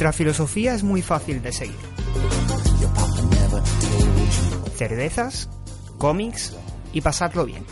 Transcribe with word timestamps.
Nuestra 0.00 0.16
filosofía 0.16 0.72
es 0.72 0.82
muy 0.82 1.02
fácil 1.02 1.42
de 1.42 1.52
seguir. 1.52 1.76
Cervezas, 4.74 5.50
cómics 5.98 6.56
y 6.94 7.02
pasarlo 7.02 7.44
bien. 7.44 7.66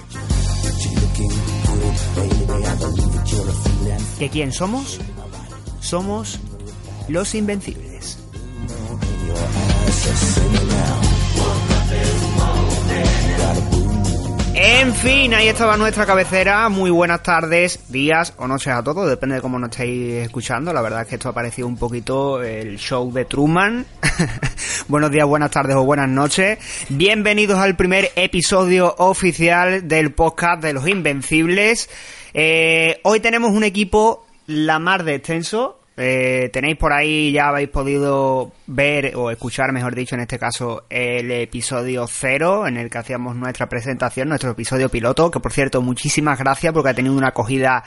¿Que 4.18 4.28
quién 4.28 4.52
somos? 4.52 5.00
Somos 5.80 6.38
los 7.08 7.34
invencibles. 7.34 8.18
En 14.60 14.92
fin, 14.92 15.34
ahí 15.34 15.46
estaba 15.46 15.76
nuestra 15.76 16.04
cabecera. 16.04 16.68
Muy 16.68 16.90
buenas 16.90 17.22
tardes, 17.22 17.78
días 17.92 18.34
o 18.38 18.48
noches 18.48 18.72
a 18.72 18.82
todos, 18.82 19.08
depende 19.08 19.36
de 19.36 19.40
cómo 19.40 19.56
nos 19.56 19.70
estéis 19.70 20.24
escuchando. 20.24 20.72
La 20.72 20.82
verdad 20.82 21.02
es 21.02 21.06
que 21.06 21.14
esto 21.14 21.28
ha 21.28 21.32
parecido 21.32 21.68
un 21.68 21.76
poquito 21.76 22.42
el 22.42 22.76
show 22.76 23.12
de 23.12 23.24
Truman. 23.24 23.86
Buenos 24.88 25.12
días, 25.12 25.28
buenas 25.28 25.52
tardes 25.52 25.76
o 25.76 25.84
buenas 25.84 26.08
noches. 26.08 26.58
Bienvenidos 26.88 27.60
al 27.60 27.76
primer 27.76 28.10
episodio 28.16 28.96
oficial 28.98 29.86
del 29.86 30.12
podcast 30.12 30.60
de 30.60 30.72
los 30.72 30.88
Invencibles. 30.88 31.88
Eh, 32.34 32.98
hoy 33.04 33.20
tenemos 33.20 33.52
un 33.52 33.62
equipo 33.62 34.26
la 34.46 34.80
mar 34.80 35.04
de 35.04 35.14
extenso. 35.14 35.77
Eh, 36.00 36.48
tenéis 36.52 36.76
por 36.76 36.92
ahí, 36.92 37.32
ya 37.32 37.48
habéis 37.48 37.70
podido 37.70 38.52
ver 38.68 39.16
o 39.16 39.32
escuchar, 39.32 39.72
mejor 39.72 39.96
dicho, 39.96 40.14
en 40.14 40.20
este 40.20 40.38
caso, 40.38 40.84
el 40.88 41.28
episodio 41.32 42.06
cero 42.06 42.68
en 42.68 42.76
el 42.76 42.88
que 42.88 42.98
hacíamos 42.98 43.34
nuestra 43.34 43.68
presentación, 43.68 44.28
nuestro 44.28 44.52
episodio 44.52 44.88
piloto, 44.88 45.28
que 45.28 45.40
por 45.40 45.52
cierto, 45.52 45.82
muchísimas 45.82 46.38
gracias 46.38 46.72
porque 46.72 46.90
ha 46.90 46.94
tenido 46.94 47.16
una 47.16 47.28
acogida 47.28 47.82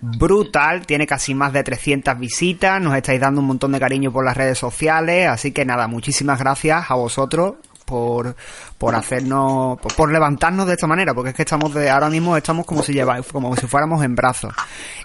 brutal, 0.00 0.86
tiene 0.86 1.08
casi 1.08 1.34
más 1.34 1.52
de 1.52 1.64
300 1.64 2.16
visitas, 2.20 2.80
nos 2.80 2.94
estáis 2.94 3.20
dando 3.20 3.40
un 3.40 3.48
montón 3.48 3.72
de 3.72 3.80
cariño 3.80 4.12
por 4.12 4.24
las 4.24 4.36
redes 4.36 4.58
sociales, 4.58 5.28
así 5.28 5.50
que 5.50 5.64
nada, 5.64 5.88
muchísimas 5.88 6.38
gracias 6.38 6.88
a 6.88 6.94
vosotros 6.94 7.54
por, 7.86 8.36
por 8.76 8.94
hacernos, 8.94 9.78
por, 9.78 10.12
levantarnos 10.12 10.66
de 10.66 10.74
esta 10.74 10.86
manera, 10.86 11.14
porque 11.14 11.30
es 11.30 11.36
que 11.36 11.42
estamos 11.42 11.72
de, 11.72 11.88
ahora 11.88 12.10
mismo 12.10 12.36
estamos 12.36 12.66
como 12.66 12.82
si 12.82 12.92
lleváis, 12.92 13.24
como 13.26 13.56
si 13.56 13.66
fuéramos 13.66 14.04
en 14.04 14.14
brazos. 14.14 14.52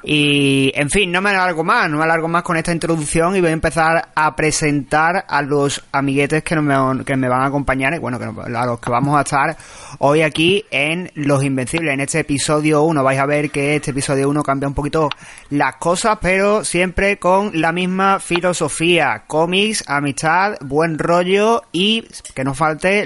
Y, 0.03 0.71
en 0.75 0.89
fin, 0.89 1.11
no 1.11 1.21
me 1.21 1.29
alargo 1.29 1.63
más, 1.63 1.89
no 1.89 1.97
me 1.97 2.03
alargo 2.03 2.27
más 2.27 2.43
con 2.43 2.57
esta 2.57 2.73
introducción 2.73 3.35
y 3.35 3.41
voy 3.41 3.51
a 3.51 3.53
empezar 3.53 4.09
a 4.13 4.35
presentar 4.35 5.25
a 5.27 5.41
los 5.41 5.83
amiguetes 5.91 6.43
que, 6.43 6.55
me, 6.57 7.05
que 7.05 7.15
me 7.15 7.29
van 7.29 7.43
a 7.43 7.45
acompañar, 7.45 7.93
y 7.93 7.99
bueno, 7.99 8.19
que, 8.19 8.25
a 8.25 8.65
los 8.65 8.79
que 8.79 8.91
vamos 8.91 9.17
a 9.17 9.21
estar 9.21 9.55
hoy 9.99 10.23
aquí 10.23 10.65
en 10.71 11.11
Los 11.13 11.43
Invencibles. 11.43 11.93
En 11.93 12.01
este 12.01 12.19
episodio 12.19 12.81
1 12.83 13.03
vais 13.03 13.19
a 13.19 13.25
ver 13.25 13.51
que 13.51 13.75
este 13.75 13.91
episodio 13.91 14.27
1 14.29 14.43
cambia 14.43 14.67
un 14.67 14.73
poquito 14.73 15.09
las 15.51 15.75
cosas, 15.75 16.17
pero 16.19 16.65
siempre 16.65 17.19
con 17.19 17.51
la 17.61 17.71
misma 17.71 18.19
filosofía, 18.19 19.23
cómics, 19.27 19.83
amistad, 19.87 20.57
buen 20.61 20.97
rollo 20.97 21.61
y 21.71 22.07
que 22.33 22.43
no 22.43 22.55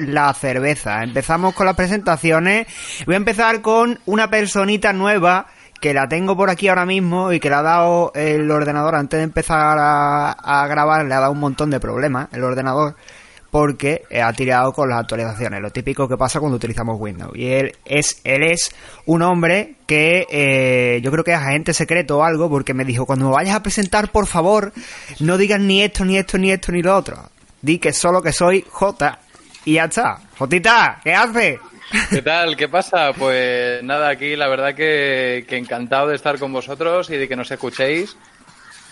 la 0.01 0.33
cerveza. 0.33 1.03
Empezamos 1.03 1.53
con 1.53 1.65
las 1.65 1.75
presentaciones. 1.75 2.67
Voy 3.05 3.15
a 3.15 3.17
empezar 3.17 3.61
con 3.61 3.99
una 4.05 4.29
personita 4.29 4.93
nueva 4.93 5.47
que 5.79 5.93
la 5.93 6.07
tengo 6.07 6.35
por 6.35 6.49
aquí 6.49 6.67
ahora 6.67 6.85
mismo 6.85 7.31
y 7.31 7.39
que 7.39 7.49
le 7.49 7.55
ha 7.55 7.61
dado 7.61 8.11
el 8.15 8.49
ordenador 8.49 8.95
antes 8.95 9.19
de 9.19 9.23
empezar 9.23 9.77
a, 9.79 10.31
a 10.31 10.67
grabar, 10.67 11.05
le 11.05 11.13
ha 11.13 11.19
dado 11.19 11.31
un 11.31 11.39
montón 11.39 11.69
de 11.69 11.79
problemas 11.79 12.29
el 12.31 12.43
ordenador 12.43 12.95
porque 13.55 14.01
ha 14.21 14.33
tirado 14.33 14.73
con 14.73 14.89
las 14.89 14.99
actualizaciones, 14.99 15.61
lo 15.61 15.71
típico 15.71 16.09
que 16.09 16.17
pasa 16.17 16.41
cuando 16.41 16.57
utilizamos 16.57 16.99
Windows. 16.99 17.31
Y 17.37 17.47
él 17.53 17.77
es, 17.85 18.19
él 18.25 18.43
es 18.43 18.75
un 19.05 19.21
hombre 19.21 19.75
que 19.87 20.27
eh, 20.29 20.99
yo 21.01 21.09
creo 21.09 21.23
que 21.23 21.31
es 21.31 21.37
agente 21.37 21.73
secreto 21.73 22.17
o 22.17 22.23
algo, 22.23 22.49
porque 22.49 22.73
me 22.73 22.83
dijo, 22.83 23.05
cuando 23.05 23.29
me 23.29 23.31
vayas 23.31 23.55
a 23.55 23.63
presentar, 23.63 24.11
por 24.11 24.27
favor, 24.27 24.73
no 25.21 25.37
digas 25.37 25.61
ni 25.61 25.81
esto, 25.81 26.03
ni 26.03 26.17
esto, 26.17 26.37
ni 26.37 26.51
esto, 26.51 26.73
ni 26.73 26.81
lo 26.81 26.97
otro. 26.97 27.29
Di 27.61 27.79
que 27.79 27.93
solo 27.93 28.21
que 28.21 28.33
soy 28.33 28.65
J 28.69 29.19
y 29.65 29.73
ya 29.73 29.85
está. 29.85 30.19
Jotita, 30.37 31.01
¿qué 31.03 31.13
hace? 31.13 31.59
¿Qué 32.09 32.21
tal? 32.21 32.55
¿Qué 32.55 32.69
pasa? 32.69 33.13
Pues 33.13 33.83
nada, 33.83 34.09
aquí 34.09 34.35
la 34.35 34.47
verdad 34.47 34.75
que, 34.75 35.45
encantado 35.49 36.07
de 36.07 36.15
estar 36.15 36.39
con 36.39 36.53
vosotros 36.53 37.09
y 37.09 37.17
de 37.17 37.27
que 37.27 37.35
nos 37.35 37.51
escuchéis. 37.51 38.15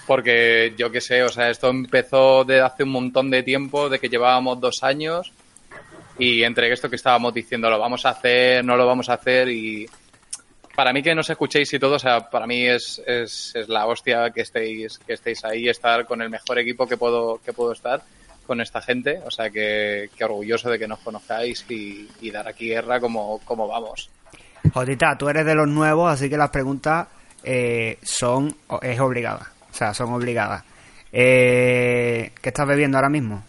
Porque 0.05 0.73
yo 0.77 0.91
qué 0.91 0.99
sé, 0.99 1.23
o 1.23 1.29
sea, 1.29 1.49
esto 1.49 1.69
empezó 1.69 2.43
de 2.43 2.59
hace 2.59 2.83
un 2.83 2.89
montón 2.89 3.29
de 3.29 3.43
tiempo, 3.43 3.87
de 3.87 3.99
que 3.99 4.09
llevábamos 4.09 4.59
dos 4.59 4.83
años. 4.83 5.31
Y 6.19 6.43
entre 6.43 6.71
esto 6.71 6.89
que 6.89 6.97
estábamos 6.97 7.33
diciendo, 7.33 7.69
lo 7.69 7.79
vamos 7.79 8.05
a 8.05 8.09
hacer, 8.09 8.65
no 8.65 8.75
lo 8.75 8.85
vamos 8.85 9.09
a 9.09 9.13
hacer. 9.13 9.49
Y 9.49 9.87
para 10.75 10.91
mí 10.91 11.01
que 11.01 11.15
nos 11.15 11.29
escuchéis 11.29 11.71
y 11.73 11.79
todo, 11.79 11.95
o 11.95 11.99
sea, 11.99 12.29
para 12.29 12.47
mí 12.47 12.65
es, 12.67 13.01
es, 13.05 13.53
es 13.55 13.69
la 13.69 13.85
hostia 13.85 14.31
que 14.31 14.41
estéis, 14.41 14.97
que 14.97 15.13
estéis 15.13 15.45
ahí, 15.45 15.69
estar 15.69 16.05
con 16.05 16.21
el 16.21 16.29
mejor 16.29 16.59
equipo 16.59 16.85
que 16.85 16.97
puedo, 16.97 17.39
que 17.43 17.53
puedo 17.53 17.71
estar 17.71 18.01
con 18.43 18.61
esta 18.61 18.81
gente, 18.81 19.19
o 19.25 19.31
sea 19.31 19.49
que, 19.49 20.09
que 20.15 20.23
orgulloso 20.23 20.69
de 20.69 20.79
que 20.79 20.87
nos 20.87 20.99
conozcáis 20.99 21.65
y, 21.69 22.09
y, 22.21 22.31
dar 22.31 22.47
aquí 22.47 22.67
guerra 22.67 22.99
como, 22.99 23.39
como 23.39 23.67
vamos. 23.67 24.09
Jodita, 24.73 25.17
tú 25.17 25.29
eres 25.29 25.45
de 25.45 25.55
los 25.55 25.67
nuevos, 25.67 26.11
así 26.11 26.29
que 26.29 26.37
las 26.37 26.49
preguntas 26.49 27.07
eh, 27.43 27.97
son 28.01 28.55
es 28.81 28.99
obligada, 28.99 29.51
o 29.71 29.73
sea, 29.73 29.93
son 29.93 30.13
obligadas. 30.13 30.63
Eh, 31.11 32.31
¿Qué 32.41 32.49
estás 32.49 32.67
bebiendo 32.67 32.97
ahora 32.97 33.09
mismo? 33.09 33.43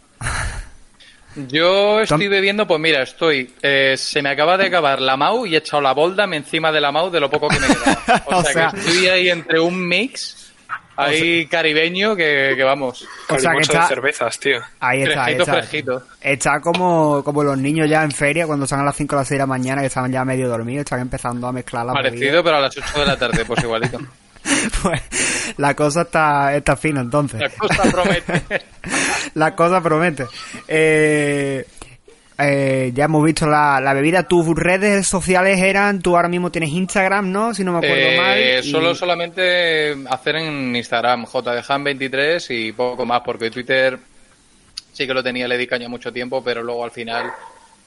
Yo 1.49 2.01
estoy 2.01 2.29
bebiendo, 2.29 2.67
pues 2.67 2.81
mira, 2.81 3.03
estoy. 3.03 3.53
Eh, 3.61 3.97
se 3.97 4.23
me 4.23 4.31
acaba 4.31 4.57
de 4.57 4.67
acabar 4.67 5.01
la 5.01 5.17
Mau 5.17 5.47
y 5.47 5.55
he 5.55 5.59
echado 5.59 5.83
la 5.83 5.93
bolda 5.93 6.25
encima 6.25 6.71
de 6.71 6.81
la 6.81 6.93
Mau 6.93 7.11
de 7.11 7.19
lo 7.19 7.29
poco 7.29 7.49
que 7.49 7.59
me 7.59 7.67
queda. 7.67 8.23
O, 8.27 8.37
o 8.37 8.43
sea, 8.43 8.53
sea, 8.53 8.71
que 8.71 8.79
estoy 8.79 9.09
ahí 9.09 9.31
entre 9.31 9.59
un 9.59 9.87
mix 9.89 10.44
Ahí 10.97 11.47
caribeño 11.47 12.15
que, 12.15 12.55
que, 12.57 12.63
vamos. 12.63 13.07
O 13.29 13.39
sea, 13.39 13.53
que 13.53 13.61
está, 13.63 13.83
de 13.83 13.89
cervezas, 13.89 14.39
tío. 14.39 14.61
Ahí 14.81 15.03
está, 15.03 15.25
fresquito, 15.25 15.43
está. 15.43 15.53
fresquito. 15.53 16.03
Está 16.21 16.61
como, 16.61 17.23
como 17.25 17.43
los 17.43 17.59
niños 17.59 17.89
ya 17.89 18.03
en 18.05 18.13
feria 18.13 18.47
cuando 18.47 18.67
son 18.67 18.81
a 18.81 18.85
las 18.85 18.97
5 18.97 19.15
o 19.15 19.19
las 19.19 19.29
6 19.29 19.37
de 19.37 19.43
la 19.43 19.47
mañana 19.47 19.81
que 19.81 19.89
estaban 19.89 20.13
ya 20.13 20.25
medio 20.25 20.49
dormidos, 20.49 20.85
están 20.85 21.01
empezando 21.01 21.47
a 21.47 21.53
mezclar 21.53 21.87
la 21.87 21.93
Parecido, 21.93 22.45
pero 22.45 22.57
a 22.57 22.61
las 22.61 22.77
8 22.77 23.01
de 23.01 23.07
la 23.07 23.17
tarde, 23.17 23.45
pues 23.45 23.63
igualito. 23.63 23.99
pues 24.83 25.03
la 25.57 25.75
cosa 25.75 26.03
está, 26.03 26.55
está 26.55 26.77
fina 26.77 27.01
entonces. 27.01 27.41
La 27.41 27.51
cosa 27.51 27.83
promete. 27.91 28.43
la 29.35 29.55
cosa 29.55 29.81
promete. 29.81 30.27
Eh, 30.69 31.67
eh, 32.39 32.91
ya 32.95 33.05
hemos 33.05 33.25
visto 33.25 33.47
la, 33.47 33.81
la, 33.81 33.95
bebida. 33.95 34.25
Tus 34.25 34.47
redes 34.57 35.07
sociales 35.07 35.61
eran, 35.61 36.01
tú 36.01 36.17
ahora 36.17 36.29
mismo 36.29 36.51
tienes 36.51 36.71
Instagram, 36.71 37.31
¿no? 37.31 37.55
Si 37.55 37.63
no 37.63 37.73
me 37.73 37.79
acuerdo 37.79 37.97
eh, 37.97 38.17
mal. 38.17 38.65
Y... 38.65 38.71
Solo 38.71 38.95
solamente 38.95 39.95
hacer 40.09 40.37
en 40.37 40.75
Instagram, 40.75 41.27
JDHam23 41.27 42.47
y 42.51 42.73
poco 42.73 43.07
más, 43.07 43.23
porque 43.25 43.51
Twitter 43.51 43.99
sí 44.93 45.07
que 45.07 45.15
lo 45.15 45.23
tenía, 45.23 45.47
le 45.47 45.59
di 45.59 45.67
caña 45.67 45.89
mucho 45.89 46.13
tiempo, 46.13 46.43
pero 46.43 46.63
luego 46.63 46.85
al 46.85 46.91
final 46.91 47.33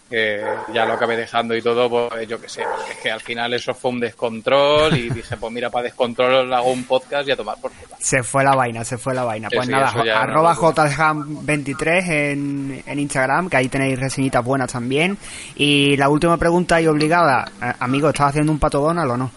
eh, 0.09 0.41
ya 0.73 0.85
lo 0.85 0.93
acabé 0.93 1.17
dejando 1.17 1.55
y 1.55 1.61
todo, 1.61 1.89
pues 1.89 2.27
yo 2.27 2.39
qué 2.39 2.47
sé, 2.47 2.63
porque 2.63 2.91
es 2.93 2.97
que 2.99 3.11
al 3.11 3.19
final 3.21 3.53
eso 3.53 3.73
fue 3.73 3.91
un 3.91 3.99
descontrol 3.99 4.95
y 4.97 5.09
dije, 5.09 5.35
pues 5.37 5.51
mira, 5.53 5.69
para 5.69 5.83
descontrol 5.83 6.53
hago 6.53 6.71
un 6.71 6.83
podcast 6.85 7.27
y 7.27 7.31
a 7.31 7.35
tomar 7.35 7.57
por 7.61 7.71
culo. 7.71 7.95
Se 7.99 8.23
fue 8.23 8.43
la 8.43 8.55
vaina, 8.55 8.83
se 8.83 8.97
fue 8.97 9.13
la 9.13 9.23
vaina. 9.23 9.49
Pues 9.53 9.65
sí, 9.65 9.71
nada, 9.71 9.89
arroba 10.21 10.53
no- 10.53 10.59
jham23 10.61 12.09
en, 12.09 12.83
en 12.85 12.99
Instagram, 12.99 13.49
que 13.49 13.57
ahí 13.57 13.67
tenéis 13.69 13.99
reseñitas 13.99 14.43
buenas 14.43 14.71
también. 14.71 15.17
Y 15.55 15.97
la 15.97 16.09
última 16.09 16.37
pregunta 16.37 16.79
y 16.81 16.87
obligada, 16.87 17.51
eh, 17.61 17.73
amigo, 17.79 18.09
¿estás 18.09 18.29
haciendo 18.29 18.51
un 18.51 18.59
pato 18.59 18.79
Donald 18.79 19.11
o 19.11 19.17
no? 19.17 19.31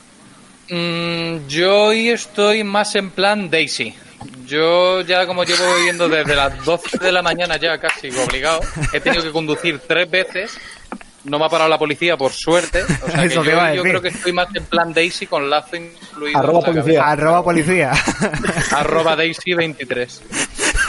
Mm, 0.70 1.48
yo 1.48 1.86
hoy 1.86 2.10
estoy 2.10 2.62
más 2.64 2.94
en 2.94 3.10
plan 3.10 3.50
Daisy. 3.50 3.94
Yo 4.46 5.00
ya 5.02 5.26
como 5.26 5.44
llevo 5.44 5.74
viviendo 5.76 6.08
desde 6.08 6.34
las 6.34 6.64
12 6.64 6.98
de 6.98 7.12
la 7.12 7.22
mañana 7.22 7.56
ya 7.56 7.78
casi 7.78 8.08
obligado, 8.10 8.60
he 8.92 9.00
tenido 9.00 9.22
que 9.22 9.30
conducir 9.30 9.80
tres 9.86 10.10
veces. 10.10 10.58
No 11.22 11.38
me 11.38 11.44
ha 11.44 11.48
parado 11.50 11.68
la 11.68 11.78
policía, 11.78 12.16
por 12.16 12.32
suerte. 12.32 12.82
O 12.82 13.10
sea 13.10 13.20
que 13.20 13.26
Eso 13.26 13.42
te 13.42 13.76
yo, 13.76 13.82
creo 13.82 14.00
que 14.00 14.08
estoy 14.08 14.32
más 14.32 14.48
en 14.54 14.64
plan 14.64 14.92
Daisy 14.94 15.26
con 15.26 15.50
lazo 15.50 15.76
incluido. 15.76 16.38
Arroba 16.38 16.60
policía. 16.62 16.82
cabeza. 16.82 17.10
Arroba 17.10 17.44
policía. 17.44 17.92
Arroba 18.72 19.16
Daisy23. 19.16 20.20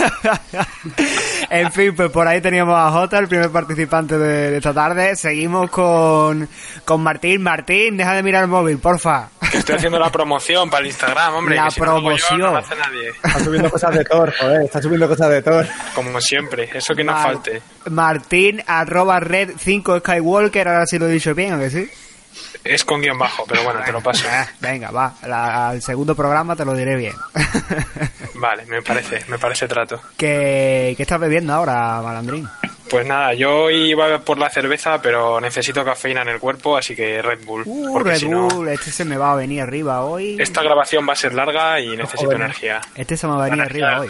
en 1.50 1.72
fin, 1.74 1.96
pues 1.96 2.10
por 2.12 2.28
ahí 2.28 2.40
teníamos 2.40 2.76
a 2.78 2.92
Jota, 2.92 3.20
el 3.20 3.28
primer 3.28 3.50
participante 3.50 4.18
de, 4.18 4.52
de 4.52 4.58
esta 4.58 4.74
tarde. 4.74 5.18
Seguimos 5.18 5.70
con, 5.70 6.48
con 6.86 7.02
Martín. 7.02 7.42
Martín, 7.42 7.98
deja 7.98 8.14
de 8.14 8.24
mirar 8.24 8.44
el 8.44 8.50
móvil, 8.50 8.78
porfa. 8.78 9.30
Que 9.52 9.58
estoy 9.58 9.76
haciendo 9.76 10.00
la 10.00 10.10
promoción 10.12 10.70
para 10.70 10.82
el 10.82 10.88
Instagram, 10.88 11.36
hombre. 11.36 11.56
La 11.56 11.66
que 11.66 11.72
si 11.72 11.80
no 11.82 11.86
lo 11.88 11.92
hago 11.92 12.02
yo, 12.12 12.18
promoción. 12.18 12.40
no 12.40 12.52
lo 12.52 12.58
hace 12.58 12.76
nadie. 12.76 13.10
Está 13.10 13.40
subiendo 13.44 13.70
cosas 13.70 13.96
de 13.96 14.06
Thor, 14.06 14.34
joder, 14.40 14.62
está 14.62 14.82
subiendo 14.82 15.08
cosas 15.08 15.30
de 15.30 15.42
Thor. 15.42 15.68
Como 15.94 16.22
siempre, 16.22 16.70
eso 16.74 16.96
que 16.96 17.04
no 17.04 17.12
Mar- 17.14 17.24
falte. 17.24 17.62
Martín, 17.90 18.64
arroba 18.66 19.20
red 19.20 19.52
5 19.58 20.00
Skywalker, 20.00 20.68
ahora 20.68 20.86
sí 20.86 20.98
lo 20.98 21.08
he 21.08 21.12
dicho 21.12 21.36
bien, 21.36 21.54
¿o 21.56 21.60
que 21.60 21.70
sí? 21.70 21.90
Es 22.64 22.86
con 22.86 23.02
guion 23.02 23.18
bajo, 23.18 23.44
pero 23.48 23.64
bueno, 23.64 23.82
te 23.84 23.92
lo 23.92 24.02
paso. 24.02 24.26
Venga, 24.62 24.92
va, 24.92 25.16
la- 25.28 25.70
al 25.70 25.82
segundo 25.82 26.16
programa 26.16 26.56
te 26.56 26.64
lo 26.64 26.74
diré 26.74 26.96
bien. 26.96 27.14
Vale, 28.36 28.66
me 28.68 28.82
parece, 28.82 29.24
me 29.28 29.38
parece 29.38 29.68
trato. 29.68 30.02
¿Qué, 30.18 30.94
¿Qué 30.96 31.04
estás 31.04 31.20
bebiendo 31.20 31.54
ahora, 31.54 32.02
malandrín? 32.02 32.48
Pues 32.92 33.06
nada, 33.06 33.34
yo 33.34 33.70
iba 33.70 34.20
por 34.20 34.38
la 34.38 34.50
cerveza, 34.50 35.02
pero 35.02 35.40
necesito 35.40 35.86
cafeína 35.86 36.24
en 36.24 36.28
el 36.28 36.40
cuerpo, 36.40 36.76
así 36.76 36.94
que 36.94 37.22
Red 37.22 37.46
Bull. 37.46 37.64
Uh, 37.66 38.00
Red 38.00 38.18
si 38.18 38.28
no, 38.28 38.50
Bull, 38.50 38.68
este 38.68 38.92
se 38.92 39.06
me 39.06 39.16
va 39.16 39.32
a 39.32 39.36
venir 39.36 39.62
arriba 39.62 40.04
hoy. 40.04 40.36
esta 40.38 40.62
grabación 40.62 41.08
va 41.08 41.14
a 41.14 41.16
ser 41.16 41.34
larga 41.34 41.80
y 41.80 41.96
necesito 41.96 42.26
Joder. 42.26 42.42
energía. 42.42 42.82
Este 42.94 43.16
se 43.16 43.28
me 43.28 43.36
va 43.36 43.46
a 43.46 43.50
venir 43.50 43.62
arriba 43.62 44.02
hoy. 44.02 44.10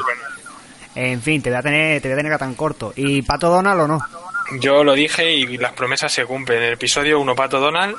En 0.96 1.22
fin, 1.22 1.44
te 1.44 1.52
voy 1.52 1.60
a 1.60 1.62
tener, 1.62 2.02
te 2.02 2.08
voy 2.08 2.14
a 2.14 2.18
tener 2.24 2.38
tan 2.40 2.56
corto. 2.56 2.92
¿Y 2.96 3.22
Pato 3.22 3.50
Donald 3.50 3.82
o 3.82 3.88
no? 3.88 4.00
Yo 4.60 4.84
lo 4.84 4.94
dije 4.94 5.32
y 5.32 5.58
las 5.58 5.74
promesas 5.74 6.12
se 6.12 6.26
cumplen. 6.26 6.58
En 6.58 6.64
el 6.66 6.74
episodio 6.74 7.20
1 7.20 7.36
Pato 7.36 7.60
Donald 7.60 7.96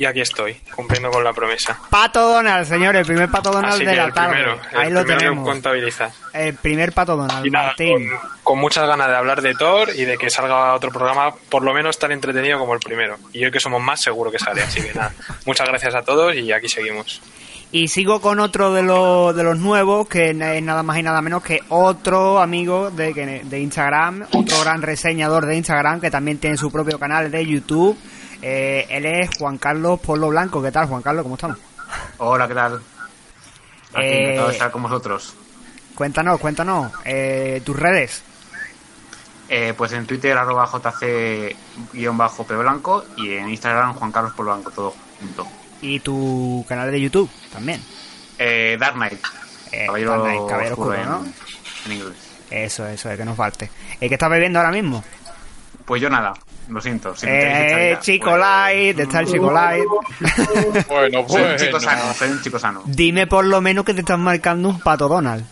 y 0.00 0.06
aquí 0.06 0.22
estoy, 0.22 0.54
cumpliendo 0.74 1.10
con 1.10 1.22
la 1.22 1.34
promesa. 1.34 1.78
Pato 1.90 2.26
Donald, 2.26 2.66
señores, 2.66 3.00
el 3.02 3.06
primer 3.06 3.30
Pato 3.30 3.50
Donald 3.52 3.74
Así 3.74 3.84
de 3.84 3.94
la 3.96 4.04
el 4.04 4.12
tarde. 4.14 4.32
primero, 4.32 4.52
el 4.72 4.78
Ahí 4.78 4.90
lo 4.90 5.00
primero 5.00 5.04
que 5.04 5.14
tenemos. 5.26 5.44
contabiliza. 5.44 6.10
El 6.32 6.54
primer 6.54 6.92
Pato 6.94 7.16
Donald, 7.16 7.44
Y 7.44 7.50
nada, 7.50 7.66
Martín. 7.66 8.08
con, 8.08 8.18
con 8.42 8.58
muchas 8.60 8.86
ganas 8.86 9.08
de 9.08 9.16
hablar 9.16 9.42
de 9.42 9.54
Thor 9.54 9.90
y 9.94 10.06
de 10.06 10.16
que 10.16 10.30
salga 10.30 10.72
otro 10.74 10.90
programa 10.90 11.34
por 11.50 11.62
lo 11.62 11.74
menos 11.74 11.98
tan 11.98 12.12
entretenido 12.12 12.58
como 12.58 12.72
el 12.72 12.80
primero. 12.80 13.18
Y 13.34 13.44
hoy 13.44 13.50
que 13.50 13.60
somos 13.60 13.82
más, 13.82 14.00
seguro 14.00 14.30
que 14.30 14.38
sale. 14.38 14.62
Así 14.62 14.80
que 14.80 14.94
nada, 14.94 15.12
muchas 15.44 15.68
gracias 15.68 15.94
a 15.94 16.00
todos 16.00 16.34
y 16.34 16.50
aquí 16.50 16.70
seguimos. 16.70 17.20
Y 17.70 17.88
sigo 17.88 18.22
con 18.22 18.40
otro 18.40 18.72
de 18.72 18.82
los, 18.82 19.36
de 19.36 19.44
los 19.44 19.58
nuevos, 19.58 20.08
que 20.08 20.30
es 20.30 20.34
nada 20.62 20.82
más 20.82 20.98
y 20.98 21.02
nada 21.02 21.20
menos 21.20 21.42
que 21.44 21.60
otro 21.68 22.40
amigo 22.40 22.90
de, 22.90 23.42
de 23.44 23.60
Instagram, 23.60 24.24
otro 24.32 24.58
gran 24.60 24.80
reseñador 24.80 25.44
de 25.44 25.56
Instagram, 25.56 26.00
que 26.00 26.10
también 26.10 26.38
tiene 26.38 26.56
su 26.56 26.72
propio 26.72 26.98
canal 26.98 27.30
de 27.30 27.46
YouTube. 27.46 27.96
Eh, 28.42 28.86
él 28.88 29.06
es 29.06 29.30
Juan 29.38 29.58
Carlos 29.58 30.00
Polo 30.00 30.28
Blanco. 30.28 30.62
¿Qué 30.62 30.72
tal, 30.72 30.86
Juan 30.86 31.02
Carlos? 31.02 31.22
¿Cómo 31.24 31.34
estamos? 31.34 31.58
Hola, 32.18 32.48
¿qué 32.48 32.54
tal? 32.54 32.74
Aquí, 33.94 34.02
Eh, 34.06 34.22
encantado 34.22 34.48
de 34.48 34.52
estar 34.54 34.70
con 34.70 34.82
vosotros. 34.82 35.34
Cuéntanos, 35.94 36.40
cuéntanos. 36.40 36.92
Eh, 37.04 37.60
tus 37.64 37.76
redes. 37.78 38.22
Eh, 39.48 39.74
pues 39.76 39.92
en 39.92 40.06
Twitter, 40.06 40.36
arroba 40.38 40.64
jc-p 40.66 42.56
blanco 42.56 43.04
y 43.16 43.32
en 43.34 43.50
Instagram, 43.50 43.94
Juan 43.94 44.12
Carlos 44.12 44.32
por 44.34 44.46
Blanco, 44.46 44.70
todo 44.70 44.94
junto. 45.18 45.46
Y 45.82 45.98
tu 46.00 46.64
canal 46.68 46.90
de 46.92 47.00
YouTube 47.00 47.28
también. 47.52 47.82
Eh, 48.38 48.76
Dark 48.78 48.94
Knight, 48.94 49.18
Eh, 49.72 49.86
Caballero, 49.86 50.10
Dark 50.12 50.22
Knight, 50.22 50.48
Caballero 50.48 50.74
Oscuro 50.74 50.90
Oscuro, 50.90 51.02
en, 51.16 51.24
¿no? 51.26 51.32
en 51.86 51.92
inglés. 51.92 52.16
Eso, 52.50 52.86
eso, 52.86 53.10
es 53.10 53.16
que 53.18 53.24
nos 53.24 53.36
falte. 53.36 53.70
¿El 54.00 54.08
que 54.08 54.14
estás 54.14 54.30
bebiendo 54.30 54.60
ahora 54.60 54.70
mismo? 54.70 55.02
Pues 55.84 56.00
yo 56.00 56.08
nada, 56.08 56.32
lo 56.70 56.80
siento. 56.80 57.14
si 57.16 57.26
Eh, 57.28 57.96
Chico 58.00 58.30
pues- 58.30 58.40
Light, 58.40 58.98
está 59.00 59.20
el 59.20 59.26
Chico 59.26 59.50
Light. 59.52 59.84
Bueno, 60.88 61.10
Soy 61.10 61.16
un 61.16 61.26
bueno. 61.26 61.56
chico 61.56 61.80
sano, 61.80 62.14
soy 62.14 62.30
un 62.30 62.42
chico 62.42 62.58
sano. 62.58 62.82
Dime 62.86 63.26
por 63.26 63.44
lo 63.44 63.60
menos 63.60 63.84
que 63.84 63.94
te 63.94 64.00
estás 64.00 64.18
marcando 64.18 64.68
un 64.68 64.80
pato 64.80 65.08
Donald. 65.08 65.44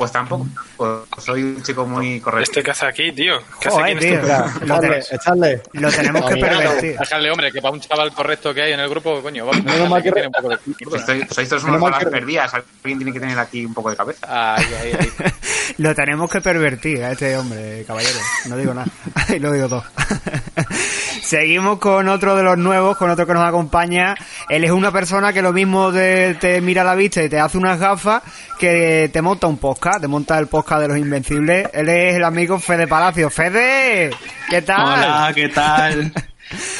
Pues 0.00 0.12
tampoco, 0.12 0.46
pues 0.78 0.90
soy 1.18 1.42
un 1.42 1.62
chico 1.62 1.84
muy 1.84 2.20
correcto. 2.20 2.44
¿Este 2.52 2.62
qué 2.62 2.70
hace 2.70 2.86
aquí, 2.86 3.12
tío? 3.12 3.34
¿Qué 3.60 3.68
hace 3.68 3.82
aquí 3.82 3.96
tío. 3.96 4.14
este 4.14 4.26
Lo 4.26 4.34
echarle, 4.38 4.80
tenemos. 4.80 5.12
echarle. 5.12 5.62
Lo 5.74 5.90
tenemos 5.92 6.30
que 6.30 6.36
pervertir. 6.40 6.98
Déjale, 6.98 7.30
hombre, 7.30 7.52
que 7.52 7.60
para 7.60 7.74
un 7.74 7.80
chaval 7.80 8.12
correcto 8.14 8.54
que 8.54 8.62
hay 8.62 8.72
en 8.72 8.80
el 8.80 8.88
grupo, 8.88 9.20
coño, 9.20 9.44
vamos 9.44 9.62
Menos 9.62 9.90
mal 9.90 10.02
que- 10.02 10.10
tiene 10.10 10.28
un 10.28 10.32
poco 10.32 10.48
de 10.48 10.56
Si 10.56 10.72
cultura. 10.72 11.04
sois, 11.30 11.48
todos 11.50 11.64
unos 11.64 11.98
que- 11.98 12.06
perdidas, 12.06 12.54
alguien 12.54 12.98
tiene 12.98 13.12
que 13.12 13.20
tener 13.20 13.38
aquí 13.38 13.62
un 13.66 13.74
poco 13.74 13.90
de 13.90 13.96
cabeza. 13.96 14.26
Ay, 14.56 14.64
ay, 14.82 14.92
ay. 15.00 15.32
Lo 15.76 15.94
tenemos 15.94 16.30
que 16.30 16.40
pervertir 16.40 17.04
a 17.04 17.12
este 17.12 17.36
hombre, 17.36 17.84
caballero. 17.86 18.18
No 18.46 18.56
digo 18.56 18.72
nada. 18.72 18.86
Y 19.28 19.38
lo 19.38 19.52
digo 19.52 19.68
todo. 19.68 19.84
Seguimos 21.22 21.78
con 21.78 22.08
otro 22.08 22.34
de 22.36 22.42
los 22.42 22.58
nuevos, 22.58 22.96
con 22.96 23.10
otro 23.10 23.26
que 23.26 23.34
nos 23.34 23.46
acompaña. 23.46 24.14
Él 24.48 24.64
es 24.64 24.70
una 24.70 24.90
persona 24.90 25.32
que 25.32 25.42
lo 25.42 25.52
mismo 25.52 25.92
te, 25.92 26.34
te 26.34 26.60
mira 26.60 26.82
a 26.82 26.84
la 26.84 26.94
vista 26.94 27.22
y 27.22 27.28
te 27.28 27.38
hace 27.38 27.58
unas 27.58 27.78
gafas 27.78 28.22
que 28.58 29.08
te 29.12 29.22
monta 29.22 29.46
un 29.46 29.58
podcast, 29.58 29.89
te 29.98 30.06
monta 30.08 30.38
el 30.38 30.46
podcast 30.46 30.82
de 30.82 30.88
los 30.88 30.98
invencibles. 30.98 31.68
Él 31.72 31.88
es 31.88 32.16
el 32.16 32.24
amigo 32.24 32.58
Fede 32.58 32.86
Palacio. 32.86 33.30
Fede, 33.30 34.10
¿qué 34.48 34.62
tal? 34.62 34.80
Hola, 35.00 35.32
¿qué 35.34 35.48
tal? 35.48 36.12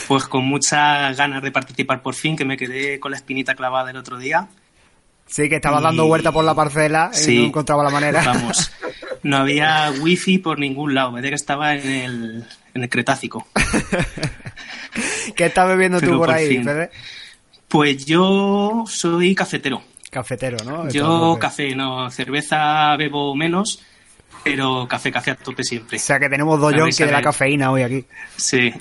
Pues 0.09 0.25
con 0.25 0.45
muchas 0.47 1.17
ganas 1.17 1.45
de 1.45 1.53
participar 1.53 2.03
por 2.03 2.17
fin, 2.17 2.37
que 2.37 2.45
me 2.45 2.57
quedé 2.57 2.99
con 2.99 3.13
la 3.13 3.17
espinita 3.17 3.55
clavada 3.55 3.91
el 3.93 3.97
otro 3.97 4.19
día. 4.19 4.49
Sí, 5.27 5.49
que 5.49 5.57
estabas 5.57 5.81
Y- 5.81 5.85
dando 5.85 6.07
vuelta 6.09 6.33
por 6.33 6.45
la 6.45 6.57
parcela 6.57 7.11
y 7.13 7.17
Sí. 7.17 7.39
no 7.39 7.45
encontraba 7.47 7.85
la 7.85 7.91
manera. 7.91 8.21
Vamos, 8.27 8.73
no 9.23 9.37
había 9.37 9.93
wifi 10.01 10.39
por 10.39 10.59
ningún 10.59 10.93
lado, 10.93 11.13
me 11.13 11.23
que 11.23 11.33
estaba 11.37 11.77
en 11.77 11.89
el, 11.89 12.45
en 12.75 12.83
el 12.83 12.89
Cretácico. 12.89 13.47
¿Qué 15.37 15.47
estás 15.47 15.69
bebiendo 15.69 16.01
tú 16.01 16.09
por 16.09 16.19
por 16.27 16.31
ahí. 16.33 16.65
Fede? 16.65 16.91
Pues 17.69 18.05
yo 18.05 18.85
soy 18.89 19.37
cafetero. 19.37 19.83
Cafetero, 20.11 20.57
¿no? 20.65 20.89
Yo 20.91 21.05
Entonces, 21.05 21.41
café, 21.41 21.75
no, 21.77 22.11
cerveza 22.11 22.97
bebo 22.97 23.35
menos, 23.37 23.81
pero 24.43 24.87
café, 24.89 25.13
café 25.13 25.31
a 25.31 25.37
tope 25.37 25.63
siempre. 25.63 25.99
O 25.99 26.01
sea 26.01 26.19
que 26.19 26.29
tenemos 26.29 26.61
dos 26.61 26.75
yonki 26.75 27.05
de 27.05 27.13
la 27.13 27.23
cafeína 27.23 27.71
hoy 27.71 27.83
aquí. 27.83 28.05
Sí. 28.37 28.73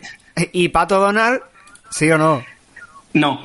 ¿Y 0.53 0.69
Pato 0.69 0.99
Donald? 0.99 1.41
¿Sí 1.91 2.09
o 2.09 2.17
no? 2.17 2.43
No, 3.13 3.41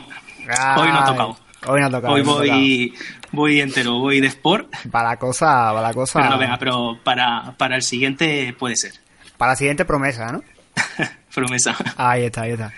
hoy 0.77 0.89
no 0.89 0.99
ha 0.99 1.05
tocado. 1.05 1.39
Hoy 1.67 1.81
no 1.81 1.87
ha 1.87 1.91
tocado. 1.91 2.15
Hoy 2.15 2.23
voy, 2.23 2.95
voy 3.33 3.61
entero, 3.61 3.99
voy 3.99 4.21
de 4.21 4.29
sport. 4.29 4.73
Para 4.91 5.11
la 5.11 5.17
cosa, 5.19 5.47
para 5.73 5.83
la 5.83 5.93
cosa. 5.93 6.21
pero 6.21 6.31
no 6.31 6.39
venga, 6.39 6.59
pero 6.59 6.99
para, 7.03 7.55
para 7.57 7.77
el 7.77 7.83
siguiente 7.83 8.55
puede 8.59 8.77
ser. 8.77 8.93
Para 9.37 9.53
la 9.53 9.57
siguiente 9.57 9.85
promesa, 9.85 10.33
¿no? 10.33 10.43
Promesa. 11.35 11.77
Ahí 11.97 12.25
está, 12.25 12.43
ahí 12.43 12.53
está. 12.53 12.73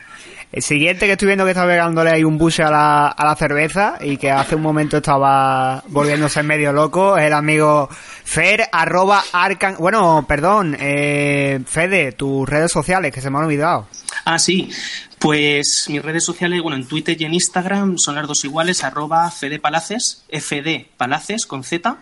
El 0.53 0.63
siguiente 0.63 1.07
que 1.07 1.13
estoy 1.13 1.27
viendo 1.27 1.45
que 1.45 1.51
está 1.51 1.67
pegándole 1.67 2.11
ahí 2.11 2.25
un 2.25 2.39
buche 2.39 2.63
a 2.63 2.71
la, 2.71 3.09
a 3.09 3.25
la 3.27 3.35
cerveza 3.37 3.99
y 4.01 4.17
que 4.17 4.31
hace 4.31 4.55
un 4.55 4.63
momento 4.63 4.99
estaba 4.99 5.83
volviéndose 5.89 6.43
medio 6.43 6.73
loco 6.73 7.19
es 7.19 7.25
el 7.25 7.33
amigo 7.35 7.89
Fer, 8.25 8.69
arroba 8.73 9.23
arcan... 9.33 9.77
Bueno, 9.79 10.25
perdón, 10.27 10.77
eh, 10.81 11.61
Fede, 11.67 12.13
tus 12.13 12.49
redes 12.49 12.73
sociales 12.73 13.13
que 13.13 13.21
se 13.21 13.29
me 13.29 13.39
han 13.39 13.45
olvidado. 13.45 13.89
Ah, 14.25 14.39
sí. 14.39 14.71
Pues 15.19 15.87
mis 15.89 16.01
redes 16.03 16.25
sociales, 16.25 16.63
bueno, 16.63 16.77
en 16.77 16.87
Twitter 16.87 17.21
y 17.21 17.25
en 17.25 17.35
Instagram 17.35 17.99
son 17.99 18.15
las 18.15 18.27
dos 18.27 18.45
iguales, 18.45 18.85
arroba 18.85 19.31
fdpalaces, 19.31 20.25
fd 20.31 20.87
palaces 20.97 21.45
con 21.47 21.65
z, 21.65 21.97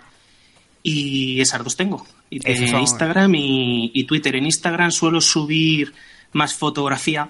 y 0.83 1.41
esas 1.41 1.65
dos 1.65 1.77
tengo. 1.77 2.07
Y 2.31 2.41
son- 2.69 2.81
Instagram 2.81 3.35
y, 3.35 3.91
y 3.95 4.05
Twitter. 4.05 4.37
En 4.37 4.45
Instagram 4.45 4.91
suelo 4.91 5.21
subir 5.21 5.95
más 6.33 6.55
fotografía, 6.55 7.29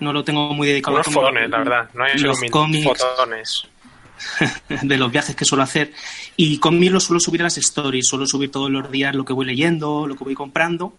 no 0.00 0.12
lo 0.12 0.24
tengo 0.24 0.52
muy 0.54 0.68
dedicado 0.68 0.96
Unos 0.96 1.06
fotones, 1.12 1.50
la 1.50 1.58
verdad. 1.58 1.90
No 1.94 2.04
hay 2.04 2.18
los 2.18 2.40
cómics 2.50 2.84
fotones. 2.84 3.62
de 4.82 4.96
los 4.96 5.12
viajes 5.12 5.36
que 5.36 5.44
suelo 5.44 5.62
hacer. 5.64 5.92
Y 6.36 6.58
cómics 6.58 6.92
lo 6.92 7.00
suelo 7.00 7.20
subir 7.20 7.40
a 7.42 7.44
las 7.44 7.58
stories, 7.58 8.06
suelo 8.06 8.26
subir 8.26 8.50
todos 8.50 8.70
los 8.70 8.90
días 8.90 9.14
lo 9.14 9.24
que 9.24 9.32
voy 9.32 9.46
leyendo, 9.46 10.06
lo 10.06 10.16
que 10.16 10.24
voy 10.24 10.34
comprando. 10.34 10.94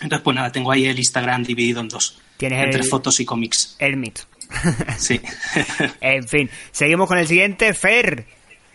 Entonces, 0.00 0.22
pues 0.22 0.34
nada, 0.34 0.52
tengo 0.52 0.70
ahí 0.72 0.86
el 0.86 0.98
Instagram 0.98 1.42
dividido 1.44 1.80
en 1.80 1.88
dos. 1.88 2.18
Tienes 2.36 2.62
entre 2.64 2.82
el- 2.82 2.86
fotos 2.88 3.18
y 3.20 3.24
cómics. 3.24 3.76
Hermit. 3.78 4.20
Sí. 4.98 5.20
en 6.00 6.26
fin, 6.28 6.50
seguimos 6.70 7.08
con 7.08 7.18
el 7.18 7.26
siguiente, 7.26 7.74
Fer. 7.74 8.26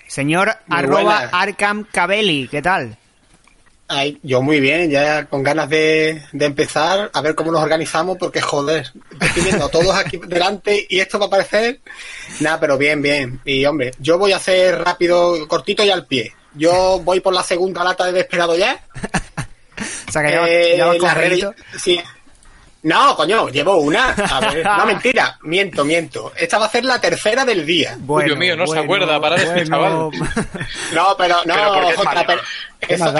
Señor 0.07 0.57
arroba. 0.67 1.29
Arkham 1.31 1.85
Cabelli, 1.89 2.49
¿qué 2.49 2.61
tal? 2.61 2.97
Ay, 3.93 4.17
yo 4.23 4.41
muy 4.41 4.61
bien, 4.61 4.89
ya 4.89 5.25
con 5.25 5.43
ganas 5.43 5.67
de, 5.69 6.21
de 6.31 6.45
empezar 6.45 7.11
a 7.13 7.21
ver 7.21 7.35
cómo 7.35 7.51
nos 7.51 7.61
organizamos, 7.61 8.17
porque 8.17 8.39
joder, 8.39 8.89
estoy 9.19 9.43
viendo 9.43 9.65
a 9.65 9.69
todos 9.69 9.93
aquí 9.93 10.17
delante 10.27 10.85
y 10.89 10.99
esto 11.01 11.19
va 11.19 11.25
a 11.25 11.29
parecer. 11.29 11.81
Nada, 12.39 12.57
pero 12.59 12.77
bien, 12.77 13.01
bien. 13.01 13.41
Y 13.43 13.65
hombre, 13.65 13.91
yo 13.99 14.17
voy 14.17 14.31
a 14.31 14.37
hacer 14.37 14.79
rápido, 14.79 15.45
cortito 15.49 15.83
y 15.83 15.89
al 15.89 16.05
pie. 16.05 16.33
Yo 16.53 17.01
voy 17.03 17.19
por 17.19 17.33
la 17.33 17.43
segunda 17.43 17.83
lata 17.83 18.05
de 18.05 18.13
desesperado 18.13 18.57
ya. 18.57 18.81
O 20.07 20.11
sea, 20.11 20.21
que 20.23 20.27
llevas- 20.31 20.49
Eh, 20.49 20.75
redes- 21.15 21.39
sí. 21.79 22.01
No, 22.83 23.15
coño, 23.15 23.47
llevo 23.49 23.77
una. 23.77 24.09
A 24.09 24.39
ver, 24.39 24.65
no, 24.77 24.85
mentira, 24.85 25.37
miento, 25.43 25.85
miento. 25.85 26.33
Esta 26.35 26.57
va 26.57 26.65
a 26.65 26.69
ser 26.69 26.83
la 26.83 26.99
tercera 26.99 27.45
del 27.45 27.65
día. 27.65 27.95
Bueno, 27.99 28.27
Dios 28.27 28.39
mío, 28.39 28.57
no 28.57 28.65
se 28.65 28.79
acuerda 28.79 29.21
parar 29.21 29.39
este 29.39 29.65
bueno. 29.65 30.09
No, 30.93 31.15
pero 31.17 31.35
no, 31.45 31.53
Pero 31.53 31.73
porque 31.73 31.89
es 31.89 31.95
Jota, 31.97 32.23
pero 32.25 32.41
¿Qué 32.79 32.93
eso, 32.95 33.13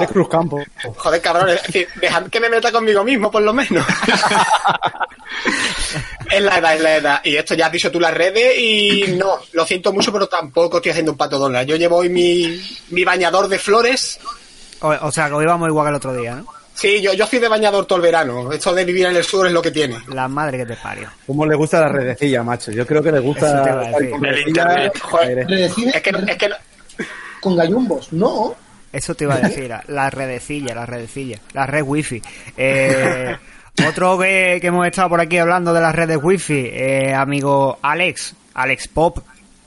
es 0.00 0.10
Cruz 0.10 0.28
Campo. 0.28 0.62
Joder, 0.96 1.20
cabrón, 1.22 1.48
es 1.48 1.62
decir, 1.62 1.88
dejad 1.96 2.26
que 2.26 2.40
me 2.40 2.50
meta 2.50 2.70
conmigo 2.70 3.02
mismo, 3.02 3.30
por 3.30 3.42
lo 3.42 3.54
menos. 3.54 3.86
es 6.30 6.42
la 6.42 6.58
edad, 6.58 6.74
es 6.74 6.82
la 6.82 6.96
edad. 6.96 7.20
Y 7.24 7.36
esto 7.36 7.54
ya 7.54 7.66
has 7.66 7.72
dicho 7.72 7.90
tú 7.90 7.98
las 7.98 8.12
redes 8.12 8.58
y 8.58 9.14
no, 9.16 9.38
lo 9.52 9.64
siento 9.64 9.92
mucho, 9.92 10.12
pero 10.12 10.26
tampoco 10.26 10.76
estoy 10.76 10.90
haciendo 10.90 11.12
un 11.12 11.18
pato 11.18 11.38
Donald. 11.38 11.66
Yo 11.66 11.76
llevo 11.76 11.96
hoy 11.96 12.10
mi, 12.10 12.62
mi 12.90 13.04
bañador 13.04 13.48
de 13.48 13.58
flores. 13.58 14.20
O, 14.80 14.88
o 14.88 15.10
sea, 15.10 15.28
que 15.28 15.34
hoy 15.34 15.46
vamos 15.46 15.68
igual 15.68 15.86
que 15.86 15.90
el 15.90 15.96
otro 15.96 16.14
día, 16.14 16.34
¿no? 16.34 16.57
Sí, 16.78 17.00
yo, 17.02 17.12
yo 17.12 17.26
soy 17.26 17.40
de 17.40 17.48
bañador 17.48 17.86
todo 17.86 17.96
el 17.96 18.02
verano. 18.02 18.52
Esto 18.52 18.72
de 18.72 18.84
vivir 18.84 19.06
en 19.06 19.16
el 19.16 19.24
sur 19.24 19.44
es 19.46 19.52
lo 19.52 19.60
que 19.60 19.72
tiene. 19.72 19.98
La 20.14 20.28
madre 20.28 20.58
que 20.58 20.66
te 20.66 20.76
parió. 20.76 21.08
¿Cómo 21.26 21.44
le 21.44 21.56
gusta 21.56 21.80
la 21.80 21.88
redecilla, 21.88 22.44
macho? 22.44 22.70
Yo 22.70 22.86
creo 22.86 23.02
que 23.02 23.10
le 23.10 23.18
gusta 23.18 23.64
El 23.64 24.20
redecilla, 24.20 24.46
internet. 24.46 24.92
Es 25.94 26.02
que, 26.02 26.12
no- 26.12 26.18
es 26.20 26.36
que 26.36 26.48
no- 26.48 26.56
con 27.40 27.56
gallumbos, 27.56 28.12
no. 28.12 28.54
Eso 28.92 29.14
te 29.14 29.24
iba 29.24 29.34
a 29.34 29.40
decir, 29.40 29.74
la 29.88 30.10
redecilla, 30.10 30.74
la 30.74 30.86
redecilla, 30.86 31.38
la 31.52 31.66
red 31.66 31.82
wifi. 31.82 32.22
Eh, 32.56 33.36
otro 33.88 34.16
que, 34.18 34.58
que 34.60 34.68
hemos 34.68 34.86
estado 34.86 35.08
por 35.10 35.20
aquí 35.20 35.36
hablando 35.38 35.74
de 35.74 35.80
las 35.80 35.94
redes 35.94 36.18
wifi, 36.22 36.68
eh, 36.72 37.12
amigo 37.12 37.78
Alex, 37.82 38.34
Alex 38.54 38.88
Pop, 38.88 39.18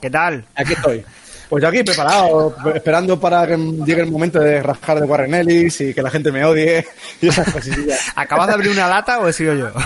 ¿qué 0.01 0.09
tal? 0.09 0.45
Aquí 0.55 0.73
estoy. 0.73 1.03
Pues 1.51 1.61
yo 1.61 1.67
aquí 1.67 1.83
preparado, 1.83 2.55
esperando 2.73 3.19
para 3.19 3.45
que 3.45 3.57
llegue 3.57 4.03
el 4.03 4.09
momento 4.09 4.39
de 4.39 4.63
rascar 4.63 5.01
de 5.01 5.05
Warren 5.05 5.33
Ellis 5.35 5.81
y 5.81 5.93
que 5.93 6.01
la 6.01 6.09
gente 6.09 6.31
me 6.31 6.45
odie 6.45 6.85
y 7.21 7.27
esas 7.27 7.51
cosillas. 7.51 7.99
¿Acabas 8.15 8.47
de 8.47 8.53
abrir 8.53 8.71
una 8.71 8.87
lata 8.87 9.19
o 9.19 9.27
he 9.27 9.33
sido 9.33 9.53
yo? 9.53 9.69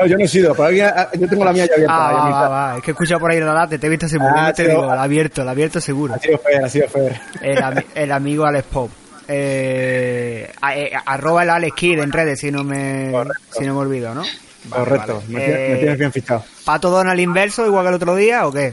No, 0.00 0.06
yo 0.06 0.16
no 0.16 0.24
he 0.24 0.28
sido, 0.28 0.54
pero 0.54 0.68
ah, 0.96 1.10
yo 1.12 1.28
tengo 1.28 1.44
la 1.44 1.52
mía 1.52 1.66
ya 1.66 1.74
abierta. 1.74 1.94
Ah, 2.08 2.12
va, 2.12 2.30
va, 2.30 2.48
va. 2.48 2.76
Es 2.78 2.82
que 2.82 2.90
he 2.90 2.92
escuchado 2.92 3.20
por 3.20 3.30
ahí 3.32 3.38
la 3.40 3.52
lata, 3.52 3.76
te 3.76 3.86
he 3.86 3.90
visto 3.90 4.06
ese 4.06 4.18
momento 4.18 4.40
Ah, 4.40 4.50
te 4.52 4.66
digo, 4.66 4.86
la 4.86 5.02
abierto, 5.02 5.44
la 5.44 5.50
ha 5.50 5.52
abierto 5.52 5.78
seguro. 5.78 6.14
Ha 6.14 6.18
sido 6.18 6.38
Fer, 6.38 6.64
ha 6.64 6.68
sido 6.70 6.88
Fer. 6.88 7.20
El, 7.42 7.58
ami- 7.58 7.84
el 7.94 8.12
amigo 8.12 8.46
Alex 8.46 8.64
Pop. 8.72 8.90
Eh, 9.28 10.50
a- 10.62 10.74
eh, 10.76 10.90
arroba 11.04 11.42
el 11.42 11.50
Alex 11.50 11.74
Kid 11.74 11.98
en 11.98 12.12
redes, 12.12 12.40
si 12.40 12.50
no 12.50 12.64
me, 12.64 13.10
Correcto. 13.12 13.42
si 13.58 13.64
no 13.66 13.74
me 13.74 13.80
olvido, 13.80 14.14
¿no? 14.14 14.22
Vale, 14.22 14.84
Correcto, 14.84 15.14
vale. 15.16 15.26
me, 15.28 15.40
tienes- 15.40 15.68
me 15.68 15.74
Eh, 15.74 15.78
tienes 15.78 15.98
bien 15.98 16.12
fichado. 16.12 16.44
¿Pato 16.64 16.88
Donald 16.88 17.20
inverso 17.20 17.66
igual 17.66 17.84
que 17.84 17.88
el 17.90 17.94
otro 17.96 18.16
día 18.16 18.46
o 18.46 18.52
qué? 18.52 18.72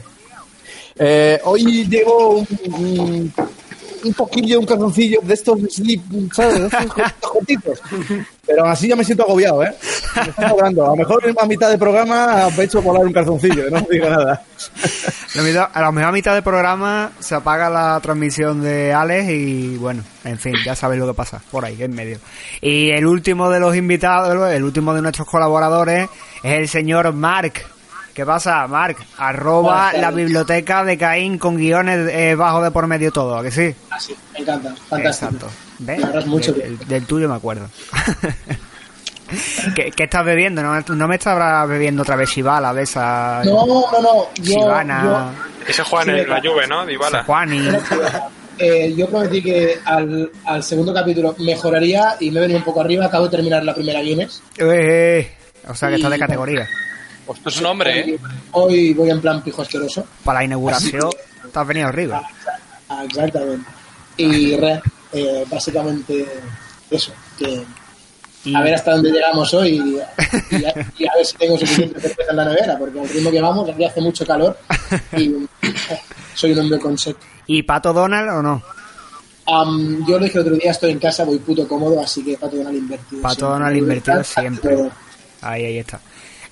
Eh, 1.00 1.40
hoy 1.44 1.88
llevo 1.88 2.40
un, 2.40 2.48
un, 2.74 3.34
un 4.04 4.14
poquillo, 4.14 4.60
un 4.60 4.66
calzoncillo 4.66 5.20
de 5.24 5.34
estos 5.34 5.60
slip, 5.70 6.02
¿sabes? 6.34 6.60
De 6.60 6.68
estos 6.68 7.14
cortitos. 7.32 7.82
Pero 8.46 8.66
así 8.66 8.88
ya 8.88 8.96
me 8.96 9.04
siento 9.04 9.24
agobiado, 9.24 9.64
¿eh? 9.64 9.74
Me 10.16 10.48
sobrando. 10.48 10.86
A 10.86 10.90
lo 10.90 10.96
mejor 10.96 11.36
a 11.38 11.46
mitad 11.46 11.70
de 11.70 11.78
programa 11.78 12.50
me 12.56 12.64
he 12.64 12.66
hecho 12.66 12.82
volar 12.82 13.06
un 13.06 13.14
calzoncillo, 13.14 13.70
no 13.70 13.82
digo 13.90 14.10
nada. 14.10 14.42
Lo 15.36 15.70
A 15.74 15.82
la 15.82 15.92
mejor 15.92 16.14
mitad 16.14 16.34
del 16.34 16.44
programa 16.44 17.12
se 17.20 17.36
apaga 17.36 17.70
la 17.70 18.00
transmisión 18.02 18.62
de 18.62 18.94
Alex 18.94 19.30
y 19.30 19.78
bueno, 19.78 20.04
en 20.24 20.40
fin, 20.40 20.54
ya 20.66 20.76
sabéis 20.76 21.02
lo 21.02 21.08
que 21.08 21.14
pasa 21.14 21.42
por 21.52 21.66
ahí, 21.66 21.82
en 21.84 21.94
medio. 21.94 22.20
Y 22.62 22.90
el 22.92 23.06
último 23.06 23.50
de 23.50 23.60
los 23.60 23.76
invitados, 23.76 24.52
el 24.52 24.64
último 24.64 24.94
de 24.94 25.02
nuestros 25.02 25.28
colaboradores 25.28 26.10
es 26.44 26.54
el 26.54 26.68
señor 26.70 27.12
Mark. 27.14 27.77
¿Qué 28.18 28.26
pasa, 28.26 28.66
Mark? 28.66 28.98
Arroba 29.20 29.94
la 29.94 30.10
biblioteca 30.10 30.84
de 30.84 30.98
Caín 30.98 31.38
con 31.38 31.56
guiones 31.56 32.10
eh, 32.12 32.34
bajo 32.34 32.64
de 32.64 32.72
por 32.72 32.88
medio 32.88 33.12
todo, 33.12 33.38
¿a 33.38 33.44
que 33.44 33.52
sí? 33.52 33.76
Así, 33.92 34.16
me 34.34 34.40
encanta, 34.40 34.74
fantástico. 34.90 35.36
Exacto. 35.36 35.48
¿Ves? 35.78 36.00
Me 36.04 36.26
mucho 36.26 36.52
del, 36.54 36.80
del 36.80 37.06
tuyo 37.06 37.30
me 37.30 37.36
acuerdo. 37.36 37.70
¿Qué, 39.76 39.92
qué 39.92 40.04
estás 40.06 40.26
bebiendo? 40.26 40.64
¿No, 40.64 40.82
no 40.82 41.08
me 41.08 41.14
estarás 41.14 41.70
bebiendo 41.70 42.02
otra 42.02 42.16
vez 42.16 42.28
Shivala, 42.32 42.74
esa 42.82 43.44
No, 43.46 43.68
no, 43.68 43.84
no. 44.02 44.28
Yo, 44.42 44.62
Shibana, 44.62 45.32
Ese 45.68 45.84
juega 45.84 46.06
Sí, 46.06 46.10
en 46.10 46.16
me 46.18 46.26
la 46.26 46.42
Juve, 46.42 46.66
¿no? 46.68 46.88
Dybala. 46.88 47.24
Juani? 47.24 47.66
yo, 47.66 47.72
eh, 48.58 48.96
yo 48.98 49.08
prometí 49.12 49.44
que 49.44 49.78
al, 49.86 50.32
al 50.44 50.64
segundo 50.64 50.92
capítulo 50.92 51.36
mejoraría 51.38 52.16
y 52.20 52.32
me 52.32 52.40
he 52.40 52.42
venido 52.42 52.58
un 52.58 52.66
poco 52.66 52.82
arriba. 52.82 53.06
Acabo 53.06 53.26
de 53.26 53.30
terminar 53.30 53.64
la 53.64 53.76
primera 53.76 54.02
Guinness. 54.02 54.42
Eh, 54.58 54.66
eh, 54.66 55.32
o 55.68 55.76
sea 55.76 55.90
que 55.90 55.98
estás 55.98 56.10
de 56.10 56.18
Y- 56.18 56.87
categoría. 57.28 57.38
Esto 57.40 57.50
es 57.50 57.60
un 57.60 57.66
hombre, 57.66 58.00
¿eh? 58.00 58.20
Hoy 58.52 58.94
voy 58.94 59.10
en 59.10 59.22
plan 59.22 59.44
pijo 59.44 59.62
asqueroso. 59.62 60.06
Para 60.24 60.40
la 60.40 60.46
inauguración 60.46 61.10
te 61.52 61.60
has 61.60 61.68
venido 61.68 61.88
arriba. 61.88 62.22
Ah, 62.90 63.04
exactamente. 63.06 63.70
Y 64.18 64.56
re- 64.56 64.82
eh, 65.14 65.46
básicamente 65.50 66.26
eso. 66.90 67.12
Que 67.38 67.64
a 68.56 68.62
ver 68.62 68.76
hasta 68.76 68.92
dónde 68.94 69.12
llegamos 69.12 69.54
hoy 69.54 69.70
y, 69.70 70.56
y 70.56 70.64
a, 70.66 70.88
y 70.98 71.06
a 71.06 71.12
ver 71.16 71.26
si 71.26 71.36
tengo 71.38 71.58
suficiente 71.58 72.00
cerveza 72.00 72.32
en 72.32 72.38
la 72.38 72.46
nevera, 72.46 72.78
porque 72.78 73.00
al 73.00 73.10
ritmo 73.10 73.30
que 73.30 73.42
vamos, 73.42 73.70
aquí 73.70 73.84
hace 73.84 74.00
mucho 74.00 74.26
calor 74.26 74.58
y 75.18 75.36
soy 76.34 76.52
un 76.54 76.60
hombre 76.60 76.80
con 76.80 76.98
sed. 76.98 77.16
¿Y 77.46 77.64
Pato 77.64 77.92
Donald 77.92 78.30
o 78.30 78.42
no? 78.42 78.64
Am, 79.48 80.06
yo 80.08 80.18
lo 80.18 80.24
dije 80.26 80.38
el 80.38 80.44
otro 80.46 80.56
día, 80.56 80.72
estoy 80.72 80.92
en 80.92 81.00
casa, 81.00 81.24
voy 81.26 81.40
puto 81.40 81.68
cómodo, 81.68 82.02
así 82.02 82.24
que 82.24 82.38
Pato 82.38 82.56
Donald 82.58 82.78
invertido. 82.78 83.22
Pato 83.22 83.36
siempre. 83.36 83.50
Donald 83.60 83.78
invertido 83.78 84.24
siempre. 84.24 84.90
Ahí, 85.42 85.66
ahí 85.66 85.78
está. 85.80 86.00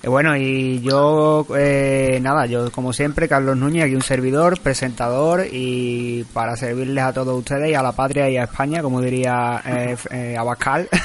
Eh, 0.06 0.08
bueno, 0.08 0.36
y 0.36 0.80
yo, 0.82 1.44
eh, 1.58 2.20
nada, 2.22 2.46
yo 2.46 2.70
como 2.70 2.92
siempre, 2.92 3.28
Carlos 3.28 3.56
Núñez, 3.56 3.86
aquí 3.86 3.96
un 3.96 4.02
servidor, 4.02 4.60
presentador 4.60 5.44
y 5.50 6.22
para 6.32 6.56
servirles 6.56 7.02
a 7.02 7.12
todos 7.12 7.36
ustedes 7.36 7.70
y 7.70 7.74
a 7.74 7.82
la 7.82 7.90
patria 7.90 8.30
y 8.30 8.36
a 8.36 8.44
España, 8.44 8.82
como 8.82 9.00
diría 9.00 9.60
eh, 9.66 9.96
eh, 10.12 10.36
Abascal. 10.38 10.88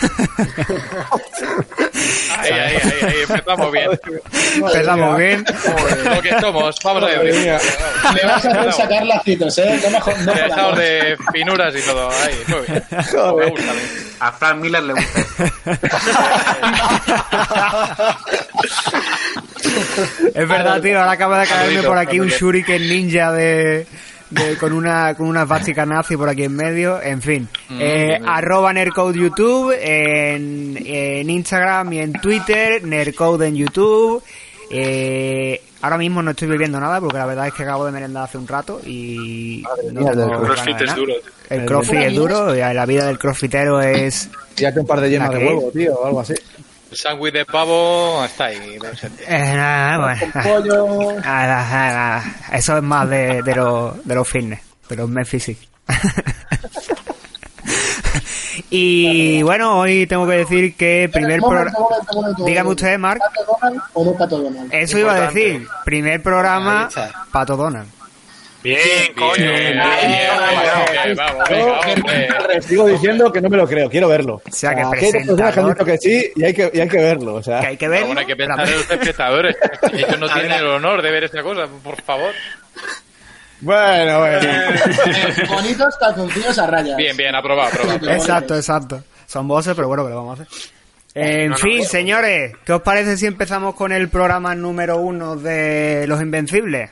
Ahí, 2.38 2.50
ahí, 2.52 2.76
ahí, 2.76 2.92
ahí, 3.04 3.16
empezamos 3.28 3.72
bien. 3.72 3.90
Empezamos 4.56 5.18
bien. 5.18 5.46
Lo 6.06 6.22
que 6.22 6.40
somos, 6.40 6.76
vamos 6.84 7.04
a 7.04 7.06
ver. 7.08 7.34
Me 8.16 8.24
vas 8.24 8.46
a 8.46 8.50
hacer 8.50 8.74
sacar 8.74 9.06
lacitos, 9.06 9.58
¿eh? 9.60 9.80
No 9.84 9.90
me 9.92 10.00
jo- 10.02 10.12
no 10.26 10.32
Estamos 10.32 10.54
jodamos. 10.56 10.78
de 10.80 11.18
finuras 11.34 11.76
y 11.76 11.82
todo. 11.82 12.10
Ahí, 12.10 12.34
muy 12.48 12.62
bien. 12.68 12.84
Me 12.92 13.50
gusta. 13.52 13.72
A 14.20 14.32
Frank 14.32 14.58
Miller 14.62 14.84
le 14.84 14.94
gusta. 14.94 15.22
Es 20.34 20.48
verdad, 20.48 20.82
tío, 20.82 21.00
ahora 21.00 21.12
acaba 21.12 21.40
de 21.42 21.48
caerme 21.48 21.84
por 21.84 21.98
aquí 21.98 22.20
un 22.20 22.28
shuriken 22.28 22.88
ninja 22.90 23.32
de, 23.32 23.86
de- 24.30 24.58
con 24.58 24.74
una 24.74 25.14
con 25.16 25.28
una 25.28 25.46
vástica 25.46 25.86
nazi 25.86 26.18
por 26.18 26.30
aquí 26.30 26.44
en 26.44 26.56
medio, 26.56 27.02
en 27.02 27.22
fin. 27.22 27.48
Eh, 27.70 27.76
bien, 27.78 28.08
bien. 28.08 28.26
arroba 28.30 28.74
Nerdcode 28.74 29.18
YouTube, 29.20 29.74
en, 29.80 30.78
en 30.86 31.30
Instagram 31.30 31.94
y 31.94 32.00
en 32.00 32.14
Twitter, 32.14 32.84
Nerdcode 32.84 33.48
en 33.48 33.56
YouTube. 33.56 34.24
Eh, 34.74 35.62
ahora 35.82 35.98
mismo 35.98 36.22
no 36.22 36.32
estoy 36.32 36.48
bebiendo 36.48 36.80
nada 36.80 37.02
porque 37.02 37.18
la 37.18 37.26
verdad 37.26 37.48
es 37.48 37.54
que 37.54 37.64
acabo 37.64 37.86
de 37.86 37.92
merendar 37.92 38.24
hace 38.24 38.38
un 38.38 38.48
rato 38.48 38.80
y 38.86 39.64
no 39.92 40.00
mía, 40.02 40.12
tengo 40.12 40.34
el 40.34 40.40
crossfit 40.48 40.82
es 40.82 40.96
duro. 40.96 41.14
El 41.50 41.66
crossfit 41.66 42.00
es 42.00 42.16
duro 42.16 42.56
y 42.56 42.60
la 42.60 42.86
vida 42.86 43.06
del 43.06 43.20
crossfitero 43.20 43.82
es... 43.82 44.30
Ya 44.56 44.74
que 44.74 44.80
un 44.80 44.88
par 44.88 45.02
de 45.02 45.10
yemas 45.10 45.34
¿La 45.34 45.40
de 45.40 45.46
huevo, 45.46 45.72
tío, 45.74 45.94
o 45.96 46.06
algo 46.06 46.22
así. 46.22 46.34
El 46.92 46.98
sándwich 46.98 47.34
de 47.34 47.46
pavo 47.46 48.24
está 48.26 48.46
ahí. 48.46 48.78
eh, 49.28 49.54
nada, 49.56 49.98
bueno. 49.98 50.22
Con 50.34 50.44
pollo. 50.44 51.14
Nada, 51.22 51.70
nada, 51.70 51.94
nada. 51.94 52.24
Eso 52.52 52.78
es 52.78 52.84
más 52.84 53.10
de, 53.10 53.42
de 53.44 53.56
los 53.56 54.06
de 54.06 54.16
los 54.16 54.28
fitness, 54.28 54.60
de 54.90 54.96
los 54.98 55.10
men 55.10 55.26
physique. 55.26 55.68
y 58.70 59.42
bueno, 59.44 59.80
hoy 59.80 60.06
tengo 60.08 60.28
que 60.28 60.34
decir 60.34 60.76
que 60.76 61.10
primer 61.12 61.40
programa... 61.40 61.72
Dígame 62.46 62.70
usted, 62.70 62.98
Marc. 63.00 63.22
¿Pato 63.22 63.58
Donald 63.62 63.82
o 63.94 64.06
no 64.06 64.14
Pato 64.14 64.38
Donald? 64.40 64.74
Eso 64.74 65.00
iba 65.00 65.16
a 65.16 65.22
decir, 65.22 65.66
primer 65.86 66.22
programa. 66.22 66.90
Pato 67.32 67.56
Donald. 67.56 67.88
Bien, 68.64 69.14
coño. 69.18 69.36
Bien, 69.36 69.56
bien, 69.56 69.74
bien, 69.74 71.04
bien, 71.04 71.16
vamos, 71.18 71.50
venga, 71.50 71.80
hombre. 72.40 72.62
Sigo 72.62 72.88
diciendo 72.88 73.32
que 73.32 73.42
no 73.42 73.50
me 73.50 73.58
lo 73.58 73.68
creo, 73.68 73.90
quiero 73.90 74.08
verlo. 74.08 74.42
O 74.48 74.52
sea, 74.52 74.76
que 74.76 74.82
hay 74.82 75.12
personas 75.12 75.54
que 75.54 75.60
han 75.60 75.70
dicho 75.70 75.86
que 75.86 75.98
sí 75.98 76.32
y 76.36 76.44
hay 76.44 76.54
que, 76.54 76.72
y 76.74 76.80
hay 76.80 76.88
que 76.88 76.98
verlo. 76.98 77.36
O 77.36 77.44
sea, 77.44 77.60
Que 77.62 77.68
hay 77.68 77.78
que 77.78 77.88
Pero 77.88 77.92
ver. 77.92 78.06
bueno, 78.06 78.20
hay 78.22 78.28
que 78.28 78.36
pensar 78.36 78.68
en 78.68 78.74
los 78.74 78.92
espectadores. 78.92 79.56
Ellos 79.94 80.20
no 80.20 80.30
tienen 80.30 80.52
el 80.52 80.66
honor 80.68 81.02
de 81.02 81.12
ver 81.12 81.24
esta 81.24 81.42
cosa, 81.42 81.68
por 81.84 82.00
favor. 82.04 82.34
bueno, 83.62 84.20
bueno. 84.20 84.40
Eh, 84.42 85.46
Bonitos 85.50 85.96
calzoncillos 85.98 86.58
a 86.60 86.68
rayas. 86.68 86.98
Bien, 86.98 87.18
bien, 87.18 87.34
aprobado, 87.36 87.70
aprobado. 87.70 88.12
Exacto, 88.12 88.56
exacto. 88.56 89.04
Son 89.26 89.48
voces, 89.48 89.74
pero 89.76 89.88
bueno, 89.88 90.04
que 90.04 90.10
lo 90.12 90.16
vamos 90.18 90.40
a 90.40 90.44
hacer. 90.44 90.58
En 91.14 91.50
No, 91.50 91.56
no, 91.56 91.58
fin, 91.58 91.78
bueno. 91.78 91.90
señores, 91.90 92.54
¿qué 92.66 92.74
os 92.74 92.82
parece 92.84 93.18
si 93.18 93.26
empezamos 93.26 93.76
con 93.76 93.92
el 93.92 94.08
programa 94.10 94.56
número 94.56 94.98
uno 94.98 95.36
de 95.36 96.06
Los 96.08 96.22
Invencibles? 96.22 96.90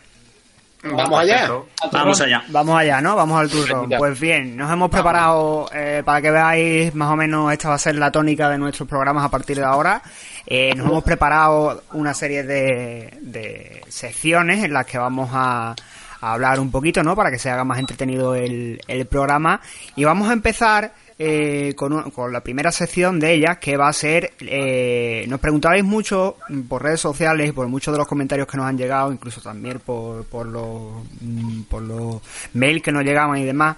Vamos 0.83 1.19
allá. 1.19 1.51
Vamos 1.91 2.21
allá. 2.21 2.43
Vamos 2.48 2.79
allá, 2.79 3.01
¿no? 3.01 3.15
Vamos 3.15 3.39
al 3.39 3.50
turrón. 3.50 3.81
Venga. 3.81 3.98
Pues 3.98 4.19
bien, 4.19 4.55
nos 4.55 4.71
hemos 4.71 4.89
preparado 4.89 5.69
eh, 5.74 6.01
para 6.05 6.21
que 6.21 6.31
veáis 6.31 6.95
más 6.95 7.12
o 7.12 7.15
menos 7.17 7.51
esta 7.51 7.69
va 7.69 7.75
a 7.75 7.79
ser 7.79 7.95
la 7.95 8.12
tónica 8.12 8.50
de 8.50 8.57
nuestros 8.57 8.88
programas 8.88 9.25
a 9.25 9.29
partir 9.29 9.57
de 9.57 9.65
ahora. 9.65 10.01
Eh, 10.45 10.74
nos 10.75 10.88
hemos 10.88 11.03
preparado 11.03 11.83
una 11.91 12.13
serie 12.13 12.43
de, 12.43 13.17
de 13.21 13.81
secciones 13.89 14.63
en 14.63 14.71
las 14.74 14.86
que 14.86 14.98
vamos 14.98 15.29
a, 15.33 15.75
a 16.21 16.33
hablar 16.33 16.59
un 16.62 16.71
poquito, 16.71 17.03
¿no? 17.03 17.15
Para 17.15 17.29
que 17.29 17.39
se 17.39 17.50
haga 17.50 17.65
más 17.65 17.79
entretenido 17.79 18.33
el, 18.36 18.81
el 18.88 19.05
programa. 19.05 19.59
Y 19.98 20.05
vamos 20.05 20.29
a 20.29 20.33
empezar 20.33 20.93
eh, 21.19 21.73
con, 21.75 21.91
un- 21.93 22.09
con 22.11 22.31
la 22.31 22.41
primera 22.41 22.71
sección 22.71 23.19
de 23.19 23.33
ellas, 23.33 23.57
que 23.59 23.75
va 23.77 23.89
a 23.89 23.93
ser... 23.93 24.31
eh, 24.39 25.25
nos 25.27 25.39
preguntabais 25.39 25.83
mucho 25.83 26.38
por 26.69 26.81
redes 26.81 27.01
sociales 27.01 27.51
por 27.53 27.67
muchos 27.67 27.93
de 27.93 27.97
los 27.97 28.07
comentarios 28.07 28.47
que 28.47 28.55
nos 28.57 28.65
han 28.65 28.77
llegado, 28.77 29.11
incluso 29.11 29.41
también 29.41 29.79
por, 29.85 30.23
por 30.25 30.47
los 30.47 31.03
mm, 31.21 31.63
por 31.63 31.81
los 31.83 32.21
mails 32.53 32.81
que 32.81 32.91
nos 32.93 33.03
llegaban 33.03 33.38
y 33.38 33.43
demás, 33.43 33.75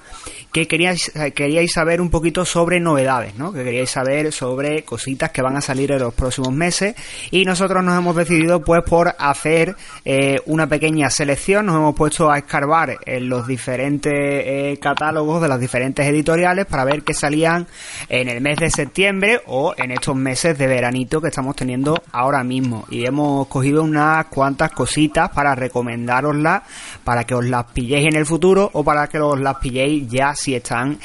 que 0.54 0.68
queríais, 0.68 1.12
eh, 1.16 1.32
queríais 1.32 1.72
saber 1.74 2.00
un 2.00 2.10
poquito 2.12 2.46
sobre 2.46 2.80
novedades, 2.80 3.36
¿no? 3.36 3.52
Que 3.52 3.64
queríais 3.64 3.90
saber 3.90 4.32
sobre 4.32 4.84
cositas 4.84 5.32
que 5.32 5.42
van 5.42 5.58
a 5.58 5.62
salir 5.62 5.92
en 5.92 6.00
los 6.00 6.14
próximos 6.14 6.54
meses 6.54 6.96
y 7.32 7.44
nosotros 7.46 7.84
nos 7.84 7.98
hemos 7.98 8.16
decidido 8.16 8.62
pues 8.62 8.84
por 8.84 9.16
hacer 9.18 9.76
una 10.46 10.68
pequeña 10.68 11.10
selección, 11.10 11.66
nos 11.66 11.76
hemos 11.78 11.96
puesto 11.96 12.30
a 12.30 12.38
escarbar 12.38 13.00
en 13.06 13.30
los 13.30 13.48
diferentes 13.48 14.78
catálogos 14.80 15.42
de 15.42 15.48
las 15.48 15.60
diferentes 15.60 16.06
editoriales 16.06 16.66
para 16.66 16.84
ver 16.86 17.02
qué 17.04 17.14
en 17.34 18.30
el 18.30 18.42
mes 18.42 18.58
de 18.58 18.70
septiembre 18.70 19.42
o 19.48 19.74
en 19.78 19.92
estos 19.92 20.16
meses 20.16 20.58
de 20.58 20.68
veranito 20.68 21.22
que 21.22 21.30
estamos 21.30 21.56
teniendo 21.56 22.02
ahora 22.12 22.44
mismo 22.44 22.86
y 22.90 23.06
hemos 23.06 23.48
cogido 23.48 23.84
unas 23.84 24.26
cuantas 24.26 24.72
cositas 24.72 25.30
para 25.30 25.56
recomendároslas 25.56 26.64
para 27.04 27.24
que 27.24 27.36
os 27.36 27.46
las 27.46 27.66
pilléis 27.72 28.08
en 28.08 28.16
el 28.16 28.26
futuro 28.26 28.70
o 28.74 28.84
para 28.84 29.08
que 29.08 29.20
os 29.20 29.40
las 29.40 29.58
pilléis 29.58 30.08
ya 30.10 30.36
si 30.36 30.56
están 30.56 31.00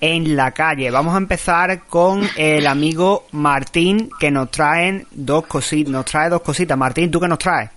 en 0.00 0.36
la 0.36 0.52
calle. 0.52 0.90
Vamos 0.90 1.14
a 1.14 1.18
empezar 1.18 1.86
con 1.86 2.28
el 2.36 2.66
amigo 2.66 3.26
Martín 3.32 4.10
que 4.18 4.30
nos 4.30 4.50
traen 4.50 5.06
dos 5.10 5.46
cositas, 5.46 5.90
nos 5.90 6.04
trae 6.04 6.28
dos 6.28 6.42
cositas. 6.42 6.76
Martín, 6.76 7.10
¿tú 7.10 7.20
qué 7.20 7.28
nos 7.28 7.38
traes? 7.38 7.70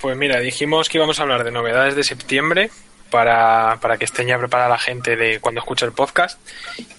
Pues 0.00 0.16
mira, 0.16 0.40
dijimos 0.40 0.88
que 0.88 0.98
íbamos 0.98 1.18
a 1.18 1.22
hablar 1.22 1.42
de 1.44 1.50
novedades 1.50 1.96
de 1.96 2.04
septiembre 2.04 2.70
para, 3.10 3.78
para 3.80 3.96
que 3.96 4.04
estén 4.04 4.26
ya 4.26 4.38
preparada 4.38 4.68
la 4.68 4.78
gente 4.78 5.16
de 5.16 5.40
cuando 5.40 5.60
escuche 5.60 5.86
el 5.86 5.92
podcast. 5.92 6.38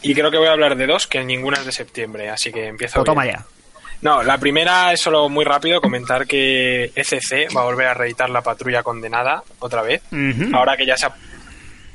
Y 0.02 0.14
creo 0.14 0.32
que 0.32 0.38
voy 0.38 0.48
a 0.48 0.52
hablar 0.52 0.76
de 0.76 0.88
dos, 0.88 1.08
que 1.08 1.24
ninguna 1.24 1.58
es 1.58 1.66
de 1.66 1.72
septiembre, 1.72 2.30
así 2.30 2.52
que 2.52 2.68
empiezo. 2.68 2.96
Pues 2.96 3.06
toma 3.06 3.26
ya. 3.26 3.46
No, 4.02 4.22
la 4.22 4.38
primera 4.38 4.94
es 4.94 5.02
solo 5.02 5.28
muy 5.28 5.44
rápido 5.44 5.82
comentar 5.82 6.28
que 6.28 6.92
ECC 6.96 7.56
va 7.56 7.62
a 7.62 7.66
volver 7.66 7.88
a 7.88 7.94
reeditar 7.96 8.30
la 8.30 8.42
patrulla 8.42 8.84
condenada 8.84 9.44
otra 9.60 9.82
vez. 9.82 10.04
Ahora 10.54 10.78
que 10.78 10.86
ya 10.86 10.98
se 10.98 11.08
ha 11.08 11.16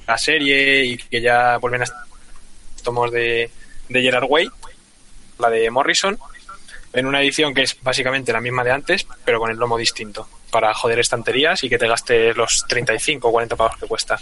la 0.07 0.19
serie 0.19 0.85
y 0.85 0.97
que 0.97 1.21
ya 1.21 1.59
vuelven 1.59 1.83
a 1.83 1.85
estar 1.85 2.02
tomos 2.83 3.11
de, 3.12 3.50
de 3.88 4.02
Gerard 4.02 4.26
Way, 4.28 4.49
la 5.38 5.49
de 5.49 5.71
Morrison, 5.71 6.19
en 6.92 7.06
una 7.06 7.20
edición 7.22 7.54
que 7.54 7.62
es 7.62 7.76
básicamente 7.82 8.32
la 8.32 8.40
misma 8.40 8.64
de 8.64 8.72
antes, 8.72 9.06
pero 9.25 9.38
con 9.40 9.50
el 9.50 9.56
lomo 9.56 9.76
distinto, 9.78 10.28
para 10.50 10.72
joder 10.75 10.99
estanterías 10.99 11.62
y 11.64 11.68
que 11.68 11.78
te 11.78 11.87
gastes 11.88 12.37
los 12.37 12.64
35 12.68 13.28
o 13.28 13.32
40 13.32 13.56
pavos 13.56 13.76
que 13.78 13.87
cuesta. 13.87 14.16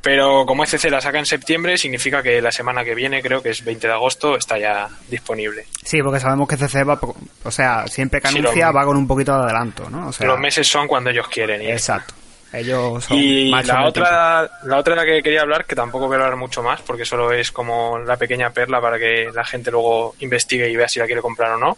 Pero 0.00 0.46
como 0.46 0.62
ECC 0.62 0.84
la 0.90 1.00
saca 1.00 1.18
en 1.18 1.26
septiembre, 1.26 1.76
significa 1.76 2.22
que 2.22 2.40
la 2.40 2.52
semana 2.52 2.84
que 2.84 2.94
viene, 2.94 3.20
creo 3.20 3.42
que 3.42 3.50
es 3.50 3.64
20 3.64 3.88
de 3.88 3.92
agosto, 3.92 4.36
está 4.36 4.56
ya 4.56 4.88
disponible. 5.08 5.66
Sí, 5.84 6.00
porque 6.02 6.20
sabemos 6.20 6.48
que 6.48 6.56
CC 6.56 6.84
va, 6.84 6.98
o 7.42 7.50
sea, 7.50 7.84
siempre 7.88 8.20
que 8.20 8.28
Sí, 8.28 8.38
anuncia 8.38 8.70
va 8.70 8.84
con 8.84 8.96
un 8.96 9.08
poquito 9.08 9.36
de 9.36 9.42
adelanto, 9.44 9.90
¿no? 9.90 10.08
O 10.08 10.12
sea, 10.12 10.26
Los 10.28 10.38
meses 10.38 10.68
son 10.68 10.86
cuando 10.86 11.10
ellos 11.10 11.26
quieren. 11.28 11.60
y- 11.62 11.70
Exacto. 11.72 12.14
Ellos 12.52 13.04
son 13.04 13.16
Y 13.16 13.50
la 13.50 13.86
otra, 13.86 14.50
la 14.64 14.78
otra 14.78 14.94
de 14.94 15.00
la 15.00 15.04
que 15.04 15.22
quería 15.22 15.42
hablar, 15.42 15.66
que 15.66 15.76
tampoco 15.76 16.06
voy 16.06 16.16
a 16.16 16.20
hablar 16.20 16.36
mucho 16.36 16.62
más, 16.62 16.80
porque 16.80 17.04
solo 17.04 17.32
es 17.32 17.52
como 17.52 17.98
la 17.98 18.16
pequeña 18.16 18.50
perla 18.50 18.80
para 18.80 18.98
que 18.98 19.30
la 19.34 19.44
gente 19.44 19.70
luego 19.70 20.14
investigue 20.20 20.70
y 20.70 20.76
vea 20.76 20.88
si 20.88 20.98
la 20.98 21.06
quiere 21.06 21.20
comprar 21.20 21.52
o 21.52 21.58
no. 21.58 21.76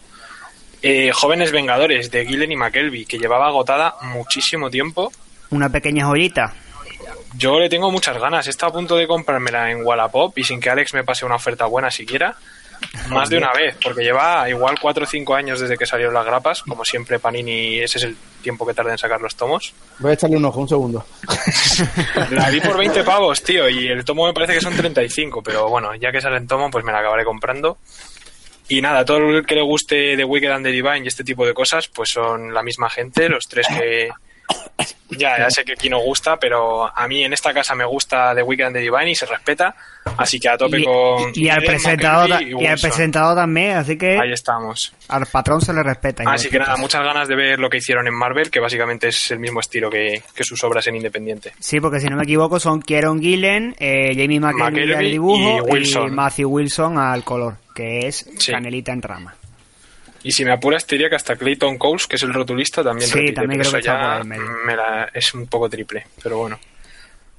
Eh, 0.82 1.10
Jóvenes 1.12 1.52
Vengadores 1.52 2.10
de 2.10 2.24
Gillen 2.24 2.52
y 2.52 2.56
McKelvey, 2.56 3.04
que 3.04 3.18
llevaba 3.18 3.48
agotada 3.48 3.96
muchísimo 4.02 4.70
tiempo. 4.70 5.12
Una 5.50 5.68
pequeña 5.68 6.06
joyita. 6.06 6.54
Yo 7.36 7.58
le 7.58 7.68
tengo 7.68 7.90
muchas 7.90 8.18
ganas. 8.18 8.46
Estado 8.46 8.70
a 8.70 8.74
punto 8.74 8.96
de 8.96 9.06
comprármela 9.06 9.70
en 9.70 9.84
Wallapop 9.84 10.36
y 10.38 10.44
sin 10.44 10.60
que 10.60 10.70
Alex 10.70 10.94
me 10.94 11.04
pase 11.04 11.26
una 11.26 11.36
oferta 11.36 11.66
buena 11.66 11.90
siquiera. 11.90 12.36
Más 13.08 13.28
de 13.28 13.38
una 13.38 13.52
vez, 13.52 13.76
porque 13.82 14.02
lleva 14.02 14.48
igual 14.48 14.78
4 14.80 15.04
o 15.04 15.06
5 15.06 15.34
años 15.34 15.60
desde 15.60 15.76
que 15.76 15.86
salieron 15.86 16.14
las 16.14 16.24
grapas. 16.24 16.62
Como 16.62 16.84
siempre, 16.84 17.18
Panini, 17.18 17.78
ese 17.78 17.98
es 17.98 18.04
el 18.04 18.16
tiempo 18.42 18.66
que 18.66 18.74
tarda 18.74 18.92
en 18.92 18.98
sacar 18.98 19.20
los 19.20 19.34
tomos. 19.34 19.72
Voy 19.98 20.10
a 20.10 20.14
echarle 20.14 20.36
un 20.36 20.44
ojo, 20.44 20.60
un 20.60 20.68
segundo. 20.68 21.04
La 22.30 22.50
vi 22.50 22.60
por 22.60 22.76
20 22.76 23.02
pavos, 23.04 23.42
tío, 23.42 23.68
y 23.68 23.88
el 23.88 24.04
tomo 24.04 24.26
me 24.26 24.32
parece 24.32 24.54
que 24.54 24.60
son 24.60 24.74
35, 24.74 25.42
pero 25.42 25.68
bueno, 25.68 25.94
ya 25.94 26.10
que 26.12 26.20
sale 26.20 26.36
en 26.36 26.46
tomo, 26.46 26.70
pues 26.70 26.84
me 26.84 26.92
la 26.92 27.00
acabaré 27.00 27.24
comprando. 27.24 27.78
Y 28.68 28.80
nada, 28.80 29.04
todo 29.04 29.18
el 29.18 29.44
que 29.44 29.56
le 29.56 29.62
guste 29.62 30.16
de 30.16 30.24
Wicked 30.24 30.50
and 30.50 30.64
the 30.64 30.70
Divine 30.70 31.00
y 31.04 31.08
este 31.08 31.24
tipo 31.24 31.44
de 31.44 31.52
cosas, 31.52 31.88
pues 31.88 32.10
son 32.10 32.54
la 32.54 32.62
misma 32.62 32.88
gente, 32.88 33.28
los 33.28 33.46
tres 33.48 33.66
que... 33.66 34.10
Ya, 35.10 35.36
ya 35.38 35.50
sé 35.50 35.64
que 35.64 35.72
aquí 35.72 35.88
no 35.90 35.98
gusta, 35.98 36.38
pero 36.38 36.86
a 36.96 37.08
mí 37.08 37.24
en 37.24 37.32
esta 37.32 37.52
casa 37.52 37.74
me 37.74 37.84
gusta 37.84 38.32
The 38.34 38.42
Wicked 38.44 38.66
and 38.66 38.76
the 38.76 38.80
Divine 38.80 39.10
y 39.10 39.14
se 39.16 39.26
respeta, 39.26 39.74
así 40.16 40.38
que 40.38 40.48
a 40.48 40.56
tope 40.56 40.78
Y, 40.80 40.84
con... 40.84 41.30
y- 41.34 41.46
y 41.46 41.48
al 41.48 41.62
presentador, 41.64 42.40
y 42.42 42.64
al 42.66 42.78
presentador 42.78 43.34
también, 43.36 43.76
así 43.76 43.98
que 43.98 44.18
Ahí 44.18 44.32
estamos. 44.32 44.94
al 45.08 45.26
patrón 45.26 45.60
se 45.60 45.72
le 45.72 45.82
respeta. 45.82 46.22
Así 46.26 46.48
que 46.48 46.60
nada, 46.60 46.76
muchas 46.76 47.02
ganas 47.02 47.26
de 47.26 47.34
ver 47.34 47.58
lo 47.58 47.68
que 47.68 47.78
hicieron 47.78 48.06
en 48.06 48.14
Marvel, 48.14 48.50
que 48.50 48.60
básicamente 48.60 49.08
es 49.08 49.30
el 49.32 49.40
mismo 49.40 49.58
estilo 49.60 49.90
que, 49.90 50.22
que 50.34 50.44
sus 50.44 50.62
obras 50.62 50.86
en 50.86 50.94
Independiente. 50.96 51.52
Sí, 51.58 51.80
porque 51.80 51.98
si 52.00 52.06
no 52.08 52.16
me 52.16 52.22
equivoco 52.22 52.60
son 52.60 52.80
Kieron 52.80 53.20
Gillen, 53.20 53.74
eh, 53.80 54.12
Jamie 54.14 54.38
McKelvey 54.40 54.70
McKelvey 54.70 54.94
al 55.06 55.10
dibujo 55.10 55.58
y 55.58 55.72
Wilson. 55.72 56.14
Matthew 56.14 56.48
Wilson 56.48 56.98
al 56.98 57.24
color, 57.24 57.56
que 57.74 58.06
es 58.06 58.26
Sí. 58.38 58.52
canelita 58.52 58.92
en 58.92 59.02
rama. 59.02 59.34
Y 60.22 60.32
si 60.32 60.44
me 60.44 60.52
apuras, 60.52 60.86
te 60.86 60.96
diría 60.96 61.08
que 61.08 61.16
hasta 61.16 61.36
Clayton 61.36 61.78
Coles, 61.78 62.06
que 62.06 62.16
es 62.16 62.22
el 62.22 62.34
rotulista, 62.34 62.82
también 62.84 63.08
Sí, 63.08 63.18
repite, 63.18 63.32
también 63.34 63.60
creo 63.60 63.72
que 63.72 63.82
ya 63.82 64.20
me 64.22 64.76
la- 64.76 65.08
es 65.14 65.32
un 65.34 65.46
poco 65.46 65.68
triple, 65.70 66.06
pero 66.22 66.38
bueno. 66.38 66.58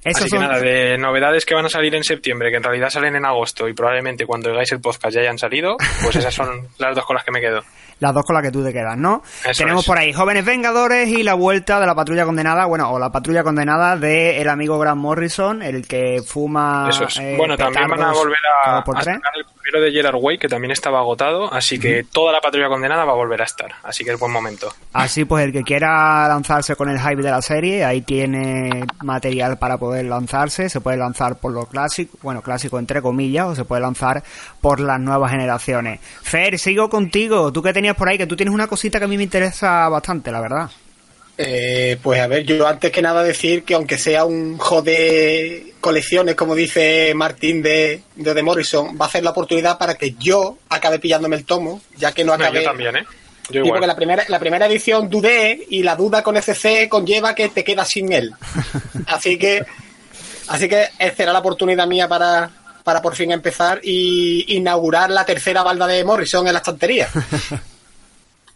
Así 0.04 0.28
son 0.28 0.40
que 0.40 0.46
nada, 0.48 0.58
de 0.58 0.98
novedades 0.98 1.44
que 1.46 1.54
van 1.54 1.64
a 1.64 1.68
salir 1.68 1.94
en 1.94 2.02
septiembre, 2.02 2.50
que 2.50 2.56
en 2.56 2.62
realidad 2.64 2.90
salen 2.90 3.14
en 3.14 3.24
agosto 3.24 3.68
y 3.68 3.72
probablemente 3.72 4.26
cuando 4.26 4.50
oigáis 4.50 4.72
el 4.72 4.80
podcast 4.80 5.14
ya 5.14 5.20
hayan 5.20 5.38
salido, 5.38 5.76
pues 6.02 6.16
esas 6.16 6.34
son 6.34 6.66
las 6.78 6.96
dos 6.96 7.06
con 7.06 7.14
las 7.14 7.24
que 7.24 7.30
me 7.30 7.40
quedo. 7.40 7.62
las 8.00 8.12
dos 8.12 8.24
con 8.26 8.34
las 8.34 8.42
que 8.42 8.50
tú 8.50 8.64
te 8.64 8.72
quedas, 8.72 8.98
¿no? 8.98 9.22
Eso 9.44 9.62
Tenemos 9.62 9.82
es. 9.82 9.86
por 9.86 9.96
ahí 9.98 10.12
Jóvenes 10.12 10.44
Vengadores 10.44 11.06
y 11.08 11.22
la 11.22 11.34
vuelta 11.34 11.78
de 11.78 11.86
la 11.86 11.94
patrulla 11.94 12.24
condenada, 12.24 12.64
bueno, 12.66 12.90
o 12.90 12.98
la 12.98 13.12
patrulla 13.12 13.44
condenada 13.44 13.96
de 13.96 14.40
el 14.40 14.48
amigo 14.48 14.76
Grant 14.76 15.00
Morrison, 15.00 15.62
el 15.62 15.86
que 15.86 16.20
fuma. 16.26 16.88
Eso 16.90 17.04
es. 17.04 17.18
eh, 17.18 17.34
bueno, 17.38 17.56
también 17.56 17.86
van 17.88 18.02
a 18.02 18.12
volver 18.12 18.38
a, 18.64 18.78
el 19.36 19.44
primero 19.62 19.84
de 19.84 19.92
Gerard 19.92 20.16
Way, 20.20 20.38
que 20.38 20.48
también 20.48 20.72
estaba 20.72 20.98
agotado, 20.98 21.52
así 21.52 21.78
que 21.78 22.04
toda 22.04 22.32
la 22.32 22.40
patrulla 22.40 22.68
condenada 22.68 23.04
va 23.04 23.12
a 23.12 23.16
volver 23.16 23.40
a 23.40 23.44
estar. 23.44 23.72
Así 23.82 24.04
que 24.04 24.12
es 24.12 24.18
buen 24.18 24.32
momento. 24.32 24.72
Así 24.92 25.24
pues, 25.24 25.44
el 25.44 25.52
que 25.52 25.62
quiera 25.62 26.26
lanzarse 26.28 26.76
con 26.76 26.88
el 26.88 26.98
hype 26.98 27.22
de 27.22 27.30
la 27.30 27.40
serie, 27.42 27.84
ahí 27.84 28.02
tiene 28.02 28.84
material 29.02 29.58
para 29.58 29.78
poder 29.78 30.06
lanzarse. 30.06 30.68
Se 30.68 30.80
puede 30.80 30.96
lanzar 30.96 31.36
por 31.36 31.52
lo 31.52 31.66
clásico, 31.66 32.18
bueno, 32.22 32.42
clásico 32.42 32.78
entre 32.78 33.00
comillas, 33.00 33.46
o 33.46 33.54
se 33.54 33.64
puede 33.64 33.82
lanzar 33.82 34.22
por 34.60 34.80
las 34.80 35.00
nuevas 35.00 35.30
generaciones. 35.30 36.00
Fer, 36.00 36.58
sigo 36.58 36.90
contigo. 36.90 37.52
Tú 37.52 37.62
que 37.62 37.72
tenías 37.72 37.96
por 37.96 38.08
ahí, 38.08 38.18
que 38.18 38.26
tú 38.26 38.36
tienes 38.36 38.54
una 38.54 38.66
cosita 38.66 38.98
que 38.98 39.04
a 39.04 39.08
mí 39.08 39.16
me 39.16 39.24
interesa 39.24 39.88
bastante, 39.88 40.32
la 40.32 40.40
verdad. 40.40 40.70
Eh, 41.38 41.96
pues 42.02 42.20
a 42.20 42.26
ver, 42.26 42.44
yo 42.44 42.66
antes 42.66 42.92
que 42.92 43.00
nada 43.00 43.22
decir 43.22 43.64
que 43.64 43.74
aunque 43.74 43.96
sea 43.96 44.24
un 44.24 44.58
jode 44.58 45.71
colecciones, 45.82 46.34
como 46.34 46.54
dice 46.54 47.12
Martín 47.14 47.60
de, 47.60 48.02
de, 48.16 48.32
de 48.34 48.42
Morrison, 48.42 48.96
va 48.98 49.04
a 49.04 49.10
ser 49.10 49.22
la 49.22 49.30
oportunidad 49.32 49.76
para 49.76 49.96
que 49.96 50.14
yo 50.18 50.56
acabe 50.70 50.98
pillándome 50.98 51.36
el 51.36 51.44
tomo, 51.44 51.82
ya 51.98 52.12
que 52.12 52.24
no 52.24 52.34
No, 52.34 52.42
acabé. 52.42 52.60
yo 52.62 52.64
también, 52.70 52.96
¿eh? 52.96 53.04
Yo 53.50 53.58
igual. 53.58 53.72
porque 53.72 53.86
la 53.88 53.96
primera, 53.96 54.24
la 54.28 54.38
primera 54.38 54.66
edición 54.66 55.10
dudé 55.10 55.66
y 55.68 55.82
la 55.82 55.96
duda 55.96 56.22
con 56.22 56.36
ECC 56.38 56.88
conlleva 56.88 57.34
que 57.34 57.50
te 57.50 57.62
quedas 57.64 57.88
sin 57.88 58.10
él. 58.12 58.32
Así 59.08 59.36
que, 59.36 59.62
así 60.48 60.68
que 60.68 60.86
será 61.16 61.32
la 61.32 61.40
oportunidad 61.40 61.86
mía 61.86 62.08
para, 62.08 62.50
para 62.84 63.02
por 63.02 63.14
fin 63.16 63.30
empezar 63.32 63.80
y 63.82 64.56
inaugurar 64.56 65.10
la 65.10 65.24
tercera 65.26 65.62
balda 65.62 65.86
de 65.86 66.04
Morrison 66.04 66.46
en 66.46 66.52
la 66.54 66.60
estantería. 66.60 67.08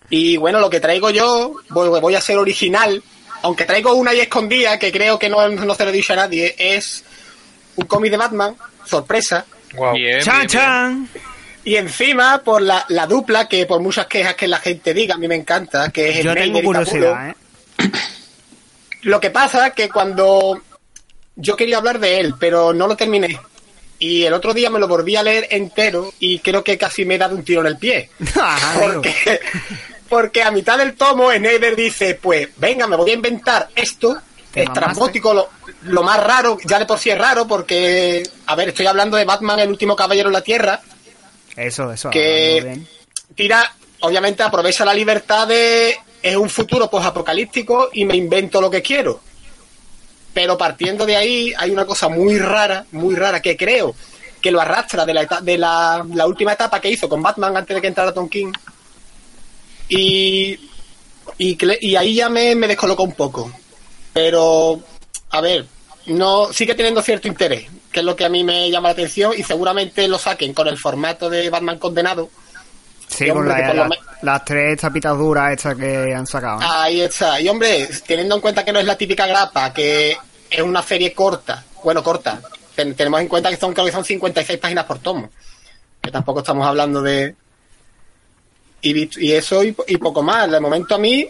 Y 0.09 0.37
bueno, 0.37 0.61
lo 0.61 0.71
que 0.71 0.79
traigo 0.81 1.11
yo, 1.11 1.57
voy, 1.71 1.89
voy 2.01 2.15
a 2.15 2.21
ser 2.21 2.39
original, 2.39 3.03
aunque 3.43 3.65
traigo 3.65 3.93
una 3.95 4.13
ahí 4.13 4.21
escondida 4.21 4.79
que 4.79 4.93
creo 4.93 5.19
que 5.19 5.29
no, 5.29 5.49
no 5.49 5.75
se 5.75 5.83
lo 5.85 5.91
he 5.91 5.93
dicho 5.93 6.13
a 6.13 6.17
nadie, 6.17 6.55
es 6.57 7.05
un 7.77 7.87
cómic 7.87 8.11
de 8.11 8.17
Batman, 8.17 8.57
sorpresa. 8.85 9.45
Bien, 9.95 10.21
¡Chan, 10.23 10.35
bien, 10.39 10.47
bien. 10.47 10.49
chan! 10.49 11.09
y 11.65 11.77
encima 11.77 12.39
por 12.45 12.63
la, 12.63 12.85
la 12.89 13.07
dupla 13.07 13.49
que 13.49 13.67
por 13.67 13.81
muchas 13.81 14.07
quejas 14.07 14.35
que 14.37 14.47
la 14.47 14.59
gente 14.59 14.95
diga, 14.95 15.17
a 15.17 15.19
mí 15.19 15.27
me 15.27 15.35
encanta, 15.35 15.91
que 15.91 16.11
es 16.11 16.17
Yo 16.25 16.33
Snyder 16.33 16.45
tengo 16.45 16.63
curiosidad, 16.63 17.31
¿eh? 17.31 17.35
Lo 19.03 19.21
que 19.21 19.31
pasa 19.31 19.69
es 19.69 19.73
que 19.75 19.89
cuando 19.89 20.61
yo 21.37 21.57
quería 21.57 21.79
hablar 21.79 21.99
de 22.01 22.19
él, 22.21 22.35
pero 22.39 22.73
no 22.73 22.87
lo 22.89 22.97
terminé. 22.97 23.39
Y 23.99 24.25
el 24.25 24.33
otro 24.33 24.53
día 24.53 24.69
me 24.71 24.79
lo 24.79 24.89
volví 24.89 25.17
a 25.17 25.23
leer 25.23 25.47
entero 25.51 26.13
y 26.19 26.39
creo 26.41 26.63
que 26.65 26.77
casi 26.77 27.05
me 27.05 27.15
he 27.15 27.19
dado 27.19 27.37
un 27.37 27.45
tiro 27.45 27.61
en 27.61 27.67
el 27.69 27.79
pie. 27.79 28.11
Amigo. 28.35 28.93
Porque, 29.03 29.41
porque 30.09 30.43
a 30.43 30.51
mitad 30.51 30.79
del 30.79 30.95
tomo 30.95 31.33
Snyder 31.33 31.75
dice, 31.75 32.15
pues 32.21 32.49
venga, 32.57 32.87
me 32.87 32.97
voy 32.97 33.11
a 33.11 33.15
inventar 33.15 33.69
esto, 33.75 34.17
estrambótico, 34.55 35.35
lo, 35.35 35.49
lo 35.83 36.03
más 36.03 36.23
raro, 36.23 36.57
ya 36.65 36.79
de 36.79 36.87
por 36.87 36.99
sí 36.99 37.11
es 37.11 37.19
raro, 37.19 37.47
porque, 37.47 38.23
a 38.47 38.55
ver, 38.55 38.69
estoy 38.71 38.87
hablando 38.87 39.17
de 39.17 39.25
Batman, 39.25 39.59
el 39.61 39.69
último 39.69 39.95
caballero 39.97 40.29
en 40.29 40.33
la 40.35 40.41
Tierra, 40.43 40.81
Eso, 41.57 41.93
eso. 41.93 42.11
que- 42.11 42.81
tira, 43.35 43.75
obviamente 44.01 44.43
aprovecha 44.43 44.85
la 44.85 44.95
libertad 44.95 45.47
de 45.49 45.97
es 46.23 46.37
un 46.37 46.49
futuro 46.51 46.89
posapocalíptico 46.91 47.91
y 47.93 48.05
me 48.05 48.17
invento 48.17 48.61
lo 48.61 48.71
que 48.71 48.83
quiero. 48.83 49.21
Pero 50.35 50.57
partiendo 50.59 51.07
de 51.07 51.17
ahí 51.17 51.53
hay 51.57 51.71
una 51.71 51.85
cosa 51.87 52.09
muy 52.09 52.39
rara, 52.39 52.85
muy 52.93 53.15
rara 53.15 53.41
que 53.41 53.57
creo 53.57 53.95
que 54.41 54.51
lo 54.51 54.61
arrastra 54.61 55.05
de 55.07 55.15
la 55.15 55.23
eta- 55.23 55.41
de 55.41 55.57
la, 55.59 56.05
la 56.15 56.27
última 56.27 56.53
etapa 56.53 56.81
que 56.81 56.91
hizo 56.91 57.09
con 57.09 57.23
Batman 57.23 57.57
antes 57.57 57.75
de 57.75 57.81
que 57.81 57.87
entrara 57.89 58.13
Tom 58.13 58.29
King. 58.29 58.53
Y 59.89 60.59
y 61.39 61.97
ahí 61.97 62.15
ya 62.15 62.29
me, 62.29 62.55
me 62.55 62.69
descolocó 62.69 63.03
un 63.03 63.13
poco. 63.15 63.51
Pero 64.17 64.81
a 65.29 65.41
ver, 65.43 65.67
no 66.07 66.51
sigue 66.51 66.75
teniendo 66.75 67.03
cierto 67.03 67.29
interés, 67.29 67.67
que 67.93 68.01
es 68.01 68.07
lo 68.07 68.17
que 68.17 68.25
a 68.25 68.31
mí 68.31 68.43
me 68.43 68.71
llama 68.71 68.89
la 68.89 68.93
atención 68.93 69.35
y 69.37 69.43
seguramente 69.43 70.09
lo 70.09 70.19
saquen 70.19 70.55
con 70.55 70.67
el 70.69 70.79
formato 70.79 71.29
de 71.29 71.51
Batman 71.51 71.79
condenado 71.79 72.31
Sí, 73.09 73.29
con 73.29 73.47
la- 73.47 73.75
la- 73.75 73.85
me- 73.89 73.99
las 74.23 74.43
tres 74.43 74.81
tapitas 74.81 75.19
duras 75.19 75.53
estas 75.53 75.77
que 75.77 76.15
han 76.15 76.27
sacado. 76.27 76.61
¿no? 76.61 76.67
Ahí 76.73 77.03
está. 77.03 77.39
Y 77.43 77.49
hombre, 77.51 77.87
teniendo 78.07 78.37
en 78.37 78.41
cuenta 78.41 78.65
que 78.65 78.73
no 78.73 78.79
es 78.79 78.87
la 78.87 78.97
típica 78.97 79.27
grapa, 79.27 79.71
que 79.75 80.17
es 80.49 80.63
una 80.63 80.83
serie 80.83 81.13
corta, 81.13 81.63
bueno, 81.85 82.03
corta, 82.03 82.41
ten- 82.75 82.95
tenemos 82.97 83.21
en 83.21 83.29
cuenta 83.29 83.51
que 83.51 83.59
son, 83.59 83.75
creo 83.75 83.85
que 83.85 83.93
son 83.93 84.03
56 84.05 84.59
páginas 84.59 84.87
por 84.87 84.99
tomo, 85.01 85.29
que 86.01 86.11
tampoco 86.11 86.39
estamos 86.41 86.67
hablando 86.67 87.03
de... 87.03 87.35
Y, 88.81 89.25
y 89.27 89.33
eso 89.33 89.63
y, 89.63 89.77
y 89.89 89.99
poco 89.99 90.23
más. 90.23 90.51
De 90.51 90.59
momento 90.59 90.95
a 90.95 90.99
mí 90.99 91.27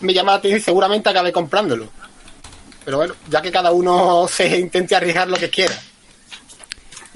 me 0.00 0.14
llama 0.14 0.32
la 0.32 0.38
atención 0.38 0.58
y 0.60 0.64
seguramente 0.64 1.10
acabe 1.10 1.30
comprándolo. 1.32 1.90
Pero 2.84 2.96
bueno, 2.96 3.14
ya 3.28 3.40
que 3.42 3.50
cada 3.52 3.70
uno 3.72 4.26
se 4.32 4.58
intente 4.58 4.94
arriesgar 4.96 5.28
lo 5.28 5.36
que 5.36 5.50
quiera. 5.50 5.74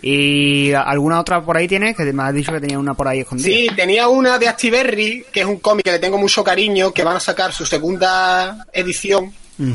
¿Y 0.02 0.72
alguna 0.72 1.20
otra 1.20 1.40
por 1.42 1.56
ahí 1.56 1.66
tienes? 1.66 1.96
Que 1.96 2.04
me 2.12 2.22
has 2.24 2.34
dicho 2.34 2.52
que 2.52 2.60
tenía 2.60 2.78
una 2.78 2.92
por 2.94 3.08
ahí 3.08 3.20
escondida. 3.20 3.46
Sí, 3.48 3.68
tenía 3.74 4.08
una 4.08 4.38
de 4.38 4.48
Actiberry, 4.48 5.24
que 5.32 5.40
es 5.40 5.46
un 5.46 5.58
cómic 5.58 5.84
que 5.86 5.92
le 5.92 5.98
tengo 5.98 6.18
mucho 6.18 6.44
cariño, 6.44 6.92
que 6.92 7.02
van 7.04 7.16
a 7.16 7.20
sacar 7.20 7.52
su 7.54 7.64
segunda 7.64 8.66
edición, 8.72 9.32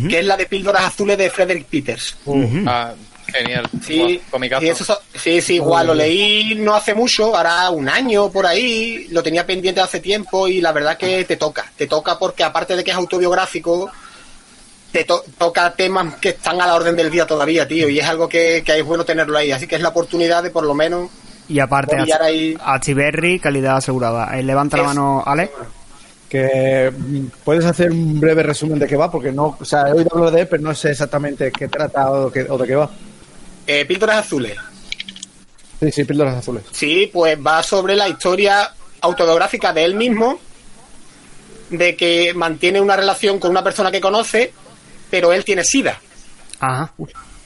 que 0.08 0.19
es 0.19 0.25
la 0.25 0.38
de 0.38 0.45
Píldoras 0.45 0.84
Azules 0.84 1.17
de 1.17 1.30
Frederick 1.32 1.65
Peters. 1.65 2.15
Ujú. 2.25 2.63
Ah, 2.67 2.93
Genial. 3.32 3.67
Sí, 3.86 4.19
comicazo. 4.32 4.62
sí, 4.62 4.67
eso 4.69 4.84
so- 4.84 4.99
sí, 5.15 5.39
sí, 5.39 5.56
igual 5.56 5.86
lo 5.88 5.93
leí 5.93 6.56
no 6.56 6.73
hace 6.73 6.95
mucho, 6.95 7.36
ahora 7.38 7.69
un 7.69 7.88
año 7.88 8.32
por 8.32 8.45
ahí, 8.47 9.06
lo 9.12 9.21
tenía 9.21 9.45
pendiente 9.45 9.82
hace 9.82 9.99
tiempo 9.99 10.47
y 10.47 10.62
la 10.62 10.71
verdad 10.71 10.97
que 10.97 11.23
te 11.25 11.38
toca, 11.38 11.71
te 11.78 11.86
toca 11.86 12.17
porque 12.17 12.43
aparte 12.43 12.75
de 12.75 12.84
que 12.84 12.89
es 12.89 12.97
autobiográfico, 12.97 13.91
te 14.91 15.04
to- 15.04 15.23
toca 15.38 15.71
temas 15.73 16.15
que 16.15 16.30
están 16.30 16.60
a 16.62 16.67
la 16.67 16.75
orden 16.75 16.95
del 16.95 17.12
día 17.12 17.25
todavía, 17.28 17.67
tío, 17.67 17.88
y 17.89 17.99
es 17.99 18.06
algo 18.06 18.28
que, 18.28 18.63
que 18.65 18.80
es 18.80 18.86
bueno 18.86 19.06
tenerlo 19.06 19.38
ahí, 19.38 19.52
así 19.52 19.67
que 19.67 19.75
es 19.75 19.82
la 19.82 19.89
oportunidad 19.89 20.41
de 20.43 20.49
por 20.49 20.63
lo 20.65 20.73
menos 20.73 21.10
Y 21.47 21.60
aparte, 21.60 21.95
ahí. 22.21 22.58
Achiberri, 22.63 23.39
calidad 23.39 23.78
asegurada. 23.78 24.38
Eh, 24.38 24.43
levanta 24.43 24.78
la 24.78 24.84
mano, 24.84 25.23
Ale. 25.25 25.52
Que 26.28 26.91
mm, 26.95 27.25
puedes 27.43 27.65
hacer 27.65 27.91
un 27.91 28.19
breve 28.19 28.43
resumen 28.43 28.78
de 28.80 28.86
qué 28.88 28.95
va, 28.95 29.10
porque 29.10 29.32
no, 29.32 29.58
o 29.60 29.65
sea, 29.65 29.89
he 29.89 29.93
oído 29.93 30.10
hablar 30.13 30.32
de 30.32 30.41
él, 30.41 30.47
pero 30.47 30.62
no 30.63 30.75
sé 30.75 30.91
exactamente 30.91 31.52
qué 31.52 31.67
trata 31.67 32.12
o, 32.12 32.32
qué- 32.32 32.45
o 32.49 32.58
de 32.58 32.67
qué 32.67 32.75
va. 32.75 32.89
eh, 33.67 33.86
Píldoras 33.86 34.25
Azules. 34.25 34.56
Sí, 35.80 35.91
sí, 35.91 36.04
píldoras 36.04 36.36
azules. 36.36 36.63
Sí, 36.71 37.10
pues 37.13 37.38
va 37.39 37.63
sobre 37.63 37.95
la 37.95 38.10
historia 38.10 38.69
autobiográfica 39.02 39.71
de 39.71 39.86
él 39.86 39.95
mismo, 39.95 40.38
de 41.69 41.95
que 41.95 42.34
mantiene 42.34 42.82
una 42.82 42.95
relación 42.97 43.39
con 43.39 43.52
una 43.52 43.63
persona 43.63 43.89
que 43.89 44.02
conoce, 44.02 44.52
pero 45.10 45.32
él 45.34 45.43
tiene 45.45 45.63
sida. 45.63 46.00
Ajá. 46.60 46.91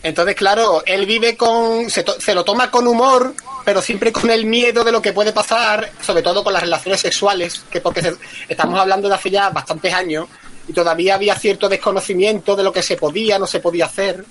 Entonces, 0.02 0.36
claro, 0.36 0.84
él 0.86 1.06
vive 1.06 1.38
con. 1.38 1.90
Se, 1.90 2.04
to- 2.04 2.20
se 2.20 2.34
lo 2.36 2.44
toma 2.44 2.70
con 2.70 2.86
humor, 2.88 3.34
pero 3.64 3.82
siempre 3.82 4.12
con 4.12 4.30
el 4.30 4.46
miedo 4.46 4.84
de 4.84 4.92
lo 4.92 5.02
que 5.02 5.14
puede 5.14 5.32
pasar, 5.32 5.92
sobre 6.02 6.22
todo 6.22 6.44
con 6.44 6.52
las 6.52 6.62
relaciones 6.62 7.00
sexuales, 7.00 7.64
que 7.72 7.80
porque 7.80 8.02
se- 8.02 8.16
estamos 8.50 8.78
hablando 8.80 9.08
de 9.08 9.16
hace 9.16 9.30
ya 9.32 9.50
bastantes 9.50 9.94
años 9.94 10.28
y 10.68 10.74
todavía 10.74 11.16
había 11.16 11.36
cierto 11.36 11.70
desconocimiento 11.70 12.56
de 12.56 12.64
lo 12.64 12.74
que 12.74 12.82
se 12.82 12.98
podía, 12.98 13.40
no 13.40 13.48
se 13.48 13.60
podía 13.62 13.86
hacer. 13.86 14.26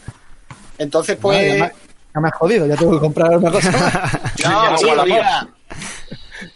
Entonces, 0.79 1.17
pues. 1.21 1.39
ya, 1.59 1.65
me, 1.65 1.73
ya 2.15 2.21
me 2.21 2.29
has 2.29 2.35
jodido, 2.35 2.67
ya 2.67 2.77
tengo 2.77 2.93
que 2.93 3.01
comprar 3.01 3.37
una 3.39 3.51
cosa. 3.51 3.71
No, 4.45 4.77
sí, 4.79 4.87
mira, 5.07 5.49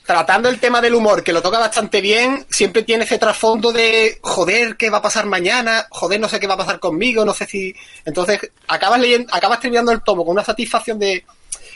Tratando 0.05 0.49
el 0.49 0.59
tema 0.61 0.81
del 0.81 0.95
humor, 0.95 1.23
que 1.23 1.33
lo 1.33 1.43
toca 1.43 1.59
bastante 1.59 2.01
bien, 2.01 2.45
siempre 2.51 2.83
tiene 2.83 3.05
ese 3.05 3.19
trasfondo 3.19 3.73
de 3.73 4.19
joder, 4.23 4.77
¿qué 4.77 4.91
va 4.91 4.99
a 4.99 5.03
pasar 5.03 5.27
mañana? 5.27 5.87
Joder, 5.91 6.21
no 6.21 6.29
sé 6.29 6.39
qué 6.41 6.47
va 6.47 6.55
a 6.55 6.59
pasar 6.59 6.79
conmigo, 6.79 7.25
no 7.25 7.33
sé 7.35 7.47
si. 7.47 7.75
Entonces, 8.05 8.41
acabas 8.69 9.01
leyendo, 9.01 9.33
acabas 9.35 9.61
terminando 9.61 9.93
el 9.93 10.03
tomo 10.03 10.25
con 10.25 10.33
una 10.35 10.45
satisfacción 10.45 10.99
de 10.99 11.25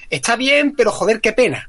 está 0.09 0.37
bien, 0.37 0.75
pero 0.77 0.90
joder, 0.92 1.20
qué 1.20 1.33
pena. 1.33 1.68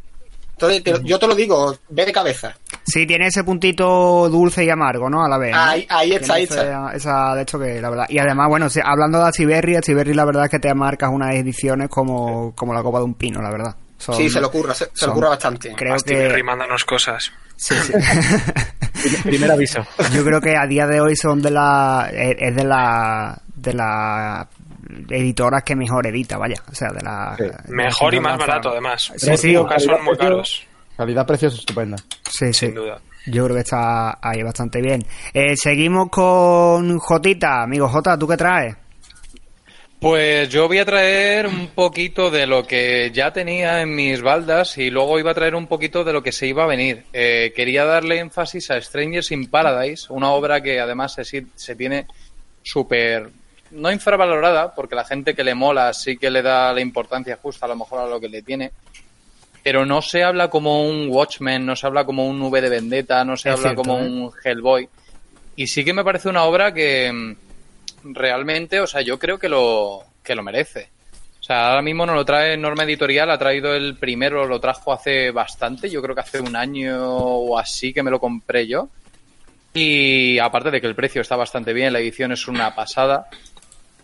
Entonces, 0.53 0.83
te 0.83 0.93
yo 1.03 1.17
te 1.17 1.25
lo 1.25 1.33
digo, 1.33 1.75
ve 1.89 2.05
de 2.05 2.11
cabeza. 2.11 2.55
Sí, 2.85 3.07
tiene 3.07 3.25
ese 3.27 3.43
puntito 3.43 4.29
dulce 4.29 4.63
y 4.63 4.69
amargo, 4.69 5.09
¿no? 5.09 5.23
A 5.23 5.27
la 5.27 5.39
vez. 5.39 5.51
¿no? 5.51 5.59
Ahí- 5.59 5.87
ahí 5.89 6.13
está, 6.13 6.35
ahí 6.35 6.43
está. 6.43 6.93
esa, 6.93 7.33
de 7.35 7.41
hecho, 7.41 7.57
que 7.57 7.81
la 7.81 7.89
verdad. 7.89 8.05
Y 8.09 8.19
además, 8.19 8.47
bueno, 8.47 8.67
hablando 8.83 9.17
de 9.19 9.27
Achiberri, 9.29 9.75
Achiberri, 9.75 10.13
la 10.13 10.23
verdad 10.25 10.45
es 10.45 10.51
que 10.51 10.59
te 10.59 10.71
marcas 10.75 11.09
unas 11.11 11.33
ediciones 11.33 11.89
como, 11.89 12.53
como 12.55 12.75
la 12.75 12.83
copa 12.83 12.99
de 12.99 13.05
un 13.05 13.15
pino, 13.15 13.41
la 13.41 13.49
verdad. 13.49 13.75
Son- 14.01 14.15
sí, 14.15 14.29
se 14.29 14.41
lo 14.41 14.47
ocurra, 14.47 14.73
se, 14.73 14.85
se 14.85 14.91
son- 14.95 15.07
lo 15.09 15.13
ocurra 15.13 15.29
bastante. 15.29 15.73
Creo 15.75 15.95
que. 15.97 16.15
Berry, 16.15 16.43
mándanos 16.43 16.83
cosas. 16.85 17.31
Sí, 17.55 17.75
sí. 17.75 17.93
Primer 19.23 19.51
aviso. 19.51 19.81
Yo 20.13 20.23
creo 20.23 20.41
que 20.41 20.55
a 20.57 20.65
día 20.67 20.85
de 20.87 20.99
hoy 21.01 21.15
son 21.15 21.41
de 21.41 21.51
la. 21.51 22.09
Es 22.11 22.35
es 22.39 22.55
de 22.55 22.63
la. 22.63 23.39
De 23.55 23.73
la 23.73 24.47
editoras 25.09 25.63
que 25.63 25.75
mejor 25.75 26.07
edita, 26.07 26.37
vaya. 26.37 26.55
O 26.69 26.75
sea, 26.75 26.89
de 26.89 27.01
la. 27.03 27.35
de 27.37 27.51
Mejor 27.73 28.13
y 28.13 28.19
más 28.19 28.37
barato, 28.37 28.69
además. 28.71 29.11
Sí, 29.15 29.37
sí. 29.37 29.53
Pocas 29.55 29.83
son 29.83 30.03
muy 30.03 30.17
caros. 30.17 30.63
Calidad-precio 30.97 31.47
es 31.47 31.55
estupenda. 31.55 31.97
Sí, 32.29 32.47
sí. 32.53 32.65
Sin 32.67 32.75
duda. 32.75 32.99
Yo 33.27 33.43
creo 33.45 33.55
que 33.55 33.61
está 33.61 34.17
ahí 34.21 34.41
bastante 34.43 34.81
bien. 34.81 35.05
Eh, 35.33 35.55
seguimos 35.55 36.09
con 36.09 36.97
Jotita. 36.97 37.61
Amigo 37.63 37.87
Jota, 37.87 38.17
¿tú 38.17 38.27
qué 38.27 38.35
traes? 38.37 38.75
Pues 40.01 40.49
yo 40.49 40.67
voy 40.67 40.79
a 40.79 40.85
traer 40.85 41.45
un 41.45 41.67
poquito 41.67 42.31
de 42.31 42.47
lo 42.47 42.65
que 42.65 43.11
ya 43.13 43.31
tenía 43.31 43.83
en 43.83 43.93
mis 43.93 44.19
baldas 44.19 44.79
y 44.79 44.89
luego 44.89 45.19
iba 45.19 45.29
a 45.29 45.35
traer 45.35 45.53
un 45.53 45.67
poquito 45.67 46.03
de 46.03 46.11
lo 46.11 46.23
que 46.23 46.31
se 46.31 46.47
iba 46.47 46.63
a 46.63 46.65
venir. 46.67 47.03
Eh, 47.13 47.53
quería 47.55 47.85
darle 47.85 48.17
énfasis 48.17 48.71
a 48.71 48.81
Strangers 48.81 49.31
in 49.31 49.45
Paradise, 49.47 50.07
una 50.09 50.31
obra 50.31 50.59
que 50.59 50.79
además 50.79 51.13
se, 51.13 51.45
se 51.53 51.75
tiene 51.75 52.07
súper, 52.63 53.29
no 53.69 53.91
infravalorada, 53.91 54.73
porque 54.73 54.95
la 54.95 55.05
gente 55.05 55.35
que 55.35 55.43
le 55.43 55.53
mola 55.53 55.93
sí 55.93 56.17
que 56.17 56.31
le 56.31 56.41
da 56.41 56.73
la 56.73 56.81
importancia 56.81 57.37
justa 57.39 57.67
a 57.67 57.69
lo 57.69 57.75
mejor 57.75 57.99
a 57.99 58.07
lo 58.07 58.19
que 58.19 58.27
le 58.27 58.41
tiene, 58.41 58.71
pero 59.61 59.85
no 59.85 60.01
se 60.01 60.23
habla 60.23 60.49
como 60.49 60.83
un 60.83 61.09
Watchmen, 61.11 61.63
no 61.63 61.75
se 61.75 61.85
habla 61.85 62.05
como 62.05 62.25
un 62.27 62.41
V 62.41 62.59
de 62.59 62.69
Vendetta, 62.69 63.23
no 63.23 63.37
se 63.37 63.49
Es 63.49 63.53
habla 63.53 63.69
cierto, 63.69 63.83
como 63.83 63.99
¿eh? 63.99 64.07
un 64.07 64.31
Hellboy. 64.43 64.89
Y 65.57 65.67
sí 65.67 65.85
que 65.85 65.93
me 65.93 66.03
parece 66.03 66.27
una 66.27 66.45
obra 66.45 66.73
que 66.73 67.35
realmente, 68.03 68.79
o 68.79 68.87
sea, 68.87 69.01
yo 69.01 69.17
creo 69.19 69.37
que 69.37 69.49
lo, 69.49 70.03
que 70.23 70.35
lo 70.35 70.43
merece. 70.43 70.89
O 71.39 71.43
sea, 71.43 71.69
ahora 71.69 71.81
mismo 71.81 72.05
no 72.05 72.13
lo 72.13 72.23
trae 72.23 72.55
Norma 72.55 72.83
Editorial, 72.83 73.31
ha 73.31 73.37
traído 73.37 73.73
el 73.73 73.95
primero, 73.95 74.45
lo 74.45 74.59
trajo 74.59 74.93
hace 74.93 75.31
bastante, 75.31 75.89
yo 75.89 76.01
creo 76.01 76.13
que 76.13 76.21
hace 76.21 76.39
un 76.39 76.55
año 76.55 76.97
o 77.03 77.57
así 77.57 77.93
que 77.93 78.03
me 78.03 78.11
lo 78.11 78.19
compré 78.19 78.67
yo. 78.67 78.89
Y 79.73 80.37
aparte 80.37 80.69
de 80.69 80.81
que 80.81 80.87
el 80.87 80.95
precio 80.95 81.21
está 81.21 81.35
bastante 81.35 81.73
bien, 81.73 81.93
la 81.93 81.99
edición 81.99 82.31
es 82.31 82.47
una 82.47 82.75
pasada. 82.75 83.27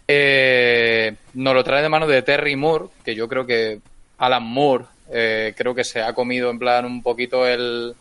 Eh, 0.08 1.16
nos 1.34 1.54
lo 1.54 1.64
trae 1.64 1.84
de 1.84 1.90
mano 1.90 2.08
de 2.08 2.22
Terry 2.22 2.56
Moore, 2.56 2.86
que 3.04 3.14
yo 3.14 3.28
creo 3.28 3.46
que 3.46 3.82
Alan 4.18 4.44
Moore 4.44 4.86
eh, 5.12 5.54
creo 5.56 5.76
que 5.76 5.84
se 5.84 6.02
ha 6.02 6.14
comido 6.14 6.50
en 6.50 6.58
plan 6.58 6.86
un 6.86 7.04
poquito 7.04 7.46
el, 7.46 7.94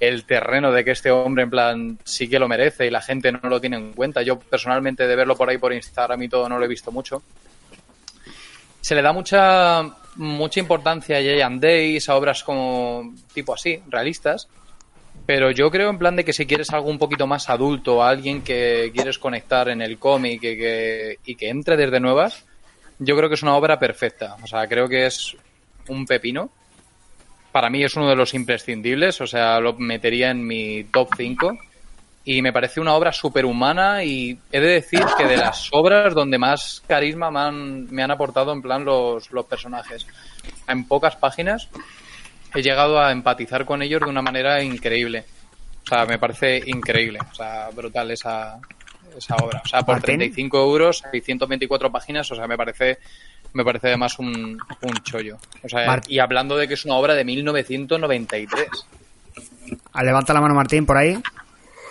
el 0.00 0.24
terreno 0.24 0.72
de 0.72 0.84
que 0.84 0.90
este 0.90 1.10
hombre 1.10 1.44
en 1.44 1.50
plan 1.50 1.98
sí 2.04 2.28
que 2.28 2.38
lo 2.38 2.48
merece 2.48 2.86
y 2.86 2.90
la 2.90 3.00
gente 3.00 3.32
no 3.32 3.40
lo 3.48 3.60
tiene 3.60 3.76
en 3.76 3.92
cuenta. 3.92 4.22
Yo 4.22 4.38
personalmente 4.38 5.06
de 5.06 5.16
verlo 5.16 5.36
por 5.36 5.48
ahí 5.48 5.58
por 5.58 5.72
Instagram 5.72 6.22
y 6.22 6.28
todo 6.28 6.48
no 6.48 6.58
lo 6.58 6.64
he 6.64 6.68
visto 6.68 6.92
mucho. 6.92 7.22
Se 8.80 8.94
le 8.94 9.02
da 9.02 9.12
mucha 9.12 9.82
mucha 10.16 10.60
importancia 10.60 11.18
a 11.18 11.20
Giant 11.20 11.62
Days, 11.62 12.08
a 12.08 12.16
obras 12.16 12.42
como 12.42 13.14
tipo 13.32 13.54
así, 13.54 13.80
realistas. 13.88 14.48
Pero 15.24 15.50
yo 15.50 15.70
creo 15.70 15.90
en 15.90 15.98
plan 15.98 16.14
de 16.14 16.24
que 16.24 16.32
si 16.32 16.46
quieres 16.46 16.70
algo 16.70 16.88
un 16.88 16.98
poquito 16.98 17.26
más 17.26 17.48
adulto, 17.50 18.04
alguien 18.04 18.42
que 18.42 18.92
quieres 18.94 19.18
conectar 19.18 19.68
en 19.68 19.82
el 19.82 19.98
cómic 19.98 20.42
y 20.42 20.56
que, 20.56 21.18
y 21.24 21.34
que 21.34 21.48
entre 21.48 21.76
desde 21.76 22.00
nuevas, 22.00 22.44
yo 22.98 23.16
creo 23.16 23.28
que 23.28 23.34
es 23.34 23.42
una 23.42 23.56
obra 23.56 23.78
perfecta. 23.78 24.36
O 24.42 24.46
sea, 24.46 24.68
creo 24.68 24.88
que 24.88 25.06
es 25.06 25.36
un 25.88 26.06
pepino. 26.06 26.50
Para 27.56 27.70
mí 27.70 27.82
es 27.82 27.96
uno 27.96 28.10
de 28.10 28.16
los 28.16 28.34
imprescindibles, 28.34 29.18
o 29.22 29.26
sea, 29.26 29.58
lo 29.60 29.72
metería 29.72 30.30
en 30.30 30.46
mi 30.46 30.84
top 30.84 31.08
5. 31.16 31.58
Y 32.26 32.42
me 32.42 32.52
parece 32.52 32.82
una 32.82 32.92
obra 32.92 33.14
superhumana 33.14 34.04
y 34.04 34.38
he 34.52 34.60
de 34.60 34.72
decir 34.72 35.00
que 35.16 35.24
de 35.24 35.38
las 35.38 35.70
obras 35.72 36.12
donde 36.12 36.36
más 36.36 36.82
carisma 36.86 37.30
me 37.30 37.40
han, 37.40 37.86
me 37.86 38.02
han 38.02 38.10
aportado 38.10 38.52
en 38.52 38.60
plan 38.60 38.84
los, 38.84 39.30
los 39.30 39.46
personajes. 39.46 40.06
En 40.68 40.86
pocas 40.86 41.16
páginas 41.16 41.70
he 42.54 42.60
llegado 42.60 43.00
a 43.00 43.10
empatizar 43.10 43.64
con 43.64 43.80
ellos 43.80 44.02
de 44.02 44.10
una 44.10 44.20
manera 44.20 44.62
increíble. 44.62 45.24
O 45.82 45.88
sea, 45.88 46.04
me 46.04 46.18
parece 46.18 46.62
increíble, 46.66 47.20
o 47.26 47.34
sea, 47.34 47.70
brutal 47.70 48.10
esa, 48.10 48.60
esa 49.16 49.36
obra. 49.36 49.62
O 49.64 49.68
sea, 49.68 49.80
por 49.80 49.94
Martín. 49.94 50.18
35 50.18 50.58
euros 50.62 51.02
y 51.10 51.20
124 51.22 51.90
páginas, 51.90 52.30
o 52.30 52.34
sea, 52.34 52.46
me 52.46 52.58
parece 52.58 52.98
me 53.56 53.64
parece 53.64 53.88
además 53.88 54.18
un, 54.18 54.58
un 54.82 54.94
chollo. 55.02 55.38
O 55.62 55.68
sea, 55.68 55.86
Mart- 55.86 56.08
y 56.08 56.18
hablando 56.20 56.56
de 56.56 56.68
que 56.68 56.74
es 56.74 56.84
una 56.84 56.94
obra 56.94 57.14
de 57.14 57.24
1993. 57.24 58.68
Ah, 59.92 60.02
Levanta 60.04 60.32
la 60.32 60.40
mano 60.40 60.54
Martín 60.54 60.86
por 60.86 60.96
ahí. 60.96 61.18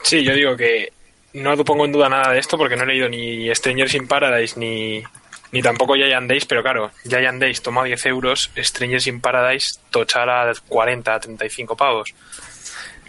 Sí, 0.03 0.23
yo 0.23 0.33
digo 0.33 0.55
que 0.55 0.93
no 1.33 1.55
pongo 1.65 1.85
en 1.85 1.91
duda 1.91 2.07
nada 2.07 2.31
de 2.31 2.39
esto 2.39 2.57
porque 2.57 2.75
no 2.75 2.83
he 2.83 2.87
leído 2.87 3.09
ni 3.09 3.53
Strangers 3.53 3.95
in 3.95 4.07
Paradise 4.07 4.57
ni, 4.59 5.03
ni 5.51 5.61
tampoco 5.61 5.95
Giant 5.95 6.29
Days, 6.29 6.45
pero 6.45 6.61
claro, 6.61 6.91
Giant 7.03 7.41
Days 7.41 7.61
toma 7.61 7.83
10 7.83 8.05
euros, 8.05 8.51
Strangers 8.55 9.07
in 9.07 9.19
Paradise 9.19 9.79
tochar 9.89 10.29
a 10.29 10.53
40, 10.67 11.19
35 11.19 11.75
pavos. 11.75 12.13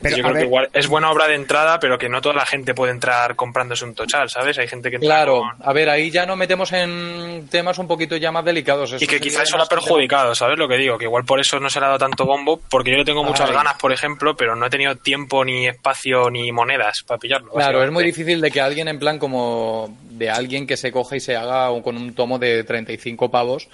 Pero, 0.03 0.17
yo 0.17 0.23
creo 0.23 0.35
ver- 0.35 0.43
que 0.43 0.47
igual 0.47 0.69
es 0.73 0.89
buena 0.89 1.11
obra 1.11 1.27
de 1.27 1.35
entrada, 1.35 1.81
pero 1.81 1.99
que 1.99 2.09
no 2.09 2.21
toda 2.21 2.35
la 2.35 2.47
gente 2.47 2.75
puede 2.75 2.93
entrar 2.93 3.35
comprándose 3.35 3.85
un 3.85 3.95
tochal, 3.95 4.29
¿sabes? 4.29 4.59
Hay 4.59 4.69
gente 4.69 4.91
que 4.91 4.97
entra 4.97 5.09
Claro, 5.09 5.39
con- 5.41 5.57
a 5.69 5.73
ver, 5.73 5.89
ahí 5.89 6.11
ya 6.11 6.27
nos 6.27 6.37
metemos 6.37 6.71
en 6.73 7.49
temas 7.51 7.79
un 7.79 7.89
poquito 7.89 8.17
ya 8.17 8.31
más 8.31 8.45
delicados. 8.45 8.93
Eso 8.93 8.97
Y 9.03 9.07
que 9.07 9.17
sería 9.17 9.21
quizá 9.31 9.43
eso 9.43 9.57
lo 9.57 9.63
ha 9.63 9.69
perjudicado, 9.69 10.35
¿sabes 10.35 10.59
lo 10.59 10.69
que 10.69 10.77
digo? 10.77 10.99
Que 10.99 11.05
igual 11.05 11.25
por 11.25 11.41
eso 11.41 11.59
no 11.61 11.71
se 11.71 11.81
le 11.81 11.87
ha 11.87 11.89
dado 11.89 11.99
tanto 11.99 12.27
bombo, 12.27 12.61
porque 12.71 12.91
yo 12.91 12.99
le 12.99 13.05
tengo 13.05 13.25
muchas 13.25 13.49
Ay. 13.49 13.57
ganas, 13.57 13.75
por 13.79 13.93
ejemplo, 13.93 14.37
pero 14.37 14.55
no 14.55 14.67
he 14.67 14.71
tenido 14.71 14.97
tiempo, 14.97 15.45
ni 15.45 15.67
espacio, 15.67 16.29
ni 16.31 16.53
monedas 16.53 17.03
para 17.07 17.19
pillarlo. 17.19 17.53
Claro, 17.53 17.83
es 17.83 17.91
muy 17.91 18.05
difícil 18.05 18.41
de 18.41 18.51
que 18.51 18.61
alguien 18.61 18.89
en 18.89 18.99
plan 18.99 19.19
como 19.19 19.97
de 20.03 20.31
alguien 20.31 20.67
que 20.67 20.77
se 20.77 20.93
coja 20.93 21.17
y 21.17 21.21
se 21.21 21.37
haga 21.37 21.69
con 21.83 21.97
un 21.97 22.15
tomo 22.15 22.39
de 22.39 22.65
35 22.65 23.31
pavos 23.31 23.69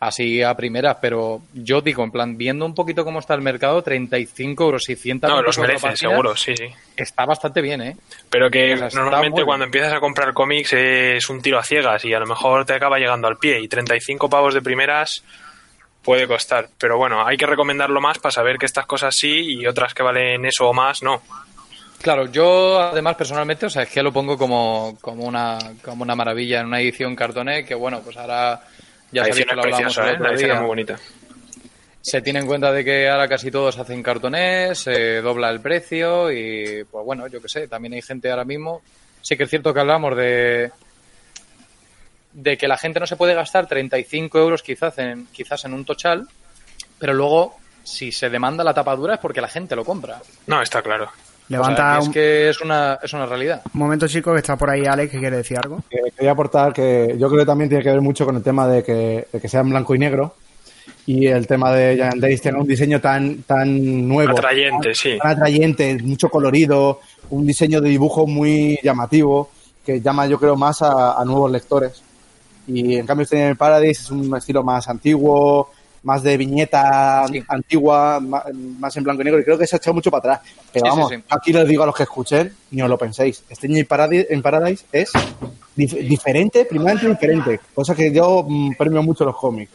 así 0.00 0.42
a 0.42 0.54
primeras, 0.54 0.98
pero 1.00 1.42
yo 1.52 1.80
digo 1.80 2.04
en 2.04 2.10
plan 2.10 2.36
viendo 2.36 2.66
un 2.66 2.74
poquito 2.74 3.04
cómo 3.04 3.18
está 3.18 3.34
el 3.34 3.42
mercado, 3.42 3.82
35 3.82 4.64
euros 4.64 4.88
y 4.88 4.96
100 4.96 5.20
No, 5.22 5.42
los 5.42 5.58
merece, 5.58 5.96
seguro, 5.96 6.36
sí, 6.36 6.56
sí. 6.56 6.66
Está 6.96 7.24
bastante 7.24 7.60
bien, 7.60 7.80
¿eh? 7.80 7.96
Pero 8.30 8.50
que 8.50 8.74
normalmente 8.94 9.40
muy 9.40 9.44
cuando 9.44 9.64
empiezas 9.64 9.92
a 9.92 10.00
comprar 10.00 10.32
cómics 10.32 10.72
es 10.72 11.28
un 11.28 11.40
tiro 11.40 11.58
a 11.58 11.62
ciegas 11.62 12.04
y 12.04 12.12
a 12.12 12.20
lo 12.20 12.26
mejor 12.26 12.64
te 12.64 12.74
acaba 12.74 12.98
llegando 12.98 13.28
al 13.28 13.38
pie 13.38 13.60
y 13.60 13.68
35 13.68 14.28
pavos 14.28 14.54
de 14.54 14.62
primeras 14.62 15.24
puede 16.02 16.28
costar. 16.28 16.68
Pero 16.78 16.98
bueno, 16.98 17.26
hay 17.26 17.36
que 17.36 17.46
recomendarlo 17.46 18.00
más 18.00 18.18
para 18.18 18.32
saber 18.32 18.58
que 18.58 18.66
estas 18.66 18.86
cosas 18.86 19.16
sí 19.16 19.58
y 19.58 19.66
otras 19.66 19.94
que 19.94 20.02
valen 20.02 20.44
eso 20.44 20.68
o 20.68 20.74
más 20.74 21.02
no. 21.02 21.22
Claro, 22.02 22.30
yo 22.30 22.78
además 22.80 23.16
personalmente, 23.16 23.64
o 23.64 23.70
sea, 23.70 23.84
es 23.84 23.88
que 23.88 24.02
lo 24.02 24.12
pongo 24.12 24.36
como, 24.36 24.98
como, 25.00 25.24
una, 25.24 25.58
como 25.82 26.02
una 26.02 26.14
maravilla 26.14 26.60
en 26.60 26.66
una 26.66 26.80
edición 26.80 27.16
cartoné 27.16 27.64
que 27.64 27.74
bueno, 27.74 28.02
pues 28.02 28.18
ahora 28.18 28.60
Ya 29.14 29.24
sabéis 29.24 29.46
que 29.46 29.54
lo 29.54 29.62
preciosa, 29.62 30.10
el 30.10 30.16
¿eh? 30.16 30.18
La 30.20 30.32
día. 30.32 30.54
muy 30.56 30.66
bonita. 30.66 30.98
Se 32.00 32.20
tiene 32.20 32.40
en 32.40 32.46
cuenta 32.46 32.70
de 32.70 32.84
que 32.84 33.08
ahora 33.08 33.28
casi 33.28 33.50
todos 33.50 33.78
hacen 33.78 34.02
cartonés, 34.02 34.78
se 34.78 35.22
dobla 35.22 35.48
el 35.50 35.60
precio 35.60 36.30
y, 36.30 36.84
pues 36.84 37.04
bueno, 37.04 37.26
yo 37.28 37.40
qué 37.40 37.48
sé, 37.48 37.68
también 37.68 37.94
hay 37.94 38.02
gente 38.02 38.30
ahora 38.30 38.44
mismo. 38.44 38.82
Sí 39.22 39.36
que 39.36 39.44
es 39.44 39.50
cierto 39.50 39.72
que 39.72 39.80
hablamos 39.80 40.16
de 40.16 40.70
de 42.34 42.58
que 42.58 42.66
la 42.66 42.76
gente 42.76 43.00
no 43.00 43.06
se 43.06 43.16
puede 43.16 43.32
gastar 43.32 43.66
35 43.68 44.38
euros 44.38 44.62
quizás 44.62 44.98
en, 44.98 45.26
quizás 45.26 45.64
en 45.64 45.72
un 45.72 45.84
tochal, 45.84 46.28
pero 46.98 47.14
luego, 47.14 47.56
si 47.84 48.10
se 48.10 48.28
demanda 48.28 48.64
la 48.64 48.74
tapadura 48.74 49.14
es 49.14 49.20
porque 49.20 49.40
la 49.40 49.48
gente 49.48 49.76
lo 49.76 49.84
compra. 49.84 50.20
No, 50.48 50.60
está 50.60 50.82
claro. 50.82 51.10
Levanta 51.48 51.72
O 51.72 51.76
sea, 51.76 51.98
es 51.98 52.06
un 52.06 52.12
que 52.12 52.48
es 52.48 52.60
una, 52.60 52.98
es 53.02 53.12
una 53.12 53.26
realidad. 53.26 53.62
momento, 53.74 54.08
chico, 54.08 54.32
que 54.32 54.38
está 54.38 54.56
por 54.56 54.70
ahí 54.70 54.86
Alex, 54.86 55.12
que 55.12 55.18
quiere 55.18 55.36
decir 55.36 55.58
algo. 55.62 55.82
que 55.90 55.98
quería 56.16 56.32
aportar 56.32 56.72
que 56.72 57.16
yo 57.18 57.28
creo 57.28 57.40
que 57.40 57.46
también 57.46 57.68
tiene 57.68 57.84
que 57.84 57.90
ver 57.90 58.00
mucho 58.00 58.24
con 58.24 58.36
el 58.36 58.42
tema 58.42 58.66
de 58.66 58.82
que, 58.82 59.28
de 59.30 59.40
que 59.40 59.48
sea 59.48 59.60
en 59.60 59.70
blanco 59.70 59.94
y 59.94 59.98
negro 59.98 60.34
y 61.06 61.26
el 61.26 61.46
tema 61.46 61.72
de 61.72 61.96
Giant 61.96 62.16
Days 62.16 62.40
tenga 62.40 62.60
un 62.60 62.66
diseño 62.66 63.00
tan 63.00 63.42
tan 63.42 64.08
nuevo, 64.08 64.38
Atrayente, 64.38 64.88
tan, 64.88 64.94
sí. 64.94 65.18
tan 65.20 65.32
atrayente, 65.32 65.98
mucho 66.02 66.28
colorido, 66.28 67.00
un 67.30 67.46
diseño 67.46 67.80
de 67.80 67.90
dibujo 67.90 68.26
muy 68.26 68.78
llamativo 68.82 69.50
que 69.84 70.00
llama 70.00 70.26
yo 70.26 70.38
creo 70.38 70.56
más 70.56 70.80
a, 70.82 71.20
a 71.20 71.24
nuevos 71.24 71.50
lectores. 71.50 72.02
Y 72.66 72.96
en 72.96 73.06
cambio 73.06 73.24
este 73.24 73.54
Paradise 73.54 74.00
es 74.02 74.10
un 74.10 74.34
estilo 74.34 74.62
más 74.62 74.88
antiguo, 74.88 75.70
más 76.04 76.22
de 76.22 76.36
viñeta 76.36 77.26
Sí. 77.28 77.42
antigua, 77.48 78.20
más, 78.20 78.44
más 78.54 78.96
en 78.96 79.04
blanco 79.04 79.22
y 79.22 79.24
negro 79.24 79.40
y 79.40 79.44
creo 79.44 79.58
que 79.58 79.66
se 79.66 79.76
ha 79.76 79.78
echado 79.78 79.94
mucho 79.94 80.10
para 80.10 80.34
atrás. 80.34 80.52
Pero 80.72 80.86
Sí, 80.86 80.90
sí, 80.92 80.96
vamos, 80.96 81.10
sí. 81.10 81.16
aquí 81.28 81.52
les 81.52 81.66
digo 81.68 81.82
a 81.82 81.86
los 81.86 81.94
que 81.96 82.02
escuchen, 82.04 82.52
ni 82.70 82.82
os 82.82 82.88
lo 82.88 82.96
penséis. 82.96 83.42
Este 83.48 83.66
en 83.66 83.86
Paradise, 83.86 84.26
en 84.30 84.40
Paradise 84.42 84.84
es 84.92 85.10
dif- 85.76 86.06
diferente, 86.08 86.64
primeramente 86.66 87.08
diferente, 87.08 87.60
cosa 87.74 87.94
que 87.94 88.12
yo 88.12 88.44
mm, 88.48 88.74
premio 88.78 89.02
mucho 89.02 89.24
los 89.24 89.36
cómics. 89.36 89.72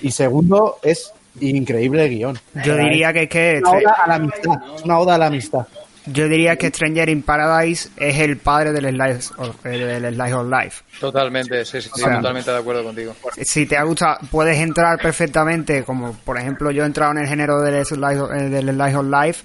Y 0.00 0.10
segundo, 0.12 0.78
es 0.82 1.12
increíble 1.40 2.04
el 2.06 2.10
guion. 2.10 2.38
Yo 2.64 2.76
diría 2.76 3.12
que 3.12 3.22
es 3.24 3.28
que 3.28 3.60
Una 3.62 3.72
oda 3.78 3.96
a 4.04 4.08
la 4.08 4.14
amistad. 4.14 4.52
Una 4.84 4.98
oda 4.98 5.14
a 5.14 5.18
la 5.18 5.26
amistad. 5.26 5.66
Yo 6.06 6.28
diría 6.28 6.56
que 6.56 6.68
Stranger 6.68 7.08
in 7.08 7.22
Paradise 7.22 7.88
es 7.96 8.18
el 8.18 8.36
padre 8.36 8.72
del 8.72 8.94
Slice 8.94 9.32
of, 9.36 9.64
eh, 9.64 9.70
del 9.70 10.14
Slice 10.14 10.34
of 10.34 10.46
Life. 10.50 10.84
Totalmente, 11.00 11.64
sí, 11.64 11.80
sí, 11.80 11.90
sí, 11.94 12.00
sea, 12.00 12.16
totalmente 12.16 12.50
de 12.50 12.58
acuerdo 12.58 12.84
contigo. 12.84 13.14
si 13.42 13.66
te 13.66 13.76
ha 13.76 13.84
gustado, 13.84 14.18
puedes 14.30 14.58
entrar 14.58 14.98
perfectamente, 14.98 15.82
como 15.84 16.12
por 16.12 16.38
ejemplo 16.38 16.70
yo 16.70 16.82
he 16.82 16.86
entrado 16.86 17.12
en 17.12 17.18
el 17.18 17.28
género 17.28 17.60
del 17.60 17.84
Slice 17.84 18.20
of, 18.20 18.30
eh, 18.32 18.48
del 18.48 18.70
Slice 18.70 18.96
of 18.96 19.06
Life, 19.06 19.44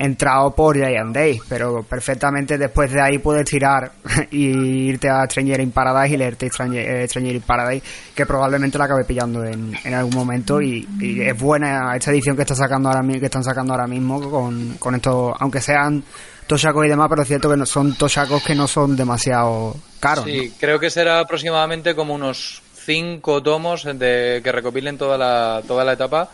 entrado 0.00 0.50
por 0.54 0.76
Giant 0.76 1.14
Days, 1.14 1.42
pero 1.46 1.82
perfectamente 1.82 2.56
después 2.56 2.90
de 2.90 3.02
ahí 3.02 3.18
puedes 3.18 3.44
tirar 3.44 3.92
y 4.30 4.88
irte 4.88 5.10
a 5.10 5.24
Stranger 5.26 5.60
in 5.60 5.72
Paradise 5.72 6.14
y 6.14 6.16
leerte 6.16 6.48
Stranger, 6.48 6.88
eh, 6.88 7.06
Stranger 7.06 7.36
in 7.36 7.42
Paradise, 7.42 7.86
que 8.14 8.24
probablemente 8.24 8.78
la 8.78 8.86
acabe 8.86 9.04
pillando 9.04 9.44
en, 9.44 9.76
en 9.84 9.94
algún 9.94 10.14
momento 10.14 10.60
y, 10.62 10.88
y 10.98 11.20
es 11.20 11.38
buena 11.38 11.94
esta 11.94 12.10
edición 12.12 12.34
que 12.34 12.42
está 12.42 12.54
sacando 12.54 12.88
ahora 12.88 13.06
que 13.06 13.26
están 13.26 13.44
sacando 13.44 13.74
ahora 13.74 13.86
mismo 13.86 14.30
con, 14.30 14.76
con 14.78 14.94
esto, 14.94 15.34
aunque 15.38 15.60
sean 15.60 16.02
toshakos 16.46 16.86
y 16.86 16.88
demás, 16.88 17.08
pero 17.10 17.22
es 17.22 17.28
cierto 17.28 17.50
que 17.50 17.56
no, 17.58 17.66
son 17.66 17.94
toshakos 17.94 18.42
que 18.42 18.54
no 18.54 18.66
son 18.66 18.96
demasiado 18.96 19.76
caros. 20.00 20.26
¿no? 20.26 20.32
Sí, 20.32 20.54
creo 20.58 20.80
que 20.80 20.88
será 20.88 21.20
aproximadamente 21.20 21.94
como 21.94 22.14
unos 22.14 22.62
cinco 22.86 23.42
tomos 23.42 23.84
de, 23.84 24.40
que 24.42 24.50
recopilen 24.50 24.96
toda 24.96 25.18
la, 25.18 25.62
toda 25.68 25.84
la 25.84 25.92
etapa. 25.92 26.30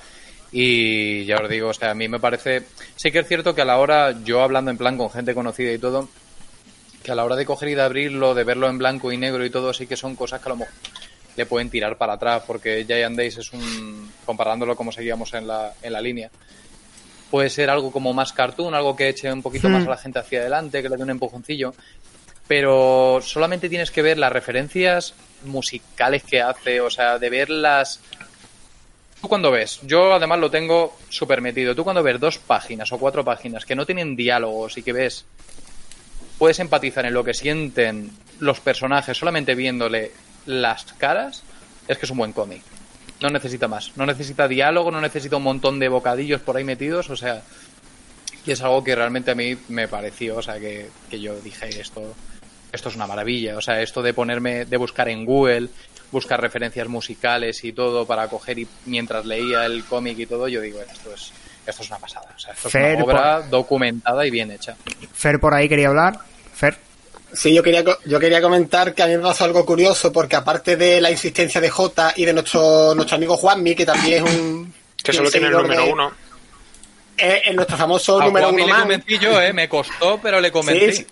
Y 0.59 1.27
ya 1.27 1.37
os 1.37 1.51
digo, 1.51 1.69
o 1.69 1.75
sea, 1.75 1.91
a 1.91 1.95
mí 1.95 2.09
me 2.09 2.19
parece. 2.19 2.63
Sí 2.97 3.13
que 3.13 3.19
es 3.19 3.29
cierto 3.29 3.55
que 3.55 3.61
a 3.61 3.67
la 3.67 3.77
hora, 3.77 4.15
yo 4.25 4.41
hablando 4.41 4.71
en 4.71 4.79
plan 4.79 4.97
con 4.97 5.11
gente 5.11 5.35
conocida 5.35 5.71
y 5.71 5.77
todo, 5.77 6.09
que 7.03 7.13
a 7.13 7.15
la 7.15 7.27
hora 7.27 7.37
de 7.37 7.45
coger 7.45 7.69
y 7.69 7.75
de 7.75 7.83
abrirlo, 7.83 8.35
de 8.35 8.43
verlo 8.43 8.67
en 8.67 8.79
blanco 8.79 9.13
y 9.13 9.19
negro 9.19 9.45
y 9.45 9.51
todo, 9.51 9.75
sí 9.75 9.87
que 9.87 9.99
son 9.99 10.17
cosas 10.17 10.41
que 10.41 10.49
a 10.49 10.53
lo 10.53 10.57
mejor 10.57 10.73
le 11.37 11.45
pueden 11.45 11.69
tirar 11.69 11.99
para 11.99 12.15
atrás, 12.15 12.45
porque 12.47 12.87
Giant 12.87 13.19
Days 13.19 13.37
es 13.37 13.53
un. 13.53 14.11
comparándolo 14.25 14.77
como 14.77 14.93
seguíamos 14.93 15.35
en 15.35 15.47
la, 15.47 15.75
en 15.83 15.93
la 15.93 16.01
línea. 16.01 16.31
Puede 17.31 17.51
ser 17.51 17.69
algo 17.69 17.93
como 17.93 18.15
más 18.15 18.33
cartoon, 18.33 18.75
algo 18.75 18.97
que 18.97 19.11
eche 19.11 19.31
un 19.31 19.43
poquito 19.43 19.69
más 19.69 19.87
a 19.87 19.91
la 19.91 19.99
gente 19.99 20.21
hacia 20.21 20.41
adelante, 20.41 20.81
que 20.81 20.89
le 20.89 20.97
dé 20.97 21.03
un 21.03 21.11
empujoncillo 21.11 21.75
pero 22.49 23.21
solamente 23.23 23.69
tienes 23.69 23.91
que 23.91 24.03
ver 24.03 24.19
las 24.19 24.33
referencias 24.33 25.15
musicales 25.45 26.23
que 26.23 26.41
hace, 26.41 26.81
o 26.81 26.91
sea, 26.91 27.19
de 27.19 27.31
ver 27.31 27.51
las... 27.51 28.01
Tú 29.21 29.29
cuando 29.29 29.51
ves, 29.51 29.81
yo 29.83 30.13
además 30.13 30.39
lo 30.39 30.51
tengo 30.51 30.97
súper 31.09 31.41
metido, 31.41 31.75
tú 31.75 31.85
cuando 31.85 32.03
ves 32.03 32.21
dos 32.21 32.39
páginas 32.39 32.93
o 32.93 32.99
cuatro 32.99 33.25
páginas 33.25 33.65
que 33.65 33.75
no 33.75 33.87
tienen 33.87 34.15
diálogos 34.15 34.77
y 34.77 34.83
que 34.83 34.93
ves, 34.93 35.25
puedes 36.39 36.59
empatizar 36.59 37.07
en 37.07 37.15
lo 37.15 37.25
que 37.25 37.35
sienten 37.35 38.11
los 38.41 38.61
personajes 38.61 39.17
solamente 39.17 39.55
viéndole 39.55 40.13
las 40.45 40.85
caras, 40.95 41.43
es 41.89 41.99
que 41.99 42.07
es 42.07 42.11
un 42.11 42.19
buen 42.19 42.33
cómic. 42.33 42.63
No 43.21 43.31
necesita 43.31 43.69
más, 43.69 43.93
no 43.97 44.05
necesita 44.05 44.47
diálogo, 44.47 44.91
no 44.91 45.01
necesita 45.01 45.39
un 45.39 45.45
montón 45.45 45.79
de 45.79 45.89
bocadillos 45.89 46.43
por 46.43 46.57
ahí 46.57 46.65
metidos, 46.65 47.09
o 47.09 47.17
sea, 47.17 47.43
y 48.45 48.51
es 48.51 48.61
algo 48.61 48.85
que 48.85 48.95
realmente 48.95 49.31
a 49.31 49.35
mí 49.35 49.57
me 49.69 49.89
pareció, 49.89 50.37
o 50.37 50.43
sea, 50.43 50.61
que, 50.61 50.89
que 51.09 51.19
yo 51.19 51.41
dije 51.41 51.69
esto, 51.81 52.15
esto 52.71 52.89
es 52.91 52.97
una 52.97 53.07
maravilla, 53.07 53.57
o 53.57 53.63
sea, 53.63 53.81
esto 53.81 54.03
de 54.03 54.13
ponerme, 54.13 54.67
de 54.67 54.77
buscar 54.77 55.09
en 55.09 55.25
Google, 55.25 55.69
buscar 56.13 56.41
referencias 56.41 56.89
musicales 56.89 57.63
y 57.65 57.73
todo 57.73 58.07
para 58.07 58.29
coger 58.29 58.59
y 58.59 58.69
mientras 58.87 59.25
leía 59.27 59.65
el 59.67 59.85
cómic 59.85 60.19
y 60.19 60.27
todo, 60.27 60.49
yo 60.49 60.61
digo, 60.61 60.81
esto 60.81 61.13
es, 61.15 61.33
esto 61.67 61.83
es 61.83 61.89
una 61.89 61.99
pasada, 61.99 62.29
o 62.35 62.39
sea, 62.39 62.53
esto 62.55 62.69
es 62.69 62.75
una 62.75 63.05
obra 63.05 63.43
documentada 63.43 64.27
y 64.27 64.31
bien 64.31 64.51
hecha. 64.51 64.77
Fer 65.15 65.39
por 65.41 65.53
ahí 65.55 65.69
quería 65.69 65.89
hablar. 65.89 66.19
Fer. 66.55 66.79
Sí, 67.33 67.53
yo 67.53 67.63
quería, 67.63 67.85
yo 68.05 68.21
quería 68.21 68.41
comentar 68.41 68.95
que 68.95 69.03
a 69.03 69.07
mí 69.07 69.17
me 69.17 69.23
pasó 69.23 69.45
algo 69.45 69.67
curioso, 69.67 70.13
porque 70.13 70.37
aparte 70.37 70.77
de 70.77 71.01
la 71.01 71.11
insistencia 71.11 71.61
de 71.61 71.69
Jota 71.69 72.13
y 72.17 72.25
de 72.25 72.33
nuestro, 72.33 72.95
nuestro 72.95 73.17
amigo 73.17 73.37
Juanmi, 73.37 73.75
que 73.75 73.85
también 73.85 74.25
es 74.27 74.33
un... 74.35 74.75
Que 75.03 75.13
solo 75.13 75.31
tiene 75.31 75.47
el 75.49 75.53
número 75.53 75.85
de- 75.85 75.93
uno. 75.93 76.13
Es, 77.17 77.43
es 77.49 77.55
nuestro 77.55 77.77
famoso 77.77 78.21
A 78.21 78.25
número 78.27 78.47
Juanmi 78.47 78.63
uno 78.63 78.67
le 78.67 78.73
man. 78.73 78.83
convencí 78.83 79.19
yo, 79.19 79.41
eh, 79.41 79.53
me 79.53 79.69
costó, 79.69 80.19
pero 80.23 80.41
le 80.41 80.51
convencí. 80.53 80.93
Sí, 80.93 81.05
sí, 81.05 81.07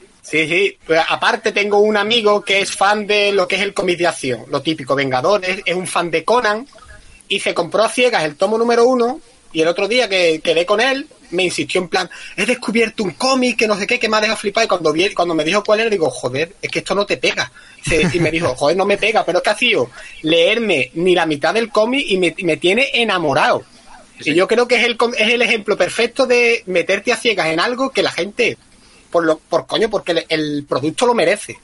sí. 0.49 0.79
Pues 0.87 1.01
aparte 1.09 1.53
tengo 1.53 1.79
un 1.79 1.97
amigo 1.97 2.43
que 2.43 2.61
es 2.61 2.73
fan 2.73 3.07
de 3.07 3.33
lo 3.33 3.47
que 3.47 3.57
es 3.57 3.63
el 3.63 3.75
cómic 3.75 3.99
de 3.99 4.07
acción, 4.07 4.45
lo 4.49 4.63
típico, 4.63 4.95
Vengadores, 4.95 5.61
es 5.65 5.75
un 5.75 5.87
fan 5.87 6.11
de 6.11 6.25
Conan 6.25 6.67
y 7.29 7.41
se 7.41 7.55
compró 7.55 7.85
a 7.85 7.89
ciegas 7.89 8.25
el 8.25 8.37
tomo 8.37 8.59
número 8.59 8.87
uno 8.87 9.21
y 9.53 9.61
el 9.61 9.69
otro 9.69 9.87
día 9.87 10.09
que 10.09 10.41
quedé 10.43 10.67
con 10.67 10.81
él 10.81 11.07
me 11.31 11.45
insistió 11.45 11.81
en 11.81 11.89
plan, 11.89 12.09
he 12.37 12.47
descubierto 12.47 13.03
un 13.03 13.11
cómic 13.11 13.59
que 13.59 13.67
no 13.67 13.77
sé 13.77 13.87
qué, 13.87 13.99
que 13.99 14.09
me 14.09 14.17
ha 14.17 14.21
dejado 14.21 14.39
flipar 14.39 14.65
y 14.65 14.69
cuando, 14.69 14.93
vi, 14.93 15.13
cuando 15.13 15.35
me 15.35 15.45
dijo 15.45 15.63
cuál 15.63 15.81
era 15.81 15.91
digo, 15.91 16.11
joder, 16.11 16.55
es 16.63 16.71
que 16.71 16.79
esto 16.79 16.95
no 16.95 17.05
te 17.05 17.17
pega. 17.17 17.51
Y 18.13 18.19
me 18.21 18.31
dijo, 18.31 18.55
joder, 18.55 18.77
no 18.77 18.87
me 18.87 18.97
pega, 18.97 19.25
pero 19.25 19.39
es 19.39 19.45
que 19.45 19.51
ha 19.51 19.57
sido 19.57 19.91
leerme 20.23 20.91
ni 20.95 21.15
la 21.15 21.27
mitad 21.27 21.53
del 21.53 21.71
cómic 21.71 22.07
y 22.09 22.17
me, 22.17 22.35
me 22.43 22.57
tiene 22.57 22.91
enamorado. 22.95 23.65
Y 24.21 24.35
yo 24.35 24.47
creo 24.47 24.69
que 24.69 24.77
es 24.77 24.85
el, 24.85 24.97
es 25.19 25.33
el 25.33 25.43
ejemplo 25.43 25.77
perfecto 25.77 26.27
de 26.27 26.63
meterte 26.67 27.13
a 27.13 27.17
ciegas 27.17 27.49
en 27.49 27.61
algo 27.61 27.91
que 27.91 28.03
la 28.03 28.13
gente, 28.13 28.57
por 29.15 29.25
lo, 29.25 29.39
por 29.39 29.65
coño, 29.65 29.89
porque 29.89 30.11
el, 30.11 30.27
el 30.29 30.65
producto 30.69 31.07
lo 31.07 31.15
merece. 31.15 31.57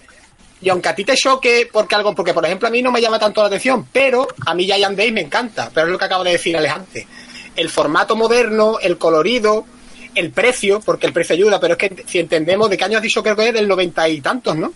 Y 0.63 0.69
aunque 0.69 0.89
a 0.89 0.95
ti 0.95 1.05
te 1.05 1.17
choque 1.17 1.69
porque 1.73 1.97
algo, 1.97 2.15
porque 2.15 2.33
por 2.33 2.47
ejemplo 2.47 2.69
a 2.69 2.71
mí 2.71 2.81
no 2.81 2.93
me 2.93 3.01
llama 3.01 3.19
tanto 3.19 3.41
la 3.41 3.49
atención, 3.49 3.89
pero 3.93 4.29
a 4.47 4.55
mí 4.55 4.67
Giant 4.67 4.97
Days 4.97 5.13
me 5.13 5.23
encanta, 5.23 5.69
pero 5.75 5.89
es 5.89 5.93
lo 5.93 5.99
que 5.99 6.05
acabo 6.05 6.23
de 6.23 6.31
decir 6.31 6.57
Alejandro. 6.57 7.03
El 7.57 7.69
formato 7.69 8.15
moderno, 8.15 8.79
el 8.81 8.99
colorido, 8.99 9.65
el 10.15 10.31
precio, 10.31 10.79
porque 10.79 11.09
el 11.09 11.13
precio 11.13 11.35
ayuda, 11.35 11.59
pero 11.59 11.75
es 11.75 11.79
que 11.79 12.05
si 12.07 12.21
entendemos 12.21 12.71
de 12.71 12.79
qué 12.79 12.85
año 12.85 12.99
has 12.99 13.03
dicho 13.03 13.21
creo 13.21 13.35
que 13.35 13.49
es 13.49 13.55
del 13.55 13.67
noventa 13.67 14.09
y 14.09 14.21
tantos, 14.21 14.55
¿no? 14.55 14.73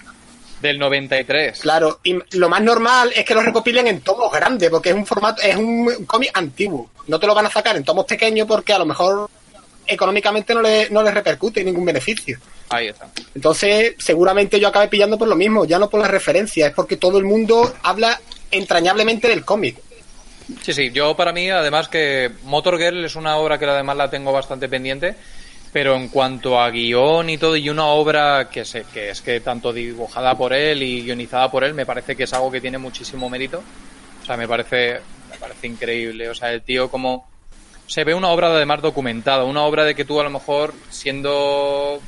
Del 0.61 0.81
93. 0.81 1.61
Claro, 1.61 2.01
y 2.03 2.19
lo 2.39 2.49
más 2.49 2.63
normal 2.63 3.13
es 3.15 3.25
que 3.25 3.35
lo 3.35 3.43
recopilen 3.43 3.87
en 3.87 4.01
tomos 4.01 4.33
grandes, 4.33 4.69
porque 4.69 4.89
es 4.89 4.97
un 4.97 5.07
formato, 5.07 5.43
es 5.43 5.55
un 5.55 6.07
cómic 6.07 6.31
antiguo. 6.35 6.91
No 7.07 7.21
te 7.21 7.27
lo 7.29 7.37
van 7.37 7.47
a 7.47 7.51
sacar 7.51 7.77
en 7.77 7.85
tomos 7.85 8.05
pequeños 8.07 8.49
porque 8.49 8.73
a 8.73 8.79
lo 8.79 8.87
mejor 8.87 9.31
económicamente 9.87 10.55
no 10.55 10.63
le, 10.63 10.89
no 10.91 11.03
les 11.03 11.15
repercute 11.15 11.63
ningún 11.63 11.85
beneficio. 11.85 12.39
Ahí 12.71 12.89
está. 12.89 13.09
Entonces, 13.35 13.95
seguramente 13.99 14.59
yo 14.59 14.69
acabé 14.69 14.89
pillando 14.89 15.19
por 15.19 15.29
lo 15.29 15.37
mismo, 15.37 15.65
ya 15.65 15.79
no 15.79 15.91
por 15.91 16.01
la 16.01 16.09
referencia, 16.09 16.67
es 16.67 16.73
porque 16.73 16.97
todo 16.97 17.19
el 17.19 17.25
mundo 17.25 17.75
habla 17.83 18.21
entrañablemente 18.51 19.29
del 19.29 19.45
cómic. 19.45 19.77
Sí, 20.63 20.73
sí, 20.73 20.91
yo 20.91 21.17
para 21.17 21.33
mí, 21.33 21.51
además 21.51 21.89
que 21.89 22.31
Motor 22.45 22.79
Girl 22.79 23.05
es 23.05 23.17
una 23.17 23.37
obra 23.37 23.59
que 23.59 23.65
además 23.65 23.97
la 23.97 24.11
tengo 24.11 24.33
bastante 24.33 24.69
pendiente, 24.69 25.15
pero 25.73 25.97
en 25.97 26.09
cuanto 26.09 26.61
a 26.61 26.71
guion 26.71 27.31
y 27.31 27.39
todo, 27.39 27.57
y 27.57 27.69
una 27.69 27.87
obra 27.87 28.49
que, 28.51 28.65
sé, 28.65 28.85
que 28.93 29.11
es 29.11 29.23
que 29.23 29.41
tanto 29.41 29.73
dibujada 29.73 30.37
por 30.37 30.53
él 30.53 30.83
y 30.83 31.03
guionizada 31.03 31.51
por 31.51 31.65
él, 31.65 31.75
me 31.75 31.87
parece 31.87 32.15
que 32.15 32.25
es 32.25 32.33
algo 32.33 32.51
que 32.51 32.61
tiene 32.61 32.79
muchísimo 32.79 33.29
mérito. 33.31 33.63
O 34.23 34.27
sea, 34.27 34.37
me 34.37 34.47
parece, 34.47 35.01
me 35.31 35.37
parece 35.39 35.67
increíble. 35.67 36.29
O 36.29 36.35
sea, 36.35 36.53
el 36.53 36.63
tío 36.63 36.89
como... 36.89 37.29
Se 37.87 38.05
ve 38.05 38.15
una 38.15 38.29
obra 38.29 38.49
además 38.49 38.81
documentada, 38.81 39.45
una 39.45 39.63
obra 39.65 39.85
de 39.85 39.95
que 39.95 40.07
tú 40.07 40.19
a 40.19 40.25
lo 40.25 40.31
mejor 40.31 40.73
siendo 40.89 42.01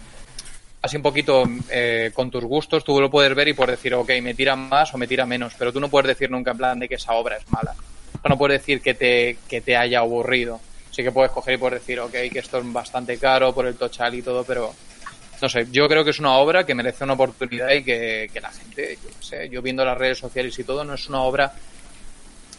así 0.83 0.97
un 0.97 1.03
poquito 1.03 1.45
eh, 1.71 2.11
con 2.15 2.31
tus 2.31 2.45
gustos, 2.45 2.85
tú 2.85 3.01
lo 3.01 3.11
puedes 3.11 3.35
ver 3.35 3.49
y 3.49 3.55
puedes 3.55 3.77
decir, 3.77 3.95
ok, 3.95 4.11
me 4.23 4.35
tira 4.35 4.57
más 4.57 4.95
o 4.95 4.99
me 4.99 5.07
tira 5.07 5.27
menos, 5.27 5.55
pero 5.59 5.73
tú 5.73 5.81
no 5.81 5.89
puedes 5.89 6.09
decir 6.09 6.31
nunca 6.31 6.53
en 6.53 6.57
plan 6.57 6.79
de 6.79 6.89
que 6.89 6.95
esa 6.97 7.13
obra 7.13 7.37
es 7.37 7.51
mala. 7.51 7.75
O 8.23 8.29
no 8.29 8.39
puedes 8.39 8.61
decir 8.61 8.81
que 8.81 8.95
te, 8.95 9.39
que 9.49 9.61
te 9.61 9.77
haya 9.77 10.01
aburrido. 10.01 10.61
Sí 10.91 11.03
que 11.03 11.13
puedes 11.13 11.31
coger 11.31 11.55
y 11.55 11.59
puedes 11.59 11.81
decir, 11.81 12.01
ok, 12.01 12.13
que 12.33 12.39
esto 12.39 12.59
es 12.59 12.73
bastante 12.73 13.19
caro 13.19 13.55
por 13.55 13.67
el 13.67 13.77
tochal 13.77 14.15
y 14.15 14.23
todo, 14.23 14.45
pero 14.45 14.75
no 15.43 15.49
sé, 15.49 15.67
yo 15.71 15.89
creo 15.89 16.05
que 16.05 16.11
es 16.11 16.19
una 16.19 16.35
obra 16.39 16.65
que 16.65 16.75
merece 16.75 17.05
una 17.05 17.13
oportunidad 17.13 17.71
y 17.73 17.85
que, 17.85 18.31
que 18.33 18.41
la 18.41 18.51
gente, 18.51 18.97
yo 19.03 19.09
qué 19.09 19.25
sé, 19.25 19.49
yo 19.51 19.61
viendo 19.61 19.85
las 19.85 19.99
redes 19.99 20.19
sociales 20.19 20.59
y 20.59 20.65
todo, 20.65 20.85
no 20.85 20.95
es 20.95 21.09
una 21.09 21.23
obra 21.23 21.53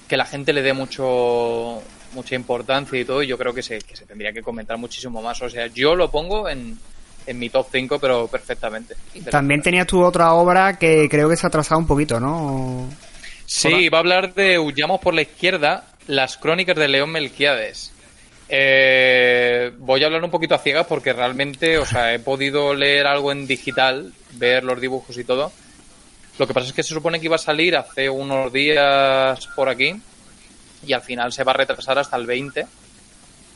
que 0.07 0.17
la 0.17 0.25
gente 0.25 0.53
le 0.53 0.61
dé 0.61 0.73
mucho 0.73 1.81
mucha 2.13 2.35
importancia 2.35 2.99
y 2.99 3.05
todo, 3.05 3.21
y 3.23 3.27
yo 3.27 3.37
creo 3.37 3.53
que 3.53 3.63
se, 3.63 3.79
que 3.79 3.95
se 3.95 4.05
tendría 4.05 4.31
que 4.31 4.41
comentar 4.41 4.77
muchísimo 4.77 5.21
más. 5.21 5.41
O 5.41 5.49
sea, 5.49 5.67
yo 5.67 5.95
lo 5.95 6.09
pongo 6.09 6.47
en, 6.49 6.79
en 7.27 7.37
mi 7.37 7.49
top 7.49 7.67
5, 7.71 7.99
pero 7.99 8.27
perfectamente. 8.27 8.95
También 9.29 9.61
tenías 9.61 9.85
tú 9.85 10.03
otra 10.03 10.33
obra 10.33 10.77
que 10.77 11.07
creo 11.09 11.29
que 11.29 11.35
se 11.35 11.45
ha 11.45 11.49
atrasado 11.49 11.79
un 11.79 11.85
poquito, 11.85 12.19
¿no? 12.19 12.89
Sí, 13.45 13.89
va 13.89 13.99
a 13.99 14.01
hablar 14.01 14.33
de 14.33 14.57
Huyamos 14.57 14.99
por 14.99 15.13
la 15.13 15.21
izquierda, 15.21 15.85
las 16.07 16.37
crónicas 16.37 16.75
de 16.75 16.87
León 16.87 17.11
Melquiades. 17.11 17.91
Eh, 18.49 19.71
voy 19.77 20.03
a 20.03 20.05
hablar 20.05 20.23
un 20.23 20.31
poquito 20.31 20.55
a 20.55 20.59
ciegas 20.59 20.87
porque 20.87 21.11
realmente, 21.11 21.77
o 21.77 21.85
sea, 21.85 22.13
he 22.13 22.19
podido 22.19 22.73
leer 22.73 23.05
algo 23.05 23.31
en 23.31 23.45
digital, 23.45 24.13
ver 24.33 24.63
los 24.63 24.79
dibujos 24.79 25.17
y 25.17 25.23
todo. 25.23 25.51
Lo 26.39 26.47
que 26.47 26.53
pasa 26.53 26.67
es 26.67 26.73
que 26.73 26.83
se 26.83 26.93
supone 26.93 27.19
que 27.19 27.25
iba 27.25 27.35
a 27.35 27.39
salir 27.39 27.75
hace 27.75 28.09
unos 28.09 28.53
días 28.53 29.47
por 29.55 29.69
aquí 29.69 29.95
y 30.85 30.93
al 30.93 31.01
final 31.01 31.33
se 31.33 31.43
va 31.43 31.51
a 31.51 31.55
retrasar 31.55 31.97
hasta 31.99 32.15
el 32.15 32.25
20 32.25 32.65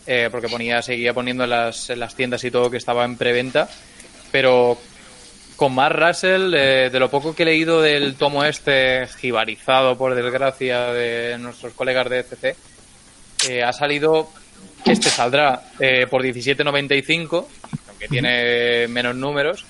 eh, 0.06 0.30
porque 0.32 0.50
ponía 0.50 0.82
seguía 0.82 1.14
poniendo 1.14 1.44
en 1.44 1.50
las, 1.50 1.90
en 1.90 2.00
las 2.00 2.16
tiendas 2.16 2.44
y 2.44 2.52
todo 2.52 2.70
que 2.70 2.78
estaba 2.78 3.06
en 3.06 3.18
preventa 3.18 3.70
pero 4.32 4.78
con 5.56 5.74
Mark 5.76 5.96
Russell 6.00 6.54
eh, 6.54 6.90
de 6.92 7.00
lo 7.00 7.10
poco 7.10 7.36
que 7.36 7.44
he 7.44 7.46
leído 7.46 7.82
del 7.82 8.16
tomo 8.16 8.44
este 8.44 9.08
jibarizado 9.20 9.98
por 9.98 10.16
desgracia 10.16 10.88
de 10.94 11.38
nuestros 11.38 11.74
colegas 11.74 12.10
de 12.10 12.20
FC 12.20 12.56
eh, 13.50 13.64
ha 13.64 13.74
salido 13.74 14.30
este 14.86 15.10
saldrá 15.10 15.64
eh, 15.80 16.08
por 16.10 16.24
17.95 16.24 17.46
aunque 17.88 18.08
tiene 18.08 18.88
menos 18.88 19.16
números 19.16 19.66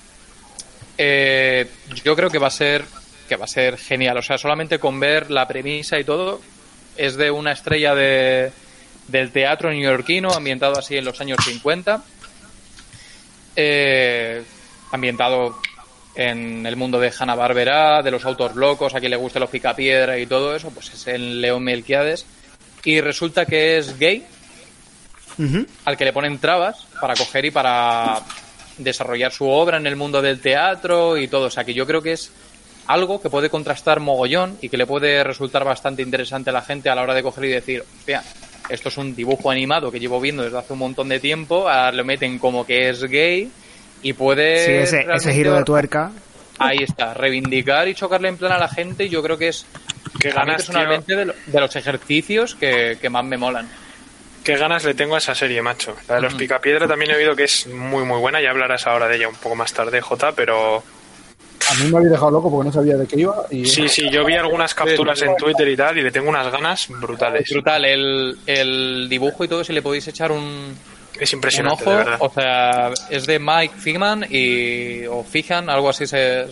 eh, 0.98 1.66
yo 2.04 2.14
creo 2.14 2.30
que 2.30 2.38
va 2.38 2.48
a 2.48 2.50
ser 2.50 2.84
que 3.28 3.36
va 3.36 3.44
a 3.44 3.48
ser 3.48 3.78
genial. 3.78 4.18
O 4.18 4.22
sea 4.22 4.38
solamente 4.38 4.78
con 4.78 5.00
ver 5.00 5.30
la 5.30 5.48
premisa 5.48 5.98
y 5.98 6.04
todo 6.04 6.40
es 6.96 7.16
de 7.16 7.30
una 7.30 7.52
estrella 7.52 7.94
de, 7.94 8.52
del 9.08 9.30
teatro 9.30 9.70
neoyorquino, 9.70 10.32
ambientado 10.32 10.78
así 10.78 10.96
en 10.96 11.04
los 11.04 11.20
años 11.20 11.38
50, 11.44 12.02
eh, 13.56 14.42
ambientado 14.90 15.58
en 16.14 16.66
el 16.66 16.76
mundo 16.76 17.00
de 17.00 17.12
Hanna-Barbera, 17.16 18.02
de 18.02 18.10
los 18.10 18.24
autos 18.24 18.54
locos, 18.54 18.94
a 18.94 19.00
quien 19.00 19.10
le 19.10 19.16
guste 19.16 19.40
los 19.40 19.50
picapiedra 19.50 20.18
y 20.18 20.26
todo 20.26 20.54
eso, 20.54 20.70
pues 20.70 20.92
es 20.92 21.06
en 21.06 21.40
León 21.40 21.64
Melquiades. 21.64 22.26
Y 22.84 23.00
resulta 23.00 23.46
que 23.46 23.78
es 23.78 23.98
gay, 23.98 24.26
al 25.84 25.96
que 25.96 26.04
le 26.04 26.12
ponen 26.12 26.38
trabas 26.38 26.86
para 27.00 27.14
coger 27.14 27.46
y 27.46 27.50
para 27.50 28.20
desarrollar 28.78 29.32
su 29.32 29.48
obra 29.48 29.78
en 29.78 29.86
el 29.86 29.96
mundo 29.96 30.20
del 30.20 30.40
teatro 30.40 31.16
y 31.16 31.28
todo. 31.28 31.46
O 31.46 31.50
sea 31.50 31.64
que 31.64 31.74
yo 31.74 31.86
creo 31.86 32.02
que 32.02 32.12
es 32.12 32.32
algo 32.86 33.20
que 33.20 33.30
puede 33.30 33.50
contrastar 33.50 34.00
mogollón 34.00 34.58
y 34.60 34.68
que 34.68 34.76
le 34.76 34.86
puede 34.86 35.22
resultar 35.24 35.64
bastante 35.64 36.02
interesante 36.02 36.50
a 36.50 36.52
la 36.52 36.62
gente 36.62 36.90
a 36.90 36.94
la 36.94 37.02
hora 37.02 37.14
de 37.14 37.22
coger 37.22 37.44
y 37.44 37.48
decir, 37.48 37.84
hostia, 37.98 38.22
esto 38.68 38.88
es 38.88 38.96
un 38.96 39.14
dibujo 39.14 39.50
animado 39.50 39.90
que 39.90 40.00
llevo 40.00 40.20
viendo 40.20 40.42
desde 40.42 40.58
hace 40.58 40.72
un 40.72 40.78
montón 40.80 41.08
de 41.08 41.20
tiempo, 41.20 41.68
ahora 41.68 41.92
lo 41.92 42.04
meten 42.04 42.38
como 42.38 42.66
que 42.66 42.88
es 42.88 43.02
gay 43.04 43.50
y 44.02 44.12
puede... 44.12 44.86
Sí, 44.86 44.96
ese, 45.14 45.32
giro 45.32 45.54
de 45.54 45.64
tuerca. 45.64 46.10
Ahí 46.58 46.78
está, 46.82 47.14
reivindicar 47.14 47.88
y 47.88 47.94
chocarle 47.94 48.28
en 48.28 48.36
plan 48.36 48.52
a 48.52 48.58
la 48.58 48.68
gente, 48.68 49.08
yo 49.08 49.22
creo 49.22 49.36
que 49.38 49.48
es 49.48 49.66
mí 50.22 50.30
ganas, 50.30 50.56
personalmente 50.56 51.16
de, 51.16 51.24
lo- 51.26 51.34
de 51.46 51.60
los 51.60 51.74
ejercicios 51.76 52.54
que, 52.54 52.98
que 53.00 53.10
más 53.10 53.24
me 53.24 53.36
molan. 53.36 53.68
Qué 54.44 54.56
ganas 54.56 54.84
le 54.84 54.94
tengo 54.94 55.14
a 55.14 55.18
esa 55.18 55.34
serie, 55.34 55.62
macho. 55.62 55.96
La 56.08 56.16
de 56.16 56.22
los 56.22 56.34
Picapiedra 56.34 56.88
también 56.88 57.12
he 57.12 57.16
oído 57.16 57.36
que 57.36 57.44
es 57.44 57.66
muy, 57.68 58.04
muy 58.04 58.18
buena. 58.18 58.40
Ya 58.40 58.50
hablarás 58.50 58.86
ahora 58.88 59.06
de 59.06 59.16
ella 59.16 59.28
un 59.28 59.36
poco 59.36 59.54
más 59.54 59.72
tarde, 59.72 60.00
J, 60.00 60.32
pero 60.32 60.82
A 61.72 61.84
mí 61.84 61.90
me 61.90 61.98
había 61.98 62.10
dejado 62.10 62.30
loco 62.30 62.50
porque 62.50 62.66
no 62.68 62.72
sabía 62.72 62.96
de 62.96 63.06
qué 63.06 63.20
iba. 63.20 63.44
Y 63.50 63.64
sí, 63.66 63.88
sí, 63.88 64.08
yo 64.10 64.24
vi 64.24 64.34
algunas 64.34 64.74
capturas 64.74 65.20
en 65.22 65.36
Twitter 65.36 65.68
y 65.68 65.76
tal 65.76 65.98
y 65.98 66.02
le 66.02 66.10
tengo 66.10 66.28
unas 66.28 66.50
ganas 66.52 66.86
brutales. 66.88 67.48
Brutal, 67.50 67.84
el, 67.84 68.38
el 68.46 69.08
dibujo 69.08 69.44
y 69.44 69.48
todo, 69.48 69.64
si 69.64 69.72
le 69.72 69.82
podéis 69.82 70.06
echar 70.08 70.30
un, 70.32 70.76
Es 71.18 71.32
un 71.32 71.38
impresionante, 71.38 71.82
ojo, 71.82 71.90
de 71.90 71.96
verdad. 71.96 72.16
o 72.20 72.30
sea, 72.30 72.90
es 73.10 73.26
de 73.26 73.38
Mike 73.38 73.74
Figman 73.78 74.26
y, 74.30 75.06
o 75.06 75.24
Fijan, 75.24 75.70
algo 75.70 75.88
así 75.88 76.04
es 76.04 76.12
el, 76.12 76.50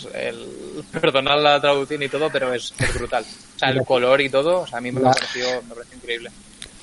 perdonad 1.01 1.43
la 1.43 1.61
traducción 1.61 2.03
y 2.03 2.09
todo, 2.09 2.31
pero 2.31 2.53
es, 2.55 2.73
es 2.79 2.95
brutal. 2.95 3.25
O 3.57 3.59
sea, 3.59 3.69
el 3.71 3.85
color 3.85 4.21
y 4.21 4.29
todo, 4.31 4.61
o 4.61 4.67
sea, 4.67 4.79
a 4.79 4.81
mí 4.81 4.91
me, 4.91 5.01
La- 5.01 5.13
pareció, 5.13 5.45
me 5.69 5.75
pareció 5.75 5.97
increíble. 5.97 6.31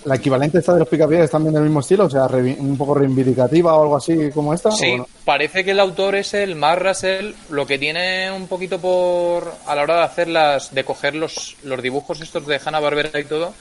La 0.07 0.15
equivalente 0.15 0.59
esta 0.59 0.73
de 0.73 0.79
los 0.79 0.87
picapiedras 0.87 1.29
también 1.29 1.53
del 1.53 1.63
mismo 1.63 1.81
estilo, 1.81 2.05
o 2.05 2.09
sea, 2.09 2.27
un 2.27 2.77
poco 2.77 2.93
reivindicativa 2.93 3.75
o 3.75 3.83
algo 3.83 3.97
así 3.97 4.31
como 4.33 4.53
esta. 4.53 4.71
Sí, 4.71 4.97
parece 5.25 5.65
que 5.65 5.71
el 5.71 5.79
autor 5.81 6.15
es 6.15 6.33
el 6.33 6.55
Mark 6.55 6.81
Russell, 6.81 7.33
lo 7.49 7.67
que 7.67 7.77
tiene 7.77 8.31
un 8.31 8.47
poquito 8.47 8.79
por 8.79 9.53
a 9.65 9.75
la 9.75 9.81
hora 9.81 9.97
de 9.97 10.03
hacer 10.03 10.29
las, 10.29 10.73
de 10.73 10.85
coger 10.85 11.13
los, 11.13 11.57
los 11.63 11.81
dibujos 11.81 12.21
estos 12.21 12.47
de 12.47 12.59
Hanna 12.63 12.79
Barbera 12.79 13.19
y 13.19 13.25
todo, 13.25 13.53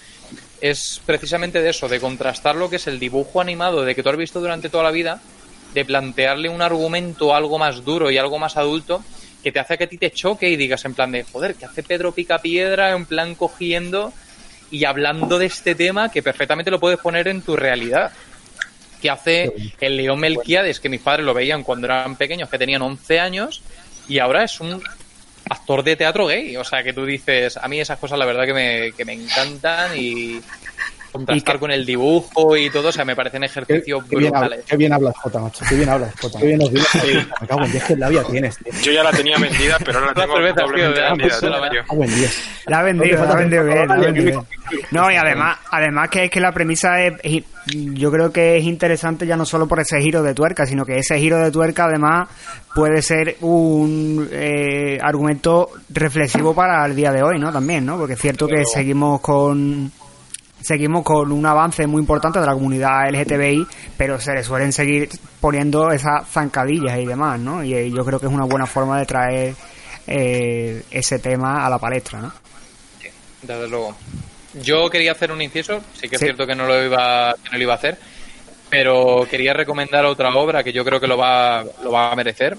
es 0.61 1.03
precisamente 1.05 1.61
de 1.61 1.71
eso, 1.71 1.89
de 1.89 1.99
contrastar 1.99 2.55
lo 2.55 2.71
que 2.71 2.77
es 2.77 2.87
el 2.87 3.01
dibujo 3.01 3.41
animado 3.41 3.85
de 3.85 3.97
que 3.97 4.05
tú 4.05 4.11
has 4.11 4.17
visto 4.17 4.41
durante 4.41 4.69
toda 4.69 4.85
la 4.85 4.93
vida, 4.93 5.21
de 5.75 5.85
plantearle 5.85 6.49
un 6.49 6.63
argumento 6.63 7.35
algo 7.35 7.59
más 7.59 7.85
duro 7.85 8.11
y 8.13 8.19
algo 8.19 8.39
más 8.39 8.57
adulto 8.57 9.03
que 9.43 9.51
te 9.51 9.59
hace 9.59 9.77
que 9.77 9.85
a 9.85 9.89
ti 9.89 9.99
te 9.99 10.11
choque 10.13 10.49
y 10.49 10.57
digas 10.57 10.85
en 10.85 10.95
plan 10.95 11.11
de 11.11 11.25
joder, 11.25 11.57
que 11.57 11.67
hace 11.67 11.83
Pedro 11.83 12.13
Picapiedra 12.13 12.93
en 12.93 13.05
plan 13.05 13.35
cogiendo 13.35 14.13
y 14.71 14.85
hablando 14.85 15.39
de 15.39 15.47
este 15.47 15.75
tema 15.75 16.11
que 16.11 16.23
perfectamente 16.23 16.71
lo 16.71 16.81
puedes 16.81 16.99
poner 16.99 17.29
en 17.29 17.43
tu 17.43 17.57
realidad. 17.57 18.13
Que 19.01 19.11
hace 19.11 19.53
el 19.81 19.97
León 19.97 20.19
Melquiades, 20.19 20.81
que 20.81 20.89
mis 20.89 21.01
padres 21.01 21.27
lo 21.27 21.35
veían 21.35 21.63
cuando 21.63 21.87
eran 21.87 22.17
pequeños, 22.17 22.49
que 22.49 22.59
tenían 22.59 22.83
11 22.83 23.21
años, 23.21 23.63
y 24.09 24.19
ahora 24.19 24.43
es 24.43 24.59
un 24.61 24.83
actor 25.49 25.83
de 25.83 25.97
teatro 25.97 26.27
gay. 26.27 26.57
O 26.57 26.65
sea, 26.65 26.83
que 26.83 26.93
tú 26.93 27.05
dices, 27.05 27.57
a 27.57 27.69
mí 27.69 27.79
esas 27.79 27.99
cosas 27.99 28.19
la 28.19 28.25
verdad 28.25 28.47
que 28.47 28.55
me, 28.55 28.93
que 28.93 29.05
me 29.05 29.13
encantan 29.13 29.97
y 29.97 30.41
contrastar 31.17 31.55
Y 31.55 31.57
que- 31.57 31.61
con 31.61 31.71
el 31.71 31.85
dibujo 31.87 32.57
y 32.57 32.71
todo, 32.71 32.89
o 32.89 32.93
sea, 32.93 33.05
me 33.05 33.17
parecen 33.17 33.45
ejercicios 33.45 34.05
qué 34.09 34.17
bien 34.17 34.29
hablas, 34.35 34.43
brutales. 34.51 34.65
qué 34.69 34.77
bien 34.77 34.93
hablas, 34.93 35.15
Jota, 35.17 35.39
macho. 35.41 35.65
Qué 35.69 35.75
bien 35.75 35.89
hablas, 35.89 36.15
Jota. 36.21 36.39
Qué 36.39 36.47
bien 36.47 36.59
nos 36.59 36.71
dices. 36.73 37.27
Me 37.41 37.47
cago 37.47 37.65
en 37.65 37.73
10 37.73 37.85
que 37.85 37.97
labia 37.97 38.23
tienes, 38.25 38.57
tío. 38.59 38.73
Yo 38.83 38.93
ya 38.93 39.03
la 39.03 39.11
tenía 39.11 39.39
vendida, 39.39 39.77
pero 39.85 39.99
ahora 39.99 40.13
la 40.15 40.23
tengo 40.23 40.37
cerveza, 40.37 40.61
doblemente 40.63 41.01
vendida. 41.01 41.41
de 41.41 41.51
la 41.51 41.51
tío. 41.51 41.61
mañana. 41.61 41.83
Me 41.83 41.87
cago 41.89 42.05
en 42.05 42.15
10. 42.15 42.49
La 42.67 42.79
ha 42.79 42.83
vendido, 42.83 43.25
la 43.25 43.31
ha 43.33 43.37
vendido 43.37 43.65
bien, 43.65 43.89
la 43.89 43.95
ha 43.95 43.99
vendido 43.99 44.25
bien. 44.25 44.41
No, 44.91 45.11
y 45.11 45.15
además, 45.17 45.59
además 45.71 46.09
que 46.11 46.25
es 46.25 46.31
que 46.31 46.41
la 46.41 46.53
premisa 46.53 47.01
es, 47.03 47.15
es- 47.23 47.45
yo 47.69 48.13
creo 48.13 48.33
que 48.33 48.57
es 48.59 48.65
interesante 48.65 49.27
ya 49.27 49.37
no 49.37 49.45
solo 49.45 49.67
por 49.67 49.81
ese 49.81 50.01
giro 50.01 50.23
de 50.23 50.35
tuerca, 50.35 50.67
sino 50.67 50.85
que 50.85 50.99
ese 50.99 51.19
giro 51.19 51.39
de 51.39 51.51
tuerca 51.51 51.85
además 51.87 52.29
puede 52.75 53.03
ser 53.03 53.37
un 53.41 54.29
eh, 54.31 54.99
argumento 55.03 55.71
reflexivo 55.89 56.55
para 56.55 56.85
el 56.87 56.95
día 56.95 57.11
de 57.11 57.23
hoy, 57.25 57.39
¿no? 57.41 57.53
También, 57.53 57.85
¿no? 57.85 57.97
Porque 57.99 58.13
es 58.15 58.21
cierto 58.21 58.47
que 58.47 58.65
seguimos 58.65 59.21
con 59.21 59.91
seguimos 60.67 61.05
con 61.05 61.31
un 61.31 61.47
avance 61.47 61.87
muy 61.87 62.01
importante 62.01 62.41
de 62.41 62.47
la 62.47 62.53
comunidad 62.55 63.09
LGTBI, 63.11 63.67
pero 63.97 64.21
se 64.21 64.33
le 64.35 64.43
suelen 64.43 64.73
seguir 64.73 65.09
poniendo 65.41 65.91
esas 65.93 66.29
zancadillas 66.29 66.99
y 66.99 67.07
demás, 67.07 67.39
¿no? 67.39 67.63
Y 67.63 67.73
eh, 67.75 67.91
yo 67.91 68.05
creo 68.05 68.19
que 68.19 68.27
es 68.27 68.33
una 68.33 68.45
buena 68.47 68.67
forma 68.67 68.99
de 68.99 69.07
traer 69.07 69.55
eh, 70.09 70.83
ese 70.91 71.19
tema 71.21 71.65
a 71.65 71.71
la 71.71 71.79
palestra, 71.79 72.21
¿no? 72.21 72.33
Desde 73.43 73.69
luego. 73.69 73.97
Yo 74.55 74.89
quería 74.91 75.13
hacer 75.13 75.31
un 75.31 75.41
inciso, 75.41 75.81
sí 75.95 76.09
que 76.09 76.17
es 76.17 76.21
Sí. 76.21 76.27
cierto 76.27 76.47
que 76.47 76.55
no 76.57 76.67
lo 76.67 76.83
iba, 76.85 77.35
que 77.45 77.51
no 77.51 77.59
lo 77.59 77.63
iba 77.63 77.73
a 77.75 77.77
hacer, 77.77 77.99
pero 78.69 79.27
quería 79.31 79.53
recomendar 79.53 80.05
otra 80.07 80.35
obra 80.35 80.65
que 80.65 80.73
yo 80.73 80.85
creo 80.85 80.99
que 80.99 81.07
lo 81.07 81.17
va, 81.17 81.63
lo 81.85 81.93
va 81.93 82.11
a 82.11 82.17
merecer, 82.17 82.57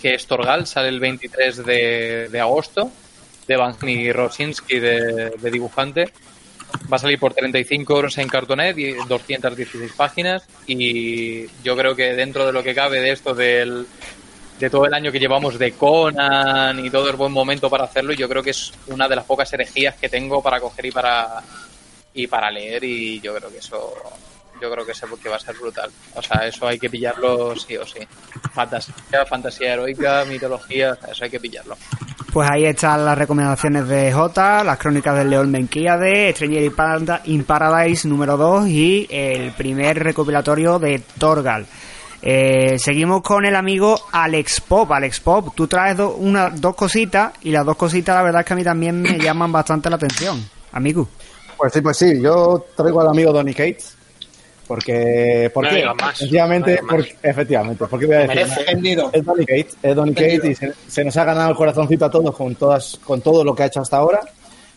que 0.00 0.14
es 0.14 0.26
Torgal, 0.26 0.66
sale 0.66 0.88
el 0.88 1.00
23 1.00 1.64
de, 1.64 2.28
de 2.30 2.40
agosto, 2.40 2.90
de 3.48 3.54
Evgeny 3.54 4.12
Rosinski, 4.12 4.78
de, 4.78 5.30
de 5.30 5.50
dibujante. 5.50 6.12
Va 6.92 6.96
a 6.96 6.98
salir 6.98 7.18
por 7.18 7.34
35 7.34 7.96
euros 7.96 8.18
en 8.18 8.28
Cartonet 8.28 8.76
y 8.78 8.92
216 8.92 9.92
páginas. 9.92 10.46
Y 10.66 11.46
yo 11.62 11.76
creo 11.76 11.96
que 11.96 12.14
dentro 12.14 12.46
de 12.46 12.52
lo 12.52 12.62
que 12.62 12.74
cabe 12.74 13.00
de 13.00 13.12
esto 13.12 13.34
del, 13.34 13.86
de 14.58 14.70
todo 14.70 14.86
el 14.86 14.94
año 14.94 15.12
que 15.12 15.18
llevamos 15.18 15.58
de 15.58 15.72
Conan 15.72 16.84
y 16.84 16.90
todo 16.90 17.10
es 17.10 17.16
buen 17.16 17.32
momento 17.32 17.68
para 17.68 17.84
hacerlo 17.84 18.12
yo 18.12 18.28
creo 18.28 18.42
que 18.42 18.50
es 18.50 18.72
una 18.86 19.08
de 19.08 19.16
las 19.16 19.24
pocas 19.24 19.52
herejías 19.52 19.96
que 19.96 20.08
tengo 20.08 20.42
para 20.42 20.60
coger 20.60 20.86
y 20.86 20.90
para 20.90 21.42
y 22.14 22.26
para 22.26 22.50
leer. 22.50 22.84
Y 22.84 23.20
yo 23.20 23.34
creo 23.34 23.50
que 23.50 23.58
eso 23.58 23.94
yo 24.60 24.70
creo 24.70 24.86
que 24.86 24.92
eso 24.92 25.06
que 25.22 25.28
va 25.28 25.36
a 25.36 25.40
ser 25.40 25.54
brutal. 25.56 25.90
O 26.14 26.22
sea 26.22 26.46
eso 26.46 26.66
hay 26.66 26.78
que 26.78 26.88
pillarlo 26.88 27.56
sí 27.56 27.76
o 27.76 27.86
sí. 27.86 28.00
Fantasía 28.52 29.26
fantasía 29.26 29.74
heroica 29.74 30.24
mitología 30.24 30.98
eso 31.10 31.24
hay 31.24 31.30
que 31.30 31.40
pillarlo 31.40 31.76
Pues 32.36 32.50
ahí 32.52 32.64
están 32.66 33.02
las 33.02 33.16
recomendaciones 33.16 33.88
de 33.88 34.12
J, 34.12 34.62
las 34.62 34.76
crónicas 34.76 35.16
del 35.16 35.30
León 35.30 35.50
Menquíade, 35.50 36.30
Stranger 36.34 36.70
in 37.24 37.44
Paradise 37.44 38.06
número 38.06 38.36
2 38.36 38.68
y 38.68 39.06
el 39.08 39.52
primer 39.52 39.98
recopilatorio 40.04 40.78
de 40.78 41.00
Torgal. 41.18 41.64
Eh, 42.20 42.78
seguimos 42.78 43.22
con 43.22 43.46
el 43.46 43.56
amigo 43.56 43.98
Alex 44.12 44.60
Pop. 44.60 44.92
Alex 44.92 45.18
Pop, 45.20 45.54
tú 45.54 45.66
traes 45.66 45.96
do- 45.96 46.14
una, 46.16 46.50
dos 46.50 46.76
cositas 46.76 47.32
y 47.40 47.52
las 47.52 47.64
dos 47.64 47.76
cositas 47.78 48.14
la 48.14 48.22
verdad 48.22 48.42
es 48.42 48.46
que 48.46 48.52
a 48.52 48.56
mí 48.56 48.64
también 48.64 49.00
me 49.00 49.18
llaman 49.18 49.50
bastante 49.50 49.88
la 49.88 49.96
atención. 49.96 50.38
Amigo. 50.72 51.08
Pues 51.56 51.72
sí, 51.72 51.80
pues 51.80 51.96
sí. 51.96 52.20
Yo 52.20 52.66
traigo 52.76 53.00
al 53.00 53.08
amigo 53.08 53.32
Donny 53.32 53.54
Cates. 53.54 53.95
Porque, 54.66 55.50
¿por 55.54 55.64
No 55.64 55.70
qué? 55.70 55.84
más. 55.84 56.20
No 56.22 56.48
más. 56.48 56.80
porque, 56.88 57.16
efectivamente, 57.22 57.84
porque 57.88 58.06
voy 58.06 58.16
a 58.16 58.26
decir, 58.26 58.98
es 59.12 59.24
Donny 59.24 59.46
Cates, 59.46 59.76
es 59.82 59.94
Donny 59.96 60.14
Cates 60.14 60.44
y 60.44 60.54
se, 60.54 60.72
se 60.88 61.04
nos 61.04 61.16
ha 61.16 61.24
ganado 61.24 61.50
el 61.50 61.56
corazoncito 61.56 62.04
a 62.04 62.10
todos 62.10 62.34
con 62.34 62.54
todas, 62.56 62.98
con 63.04 63.20
todo 63.20 63.44
lo 63.44 63.54
que 63.54 63.62
ha 63.62 63.66
hecho 63.66 63.80
hasta 63.80 63.98
ahora. 63.98 64.20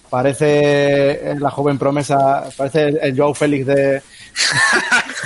Parece 0.09 1.35
la 1.39 1.51
joven 1.51 1.77
promesa, 1.77 2.43
parece 2.57 2.83
el, 2.89 2.99
el 3.01 3.17
Joao 3.17 3.33
Félix 3.33 3.65
de, 3.67 3.75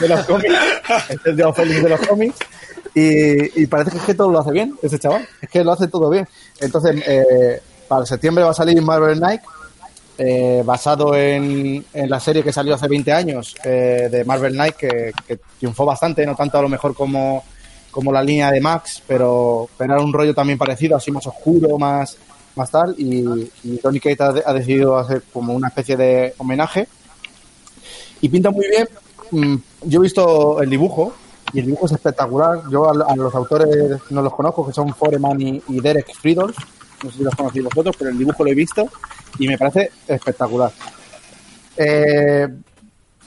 de 0.01 0.07
los 0.09 0.25
cómics. 0.25 0.53
Es 1.09 1.19
el 1.25 1.39
Joao 1.41 1.53
Félix 1.53 1.83
de 1.83 1.89
los 1.89 1.99
cómics. 2.07 2.37
Y, 2.95 3.61
y 3.63 3.67
parece 3.67 3.91
que, 3.91 3.97
es 3.97 4.03
que 4.03 4.13
todo 4.13 4.31
lo 4.31 4.39
hace 4.39 4.51
bien, 4.51 4.75
ese 4.83 4.99
chaval. 4.99 5.27
Es 5.41 5.49
que 5.49 5.63
lo 5.63 5.71
hace 5.71 5.87
todo 5.87 6.09
bien. 6.09 6.27
Entonces, 6.59 7.01
eh, 7.07 7.61
para 7.87 8.05
septiembre 8.05 8.43
va 8.43 8.51
a 8.51 8.53
salir 8.53 8.79
Marvel 8.81 9.17
Knight, 9.19 9.41
eh, 10.17 10.61
basado 10.65 11.15
en, 11.15 11.83
en 11.93 12.09
la 12.09 12.19
serie 12.19 12.43
que 12.43 12.53
salió 12.53 12.75
hace 12.75 12.87
20 12.87 13.11
años 13.11 13.55
eh, 13.63 14.07
de 14.11 14.23
Marvel 14.25 14.53
Knight, 14.53 14.75
que, 14.75 15.11
triunfó 15.59 15.85
bastante, 15.85 16.25
no 16.25 16.35
tanto 16.35 16.57
a 16.57 16.61
lo 16.61 16.69
mejor 16.69 16.93
como, 16.93 17.43
como 17.91 18.11
la 18.11 18.23
línea 18.23 18.51
de 18.51 18.61
Max, 18.61 19.01
pero, 19.07 19.67
pero 19.77 19.93
era 19.95 20.03
un 20.03 20.13
rollo 20.13 20.33
también 20.33 20.57
parecido, 20.57 20.95
así 20.97 21.11
más 21.11 21.25
oscuro, 21.27 21.77
más, 21.79 22.17
más 22.55 22.69
tal. 22.69 22.95
Y, 22.97 23.49
Tony 23.81 23.99
Kate 23.99 24.23
ha, 24.23 24.31
de- 24.33 24.43
ha 24.45 24.53
decidido 24.53 24.97
hacer 24.97 25.23
como 25.33 25.53
una 25.53 25.69
especie 25.69 25.97
de 25.97 26.33
homenaje. 26.37 26.87
Y 28.21 28.29
pinta 28.29 28.51
muy 28.51 28.67
bien. 28.69 28.87
Mm, 29.31 29.55
Yo 29.85 29.99
he 29.99 30.03
visto 30.03 30.61
el 30.61 30.69
dibujo 30.69 31.13
y 31.53 31.59
el 31.59 31.65
dibujo 31.65 31.85
es 31.87 31.91
espectacular. 31.93 32.61
Yo 32.71 32.87
a, 32.87 33.11
a 33.11 33.15
los 33.15 33.33
autores 33.35 33.99
no 34.11 34.21
los 34.21 34.33
conozco, 34.33 34.65
que 34.65 34.73
son 34.73 34.93
Foreman 34.93 35.41
y, 35.41 35.61
y 35.69 35.79
Derek 35.81 36.13
Friedolf. 36.15 36.55
No 37.03 37.11
sé 37.11 37.17
si 37.17 37.23
los 37.23 37.35
conocéis 37.35 37.65
vosotros, 37.65 37.95
pero 37.97 38.09
el 38.11 38.17
dibujo 38.17 38.43
lo 38.43 38.49
he 38.51 38.55
visto 38.55 38.87
y 39.39 39.47
me 39.47 39.57
parece 39.57 39.91
espectacular. 40.07 40.71
Eh, 41.77 42.47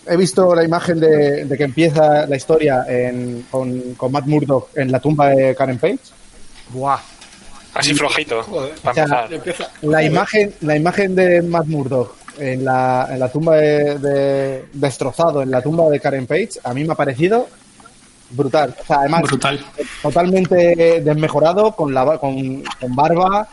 he 0.09 0.17
visto 0.17 0.55
la 0.55 0.65
imagen 0.65 1.01
de, 1.01 1.45
de 1.45 1.57
que 1.59 1.65
empieza 1.65 2.27
la 2.27 2.37
historia 2.37 2.85
en- 2.89 3.47
con, 3.51 3.95
con 3.95 4.13
Matt 4.13 4.27
Murdock 4.27 4.77
en 4.77 4.93
la 4.93 5.01
tumba 5.01 5.29
de 5.31 5.55
Karen 5.55 5.79
Page. 5.79 5.99
Buah. 6.71 6.99
Así 7.75 7.93
flojito, 7.95 8.41
O 8.41 8.69
para 8.83 9.07
sea, 9.07 9.27
empezar. 9.31 9.69
la 9.83 10.03
imagen, 10.03 10.55
la 10.63 10.77
imagen 10.77 11.15
de 11.15 11.43
Matt 11.43 11.67
Murdock 11.67 12.15
en 12.39 12.65
la, 12.65 13.09
en 13.11 13.19
la 13.19 13.29
tumba 13.31 13.57
de, 13.57 13.99
de- 13.99 14.65
destrozado, 14.73 15.43
en 15.43 15.51
la 15.51 15.61
tumba 15.61 15.89
de 15.91 16.01
Karen 16.01 16.27
Page, 16.27 16.51
a 16.65 16.73
mí 16.73 16.85
me 16.85 16.93
ha 16.93 16.97
parecido 16.97 17.47
brutal. 18.31 18.75
O 18.81 18.85
sea, 18.87 18.97
además, 19.01 19.23
Brutal. 19.23 19.65
totalmente 20.03 21.01
desmejorado, 21.05 21.73
con, 21.77 21.93
la, 21.93 22.17
con, 22.19 22.63
con 22.81 22.95
barba, 22.97 23.47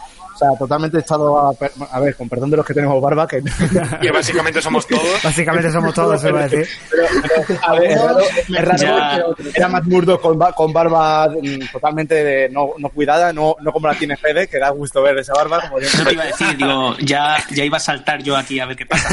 sea, 0.49 0.57
totalmente 0.57 0.99
echado 0.99 1.37
a, 1.39 1.53
per- 1.53 1.71
a 1.91 1.99
ver, 1.99 2.15
con 2.15 2.29
perdón 2.29 2.49
de 2.51 2.57
los 2.57 2.65
que 2.65 2.73
tenemos 2.73 3.01
barba, 3.01 3.27
que 3.27 3.41
Que 4.01 4.11
básicamente 4.11 4.61
somos 4.61 4.85
todos. 4.87 5.23
Básicamente 5.23 5.71
somos 5.71 5.93
todos, 5.93 6.19
se 6.21 6.31
va 6.31 6.41
a 6.41 6.47
decir. 6.47 6.67
Pero, 6.89 7.03
pero, 7.47 7.59
a 7.63 7.73
ver, 7.73 7.91
es 7.91 8.01
raro, 8.01 8.19
es 8.19 8.65
raro 8.65 8.77
Ya. 8.77 9.23
que 9.43 9.49
era 9.55 9.67
Matt 9.67 9.85
Murdock 9.85 10.21
con, 10.21 10.39
con 10.55 10.73
barba 10.73 11.27
mm, 11.29 11.71
totalmente 11.71 12.15
de- 12.23 12.49
no, 12.49 12.69
no 12.77 12.89
cuidada, 12.89 13.31
no, 13.33 13.55
no 13.61 13.71
como 13.71 13.87
la 13.87 13.95
tiene 13.95 14.15
Fede, 14.17 14.47
que 14.47 14.59
da 14.59 14.69
gusto 14.69 15.01
ver 15.01 15.17
esa 15.17 15.33
barba. 15.33 15.61
Como 15.69 15.79
yo. 15.79 15.87
No 15.97 16.03
te 16.05 16.13
iba 16.13 16.23
a 16.23 16.27
decir, 16.27 16.57
digo, 16.57 16.95
ya, 16.99 17.37
ya 17.51 17.63
iba 17.65 17.77
a 17.77 17.79
saltar 17.79 18.21
yo 18.23 18.35
aquí 18.37 18.59
a 18.59 18.65
ver 18.65 18.75
qué 18.75 18.85
pasa. 18.85 19.09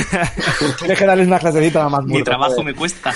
Tienes 0.78 0.99
que 0.99 1.07
darles 1.07 1.26
una 1.26 1.39
clasecita 1.39 1.85
a 1.85 1.89
Matt 1.89 2.05
Mi 2.05 2.22
trabajo 2.22 2.53
joder. 2.53 2.66
me 2.66 2.74
cuesta. 2.74 3.12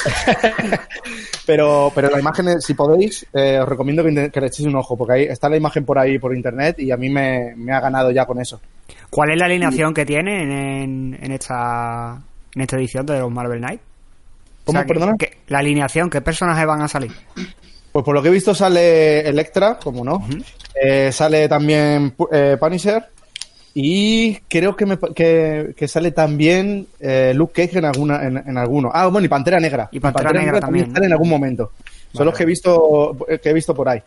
Pero, 1.47 1.93
pero 1.95 2.09
la 2.11 2.19
imagen, 2.21 2.61
si 2.61 2.75
podéis, 2.75 3.27
eh, 3.35 3.59
os 3.61 3.69
recomiendo 3.69 4.03
que, 4.03 4.31
que 4.31 4.41
le 4.41 4.47
echéis 4.47 4.67
un 4.69 4.77
ojo, 4.77 4.97
porque 4.97 5.13
ahí 5.15 5.23
está 5.25 5.49
la 5.49 5.57
imagen 5.57 5.85
por 5.85 5.99
ahí 5.99 6.19
por 6.19 6.35
internet 6.35 6.79
y 6.79 6.91
a 6.91 6.97
mí 6.97 7.11
me, 7.11 7.53
me 7.57 7.73
ha 7.73 7.81
ganado 7.81 8.04
ya 8.11 8.27
con 8.27 8.41
eso. 8.41 8.61
¿Cuál 9.11 9.31
es 9.31 9.39
la 9.39 9.47
alineación 9.47 9.95
que 9.95 10.05
tiene 10.05 10.83
en, 10.83 11.19
en 11.21 11.33
esta 11.33 12.21
en 12.55 12.61
esta 12.61 12.77
edición 12.77 13.07
de 13.07 13.19
los 13.19 13.31
Marvel 13.31 13.59
Knight? 13.61 13.81
¿Cómo, 14.65 14.85
perdona? 14.87 15.13
que- 15.19 15.39
la 15.49 15.59
alineación, 15.59 16.09
¿qué 16.11 16.21
personajes 16.21 16.67
van 16.67 16.83
a 16.83 16.89
salir? 16.89 17.13
Pues 17.93 18.05
por 18.05 18.15
lo 18.15 18.23
que 18.23 18.29
he 18.29 18.33
visto 18.33 18.55
sale 18.55 19.21
Electra, 19.29 19.79
como 19.79 20.05
no. 20.05 20.27
Eh, 20.83 21.13
sale 21.13 21.49
también 21.49 22.15
eh, 22.33 22.57
Punisher. 22.59 23.05
Y 23.77 24.37
creo 24.49 24.77
que, 24.77 24.87
me, 24.87 24.99
que, 25.15 25.75
que 25.77 25.89
sale 25.89 26.13
también 26.13 26.87
eh, 27.01 27.33
Luke 27.35 27.53
Cage 27.67 27.79
en, 27.79 27.85
alguna, 27.85 28.25
en, 28.25 28.37
en 28.37 28.57
alguno. 28.57 28.91
Ah, 28.95 29.09
bueno, 29.09 29.25
y 29.25 29.29
Pantera 29.29 29.59
Negra. 29.59 29.89
Y 29.91 29.99
Pantera 29.99 30.33
Negra 30.33 30.61
también, 30.61 30.93
sale 30.93 31.07
en 31.07 31.13
algún 31.13 31.29
momento. 31.29 31.73
Son 32.13 32.25
los 32.27 32.37
que 32.37 32.45
he 32.45 32.47
visto, 32.47 33.17
que 33.43 33.51
he 33.51 33.53
visto 33.53 33.75
por 33.75 33.89
ahí. 33.89 34.01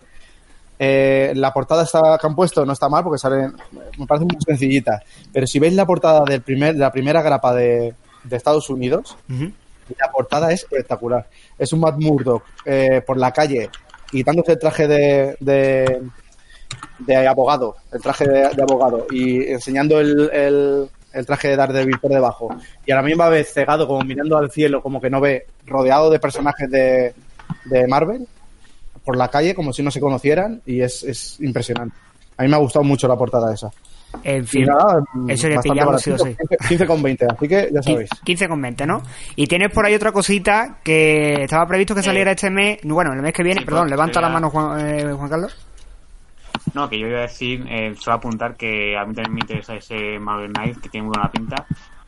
Eh, 0.79 1.33
la 1.35 1.51
portada 1.51 1.83
está, 1.83 2.17
que 2.19 2.27
han 2.27 2.35
puesto 2.35 2.63
no 2.65 2.73
está 2.73 2.87
mal 2.87 3.03
porque 3.03 3.17
sale, 3.17 3.49
me 3.97 4.05
parece 4.05 4.25
muy 4.25 4.37
sencillita. 4.45 5.01
Pero 5.33 5.47
si 5.47 5.59
veis 5.59 5.73
la 5.73 5.85
portada 5.85 6.23
del 6.23 6.41
primer, 6.41 6.73
de 6.73 6.79
la 6.79 6.91
primera 6.91 7.21
grapa 7.21 7.53
de, 7.53 7.95
de 8.23 8.35
Estados 8.35 8.69
Unidos, 8.69 9.17
la 9.29 10.11
portada 10.11 10.51
es 10.51 10.63
espectacular. 10.63 11.27
Es 11.57 11.73
un 11.73 11.79
Matt 11.79 11.97
Murdock 11.97 12.43
eh, 12.65 13.01
por 13.05 13.17
la 13.17 13.31
calle, 13.31 13.69
quitándose 14.11 14.51
el 14.51 14.59
traje 14.59 14.87
de, 14.87 15.35
de, 15.39 16.03
de 16.99 17.27
abogado, 17.27 17.77
el 17.91 18.01
traje 18.01 18.27
de, 18.27 18.49
de 18.49 18.61
abogado, 18.61 19.07
y 19.09 19.51
enseñando 19.51 19.99
el, 19.99 20.29
el, 20.31 20.89
el 21.13 21.25
traje 21.25 21.47
de 21.47 21.55
Daredevil 21.55 21.99
por 21.99 22.11
debajo. 22.11 22.55
Y 22.85 22.91
a 22.91 22.97
la 22.97 23.01
misma 23.01 23.29
vez 23.29 23.51
cegado, 23.51 23.87
como 23.87 24.01
mirando 24.01 24.37
al 24.37 24.51
cielo, 24.51 24.83
como 24.83 25.01
que 25.01 25.09
no 25.09 25.19
ve, 25.21 25.47
rodeado 25.65 26.09
de 26.09 26.19
personajes 26.19 26.69
de, 26.69 27.13
de 27.65 27.87
Marvel, 27.87 28.27
por 29.07 29.15
la 29.15 29.29
calle, 29.29 29.55
como 29.55 29.71
si 29.71 29.81
no 29.81 29.89
se 29.89 30.01
conocieran, 30.01 30.61
y 30.65 30.81
es, 30.81 31.01
es 31.03 31.39
impresionante. 31.39 31.95
A 32.35 32.43
mí 32.43 32.49
me 32.49 32.57
ha 32.57 32.59
gustado 32.59 32.83
mucho 32.83 33.07
la 33.07 33.15
portada 33.15 33.53
esa. 33.53 33.71
En 34.21 34.45
fin, 34.45 34.65
nada, 34.65 35.01
eso 35.29 35.47
bastante 35.47 35.69
pillarlo 35.69 35.97
sí 35.97 36.11
o 36.11 36.17
sí. 36.17 36.35
15 36.67 36.85
con 36.85 37.01
20, 37.01 37.25
así 37.25 37.47
que 37.47 37.69
ya 37.73 37.81
sabéis. 37.81 38.09
15 38.25 38.49
con 38.49 38.61
20, 38.61 38.85
¿no? 38.85 39.01
Y 39.37 39.47
tienes 39.47 39.71
por 39.71 39.85
ahí 39.85 39.95
otra 39.95 40.11
cosita 40.11 40.79
que 40.83 41.43
estaba 41.43 41.65
previsto 41.65 41.95
que 41.95 42.03
saliera 42.03 42.31
este 42.31 42.49
mes, 42.49 42.79
bueno, 42.83 43.13
el 43.13 43.21
mes 43.21 43.33
que 43.33 43.43
viene, 43.43 43.61
sí, 43.61 43.65
perdón, 43.65 43.83
pues, 43.83 43.91
levanta 43.91 44.19
la 44.19 44.27
mano 44.27 44.49
Juan, 44.49 44.85
eh, 44.85 45.13
Juan 45.13 45.29
Carlos. 45.29 45.55
No, 46.73 46.89
que 46.89 46.99
yo 46.99 47.07
iba 47.07 47.19
a 47.19 47.21
decir, 47.21 47.65
eh, 47.69 47.95
solo 47.97 48.17
apuntar 48.17 48.57
que 48.57 48.97
a 48.97 49.05
mí 49.05 49.13
también 49.13 49.35
me 49.35 49.39
interesa 49.39 49.75
ese 49.75 50.19
Marvel 50.19 50.51
Knight, 50.51 50.81
que 50.81 50.89
tiene 50.89 51.07
muy 51.07 51.13
buena 51.15 51.31
pinta, 51.31 51.65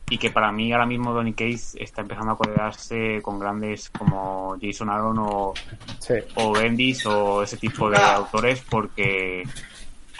y 0.09 0.17
que 0.17 0.31
para 0.31 0.51
mí 0.51 0.71
ahora 0.73 0.85
mismo 0.85 1.13
Donny 1.13 1.33
Case 1.33 1.81
está 1.81 2.01
empezando 2.01 2.31
a 2.31 2.37
codearse 2.37 3.21
con 3.21 3.39
grandes 3.39 3.89
como 3.91 4.57
Jason 4.61 4.89
Aaron 4.89 5.17
o, 5.19 5.53
Sí. 5.99 6.15
o 6.35 6.51
Bendis 6.51 7.05
o 7.05 7.43
ese 7.43 7.57
tipo 7.57 7.89
de 7.89 7.97
autores, 7.97 8.63
porque, 8.69 9.43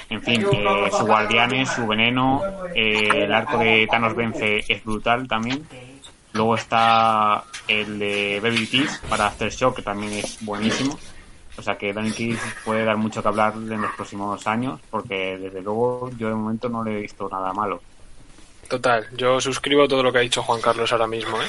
en 0.09 0.21
fin, 0.21 0.45
eh, 0.51 0.89
sus 0.91 1.01
guardianes, 1.07 1.69
su 1.69 1.87
veneno, 1.87 2.41
eh, 2.75 3.23
el 3.23 3.33
arco 3.33 3.57
de 3.57 3.87
Thanos 3.89 4.15
Vence 4.15 4.63
es 4.67 4.83
brutal 4.83 5.27
también. 5.27 5.65
Luego 6.33 6.53
está 6.55 7.43
el 7.67 7.97
de 7.97 8.39
Baby 8.43 8.67
Teeth 8.67 8.99
para 9.09 9.25
Aftershock, 9.27 9.77
que 9.77 9.81
también 9.81 10.13
es 10.13 10.37
buenísimo. 10.45 10.97
O 11.57 11.61
sea 11.61 11.77
que 11.77 11.91
Donny 11.91 12.11
Case 12.11 12.39
puede 12.63 12.85
dar 12.85 12.95
mucho 12.95 13.21
que 13.21 13.27
hablar 13.27 13.53
en 13.55 13.81
los 13.81 13.91
próximos 13.95 14.45
años, 14.47 14.79
porque 14.91 15.37
desde 15.37 15.61
luego 15.61 16.09
yo 16.17 16.29
de 16.29 16.35
momento 16.35 16.69
no 16.69 16.83
le 16.83 16.97
he 16.99 17.01
visto 17.01 17.27
nada 17.29 17.51
malo. 17.51 17.81
Total, 18.69 19.07
yo 19.17 19.41
suscribo 19.41 19.87
todo 19.87 20.03
lo 20.03 20.11
que 20.11 20.19
ha 20.19 20.21
dicho 20.21 20.43
Juan 20.43 20.61
Carlos 20.61 20.91
ahora 20.91 21.07
mismo, 21.07 21.41
¿eh? 21.41 21.47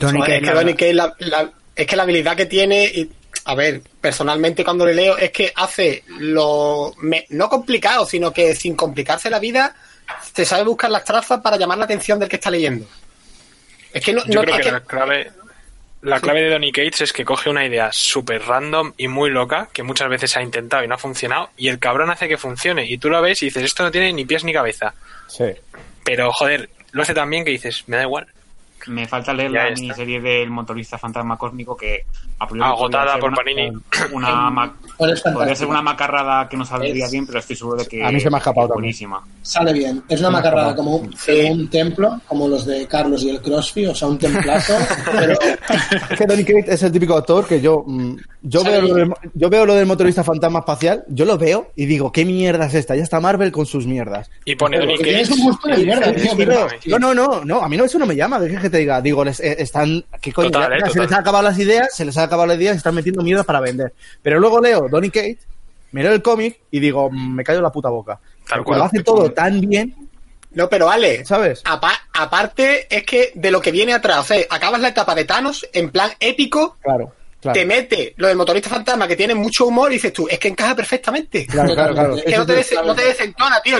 Joder, 0.00 0.14
es 0.34 0.40
que 0.40 0.54
Donny 0.54 0.92
la- 0.92 1.14
la- 1.18 1.50
es 1.74 1.86
que 1.86 1.96
la 1.96 2.02
habilidad 2.02 2.36
que 2.36 2.46
tiene, 2.46 2.84
y, 2.84 3.10
a 3.46 3.54
ver, 3.54 3.80
personalmente 4.00 4.62
cuando 4.64 4.84
le 4.84 4.94
leo, 4.94 5.16
es 5.16 5.30
que 5.30 5.52
hace 5.56 6.04
lo 6.18 6.94
me- 6.98 7.26
no 7.30 7.48
complicado, 7.48 8.04
sino 8.04 8.32
que 8.32 8.54
sin 8.54 8.74
complicarse 8.76 9.30
la 9.30 9.38
vida, 9.38 9.74
se 10.34 10.44
sabe 10.44 10.64
buscar 10.64 10.90
las 10.90 11.04
trazas 11.04 11.40
para 11.40 11.56
llamar 11.56 11.78
la 11.78 11.84
atención 11.86 12.18
del 12.18 12.28
que 12.28 12.36
está 12.36 12.50
leyendo. 12.50 12.86
Es 13.92 14.04
que 14.04 14.12
no, 14.12 14.24
Yo 14.26 14.34
no- 14.34 14.40
creo 14.42 14.54
es 14.56 14.60
que 14.60 14.66
que- 14.66 14.72
la 14.72 14.80
clave, 14.82 15.32
la 16.06 16.20
clave 16.20 16.42
de 16.42 16.50
Donny 16.50 16.72
Cates 16.72 17.00
es 17.02 17.12
que 17.12 17.24
coge 17.24 17.50
una 17.50 17.64
idea 17.66 17.90
súper 17.92 18.42
random 18.42 18.92
y 18.96 19.08
muy 19.08 19.30
loca, 19.30 19.68
que 19.72 19.82
muchas 19.82 20.08
veces 20.08 20.36
ha 20.36 20.42
intentado 20.42 20.82
y 20.84 20.88
no 20.88 20.94
ha 20.94 20.98
funcionado, 20.98 21.50
y 21.56 21.68
el 21.68 21.78
cabrón 21.78 22.10
hace 22.10 22.28
que 22.28 22.38
funcione. 22.38 22.86
Y 22.90 22.98
tú 22.98 23.10
lo 23.10 23.20
ves 23.22 23.42
y 23.42 23.46
dices, 23.46 23.62
esto 23.64 23.82
no 23.82 23.90
tiene 23.90 24.12
ni 24.12 24.24
pies 24.24 24.44
ni 24.44 24.52
cabeza. 24.52 24.94
Sí. 25.28 25.44
Pero, 26.04 26.30
joder, 26.32 26.70
lo 26.92 27.02
hace 27.02 27.14
tan 27.14 27.28
bien 27.28 27.44
que 27.44 27.50
dices, 27.50 27.84
me 27.88 27.96
da 27.96 28.02
igual. 28.04 28.26
Me 28.86 29.06
falta 29.08 29.32
leer 29.34 29.50
Ya 29.50 29.62
la 29.64 29.68
está. 29.70 29.80
miniserie 29.80 30.20
del 30.20 30.48
motorista 30.50 30.96
fantasma 30.96 31.36
cósmico 31.36 31.76
que 31.76 32.04
Agotada 32.38 33.18
por 33.18 33.30
una- 33.30 33.36
Panini. 33.36 33.72
Una, 34.12 34.72
es 34.98 35.22
podría 35.22 35.54
ser 35.54 35.66
una 35.66 35.82
macarrada 35.82 36.48
que 36.48 36.56
no 36.56 36.64
saldría 36.64 37.04
Es- 37.04 37.10
bien, 37.10 37.26
pero 37.26 37.38
estoy 37.38 37.56
seguro 37.56 37.76
de 37.82 37.86
que 37.86 38.04
A 38.04 38.10
mí 38.10 38.20
se 38.20 38.30
me 38.30 38.36
ha 38.36 38.38
escapado 38.38 38.66
es 38.66 38.70
también. 38.70 38.82
buenísima. 38.84 39.22
Sale 39.42 39.72
bien. 39.72 40.02
Es 40.08 40.20
una 40.20 40.30
macarrada 40.30 40.74
como 40.74 40.96
un, 40.96 41.12
Sí. 41.16 41.32
como 41.42 41.52
un 41.54 41.68
templo, 41.70 42.20
como 42.26 42.48
los 42.48 42.64
de 42.66 42.86
Carlos 42.86 43.22
y 43.22 43.30
el 43.30 43.40
Crossfit, 43.40 43.88
o 43.88 43.94
sea, 43.94 44.08
un 44.08 44.18
templazo. 44.18 44.74
pero 45.12 45.38
Es 46.10 46.18
que 46.18 46.26
Donny 46.26 46.44
Cates 46.44 46.68
es 46.68 46.82
el 46.82 46.92
típico 46.92 47.16
actor 47.16 47.46
que 47.46 47.60
yo 47.60 47.84
mm, 47.86 48.16
yo 48.42 48.62
veo, 48.62 48.80
lo 48.80 48.94
del, 48.94 49.12
yo 49.34 49.50
veo 49.50 49.66
lo 49.66 49.74
del 49.74 49.86
motorista 49.86 50.22
fantasma 50.22 50.60
espacial, 50.60 51.04
yo 51.08 51.24
lo 51.24 51.36
veo 51.36 51.72
y 51.74 51.86
digo, 51.86 52.12
¿qué 52.12 52.24
mierda 52.24 52.66
es 52.66 52.74
esta? 52.74 52.94
Ya 52.94 53.02
está 53.02 53.18
Marvel 53.20 53.50
con 53.50 53.66
sus 53.66 53.86
mierdas. 53.86 54.30
Y 54.44 54.54
pone 54.54 54.78
Donny 54.78 54.96
tienes 54.98 55.28
Cates. 55.28 55.38
un 55.40 55.46
gusto 55.46 55.68
de 55.68 55.76
mierda, 55.78 56.12
tío. 56.14 56.30
Pero- 56.36 56.68
no, 56.86 56.98
no, 56.98 57.14
no, 57.14 57.44
no, 57.44 57.60
a 57.62 57.68
mí 57.68 57.76
no 57.76 57.84
eso 57.84 57.98
no 57.98 58.06
me 58.06 58.14
llama, 58.14 58.38
que, 58.40 58.56
que 58.56 58.70
te 58.70 58.78
diga, 58.78 59.00
digo, 59.00 59.24
les, 59.24 59.40
eh, 59.40 59.56
están, 59.58 60.04
¿qué 60.20 60.32
coño? 60.32 60.50
Total, 60.50 60.70
Ya- 60.80 60.86
eh, 60.86 60.90
se 60.90 61.00
les 61.00 61.12
han 61.12 61.20
acabado 61.20 61.42
las 61.44 61.58
ideas, 61.58 61.88
se 61.92 62.04
les 62.04 62.16
han 62.16 62.24
acabado 62.24 62.46
las 62.46 62.56
ideas 62.58 62.74
y 62.74 62.78
están 62.78 62.94
metiendo 62.94 63.22
mierda 63.22 63.42
para 63.42 63.60
vender. 63.60 63.92
Pero 64.22 64.38
luego 64.38 64.60
leo 64.60 64.85
Donny 64.90 65.10
Cates, 65.10 65.46
me 65.92 66.02
leo 66.02 66.12
el 66.12 66.22
cómic 66.22 66.58
y 66.70 66.80
digo, 66.80 67.10
mm, 67.10 67.34
me 67.34 67.44
callo 67.44 67.60
la 67.62 67.70
puta 67.72 67.88
boca. 67.88 68.18
Tal 68.48 68.62
cual. 68.64 68.78
lo 68.78 68.84
hace 68.84 69.02
todo 69.02 69.32
tan 69.32 69.60
bien, 69.60 69.94
No, 70.52 70.68
pero 70.68 70.88
Ale, 70.88 71.24
¿sabes? 71.24 71.62
apa- 71.64 72.00
aparte 72.14 72.86
es 72.94 73.02
que 73.04 73.32
de 73.34 73.50
lo 73.50 73.60
que 73.60 73.72
viene 73.72 73.92
atrás, 73.92 74.18
o 74.18 74.22
sea, 74.24 74.40
acabas 74.50 74.80
la 74.80 74.88
etapa 74.88 75.14
de 75.14 75.24
Thanos 75.24 75.66
en 75.72 75.90
plan 75.90 76.10
épico, 76.20 76.76
Claro, 76.82 77.12
claro. 77.40 77.54
te 77.58 77.66
mete 77.66 78.14
lo 78.16 78.28
del 78.28 78.36
motorista 78.36 78.70
fantasma 78.70 79.06
que 79.08 79.16
tiene 79.16 79.34
mucho 79.34 79.66
humor 79.66 79.90
y 79.90 79.94
dices 79.96 80.12
tú, 80.12 80.28
es 80.28 80.38
que 80.38 80.48
encaja 80.48 80.74
perfectamente. 80.76 81.46
Claro, 81.46 81.74
claro, 81.74 81.92
claro. 81.94 82.16
Es 82.16 82.24
que 82.24 82.36
no 82.38 82.46
te, 82.46 82.54
des- 82.54 82.74
no 82.84 82.94
te 82.94 83.02
desentona, 83.04 83.60
tío. 83.60 83.78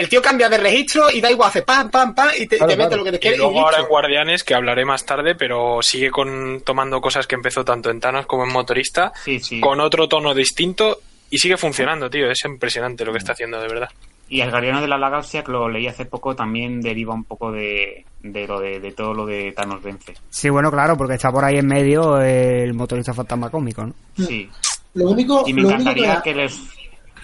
El, 0.00 0.08
tío 0.08 0.20
cambia 0.22 0.48
de 0.48 0.58
registro 0.58 1.10
y 1.10 1.20
da 1.20 1.30
igual, 1.30 1.48
hace 1.48 1.62
pam, 1.62 1.90
pam, 1.90 2.14
pam 2.14 2.28
y 2.38 2.46
te, 2.46 2.56
Claro, 2.56 2.70
te 2.72 2.76
mete 2.76 2.88
claro. 2.88 2.96
lo 2.98 3.04
que 3.04 3.10
te 3.12 3.16
Y 3.16 3.20
quiere. 3.20 3.36
luego 3.38 3.52
listo. 3.52 3.66
ahora 3.66 3.78
en 3.80 3.86
Guardianes, 3.86 4.44
que 4.44 4.54
hablaré 4.54 4.84
más 4.84 5.04
tarde, 5.06 5.34
pero 5.34 5.80
sigue 5.82 6.10
con 6.10 6.62
tomando 6.64 7.00
cosas 7.00 7.26
que 7.26 7.34
empezó 7.36 7.64
tanto 7.64 7.90
en 7.90 8.00
Thanos 8.00 8.26
como 8.26 8.44
en 8.44 8.52
Motorista, 8.52 9.12
Sí, 9.24 9.38
sí. 9.40 9.60
con 9.60 9.80
otro 9.80 10.08
tono 10.08 10.34
distinto 10.34 10.98
y 11.30 11.38
sigue 11.38 11.56
funcionando, 11.56 12.10
tío. 12.10 12.30
Es 12.30 12.44
impresionante 12.44 13.04
lo 13.04 13.12
que 13.12 13.18
está 13.18 13.32
haciendo, 13.32 13.60
de 13.60 13.68
verdad. 13.68 13.88
Y 14.28 14.40
el 14.42 14.50
Guardiano 14.50 14.80
de 14.80 14.86
la 14.86 14.98
Galaxia, 14.98 15.42
que 15.42 15.50
lo 15.50 15.68
leí 15.68 15.88
hace 15.88 16.04
poco, 16.04 16.36
también 16.36 16.80
deriva 16.80 17.12
un 17.14 17.24
poco 17.24 17.50
de, 17.50 18.04
de 18.22 18.46
lo 18.46 18.60
de, 18.60 18.78
de 18.78 18.92
todo 18.92 19.12
lo 19.12 19.26
de 19.26 19.50
Thanos 19.52 19.82
vence. 19.82 20.14
Sí, 20.28 20.48
bueno, 20.50 20.70
claro, 20.70 20.96
porque 20.96 21.14
está 21.14 21.32
por 21.32 21.44
ahí 21.44 21.56
en 21.56 21.66
medio 21.66 22.20
el 22.20 22.72
motorista 22.74 23.12
fantasma 23.12 23.50
cómico, 23.50 23.84
¿no? 23.84 23.94
Sí. 24.16 24.48
Lo 24.94 25.10
único, 25.10 25.42
Y 25.46 25.52
me 25.52 25.62
lo 25.62 25.68
único 25.68 25.84
que, 25.84 25.90
encantaría 26.00 26.22
que 26.22 26.34
les 26.34 26.58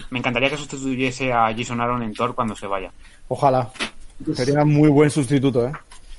me 0.09 0.19
encantaría 0.19 0.49
que 0.49 0.57
sustituyese 0.57 1.31
a 1.33 1.53
Jason 1.55 1.81
Aaron 1.81 2.03
en 2.03 2.13
Thor 2.13 2.33
cuando 2.35 2.55
se 2.55 2.67
vaya. 2.67 2.91
Ojalá. 3.27 3.69
Sería 4.33 4.63
muy 4.65 4.89
buen 4.89 5.09
sustituto, 5.09 5.67
¿eh? 5.67 5.71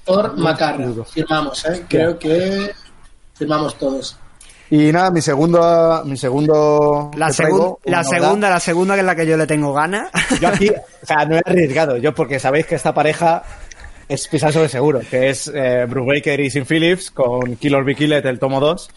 Thor 0.05 0.37
Macarra, 0.39 0.87
firmamos, 1.12 1.64
¿eh? 1.66 1.85
Creo 1.89 2.18
que 2.18 2.70
firmamos 3.35 3.76
todos. 3.79 4.16
Y 4.70 4.93
nada, 4.93 5.11
mi 5.11 5.20
segundo, 5.22 6.03
mi 6.05 6.16
segundo 6.16 7.11
La, 7.16 7.29
segun- 7.29 7.37
traigo, 7.37 7.81
la 7.85 8.05
segunda, 8.05 8.51
la 8.51 8.61
segunda 8.61 8.95
que 8.95 9.01
es 9.01 9.07
la 9.07 9.16
que 9.16 9.26
yo 9.26 9.37
le 9.37 9.47
tengo 9.47 9.72
ganas. 9.72 10.11
Yo 10.41 10.49
aquí, 10.49 10.68
o 11.03 11.07
sea, 11.07 11.24
no 11.24 11.37
he 11.37 11.43
arriesgado, 11.45 11.97
yo 11.97 12.14
porque 12.14 12.39
sabéis 12.39 12.66
que 12.66 12.74
esta 12.74 12.93
pareja 12.93 13.43
es 14.09 14.29
pisar 14.29 14.53
sobre 14.53 14.68
seguro, 14.68 15.01
que 15.11 15.31
es 15.31 15.51
eh, 15.55 15.87
Bruce 15.89 16.07
Baker 16.18 16.41
y 16.41 16.51
Sin 16.51 16.64
Phillips 16.66 17.11
con 17.11 17.57
Killer 17.57 17.83
Be 17.85 17.95
Killed, 17.95 18.24
el 18.26 18.39
tomo 18.39 18.61
2. 18.61 18.91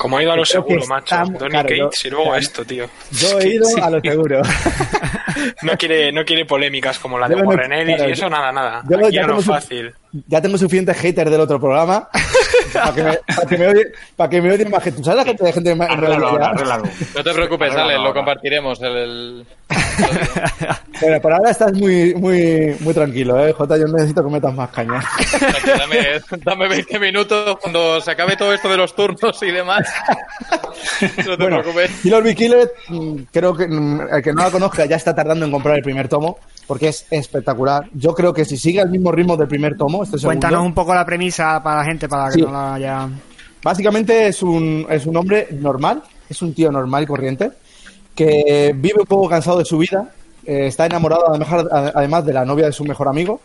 Como 0.00 0.16
ha 0.16 0.22
ido 0.22 0.32
a 0.32 0.36
lo 0.36 0.46
seguro, 0.46 0.86
macho. 0.86 1.14
Donny 1.14 1.50
claro, 1.50 1.68
Cates 1.68 2.04
y 2.06 2.08
luego 2.08 2.24
claro. 2.24 2.38
esto, 2.40 2.64
tío. 2.64 2.86
Yo 3.10 3.38
he 3.38 3.48
ido 3.54 3.66
a 3.84 3.90
lo 3.90 4.00
seguro. 4.00 4.40
No 5.62 5.72
quiere, 5.78 6.10
no 6.12 6.24
quiere 6.24 6.44
polémicas 6.44 6.98
como 6.98 7.18
la 7.18 7.28
de 7.28 7.36
no- 7.36 7.42
Warren 7.48 7.72
Ellis 7.72 7.96
claro, 7.96 8.10
y 8.10 8.12
eso, 8.12 8.28
nada, 8.28 8.50
nada. 8.52 8.82
yo 8.88 8.98
Aquí 9.06 9.14
ya 9.14 9.20
a 9.20 9.26
lo 9.26 9.28
tengo 9.34 9.42
su- 9.42 9.50
fácil. 9.50 9.94
Ya 10.26 10.40
tengo 10.42 10.58
suficiente 10.58 10.92
hater 10.92 11.30
del 11.30 11.40
otro 11.40 11.58
programa 11.60 12.08
para 12.72 12.92
que 12.94 13.02
me, 13.02 13.18
para 13.34 13.48
que 13.48 13.58
me 13.58 13.68
odie, 13.68 13.86
para 14.16 14.30
que 14.30 14.42
me 14.42 14.52
odie 14.52 14.64
más 14.68 14.82
gente. 14.82 14.98
¿Tú 14.98 15.04
sabes 15.04 15.18
la 15.18 15.24
gente 15.24 15.44
de 15.44 15.52
gente 15.52 15.74
más. 15.74 15.88
No 17.14 17.24
te 17.24 17.32
preocupes, 17.34 17.74
Ale, 17.74 17.98
lo 17.98 18.12
compartiremos. 18.14 18.80
El, 18.82 18.96
el- 18.96 19.46
Bueno, 21.00 21.20
por 21.20 21.32
ahora 21.32 21.50
estás 21.50 21.72
muy, 21.72 22.14
muy, 22.14 22.76
muy 22.80 22.92
tranquilo, 22.94 23.44
eh, 23.46 23.52
Jota. 23.52 23.76
Yo 23.78 23.86
necesito 23.86 24.22
que 24.24 24.30
metas 24.30 24.54
más 24.54 24.70
caña. 24.70 25.02
dame, 25.78 26.20
dame 26.44 26.68
20 26.68 26.98
minutos 26.98 27.56
cuando 27.60 28.00
se 28.00 28.10
acabe 28.10 28.36
todo 28.36 28.52
esto 28.52 28.68
de 28.68 28.76
los 28.76 28.94
turnos 28.94 29.42
y 29.42 29.50
demás. 29.50 29.88
No 31.00 31.36
te 31.36 31.36
Bueno, 31.36 31.60
preocupes. 31.60 31.90
Killer 32.02 32.22
Be 32.22 32.34
Killed, 32.34 32.68
mm, 32.88 33.16
creo 33.32 33.56
que 33.56 33.66
mm, 33.66 34.00
el 34.14 34.22
que 34.22 34.32
no 34.32 34.42
la 34.42 34.50
conozca 34.50 34.84
ya 34.84 34.96
está 34.96 35.14
tardando 35.14 35.46
en 35.46 35.52
comprar 35.52 35.76
el 35.76 35.82
primer 35.82 36.08
tomo, 36.08 36.38
porque 36.70 36.86
es 36.86 37.04
espectacular. 37.10 37.90
Yo 37.94 38.14
creo 38.14 38.32
que 38.32 38.44
si 38.44 38.56
sigue 38.56 38.80
al 38.80 38.90
mismo 38.90 39.10
ritmo 39.10 39.36
del 39.36 39.48
primer 39.48 39.76
tomo, 39.76 40.04
este 40.04 40.20
segundo, 40.20 40.38
Cuéntanos 40.38 40.64
un 40.64 40.72
poco 40.72 40.94
la 40.94 41.04
premisa 41.04 41.60
para 41.64 41.78
la 41.78 41.84
gente, 41.84 42.08
para 42.08 42.26
que 42.28 42.34
Sí. 42.34 42.42
no 42.42 42.52
la 42.52 42.74
haya... 42.74 43.08
básicamente 43.60 44.28
es 44.28 44.40
un, 44.40 44.86
es 44.88 45.04
un 45.04 45.16
hombre 45.16 45.48
normal, 45.50 46.00
es 46.28 46.40
un 46.42 46.54
tío 46.54 46.70
normal 46.70 47.02
y 47.02 47.06
corriente, 47.06 47.50
que 48.14 48.72
vive 48.76 49.00
un 49.00 49.06
poco 49.06 49.28
cansado 49.28 49.58
de 49.58 49.64
su 49.64 49.78
vida, 49.78 50.12
eh, 50.46 50.68
está 50.68 50.86
enamorado 50.86 51.28
además, 51.28 51.66
además 51.92 52.24
de 52.24 52.34
la 52.34 52.44
novia 52.44 52.66
de 52.66 52.72
su 52.72 52.84
mejor 52.84 53.08
amigo, 53.08 53.40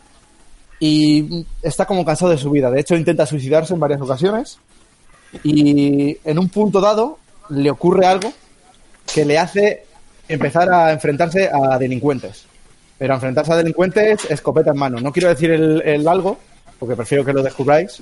y 0.80 1.47
está 1.63 1.88
como 1.88 2.05
cansado 2.05 2.30
de 2.30 2.38
su 2.38 2.51
vida. 2.51 2.69
De 2.69 2.82
hecho, 2.82 2.95
intenta 2.95 3.26
suicidarse 3.26 3.73
en 3.73 3.80
varias 3.80 4.01
ocasiones, 4.01 4.59
y 5.43 6.15
en 6.23 6.38
un 6.38 6.47
punto 6.49 6.80
dado 6.80 7.17
le 7.49 7.71
ocurre 7.71 8.05
algo 8.05 8.32
que 9.11 9.26
le 9.26 9.39
hace 9.39 9.84
empezar 10.28 10.71
a 10.71 10.91
enfrentarse 10.91 11.49
a 11.51 11.80
delincuentes. 11.80 12.45
Pero 12.98 13.14
enfrentarse 13.16 13.52
a 13.54 13.58
delincuentes, 13.58 14.26
escopeta 14.30 14.72
en 14.72 14.78
mano. 14.78 15.00
No 15.00 15.12
quiero 15.12 15.30
decir 15.30 15.52
el, 15.52 15.82
el 15.86 16.08
algo, 16.08 16.39
porque 16.80 16.96
prefiero 16.96 17.26
que 17.26 17.34
lo 17.34 17.43
descubráis. 17.43 18.02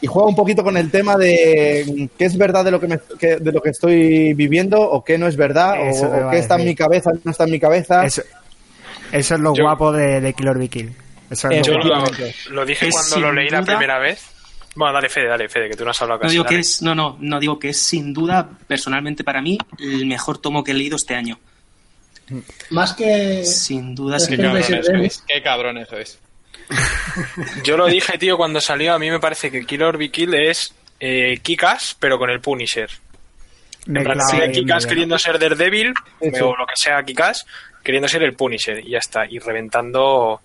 Y 0.00 0.06
juega 0.06 0.28
un 0.28 0.34
poquito 0.34 0.62
con 0.64 0.76
el 0.78 0.90
tema 0.90 1.16
de 1.16 1.84
mm, 1.86 2.16
qué 2.18 2.24
es 2.24 2.36
verdad 2.38 2.64
de 2.64 2.70
lo 2.70 2.80
que, 2.80 2.88
me- 2.88 2.98
que- 3.18 3.36
de 3.36 3.52
lo 3.52 3.60
que 3.60 3.70
estoy 3.70 4.32
viviendo 4.32 4.80
o 4.80 5.04
qué 5.04 5.18
no 5.18 5.26
es 5.26 5.36
verdad, 5.36 5.74
o- 5.80 5.84
Eso 5.90 6.10
qué 6.30 6.38
está 6.38 6.56
en 6.58 6.64
mi 6.64 6.74
cabeza, 6.74 7.10
no 7.24 7.30
está 7.30 7.44
en 7.44 7.50
mi 7.50 7.60
cabeza. 7.60 8.04
Eso, 8.04 8.22
eso 9.12 9.34
es 9.34 9.40
lo 9.40 9.54
Yo- 9.54 9.64
guapo 9.64 9.92
de, 9.92 10.20
de 10.22 10.32
Killer 10.32 10.56
Be 10.56 10.68
Kill. 10.68 10.92
Eso 11.28 11.48
es 11.50 11.66
Yo 11.66 11.74
lo 11.74 11.82
Yo 11.82 11.88
lo, 11.88 11.96
Efectivamente. 12.02 12.34
lo 12.50 12.64
dije 12.66 12.88
Es 12.88 12.94
cuando 12.94 13.20
lo 13.28 13.32
leí 13.34 13.48
la 13.50 13.62
primera 13.62 13.98
vez. 13.98 14.22
Bueno, 14.76 14.94
dale, 14.94 15.08
Fede, 15.08 15.26
dale, 15.28 15.48
Fede, 15.48 15.68
que 15.68 15.76
tú 15.76 15.84
no 15.84 15.90
has 15.90 16.00
hablado 16.00 16.18
No 16.20 16.22
casi. 16.22 16.32
digo 16.34 16.44
que 16.44 16.58
es, 16.60 16.80
no, 16.80 16.94
no, 16.94 17.16
no 17.20 17.38
digo 17.40 17.58
que 17.58 17.70
es 17.70 17.78
sin 17.82 18.12
duda, 18.14 18.48
personalmente 18.66 19.24
para 19.24 19.42
mí, 19.42 19.58
el 19.78 20.06
mejor 20.06 20.38
tomo 20.38 20.62
que 20.64 20.70
he 20.70 20.74
leído 20.74 20.96
este 20.96 21.14
año. 21.14 21.38
Más 22.70 22.94
que. 22.94 23.44
Sin 23.44 23.94
duda, 23.94 24.18
que 24.28 24.36
cabrones. 24.36 25.24
Qué 25.26 25.42
cabrones 25.42 25.88
sois. 25.88 26.18
Yo 27.64 27.76
lo 27.76 27.86
dije, 27.86 28.18
tío, 28.18 28.36
cuando 28.36 28.60
salió. 28.60 28.94
A 28.94 28.98
mí 28.98 29.10
me 29.10 29.18
parece 29.20 29.50
que 29.50 29.64
Killer 29.66 29.96
Be 29.96 30.10
Kill 30.10 30.34
es 30.34 30.74
eh, 31.00 31.38
Kikas, 31.42 31.96
pero 31.98 32.18
con 32.18 32.30
el 32.30 32.40
Punisher. 32.40 32.90
Me 33.86 34.00
En 34.00 34.04
plan, 34.04 34.20
sigue 34.20 34.52
Kikas 34.52 34.86
queriendo 34.86 35.18
ser 35.18 35.38
Daredevil, 35.38 35.94
Eso. 36.20 36.50
o 36.50 36.56
lo 36.56 36.66
que 36.66 36.74
sea 36.76 37.02
Kikas, 37.02 37.46
queriendo 37.82 38.08
ser 38.08 38.22
el 38.22 38.34
Punisher, 38.34 38.78
y 38.86 38.90
ya 38.90 38.98
está. 38.98 39.26
Y 39.26 39.38
reventando. 39.38 40.40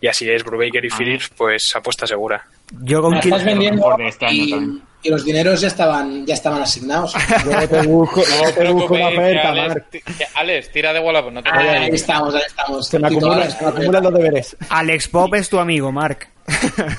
Y 0.00 0.08
así 0.08 0.28
es, 0.28 0.44
Brubaker 0.44 0.84
y 0.84 0.90
Phillips, 0.90 1.30
pues 1.36 1.74
apuesta 1.76 2.06
segura. 2.06 2.44
Yo 2.82 3.00
con 3.00 3.14
La 3.14 3.20
Kill- 3.20 3.32
estás 3.32 3.44
vendiendo 3.44 3.76
mejor 3.82 3.96
de 3.98 4.08
este 4.08 4.26
año 4.26 4.42
y, 4.44 4.50
también. 4.50 4.82
Y 5.04 5.10
los 5.10 5.24
dineros 5.24 5.60
ya 5.60 5.68
estaban, 5.68 6.26
ya 6.26 6.34
estaban 6.34 6.62
asignados. 6.62 7.14
Luego 7.44 7.68
te 7.68 7.82
busco, 7.86 8.22
luego 8.28 8.52
te 8.52 8.68
busco 8.72 8.94
una 8.94 9.08
oferta, 9.08 9.48
Alex, 9.50 9.68
Marc. 9.68 10.02
Alex, 10.34 10.72
tira 10.72 10.92
de 10.92 11.00
Wallapop, 11.00 11.32
no 11.32 11.42
te 11.42 11.50
Ahí 11.50 11.68
preocupes. 11.68 12.00
estamos, 12.00 12.34
ahí 12.34 12.42
estamos. 12.46 12.88
Se 12.88 12.98
me 12.98 13.06
acumulan, 13.08 14.02
los 14.02 14.14
deberes. 14.14 14.56
Alex 14.70 15.08
Pop 15.08 15.34
es 15.34 15.48
tu 15.48 15.58
amigo, 15.60 15.92
Mark. 15.92 16.28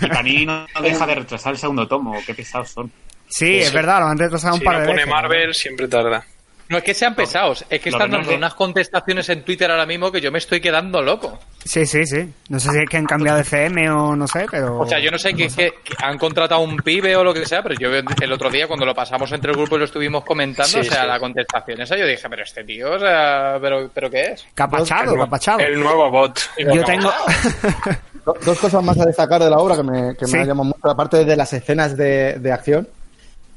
Y 0.01 0.08
Panini 0.08 0.45
no 0.45 0.66
deja 0.82 1.06
de 1.06 1.16
retrasar 1.16 1.53
el 1.53 1.60
segundo 1.60 1.88
tomo, 1.88 2.16
qué 2.26 2.34
pesados 2.34 2.70
son. 2.70 2.91
Sí, 3.28 3.58
es 3.60 3.74
verdad, 3.74 3.99
lo 4.01 4.06
han 4.08 4.18
retrasado 4.20 4.53
un 4.53 4.60
Si 4.60 4.66
par 4.66 4.76
no 4.76 4.80
de 4.82 4.86
pone 4.88 4.97
veces. 4.97 5.12
Marvel, 5.12 5.53
siempre 5.56 5.88
tarda. 5.88 6.24
No 6.68 6.78
es 6.80 6.84
que 6.84 6.95
sean 6.95 7.13
pesados, 7.13 7.63
es 7.70 7.80
que 7.80 7.89
están 7.89 8.09
dando 8.09 8.34
unas 8.36 8.55
contestaciones 8.55 9.30
en 9.30 9.43
Twitter 9.43 9.70
ahora 9.70 9.86
mismo 9.86 10.11
que 10.11 10.20
yo 10.20 10.32
me 10.32 10.39
estoy 10.39 10.59
quedando 10.59 10.99
loco. 11.01 11.38
Sí, 11.63 11.86
sí, 11.86 12.05
sí. 12.07 12.28
No 12.49 12.59
sé 12.59 12.72
si 12.72 12.78
es 12.80 12.89
que 12.89 12.97
han 12.97 13.05
cambiado 13.05 13.38
de 13.38 13.43
CM 13.43 13.88
o 13.91 14.16
no 14.16 14.28
sé, 14.28 14.47
pero... 14.49 14.80
O 14.80 14.88
sea, 14.88 14.99
yo 14.99 15.11
no 15.11 15.18
sé 15.20 15.34
que, 15.36 15.47
que- 15.47 15.74
que 15.84 15.93
han 16.01 16.18
contratado 16.18 16.61
un 16.61 16.78
pibe 16.78 17.16
o 17.16 17.24
lo 17.24 17.34
que 17.36 17.45
sea, 17.45 17.61
pero 17.61 17.76
yo 17.76 17.89
el 17.93 18.32
otro 18.32 18.49
día 18.49 18.68
cuando 18.68 18.84
lo 18.86 18.95
pasamos 18.95 19.32
entre 19.32 19.51
el 19.51 19.57
grupo 19.57 19.76
y 19.76 19.80
lo 19.80 19.86
estuvimos 19.86 20.24
comentando, 20.26 20.68
Sí, 20.72 20.80
o 20.80 20.84
sea, 20.84 21.03
sí. 21.03 21.07
la 21.07 21.20
contestación 21.20 21.82
esa, 21.82 21.95
yo 21.97 22.07
dije, 22.07 22.28
pero 22.30 22.43
este 22.43 22.63
tío, 22.63 22.93
o 22.93 22.99
sea, 22.99 23.57
pero, 23.61 23.89
pero 23.93 24.09
¿qué 24.09 24.22
es? 24.32 24.45
Capachado, 24.55 25.16
capachado. 25.16 25.59
El 25.59 25.80
nuevo 25.80 26.09
bot. 26.09 26.39
Yo 26.57 26.84
tengo... 26.84 27.11
Do- 28.26 28.36
Dos 28.43 28.59
cosas 28.59 28.84
más 28.84 28.99
a 28.99 29.05
destacar 29.05 29.43
de 29.43 29.49
la 29.51 29.57
obra 29.59 29.76
que 29.76 29.84
me, 29.84 30.16
que 30.18 30.26
Sí. 30.26 30.34
me 30.36 30.41
ha 30.41 30.45
llamado 30.45 30.66
mucho, 30.76 30.89
aparte 30.89 31.24
de 31.26 31.36
las 31.36 31.53
escenas 31.53 31.95
de, 31.95 32.39
de 32.39 32.51
acción, 32.51 32.88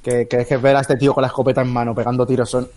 que, 0.04 0.26
que 0.28 0.36
es 0.42 0.46
que 0.46 0.56
ver 0.58 0.76
a 0.76 0.80
este 0.80 0.96
tío 0.96 1.14
con 1.14 1.22
la 1.22 1.28
escopeta 1.28 1.62
en 1.62 1.72
mano 1.72 1.94
pegando 1.94 2.26
tiros 2.26 2.50
son, 2.50 2.68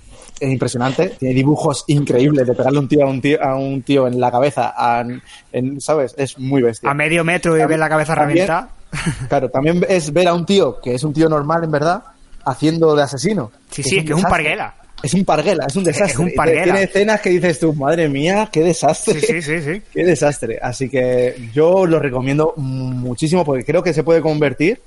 es 0.41 0.51
impresionante. 0.51 1.09
Tiene 1.19 1.35
dibujos 1.35 1.83
increíbles 1.87 2.47
de 2.47 2.53
pegarle 2.53 2.79
un 2.79 2.87
tiro 2.87 3.05
a 3.05 3.09
un 3.09 3.21
tío, 3.21 3.41
a 3.41 3.55
un 3.55 3.81
tío 3.83 4.07
en 4.07 4.19
la 4.19 4.31
cabeza, 4.31 4.73
a- 4.75 5.05
en- 5.53 5.79
¿sabes? 5.79 6.13
Es 6.17 6.37
muy 6.39 6.61
bestia. 6.61 6.89
a 6.89 6.93
medio 6.93 7.23
metro 7.23 7.55
y 7.57 7.65
ver 7.65 7.79
la 7.79 7.87
cabeza 7.89 8.15
reventada. 8.15 8.69
Claro, 9.29 9.49
también 9.49 9.85
es 9.87 10.11
ver 10.11 10.27
a 10.27 10.33
un 10.33 10.45
tío 10.45 10.81
que 10.81 10.95
es 10.95 11.03
un 11.05 11.13
tío 11.13 11.29
normal 11.29 11.63
en 11.63 11.71
verdad, 11.71 12.03
haciendo 12.45 12.93
de 12.95 13.03
asesino. 13.03 13.49
Sí, 13.69 13.83
sí, 13.83 13.99
es 13.99 14.03
que 14.05 14.11
es 14.11 14.17
un 14.17 14.23
parguela. 14.23 14.75
Es 15.01 15.13
un 15.15 15.23
parguela, 15.25 15.65
es 15.67 15.75
un 15.77 15.83
desastre. 15.83 16.11
Es 16.13 16.19
un 16.19 16.27
Y 16.27 16.31
te- 16.31 16.35
parguela. 16.35 16.63
Tiene 16.63 16.83
escenas 16.83 17.21
que 17.21 17.29
dices 17.29 17.59
tú, 17.59 17.73
madre 17.73 18.09
mía, 18.09 18.49
qué 18.51 18.61
desastre. 18.61 19.19
Sí, 19.19 19.25
sí, 19.27 19.41
sí, 19.41 19.61
sí. 19.61 19.81
Qué 19.93 20.03
desastre. 20.03 20.59
Así 20.61 20.89
que 20.89 21.49
yo 21.53 21.85
lo 21.87 21.99
recomiendo 21.99 22.53
muchísimo 22.57 23.43
porque 23.45 23.63
creo 23.65 23.81
que 23.81 23.93
se 23.93 24.03
puede 24.03 24.21
convertir 24.21 24.79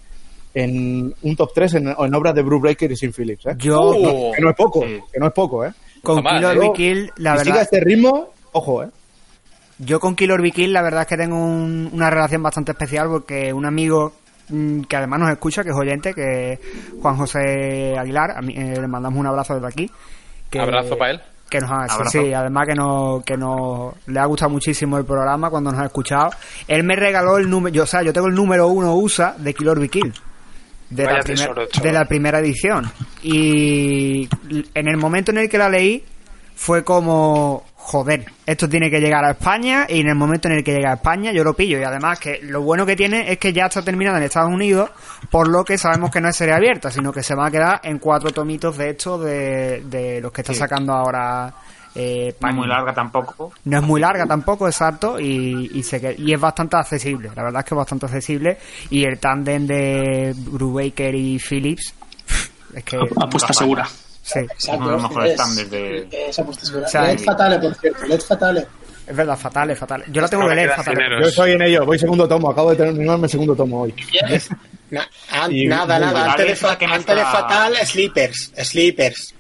en 0.55 1.15
un 1.23 1.37
top 1.37 1.51
3 1.55 1.75
en, 1.75 1.89
en 1.99 2.15
obras 2.15 2.35
de 2.35 2.43
Bruce 2.43 2.63
Breaker 2.63 2.93
y 2.93 2.97
Sin 2.97 3.13
Phillips. 3.13 3.47
¿eh? 3.47 3.55
Yo, 3.59 3.81
Uh, 3.91 4.33
Que 4.33 4.41
no 4.41 4.51
es 4.51 4.57
poco, 4.57 4.83
Sí. 4.83 5.01
que 5.13 5.19
no 5.21 5.27
es 5.27 5.33
poco, 5.33 5.65
¿eh? 5.65 5.73
con 6.03 6.23
mal, 6.23 6.37
Killer 6.39 6.57
¿eh? 6.57 6.61
Be 6.61 6.73
Kill, 6.75 7.13
la 7.17 7.33
si 7.33 7.39
sigue 7.41 7.51
verdad... 7.53 7.63
este 7.63 7.81
ritmo, 7.81 8.29
ojo, 8.53 8.83
¿eh? 8.85 8.89
Yo 9.79 9.99
con 9.99 10.15
Killer 10.15 10.41
Be 10.41 10.53
Kill 10.53 10.73
la 10.73 10.83
verdad 10.83 11.03
es 11.03 11.09
que 11.09 11.17
tengo 11.17 11.37
un- 11.37 11.91
una 11.93 12.09
relación 12.11 12.43
bastante 12.43 12.73
especial 12.73 13.09
porque 13.09 13.53
un 13.53 13.67
amigo 13.67 14.13
mm, 14.49 14.83
que 14.83 14.97
además 14.97 15.19
nos 15.21 15.31
escucha, 15.31 15.65
que 15.65 15.71
es 15.71 15.77
oyente, 15.77 16.15
que 16.15 16.53
es 16.53 16.59
Juan 17.03 17.17
José 17.17 17.97
Aguilar, 17.99 18.31
a 18.37 18.43
mí, 18.43 18.55
eh, 18.57 18.79
le 18.81 18.87
mandamos 18.87 19.19
un 19.19 19.27
abrazo 19.27 19.55
desde 19.55 19.67
aquí. 19.67 19.91
Que, 20.51 20.61
Abrazo 20.61 20.97
para 20.97 21.13
él. 21.13 21.21
Que 21.51 21.61
nos 21.61 21.71
ha, 21.71 21.87
sí, 22.11 22.33
además 22.33 22.67
que 22.69 22.75
nos, 22.75 23.23
que 23.25 23.37
nos 23.37 23.95
le 24.07 24.19
ha 24.21 24.25
gustado 24.27 24.51
muchísimo 24.51 24.97
el 24.99 25.05
programa 25.05 25.51
cuando 25.51 25.71
nos 25.73 25.81
ha 25.81 25.85
escuchado. 25.87 26.31
Él 26.69 26.85
me 26.85 26.97
regaló 26.97 27.37
el 27.39 27.49
número, 27.51 27.75
yo, 27.75 27.83
o 27.83 27.87
sea, 27.87 28.03
yo 28.03 28.13
tengo 28.13 28.29
el 28.29 28.35
número 28.35 28.69
uno 28.69 28.95
USA 28.95 29.35
de 29.39 29.53
Killer 29.55 29.79
Be 29.79 29.89
Kill. 29.89 30.13
De 30.91 31.05
la, 31.05 31.21
primer- 31.25 31.49
de 31.83 31.93
la 31.93 32.05
primera 32.05 32.39
edición. 32.41 32.91
Y 33.23 34.29
en 34.75 34.89
el 34.89 34.97
momento 34.97 35.31
en 35.33 35.39
el 35.39 35.49
que 35.49 35.59
la 35.59 35.69
leí, 35.69 36.05
fue 36.57 36.85
como, 36.85 37.65
joder, 37.75 38.27
esto 38.47 38.69
tiene 38.69 38.89
que 38.89 39.01
llegar 39.01 39.25
a 39.25 39.33
España 39.33 39.87
y 39.89 40.01
en 40.01 40.09
el 40.09 40.15
momento 40.15 40.47
en 40.47 40.55
el 40.55 40.63
que 40.65 40.73
llega 40.73 40.93
a 40.93 40.95
España 40.95 41.33
yo 41.33 41.43
lo 41.43 41.55
pillo. 41.55 41.79
Y 41.81 41.83
además 41.83 42.21
que 42.21 42.39
lo 42.43 42.63
bueno 42.63 42.87
que 42.87 42.95
tiene 42.95 43.31
es 43.33 43.39
que 43.39 43.53
ya 43.53 43.67
está 43.67 43.83
terminada 43.83 44.19
en 44.19 44.25
Estados 44.25 44.53
Unidos, 44.53 44.91
por 45.31 45.49
lo 45.49 45.65
que 45.65 45.77
sabemos 45.79 46.11
que 46.13 46.21
no 46.21 46.29
es 46.29 46.37
serie 46.37 46.55
abierta, 46.55 46.91
sino 46.93 47.13
que 47.13 47.23
se 47.25 47.35
va 47.35 47.47
a 47.47 47.51
quedar 47.51 47.81
en 47.83 47.99
cuatro 47.99 48.31
tomitos 48.31 48.77
de 48.79 48.91
estos 48.91 49.25
de, 49.25 49.83
de 49.87 50.21
los 50.21 50.31
que 50.31 50.43
está 50.43 50.53
sacando 50.55 50.93
ahora 50.93 51.53
Eh, 51.97 52.35
No 52.41 52.49
es 52.49 52.55
muy 52.57 52.67
larga 52.67 52.93
tampoco. 52.93 53.53
no 53.65 53.77
es 53.79 53.83
muy 53.85 54.01
larga 54.01 54.27
tampoco, 54.27 54.67
exacto, 54.67 55.21
y, 55.21 55.71
y, 55.75 55.83
se 55.85 56.01
que- 56.01 56.17
y 56.19 56.33
es 56.33 56.41
bastante 56.41 56.77
accesible. 56.77 57.31
La 57.37 57.45
verdad 57.45 57.61
es 57.61 57.65
que 57.67 57.75
es 57.75 57.79
bastante 57.79 58.07
accesible. 58.07 58.59
Y 58.91 59.05
el 59.05 59.19
tándem 59.19 59.67
de 59.67 60.35
Brubaker 60.37 61.15
y 61.15 61.39
Phillips, 61.39 61.95
es 62.75 62.83
que. 62.85 62.97
Apuesta 63.21 63.53
segura. 63.53 63.87
Sí, 64.23 64.41
Es 64.59 64.69
uno 64.69 64.87
de 64.87 64.93
los 64.93 65.03
mejores 65.03 65.31
es- 65.33 65.41
standards 65.41 65.71
de... 65.71 66.09
Esa 66.29 66.43
apuesta 66.43 66.65
segura. 66.65 66.87
O 66.87 66.89
sea, 66.89 67.03
Led 67.03 67.21
y- 67.21 67.25
Fatale, 67.25 67.59
por 67.59 67.75
cierto. 67.75 68.07
Led 68.07 68.21
Fatale. 68.23 68.67
es 69.07 69.17
verdad, 69.17 69.37
fatal, 69.39 69.71
es 69.71 69.79
fatal. 69.79 70.05
Yo 70.09 70.23
la 70.23 70.29
tengo 70.29 70.49
que 70.49 70.55
leer, 70.55 70.69
quedan 70.71 70.79
fatal. 70.79 70.95
dineros. 70.95 71.21
Yo 71.23 71.29
estoy 71.29 71.53
en 71.53 71.63
ello, 71.63 71.85
voy 71.85 71.99
segundo 71.99 72.27
tomo, 72.27 72.51
acabo 72.51 72.71
de 72.71 72.77
terminarme 72.77 73.29
segundo 73.29 73.55
tomo 73.55 73.83
hoy. 73.83 73.95
Na- 74.91 75.07
an- 75.31 75.53
Y 75.53 75.67
nada, 75.67 75.99
nada. 75.99 76.31
Antes 76.33 76.47
de, 76.49 76.57
fa- 76.57 76.79
antes 76.81 77.07
de 77.17 77.23
Fatal, 77.23 77.75
Sleepers. 77.85 78.53
Sleepers. 78.63 79.35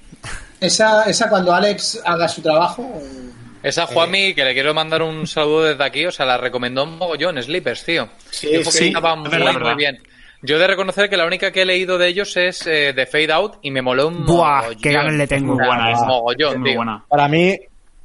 Esa, 0.65 1.05
esa 1.05 1.29
cuando 1.29 1.53
Alex 1.55 2.01
haga 2.05 2.29
su 2.29 2.43
trabajo. 2.43 2.83
eh, 3.01 3.31
Esa 3.63 3.87
Juanmi, 3.87 4.35
que 4.35 4.45
le 4.45 4.53
quiero 4.55 4.75
mandar 4.75 5.03
un 5.03 5.27
saludo 5.27 5.65
desde 5.65 5.85
aquí, 5.85 6.05
o 6.07 6.11
sea, 6.11 6.27
la 6.27 6.37
recomendó 6.39 6.85
un 6.85 6.99
mogollón, 6.99 7.43
Sleepers, 7.43 7.85
tío. 7.85 8.09
Sí, 8.31 8.49
Dijo 8.49 8.65
que 8.65 8.71
sí, 8.71 8.87
estaba 8.89 9.17
muy, 9.17 9.29
verdad, 9.31 9.47
muy 9.47 9.55
verdad. 9.55 9.77
bien. 9.77 10.03
Yo 10.43 10.57
he 10.57 10.59
de 10.59 10.67
reconocer 10.67 11.09
que 11.09 11.17
la 11.17 11.25
única 11.25 11.51
que 11.51 11.63
he 11.63 11.65
leído 11.65 11.97
de 11.97 12.09
ellos 12.09 12.37
es 12.37 12.67
eh, 12.67 12.93
The 12.95 13.07
Fade 13.07 13.33
Out 13.33 13.57
y 13.63 13.71
me 13.71 13.81
moló 13.81 14.09
un 14.09 14.27
Buah, 14.27 14.57
mogollón. 14.63 14.81
qué 14.83 14.93
ganas 14.93 15.15
le 15.15 15.27
tengo. 15.27 15.55
Muy 15.55 15.67
buena 15.67 15.91
mogollón, 16.07 16.53
Es 16.53 16.59
muy 16.59 16.69
tío. 16.71 16.77
buena. 16.77 17.05
Para 17.09 17.29
mí, 17.29 17.57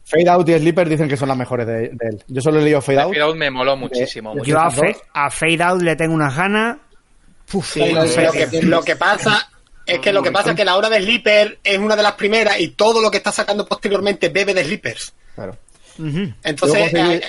Fade 0.05 0.29
Out 0.29 0.47
y 0.49 0.57
Sleeper 0.57 0.87
dicen 0.87 1.09
que 1.09 1.17
son 1.17 1.27
las 1.27 1.37
mejores 1.37 1.67
de, 1.67 1.73
de 1.89 2.07
él. 2.09 2.23
Yo 2.29 2.41
solo 2.41 2.59
he 2.59 2.63
leído 2.63 2.79
Fade 2.81 2.97
The 2.99 3.03
Out. 3.03 3.13
Fade 3.13 3.21
Out 3.23 3.35
me 3.35 3.51
moló 3.51 3.75
muchísimo. 3.75 4.31
Eh, 4.31 4.35
muchísimo. 4.35 4.57
Yo 4.57 4.65
a, 4.65 4.69
¿Estas 4.69 4.79
Fe- 4.97 5.01
a 5.13 5.29
Fade 5.29 5.63
Out 5.63 5.81
le 5.81 5.95
tengo 5.97 6.13
Sí, 7.61 7.91
lo, 7.91 8.05
sí, 8.07 8.21
que, 8.31 8.47
sí. 8.47 8.61
lo 8.61 8.81
que 8.83 8.95
pasa 8.95 9.48
es 9.93 9.99
que 9.99 10.11
lo 10.13 10.21
que 10.23 10.31
pasa 10.31 10.51
es 10.51 10.55
que 10.55 10.65
la 10.65 10.75
obra 10.77 10.89
de 10.89 11.01
Sleeper 11.01 11.59
es 11.63 11.77
una 11.77 11.95
de 11.95 12.03
las 12.03 12.13
primeras 12.13 12.59
y 12.59 12.69
todo 12.69 13.01
lo 13.01 13.09
que 13.11 13.17
está 13.17 13.31
sacando 13.31 13.65
posteriormente 13.67 14.29
bebe 14.29 14.53
de 14.53 14.63
Sleepers. 14.63 15.13
Claro. 15.35 15.57
Entonces, 16.43 16.93
eh, 16.93 17.21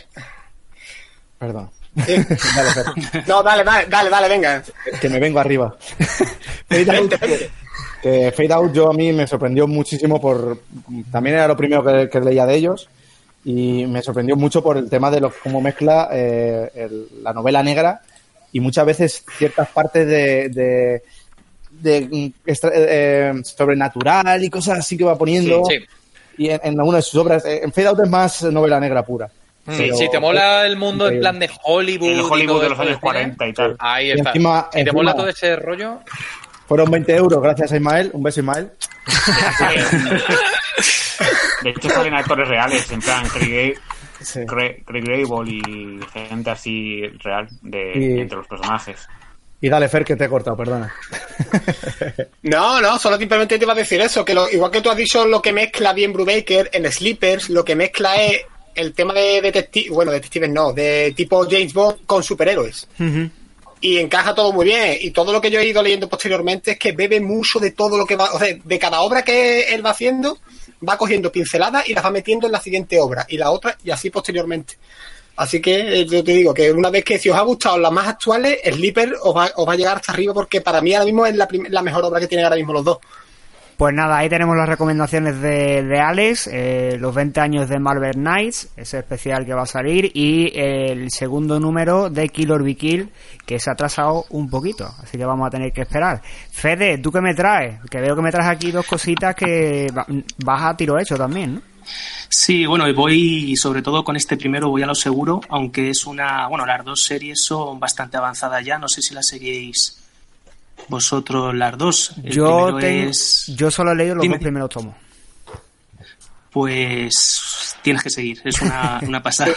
Perdón. 1.39 1.71
eh, 2.07 2.25
Dale, 2.55 3.25
no, 3.27 3.43
dale, 3.43 3.65
dale, 3.65 3.87
dale, 3.89 4.11
dale, 4.11 4.29
venga. 4.29 4.63
que 5.01 5.09
me 5.09 5.19
vengo 5.19 5.41
arriba. 5.41 5.77
Fade 6.69 6.97
Out, 6.97 7.15
que, 7.19 7.51
que 8.03 8.33
Fade 8.33 8.53
Out 8.53 8.73
yo 8.73 8.91
a 8.91 8.95
mí 8.95 9.13
me 9.13 9.27
sorprendió 9.27 9.67
muchísimo 9.67 10.21
por... 10.21 10.61
También 11.11 11.37
era 11.37 11.49
lo 11.49 11.57
primero 11.57 11.85
que, 11.85 12.09
que 12.09 12.21
leía 12.21 12.47
de 12.47 12.55
ellos 12.55 12.89
y 13.45 13.87
me 13.87 14.03
sorprendió 14.03 14.37
mucho 14.37 14.63
por 14.63 14.77
el 14.77 14.89
tema 14.91 15.11
de 15.11 15.21
lo, 15.21 15.33
cómo 15.43 15.61
mezcla 15.61 16.09
eh, 16.13 16.71
el- 16.75 17.09
la 17.23 17.33
novela 17.33 17.63
negra 17.63 18.03
y 18.53 18.61
muchas 18.61 18.85
veces 18.87 19.25
ciertas 19.39 19.69
partes 19.71 20.07
de... 20.07 20.49
de 20.51 21.03
de, 21.83 22.01
mm, 22.11 22.33
eh, 22.73 23.33
sobrenatural 23.45 24.43
y 24.45 24.51
cosas 24.51 24.79
así 24.81 24.97
que 24.97 25.05
va 25.05 25.17
poniendo 25.17 25.63
Sí. 25.69 25.79
y 26.39 26.49
en, 26.51 26.61
en 26.63 26.79
alguna 26.79 26.97
de 26.99 27.03
sus 27.03 27.15
obras 27.21 27.45
eh, 27.45 27.61
en 27.63 27.73
Fade 27.73 27.87
Out 27.89 28.01
es 28.05 28.09
más 28.11 28.43
novela 28.45 28.79
negra 28.81 29.05
pura 29.05 29.29
Sí, 29.69 29.75
Pero- 29.79 29.97
si 29.97 30.11
te 30.11 30.19
mola 30.19 30.67
el 30.67 30.77
mundo 30.77 31.07
en 31.09 31.21
plan 31.21 31.39
de 31.39 31.49
Hollywood, 31.65 32.09
El 32.11 32.17
y 32.19 32.21
Hollywood 32.23 32.47
todo 32.49 32.61
de 32.61 32.69
los 32.71 32.79
años 32.79 32.89
del 32.93 32.97
cine, 32.97 33.01
40 33.03 33.47
y 33.49 33.53
tal. 33.53 33.77
Ahí 33.79 34.07
Y 34.09 34.11
encima- 34.13 34.65
si 34.65 34.71
te 34.77 34.81
encima- 34.81 34.93
mola 34.95 35.15
todo 35.15 35.29
ese 35.29 35.55
rollo, 35.57 35.99
fueron 36.67 36.91
20 36.91 37.15
euros 37.15 37.43
gracias 37.43 37.71
a 37.73 37.77
Ismael 37.77 38.11
un 38.15 38.23
beso 38.23 38.41
Ismael 38.41 38.71
De 41.63 41.71
hecho, 41.71 41.91
salen 41.91 42.15
actores 42.15 42.49
reales, 42.49 42.91
en 42.91 43.01
plan 43.01 43.29
Craig, 43.29 43.75
Sí. 44.23 44.41
Craig, 44.47 44.83
Craig 44.85 45.03
Gable 45.05 45.51
y 45.51 46.01
gente 46.13 46.51
así 46.51 47.03
real 47.23 47.49
de, 47.63 47.93
Y- 47.95 48.21
entre 48.21 48.39
los 48.39 48.47
personajes. 48.47 49.07
Y 49.63 49.69
dale, 49.69 49.89
Fer, 49.89 50.05
que 50.05 50.17
te 50.17 50.25
he 50.25 50.29
cortado, 50.29 50.57
perdona. 50.57 50.95
No, 52.43 52.81
no, 52.81 52.99
solo 52.99 53.19
simplemente 53.19 53.59
te 53.59 53.65
iba 53.65 53.73
a 53.73 53.77
decir 53.77 54.01
eso, 54.01 54.25
que 54.25 54.35
lo, 54.35 54.51
igual 54.51 54.71
que 54.71 54.81
tú 54.81 54.91
has 54.91 54.97
dicho 54.97 55.27
lo 55.27 55.43
que 55.43 55.53
mezcla 55.53 55.93
bien 55.93 56.13
Brubaker 56.13 56.71
en 56.73 56.91
Sleepers, 56.91 57.51
lo 57.51 57.65
que 57.65 57.77
mezcla 57.77 58.17
es 58.17 58.43
el 58.75 58.93
tema 58.95 59.13
de 59.13 59.41
detectives, 59.43 59.91
bueno, 59.91 60.11
detectives 60.11 60.51
no, 60.51 60.73
de 60.73 61.13
tipo 61.15 61.47
James 61.49 61.73
Bond 61.73 62.07
con 62.07 62.23
superhéroes. 62.23 62.89
Y 63.83 63.99
encaja 63.99 64.35
todo 64.35 64.53
muy 64.53 64.67
bien. 64.67 64.99
Y 65.01 65.11
todo 65.11 65.33
lo 65.33 65.41
que 65.41 65.51
yo 65.51 65.61
he 65.61 65.67
ido 65.67 65.83
leyendo 65.83 66.09
posteriormente 66.09 66.73
es 66.73 66.79
que 66.79 66.93
bebe 66.93 67.21
mucho 67.21 67.59
de 67.59 67.71
todo 67.71 67.97
lo 67.97 68.07
que 68.07 68.17
va, 68.17 68.33
o 68.33 68.39
sea, 68.39 68.55
de 68.63 68.79
cada 68.79 69.01
obra 69.01 69.23
que 69.23 69.75
él 69.75 69.85
va 69.85 69.91
haciendo, 69.91 70.39
va 70.87 70.99
cogiendo 70.99 71.33
pinceladas 71.33 71.89
y 71.89 71.95
las 71.95 72.05
va 72.05 72.11
metiendo 72.11 72.47
en 72.47 72.53
la 72.53 72.61
siguiente 72.61 72.99
obra, 72.99 73.27
y 73.29 73.37
la 73.37 73.51
otra, 73.51 73.77
y 73.85 73.91
así 73.91 74.11
posteriormente. 74.11 74.77
Así 75.41 75.59
que 75.63 76.01
eh, 76.03 76.05
yo 76.07 76.23
te 76.23 76.33
digo 76.33 76.53
que 76.53 76.71
una 76.71 76.91
vez 76.91 77.03
que 77.03 77.19
si 77.19 77.31
os 77.31 77.37
ha 77.39 77.41
gustado 77.41 77.79
las 77.79 77.91
más 77.91 78.07
actuales, 78.07 78.59
Sleeper 78.63 79.15
os 79.23 79.35
va, 79.35 79.49
os 79.57 79.67
va 79.67 79.73
a 79.73 79.77
llegar 79.77 79.97
hasta 79.97 80.13
arriba 80.13 80.35
porque 80.35 80.61
para 80.61 80.83
mí 80.83 80.93
ahora 80.93 81.07
mismo 81.07 81.25
es 81.25 81.35
la, 81.35 81.83
mejor 81.83 82.05
obra 82.05 82.21
que 82.21 82.27
tienen 82.27 82.45
ahora 82.45 82.57
mismo 82.57 82.75
los 82.75 82.85
dos. 82.85 82.99
Pues 83.79 83.95
nada, 83.95 84.19
ahí 84.19 84.29
tenemos 84.29 84.55
las 84.55 84.69
recomendaciones 84.69 85.41
de, 85.41 85.83
de 85.83 85.99
Alex, 85.99 86.47
eh, 86.53 86.99
los 87.01 87.15
20 87.15 87.41
años 87.41 87.67
de 87.71 87.79
Marvel 87.79 88.13
Knights, 88.13 88.69
ese 88.77 88.99
especial 88.99 89.47
que 89.47 89.55
va 89.55 89.63
a 89.63 89.67
salir, 89.67 90.11
y 90.13 90.53
el 90.55 91.11
segundo 91.11 91.59
número 91.59 92.11
de 92.11 92.29
Kill 92.29 92.51
or 92.53 92.63
Be 92.63 92.75
Kill, 92.75 93.09
que 93.47 93.59
se 93.59 93.71
ha 93.71 93.73
atrasado 93.73 94.27
un 94.29 94.51
poquito, 94.51 94.87
así 95.03 95.17
que 95.17 95.25
vamos 95.25 95.47
a 95.47 95.51
tener 95.51 95.73
que 95.73 95.81
esperar. 95.81 96.21
Fede, 96.53 96.99
¿tú 96.99 97.11
qué 97.11 97.23
me 97.23 97.33
traes? 97.33 97.79
Que 97.91 98.03
veo 98.03 98.15
que 98.15 98.21
me 98.21 98.31
traes 98.31 98.51
aquí 98.51 98.71
dos 98.71 98.85
cositas 98.85 99.35
que 99.35 99.87
va- 99.97 100.05
vas 100.45 100.63
a 100.63 100.77
tiro 100.77 100.99
hecho 100.99 101.17
también, 101.17 101.55
¿no? 101.55 101.70
Sí, 102.29 102.65
bueno, 102.67 102.87
y 102.89 102.93
voy 102.93 103.57
sobre 103.57 103.83
todo 103.83 104.05
con 104.05 104.17
este 104.17 104.37
primero, 104.37 104.69
voy 104.71 104.83
a 104.83 104.87
lo 104.87 104.95
seguro, 104.95 105.41
aunque 105.49 105.91
es 105.91 106.07
una. 106.07 106.47
Bueno, 106.49 106.65
las 106.67 106.85
dos 106.85 107.03
series 107.05 107.43
son 107.43 107.81
bastante 107.81 108.17
avanzadas 108.17 108.65
ya, 108.65 108.79
no 108.79 108.89
sé 108.89 109.03
si 109.03 109.15
las 109.15 109.27
seguís 109.27 109.97
vosotros 110.89 111.55
las 111.55 111.77
dos. 111.77 112.13
El 112.25 112.33
Yo, 112.33 112.67
primero 112.67 112.79
te- 112.79 113.09
es. 113.09 113.53
yo 113.57 113.71
solo 113.71 113.93
he 113.93 113.97
leído 113.97 114.15
los 114.17 114.23
Dime. 114.23 114.37
dos 114.37 114.43
primeros 114.43 114.71
tomos. 114.71 114.95
Pues 116.51 117.77
tienes 117.83 118.03
que 118.03 118.11
seguir, 118.11 118.41
es 118.45 118.61
una, 118.61 118.99
una 119.07 119.23
pasada. 119.23 119.55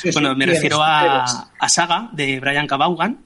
Sí, 0.00 0.04
sí, 0.04 0.10
bueno, 0.12 0.30
me 0.30 0.44
tienes, 0.44 0.56
refiero 0.56 0.82
a, 0.82 1.24
a 1.58 1.68
Saga 1.68 2.10
de 2.12 2.38
Brian 2.38 2.66
Cabaugan, 2.66 3.18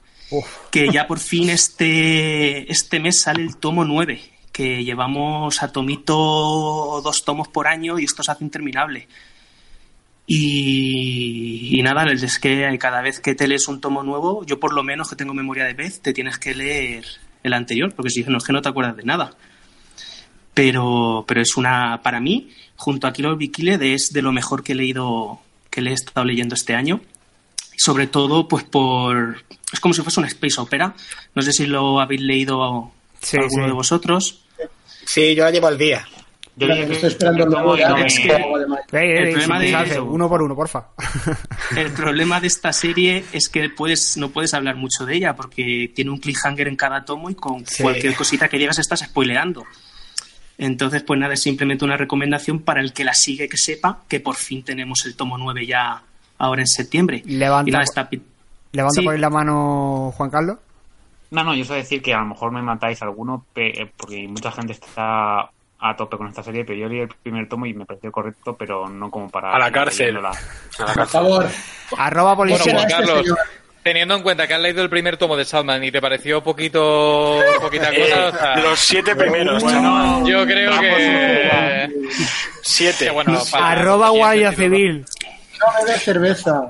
que 0.70 0.88
ya 0.90 1.06
por 1.06 1.18
fin 1.18 1.50
este, 1.50 2.70
este 2.72 3.00
mes 3.00 3.20
sale 3.20 3.42
el 3.42 3.56
tomo 3.58 3.84
9, 3.84 4.20
que 4.52 4.84
llevamos 4.84 5.62
a 5.62 5.72
tomito 5.72 7.00
dos 7.02 7.24
tomos 7.24 7.48
por 7.48 7.66
año 7.66 7.98
y 7.98 8.04
esto 8.04 8.22
se 8.22 8.30
hace 8.30 8.44
interminable. 8.44 9.08
Y, 10.26 11.78
y 11.78 11.82
nada, 11.82 12.04
es 12.12 12.38
que 12.38 12.76
cada 12.78 13.02
vez 13.02 13.18
que 13.20 13.34
te 13.34 13.48
lees 13.48 13.66
un 13.68 13.80
tomo 13.80 14.02
nuevo, 14.02 14.44
yo 14.46 14.60
por 14.60 14.72
lo 14.72 14.82
menos 14.82 15.10
que 15.10 15.16
tengo 15.16 15.34
memoria 15.34 15.64
de 15.64 15.74
pez, 15.74 16.00
te 16.00 16.12
tienes 16.12 16.38
que 16.38 16.54
leer 16.54 17.04
el 17.42 17.52
anterior, 17.54 17.92
porque 17.94 18.10
si 18.10 18.22
no 18.22 18.38
es 18.38 18.44
que 18.44 18.52
no 18.52 18.62
te 18.62 18.68
acuerdas 18.68 18.96
de 18.96 19.02
nada 19.02 19.34
pero, 20.54 21.24
pero 21.26 21.40
es 21.40 21.56
una, 21.56 22.02
para 22.02 22.20
mí, 22.20 22.50
junto 22.76 23.06
a 23.06 23.12
Kilo 23.12 23.36
Bikile, 23.36 23.94
es 23.94 24.12
de 24.12 24.22
lo 24.22 24.32
mejor 24.32 24.62
que 24.62 24.72
he 24.72 24.74
leído, 24.74 25.40
que 25.70 25.80
le 25.80 25.90
he 25.90 25.94
estado 25.94 26.26
leyendo 26.26 26.54
este 26.54 26.74
año. 26.74 27.00
Sobre 27.76 28.06
todo, 28.06 28.48
pues 28.48 28.64
por, 28.64 29.42
es 29.72 29.80
como 29.80 29.94
si 29.94 30.02
fuese 30.02 30.20
una 30.20 30.28
space 30.28 30.60
opera. 30.60 30.94
No 31.34 31.42
sé 31.42 31.52
si 31.52 31.66
lo 31.66 32.00
habéis 32.00 32.20
leído 32.20 32.92
Sí, 33.20 33.38
alguno 33.38 33.64
sí. 33.64 33.68
de 33.68 33.72
vosotros. 33.72 34.41
Sí, 35.06 35.34
yo 35.34 35.44
la 35.44 35.50
llevo 35.50 35.66
al 35.68 35.78
día. 35.78 36.06
Yo 36.54 36.66
que 36.68 36.82
estoy 36.82 37.08
esperando 37.08 37.44
de 37.46 37.50
no 37.50 37.72
me- 37.96 38.06
que 38.06 38.28
El 39.06 39.32
problema 39.32 39.58
de 39.88 40.00
uno 40.00 40.28
por 40.28 40.42
uno, 40.42 40.54
porfa. 40.54 40.88
El 41.76 41.90
problema 41.92 42.40
de 42.40 42.46
esta 42.48 42.72
serie 42.74 43.24
es 43.32 43.48
que 43.48 43.70
puedes, 43.70 44.18
no 44.18 44.28
puedes 44.30 44.52
hablar 44.52 44.76
mucho 44.76 45.06
de 45.06 45.16
ella 45.16 45.34
porque 45.34 45.90
tiene 45.94 46.10
un 46.10 46.18
cliffhanger 46.18 46.68
en 46.68 46.76
cada 46.76 47.04
tomo 47.06 47.30
y 47.30 47.34
con 47.34 47.64
Sí. 47.66 47.82
cualquier 47.82 48.14
cosita 48.14 48.48
que 48.48 48.58
digas 48.58 48.78
estás 48.78 49.00
spoileando. 49.00 49.64
Entonces, 50.58 51.02
pues 51.02 51.18
nada, 51.18 51.32
es 51.34 51.42
simplemente 51.42 51.84
una 51.86 51.96
recomendación 51.96 52.60
para 52.60 52.82
el 52.82 52.92
que 52.92 53.04
la 53.04 53.14
sigue 53.14 53.48
que 53.48 53.56
sepa 53.56 54.02
que 54.06 54.20
por 54.20 54.36
fin 54.36 54.62
tenemos 54.62 55.06
el 55.06 55.16
tomo 55.16 55.38
9 55.38 55.66
ya 55.66 56.02
ahora 56.38 56.60
en 56.60 56.66
septiembre. 56.68 57.22
Levanta- 57.24 57.68
Y 57.70 57.72
nada, 57.72 57.84
está 57.84 58.08
pi- 58.10 58.22
Levanta 58.72 59.00
Sí. 59.00 59.04
por 59.04 59.14
ahí 59.14 59.20
la 59.20 59.30
mano, 59.30 60.12
Juan 60.16 60.28
Carlos. 60.30 60.58
No, 61.32 61.42
no, 61.44 61.54
yo 61.54 61.64
sé 61.64 61.74
decir 61.74 62.00
que 62.02 62.14
a 62.14 62.18
lo 62.20 62.26
mejor 62.26 62.52
me 62.52 62.62
matáis 62.62 63.02
alguno, 63.02 63.44
eh, 63.56 63.90
porque 63.96 64.26
mucha 64.28 64.52
gente 64.52 64.72
está 64.74 65.40
a 65.84 65.96
tope 65.96 66.16
con 66.16 66.28
esta 66.28 66.42
serie, 66.44 66.64
pero 66.64 66.78
yo 66.78 66.88
leí 66.88 67.00
el 67.00 67.08
primer 67.08 67.48
tomo 67.48 67.66
y 67.66 67.74
me 67.74 67.84
pareció 67.84 68.12
correcto, 68.12 68.54
pero 68.56 68.88
no 68.88 69.10
como 69.10 69.28
para... 69.28 69.50
A 69.52 69.58
la 69.58 69.72
cárcel. 69.72 70.16
A 70.18 70.20
la 70.20 70.32
Por 70.94 71.06
favor. 71.08 71.46
Arroba 71.98 72.34
Bueno, 72.34 72.54
policía. 72.54 72.72
Juan 72.74 72.86
este 72.86 72.92
Carlos, 73.02 73.34
teniendo 73.82 74.14
en 74.14 74.22
cuenta 74.22 74.46
que 74.46 74.54
has 74.54 74.60
leído 74.60 74.82
el 74.82 74.90
primer 74.90 75.16
tomo 75.16 75.36
de 75.36 75.44
Salman 75.44 75.82
y 75.82 75.90
te 75.90 76.00
pareció 76.00 76.40
poquito 76.42 77.40
poquita 77.60 77.88
cosa, 77.92 78.26
o 78.28 78.30
sea, 78.38 78.54
Eh, 78.54 78.62
los 78.62 78.78
siete 78.78 79.16
primeros, 79.16 79.60
Bueno, 79.62 79.80
chaval. 79.80 80.24
yo 80.26 80.44
creo 80.44 80.70
Vamos, 80.70 80.84
que... 80.84 81.90
Siete. 82.62 83.04
que 83.06 83.10
bueno, 83.10 83.38
para- 83.50 83.70
Arroba 83.70 84.10
Guardia 84.10 84.52
Civil. 84.52 85.04
No 85.58 85.66
bebes 85.86 86.02
cerveza. 86.02 86.60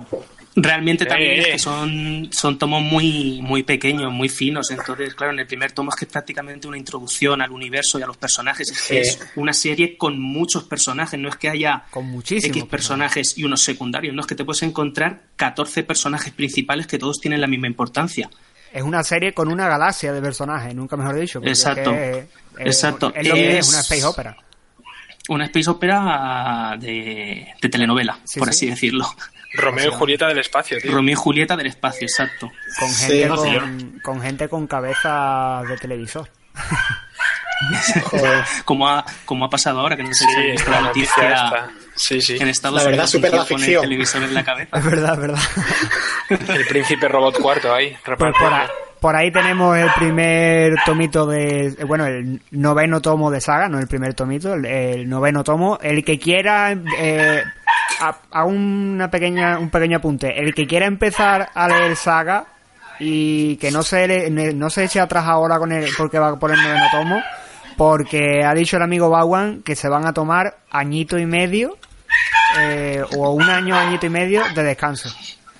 Realmente 0.54 1.06
también 1.06 1.30
Eh, 1.32 1.40
es 1.40 1.46
eh. 1.46 1.50
que 1.52 1.58
son, 1.58 2.28
son 2.30 2.58
tomos 2.58 2.82
muy, 2.82 3.40
muy 3.42 3.62
pequeños, 3.62 4.12
muy 4.12 4.28
finos. 4.28 4.70
Entonces, 4.70 5.14
claro, 5.14 5.32
en 5.32 5.38
el 5.38 5.46
primer 5.46 5.72
tomo 5.72 5.90
es 5.90 5.96
que 5.96 6.04
es 6.04 6.10
prácticamente 6.10 6.68
una 6.68 6.76
introducción 6.76 7.40
al 7.40 7.50
universo 7.52 7.98
y 7.98 8.02
a 8.02 8.06
los 8.06 8.18
personajes. 8.18 8.70
Es 8.70 8.82
que 8.82 9.00
es 9.00 9.18
una 9.36 9.54
serie 9.54 9.96
con 9.96 10.20
muchos 10.20 10.64
personajes, 10.64 11.18
no 11.18 11.30
es 11.30 11.36
que 11.36 11.48
haya 11.48 11.84
Con 11.90 12.06
muchísimos 12.06 12.54
X 12.56 12.64
personajes 12.68 13.38
y 13.38 13.44
unos 13.44 13.62
secundarios, 13.62 14.14
no 14.14 14.20
es 14.20 14.26
que 14.26 14.34
te 14.34 14.44
puedes 14.44 14.62
encontrar 14.62 15.22
14 15.36 15.84
personajes 15.84 16.32
principales 16.34 16.86
que 16.86 16.98
todos 16.98 17.18
tienen 17.18 17.40
la 17.40 17.46
misma 17.46 17.66
importancia. 17.66 18.28
Es 18.74 18.82
una 18.82 19.02
serie 19.04 19.32
con 19.32 19.48
una 19.50 19.68
galaxia 19.68 20.12
de 20.12 20.20
personajes, 20.20 20.74
nunca 20.74 20.96
mejor 20.96 21.18
dicho. 21.18 21.40
Exacto. 21.44 21.92
es 21.92 22.26
que 22.56 22.62
Exacto. 22.64 23.12
Es 23.14 23.26
lo 23.26 23.34
que 23.34 23.58
es, 23.58 23.66
Es- 23.66 23.68
una 23.72 23.80
space 23.80 24.04
opera. 24.04 24.36
Una 25.28 25.44
space 25.46 25.70
opera 25.70 26.76
de, 26.80 27.46
de 27.60 27.68
telenovela, 27.68 28.18
Sí, 28.24 28.38
por 28.38 28.48
sí. 28.48 28.66
así 28.66 28.66
decirlo. 28.70 29.06
Romeo 29.54 29.88
y 29.88 29.94
Julieta 29.94 30.26
del 30.28 30.38
espacio, 30.38 30.78
tío. 30.80 30.92
Romeo 30.92 31.12
y 31.12 31.16
Julieta 31.16 31.56
del 31.56 31.66
espacio, 31.66 32.02
exacto. 32.06 32.50
Con 32.78 32.88
Sí, 32.88 33.06
gente, 33.20 33.36
sé, 33.36 33.58
con, 33.58 34.00
con 34.02 34.20
gente 34.22 34.48
con 34.48 34.66
cabeza 34.66 35.62
de 35.68 35.76
televisor. 35.76 36.28
Joder. 38.04 38.44
Como 38.64 38.88
ha, 38.88 39.04
como 39.24 39.44
ha 39.44 39.50
pasado 39.50 39.80
ahora, 39.80 39.96
que 39.96 40.02
no 40.02 40.12
sé 40.12 40.24
Sí, 40.24 40.30
si 40.30 40.36
habéis 40.36 40.52
visto 40.54 40.70
la 40.70 40.80
noticia 40.80 41.22
noticia 41.22 41.44
esta. 41.44 41.70
Sí, 41.94 42.20
sí. 42.20 42.36
que 42.36 42.42
en 42.42 42.48
Estados 42.48 42.82
La 42.82 42.90
verdad, 42.90 43.06
un 43.14 43.22
la 43.22 43.44
ficción. 43.44 43.84
el 43.84 43.90
televisor 43.90 44.22
en 44.24 44.34
la 44.34 44.44
cabeza. 44.44 44.76
Es 44.78 44.84
verdad, 44.84 45.12
es 45.14 45.20
verdad. 45.20 45.38
El 46.56 46.66
príncipe 46.66 47.08
robot 47.08 47.38
cuarto 47.38 47.72
ahí. 47.74 47.96
Pues 48.04 48.18
por, 48.18 48.52
a- 48.52 48.68
por 49.00 49.16
ahí 49.16 49.30
tenemos 49.32 49.76
el 49.76 49.90
primer 49.96 50.72
tomito 50.86 51.26
de. 51.26 51.76
Bueno, 51.86 52.06
el 52.06 52.40
noveno 52.52 53.00
tomo 53.02 53.30
de 53.30 53.40
saga, 53.40 53.68
no 53.68 53.78
el 53.80 53.86
primer 53.88 54.14
tomito, 54.14 54.54
el, 54.54 54.64
el 54.64 55.08
noveno 55.08 55.42
tomo. 55.44 55.78
El 55.82 56.04
que 56.04 56.18
quiera. 56.18 56.72
eh, 56.98 57.42
a, 58.30 58.44
una 58.44 59.10
pequeña, 59.10 59.58
un 59.58 59.70
pequeño 59.70 59.98
apunte. 59.98 60.38
El 60.40 60.54
que 60.54 60.66
quiera 60.66 60.86
empezar 60.86 61.48
a 61.54 61.68
leer 61.68 61.96
saga 61.96 62.44
y 62.98 63.56
que 63.56 63.70
no 63.70 63.82
se, 63.82 64.06
le- 64.06 64.30
no 64.30 64.70
se 64.70 64.84
eche 64.84 65.00
atrás 65.00 65.24
ahora 65.26 65.58
con 65.58 65.72
el, 65.72 65.88
porque 65.96 66.18
va 66.18 66.38
por 66.38 66.50
el 66.52 66.58
tomo. 66.90 67.22
Porque 67.76 68.44
ha 68.44 68.52
dicho 68.54 68.76
el 68.76 68.82
amigo 68.82 69.08
Bawan 69.08 69.62
que 69.62 69.74
se 69.76 69.88
van 69.88 70.06
a 70.06 70.12
tomar 70.12 70.58
añito 70.70 71.18
y 71.18 71.26
medio. 71.26 71.78
eh, 72.60 73.02
o 73.16 73.30
un 73.30 73.44
año, 73.44 73.74
añito 73.76 74.04
y 74.06 74.10
medio 74.10 74.42
de 74.54 74.62
descanso. 74.62 75.08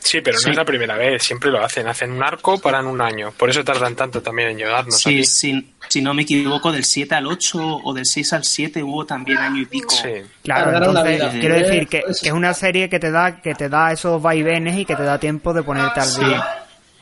Sí, 0.05 0.21
pero 0.21 0.37
no 0.45 0.51
es 0.51 0.57
la 0.57 0.65
primera 0.65 0.97
vez. 0.97 1.23
Siempre 1.23 1.51
lo 1.51 1.65
hacen. 1.65 1.87
Hacen 1.87 2.11
un 2.13 2.23
arco, 2.23 2.59
paran 2.61 2.87
un 2.87 3.01
año. 3.01 3.33
Por 3.37 3.49
eso 3.51 3.65
tardan 3.65 3.95
tanto 3.95 4.21
también 4.21 4.49
en 4.51 4.59
llegarnos 4.59 4.99
Sí, 5.01 5.11
aquí. 5.11 5.25
si, 5.25 5.73
si 5.89 6.03
no 6.03 6.13
me 6.13 6.23
equivoco, 6.23 6.73
del 6.73 6.85
7 6.85 7.15
al 7.15 7.27
8 7.27 7.59
o 7.85 7.95
del 7.95 8.05
6 8.05 8.33
al 8.33 8.45
7 8.45 8.83
hubo 8.83 9.07
también 9.07 9.39
año 9.39 9.61
y 9.63 9.67
pico. 9.67 9.95
Sí. 9.95 10.11
Claro, 10.43 10.77
entonces 10.77 11.19
vida. 11.19 11.31
quiero 11.41 11.55
decir 11.55 11.89
que, 11.89 12.01
que 12.03 12.29
es 12.29 12.33
una 12.33 12.53
serie 12.53 12.89
que 12.89 12.99
te 12.99 13.11
da 13.11 13.41
que 13.41 13.55
te 13.55 13.69
da 13.69 13.93
esos 13.93 14.21
vaivenes 14.21 14.77
y 14.79 14.85
que 14.85 14.97
te 14.97 15.05
da 15.05 15.19
tiempo 15.19 15.55
de 15.55 15.63
ponerte 15.63 16.01
al 16.01 16.07
Sí. 16.07 16.25
día 16.25 16.45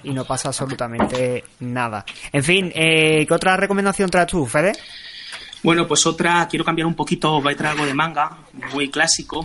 y 0.03 0.11
no 0.12 0.24
pasa 0.24 0.48
absolutamente 0.48 1.44
nada. 1.61 2.05
En 2.32 2.44
fin, 2.44 2.70
eh, 2.74 3.24
¿qué 3.26 3.34
otra 3.34 3.57
recomendación 3.57 4.09
traes 4.11 4.28
tú, 4.28 4.46
Fede? 4.46 4.72
Bueno, 5.62 5.86
pues 5.86 6.07
otra, 6.07 6.46
quiero 6.48 6.64
cambiar 6.64 6.86
un 6.86 6.94
poquito, 6.94 7.42
va 7.42 7.51
a 7.51 7.55
traer 7.55 7.72
algo 7.72 7.86
de 7.86 7.92
manga, 7.94 8.38
muy 8.72 8.88
clásico, 8.90 9.44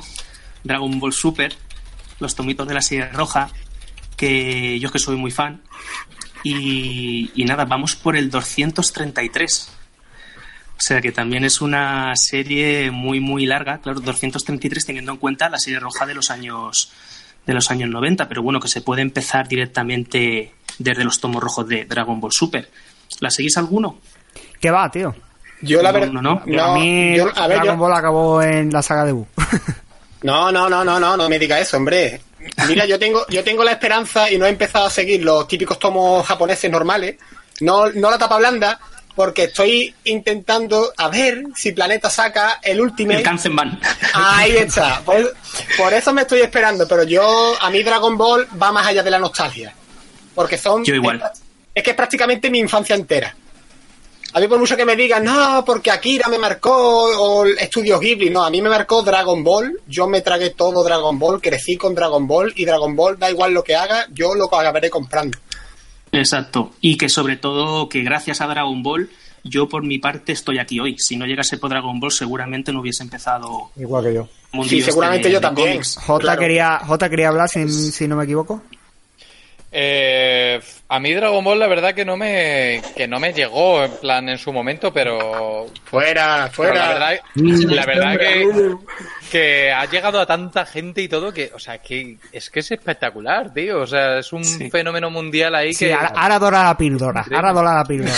Dragon 0.64 0.97
Ball 0.99 1.12
Super, 1.12 1.53
los 2.20 2.36
tomitos 2.36 2.68
de 2.68 2.74
la 2.74 2.82
serie 2.82 3.07
roja, 3.09 3.49
que 4.18 4.80
yo 4.80 4.88
es 4.88 4.91
que 4.91 4.99
soy 4.99 5.16
muy 5.18 5.32
fan. 5.32 5.61
Y, 6.43 7.32
y 7.36 7.45
nada, 7.45 7.66
vamos 7.66 7.95
por 7.95 8.16
el 8.16 8.30
233. 8.30 9.72
O 10.78 10.82
sea 10.82 11.01
que 11.01 11.11
también 11.11 11.43
es 11.45 11.61
una 11.61 12.13
serie 12.16 12.91
muy, 12.91 13.20
muy 13.20 13.45
larga, 13.45 13.80
claro, 13.80 13.99
233 14.01 14.86
teniendo 14.86 15.13
en 15.13 15.18
cuenta 15.18 15.49
la 15.49 15.57
serie 15.57 15.80
roja 15.80 16.05
de 16.05 16.13
los 16.13 16.30
años 16.32 16.91
de 17.45 17.53
los 17.53 17.70
años 17.72 17.89
90, 17.91 18.28
pero 18.28 18.41
bueno, 18.41 18.59
que 18.59 18.68
se 18.68 18.82
puede 18.82 19.01
empezar 19.03 19.47
directamente 19.47 20.51
desde 20.80 21.03
los 21.03 21.20
tomos 21.22 21.41
rojos 21.43 21.68
de 21.68 21.86
Dragon 21.86 22.20
Ball 22.20 22.32
Super. 22.32 22.70
¿La 23.20 23.30
seguís 23.30 23.55
alguno? 23.57 23.99
¿Qué 24.59 24.72
va, 24.72 24.89
tío? 24.89 25.16
Yo 25.61 25.82
la 25.84 25.91
No, 25.91 25.99
verdad. 25.99 26.11
no, 26.13 26.22
no. 26.24 26.61
a 26.63 26.76
mí 26.76 27.16
yo- 27.16 27.32
a 27.36 27.47
ver, 27.47 27.57
Dragon 27.59 27.76
yo- 27.76 27.78
Ball 27.78 27.93
acabó 27.93 28.41
en 28.41 28.72
la 28.72 28.82
saga 28.82 29.05
de 29.05 29.11
Buu. 29.13 29.28
No, 30.24 30.51
no, 30.51 30.70
no, 30.70 30.84
no, 30.84 30.99
no, 30.99 31.18
no 31.18 31.30
me 31.30 31.39
diga 31.39 31.59
eso, 31.59 31.78
hombre. 31.78 32.22
Mira, 32.68 32.86
yo 32.86 32.99
tengo, 32.99 33.26
yo 33.28 33.43
tengo 33.43 33.63
la 33.63 33.72
esperanza 33.72 34.32
y 34.32 34.38
no 34.38 34.45
he 34.45 34.49
empezado 34.49 34.86
a 34.86 34.89
seguir 34.89 35.24
los 35.24 35.47
típicos 35.47 35.80
tomos 35.80 36.26
japoneses 36.26 36.70
normales, 36.70 37.16
no, 37.61 37.89
no 37.91 38.11
la 38.11 38.18
tapa 38.18 38.38
blanda, 38.38 38.80
porque 39.16 39.45
estoy 39.45 39.95
intentando 40.03 40.93
a 40.97 41.07
ver 41.07 41.43
si 41.55 41.72
Planeta 41.72 42.09
saca 42.09 42.59
el 42.61 42.82
Ultimate. 42.82 43.20
El 43.20 43.24
Kanzenban. 43.24 43.80
Ahí 44.13 44.57
está. 44.57 45.01
Por, 45.01 45.36
por 45.78 45.93
eso 45.93 46.13
me 46.13 46.24
estoy 46.24 46.41
esperando, 46.41 46.88
pero 46.88 47.03
yo, 47.03 47.55
a 47.59 47.70
mí 47.70 47.82
Dragon 47.82 48.18
Ball 48.18 48.47
va 48.61 48.72
más 48.72 48.86
allá 48.86 49.01
de 49.01 49.11
la 49.11 49.20
nostalgia. 49.20 49.74
Porque 50.36 50.57
son... 50.57 50.84
Yo 50.84 50.93
igual. 50.93 51.22
Es, 51.34 51.41
es 51.76 51.84
que 51.84 51.91
es 51.91 51.95
prácticamente 51.95 52.49
mi 52.49 52.59
infancia 52.59 52.95
entera. 52.95 53.34
A 54.36 54.40
mí 54.42 54.50
por 54.50 54.60
mucho 54.60 54.76
que 54.76 54.84
me 54.84 54.98
digan, 54.98 55.24
no, 55.24 55.64
porque 55.66 55.90
Akira 55.92 56.28
me 56.28 56.38
marcó, 56.38 56.74
o 56.74 57.46
el 57.46 57.58
Estudio 57.58 57.98
Ghibli, 58.00 58.30
no, 58.30 58.44
a 58.44 58.50
mí 58.50 58.62
me 58.62 58.68
marcó 58.70 59.02
Dragon 59.02 59.42
Ball, 59.46 59.80
yo 59.88 60.08
me 60.08 60.20
tragué 60.20 60.50
todo 60.50 60.84
Dragon 60.84 61.18
Ball, 61.18 61.42
crecí 61.42 61.78
con 61.78 61.96
Dragon 61.96 62.28
Ball, 62.28 62.52
y 62.58 62.66
Dragon 62.66 62.98
Ball, 62.98 63.18
da 63.18 63.32
igual 63.32 63.54
lo 63.54 63.64
que 63.64 63.78
haga, 63.78 64.08
yo 64.12 64.36
lo 64.36 64.46
acabaré 64.54 64.90
comprando. 64.90 65.38
Exacto. 66.12 66.72
Y 66.82 66.98
que 66.98 67.08
sobre 67.08 67.38
todo 67.38 67.88
que 67.88 68.02
gracias 68.04 68.42
a 68.42 68.48
Dragon 68.48 68.84
Ball, 68.84 69.10
yo 69.46 69.70
por 69.70 69.84
mi 69.84 70.00
parte 70.00 70.34
estoy 70.34 70.60
aquí 70.60 70.82
hoy. 70.82 70.98
Si 71.00 71.16
no 71.16 71.26
llegase 71.26 71.58
por 71.58 71.70
Dragon 71.70 71.98
Ball, 72.02 72.12
seguramente 72.12 72.74
no 72.74 72.82
hubiese 72.82 73.04
empezado 73.04 73.70
Igual 73.78 74.04
que 74.04 74.14
yo. 74.16 74.28
Sí, 74.68 74.82
seguramente 74.82 75.28
este 75.28 75.30
de- 75.30 75.34
yo 75.34 75.40
de 75.40 75.46
también. 75.46 75.82
J 75.84 76.20
Claro. 76.20 76.40
quería 76.42 76.80
J 76.80 77.10
quería 77.10 77.28
hablar 77.30 77.48
si, 77.48 77.70
si 77.70 78.08
no 78.08 78.16
me 78.18 78.24
equivoco. 78.26 78.62
Eh, 79.72 80.60
a 80.88 81.00
mí 81.00 81.14
Dragon 81.14 81.44
Ball 81.44 81.60
la 81.60 81.68
verdad 81.68 81.94
que 81.96 82.06
no 82.06 82.16
me 82.16 82.82
que 82.96 83.08
no 83.08 83.20
me 83.20 83.34
llegó 83.34 83.84
en 83.84 83.92
plan 83.98 84.30
en 84.30 84.38
su 84.38 84.54
momento, 84.54 84.94
pero, 84.94 85.66
Fuera, 85.86 86.44
pero 86.52 86.54
fuera. 86.54 86.74
la 86.74 86.88
verdad, 86.90 87.20
la 87.36 87.86
verdad 87.86 88.18
que, 88.18 88.76
que 89.32 89.72
ha 89.72 89.86
llegado 89.86 90.20
a 90.22 90.26
tanta 90.26 90.66
gente 90.66 91.02
y 91.02 91.08
todo 91.08 91.34
que, 91.34 91.52
o 91.56 91.60
sea, 91.60 91.80
que 91.80 92.18
es 92.32 92.50
que 92.50 92.60
es 92.60 92.72
espectacular, 92.72 93.52
tío. 93.54 93.82
O 93.82 93.88
sea, 93.88 94.20
es 94.20 94.32
un 94.32 94.44
Sí. 94.46 94.70
fenómeno 94.70 95.10
mundial 95.10 95.56
ahí 95.56 95.74
Sí, 95.74 95.86
que 95.86 95.94
ahora, 95.94 96.36
adora 96.36 96.64
la 96.66 96.78
píldora. 96.78 97.26
Ahora 97.34 97.50
adora 97.50 97.74
la 97.76 97.84
píldora. 97.84 98.14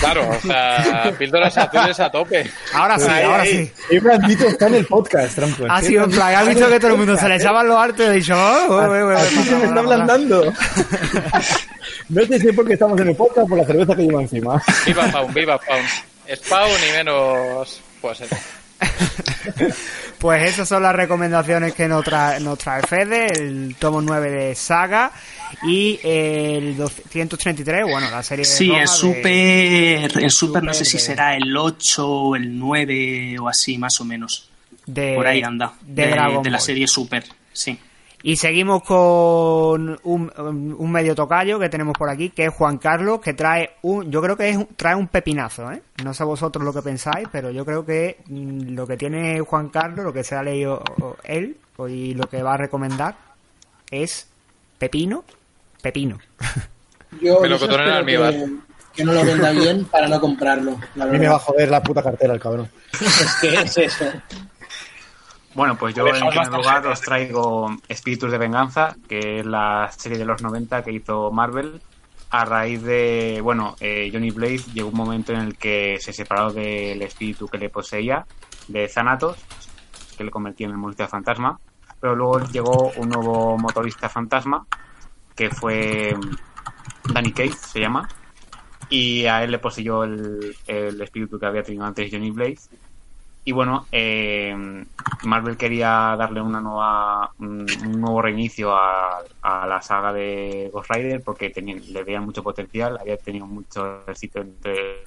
claro, 0.00 0.28
o 0.28 0.40
sea, 0.40 1.12
píldoras 1.18 1.56
azules 1.56 2.00
a 2.00 2.10
tope. 2.10 2.50
Ahora 2.74 2.98
sí, 2.98 3.06
Ahí, 3.08 3.22
ahora 3.24 3.42
ahí. 3.44 3.66
sí. 3.66 3.72
Qué 3.90 4.00
blandito 4.00 4.46
está 4.48 4.66
en 4.66 4.74
el 4.74 4.86
podcast, 4.86 5.36
trampo. 5.36 5.64
Ha 5.68 5.80
sido 5.82 6.04
en 6.04 6.10
plan, 6.10 6.34
ha 6.34 6.42
visto 6.42 6.68
que 6.68 6.80
todo 6.80 6.90
el 6.92 6.96
mundo 6.98 7.16
se 7.16 7.28
le 7.28 7.36
echaban 7.36 7.68
los 7.68 7.76
hartos 7.76 8.06
y 8.08 8.10
dicho, 8.18 8.34
oh, 8.36 8.66
oh, 8.70 8.74
oh, 8.76 9.06
oh, 9.06 9.10
Así 9.10 9.36
se 9.44 9.54
me 9.56 9.64
está 9.66 9.80
ablandando. 9.80 10.52
No 12.08 12.24
sé 12.24 12.38
si 12.40 12.48
es 12.48 12.54
porque 12.54 12.72
estamos 12.74 13.00
en 13.00 13.08
el 13.08 13.16
podcast 13.16 13.48
por 13.48 13.58
la 13.58 13.64
cerveza 13.64 13.94
que 13.94 14.02
lleva 14.02 14.22
encima. 14.22 14.62
Viva 14.86 15.04
Faun, 15.08 15.34
viva 15.34 15.58
Faun. 15.58 15.84
Spawn 16.36 16.70
y 16.88 16.92
menos, 16.96 17.80
pues 18.00 18.20
eso. 18.22 18.36
Pues 20.18 20.42
esas 20.52 20.68
son 20.68 20.82
las 20.82 20.94
recomendaciones 20.94 21.74
que 21.74 21.86
nos 21.86 22.04
trae, 22.04 22.40
nos 22.40 22.58
trae 22.58 22.82
Fede, 22.82 23.26
el 23.38 23.76
tomo 23.78 24.00
9 24.00 24.30
de 24.30 24.54
Saga 24.54 25.12
y 25.62 25.98
el 26.02 26.76
233, 26.76 27.84
bueno, 27.84 28.10
la 28.10 28.22
serie 28.22 28.44
Sí, 28.44 28.70
en 28.72 28.80
de- 28.80 28.86
Super, 28.88 30.22
en 30.22 30.30
Super 30.30 30.62
no 30.64 30.74
sé 30.74 30.84
si 30.84 30.96
de- 30.96 31.02
será 31.02 31.36
el 31.36 31.56
8 31.56 32.08
o 32.08 32.36
el 32.36 32.58
9 32.58 33.36
o 33.40 33.48
así, 33.48 33.78
más 33.78 34.00
o 34.00 34.04
menos. 34.04 34.50
de, 34.86 35.14
Por 35.14 35.26
ahí 35.26 35.42
anda. 35.42 35.74
de, 35.82 36.04
De, 36.06 36.10
Dragon 36.10 36.42
de 36.42 36.50
la 36.50 36.56
Ball. 36.58 36.64
serie 36.66 36.88
Super, 36.88 37.24
sí. 37.52 37.78
Y 38.22 38.36
seguimos 38.36 38.82
con 38.82 39.96
un, 40.02 40.32
un 40.76 40.90
medio 40.92 41.14
tocayo 41.14 41.58
que 41.60 41.68
tenemos 41.68 41.96
por 41.96 42.10
aquí, 42.10 42.30
que 42.30 42.46
es 42.46 42.52
Juan 42.52 42.78
Carlos, 42.78 43.20
que 43.20 43.32
trae 43.32 43.70
un, 43.82 44.10
yo 44.10 44.20
creo 44.20 44.36
que 44.36 44.48
es, 44.50 44.56
un- 44.56 44.66
trae 44.76 44.96
un 44.96 45.06
pepinazo, 45.06 45.70
¿eh? 45.70 45.82
No 46.02 46.12
sé 46.12 46.24
vosotros 46.24 46.64
lo 46.64 46.72
que 46.72 46.82
pensáis, 46.82 47.28
pero 47.30 47.50
yo 47.52 47.64
creo 47.64 47.86
que 47.86 48.18
mm, 48.26 48.74
lo 48.74 48.86
que 48.88 48.96
tiene 48.96 49.38
Juan 49.40 49.68
Carlos, 49.68 50.04
lo 50.04 50.12
que 50.12 50.24
se 50.24 50.34
ha 50.34 50.42
leído 50.42 50.82
él, 51.22 51.56
y 51.88 52.14
lo 52.14 52.24
que 52.28 52.42
va 52.42 52.54
a 52.54 52.56
recomendar 52.56 53.14
es 53.90 54.28
pepino, 54.78 55.22
pepino. 55.80 56.18
Yo, 57.22 57.40
Me 57.40 57.48
lo 57.48 57.56
yo 57.56 57.66
cotonan 57.66 57.86
en 57.88 58.08
espero 58.08 58.24
almíbar. 58.26 58.32
que, 58.34 58.96
que 58.96 59.04
no 59.04 59.12
lo 59.14 59.24
venda 59.24 59.50
bien 59.52 59.84
para 59.86 60.08
no 60.08 60.20
comprarlo. 60.20 60.76
La 60.96 61.04
A 61.04 61.06
mí 61.06 61.18
me 61.18 61.28
va 61.28 61.36
a 61.36 61.38
joder 61.38 61.70
la 61.70 61.82
puta 61.82 62.02
cartera 62.02 62.34
el 62.34 62.40
cabrón. 62.40 62.68
Es 63.00 63.36
que 63.40 63.54
es 63.54 63.78
eso. 63.78 64.04
Bueno, 65.58 65.76
pues 65.76 65.92
yo 65.92 66.04
Dejamos 66.04 66.36
en 66.36 66.42
primer 66.42 66.60
lugar 66.60 66.86
os 66.86 67.00
traigo 67.00 67.68
Espíritus 67.88 68.30
de 68.30 68.38
Venganza, 68.38 68.94
que 69.08 69.40
es 69.40 69.44
la 69.44 69.90
serie 69.90 70.16
de 70.16 70.24
los 70.24 70.40
90 70.40 70.84
que 70.84 70.92
hizo 70.92 71.32
Marvel. 71.32 71.82
A 72.30 72.44
raíz 72.44 72.80
de, 72.84 73.40
bueno, 73.42 73.74
eh, 73.80 74.08
Johnny 74.12 74.30
Blaze 74.30 74.70
llegó 74.72 74.90
un 74.90 74.96
momento 74.96 75.32
en 75.32 75.40
el 75.40 75.58
que 75.58 75.96
se 75.98 76.12
separó 76.12 76.52
del 76.52 77.02
espíritu 77.02 77.48
que 77.48 77.58
le 77.58 77.70
poseía, 77.70 78.24
de 78.68 78.86
Thanatos, 78.86 79.36
que 80.16 80.22
le 80.22 80.30
convertía 80.30 80.68
en 80.68 80.74
el 80.74 80.78
motorista 80.78 81.08
fantasma. 81.08 81.58
Pero 82.00 82.14
luego 82.14 82.38
llegó 82.52 82.92
un 82.96 83.08
nuevo 83.08 83.58
motorista 83.58 84.08
fantasma, 84.08 84.64
que 85.34 85.50
fue 85.50 86.14
mm, 86.14 87.12
Danny 87.12 87.32
Cage, 87.32 87.54
se 87.54 87.80
llama. 87.80 88.08
Y 88.90 89.26
a 89.26 89.42
él 89.42 89.50
le 89.50 89.58
poseyó 89.58 90.04
el, 90.04 90.54
el 90.68 91.00
espíritu 91.00 91.36
que 91.36 91.46
había 91.46 91.64
tenido 91.64 91.84
antes 91.84 92.08
Johnny 92.12 92.30
Blaze. 92.30 92.70
Y 93.48 93.52
bueno, 93.52 93.86
eh, 93.90 94.54
Marvel 95.24 95.56
quería 95.56 96.14
darle 96.18 96.42
una 96.42 96.60
nueva, 96.60 97.32
un, 97.38 97.64
nuevo 97.98 98.20
reinicio 98.20 98.76
a, 98.76 99.20
a 99.40 99.66
la 99.66 99.80
saga 99.80 100.12
de 100.12 100.68
Ghost 100.70 100.90
Rider 100.90 101.22
porque 101.22 101.48
tenían, 101.48 101.80
le 101.90 102.04
veían 102.04 102.26
mucho 102.26 102.42
potencial, 102.42 102.98
había 103.00 103.16
tenido 103.16 103.46
mucho 103.46 104.02
éxito 104.06 104.40
entre 104.42 105.04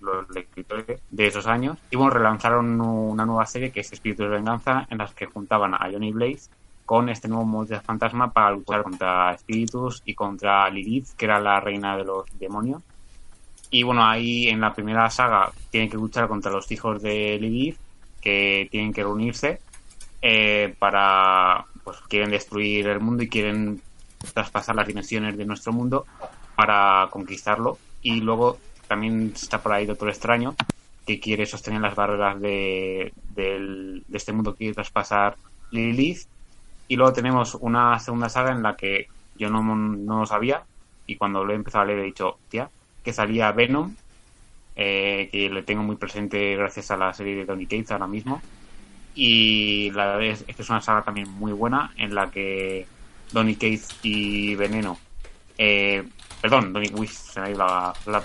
los 0.00 0.30
escritores 0.36 1.00
de 1.10 1.26
esos 1.26 1.48
años. 1.48 1.76
Y 1.90 1.96
bueno, 1.96 2.12
relanzaron 2.12 2.80
una 2.80 3.26
nueva 3.26 3.46
serie 3.46 3.72
que 3.72 3.80
es 3.80 3.92
Espíritus 3.92 4.26
de 4.26 4.36
Venganza, 4.36 4.86
en 4.88 4.98
las 4.98 5.12
que 5.12 5.26
juntaban 5.26 5.74
a 5.74 5.90
Johnny 5.90 6.12
Blaze 6.12 6.50
con 6.86 7.08
este 7.08 7.26
nuevo 7.26 7.44
monstruo 7.46 7.80
fantasma 7.80 8.32
para 8.32 8.52
luchar 8.52 8.84
contra 8.84 9.32
espíritus 9.32 10.02
y 10.04 10.14
contra 10.14 10.70
Lilith, 10.70 11.16
que 11.16 11.24
era 11.24 11.40
la 11.40 11.58
reina 11.58 11.96
de 11.96 12.04
los 12.04 12.26
demonios. 12.38 12.80
Y 13.72 13.82
bueno, 13.82 14.04
ahí 14.04 14.48
en 14.48 14.60
la 14.60 14.72
primera 14.74 15.08
saga 15.10 15.50
tienen 15.70 15.88
que 15.90 15.96
luchar 15.96 16.28
contra 16.28 16.52
los 16.52 16.70
hijos 16.70 17.02
de 17.02 17.38
Lilith 17.40 17.76
que 18.20 18.68
tienen 18.70 18.92
que 18.92 19.02
reunirse 19.02 19.60
eh, 20.20 20.74
para, 20.78 21.64
pues 21.82 21.96
quieren 22.08 22.30
destruir 22.30 22.86
el 22.86 23.00
mundo 23.00 23.22
y 23.24 23.28
quieren 23.28 23.80
traspasar 24.34 24.76
las 24.76 24.86
dimensiones 24.86 25.36
de 25.36 25.44
nuestro 25.46 25.72
mundo 25.72 26.06
para 26.54 27.08
conquistarlo. 27.10 27.78
Y 28.02 28.20
luego 28.20 28.58
también 28.86 29.32
está 29.34 29.60
por 29.62 29.72
ahí 29.72 29.86
Doctor 29.86 30.10
Extraño, 30.10 30.54
que 31.06 31.18
quiere 31.18 31.46
sostener 31.46 31.80
las 31.80 31.94
barreras 31.96 32.38
de, 32.40 33.12
del- 33.34 34.04
de 34.06 34.16
este 34.18 34.32
mundo 34.32 34.52
que 34.52 34.58
quiere 34.58 34.74
traspasar 34.74 35.36
Lilith. 35.70 36.26
Y 36.88 36.96
luego 36.96 37.14
tenemos 37.14 37.54
una 37.54 37.98
segunda 37.98 38.28
saga 38.28 38.52
en 38.52 38.62
la 38.62 38.76
que 38.76 39.06
yo 39.36 39.48
no, 39.48 39.62
no 39.62 40.20
lo 40.20 40.26
sabía 40.26 40.62
y 41.06 41.16
cuando 41.16 41.42
lo 41.42 41.52
he 41.52 41.56
empezado 41.56 41.82
a 41.82 41.86
leer 41.86 42.00
he 42.00 42.04
dicho, 42.04 42.36
tía, 42.50 42.68
que 43.02 43.12
salía 43.12 43.52
Venom, 43.52 43.94
eh, 44.76 45.28
que 45.30 45.50
le 45.50 45.62
tengo 45.62 45.82
muy 45.82 45.96
presente 45.96 46.56
gracias 46.56 46.90
a 46.90 46.96
la 46.96 47.12
serie 47.12 47.36
de 47.36 47.44
Donny 47.44 47.66
Cates 47.66 47.90
ahora 47.90 48.06
mismo. 48.06 48.40
Y 49.14 49.90
la 49.90 50.06
verdad 50.06 50.22
es, 50.24 50.42
que 50.44 50.62
es 50.62 50.70
una 50.70 50.80
saga 50.80 51.02
también 51.02 51.28
muy 51.28 51.52
buena 51.52 51.92
en 51.98 52.14
la 52.14 52.30
que 52.30 52.86
Donny 53.32 53.54
Cates 53.54 53.88
y 54.02 54.54
Veneno, 54.54 54.98
eh, 55.58 56.02
perdón, 56.40 56.72
Donny 56.72 56.88
Wish, 56.88 57.10
se 57.10 57.40
me 57.40 57.46
ha 57.46 57.50
ido 57.50 57.58
la, 57.58 57.94
la, 58.06 58.22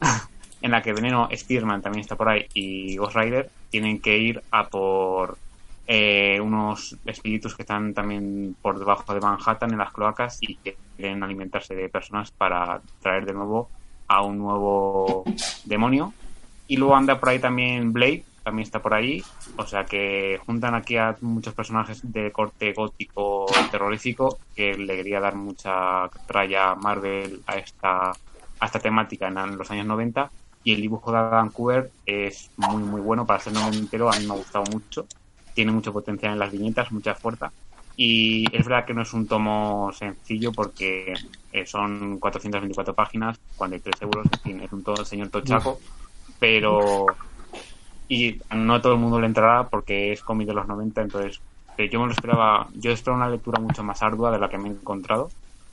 en 0.62 0.70
la 0.70 0.82
que 0.82 0.92
Veneno, 0.92 1.28
Spearman 1.34 1.80
también 1.82 2.02
está 2.02 2.16
por 2.16 2.28
ahí 2.28 2.46
y 2.52 2.96
Ghost 2.96 3.16
Rider 3.16 3.50
tienen 3.70 4.00
que 4.00 4.18
ir 4.18 4.42
a 4.50 4.68
por 4.68 5.38
eh, 5.90 6.38
unos 6.38 6.98
espíritus 7.06 7.56
que 7.56 7.62
están 7.62 7.94
también 7.94 8.54
por 8.60 8.78
debajo 8.78 9.14
de 9.14 9.20
Manhattan 9.20 9.72
en 9.72 9.78
las 9.78 9.90
cloacas 9.90 10.36
y 10.42 10.56
que 10.56 10.76
quieren 10.94 11.22
alimentarse 11.22 11.74
de 11.74 11.88
personas 11.88 12.30
para 12.30 12.82
traer 13.00 13.24
de 13.24 13.32
nuevo 13.32 13.70
a 14.06 14.22
un 14.22 14.36
nuevo 14.36 15.24
demonio. 15.64 16.12
Y 16.66 16.76
luego 16.76 16.94
anda 16.94 17.18
por 17.18 17.30
ahí 17.30 17.38
también 17.38 17.90
Blade, 17.94 18.22
también 18.42 18.66
está 18.66 18.82
por 18.82 18.92
ahí. 18.92 19.24
O 19.56 19.66
sea 19.66 19.86
que 19.86 20.38
juntan 20.44 20.74
aquí 20.74 20.98
a 20.98 21.16
muchos 21.22 21.54
personajes 21.54 22.00
de 22.02 22.32
corte 22.32 22.74
gótico 22.74 23.46
terrorífico 23.70 24.40
que 24.54 24.74
le 24.74 24.94
quería 24.94 25.20
dar 25.20 25.36
mucha 25.36 26.10
tralla 26.26 26.74
Marvel 26.74 27.40
a 27.46 27.56
esta, 27.56 28.10
a 28.10 28.66
esta 28.66 28.78
temática 28.78 29.28
en 29.28 29.56
los 29.56 29.70
años 29.70 29.86
90. 29.86 30.30
Y 30.64 30.74
el 30.74 30.82
dibujo 30.82 31.12
de 31.12 31.16
Adam 31.16 31.50
es 32.04 32.50
muy, 32.58 32.82
muy 32.82 33.00
bueno 33.00 33.24
para 33.24 33.40
ser 33.40 33.54
noventero. 33.54 34.12
A 34.12 34.18
mí 34.18 34.26
me 34.26 34.34
ha 34.34 34.36
gustado 34.36 34.66
mucho. 34.70 35.06
Tiene 35.58 35.72
mucho 35.72 35.92
potencial 35.92 36.34
en 36.34 36.38
las 36.38 36.52
viñetas, 36.52 36.92
mucha 36.92 37.16
fuerza. 37.16 37.50
Y 37.96 38.44
es 38.56 38.64
verdad 38.64 38.84
que 38.84 38.94
no 38.94 39.02
es 39.02 39.12
un 39.12 39.26
tomo 39.26 39.90
sencillo 39.92 40.52
porque 40.52 41.12
eh, 41.52 41.66
son 41.66 42.20
424 42.20 42.94
páginas, 42.94 43.36
43 43.56 44.02
euros, 44.02 44.26
en 44.30 44.38
fin, 44.38 44.60
es 44.60 44.70
un 44.70 44.84
todo 44.84 45.04
señor 45.04 45.30
tochaco, 45.30 45.80
pero 46.38 47.06
y 48.08 48.40
no 48.54 48.74
a 48.74 48.80
todo 48.80 48.92
el 48.92 49.00
mundo 49.00 49.20
le 49.20 49.26
entrará 49.26 49.68
porque 49.68 50.12
es 50.12 50.22
cómic 50.22 50.46
de 50.46 50.54
los 50.54 50.68
90, 50.68 51.02
entonces 51.02 51.40
eh, 51.76 51.88
yo 51.90 51.98
me 51.98 52.06
lo 52.06 52.12
esperaba, 52.12 52.68
yo 52.74 52.92
esperaba 52.92 53.24
una 53.24 53.30
lectura 53.32 53.58
mucho 53.58 53.82
más 53.82 54.00
ardua 54.00 54.30
de 54.30 54.38
la 54.38 54.48
que 54.48 54.58
me 54.58 54.68
he 54.68 54.70
encontrado. 54.70 55.28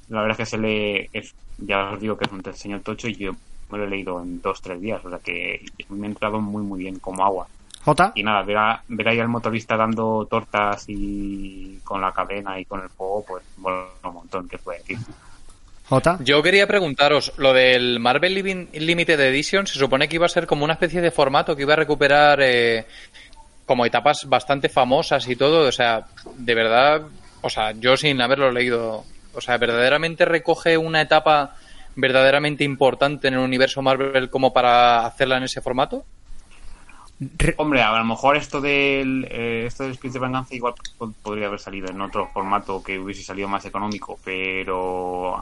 La 0.09 0.21
verdad 0.21 0.31
es 0.31 0.37
que 0.37 0.49
se 0.49 0.57
lee, 0.57 1.09
es, 1.13 1.35
ya 1.59 1.91
os 1.91 2.01
digo 2.01 2.17
que 2.17 2.25
es 2.25 2.31
un 2.31 2.43
señor 2.55 2.81
tocho 2.81 3.07
y 3.07 3.13
yo 3.13 3.35
me 3.69 3.77
lo 3.77 3.83
he 3.83 3.87
leído 3.87 4.19
en 4.19 4.41
dos, 4.41 4.63
tres 4.63 4.81
días, 4.81 5.05
o 5.05 5.11
sea 5.11 5.19
que 5.19 5.63
me 5.89 6.07
ha 6.07 6.09
entrado 6.09 6.41
muy 6.41 6.63
muy 6.63 6.79
bien 6.79 6.97
como 6.97 7.23
agua. 7.23 7.45
Jota. 7.85 8.11
Y 8.15 8.23
nada, 8.23 8.41
ver, 8.41 8.57
a- 8.57 8.83
ver 8.87 9.07
ahí 9.07 9.19
al 9.19 9.27
motorista 9.27 9.77
dando 9.77 10.25
tortas 10.29 10.85
y 10.87 11.79
con 11.83 12.01
la 12.01 12.11
cadena 12.11 12.59
y 12.59 12.65
con 12.65 12.81
el 12.81 12.89
fuego, 12.89 13.23
pues 13.27 13.43
bueno, 13.57 13.85
un 14.03 14.13
montón 14.13 14.49
que 14.49 14.57
puede 14.57 14.79
decir. 14.79 14.97
Jota. 15.87 16.17
Yo 16.21 16.41
quería 16.41 16.65
preguntaros, 16.65 17.31
lo 17.37 17.53
del 17.53 17.99
Marvel 17.99 18.33
Living- 18.33 18.69
Limited 18.73 19.19
Edition 19.19 19.67
se 19.67 19.77
supone 19.77 20.07
que 20.09 20.15
iba 20.15 20.25
a 20.25 20.29
ser 20.29 20.47
como 20.47 20.63
una 20.63 20.73
especie 20.73 20.99
de 20.99 21.11
formato 21.11 21.55
que 21.55 21.61
iba 21.61 21.73
a 21.73 21.77
recuperar 21.77 22.39
eh, 22.41 22.87
como 23.67 23.85
etapas 23.85 24.25
bastante 24.27 24.67
famosas 24.67 25.27
y 25.27 25.35
todo, 25.35 25.67
o 25.67 25.71
sea, 25.71 26.05
de 26.37 26.55
verdad, 26.55 27.03
o 27.41 27.49
sea, 27.51 27.71
yo 27.73 27.95
sin 27.97 28.19
haberlo 28.19 28.51
leído, 28.51 29.03
o 29.35 29.41
sea, 29.41 29.57
verdaderamente 29.59 30.25
recoge 30.25 30.75
una 30.75 31.01
etapa 31.01 31.55
verdaderamente 31.95 32.63
importante 32.63 33.27
en 33.27 33.35
el 33.35 33.41
universo 33.41 33.83
Marvel 33.83 34.29
como 34.31 34.51
para 34.51 35.05
hacerla 35.05 35.37
en 35.37 35.43
ese 35.43 35.61
formato. 35.61 36.03
Hombre, 37.57 37.81
a 37.81 37.97
lo 37.97 38.03
mejor 38.03 38.35
esto 38.35 38.59
del 38.59 39.25
eh, 39.31 39.65
esto 39.67 39.83
del 39.83 39.93
Espíritu 39.93 40.19
de 40.19 40.25
Venganza 40.25 40.53
igual 40.53 40.73
po- 40.97 41.13
podría 41.23 41.47
haber 41.47 41.59
salido 41.59 41.87
en 41.89 42.01
otro 42.01 42.27
formato 42.33 42.83
que 42.83 42.99
hubiese 42.99 43.23
salido 43.23 43.47
más 43.47 43.63
económico, 43.65 44.19
pero 44.23 45.35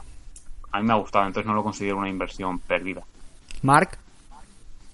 a 0.70 0.80
mí 0.80 0.86
me 0.86 0.92
ha 0.92 0.96
gustado, 0.96 1.26
entonces 1.26 1.46
no 1.46 1.54
lo 1.54 1.64
considero 1.64 1.96
una 1.98 2.08
inversión 2.08 2.60
perdida. 2.60 3.02
Mark. 3.62 3.98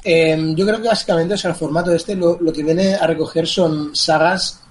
Eh, 0.03 0.55
yo 0.57 0.67
creo 0.67 0.81
que 0.81 0.89
básicamente, 0.89 1.35
o 1.35 1.37
sea, 1.37 1.51
el 1.51 1.57
formato 1.57 1.93
este 1.93 2.15
lo, 2.17 2.39
lo 2.41 2.53
que 2.53 2.63
viene 2.63 2.95
a 2.95 3.07
recoger 3.07 3.47
son 3.47 3.95
sagas 3.95 4.63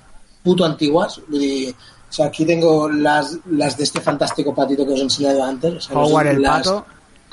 puto 0.43 0.65
antiguas. 0.65 1.21
Y, 1.31 1.69
o 1.69 1.75
sea, 2.11 2.25
aquí 2.27 2.43
tengo 2.45 2.89
las, 2.89 3.37
las 3.51 3.77
de 3.77 3.83
este 3.83 4.01
fantástico 4.01 4.55
patito 4.55 4.83
que 4.87 4.93
os 4.93 4.99
he 4.99 5.03
enseñado 5.03 5.43
antes. 5.43 5.73
o 5.75 5.81
sea, 5.81 5.95
los- 5.95 6.09
Howard 6.11 6.27
el 6.27 6.41
las- 6.41 6.57
pato. 6.67 6.85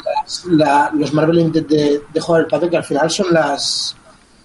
las- 0.04 0.44
la- 0.44 0.90
los 0.92 1.12
Marvel 1.14 1.36
Limited 1.36 1.66
de, 1.66 2.02
de 2.12 2.20
Howard 2.20 2.40
el 2.42 2.46
pato, 2.48 2.68
que 2.68 2.76
al 2.76 2.84
final 2.84 3.10
son 3.10 3.32
las 3.32 3.96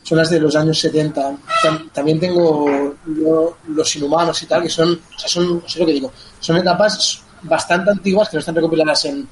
son 0.03 0.17
las 0.17 0.29
de 0.29 0.39
los 0.39 0.55
años 0.55 0.79
70. 0.79 1.31
Tam- 1.63 1.91
También 1.91 2.19
tengo 2.19 2.93
lo- 3.05 3.57
los 3.67 3.95
inhumanos 3.95 4.41
y 4.43 4.45
tal, 4.47 4.63
que 4.63 4.69
son, 4.69 4.93
o 4.93 5.19
sea, 5.19 5.29
son, 5.29 5.59
no 5.59 5.67
sé 5.69 5.79
lo 5.79 5.85
que 5.85 5.93
digo, 5.93 6.11
son 6.39 6.57
etapas 6.57 7.21
bastante 7.43 7.91
antiguas 7.91 8.29
que 8.29 8.37
no 8.37 8.39
están 8.39 8.55
recopiladas 8.55 9.05
en, 9.05 9.27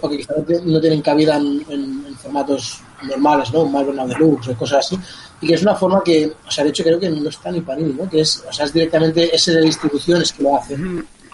o 0.00 0.08
que- 0.08 0.16
quizá 0.18 0.34
no 0.64 0.80
tienen 0.80 1.02
cabida 1.02 1.36
en, 1.36 1.64
en- 1.68 2.04
en 2.08 2.14
formatos 2.16 2.80
normales, 3.02 3.52
¿no? 3.52 3.62
Un 3.62 3.72
Marvel 3.72 3.96
Now 3.96 4.08
Deluxe 4.08 4.48
o 4.48 4.56
cosas 4.56 4.86
así. 4.86 4.98
Y 5.40 5.46
que 5.48 5.54
es 5.54 5.62
una 5.62 5.74
forma 5.74 6.02
que, 6.04 6.32
o 6.46 6.50
sea, 6.50 6.62
de 6.64 6.70
hecho 6.70 6.84
creo 6.84 7.00
que 7.00 7.10
no 7.10 7.28
está 7.28 7.50
ni 7.50 7.60
Panini, 7.60 7.92
¿no? 7.94 8.08
Que 8.08 8.20
es, 8.20 8.44
o 8.48 8.52
sea, 8.52 8.64
es 8.66 8.72
directamente 8.72 9.34
ese 9.34 9.52
de 9.52 9.62
distribuciones 9.62 10.32
que 10.32 10.42
lo 10.44 10.56
hace. 10.56 10.76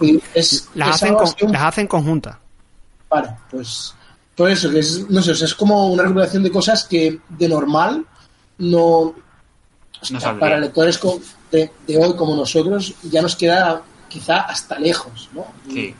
Y 0.01 0.19
es, 0.33 0.67
Las 0.75 0.95
hacen, 0.95 1.13
con- 1.15 1.27
un- 1.43 1.51
las 1.51 1.61
hacen 1.63 1.87
conjuntas. 1.87 2.35
Vale, 3.09 3.29
pues 3.51 3.93
por 4.35 4.49
eso, 4.49 4.69
que 4.71 4.79
es, 4.79 5.09
no 5.09 5.21
sé, 5.21 5.31
o 5.31 5.35
sea, 5.35 5.45
es 5.45 5.53
como 5.55 5.91
una 5.91 6.03
recuperación 6.03 6.41
de 6.43 6.51
cosas 6.51 6.85
que 6.85 7.19
de 7.29 7.49
normal 7.49 8.05
no, 8.59 9.15
para 10.39 10.59
lectores 10.59 10.99
de, 11.51 11.71
de 11.87 11.97
hoy 11.97 12.15
como 12.15 12.35
nosotros 12.35 12.93
ya 13.03 13.21
nos 13.21 13.35
queda 13.35 13.81
quizá 14.07 14.41
hasta 14.41 14.77
lejos, 14.79 15.29
¿no? 15.33 15.45
Y- 15.67 15.73
Sí. 15.73 15.95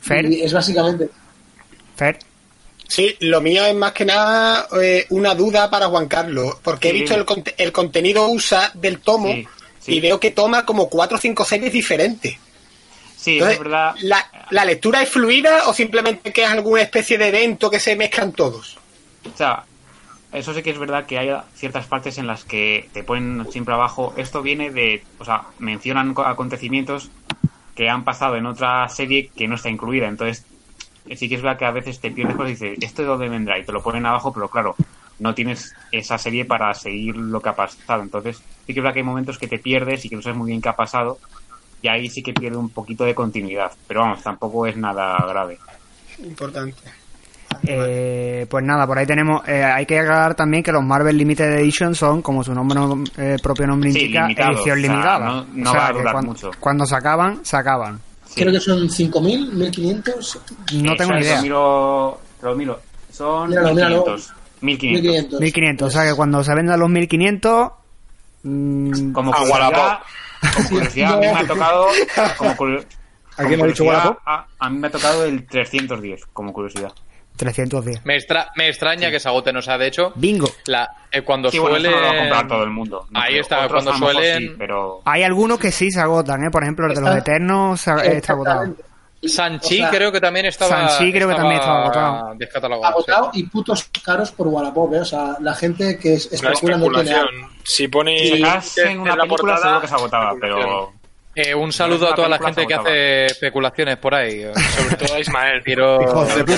Fer. 0.00 0.24
y 0.32 0.42
es 0.42 0.52
básicamente 0.52 1.10
Fer. 1.96 2.18
Sí, 2.86 3.16
lo 3.20 3.40
mío 3.40 3.66
es 3.66 3.74
más 3.74 3.92
que 3.92 4.04
nada 4.04 4.66
eh, 4.80 5.04
una 5.10 5.34
duda 5.34 5.68
para 5.68 5.88
Juan 5.88 6.06
Carlos, 6.08 6.54
porque 6.62 6.88
he 6.88 6.92
visto 6.92 7.14
el, 7.14 7.26
conte- 7.26 7.54
el 7.58 7.72
contenido 7.72 8.26
USA 8.28 8.70
del 8.74 9.00
tomo 9.00 9.28
Sí, 9.28 9.46
sí. 9.80 9.94
y 9.96 10.00
veo 10.00 10.18
que 10.20 10.30
toma 10.30 10.64
como 10.64 10.88
cuatro 10.88 11.18
o 11.18 11.20
cinco 11.20 11.44
series 11.44 11.72
diferentes. 11.72 12.36
Sí, 13.16 13.32
Entonces, 13.34 13.58
es 13.58 13.64
verdad. 13.64 13.94
la, 14.02 14.30
¿La 14.50 14.64
lectura 14.64 15.02
es 15.02 15.08
fluida 15.10 15.64
o 15.66 15.74
simplemente 15.74 16.32
que 16.32 16.44
es 16.44 16.48
alguna 16.48 16.80
especie 16.82 17.18
de 17.18 17.28
evento 17.28 17.68
que 17.68 17.80
se 17.80 17.96
mezclan 17.96 18.32
todos? 18.32 18.78
O 19.34 19.36
sea, 19.36 19.64
eso 20.32 20.52
sí 20.54 20.62
que 20.62 20.70
es 20.70 20.78
verdad 20.78 21.06
que 21.06 21.18
hay 21.18 21.30
ciertas 21.54 21.86
partes 21.88 22.18
en 22.18 22.26
las 22.26 22.44
que 22.44 22.90
te 22.92 23.04
ponen 23.04 23.46
siempre 23.50 23.74
abajo. 23.74 24.14
Esto 24.16 24.42
viene 24.42 24.70
de. 24.70 25.02
O 25.18 25.24
sea, 25.24 25.42
mencionan 25.58 26.14
co- 26.14 26.24
acontecimientos 26.26 27.10
que 27.74 27.88
han 27.88 28.04
pasado 28.04 28.36
en 28.36 28.46
otra 28.46 28.88
serie 28.88 29.32
que 29.34 29.48
no 29.48 29.54
está 29.56 29.70
incluida. 29.70 30.08
Entonces, 30.08 30.46
sí 31.16 31.28
que 31.28 31.36
es 31.36 31.42
verdad 31.42 31.58
que 31.58 31.64
a 31.66 31.70
veces 31.72 32.00
te 32.00 32.10
pierdes 32.12 32.36
cosas 32.36 32.50
y 32.50 32.54
dices, 32.54 32.78
¿esto 32.80 33.02
de 33.02 33.08
dónde 33.08 33.28
vendrá? 33.28 33.58
Y 33.58 33.64
te 33.64 33.72
lo 33.72 33.82
ponen 33.82 34.06
abajo, 34.06 34.32
pero 34.32 34.48
claro, 34.50 34.80
no 35.18 35.34
tienes 35.34 35.76
esa 35.90 36.18
serie 36.18 36.44
para 36.44 36.72
seguir 36.74 37.16
lo 37.16 37.40
que 37.40 37.48
ha 37.50 37.56
pasado. 37.56 38.02
Entonces, 38.02 38.44
sí 38.66 38.74
que 38.74 38.80
es 38.80 38.82
verdad 38.82 38.92
que 38.94 39.00
hay 39.00 39.04
momentos 39.06 39.38
que 39.38 39.48
te 39.48 39.58
pierdes 39.58 40.04
y 40.04 40.08
que 40.10 40.16
no 40.16 40.22
sabes 40.22 40.38
muy 40.38 40.48
bien 40.48 40.60
qué 40.60 40.68
ha 40.68 40.76
pasado. 40.76 41.20
Y 41.80 41.88
ahí 41.88 42.08
sí 42.10 42.22
que 42.22 42.34
pierde 42.34 42.58
un 42.58 42.72
poquito 42.72 43.04
de 43.04 43.14
continuidad. 43.14 43.72
Pero 43.86 44.00
vamos, 44.00 44.22
tampoco 44.22 44.66
es 44.66 44.76
nada 44.76 45.16
grave. 45.28 45.62
Importante. 46.18 46.82
Eh, 47.66 48.46
pues 48.48 48.64
nada, 48.64 48.86
por 48.86 48.98
ahí 48.98 49.06
tenemos. 49.06 49.46
eh, 49.48 49.62
hay 49.64 49.84
que 49.86 49.98
aclarar 49.98 50.34
también 50.34 50.62
que 50.62 50.72
los 50.72 50.82
Marvel 50.82 51.16
Limited 51.16 51.52
Edition 51.58 51.94
son, 51.94 52.22
como 52.22 52.42
su 52.44 52.54
nombre 52.54 52.78
eh, 53.16 53.36
propio 53.42 53.66
nombre 53.66 53.90
Sí, 53.92 54.00
indica, 54.02 54.22
limitados, 54.22 54.56
edición 54.56 54.78
o 54.78 54.80
sea, 54.82 54.90
limitada. 54.90 55.26
no- 55.26 55.46
no 55.54 55.70
O 55.70 55.72
sea, 55.72 55.80
va 55.82 55.86
a 55.88 55.92
durar 55.92 56.14
cuan- 56.14 56.24
mucho. 56.26 56.50
Cuando 56.60 56.86
se 56.86 56.96
acaban, 56.96 57.44
se 57.44 57.56
acaban. 57.56 58.00
Sí. 58.26 58.40
creo 58.42 58.52
que 58.52 58.60
son 58.60 58.88
5.000, 58.90 59.52
1.500, 59.52 60.38
No 60.82 60.96
tengo 60.96 61.12
ni 61.14 61.20
idea. 61.20 61.36
Lo 61.36 61.42
miro, 61.42 62.20
lo 62.42 62.54
miro. 62.54 62.80
Son 63.10 63.48
Míralo, 63.48 63.74
míralo. 63.74 64.04
1500. 64.04 64.34
1500. 64.60 65.40
1.500. 65.40 65.40
1500. 65.40 65.88
O 65.88 65.90
sea 65.90 66.08
que 66.10 66.14
cuando 66.14 66.44
se 66.44 66.54
vendan 66.54 66.78
los 66.78 66.90
1500. 66.90 67.70
mm, 68.42 69.12
Como 69.12 69.32
A 69.32 69.36
curiosidad, 69.38 69.70
Wallapop. 69.70 70.06
como 70.54 70.68
curiosidad, 70.68 71.12
a 71.12 71.16
mí 71.16 71.20
me 71.26 71.28
ha 71.32 71.46
tocado. 71.46 71.86
Como 72.36 72.56
curio- 72.56 72.84
¿A 73.38 73.44
quién 73.44 73.50
como 73.50 73.56
me 73.56 73.62
ha 73.62 73.66
dicho? 73.68 74.18
A, 74.26 74.46
a 74.58 74.70
mí 74.70 74.78
me 74.78 74.86
ha 74.88 74.90
tocado 74.90 75.24
el 75.24 75.46
310, 75.46 76.26
como 76.32 76.52
curiosidad. 76.52 76.92
310. 77.38 78.04
Me, 78.04 78.16
extra- 78.16 78.50
me 78.56 78.68
extraña 78.68 79.10
que 79.10 79.18
se 79.18 79.28
agoten, 79.28 79.56
o 79.56 79.62
sea, 79.62 79.78
de 79.78 79.86
hecho, 79.86 80.12
Bingo. 80.16 80.48
la, 80.66 80.90
eh, 81.10 81.22
cuando 81.22 81.50
Sí, 81.50 81.58
bueno, 81.58 81.76
suelen... 81.76 81.92
eso 81.92 82.00
no 82.00 82.06
lo 82.06 82.12
va 82.12 82.16
a 82.18 82.20
comprar 82.22 82.48
todo 82.48 82.64
el 82.64 82.70
mundo. 82.70 83.06
No 83.10 83.20
Ahí 83.20 83.28
creo. 83.30 83.40
está, 83.42 83.64
Otros 83.64 83.84
cuando 83.84 84.06
suelen- 84.06 84.38
sí, 84.50 84.54
pero 84.58 85.00
Hay 85.06 85.22
algunos 85.22 85.58
que 85.58 85.72
sí 85.72 85.90
se 85.90 86.00
agotan, 86.00 86.44
¿eh? 86.44 86.50
Por 86.50 86.62
ejemplo, 86.64 86.86
el 86.86 86.94
de 86.94 87.00
los 87.00 87.10
Está- 87.10 87.20
Eternos 87.32 87.80
se- 87.80 87.90
eh, 87.92 88.16
está 88.18 88.32
agotado. 88.34 88.74
Sanchi 89.20 89.74
O 89.74 89.78
sea, 89.78 89.90
creo 89.90 90.12
que 90.12 90.20
también 90.20 90.46
estaba. 90.46 90.88
Sanchi 90.88 91.10
creo 91.12 91.26
que 91.28 91.34
también 91.34 91.56
estaba 91.58 91.82
agotado. 91.82 92.34
Descatalogado. 92.36 92.94
agotado 92.94 93.30
y 93.32 93.42
putos 93.44 93.90
caros 94.04 94.30
por 94.30 94.46
Wallapop, 94.46 94.94
¿eh? 94.94 95.00
O 95.00 95.04
sea, 95.04 95.36
la 95.40 95.54
gente 95.56 95.98
que 95.98 96.14
es 96.14 96.26
Una 96.40 96.52
especula 96.52 96.76
no 96.76 97.02
tiene. 97.02 97.16
Si 97.64 97.88
pone 97.88 98.16
Si 98.16 98.80
en 98.80 99.00
una 99.00 99.16
la 99.16 99.22
película 99.24 99.26
portada, 99.54 99.58
seguro 99.60 99.80
que 99.80 99.88
se 99.88 99.94
agotaba, 99.94 100.34
pero 100.40 100.92
Eh, 101.40 101.54
un 101.54 101.72
saludo 101.72 102.10
a 102.10 102.14
toda 102.16 102.28
la 102.28 102.38
gente 102.38 102.66
que 102.66 102.74
hace 102.74 103.26
especulaciones 103.26 103.96
por 103.98 104.12
ahí. 104.12 104.42
sobre 104.76 104.96
todo 104.96 105.14
a 105.14 105.20
Ismael. 105.20 105.62
Quiero 105.62 106.00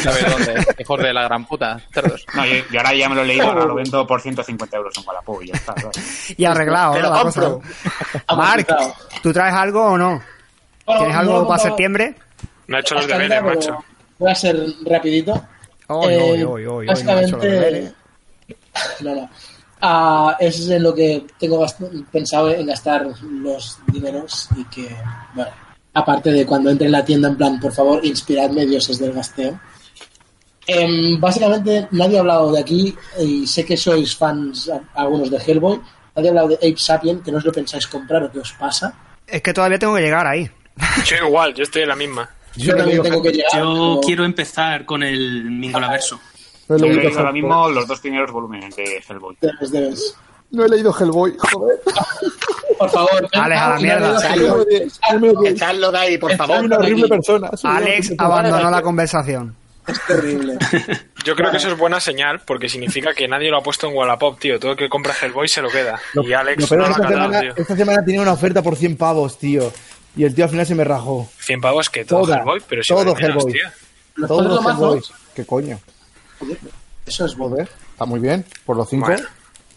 saber 0.01 0.31
dónde. 0.31 0.67
Hijos 0.79 1.03
de 1.03 1.13
la 1.13 1.25
gran 1.25 1.45
puta. 1.45 1.79
Cerdos. 1.93 2.25
no, 2.35 2.47
yo, 2.47 2.55
yo 2.71 2.79
ahora 2.81 2.95
ya 2.95 3.09
me 3.11 3.15
lo 3.17 3.23
he 3.23 3.27
leído, 3.27 3.45
ahora 3.47 3.65
lo 3.67 3.75
vendo 3.75 4.07
por 4.07 4.23
150 4.23 4.77
euros 4.79 4.97
en 4.97 5.07
Wallapop 5.07 5.43
y 5.43 5.49
ya 5.49 5.55
está. 5.55 5.75
¿sabes? 5.79 6.35
Y 6.39 6.45
arreglado, 6.47 6.95
Te 6.95 7.01
¿no? 7.03 7.09
lo 7.11 7.15
La 7.15 7.23
compro. 7.23 7.61
cosa. 7.61 8.37
Marc, 8.37 8.75
¿tú 9.23 9.33
traes 9.35 9.55
algo 9.55 9.85
o 9.85 9.99
no? 9.99 10.23
Bueno, 10.87 11.01
¿Tienes 11.03 11.17
algo 11.19 11.43
he 11.43 11.47
para 11.47 11.63
septiembre? 11.63 12.15
No 12.67 12.77
ha 12.77 12.81
hecho 12.81 12.95
los 12.95 13.07
deberes, 13.07 13.43
macho. 13.43 13.85
Voy 14.19 14.31
a 14.31 14.35
ser 14.35 14.57
rapidito. 14.87 15.47
Oy, 15.89 16.15
Eh, 16.15 16.19
oy, 16.23 16.43
oy, 16.43 16.45
oy, 16.45 16.67
oy, 16.67 16.87
no 16.87 16.93
he 16.93 16.95
hecho 16.95 17.05
los 17.05 17.43
básicamente, 17.43 17.93
no, 19.01 19.15
no. 19.15 19.31
Ah, 19.83 20.37
es 20.39 20.69
en 20.69 20.83
lo 20.83 20.95
que 20.95 21.25
tengo 21.39 21.59
bast- 21.65 22.05
pensado 22.13 22.51
en 22.51 22.67
gastar 22.67 23.07
los 23.23 23.79
dineros 23.87 24.49
y 24.57 24.65
que, 24.67 24.95
bueno, 25.35 25.51
aparte 25.95 26.31
de 26.31 26.45
cuando 26.45 26.71
entre 26.71 26.87
en 26.87 26.93
la 26.93 27.05
tienda, 27.05 27.29
en 27.29 27.37
plan, 27.37 27.59
por 27.61 27.73
favor, 27.73 28.05
inspiradme, 28.05 28.67
dioses 28.67 28.99
del 28.99 29.13
gasteo. 29.13 29.59
Em, 30.67 31.19
básicamente, 31.19 31.89
nadie 31.93 32.19
ha 32.19 32.21
hablado 32.21 32.53
de 32.53 32.61
aquí 32.61 32.95
y 33.19 33.47
sé 33.47 33.65
que 33.65 33.77
sois 33.77 34.15
fans, 34.15 34.69
a- 34.69 34.83
algunos 35.01 35.31
de 35.31 35.39
Hellboy. 35.39 35.81
Nadie 36.15 36.29
ha 36.29 36.31
hablado 36.31 36.49
de 36.49 36.55
Ape 36.57 36.77
Sapien, 36.77 37.23
que 37.23 37.33
no 37.33 37.39
os 37.39 37.45
lo 37.45 37.53
pensáis 37.53 37.87
comprar 37.87 38.23
o 38.25 38.31
qué 38.31 38.41
os 38.41 38.53
pasa. 38.53 38.93
Es 39.27 39.41
que 39.43 39.53
todavía 39.55 39.79
tengo 39.79 39.95
que 39.95 40.03
llegar 40.03 40.27
ahí. 40.27 40.49
Yo 41.07 41.17
igual, 41.27 41.55
yo 41.55 41.63
estoy 41.63 41.83
en 41.83 41.89
la 41.89 41.97
misma. 41.97 42.29
Yo 42.57 42.77
también 42.77 43.03
tengo 43.03 43.23
que 43.23 43.31
llegar. 43.33 43.51
Yo 43.55 43.61
pero- 43.95 44.01
quiero 44.03 44.25
empezar 44.25 44.85
con 44.85 45.03
el 45.03 45.45
Mingolaverso. 45.51 46.21
No 46.79 46.85
he 46.87 46.89
leído 46.89 47.03
leído 47.03 47.19
ahora 47.19 47.33
mismo 47.33 47.69
los 47.71 47.87
dos 47.87 48.01
primeros 48.01 48.31
volúmenes 48.31 48.75
de 48.77 49.03
Hellboy. 49.09 49.37
Debes, 49.41 49.71
debes. 49.71 50.17
No 50.51 50.65
he 50.65 50.69
leído 50.69 50.93
Hellboy, 50.99 51.37
joder. 51.39 51.81
Por 52.79 52.91
favor, 52.91 53.29
Alex, 53.33 53.61
a 53.61 53.69
la 53.71 53.79
mierda. 53.79 54.19
Echadlo 55.47 55.93
de 55.93 55.99
ahí, 55.99 56.19
por 56.19 56.35
favor. 56.35 56.57
Soy 56.57 56.67
una 56.67 56.77
horrible 56.79 57.09
persona. 57.09 57.49
Alex 57.49 57.61
horrible 57.67 58.17
persona. 58.17 58.25
abandonó 58.27 58.71
la 58.71 58.83
conversación. 58.83 59.55
Es 59.87 60.01
terrible. 60.07 60.57
Yo 61.25 61.35
creo 61.37 61.51
que 61.51 61.59
eso 61.59 61.69
es 61.69 61.77
buena 61.79 62.01
señal 62.01 62.41
porque 62.47 62.69
significa 62.69 63.13
que 63.13 63.29
nadie 63.29 63.51
lo 63.51 63.59
ha 63.59 63.63
puesto 63.63 63.87
en 63.89 63.95
Wallapop, 63.97 64.39
tío. 64.39 64.59
Todo 64.59 64.73
el 64.73 64.79
que 64.79 64.89
compra 64.89 65.15
Hellboy 65.21 65.47
se 65.49 65.61
lo 65.61 65.69
queda. 65.69 66.01
Lo- 66.15 66.23
y 66.23 66.33
Alex 66.33 66.71
no 66.71 66.77
lo 66.79 66.85
ha 66.85 66.89
esta, 66.89 67.03
catado, 67.03 67.15
semana, 67.23 67.41
tío. 67.41 67.53
esta 67.57 67.77
semana 67.77 68.05
tenía 68.05 68.21
una 68.23 68.33
oferta 68.33 68.63
por 68.63 68.77
100 68.77 68.97
pavos, 68.97 69.39
tío. 69.39 69.71
Y 70.17 70.25
el 70.25 70.35
tío 70.35 70.45
al 70.45 70.51
final 70.51 70.67
se 70.67 70.75
me 70.75 70.85
rajó. 70.85 71.29
100 71.39 71.61
pavos 71.61 71.91
que 71.91 72.05
todo 72.05 72.21
Toda, 72.23 72.39
Hellboy, 72.39 72.63
pero 72.69 72.83
si 72.83 72.89
todo 72.89 73.15
menos, 73.15 73.21
Hellboy. 73.21 73.53
tío. 73.53 73.69
Los 74.15 74.31
Hellboy. 74.31 75.03
¿Qué 75.35 75.45
coño? 75.45 75.79
Eso 77.07 77.25
es. 77.27 77.35
Joder, 77.35 77.69
está 77.93 78.05
muy 78.05 78.21
bien. 78.21 78.45
Por 78.65 78.77
los 78.77 78.89
cinco. 78.89 79.07
Bueno. 79.07 79.27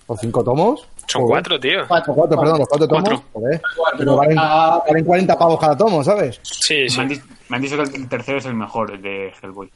Por 0.05 0.19
cinco 0.19 0.43
tomos. 0.43 0.87
Son 1.07 1.21
Joder. 1.23 1.33
cuatro, 1.43 1.59
tío. 1.59 1.87
Cuatro, 1.87 2.13
cuatro, 2.13 2.39
perdón, 2.39 2.59
los 2.59 2.67
cuatro 2.67 2.87
tomos. 2.87 3.09
Cuatro. 3.09 3.23
Joder. 3.33 3.61
Pero 3.97 4.15
valen, 4.17 4.35
valen 4.35 5.05
40 5.05 5.37
pavos 5.37 5.59
cada 5.59 5.77
tomo, 5.77 6.03
¿sabes? 6.03 6.39
Sí, 6.43 6.87
sí. 6.89 6.97
Me, 6.97 7.03
han 7.03 7.09
di- 7.09 7.21
me 7.49 7.55
han 7.57 7.61
dicho 7.61 7.77
que 7.77 7.83
el 7.97 8.07
tercero 8.09 8.37
es 8.37 8.45
el 8.45 8.53
mejor, 8.55 8.91
el 8.91 9.01
de 9.01 9.33
Hellboy. 9.41 9.69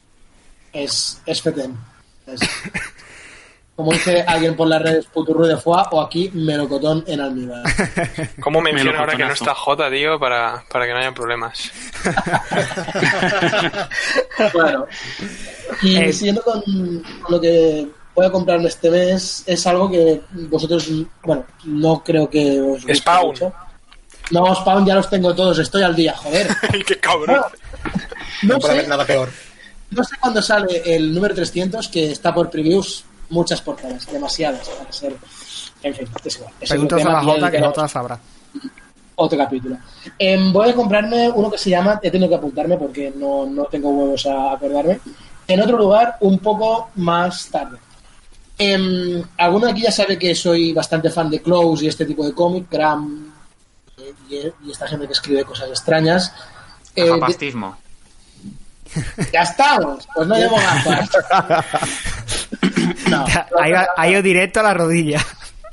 es, 0.72 1.20
es 1.26 1.42
FETEM. 1.42 1.74
Es- 2.26 2.40
como 3.78 3.92
dice 3.92 4.24
alguien 4.26 4.56
por 4.56 4.66
las 4.66 4.82
redes, 4.82 5.06
puturru 5.06 5.46
de 5.46 5.56
foie 5.56 5.84
o 5.92 6.00
aquí 6.02 6.28
melocotón 6.34 7.04
en 7.06 7.20
almíbar. 7.20 7.62
¿Cómo 8.40 8.60
menciona 8.60 8.98
ahora 8.98 9.16
que 9.16 9.24
no 9.24 9.32
está 9.32 9.54
J, 9.54 9.88
tío, 9.88 10.18
para, 10.18 10.64
para 10.68 10.84
que 10.84 10.92
no 10.92 10.98
haya 10.98 11.14
problemas? 11.14 11.70
bueno, 14.52 14.86
y 15.82 15.96
Eh, 15.96 16.12
siguiendo 16.12 16.42
con, 16.42 16.60
lo 17.28 17.40
que 17.40 17.86
voy 18.16 18.26
a 18.26 18.32
comprarme 18.32 18.66
este 18.68 18.90
mes, 18.90 19.44
es 19.46 19.64
algo 19.68 19.88
que 19.88 20.22
vosotros, 20.32 20.88
bueno, 21.22 21.44
no 21.64 22.02
creo 22.02 22.28
que 22.28 22.60
os 22.60 22.78
guste 22.82 22.96
Spawn. 22.96 23.26
mucho. 23.28 23.52
No, 24.32 24.52
Spawn 24.56 24.86
ya 24.86 24.96
los 24.96 25.08
tengo 25.08 25.32
todos, 25.36 25.56
estoy 25.60 25.84
al 25.84 25.94
día, 25.94 26.14
joder. 26.16 26.48
¡Qué 26.86 26.98
cabrón! 26.98 27.42
No 28.42 28.54
No 28.54 28.58
puede 28.58 28.72
sé, 28.74 28.78
haber 28.80 28.88
nada 28.88 29.06
peor. 29.06 29.28
no 29.92 30.02
sé 30.02 30.16
cuándo 30.18 30.42
sale 30.42 30.82
el 30.84 31.14
número 31.14 31.32
300, 31.34 31.86
que 31.88 32.10
está 32.10 32.34
por 32.34 32.50
previews, 32.50 33.04
muchas 33.30 33.60
portadas, 33.60 34.06
demasiadas 34.10 34.68
para 34.68 34.92
ser... 34.92 35.16
En 35.82 35.94
fin, 35.94 36.08
es 36.24 36.36
igual. 36.36 36.52
Preguntas 36.68 37.04
a 37.04 37.12
la 37.12 37.22
Jota 37.22 37.50
que 37.50 37.60
Jota 37.60 37.88
sabrá. 37.88 38.18
Otro 39.16 39.38
capítulo. 39.38 39.76
Em, 40.18 40.52
voy 40.52 40.70
a 40.70 40.74
comprarme 40.74 41.30
uno 41.30 41.50
que 41.50 41.58
se 41.58 41.70
llama, 41.70 41.98
he 42.02 42.10
tenido 42.10 42.28
que 42.28 42.36
apuntarme 42.36 42.76
porque 42.76 43.12
no, 43.16 43.46
no 43.46 43.64
tengo 43.64 43.90
huevos 43.90 44.26
a 44.26 44.52
acordarme, 44.52 45.00
en 45.46 45.60
otro 45.60 45.76
lugar 45.76 46.16
un 46.20 46.38
poco 46.38 46.90
más 46.96 47.48
tarde. 47.48 47.78
Em, 48.56 49.22
alguno 49.36 49.66
de 49.66 49.72
aquí 49.72 49.82
ya 49.82 49.92
sabe 49.92 50.18
que 50.18 50.34
soy 50.34 50.72
bastante 50.72 51.10
fan 51.10 51.30
de 51.30 51.40
Close 51.40 51.84
y 51.84 51.88
este 51.88 52.04
tipo 52.04 52.24
de 52.24 52.32
cómic, 52.32 52.66
Graham 52.70 53.32
eh, 53.96 54.52
y, 54.62 54.68
y 54.68 54.72
esta 54.72 54.88
gente 54.88 55.06
que 55.06 55.12
escribe 55.12 55.44
cosas 55.44 55.68
extrañas. 55.68 56.32
Eh, 56.96 57.10
ya 59.32 59.42
estamos, 59.42 60.08
pues 60.14 60.26
no 60.26 60.36
llevo 60.36 60.56
gafas. 60.56 61.10
No, 63.10 63.24
Ha 63.58 63.68
ido- 63.68 63.78
ha 63.96 64.08
ido 64.08 64.22
directo 64.22 64.60
a 64.60 64.62
la 64.64 64.74
rodilla. 64.74 65.20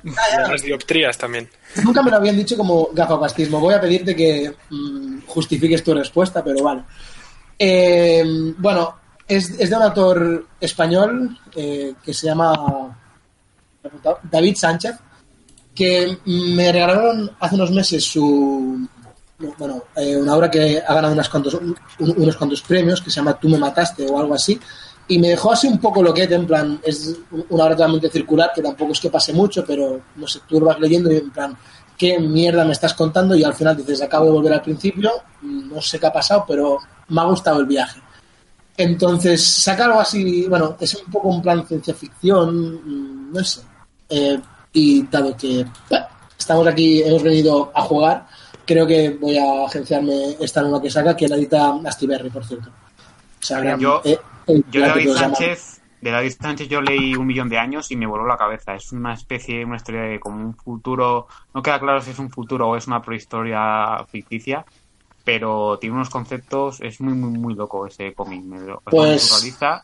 Las 0.49 0.61
dioptrías 0.61 1.17
también. 1.17 1.49
Nunca 1.83 2.01
me 2.03 2.11
lo 2.11 2.17
habían 2.17 2.35
dicho 2.37 2.55
como 2.55 2.89
gafapastismo. 2.93 3.59
Voy 3.59 3.73
a 3.73 3.81
pedirte 3.81 4.15
que 4.15 4.53
mm, 4.69 5.21
justifiques 5.25 5.83
tu 5.83 5.93
respuesta, 5.93 6.43
pero 6.43 6.63
vale. 6.63 6.83
Eh, 7.57 8.23
bueno, 8.57 8.95
es, 9.27 9.49
es 9.51 9.69
de 9.69 9.75
un 9.75 9.81
autor 9.81 10.47
español 10.59 11.37
eh, 11.55 11.93
que 12.03 12.13
se 12.13 12.27
llama 12.27 12.95
David 14.31 14.55
Sánchez, 14.55 14.95
que 15.73 16.17
me 16.25 16.71
regalaron 16.71 17.31
hace 17.39 17.55
unos 17.55 17.71
meses 17.71 18.03
su 18.03 18.87
bueno 19.57 19.83
eh, 19.97 20.15
una 20.15 20.33
obra 20.35 20.49
que 20.49 20.81
ha 20.87 20.93
ganado 20.93 21.13
unos 21.13 21.27
cuantos, 21.27 21.55
un- 21.55 21.75
unos 21.99 22.37
cuantos 22.37 22.61
premios 22.61 23.01
que 23.01 23.09
se 23.09 23.17
llama 23.17 23.37
Tú 23.37 23.49
me 23.49 23.57
mataste 23.57 24.05
o 24.07 24.17
algo 24.19 24.33
así 24.33 24.59
y 25.07 25.19
me 25.19 25.29
dejó 25.29 25.51
así 25.51 25.67
un 25.67 25.79
poco 25.79 26.01
loquete 26.01 26.35
en 26.35 26.47
plan 26.47 26.79
es 26.83 27.15
una 27.49 27.65
obra 27.65 27.75
totalmente 27.75 28.09
circular 28.09 28.51
que 28.55 28.61
tampoco 28.61 28.91
es 28.91 28.99
que 28.99 29.09
pase 29.09 29.33
mucho 29.33 29.63
pero 29.65 30.01
no 30.15 30.27
sé 30.27 30.39
tú 30.47 30.59
lo 30.59 30.65
vas 30.67 30.79
leyendo 30.79 31.11
y 31.11 31.17
en 31.17 31.29
plan 31.31 31.55
qué 31.97 32.19
mierda 32.19 32.65
me 32.65 32.71
estás 32.73 32.93
contando 32.93 33.35
y 33.35 33.43
al 33.43 33.53
final 33.53 33.77
dices 33.77 34.01
acabo 34.01 34.25
de 34.25 34.31
volver 34.31 34.53
al 34.53 34.61
principio 34.61 35.11
no 35.43 35.79
sé 35.81 35.99
qué 35.99 36.07
ha 36.07 36.13
pasado 36.13 36.43
pero 36.47 36.79
me 37.09 37.21
ha 37.21 37.25
gustado 37.25 37.59
el 37.59 37.65
viaje 37.67 37.99
entonces, 38.77 39.41
saca 39.41 39.85
algo 39.85 40.01
así, 40.01 40.47
bueno, 40.49 40.75
es 40.81 40.95
un 40.95 41.09
poco 41.09 41.29
un 41.29 41.41
plan 41.41 41.65
ciencia 41.65 41.93
ficción, 41.93 43.31
no 43.31 43.41
sé. 43.41 43.61
Eh, 44.09 44.37
y 44.73 45.03
dado 45.07 45.35
que 45.37 45.65
estamos 46.37 46.67
aquí, 46.67 47.01
hemos 47.01 47.23
venido 47.23 47.71
a 47.73 47.81
jugar, 47.83 48.27
creo 48.65 48.85
que 48.85 49.11
voy 49.11 49.37
a 49.37 49.65
agenciarme 49.65 50.35
esta 50.41 50.61
nueva 50.61 50.81
que 50.81 50.89
saca, 50.89 51.15
que 51.15 51.25
la 51.29 51.37
edita 51.37 51.73
Astiberri, 51.85 52.29
por 52.29 52.45
cierto. 52.45 52.67
O 52.69 53.45
sea, 53.45 53.77
Yo- 53.77 54.01
eh, 54.03 54.11
eh, 54.11 54.19
Yo 54.47 54.81
David. 54.81 55.09
Sánchez, 55.13 55.81
de 56.01 56.11
David 56.11 56.33
Sánchez 56.39 56.67
yo 56.69 56.81
leí 56.81 57.15
un 57.15 57.25
millón 57.25 57.49
de 57.49 57.57
años 57.57 57.89
y 57.91 57.95
me 57.95 58.05
voló 58.05 58.25
la 58.27 58.37
cabeza. 58.37 58.75
Es 58.75 58.91
una 58.91 59.13
especie, 59.13 59.65
una 59.65 59.77
historia 59.77 60.01
de 60.01 60.19
como 60.19 60.37
un 60.43 60.55
futuro, 60.55 61.27
no 61.53 61.61
queda 61.61 61.79
claro 61.79 62.01
si 62.01 62.11
es 62.11 62.19
un 62.19 62.29
futuro 62.29 62.67
o 62.69 62.75
es 62.75 62.85
una 62.87 63.01
prehistoria 63.01 64.05
ficticia, 64.09 64.65
pero 65.23 65.77
tiene 65.79 65.95
unos 65.95 66.09
conceptos, 66.09 66.79
es 66.81 67.01
muy 67.01 67.13
muy 67.13 67.31
muy 67.37 67.55
loco 67.55 67.87
ese 67.87 68.13
cómic, 68.13 68.43
me 68.43 68.59
lo- 68.59 68.81
Pues- 68.85 69.31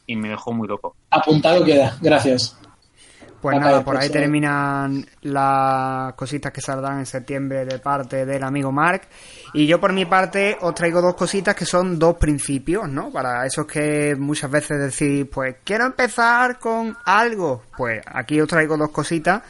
y 0.06 0.16
me 0.16 0.30
dejó 0.30 0.52
muy 0.54 0.68
loco. 0.68 0.96
Apuntado 1.10 1.64
queda, 1.64 1.98
gracias. 2.02 2.58
Pues 3.42 3.60
nada, 3.60 3.80
de 3.80 3.84
por 3.84 3.98
ahí 3.98 4.10
terminan 4.10 5.06
las 5.22 6.14
cositas 6.14 6.52
que 6.52 6.62
saldrán 6.62 7.00
en 7.00 7.06
septiembre 7.06 7.66
de 7.66 7.80
parte 7.80 8.26
del 8.26 8.44
amigo 8.44 8.72
Mark. 8.72 9.02
Y 9.54 9.66
yo 9.66 9.80
por 9.80 9.94
mi 9.94 10.06
parte 10.06 10.58
os 10.62 10.76
traigo 10.76 11.02
dos 11.02 11.16
cositas 11.16 11.56
que 11.56 11.66
son 11.66 11.98
dos 11.98 12.18
principios, 12.18 12.88
¿no? 12.88 13.12
Para 13.12 13.46
esos 13.46 13.66
que 13.66 14.16
muchas 14.18 14.52
veces 14.52 14.80
decís, 14.80 15.26
pues 15.32 15.56
quiero 15.64 15.86
empezar 15.86 16.60
con 16.60 16.96
algo. 17.06 17.64
Pues 17.76 18.02
aquí 18.06 18.40
os 18.40 18.48
traigo 18.48 18.78
dos 18.78 18.92
cositas. 18.92 19.42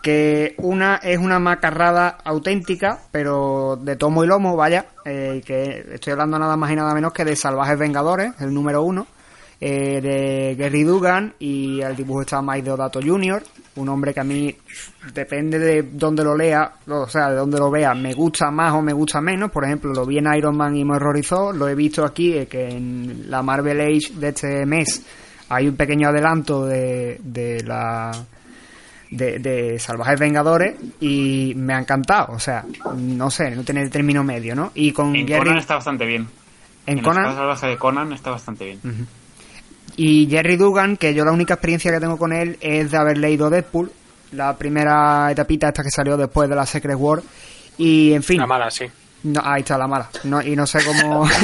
Que 0.00 0.56
una 0.58 0.96
es 0.96 1.18
una 1.18 1.38
macarrada 1.38 2.18
auténtica, 2.24 2.98
pero 3.12 3.78
de 3.80 3.94
tomo 3.94 4.24
y 4.24 4.26
lomo, 4.26 4.56
vaya. 4.56 4.86
eh, 5.04 5.40
que 5.44 5.94
estoy 5.94 6.12
hablando 6.12 6.40
nada 6.40 6.56
más 6.56 6.72
y 6.72 6.74
nada 6.76 6.92
menos 6.92 7.12
que 7.12 7.24
de 7.24 7.36
Salvajes 7.36 7.78
Vengadores, 7.78 8.32
el 8.40 8.52
número 8.52 8.82
uno 8.82 9.06
eh, 9.64 10.00
de 10.00 10.56
Gary 10.56 10.82
Dugan 10.82 11.34
y 11.38 11.80
el 11.80 11.94
dibujo 11.94 12.22
está 12.22 12.42
Mike 12.42 12.64
Deodato 12.64 13.00
Jr., 13.00 13.40
un 13.76 13.88
hombre 13.90 14.12
que 14.12 14.18
a 14.18 14.24
mí 14.24 14.52
depende 15.14 15.56
de 15.56 15.82
dónde 15.84 16.24
lo 16.24 16.36
lea, 16.36 16.72
o 16.88 17.06
sea, 17.06 17.30
de 17.30 17.36
dónde 17.36 17.60
lo 17.60 17.70
vea, 17.70 17.94
me 17.94 18.12
gusta 18.12 18.50
más 18.50 18.72
o 18.72 18.82
me 18.82 18.92
gusta 18.92 19.20
menos. 19.20 19.52
Por 19.52 19.64
ejemplo, 19.64 19.92
lo 19.92 20.04
vi 20.04 20.18
en 20.18 20.34
Iron 20.34 20.56
Man 20.56 20.74
y 20.74 20.84
me 20.84 20.96
horrorizó, 20.96 21.52
lo 21.52 21.68
he 21.68 21.76
visto 21.76 22.04
aquí, 22.04 22.32
eh, 22.32 22.46
que 22.46 22.70
en 22.70 23.30
la 23.30 23.40
Marvel 23.42 23.80
Age 23.80 24.14
de 24.16 24.28
este 24.30 24.66
mes 24.66 25.06
hay 25.48 25.68
un 25.68 25.76
pequeño 25.76 26.08
adelanto 26.08 26.66
de, 26.66 27.20
de 27.22 27.62
la 27.62 28.10
de, 29.12 29.38
de 29.38 29.78
Salvajes 29.78 30.18
Vengadores 30.18 30.74
y 30.98 31.52
me 31.54 31.74
ha 31.74 31.78
encantado, 31.78 32.34
o 32.34 32.40
sea, 32.40 32.64
no 32.96 33.30
sé, 33.30 33.52
no 33.52 33.62
tiene 33.62 33.88
término 33.90 34.24
medio, 34.24 34.56
¿no? 34.56 34.72
Y 34.74 34.90
con 34.90 35.14
En 35.14 35.24
Gary 35.24 35.44
Conan 35.44 35.58
está 35.58 35.76
bastante 35.76 36.04
bien. 36.04 36.26
En 36.84 36.98
En 36.98 37.04
Conan. 37.04 37.22
la 37.22 37.34
salvaje 37.34 37.68
de 37.68 37.76
Conan 37.78 38.12
está 38.12 38.32
bastante 38.32 38.64
bien. 38.64 38.80
Y 39.96 40.26
Jerry 40.30 40.56
Dugan, 40.56 40.96
que 40.96 41.12
yo 41.14 41.24
la 41.24 41.32
única 41.32 41.54
experiencia 41.54 41.92
que 41.92 42.00
tengo 42.00 42.16
con 42.16 42.32
él 42.32 42.56
es 42.60 42.90
de 42.90 42.96
haber 42.96 43.18
leído 43.18 43.50
Deadpool, 43.50 43.92
la 44.32 44.56
primera 44.56 45.30
etapita 45.30 45.68
esta 45.68 45.82
que 45.82 45.90
salió 45.90 46.16
después 46.16 46.48
de 46.48 46.56
la 46.56 46.64
Secret 46.66 46.96
War. 46.98 47.20
Y 47.78 48.12
en 48.14 48.22
fin, 48.22 48.38
La 48.38 48.46
mala, 48.46 48.70
sí. 48.70 48.84
no, 49.24 49.40
ahí 49.44 49.60
está 49.60 49.76
la 49.78 49.86
mala. 49.86 50.08
No, 50.24 50.40
y 50.42 50.56
no 50.56 50.66
sé 50.66 50.78
cómo. 50.84 51.26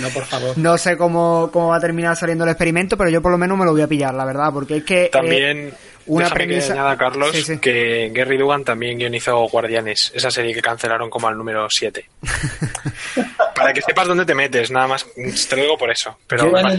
No, 0.00 0.08
por 0.08 0.24
favor. 0.24 0.56
no 0.56 0.78
sé 0.78 0.96
cómo, 0.96 1.50
cómo 1.52 1.68
va 1.68 1.76
a 1.76 1.80
terminar 1.80 2.16
saliendo 2.16 2.44
el 2.44 2.50
experimento, 2.50 2.96
pero 2.96 3.10
yo 3.10 3.20
por 3.20 3.30
lo 3.30 3.36
menos 3.36 3.58
me 3.58 3.66
lo 3.66 3.72
voy 3.72 3.82
a 3.82 3.86
pillar, 3.86 4.14
la 4.14 4.24
verdad, 4.24 4.50
porque 4.50 4.78
es 4.78 4.82
que. 4.84 5.04
eh, 5.04 5.08
También, 5.12 5.74
una 6.06 6.30
premisa- 6.30 6.68
que 6.68 6.72
añada, 6.72 6.96
Carlos, 6.96 7.32
Sí, 7.34 7.42
sí. 7.42 7.58
que 7.58 8.10
Gary 8.14 8.38
Dugan 8.38 8.64
también 8.64 8.96
guionizó 8.96 9.46
Guardianes, 9.46 10.10
esa 10.14 10.30
serie 10.30 10.54
que 10.54 10.62
cancelaron 10.62 11.10
como 11.10 11.28
al 11.28 11.36
número 11.36 11.66
7. 11.68 12.02
Para 13.54 13.72
que 13.72 13.80
sepas 13.82 14.06
dónde 14.08 14.24
te 14.26 14.34
metes, 14.34 14.70
nada 14.70 14.88
más. 14.88 15.06
Te 15.14 15.56
lo 15.56 15.62
digo 15.62 15.78
por 15.78 15.90
eso. 15.90 16.16
Pero 16.26 16.46
Yo 16.46 16.50
vale. 16.50 16.74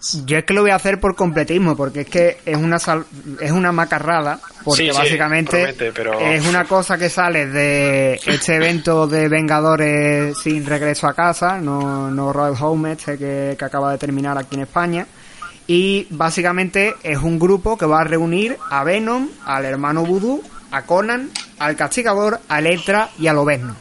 es. 0.00 0.24
Yo 0.26 0.38
es 0.38 0.44
que 0.44 0.54
lo 0.54 0.62
voy 0.62 0.70
a 0.70 0.74
hacer 0.76 0.98
por 1.00 1.14
completismo, 1.14 1.76
porque 1.76 2.00
es 2.02 2.08
que 2.08 2.38
es 2.44 2.56
una 2.56 2.78
sal- 2.78 3.04
es 3.40 3.50
una 3.52 3.72
macarrada, 3.72 4.40
porque 4.64 4.84
Sí, 4.84 4.90
sí, 4.90 4.96
básicamente 4.98 5.56
promete, 5.58 5.92
pero- 5.92 6.18
es 6.20 6.46
una 6.46 6.64
cosa 6.64 6.98
que 6.98 7.08
sale 7.08 7.46
de 7.46 8.20
este 8.26 8.56
evento 8.56 9.06
de 9.06 9.28
Vengadores 9.28 10.36
sin 10.38 10.66
regreso 10.66 11.06
a 11.06 11.14
casa, 11.14 11.58
no, 11.58 12.10
no 12.10 12.32
Royal 12.32 12.56
Home 12.60 12.92
este 12.92 13.16
que, 13.16 13.56
que 13.58 13.64
acaba 13.64 13.92
de 13.92 13.98
terminar 13.98 14.36
aquí 14.38 14.56
en 14.56 14.62
España. 14.62 15.06
Y 15.66 16.08
básicamente 16.10 16.94
es 17.04 17.18
un 17.18 17.38
grupo 17.38 17.78
que 17.78 17.86
va 17.86 18.00
a 18.00 18.04
reunir 18.04 18.56
a 18.70 18.82
Venom, 18.82 19.28
al 19.44 19.64
hermano 19.64 20.04
Voodoo, 20.04 20.42
a 20.72 20.82
Conan, 20.82 21.30
al 21.60 21.76
Castigador, 21.76 22.40
a 22.48 22.58
Electra 22.58 23.10
y 23.18 23.28
a 23.28 23.32
Lobezno. 23.32 23.76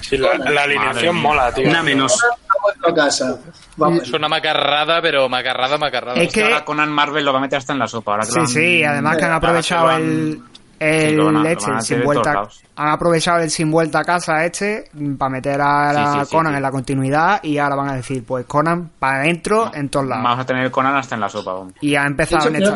Sí, 0.00 0.16
la, 0.16 0.34
la 0.38 0.62
alineación 0.62 1.16
mola, 1.16 1.52
tío. 1.52 1.68
Una 1.68 1.82
menos. 1.82 2.22
A 2.24 2.62
vuestra 2.62 2.94
casa. 2.94 3.38
Vamos. 3.76 4.02
Es 4.02 4.12
una 4.12 4.28
macarrada, 4.28 5.00
pero 5.02 5.28
macarrada, 5.28 5.78
macarrada. 5.78 6.20
Es 6.20 6.28
Es 6.28 6.32
que 6.34 6.44
ahora 6.44 6.64
Conan 6.64 6.90
Marvel 6.92 7.24
lo 7.24 7.32
va 7.32 7.38
a 7.38 7.42
meter 7.42 7.58
hasta 7.58 7.72
en 7.72 7.78
la 7.78 7.86
sopa. 7.86 8.12
Ahora 8.12 8.24
que 8.26 8.32
Sí, 8.32 8.38
han- 8.40 8.48
sí, 8.48 8.84
además 8.84 9.16
que 9.16 9.24
han 9.24 9.32
aprovechado 9.32 9.90
el, 9.92 10.42
Sí, 10.78 10.86
el 10.88 11.20
van 11.20 11.46
este, 11.46 11.70
el 11.70 11.80
sin 11.82 12.02
vuelta, 12.02 12.42
han 12.74 12.88
aprovechado 12.88 13.38
el 13.40 13.50
sin 13.50 13.70
vuelta 13.70 14.00
a 14.00 14.04
casa 14.04 14.44
este 14.44 14.90
para 15.16 15.30
meter 15.30 15.60
a 15.60 15.92
la 15.92 16.12
Sí, 16.12 16.18
sí, 16.20 16.24
sí, 16.26 16.34
Conan 16.36 16.52
sí. 16.52 16.56
en 16.56 16.62
la 16.62 16.70
continuidad 16.72 17.40
y 17.44 17.58
ahora 17.58 17.76
van 17.76 17.88
a 17.90 17.94
decir, 17.94 18.24
pues 18.24 18.46
Conan 18.46 18.90
para 18.98 19.20
adentro 19.20 19.70
en 19.74 19.88
todos 19.88 20.06
lados. 20.06 20.24
Vamos 20.24 20.40
a 20.40 20.46
tener 20.46 20.70
Conan 20.72 20.96
hasta 20.96 21.14
en 21.14 21.20
la 21.20 21.28
sopa. 21.28 21.52
vamos. 21.52 21.72
Y 21.80 21.94
ha 21.94 22.02
empezado 22.04 22.48
en 22.48 22.56
esta... 22.56 22.74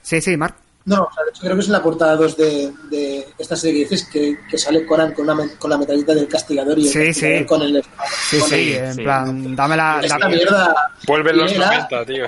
Sí, 0.00 0.20
sí, 0.22 0.36
Marc. 0.36 0.56
No, 0.84 1.04
o 1.04 1.12
sea, 1.14 1.22
de 1.24 1.30
hecho 1.30 1.40
creo 1.42 1.54
que 1.54 1.60
es 1.60 1.66
en 1.66 1.72
la 1.72 1.82
portada 1.82 2.16
2 2.16 2.36
de, 2.36 2.72
de 2.90 3.28
esta 3.38 3.54
serie 3.56 3.84
que 3.84 3.90
dices 3.90 4.08
que, 4.12 4.36
que 4.50 4.58
sale 4.58 4.84
Conan 4.84 5.12
con, 5.12 5.28
una, 5.30 5.48
con 5.58 5.70
la 5.70 5.78
metralleta 5.78 6.14
del 6.14 6.26
castigador 6.26 6.78
y 6.78 6.86
el 6.88 6.92
Sí, 6.92 7.06
castigador 7.06 7.38
sí. 7.38 7.44
con 7.46 7.62
el... 7.62 7.84
Sí, 8.30 8.38
con 8.40 8.48
sí, 8.48 8.54
el- 8.74 8.84
en 8.84 8.94
sí. 8.94 9.02
plan, 9.02 9.56
dame 9.56 9.76
la, 9.76 10.00
Esta 10.02 10.18
da- 10.18 10.28
mierda... 10.28 10.74
Vuelven 11.06 11.36
los 11.36 11.52
léela, 11.52 11.66
90, 11.88 12.04
tío. 12.06 12.24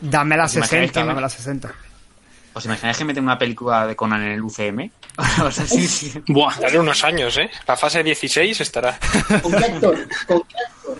dame 0.00 0.36
la 0.36 0.44
¿Os 0.44 0.54
imagináis 0.56 0.90
60, 0.92 0.92
que 0.92 1.00
me- 1.00 1.06
dame 1.08 1.20
la 1.20 1.28
60. 1.28 1.74
¿Os 2.54 2.64
imagináis 2.64 2.96
que 2.96 3.04
meten 3.04 3.24
una 3.24 3.36
película 3.36 3.86
de 3.86 3.96
Conan 3.96 4.22
en 4.22 4.32
el 4.32 4.42
UCM? 4.42 4.88
o 5.44 5.50
sea, 5.50 5.66
sí, 5.66 5.86
sí. 5.88 6.12
Buah. 6.28 6.54
Darle 6.60 6.78
unos 6.78 7.02
años, 7.04 7.36
¿eh? 7.38 7.50
La 7.66 7.76
fase 7.76 8.02
16 8.02 8.60
estará. 8.60 8.98
¿Con 9.42 9.52
qué 9.52 9.64
actor? 9.64 9.96
¿Con 10.26 10.42
qué 10.42 10.56
actor? 10.64 10.98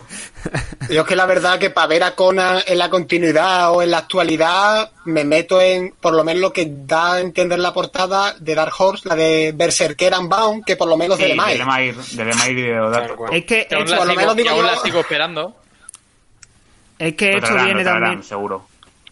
Yo 0.90 1.00
es 1.02 1.06
que 1.06 1.16
la 1.16 1.26
verdad 1.26 1.58
que 1.58 1.70
para 1.70 1.86
ver 1.86 2.02
a 2.02 2.14
Conan 2.14 2.60
en 2.66 2.78
la 2.78 2.90
continuidad 2.90 3.72
o 3.72 3.82
en 3.82 3.90
la 3.92 3.98
actualidad 3.98 4.90
me 5.06 5.24
meto 5.24 5.60
en, 5.60 5.94
por 6.00 6.12
lo 6.14 6.22
menos 6.24 6.40
lo 6.42 6.52
que 6.52 6.66
da 6.70 7.14
a 7.14 7.20
entender 7.20 7.58
la 7.60 7.72
portada 7.72 8.34
de 8.38 8.54
Dark 8.54 8.72
Horse, 8.76 9.08
la 9.08 9.14
de 9.14 9.52
Berserker 9.54 10.12
Unbound, 10.18 10.64
que 10.64 10.76
por 10.76 10.88
lo 10.88 10.96
menos 10.96 11.16
Sí, 11.16 11.22
de 11.22 11.28
de 11.30 11.34
Lemay. 11.36 11.92
Lemire, 11.92 11.96
de 12.12 12.24
Lemire 12.24 12.60
y 12.60 12.62
de 12.64 12.80
Odato. 12.80 13.16
cual. 13.16 13.32
Es 13.34 13.44
que, 13.46 13.66
Que 13.66 13.74
aún 13.76 13.88
la 13.90 13.96
por 13.96 14.06
lo 14.06 14.12
sigo, 14.12 14.20
menos 14.20 14.36
digo 14.36 14.48
que 14.48 14.54
aún 14.54 14.66
yo- 14.66 14.70
la 14.74 14.78
sigo 14.82 15.00
esperando. 15.00 15.56
es 16.98 17.14
que 17.14 17.30
esto 17.36 17.54
viene 17.64 17.84
también... 17.84 18.22
seguro. 18.22 18.66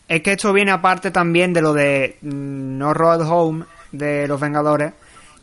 Es 0.08 0.22
que 0.22 0.32
esto 0.32 0.52
viene 0.52 0.70
aparte 0.72 1.10
también 1.10 1.52
de 1.52 1.62
lo 1.62 1.72
de 1.72 2.16
mm, 2.22 2.78
No 2.78 2.92
Road 2.94 3.22
Home 3.30 3.64
de 3.92 4.26
los 4.28 4.40
Vengadores. 4.40 4.92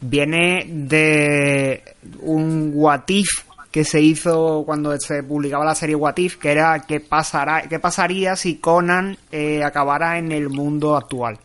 Viene 0.02 0.66
de 0.68 1.84
un 2.22 2.72
What 2.74 3.04
If 3.08 3.28
que 3.72 3.84
se 3.84 4.02
hizo 4.02 4.64
cuando 4.66 4.98
se 5.00 5.22
publicaba 5.24 5.64
la 5.66 5.76
serie 5.76 5.96
What 5.96 6.18
If, 6.18 6.38
que 6.38 6.52
era 6.52 6.80
qué 6.88 7.00
pasará, 7.00 7.64
qué 7.64 7.80
pasaría 7.80 8.36
si 8.36 8.56
Conan 8.58 9.18
eh, 9.32 9.64
acabara 9.64 10.18
en 10.18 10.32
el 10.32 10.50
mundo 10.50 10.96
actual. 10.96 11.38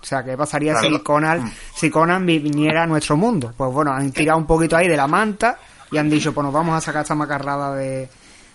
O 0.00 0.04
sea, 0.06 0.22
qué 0.22 0.36
pasaría 0.36 0.72
Claro. 0.74 0.88
si 0.96 1.02
Conan, 1.02 1.52
si 1.74 1.90
Conan 1.90 2.26
vi- 2.26 2.38
viniera 2.38 2.82
a 2.82 2.86
nuestro 2.86 3.16
mundo. 3.16 3.52
Pues 3.56 3.72
bueno, 3.72 3.92
han 3.92 4.12
tirado 4.12 4.38
un 4.38 4.46
poquito 4.46 4.76
ahí 4.76 4.86
de 4.86 4.96
la 4.98 5.06
manta 5.08 5.58
y 5.90 5.96
han 5.96 6.10
dicho, 6.10 6.32
pues 6.34 6.44
nos 6.44 6.52
vamos 6.52 6.76
a 6.76 6.80
sacar 6.80 7.02
esta 7.02 7.14
macarrada 7.14 7.74
de, 7.74 8.08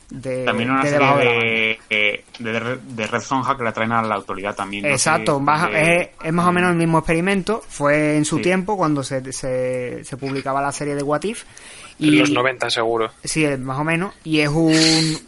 de, 0.10 0.44
También 0.46 0.72
una 0.72 0.84
de 0.84 0.90
serie 0.90 1.08
de 1.18 1.80
de, 1.90 2.24
de, 2.40 2.60
Red- 2.60 2.80
de 2.80 3.08
Red 3.08 3.22
Sonja 3.22 3.56
que 3.56 3.64
la 3.64 3.72
traen 3.72 3.92
a 3.92 4.02
la 4.02 4.16
autoridad 4.16 4.56
también. 4.56 4.84
no 4.84 4.90
sé, 4.90 4.94
Exacto, 4.96 5.40
baja- 5.40 5.70
es, 5.72 6.10
es 6.24 6.34
más 6.34 6.48
o 6.48 6.52
menos 6.52 6.72
el 6.72 6.78
mismo 6.78 6.98
experimento. 7.00 7.62
Fue 7.68 8.18
en 8.18 8.26
su 8.26 8.38
Sí. 8.38 8.44
tiempo 8.44 8.76
cuando 8.78 9.04
se, 9.04 9.32
se, 9.32 10.04
se 10.04 10.18
publicaba 10.18 10.62
la 10.62 10.72
serie 10.72 10.96
de 10.96 11.04
What 11.04 11.24
If. 11.24 11.44
En 12.00 12.18
los 12.18 12.32
90, 12.32 12.70
seguro. 12.70 13.12
Sí, 13.24 13.46
más 13.60 13.78
o 13.78 13.84
menos. 13.84 14.14
Y 14.24 14.40
es 14.40 14.50
un, 14.50 14.74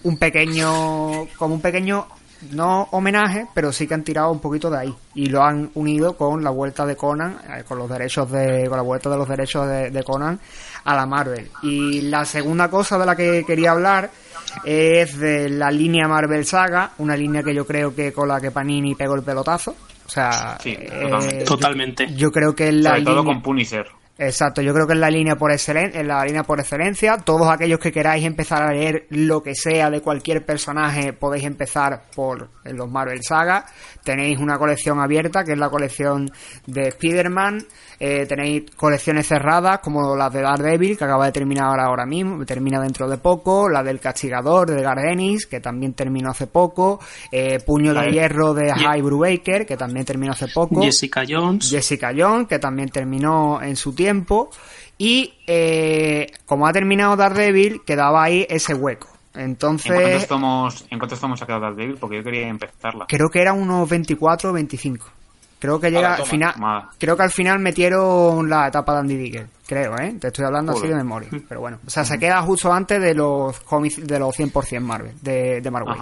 un 0.03 0.17
pequeño, 0.17 1.27
como 1.37 1.55
un 1.55 1.61
pequeño, 1.61 2.07
no 2.51 2.87
homenaje, 2.91 3.45
pero 3.53 3.71
sí 3.73 3.87
que 3.87 3.93
han 3.93 4.03
tirado 4.03 4.31
un 4.31 4.39
poquito 4.39 4.69
de 4.69 4.77
ahí. 4.79 4.95
Y 5.13 5.25
lo 5.27 5.43
han 5.43 5.69
unido 5.75 6.15
con 6.17 6.43
la 6.43 6.49
vuelta 6.49 6.85
de 6.85 6.95
Conan, 6.95 7.37
eh, 7.49 7.63
con 7.67 7.77
los 7.77 7.89
derechos 7.89 8.31
de, 8.31 8.67
con 8.67 8.77
la 8.77 8.83
vuelta 8.83 9.09
de 9.09 9.17
los 9.17 9.27
derechos 9.27 9.67
de, 9.67 9.91
de 9.91 10.03
Conan 10.03 10.39
a 10.83 10.95
la 10.95 11.05
Marvel. 11.05 11.49
Y 11.63 12.01
la 12.01 12.25
segunda 12.25 12.69
cosa 12.69 12.97
de 12.97 13.05
la 13.05 13.15
que 13.15 13.43
quería 13.45 13.71
hablar 13.71 14.09
es 14.65 15.17
de 15.17 15.49
la 15.49 15.71
línea 15.71 16.07
Marvel 16.07 16.45
Saga, 16.45 16.91
una 16.97 17.15
línea 17.15 17.43
que 17.43 17.53
yo 17.53 17.65
creo 17.65 17.95
que 17.95 18.11
con 18.11 18.27
la 18.27 18.39
que 18.41 18.51
Panini 18.51 18.95
pegó 18.95 19.15
el 19.15 19.23
pelotazo. 19.23 19.75
O 20.05 20.09
sea, 20.09 20.57
Sí, 20.61 20.75
eh, 20.77 21.43
totalmente. 21.45 22.13
Yo 22.15 22.31
creo 22.31 22.53
que 22.53 22.67
es 22.69 22.73
la 22.75 22.91
Sobre 22.91 23.03
todo 23.03 23.15
línea- 23.21 23.33
con 23.33 23.41
Punisher. 23.41 23.87
Exacto, 24.17 24.61
yo 24.61 24.71
creo 24.71 24.85
que 24.85 24.93
es 24.93 24.99
la 24.99 25.09
línea 25.09 25.35
por 25.35 25.51
excelencia, 25.51 25.99
en 25.99 26.07
la 26.07 26.23
línea 26.23 26.43
por 26.43 26.59
excelencia. 26.59 27.17
Todos 27.17 27.47
aquellos 27.49 27.79
que 27.79 27.91
queráis 27.91 28.23
empezar 28.23 28.61
a 28.61 28.71
leer 28.71 29.07
lo 29.09 29.41
que 29.41 29.55
sea 29.55 29.89
de 29.89 30.01
cualquier 30.01 30.45
personaje, 30.45 31.13
podéis 31.13 31.45
empezar 31.45 32.03
por 32.13 32.49
los 32.65 32.91
Marvel 32.91 33.23
Saga. 33.23 33.65
Tenéis 34.03 34.37
una 34.37 34.59
colección 34.59 34.99
abierta, 34.99 35.43
que 35.43 35.53
es 35.53 35.57
la 35.57 35.69
colección 35.69 36.29
de 36.67 36.89
Spider-Man. 36.89 37.65
Eh, 38.03 38.25
tenéis 38.25 38.63
colecciones 38.75 39.27
cerradas, 39.27 39.77
como 39.77 40.15
la 40.15 40.27
de 40.31 40.41
Daredevil, 40.41 40.97
que 40.97 41.03
acaba 41.03 41.27
de 41.27 41.31
terminar 41.31 41.67
ahora, 41.67 41.85
ahora 41.85 42.05
mismo, 42.07 42.43
termina 42.47 42.81
dentro 42.81 43.07
de 43.07 43.19
poco. 43.19 43.69
La 43.69 43.83
del 43.83 43.99
Castigador, 43.99 44.71
de 44.71 44.81
Gardenis, 44.81 45.45
que 45.45 45.59
también 45.59 45.93
terminó 45.93 46.31
hace 46.31 46.47
poco. 46.47 46.99
Eh, 47.31 47.59
Puño 47.63 47.93
de. 47.93 48.11
Hierro, 48.11 48.55
de 48.55 48.73
High 48.73 49.03
Brubaker, 49.03 49.67
que 49.67 49.77
también 49.77 50.03
terminó 50.03 50.31
hace 50.31 50.47
poco. 50.47 50.81
Jessica 50.81 51.21
Jones. 51.29 51.69
Jessica 51.69 52.11
Jones, 52.17 52.47
que 52.47 52.57
también 52.57 52.89
terminó 52.89 53.61
en 53.61 53.75
su 53.75 53.93
tiempo. 53.93 54.49
Y 54.97 55.35
eh, 55.45 56.25
como 56.47 56.65
ha 56.65 56.73
terminado 56.73 57.15
Daredevil, 57.15 57.81
quedaba 57.85 58.23
ahí 58.23 58.47
ese 58.49 58.73
hueco. 58.73 59.09
¿En 59.35 59.53
cuántos 59.53 59.85
Entonces, 59.85 60.27
tomos, 60.27 60.85
en 60.89 60.97
cuántos 60.97 61.19
tomos 61.19 61.39
ha 61.39 61.45
quedado 61.45 61.61
Daredevil? 61.65 61.97
Porque 61.99 62.17
yo 62.17 62.23
quería 62.23 62.47
empezarla. 62.47 63.05
creo 63.07 63.29
que 63.29 63.41
era 63.41 63.53
unos 63.53 63.87
24 63.87 64.49
o 64.49 64.53
25. 64.53 65.05
Creo 65.61 65.79
que 65.79 65.91
llega 65.91 66.15
al 66.15 66.25
final. 66.25 66.53
Creo 66.97 67.15
que 67.15 67.23
al 67.23 67.29
final 67.31 67.59
metieron 67.59 68.49
la 68.49 68.67
etapa 68.67 68.93
de 68.95 68.99
Andy 68.99 69.15
Digger. 69.15 69.47
Creo, 69.67 69.95
¿eh? 69.99 70.15
Te 70.19 70.27
estoy 70.27 70.43
hablando 70.45 70.71
así 70.71 70.81
Joder. 70.81 70.95
de 70.97 71.03
memoria. 71.03 71.29
Pero 71.47 71.61
bueno, 71.61 71.77
o 71.85 71.89
sea, 71.89 72.03
se 72.03 72.17
queda 72.19 72.41
justo 72.41 72.73
antes 72.73 72.99
de 72.99 73.13
los 73.13 73.59
cómics 73.61 74.05
de 74.05 74.17
los 74.19 74.35
100% 74.37 74.79
Marvel, 74.81 75.13
de, 75.21 75.61
de 75.61 75.71
Marvel. 75.71 75.95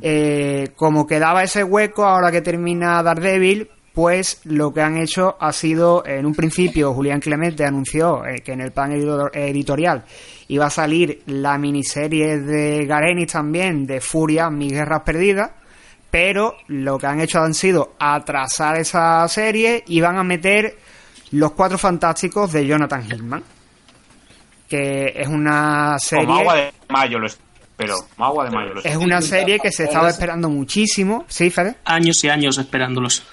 Eh, 0.00 0.70
como 0.74 1.06
quedaba 1.06 1.42
ese 1.42 1.62
hueco 1.62 2.04
ahora 2.04 2.32
que 2.32 2.40
termina 2.40 3.02
Daredevil, 3.02 3.68
pues 3.92 4.40
lo 4.44 4.72
que 4.72 4.80
han 4.80 4.96
hecho 4.96 5.36
ha 5.38 5.52
sido, 5.52 6.04
en 6.06 6.24
un 6.26 6.34
principio, 6.34 6.92
Julián 6.94 7.20
Clemente 7.20 7.64
anunció 7.64 8.24
eh, 8.26 8.40
que 8.42 8.52
en 8.52 8.60
el 8.62 8.72
plan 8.72 8.92
edito- 8.92 9.30
editorial 9.32 10.04
iba 10.48 10.66
a 10.66 10.70
salir 10.70 11.22
la 11.26 11.58
miniserie 11.58 12.38
de 12.38 12.86
Garenis 12.86 13.32
también, 13.32 13.86
de 13.86 14.00
Furia, 14.00 14.48
Mis 14.50 14.72
Guerras 14.72 15.02
Perdidas, 15.02 15.50
pero 16.10 16.56
lo 16.68 16.98
que 16.98 17.06
han 17.06 17.20
hecho 17.20 17.40
han 17.40 17.54
sido 17.54 17.94
atrasar 17.98 18.76
esa 18.76 19.26
serie 19.28 19.84
y 19.86 20.00
van 20.00 20.16
a 20.18 20.24
meter 20.24 20.76
Los 21.32 21.52
Cuatro 21.52 21.78
Fantásticos 21.78 22.52
de 22.52 22.66
Jonathan 22.66 23.04
Hickman, 23.04 23.42
que 24.68 25.12
es 25.14 25.28
una 25.28 25.96
serie... 25.98 26.26
Como 26.26 26.38
agua 26.40 26.54
de 26.56 26.72
mayo 26.88 27.18
lo 27.18 27.26
espero. 27.26 27.96
Como 28.16 28.26
agua 28.26 28.44
de 28.46 28.50
mayo 28.50 28.74
lo 28.74 28.80
Es 28.82 28.96
una 28.96 29.20
serie 29.22 29.58
que 29.60 29.70
se 29.70 29.84
estaba 29.84 30.08
esperando 30.10 30.48
muchísimo, 30.48 31.24
¿sí, 31.28 31.50
Fede? 31.50 31.76
Años 31.84 32.22
y 32.24 32.28
años 32.28 32.58
esperándolos. 32.58 33.24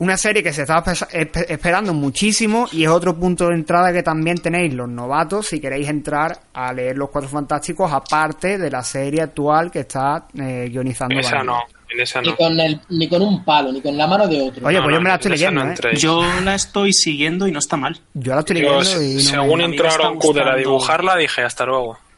Una 0.00 0.16
serie 0.16 0.44
que 0.44 0.52
se 0.52 0.62
estaba 0.62 0.84
espe- 0.84 1.08
espe- 1.10 1.46
esperando 1.48 1.92
muchísimo 1.92 2.68
y 2.70 2.84
es 2.84 2.88
otro 2.88 3.16
punto 3.18 3.48
de 3.48 3.54
entrada 3.54 3.92
que 3.92 4.04
también 4.04 4.38
tenéis 4.38 4.72
los 4.72 4.88
novatos 4.88 5.48
si 5.48 5.58
queréis 5.60 5.88
entrar 5.88 6.38
a 6.54 6.72
leer 6.72 6.96
Los 6.96 7.10
Cuatro 7.10 7.28
Fantásticos 7.28 7.90
aparte 7.92 8.58
de 8.58 8.70
la 8.70 8.84
serie 8.84 9.22
actual 9.22 9.72
que 9.72 9.80
está 9.80 10.28
eh, 10.38 10.68
guionizando. 10.70 11.18
Esa 11.18 11.38
Vanilla. 11.38 11.52
no, 11.52 11.77
en 11.90 12.00
esa 12.00 12.20
Ni 12.20 12.32
con, 12.34 12.58
el, 12.60 12.80
ni 12.90 13.08
con 13.08 13.22
un 13.22 13.44
palo, 13.44 13.72
ni 13.72 13.80
con 13.80 13.96
la 13.96 14.06
mano 14.06 14.26
de 14.28 14.40
otro. 14.42 14.66
Oye, 14.66 14.76
No, 14.78 14.84
pues 14.84 14.94
yo 14.94 15.00
me 15.00 15.08
la 15.08 15.14
estoy 15.16 15.30
leyendo, 15.32 15.64
no 15.64 15.72
¿eh? 15.72 15.76
Yo 15.96 16.22
la 16.42 16.54
estoy 16.54 16.92
siguiendo 16.92 17.46
y 17.46 17.52
no 17.52 17.58
está 17.58 17.76
mal. 17.76 18.00
Yo 18.14 18.34
la 18.34 18.40
estoy 18.40 18.56
leyendo 18.56 19.02
y 19.02 19.14
no 19.14 19.68
me- 19.68 19.90
según 19.90 20.18
Kuder 20.18 20.48
a 20.48 20.56
dibujarla, 20.56 21.16
dije 21.16 21.42
hasta 21.42 21.64
luego. 21.66 21.98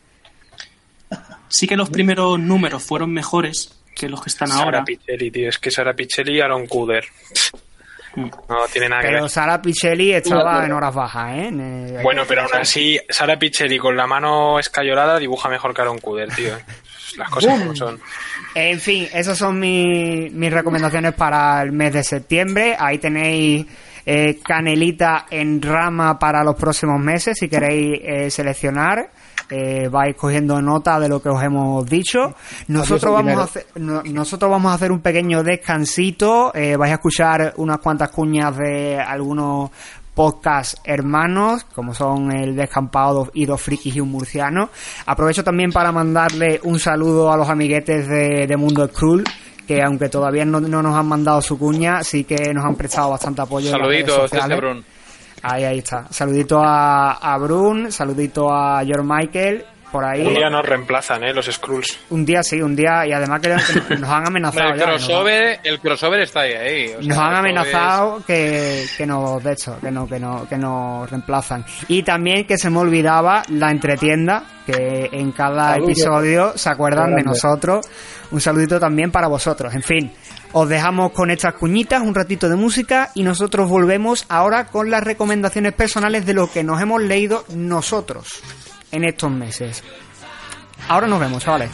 Sí 1.52 1.66
que 1.66 1.76
los 1.76 1.90
primeros 1.90 2.38
números 2.38 2.80
fueron 2.82 3.12
mejores 3.12 3.76
que 3.96 4.08
los 4.08 4.22
que 4.22 4.30
están 4.30 4.46
Sara 4.48 4.62
ahora. 4.62 4.84
Pichelli, 4.84 5.30
tío. 5.32 5.48
Es 5.48 5.58
que 5.58 5.70
Sara 5.72 5.94
Pichelli 5.94 6.36
y 6.36 6.40
Aaron 6.40 6.66
Kuder. 6.68 7.04
No 8.16 8.30
tiene 8.72 8.88
nada 8.88 9.02
que 9.02 9.08
Pero 9.08 9.22
ver. 9.22 9.30
Sara 9.30 9.60
Pichelli 9.60 10.12
estaba 10.12 10.64
en 10.64 10.72
horas 10.72 10.94
bajas, 10.94 11.32
¿eh? 11.36 11.50
Eh, 11.52 11.98
Bueno, 12.02 12.22
pero 12.26 12.42
aún 12.42 12.54
así, 12.54 12.98
Sara 13.08 13.36
Pichelli 13.38 13.78
con 13.78 13.96
la 13.96 14.06
mano 14.06 14.58
escayolada 14.60 15.18
dibuja 15.18 15.48
mejor 15.48 15.74
que 15.74 15.80
Aaron 15.82 15.98
Kuder, 15.98 16.28
tío. 16.34 16.52
Las 17.16 17.28
cosas 17.30 17.58
como 17.58 17.74
son. 17.74 18.00
En 18.54 18.80
fin, 18.80 19.06
esas 19.14 19.38
son 19.38 19.58
mi- 19.60 20.28
mis 20.30 20.52
recomendaciones 20.52 21.14
para 21.14 21.62
el 21.62 21.72
mes 21.72 21.92
de 21.92 22.02
septiembre. 22.02 22.74
Ahí 22.78 22.98
tenéis 22.98 23.66
eh, 24.04 24.38
canelita 24.42 25.26
en 25.30 25.60
rama 25.62 26.18
para 26.18 26.42
los 26.42 26.56
próximos 26.56 26.98
meses 27.00 27.36
si 27.38 27.48
queréis 27.48 28.00
eh, 28.02 28.30
seleccionar. 28.30 29.10
Eh, 29.52 29.88
vais 29.88 30.14
cogiendo 30.16 30.60
nota 30.62 30.98
de 31.00 31.08
lo 31.08 31.20
que 31.20 31.28
os 31.28 31.42
hemos 31.42 31.84
dicho. 31.86 32.34
Nosotros 32.68 33.04
Adiós, 33.04 33.20
el 33.20 33.26
vamos, 33.26 33.40
a 33.40 33.44
hacer, 33.44 33.66
no- 33.76 34.02
nosotros 34.04 34.50
vamos 34.50 34.70
a 34.72 34.74
hacer 34.76 34.90
un 34.92 35.00
pequeño 35.00 35.42
descansito. 35.42 36.52
Eh, 36.54 36.76
vais 36.76 36.92
a 36.92 36.94
escuchar 36.94 37.54
unas 37.56 37.78
cuantas 37.78 38.10
cuñas 38.10 38.56
de 38.56 38.98
algunos 38.98 39.70
podcast 40.14 40.78
hermanos, 40.84 41.64
como 41.74 41.94
son 41.94 42.32
el 42.32 42.56
Descampado 42.56 43.30
y 43.34 43.46
dos 43.46 43.60
frikis 43.60 43.96
y 43.96 44.00
un 44.00 44.10
murciano. 44.10 44.70
Aprovecho 45.06 45.44
también 45.44 45.72
para 45.72 45.92
mandarle 45.92 46.60
un 46.64 46.78
saludo 46.78 47.32
a 47.32 47.36
los 47.36 47.48
amiguetes 47.48 48.08
de, 48.08 48.46
de 48.46 48.56
Mundo 48.56 48.86
Skrull, 48.88 49.24
que 49.66 49.82
aunque 49.82 50.08
todavía 50.08 50.44
no, 50.44 50.60
no 50.60 50.82
nos 50.82 50.96
han 50.96 51.06
mandado 51.06 51.40
su 51.40 51.58
cuña, 51.58 52.02
sí 52.02 52.24
que 52.24 52.52
nos 52.52 52.64
han 52.64 52.74
prestado 52.74 53.10
bastante 53.10 53.42
apoyo. 53.42 53.70
Saluditos 53.70 54.30
desde 54.30 54.56
Brun. 54.56 54.84
Ahí, 55.42 55.64
ahí 55.64 55.78
está. 55.78 56.06
Saludito 56.10 56.60
a, 56.62 57.12
a 57.12 57.38
Brun, 57.38 57.90
saludito 57.90 58.52
a 58.52 58.84
George 58.84 59.06
Michael, 59.06 59.64
por 59.90 60.04
ahí. 60.04 60.26
Un 60.26 60.34
día 60.34 60.48
nos 60.50 60.64
reemplazan, 60.64 61.24
¿eh? 61.24 61.32
Los 61.34 61.46
Skrulls. 61.46 61.98
Un 62.10 62.24
día 62.24 62.42
sí, 62.42 62.60
un 62.62 62.74
día, 62.76 63.06
y 63.06 63.12
además 63.12 63.40
que, 63.40 63.48
nos 63.98 64.10
han 64.10 64.26
amenazado. 64.26 64.72
El 64.72 64.78
ya, 64.78 64.84
que 64.86 64.90
nos- 64.92 65.04
crossover, 65.06 65.60
el 65.64 65.80
crossover 65.80 66.20
está 66.20 66.40
ahí. 66.40 66.52
ahí. 66.54 66.86
O 66.98 67.02
sea, 67.02 67.08
nos 67.08 67.18
han 67.18 67.34
amenazado 67.36 68.22
que, 68.26 68.86
que 68.96 69.06
nos 69.06 69.42
de 69.42 69.52
hecho 69.52 69.78
que 69.80 69.90
no 69.90 70.06
que 70.06 70.18
no 70.18 70.46
que 70.48 70.56
nos 70.58 71.08
reemplazan 71.10 71.64
y 71.88 72.02
también 72.02 72.46
que 72.46 72.58
se 72.58 72.70
me 72.70 72.78
olvidaba 72.78 73.42
la 73.48 73.70
entretienda 73.70 74.44
que 74.66 75.08
en 75.12 75.32
cada 75.32 75.76
episodio 75.76 76.52
se 76.56 76.68
acuerdan 76.70 77.14
de 77.16 77.22
nosotros 77.22 77.86
un 78.30 78.40
saludito 78.40 78.78
también 78.78 79.10
para 79.10 79.28
vosotros 79.28 79.74
en 79.74 79.82
fin 79.82 80.12
os 80.52 80.68
dejamos 80.68 81.12
con 81.12 81.30
estas 81.30 81.54
cuñitas 81.54 82.02
un 82.02 82.14
ratito 82.14 82.48
de 82.48 82.56
música 82.56 83.10
y 83.14 83.22
nosotros 83.22 83.68
volvemos 83.68 84.26
ahora 84.28 84.66
con 84.66 84.90
las 84.90 85.02
recomendaciones 85.02 85.72
personales 85.72 86.26
de 86.26 86.34
lo 86.34 86.50
que 86.50 86.62
nos 86.62 86.80
hemos 86.80 87.02
leído 87.02 87.44
nosotros 87.54 88.42
en 88.92 89.04
estos 89.04 89.30
meses. 89.30 89.82
Ahora 90.88 91.06
nos 91.06 91.20
vemos 91.20 91.42
chavales 91.42 91.70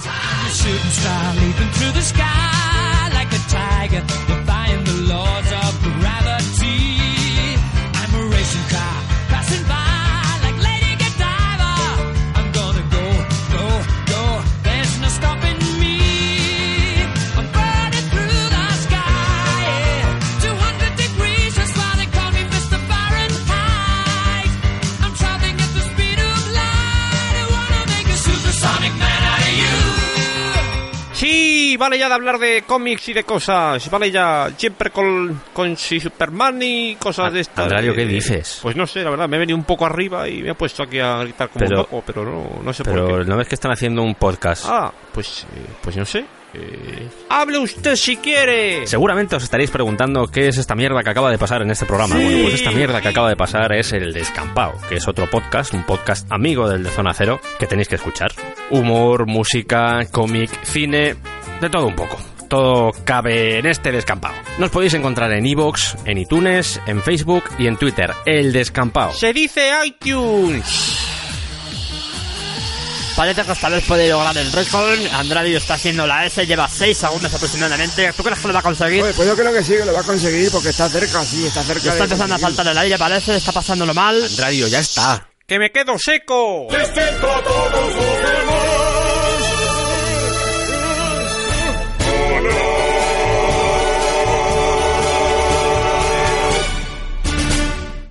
Sí, 31.77 31.79
vale 31.79 31.99
ya 31.99 32.09
de 32.09 32.15
hablar 32.15 32.39
de 32.39 32.63
cómics 32.67 33.11
y 33.11 33.13
de 33.13 33.25
cosas. 33.25 33.91
Vale 33.91 34.11
ya, 34.11 34.51
siempre 34.57 34.91
con, 34.91 35.43
con 35.53 35.77
si 35.77 36.01
Superman 36.01 36.59
y 36.63 36.97
cosas 36.97 37.31
de 37.35 37.41
estas. 37.41 37.71
¿qué 37.71 38.03
Eh, 38.03 38.07
dices? 38.07 38.61
Pues 38.63 38.75
no 38.77 38.87
sé, 38.87 39.03
la 39.03 39.11
verdad, 39.11 39.29
me 39.29 39.37
he 39.37 39.41
venido 39.41 39.59
un 39.59 39.65
poco 39.65 39.85
arriba 39.85 40.27
y 40.27 40.43
me 40.43 40.51
he 40.53 40.55
puesto 40.55 40.83
aquí 40.83 40.99
a 40.99 41.19
gritar 41.19 41.51
como 41.51 41.67
Pero- 41.67 41.77
un 41.77 41.83
loco, 41.83 42.03
pero 42.07 42.25
no, 42.25 42.63
no 42.63 42.73
sé 42.73 42.83
por 42.83 42.95
Pero 42.95 43.19
qué. 43.19 43.25
no 43.27 43.37
ves 43.37 43.47
que 43.49 43.55
están 43.57 43.73
haciendo 43.73 44.03
un 44.03 44.15
podcast. 44.15 44.65
Ah, 44.67 44.91
pues, 45.13 45.43
eh, 45.55 45.67
pues 45.83 45.97
no 45.99 46.07
sé. 46.07 46.25
Eh, 46.55 47.07
¡Hable 47.29 47.59
usted 47.59 47.97
si 47.97 48.17
quiere! 48.17 48.87
Seguramente 48.87 49.37
os 49.37 49.43
estaréis 49.43 49.71
preguntando 49.71 50.27
qué 50.29 50.49
es 50.49 50.57
esta 50.57 50.75
mierda 50.75 51.03
que 51.03 51.11
acaba 51.11 51.31
de 51.31 51.37
pasar 51.37 51.61
en 51.61 51.71
este 51.71 51.85
programa. 51.85 52.17
Sí. 52.17 52.23
Bueno, 52.23 52.43
pues 52.45 52.55
esta 52.55 52.71
mierda 52.71 53.03
que 53.03 53.09
acaba 53.09 53.29
de 53.29 53.37
pasar 53.37 53.75
es 53.75 53.93
el 53.93 54.15
Descampado, 54.15 54.73
que 54.89 54.95
es 54.95 55.07
otro 55.07 55.29
podcast, 55.29 55.75
un 55.75 55.83
podcast 55.85 56.27
amigo 56.33 56.67
del 56.71 56.85
de 56.85 56.89
Zona 56.91 57.13
Cero, 57.13 57.41
que 57.59 57.67
tenéis 57.67 57.89
que 57.89 57.97
escuchar. 57.97 58.31
Humor, 58.71 59.27
música, 59.27 60.07
cómic, 60.11 60.49
cine, 60.65 61.17
de 61.61 61.71
todo 61.71 61.87
un 61.87 61.97
poco. 61.97 62.19
Todo 62.49 62.93
cabe 63.05 63.59
en 63.59 63.67
este 63.67 63.91
Descampado. 63.91 64.35
Nos 64.59 64.71
podéis 64.71 64.95
encontrar 64.95 65.33
en 65.33 65.47
iVoox, 65.47 65.97
en 66.05 66.19
iTunes, 66.19 66.81
en 66.87 67.03
Facebook 67.03 67.45
y 67.59 67.67
en 67.67 67.77
Twitter. 67.77 68.13
El 68.25 68.53
Descampado. 68.53 69.13
Se 69.13 69.33
dice 69.33 69.71
iTunes. 69.85 70.65
Parece 73.17 73.45
que 73.45 73.53
esta 73.53 73.71
vez 73.71 73.83
puede 73.85 74.11
lograr 74.11 74.37
el 74.37 74.53
récord. 74.53 74.99
Andrade 75.15 75.57
está 75.57 75.75
haciendo 75.75 76.07
la 76.07 76.27
S, 76.27 76.47
lleva 76.47 76.69
6 76.69 76.97
segundos 76.97 77.33
aproximadamente. 77.33 78.13
¿Tú 78.13 78.23
crees 78.23 78.39
que 78.39 78.49
lo 78.49 78.53
va 78.53 78.61
a 78.61 78.63
conseguir? 78.63 79.03
Oye, 79.03 79.15
pues 79.15 79.27
yo 79.27 79.35
creo 79.35 79.53
que 79.55 79.65
sí, 79.65 79.73
que 79.73 79.87
lo 79.87 79.95
va 79.95 80.01
a 80.01 80.05
conseguir 80.05 80.51
porque 80.51 80.69
está 80.69 80.87
cerca, 80.91 81.25
sí, 81.25 81.47
está 81.47 81.63
cerca. 81.63 81.83
Le 81.83 81.91
está 81.91 82.05
empezando 82.05 82.35
a 82.35 82.39
faltar 82.39 82.67
el 82.67 82.77
aire, 82.77 82.99
parece, 82.99 83.37
está 83.37 83.53
pasándolo 83.53 83.95
mal. 83.95 84.23
Radio, 84.37 84.69
ya 84.69 84.81
está. 84.81 85.31
¡Que 85.47 85.59
me 85.59 85.73
quedo 85.73 85.99
seco! 85.99 86.67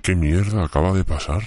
¿Qué 0.06 0.14
mierda 0.14 0.64
acaba 0.64 0.92
de 0.92 1.02
pasar? 1.02 1.42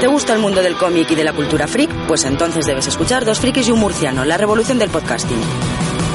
¿Te 0.00 0.06
gusta 0.06 0.32
el 0.32 0.38
mundo 0.38 0.62
del 0.62 0.76
cómic 0.76 1.10
y 1.10 1.14
de 1.14 1.24
la 1.24 1.34
cultura 1.34 1.68
freak? 1.68 1.90
Pues 2.06 2.24
entonces 2.24 2.64
debes 2.64 2.86
escuchar 2.86 3.26
Dos 3.26 3.40
Frikis 3.40 3.68
y 3.68 3.72
un 3.72 3.80
Murciano, 3.80 4.24
la 4.24 4.38
revolución 4.38 4.78
del 4.78 4.88
podcasting. 4.88 5.36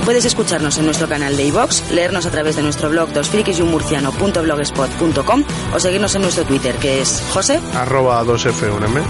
Puedes 0.05 0.25
escucharnos 0.25 0.79
en 0.79 0.85
nuestro 0.85 1.07
canal 1.07 1.37
de 1.37 1.45
iVox, 1.45 1.91
leernos 1.91 2.25
a 2.25 2.31
través 2.31 2.55
de 2.55 2.63
nuestro 2.63 2.89
blog 2.89 3.13
dosfrikisyunmurciano.blogspot.com 3.13 5.43
o 5.75 5.79
seguirnos 5.79 6.15
en 6.15 6.23
nuestro 6.23 6.45
Twitter, 6.45 6.77
que 6.77 7.01
es 7.01 7.23
José. 7.31 7.59
Arroba 7.75 8.23
2F1M. 8.23 9.03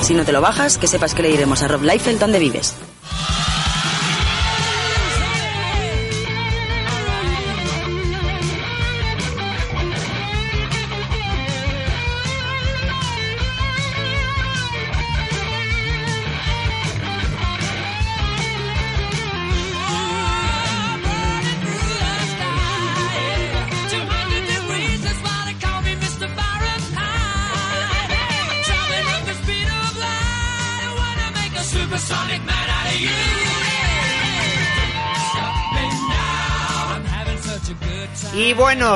Si 0.00 0.14
no 0.14 0.24
te 0.24 0.32
lo 0.32 0.40
bajas, 0.40 0.78
que 0.78 0.86
sepas 0.86 1.14
que 1.14 1.20
le 1.20 1.32
iremos 1.32 1.62
a 1.62 1.68
Rob 1.68 1.82
Liefeld 1.82 2.18
donde 2.18 2.38
vives. 2.38 2.74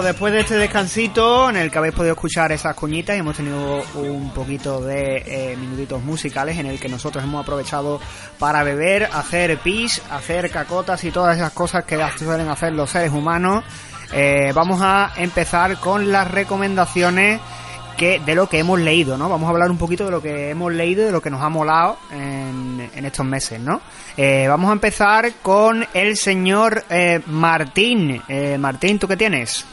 Después 0.02 0.32
de 0.32 0.40
este 0.40 0.56
descansito 0.56 1.48
en 1.48 1.56
el 1.56 1.70
que 1.70 1.78
habéis 1.78 1.94
podido 1.94 2.12
escuchar 2.12 2.52
esas 2.52 2.74
cuñitas 2.74 3.16
y 3.16 3.20
hemos 3.20 3.36
tenido 3.36 3.82
un 3.94 4.31
poquito 4.31 4.81
de 4.81 5.23
eh, 5.27 5.56
minutitos 5.56 6.02
musicales 6.02 6.59
en 6.59 6.66
el 6.66 6.78
que 6.78 6.89
nosotros 6.89 7.24
hemos 7.24 7.43
aprovechado 7.43 8.01
para 8.39 8.62
beber, 8.62 9.05
hacer 9.05 9.59
pis, 9.59 10.02
hacer 10.10 10.51
cacotas 10.51 11.02
y 11.05 11.10
todas 11.10 11.36
esas 11.36 11.52
cosas 11.52 11.85
que 11.85 11.98
suelen 12.18 12.48
hacer 12.48 12.73
los 12.73 12.90
seres 12.90 13.12
humanos, 13.12 13.64
eh, 14.12 14.52
vamos 14.55 14.81
a 14.82 15.12
empezar 15.16 15.78
con 15.78 16.12
las 16.12 16.31
recomendaciones 16.31 17.40
que 17.97 18.20
de 18.20 18.35
lo 18.35 18.48
que 18.48 18.59
hemos 18.59 18.78
leído, 18.78 19.16
¿no? 19.16 19.28
Vamos 19.28 19.47
a 19.47 19.51
hablar 19.51 19.70
un 19.70 19.78
poquito 19.78 20.05
de 20.05 20.10
lo 20.10 20.20
que 20.20 20.51
hemos 20.51 20.73
leído 20.73 21.02
y 21.02 21.06
de 21.06 21.12
lo 21.12 21.23
que 21.23 21.31
nos 21.31 21.40
ha 21.40 21.48
molado 21.48 21.98
en, 22.10 22.90
estos 22.94 23.24
meses, 23.24 23.60
¿no? 23.60 23.81
Eh, 24.16 24.47
vamos 24.48 24.68
a 24.68 24.73
empezar 24.73 25.32
con 25.40 25.86
el 25.94 26.16
señor 26.16 26.85
eh, 26.90 27.20
Martín. 27.27 28.20
Martín, 28.59 28.98
¿tú 28.98 29.09
qué 29.09 29.16
tienes? 29.16 29.64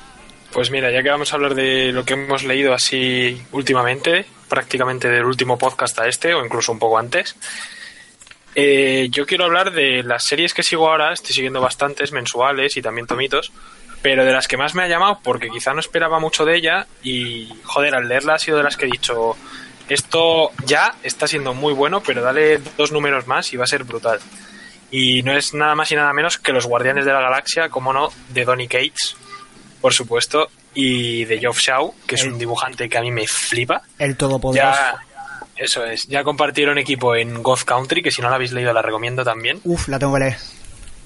Pues 0.53 0.69
mira, 0.69 0.91
ya 0.91 1.01
que 1.01 1.09
vamos 1.09 1.33
a 1.33 1.35
hablar 1.35 1.55
de 1.55 1.91
lo 1.91 2.05
que 2.05 2.13
hemos 2.13 2.43
leído 2.43 2.75
así 2.75 3.41
últimamente, 3.53 4.25
prácticamente 4.47 5.09
del 5.09 5.25
último 5.25 5.57
podcast 5.57 5.97
a 5.97 6.07
este, 6.07 6.35
o 6.35 6.45
incluso 6.45 6.71
un 6.71 6.77
poco 6.77 6.99
antes, 6.99 7.35
eh, 8.53 9.07
yo 9.09 9.25
quiero 9.25 9.45
hablar 9.45 9.71
de 9.71 10.03
las 10.03 10.23
series 10.25 10.53
que 10.53 10.61
sigo 10.61 10.87
ahora, 10.87 11.11
estoy 11.11 11.33
siguiendo 11.33 11.59
bastantes 11.59 12.11
mensuales 12.11 12.77
y 12.77 12.83
también 12.83 13.07
tomitos, 13.07 13.51
pero 14.03 14.25
de 14.25 14.31
las 14.31 14.47
que 14.47 14.57
más 14.57 14.75
me 14.75 14.83
ha 14.83 14.87
llamado, 14.87 15.19
porque 15.23 15.49
quizá 15.49 15.73
no 15.73 15.79
esperaba 15.79 16.19
mucho 16.19 16.45
de 16.45 16.55
ella, 16.55 16.85
y 17.01 17.49
joder, 17.63 17.95
al 17.95 18.07
leerla 18.07 18.35
ha 18.35 18.39
sido 18.39 18.57
de 18.57 18.63
las 18.63 18.77
que 18.77 18.85
he 18.85 18.91
dicho, 18.91 19.35
esto 19.89 20.51
ya 20.65 20.93
está 21.01 21.27
siendo 21.27 21.55
muy 21.55 21.73
bueno, 21.73 22.03
pero 22.03 22.21
dale 22.21 22.59
dos 22.77 22.91
números 22.91 23.25
más 23.25 23.51
y 23.53 23.57
va 23.57 23.63
a 23.63 23.67
ser 23.67 23.85
brutal. 23.85 24.19
Y 24.91 25.23
no 25.23 25.35
es 25.35 25.55
nada 25.55 25.73
más 25.73 25.91
y 25.91 25.95
nada 25.95 26.13
menos 26.13 26.37
que 26.37 26.51
los 26.51 26.67
Guardianes 26.67 27.05
de 27.05 27.13
la 27.13 27.21
Galaxia, 27.21 27.69
como 27.69 27.91
no, 27.91 28.11
de 28.29 28.45
Donny 28.45 28.67
Cates, 28.67 29.15
por 29.83 29.93
supuesto, 29.93 30.49
y 30.73 31.25
de 31.25 31.39
Geoff 31.39 31.59
Shaw, 31.59 31.93
que 32.07 32.15
es 32.15 32.23
un 32.23 32.37
dibujante 32.39 32.87
que 32.87 32.97
a 32.97 33.01
mí 33.01 33.11
me 33.11 33.27
flipa. 33.27 33.81
El 33.99 34.15
todopoderoso. 34.15 34.71
Ya, 34.71 34.95
eso 35.57 35.83
es, 35.83 36.07
ya 36.07 36.23
compartieron 36.23 36.77
equipo 36.77 37.17
en 37.17 37.43
Golf 37.43 37.65
Country, 37.65 38.01
que 38.01 38.09
si 38.09 38.21
no 38.21 38.29
la 38.29 38.37
habéis 38.37 38.53
leído 38.53 38.71
la 38.71 38.81
recomiendo 38.81 39.25
también. 39.25 39.59
Uf, 39.65 39.89
la 39.89 39.99
tengo 39.99 40.13
que 40.13 40.21
leer. 40.21 40.37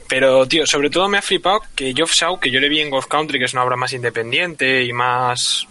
Pero, 0.07 0.47
tío, 0.47 0.67
sobre 0.67 0.91
todo 0.91 1.09
me 1.09 1.17
ha 1.17 1.23
flipado 1.23 1.63
que 1.73 1.91
Geoff 1.95 2.13
Shaw, 2.13 2.39
que 2.39 2.51
yo 2.51 2.59
le 2.59 2.69
vi 2.69 2.79
en 2.79 2.91
Golf 2.91 3.07
Country, 3.07 3.39
que 3.39 3.45
es 3.45 3.53
una 3.53 3.63
obra 3.63 3.77
más 3.77 3.93
independiente 3.93 4.83
y 4.83 4.93
más... 4.93 5.65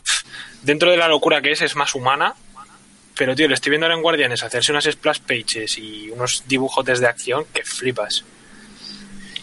Dentro 0.62 0.90
de 0.90 0.96
la 0.96 1.06
locura 1.06 1.40
que 1.40 1.52
es, 1.52 1.62
es 1.62 1.76
más 1.76 1.94
humana. 1.94 2.34
Pero, 3.16 3.36
tío, 3.36 3.46
le 3.46 3.54
estoy 3.54 3.70
viendo 3.70 3.86
ahora 3.86 3.94
en 3.94 4.02
Guardianes 4.02 4.42
hacerse 4.42 4.72
unas 4.72 4.84
splash 4.84 5.20
pages 5.20 5.78
y 5.78 6.10
unos 6.10 6.42
dibujotes 6.48 6.98
de 6.98 7.06
acción 7.06 7.46
que 7.54 7.62
flipas. 7.62 8.24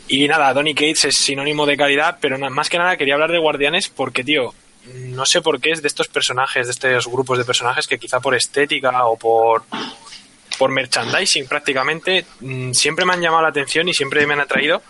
Y 0.08 0.28
nada, 0.28 0.54
Donny 0.54 0.74
Cates 0.74 1.06
es 1.06 1.16
sinónimo 1.16 1.66
de 1.66 1.78
calidad, 1.78 2.18
pero 2.20 2.38
más 2.50 2.70
que 2.70 2.78
nada 2.78 2.98
quería 2.98 3.14
hablar 3.14 3.32
de 3.32 3.40
Guardianes 3.40 3.90
porque, 3.90 4.24
tío, 4.24 4.54
no 4.86 5.26
sé 5.26 5.42
por 5.42 5.62
qué 5.62 5.72
es 5.72 5.82
de 5.82 5.88
estos 5.88 6.08
personajes, 6.08 6.68
de 6.68 6.72
estos 6.72 7.08
grupos 7.08 7.38
de 7.38 7.46
personajes 7.46 7.88
que 7.88 7.98
quizá 7.98 8.20
por 8.20 8.36
estética 8.36 9.06
o 9.06 9.18
por, 9.18 9.64
por 10.58 10.72
merchandising 10.72 11.48
prácticamente, 11.48 12.26
mm, 12.42 12.72
siempre 12.74 13.06
me 13.06 13.14
han 13.14 13.22
llamado 13.22 13.44
la 13.44 13.50
atención 13.50 13.88
y 13.88 13.94
siempre 13.94 14.26
me 14.28 14.34
han 14.34 14.42
atraído, 14.42 14.82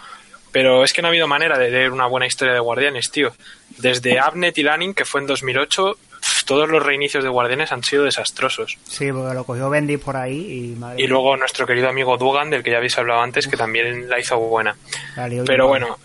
pero 0.51 0.83
es 0.83 0.93
que 0.93 1.01
no 1.01 1.07
ha 1.07 1.09
habido 1.09 1.27
manera 1.27 1.57
de 1.57 1.69
leer 1.69 1.91
una 1.91 2.07
buena 2.07 2.25
historia 2.25 2.53
de 2.53 2.59
Guardianes, 2.59 3.11
tío. 3.11 3.33
Desde 3.77 4.19
Abnet 4.19 4.57
y 4.57 4.63
Lanning, 4.63 4.93
que 4.93 5.05
fue 5.05 5.21
en 5.21 5.27
2008, 5.27 5.93
pf, 5.93 6.12
todos 6.45 6.69
los 6.69 6.83
reinicios 6.83 7.23
de 7.23 7.29
Guardianes 7.29 7.71
han 7.71 7.83
sido 7.83 8.03
desastrosos. 8.03 8.77
Sí, 8.87 9.11
porque 9.11 9.33
lo 9.33 9.43
cogió 9.43 9.69
Bendis 9.69 9.99
por 9.99 10.17
ahí 10.17 10.73
y 10.73 10.79
madre 10.79 11.01
Y 11.01 11.07
luego 11.07 11.35
nuestro 11.37 11.65
querido 11.65 11.89
amigo 11.89 12.17
Dugan, 12.17 12.49
del 12.49 12.63
que 12.63 12.71
ya 12.71 12.77
habéis 12.77 12.97
hablado 12.97 13.21
antes, 13.21 13.47
que 13.47 13.57
también 13.57 14.09
la 14.09 14.19
hizo 14.19 14.37
buena. 14.37 14.75
la 15.15 15.29
Pero 15.45 15.67
bueno, 15.67 15.97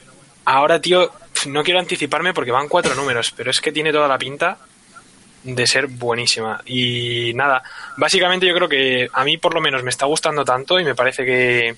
ahora, 0.44 0.80
tío, 0.80 1.10
no 1.46 1.62
quiero 1.62 1.80
anticiparme 1.80 2.34
porque 2.34 2.50
van 2.50 2.68
cuatro 2.68 2.94
números, 2.94 3.32
pero 3.36 3.50
es 3.50 3.60
que 3.60 3.72
tiene 3.72 3.92
toda 3.92 4.08
la 4.08 4.18
pinta 4.18 4.58
de 5.42 5.66
ser 5.66 5.86
buenísima. 5.86 6.60
Y 6.66 7.32
nada, 7.34 7.62
básicamente 7.96 8.46
yo 8.46 8.54
creo 8.54 8.68
que 8.68 9.08
a 9.12 9.24
mí 9.24 9.38
por 9.38 9.54
lo 9.54 9.60
menos 9.60 9.82
me 9.82 9.90
está 9.90 10.06
gustando 10.06 10.44
tanto 10.44 10.80
y 10.80 10.84
me 10.84 10.94
parece 10.94 11.24
que, 11.24 11.76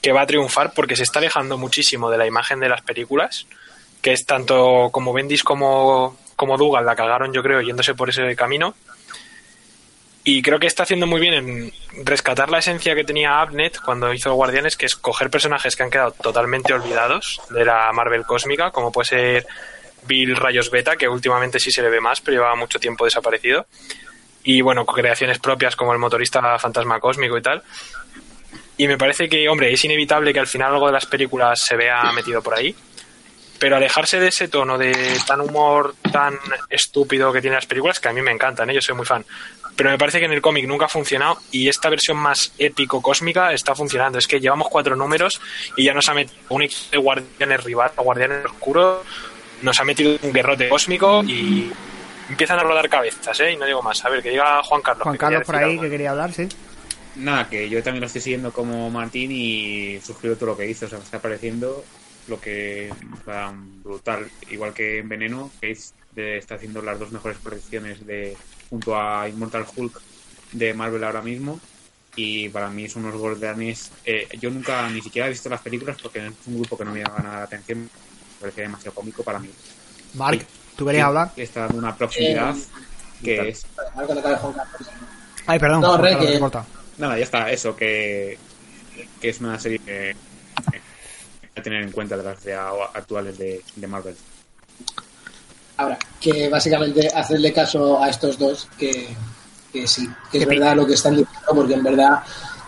que 0.00 0.12
va 0.12 0.22
a 0.22 0.26
triunfar 0.26 0.72
porque 0.72 0.96
se 0.96 1.02
está 1.02 1.18
alejando 1.18 1.58
muchísimo 1.58 2.10
de 2.10 2.18
la 2.18 2.26
imagen 2.26 2.60
de 2.60 2.68
las 2.68 2.82
películas, 2.82 3.46
que 4.00 4.12
es 4.12 4.24
tanto 4.24 4.90
como 4.92 5.12
Bendis 5.12 5.42
como, 5.42 6.16
como 6.36 6.56
Dugan 6.56 6.86
la 6.86 6.96
cagaron 6.96 7.32
yo 7.32 7.42
creo 7.42 7.60
yéndose 7.60 7.94
por 7.94 8.08
ese 8.08 8.34
camino. 8.36 8.74
Y 10.24 10.40
creo 10.40 10.60
que 10.60 10.68
está 10.68 10.84
haciendo 10.84 11.08
muy 11.08 11.20
bien 11.20 11.34
en 11.34 11.72
rescatar 12.04 12.48
la 12.48 12.58
esencia 12.58 12.94
que 12.94 13.02
tenía 13.02 13.40
Abnet 13.40 13.80
cuando 13.80 14.12
hizo 14.14 14.32
Guardianes, 14.34 14.76
que 14.76 14.86
es 14.86 14.94
coger 14.94 15.30
personajes 15.30 15.74
que 15.74 15.82
han 15.82 15.90
quedado 15.90 16.12
totalmente 16.12 16.72
olvidados 16.72 17.40
de 17.50 17.64
la 17.64 17.92
Marvel 17.92 18.24
cósmica, 18.24 18.70
como 18.70 18.92
puede 18.92 19.08
ser 19.08 19.46
Bill 20.06 20.36
Rayos 20.36 20.70
Beta, 20.70 20.96
que 20.96 21.08
últimamente 21.08 21.58
sí 21.58 21.72
se 21.72 21.82
le 21.82 21.90
ve 21.90 22.00
más, 22.00 22.20
pero 22.20 22.36
llevaba 22.36 22.54
mucho 22.54 22.78
tiempo 22.78 23.04
desaparecido. 23.04 23.66
Y 24.44 24.60
bueno, 24.60 24.86
creaciones 24.86 25.40
propias 25.40 25.74
como 25.74 25.92
el 25.92 25.98
motorista 25.98 26.56
fantasma 26.58 27.00
cósmico 27.00 27.36
y 27.36 27.42
tal. 27.42 27.62
Y 28.76 28.86
me 28.86 28.98
parece 28.98 29.28
que, 29.28 29.48
hombre, 29.48 29.72
es 29.72 29.84
inevitable 29.84 30.32
que 30.32 30.40
al 30.40 30.46
final 30.46 30.72
algo 30.72 30.86
de 30.86 30.92
las 30.92 31.06
películas 31.06 31.60
se 31.60 31.76
vea 31.76 32.10
metido 32.12 32.42
por 32.42 32.54
ahí. 32.54 32.74
Pero 33.62 33.76
alejarse 33.76 34.18
de 34.18 34.26
ese 34.26 34.48
tono 34.48 34.76
de 34.76 34.92
tan 35.24 35.40
humor 35.40 35.94
tan 36.10 36.36
estúpido 36.68 37.32
que 37.32 37.40
tienen 37.40 37.54
las 37.54 37.66
películas, 37.66 38.00
que 38.00 38.08
a 38.08 38.12
mí 38.12 38.20
me 38.20 38.32
encantan, 38.32 38.68
¿eh? 38.68 38.74
yo 38.74 38.82
soy 38.82 38.96
muy 38.96 39.06
fan. 39.06 39.24
Pero 39.76 39.88
me 39.88 39.98
parece 39.98 40.18
que 40.18 40.24
en 40.24 40.32
el 40.32 40.42
cómic 40.42 40.66
nunca 40.66 40.86
ha 40.86 40.88
funcionado 40.88 41.38
y 41.52 41.68
esta 41.68 41.88
versión 41.88 42.16
más 42.16 42.52
épico-cósmica 42.58 43.52
está 43.52 43.76
funcionando. 43.76 44.18
Es 44.18 44.26
que 44.26 44.40
llevamos 44.40 44.66
cuatro 44.68 44.96
números 44.96 45.40
y 45.76 45.84
ya 45.84 45.94
nos 45.94 46.08
ha 46.08 46.14
metido 46.14 46.40
un 46.48 46.62
equipo 46.62 46.90
de 46.90 46.98
guardianes 46.98 47.62
rival, 47.62 47.92
guardianes 47.96 48.44
oscuros, 48.46 49.06
nos 49.62 49.78
ha 49.78 49.84
metido 49.84 50.18
un 50.22 50.32
guerrote 50.32 50.68
cósmico 50.68 51.22
y 51.22 51.72
empiezan 52.28 52.58
a 52.58 52.64
rodar 52.64 52.88
cabezas, 52.88 53.38
¿eh? 53.38 53.52
Y 53.52 53.56
no 53.56 53.64
digo 53.64 53.80
más. 53.80 54.04
A 54.04 54.08
ver, 54.08 54.24
que 54.24 54.30
diga 54.30 54.60
Juan 54.64 54.82
Carlos. 54.82 55.04
Juan 55.04 55.16
Carlos 55.16 55.46
por 55.46 55.54
ahí 55.54 55.70
algo. 55.70 55.82
que 55.82 55.90
quería 55.90 56.10
hablar, 56.10 56.32
sí. 56.32 56.48
Nada, 57.14 57.48
que 57.48 57.68
yo 57.68 57.80
también 57.80 58.00
lo 58.00 58.08
estoy 58.08 58.22
siguiendo 58.22 58.52
como 58.52 58.90
Martín 58.90 59.30
y 59.30 60.00
suscribo 60.00 60.34
todo 60.34 60.46
lo 60.46 60.56
que 60.56 60.64
dice. 60.64 60.86
O 60.86 60.88
sea, 60.88 60.98
me 60.98 61.04
está 61.04 61.20
pareciendo 61.20 61.84
lo 62.28 62.40
que 62.40 62.90
o 63.20 63.24
sea, 63.24 63.52
brutal. 63.82 64.28
Igual 64.50 64.72
que 64.72 64.98
en 64.98 65.08
Veneno, 65.08 65.50
que 65.60 65.72
es- 65.72 65.94
de- 66.12 66.38
está 66.38 66.56
haciendo 66.56 66.82
las 66.82 66.98
dos 66.98 67.10
mejores 67.12 67.38
colecciones 67.38 68.06
de 68.06 68.36
junto 68.70 68.98
a 69.00 69.28
Immortal 69.28 69.66
Hulk 69.74 70.00
de 70.52 70.74
Marvel 70.74 71.04
ahora 71.04 71.22
mismo. 71.22 71.58
Y 72.14 72.48
para 72.50 72.68
mí 72.68 72.88
son 72.88 73.06
unos 73.06 73.18
guardianes. 73.18 73.90
eh, 74.04 74.28
yo 74.38 74.50
nunca 74.50 74.88
ni 74.90 75.00
siquiera 75.00 75.26
he 75.26 75.30
visto 75.30 75.48
las 75.48 75.62
películas 75.62 75.96
porque 76.02 76.26
es 76.26 76.32
un 76.46 76.58
grupo 76.60 76.76
que 76.76 76.84
no 76.84 76.92
me 76.92 77.00
llama 77.00 77.20
nada 77.20 77.38
la 77.38 77.42
atención. 77.44 77.80
Me 77.80 77.88
parece 78.40 78.60
demasiado 78.62 78.94
cómico 78.94 79.22
para 79.22 79.38
mí. 79.38 79.48
Mark, 80.14 80.44
¿tú 80.76 80.84
querías 80.84 81.04
Sí, 81.04 81.06
hablar? 81.08 81.32
que 81.34 81.42
Está 81.42 81.60
dando 81.62 81.78
una 81.78 81.96
proximidad 81.96 82.54
Eh, 82.54 83.24
que 83.24 83.48
es. 83.48 83.64
Ay, 85.46 85.58
perdón. 85.58 85.80
No. 85.80 85.96
Nada, 86.98 87.16
ya 87.16 87.24
está, 87.24 87.50
eso, 87.50 87.74
que, 87.74 88.36
que 89.20 89.28
es 89.30 89.40
una 89.40 89.58
serie 89.58 89.78
que, 89.78 90.14
que 90.70 90.80
a 91.56 91.62
tener 91.62 91.82
en 91.82 91.92
cuenta 91.92 92.16
de 92.16 92.22
las 92.22 92.42
de 92.42 92.54
actuales 92.54 93.38
de, 93.38 93.62
de 93.76 93.86
Marvel. 93.86 94.16
Ahora, 95.76 95.98
que 96.20 96.48
básicamente 96.48 97.08
hacerle 97.08 97.52
caso 97.52 98.02
a 98.02 98.08
estos 98.08 98.38
dos, 98.38 98.68
que, 98.78 99.08
que 99.72 99.86
sí, 99.86 100.08
que 100.30 100.38
es 100.38 100.46
verdad 100.46 100.76
lo 100.76 100.86
que 100.86 100.94
están 100.94 101.16
diciendo, 101.16 101.48
porque 101.54 101.74
en 101.74 101.82
verdad, 101.82 102.22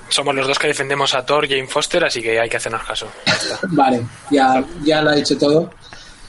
Somos 0.08 0.34
los 0.34 0.46
dos 0.46 0.58
que 0.58 0.68
defendemos 0.68 1.14
a 1.14 1.24
Thor, 1.24 1.48
Jane 1.48 1.66
Foster, 1.66 2.04
así 2.04 2.22
que 2.22 2.38
hay 2.38 2.48
que 2.48 2.56
hacernos 2.56 2.82
caso. 2.84 3.08
Vale, 3.68 4.06
ya, 4.30 4.64
ya 4.82 5.02
lo 5.02 5.10
ha 5.10 5.14
dicho 5.14 5.36
todo. 5.36 5.70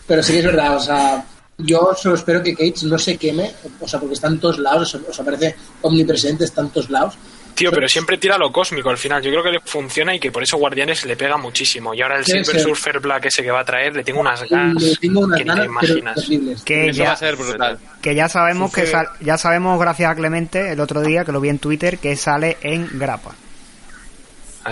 Pero 0.07 0.21
sí 0.21 0.33
que 0.33 0.39
es 0.39 0.45
verdad, 0.45 0.75
o 0.75 0.79
sea, 0.79 1.25
yo 1.57 1.91
solo 1.95 2.15
espero 2.15 2.43
que 2.43 2.53
Cage 2.53 2.85
no 2.85 2.97
se 2.99 3.17
queme, 3.17 3.53
o 3.79 3.87
sea, 3.87 3.99
porque 3.99 4.15
está 4.15 4.27
en 4.27 4.39
todos 4.39 4.59
lados, 4.59 4.93
o 4.95 5.13
sea, 5.13 5.25
parece 5.25 5.55
omnipresente, 5.81 6.43
está 6.43 6.61
en 6.61 6.69
todos 6.69 6.89
lados. 6.89 7.17
Tío, 7.55 7.71
pero 7.71 7.87
siempre 7.87 8.17
tira 8.17 8.37
lo 8.37 8.51
cósmico 8.51 8.89
al 8.89 8.97
final. 8.97 9.21
Yo 9.23 9.31
creo 9.31 9.41
que 9.43 9.51
le 9.51 9.59
funciona 9.61 10.13
y 10.13 10.19
que 10.19 10.29
por 10.31 10.43
eso 10.43 10.57
Guardianes 10.57 11.05
le 11.05 11.15
pega 11.15 11.37
muchísimo. 11.37 11.93
Y 11.93 12.01
ahora 12.01 12.17
el 12.17 12.25
Silver 12.25 12.45
ser. 12.45 12.59
Surfer 12.61 12.99
Black 12.99 13.25
ese 13.27 13.41
que 13.43 13.49
va 13.51 13.61
a 13.61 13.65
traer, 13.65 13.95
le 13.95 14.03
tengo 14.03 14.19
unas 14.19 14.43
ganas 14.49 14.83
Le 14.83 14.95
tengo 14.97 15.21
unas 15.21 15.37
que 15.37 15.43
te 15.45 15.49
ganas, 15.49 15.65
imaginas. 15.65 16.63
Que 16.65 16.89
Eso 16.89 16.97
ya, 16.99 17.05
va 17.05 17.11
a 17.13 17.15
ser 17.17 17.35
brutal. 17.37 17.79
que 18.01 18.13
ya 18.13 18.27
sabemos 18.27 18.73
que 18.73 18.85
sal- 18.85 19.09
ya 19.21 19.37
sabemos 19.37 19.79
gracias 19.79 20.11
a 20.11 20.15
Clemente 20.15 20.73
el 20.73 20.79
otro 20.81 21.01
día 21.01 21.23
que 21.23 21.31
lo 21.31 21.39
vi 21.39 21.47
en 21.49 21.59
Twitter 21.59 21.97
que 21.97 22.15
sale 22.17 22.57
en 22.61 22.89
grapa. 22.99 23.31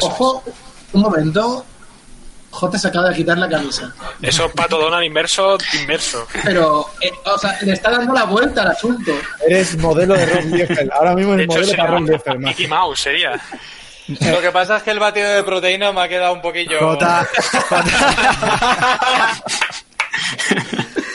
Ojo, 0.02 0.44
un 0.94 1.02
momento, 1.02 1.66
J 2.54 2.78
se 2.78 2.88
acaba 2.88 3.10
de 3.10 3.16
quitar 3.16 3.38
la 3.38 3.50
camisa. 3.50 3.92
es. 4.22 4.30
Eso 4.36 4.50
Pato 4.52 4.78
Donald 4.78 5.04
inverso, 5.04 5.58
inverso. 5.82 6.28
Pero, 6.44 6.86
eh, 7.02 7.12
o 7.26 7.38
sea, 7.38 7.58
le 7.62 7.74
está 7.74 7.90
dando 7.90 8.14
la 8.14 8.26
vuelta 8.26 8.62
al 8.62 8.70
asunto. 8.70 9.12
Eres 9.48 9.76
modelo 9.78 10.14
de 10.14 10.26
Ron 10.26 10.52
Liefeld. 10.52 10.92
Ahora 10.92 11.16
mismo 11.16 11.34
eres 11.34 11.48
modelo 11.48 11.72
para 11.76 11.90
Ron 11.90 12.06
Liefeld. 12.06 12.40
Mickey 12.40 12.68
Mouse 12.68 13.02
sería. 13.02 13.42
Lo 14.08 14.40
que 14.42 14.52
pasa 14.52 14.78
es 14.78 14.84
que 14.84 14.92
el 14.92 15.00
batido 15.00 15.30
de 15.30 15.44
proteína 15.44 15.92
me 15.92 16.02
ha 16.02 16.08
quedado 16.08 16.34
un 16.34 16.42
poquillo. 16.42 16.78
J, 16.80 17.28
J, 17.70 17.86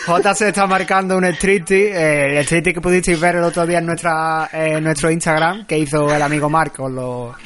J 0.06 0.35
se 0.35 0.48
está 0.48 0.66
marcando 0.66 1.16
un 1.16 1.24
striptease, 1.24 1.93
eh, 1.93 2.39
el 2.39 2.44
striptease 2.44 2.74
que 2.74 2.81
pudisteis 2.81 3.20
ver 3.20 3.36
el 3.36 3.44
otro 3.44 3.65
día 3.66 3.78
en 3.78 3.86
nuestra 3.86 4.48
en 4.52 4.82
nuestro 4.82 5.10
Instagram 5.10 5.66
que 5.66 5.78
hizo 5.78 6.12
el 6.12 6.23
amigo 6.23 6.48
Mark 6.48 6.73
con 6.73 6.94
los 6.94 7.36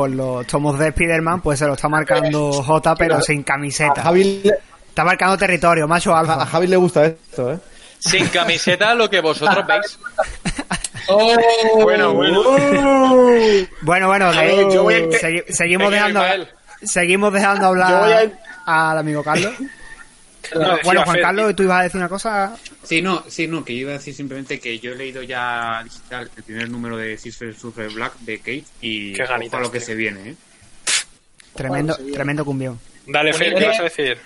con 0.00 0.16
los 0.16 0.46
tomos 0.46 0.78
de 0.78 0.88
Spider-Man, 0.88 1.42
pues 1.42 1.58
se 1.58 1.66
lo 1.66 1.74
está 1.74 1.86
marcando 1.88 2.52
J 2.52 2.94
pero 2.96 3.20
sin 3.20 3.42
A 3.42 3.44
camiseta. 3.44 4.02
Javi, 4.02 4.40
le- 4.44 4.54
Está 4.88 5.04
marcando 5.04 5.36
territorio, 5.36 5.86
macho 5.86 6.14
a 6.16 6.20
alfa. 6.20 6.46
Javi 6.46 6.66
le 6.68 6.76
gusta 6.76 7.04
esto, 7.04 7.52
¿eh? 7.52 7.58
Sin 7.98 8.26
camiseta, 8.28 8.94
lo 8.94 9.10
que 9.10 9.20
vosotros 9.20 9.64
veis. 9.68 9.98
Oh, 11.08 11.36
Bueno, 11.82 12.14
bueno. 12.14 12.42
Bueno, 13.82 14.06
bueno, 14.08 14.26
A 14.26 14.30
ver, 14.30 14.66
que- 14.68 14.74
yo 14.74 14.82
voy 14.84 14.94
a- 14.94 14.98
segui- 15.08 15.44
seguimos 15.50 15.90
dejando 15.92 16.22
seguimos 16.82 17.32
dejando 17.32 17.62
Yo 17.66 17.68
voy 17.74 17.82
hablar 17.82 18.32
a- 18.66 18.90
al 18.92 18.98
amigo 18.98 19.22
Carlos. 19.22 19.52
No, 20.54 20.60
decía 20.60 20.80
Bueno, 20.84 21.02
Juan 21.04 21.14
Fer, 21.14 21.22
Carlos, 21.22 21.56
¿tú 21.56 21.62
ibas 21.62 21.80
a 21.80 21.82
decir 21.82 21.98
una 21.98 22.08
cosa? 22.08 22.56
Sí, 22.82 23.02
no, 23.02 23.24
sí, 23.28 23.46
no, 23.46 23.64
que 23.64 23.74
yo 23.74 23.80
iba 23.80 23.90
a 23.90 23.98
decir 23.98 24.14
simplemente 24.14 24.58
que 24.58 24.78
yo 24.78 24.92
he 24.92 24.96
leído 24.96 25.22
ya 25.22 25.82
digital 25.84 26.30
el 26.36 26.42
primer 26.42 26.68
número 26.70 26.96
de 26.96 27.16
Silver 27.18 27.54
Surfer 27.54 27.90
Black 27.90 28.18
de 28.20 28.38
Kate 28.38 28.64
y 28.80 29.12
Qué 29.12 29.22
ojo 29.22 29.32
ganitas, 29.32 29.60
a 29.60 29.62
lo 29.62 29.70
que 29.70 29.78
tío. 29.78 29.86
se 29.86 29.94
viene, 29.94 30.30
¿eh? 30.30 30.34
Tremendo, 31.54 31.96
tremendo 32.12 32.44
cumbión. 32.44 32.80
Dale, 33.06 33.32
Fer, 33.32 33.54
¿qué 33.54 33.66
vas 33.66 33.80
a 33.80 33.84
decir? 33.84 34.18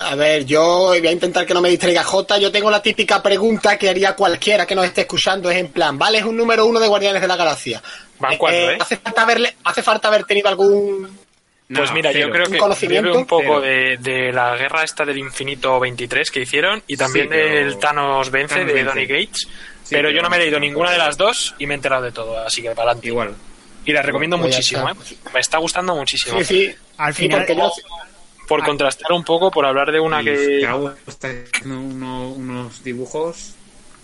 A 0.00 0.14
ver, 0.14 0.44
yo 0.44 0.62
voy 0.88 1.04
a 1.04 1.10
intentar 1.10 1.44
que 1.44 1.54
no 1.54 1.60
me 1.60 1.70
distraiga 1.70 2.04
J. 2.04 2.38
Yo 2.38 2.52
tengo 2.52 2.70
la 2.70 2.80
típica 2.80 3.20
pregunta 3.20 3.76
que 3.76 3.88
haría 3.88 4.14
cualquiera 4.14 4.64
que 4.64 4.76
nos 4.76 4.84
esté 4.84 5.00
escuchando. 5.02 5.50
Es 5.50 5.56
en 5.56 5.68
plan, 5.68 5.98
¿vale? 5.98 6.18
Es 6.18 6.24
un 6.24 6.36
número 6.36 6.66
uno 6.66 6.78
de 6.78 6.86
Guardianes 6.86 7.20
de 7.20 7.26
la 7.26 7.36
Galaxia. 7.36 7.82
Van 8.20 8.36
cuatro, 8.38 8.58
eh, 8.58 8.74
¿eh? 8.74 8.78
¿hace, 8.80 8.96
falta 8.96 9.22
haberle, 9.22 9.56
¿Hace 9.64 9.82
falta 9.82 10.08
haber 10.08 10.24
tenido 10.24 10.48
algún 10.48 11.18
Pues 11.72 11.92
mira, 11.92 12.10
yo 12.12 12.30
creo 12.30 12.46
que 12.46 12.52
¿Un 12.52 12.58
conocimiento? 12.58 13.12
un 13.18 13.26
poco 13.26 13.60
de, 13.60 13.98
de 13.98 14.32
la 14.32 14.56
guerra 14.56 14.84
esta 14.84 15.04
del 15.04 15.18
infinito 15.18 15.78
23 15.78 16.30
que 16.30 16.40
hicieron 16.40 16.82
y 16.86 16.96
también 16.96 17.26
Sí, 17.26 17.30
pero- 17.30 17.54
del 17.54 17.78
Thanos 17.78 18.30
Vence 18.30 18.54
Thanos 18.54 18.72
de. 18.74 18.84
Donny 18.84 19.06
Gates. 19.06 19.48
Sí, 19.84 19.94
pero 19.94 20.10
yo 20.10 20.22
no 20.22 20.30
me 20.30 20.36
he 20.36 20.40
leído 20.40 20.58
ninguna 20.58 20.90
de 20.92 20.98
las 20.98 21.16
dos 21.18 21.54
y 21.58 21.66
me 21.66 21.74
he 21.74 21.76
enterado 21.76 22.02
de 22.04 22.12
todo, 22.12 22.38
así 22.38 22.62
que 22.62 22.70
para 22.70 22.90
adelante. 22.90 23.08
Igual. 23.08 23.34
Y 23.84 23.92
la 23.92 24.02
recomiendo 24.02 24.38
Pues 24.38 24.54
muchísimo, 24.54 24.88
¿eh? 24.88 24.92
me 25.32 25.40
está 25.40 25.58
gustando 25.58 25.94
muchísimo. 25.94 26.38
Sí, 26.40 26.44
sí. 26.44 26.74
Al 26.98 27.14
final, 27.14 27.40
porque 27.40 27.56
yo- 27.56 27.72
Por 28.46 28.64
contrastar 28.64 29.12
un 29.12 29.24
poco, 29.24 29.50
por 29.50 29.66
hablar 29.66 29.92
de 29.92 30.00
una 30.00 30.22
Y 30.22 30.24
que... 30.24 30.60
Está 31.06 31.28
haciendo 31.28 31.80
uno- 31.80 32.30
unos 32.30 32.82
dibujos. 32.82 33.54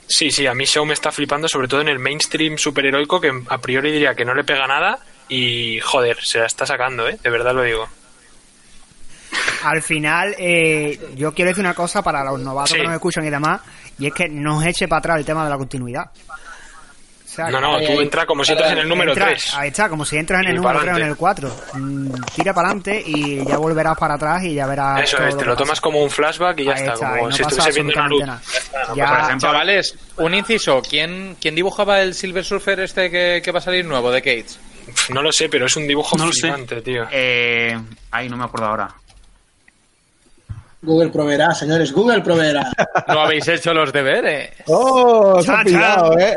Sí, 0.06 0.30
sí, 0.30 0.46
a 0.46 0.52
mí 0.54 0.66
Show 0.66 0.84
me 0.84 0.92
está 0.92 1.10
flipando, 1.10 1.48
sobre 1.48 1.66
todo 1.66 1.80
en 1.80 1.88
el 1.88 1.98
mainstream 1.98 2.58
superheroico, 2.58 3.22
que 3.22 3.32
a 3.48 3.58
priori 3.58 3.90
diría 3.90 4.14
que 4.14 4.26
no 4.26 4.34
le 4.34 4.44
pega 4.44 4.66
nada 4.66 4.98
y, 5.28 5.80
joder, 5.80 6.16
se 6.22 6.38
la 6.40 6.46
está 6.46 6.66
sacando, 6.66 7.09
¿eh? 7.09 7.18
De 7.22 7.30
verdad 7.30 7.55
lo 7.55 7.62
digo. 7.62 7.88
al 9.64 9.82
final 9.82 10.34
eh, 10.38 10.98
yo 11.16 11.32
quiero 11.32 11.48
decir 11.51 11.64
una 11.64 11.74
cosa 11.74 12.02
para 12.02 12.22
los 12.24 12.38
novatos 12.40 12.70
Sí. 12.70 12.76
que 12.76 12.84
nos 12.84 12.92
escuchan 12.94 13.24
y 13.26 13.30
demás, 13.30 13.60
y 13.98 14.06
es 14.06 14.12
que 14.14 14.28
no 14.28 14.59
os 14.59 14.64
eche 14.66 14.86
para 14.88 14.98
atrás 14.98 15.18
el 15.18 15.24
tema 15.24 15.42
de 15.44 15.51
la 15.51 15.56
continuidad. 15.56 16.05
O 16.06 17.36
sea, 17.36 17.48
No, 17.51 17.60
no, 17.60 17.76
ahí, 17.76 17.86
tú 17.86 17.92
ahí. 17.92 17.98
entra 17.98 18.26
como 18.26 18.44
si 18.44 18.52
entras 18.52 18.70
en 18.72 18.78
el 18.78 18.88
número 18.88 19.12
entra- 19.12 19.26
3. 19.26 19.55
Ahí 19.55 19.68
está, 19.70 19.88
como 19.88 20.05
si 20.05 20.16
entras 20.16 20.42
en 20.42 20.48
el 20.51 20.52
Y 20.52 20.56
número 20.59 20.78
pa'lante. 20.78 20.92
3 21.01 21.02
o 21.02 21.05
en 21.05 21.10
el 21.10 21.16
4. 21.16 21.56
tira 22.36 22.55
para 22.55 22.68
adelante 22.68 23.02
y 23.05 23.44
ya 23.44 23.56
volverás 23.56 23.98
para 23.98 24.14
atrás 24.14 24.44
y 24.44 24.55
ya 24.55 24.66
verás. 24.68 25.02
Eso 25.02 25.16
todo 25.16 25.26
es, 25.26 25.36
te 25.38 25.44
lo 25.44 25.52
pasa. 25.52 25.64
tomas 25.64 25.80
como 25.80 26.01
un 26.05 26.10
flashback 26.10 26.60
y 26.60 26.64
ya 26.66 26.72
Ahí 26.74 26.78
está, 26.82 26.92
está, 26.94 27.10
como 27.10 27.28
no 27.30 27.32
si 27.34 27.42
estuviese 27.42 27.72
viendo 27.72 27.92
una 27.94 28.09
luz. 28.09 28.22
Ya 28.24 28.40
Ya- 28.94 29.09
Por 29.09 29.18
ejemplo, 29.18 29.48
Chavales, 29.48 29.98
un 30.18 30.34
inciso. 30.34 30.80
¿Quién, 30.88 31.36
¿Quién 31.40 31.56
dibujaba 31.56 32.02
el 32.02 32.14
Silver 32.14 32.44
Surfer 32.44 32.78
este 32.80 33.10
que, 33.10 33.42
que 33.44 33.51
va 33.51 33.59
a 33.59 33.62
salir 33.62 33.84
nuevo 33.84 34.12
de 34.12 34.20
Gates? 34.20 34.60
No 35.10 35.22
lo 35.22 35.32
sé, 35.32 35.48
pero 35.48 35.66
es 35.66 35.76
un 35.76 35.86
dibujo 35.86 36.16
No 36.16 36.26
lo 36.26 36.32
sé. 36.32 36.42
flipante, 36.42 36.80
tío. 36.82 37.06
Eh, 37.10 37.78
ay, 38.10 38.28
no 38.28 38.36
me 38.36 38.44
acuerdo 38.44 38.66
ahora. 38.66 38.88
Google 40.82 41.08
proveerá, 41.10 41.54
señores, 41.54 41.92
Google 41.92 42.20
proveerá. 42.20 42.70
No 43.08 43.20
habéis 43.20 43.48
hecho 43.48 43.72
los 43.72 43.92
deberes. 43.92 44.50
¡Oh! 44.66 45.36
Os 45.38 45.48
ha 45.48 45.62
pillado, 45.62 46.18
¿eh? 46.18 46.36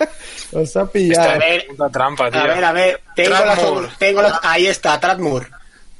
Os 0.52 0.76
ha 0.76 0.80
A 0.82 0.86
pillado. 0.90 1.38
ver, 1.38 1.66
Puta 1.68 1.88
trampa, 1.90 2.30
tío. 2.30 2.40
a 2.40 2.46
ver, 2.46 2.64
a 2.64 2.72
ver. 2.72 3.00
Tengo 3.14 3.36
Tradmore. 3.36 3.88
tengo 3.98 4.22
las- 4.22 4.40
Ahí 4.42 4.66
está, 4.66 4.98
Tradmore. 5.00 5.46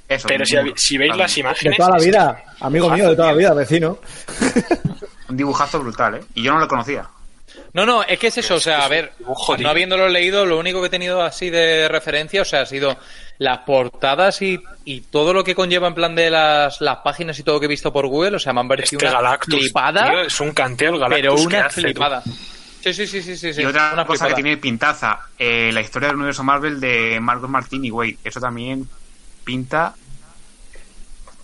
Eso. 0.09 0.28
Pero 0.28 0.44
si, 0.44 0.56
si 0.76 0.98
veis 0.98 1.16
las 1.16 1.35
De 1.35 1.40
imágenes... 1.40 1.76
toda 1.78 1.90
la 1.98 2.05
vida. 2.05 2.44
Amigo 2.60 2.90
mío, 2.90 3.10
de 3.10 3.16
toda 3.16 3.28
la 3.28 3.35
vida, 3.39 3.55
vecino. 3.55 3.98
Un 5.28 5.36
dibujazo 5.36 5.81
brutal, 5.81 6.16
¿eh? 6.16 6.20
Y 6.35 6.43
yo 6.43 6.52
no 6.52 6.59
lo 6.60 6.68
conocía. 6.68 7.06
No, 7.72 7.85
no, 7.85 8.02
es 8.05 8.18
que 8.18 8.28
es 8.28 8.39
eso, 8.39 8.55
o 8.55 8.60
sea, 8.60 8.85
a 8.85 8.89
ver, 8.89 9.12
no 9.59 9.68
habiéndolo 9.68 10.09
leído, 10.09 10.47
lo 10.47 10.59
único 10.59 10.81
que 10.81 10.86
he 10.86 10.90
tenido 10.90 11.22
así 11.22 11.51
de 11.51 11.89
referencia, 11.89 12.43
o 12.43 12.44
sea, 12.44 12.62
ha 12.62 12.66
sido 12.66 12.97
las 13.39 13.59
portadas 13.59 14.40
y, 14.43 14.60
y 14.85 15.01
todo 15.01 15.32
lo 15.32 15.43
que 15.43 15.55
conlleva 15.55 15.89
en 15.89 15.94
plan 15.94 16.14
de 16.14 16.31
las, 16.31 16.81
las 16.81 16.98
páginas 16.98 17.39
y 17.39 17.43
todo 17.43 17.59
que 17.59 17.66
he 17.66 17.68
visto 17.68 17.93
por 17.93 18.06
Google, 18.06 18.36
o 18.36 18.39
sea, 18.39 18.52
me 18.52 18.60
han 18.60 18.68
parecido 18.68 18.98
Este 18.98 19.09
una 19.09 19.20
Galactus, 19.20 19.59
flipada, 19.60 20.10
tío, 20.10 20.20
es 20.22 20.40
un 20.40 20.52
canteo 20.52 20.94
el 20.94 21.01
Galactus 21.01 21.20
pero 21.20 21.35
una 21.35 21.66
hace, 21.66 21.81
flipada. 21.81 22.22
Sí, 22.81 22.93
sí, 22.93 23.06
sí, 23.06 23.22
sí, 23.22 23.36
sí, 23.36 23.55
sí, 23.55 23.62
y 23.62 23.64
otra 23.64 23.93
una 23.93 24.05
cosa 24.05 24.24
flipada. 24.24 24.28
que 24.36 24.43
tiene 24.43 24.56
pintaza, 24.59 25.20
eh, 25.39 25.70
la 25.72 25.81
historia 25.81 26.09
del 26.09 26.16
universo 26.16 26.44
Marvel 26.44 26.81
de 26.81 27.18
Marcos 27.20 27.51
Martín 27.51 27.85
y 27.85 27.90
Wade. 27.90 28.18
Eso 28.22 28.40
también 28.40 28.89
pinta. 29.44 29.94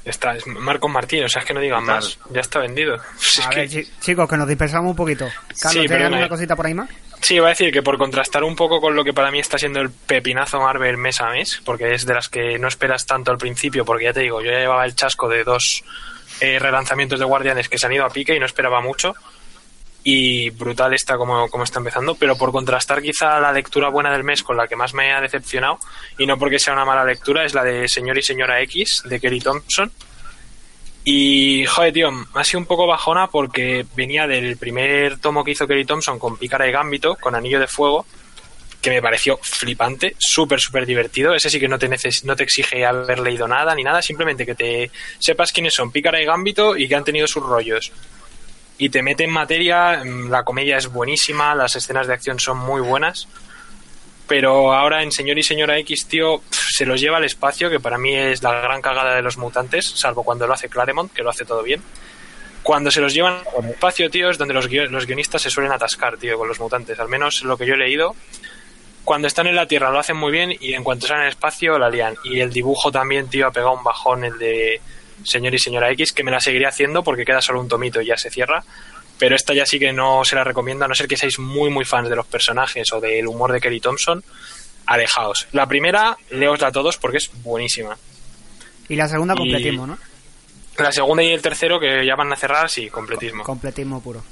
Está, 0.04 0.34
es 0.34 0.46
Marcos 0.46 0.90
Martín, 0.90 1.24
o 1.24 1.28
sea, 1.28 1.40
es 1.40 1.46
que 1.46 1.52
no 1.52 1.60
digan 1.60 1.84
más. 1.84 2.18
Ya 2.30 2.40
está 2.40 2.58
vendido. 2.58 2.96
A 3.44 3.50
ver, 3.50 3.68
chicos, 4.00 4.28
que 4.28 4.36
nos 4.36 4.48
dispersamos 4.48 4.90
un 4.90 4.96
poquito. 4.96 5.26
Carlos, 5.26 5.56
Sí, 5.58 5.70
¿tienes 5.72 5.90
perdona, 5.90 6.06
alguna 6.06 6.26
eh. 6.26 6.28
cosita 6.28 6.56
por 6.56 6.66
ahí 6.66 6.74
más? 6.74 6.88
Sí, 7.20 7.34
iba 7.34 7.46
a 7.46 7.50
decir 7.50 7.70
que 7.70 7.82
por 7.82 7.98
contrastar 7.98 8.42
un 8.42 8.56
poco 8.56 8.80
con 8.80 8.94
lo 8.96 9.04
que 9.04 9.12
para 9.12 9.30
mí 9.30 9.38
está 9.40 9.58
siendo 9.58 9.80
el 9.80 9.90
pepinazo 9.90 10.58
Marvel 10.58 10.96
mes 10.96 11.20
a 11.20 11.28
mes, 11.28 11.60
porque 11.64 11.92
es 11.92 12.06
de 12.06 12.14
las 12.14 12.30
que 12.30 12.58
no 12.58 12.66
esperas 12.66 13.04
tanto 13.04 13.30
al 13.30 13.36
principio, 13.36 13.84
porque 13.84 14.04
ya 14.04 14.12
te 14.14 14.20
digo, 14.20 14.40
yo 14.40 14.50
ya 14.50 14.58
llevaba 14.60 14.86
el 14.86 14.94
chasco 14.94 15.28
de 15.28 15.44
dos 15.44 15.84
eh, 16.40 16.58
relanzamientos 16.58 17.18
de 17.18 17.26
Guardianes 17.26 17.68
que 17.68 17.76
se 17.76 17.84
han 17.86 17.92
ido 17.92 18.06
a 18.06 18.10
pique 18.10 18.34
y 18.34 18.40
no 18.40 18.46
esperaba 18.46 18.80
mucho. 18.80 19.14
Y 20.02 20.48
brutal 20.50 20.94
está 20.94 21.18
como, 21.18 21.46
está 21.62 21.78
empezando, 21.78 22.14
pero 22.14 22.36
por 22.36 22.52
contrastar 22.52 23.02
quizá 23.02 23.38
la 23.38 23.52
lectura 23.52 23.90
buena 23.90 24.10
del 24.10 24.24
mes 24.24 24.42
con 24.42 24.56
la 24.56 24.66
que 24.66 24.76
más 24.76 24.94
me 24.94 25.12
ha 25.12 25.20
decepcionado, 25.20 25.78
y 26.18 26.26
no 26.26 26.38
porque 26.38 26.58
sea 26.58 26.72
una 26.72 26.86
mala 26.86 27.04
lectura, 27.04 27.44
es 27.44 27.52
la 27.52 27.64
de 27.64 27.86
Señor 27.88 28.16
y 28.16 28.22
Señora 28.22 28.62
X, 28.62 29.02
de 29.04 29.20
Kerry 29.20 29.40
Thompson. 29.40 29.92
Y, 31.04 31.64
joder, 31.66 31.92
tío, 31.92 32.10
ha 32.34 32.44
sido 32.44 32.60
un 32.60 32.66
poco 32.66 32.86
bajona 32.86 33.26
porque 33.26 33.86
venía 33.94 34.26
del 34.26 34.56
primer 34.56 35.18
tomo 35.18 35.44
que 35.44 35.52
hizo 35.52 35.66
Kerry 35.66 35.84
Thompson 35.84 36.18
con 36.18 36.36
Pícara 36.36 36.68
y 36.68 36.72
Gambito, 36.72 37.16
con 37.16 37.34
Anillo 37.34 37.58
de 37.58 37.66
Fuego, 37.66 38.06
que 38.80 38.90
me 38.90 39.02
pareció 39.02 39.38
flipante, 39.42 40.14
súper, 40.18 40.60
súper 40.60 40.86
divertido. 40.86 41.34
Ese 41.34 41.50
sí 41.50 41.60
que 41.60 41.68
no 41.68 41.78
te, 41.78 41.88
no 42.24 42.36
te 42.36 42.44
exige 42.44 42.84
haber 42.84 43.18
leído 43.18 43.46
nada 43.46 43.74
ni 43.74 43.82
nada, 43.82 44.00
simplemente 44.02 44.46
que 44.46 44.54
te 44.54 44.90
sepas 45.18 45.52
quiénes 45.52 45.74
son 45.74 45.90
Pícara 45.90 46.20
y 46.20 46.24
Gambito 46.24 46.76
y 46.76 46.88
que 46.88 46.94
han 46.94 47.04
tenido 47.04 47.26
sus 47.26 47.42
rollos. 47.42 47.92
Y 48.80 48.88
te 48.88 49.02
mete 49.02 49.24
en 49.24 49.30
materia, 49.30 50.02
mm, 50.02 50.30
la 50.30 50.42
comedia 50.42 50.78
es 50.78 50.86
buenísima, 50.86 51.54
las 51.54 51.76
escenas 51.76 52.06
de 52.06 52.14
acción 52.14 52.40
son 52.40 52.56
muy 52.56 52.80
buenas. 52.80 53.28
Pero 54.26 54.72
ahora 54.72 55.02
en 55.02 55.12
Señor 55.12 55.38
y 55.38 55.42
Señora 55.42 55.76
X, 55.80 56.06
tío, 56.06 56.40
se 56.50 56.86
los 56.86 56.98
lleva 56.98 57.18
al 57.18 57.24
espacio, 57.24 57.68
que 57.68 57.78
para 57.78 57.98
mí 57.98 58.16
es 58.16 58.42
la 58.42 58.58
gran 58.58 58.80
cagada 58.80 59.14
de 59.14 59.20
los 59.20 59.36
mutantes, 59.36 59.84
salvo 59.84 60.22
cuando 60.22 60.46
lo 60.46 60.54
hace 60.54 60.70
Claremont, 60.70 61.12
que 61.12 61.22
lo 61.22 61.28
hace 61.28 61.44
todo 61.44 61.62
bien. 61.62 61.82
Cuando 62.62 62.90
se 62.90 63.02
los 63.02 63.12
llevan 63.12 63.42
al 63.58 63.68
espacio, 63.68 64.08
tío, 64.08 64.30
es 64.30 64.38
donde 64.38 64.54
los, 64.54 64.70
los 64.72 65.06
guionistas 65.06 65.42
se 65.42 65.50
suelen 65.50 65.72
atascar, 65.72 66.16
tío, 66.16 66.38
con 66.38 66.48
los 66.48 66.58
mutantes. 66.58 66.98
Al 67.00 67.08
menos 67.08 67.42
lo 67.42 67.58
que 67.58 67.66
yo 67.66 67.74
he 67.74 67.78
leído. 67.78 68.16
Cuando 69.04 69.28
están 69.28 69.46
en 69.46 69.56
la 69.56 69.66
Tierra 69.66 69.90
lo 69.90 69.98
hacen 69.98 70.16
muy 70.16 70.32
bien 70.32 70.56
y 70.58 70.72
en 70.72 70.84
cuanto 70.84 71.06
salen 71.06 71.24
al 71.24 71.28
espacio 71.28 71.78
la 71.78 71.90
lían. 71.90 72.16
Y 72.24 72.40
el 72.40 72.50
dibujo 72.50 72.90
también, 72.90 73.28
tío, 73.28 73.46
ha 73.46 73.50
pegado 73.50 73.74
un 73.74 73.84
bajón 73.84 74.24
el 74.24 74.38
de 74.38 74.80
Señor 75.24 75.54
y 75.54 75.58
Señora 75.58 75.90
X, 75.92 76.12
que 76.12 76.22
me 76.24 76.30
la 76.30 76.40
seguiré 76.40 76.66
haciendo 76.66 77.02
porque 77.02 77.24
queda 77.24 77.40
solo 77.40 77.60
un 77.60 77.68
tomito 77.68 78.00
y 78.00 78.06
ya 78.06 78.16
se 78.16 78.30
cierra. 78.30 78.62
Pero 79.18 79.36
esta 79.36 79.52
ya 79.52 79.66
sí 79.66 79.78
que 79.78 79.92
no 79.92 80.24
se 80.24 80.34
la 80.34 80.44
recomiendo, 80.44 80.84
a 80.84 80.88
no 80.88 80.94
ser 80.94 81.06
que 81.06 81.16
seáis 81.16 81.38
muy, 81.38 81.68
muy 81.70 81.84
fans 81.84 82.08
de 82.08 82.16
los 82.16 82.26
personajes 82.26 82.90
o 82.92 83.00
del 83.00 83.26
humor 83.26 83.52
de 83.52 83.60
Kerry 83.60 83.80
Thompson. 83.80 84.24
Alejaos. 84.86 85.46
La 85.52 85.66
primera, 85.66 86.16
leosla 86.30 86.68
a 86.68 86.72
todos 86.72 86.96
porque 86.96 87.18
es 87.18 87.30
buenísima. 87.42 87.96
Y 88.88 88.96
la 88.96 89.06
segunda, 89.08 89.34
Y- 89.34 89.38
completismo, 89.38 89.86
¿no? 89.86 89.98
La 90.78 90.90
segunda 90.92 91.22
y 91.22 91.30
el 91.30 91.42
tercero, 91.42 91.78
que 91.78 92.04
ya 92.06 92.16
van 92.16 92.32
a 92.32 92.36
cerrar, 92.36 92.70
sí, 92.70 92.88
completismo. 92.88 93.44
Completismo 93.44 94.02
puro. 94.02 94.24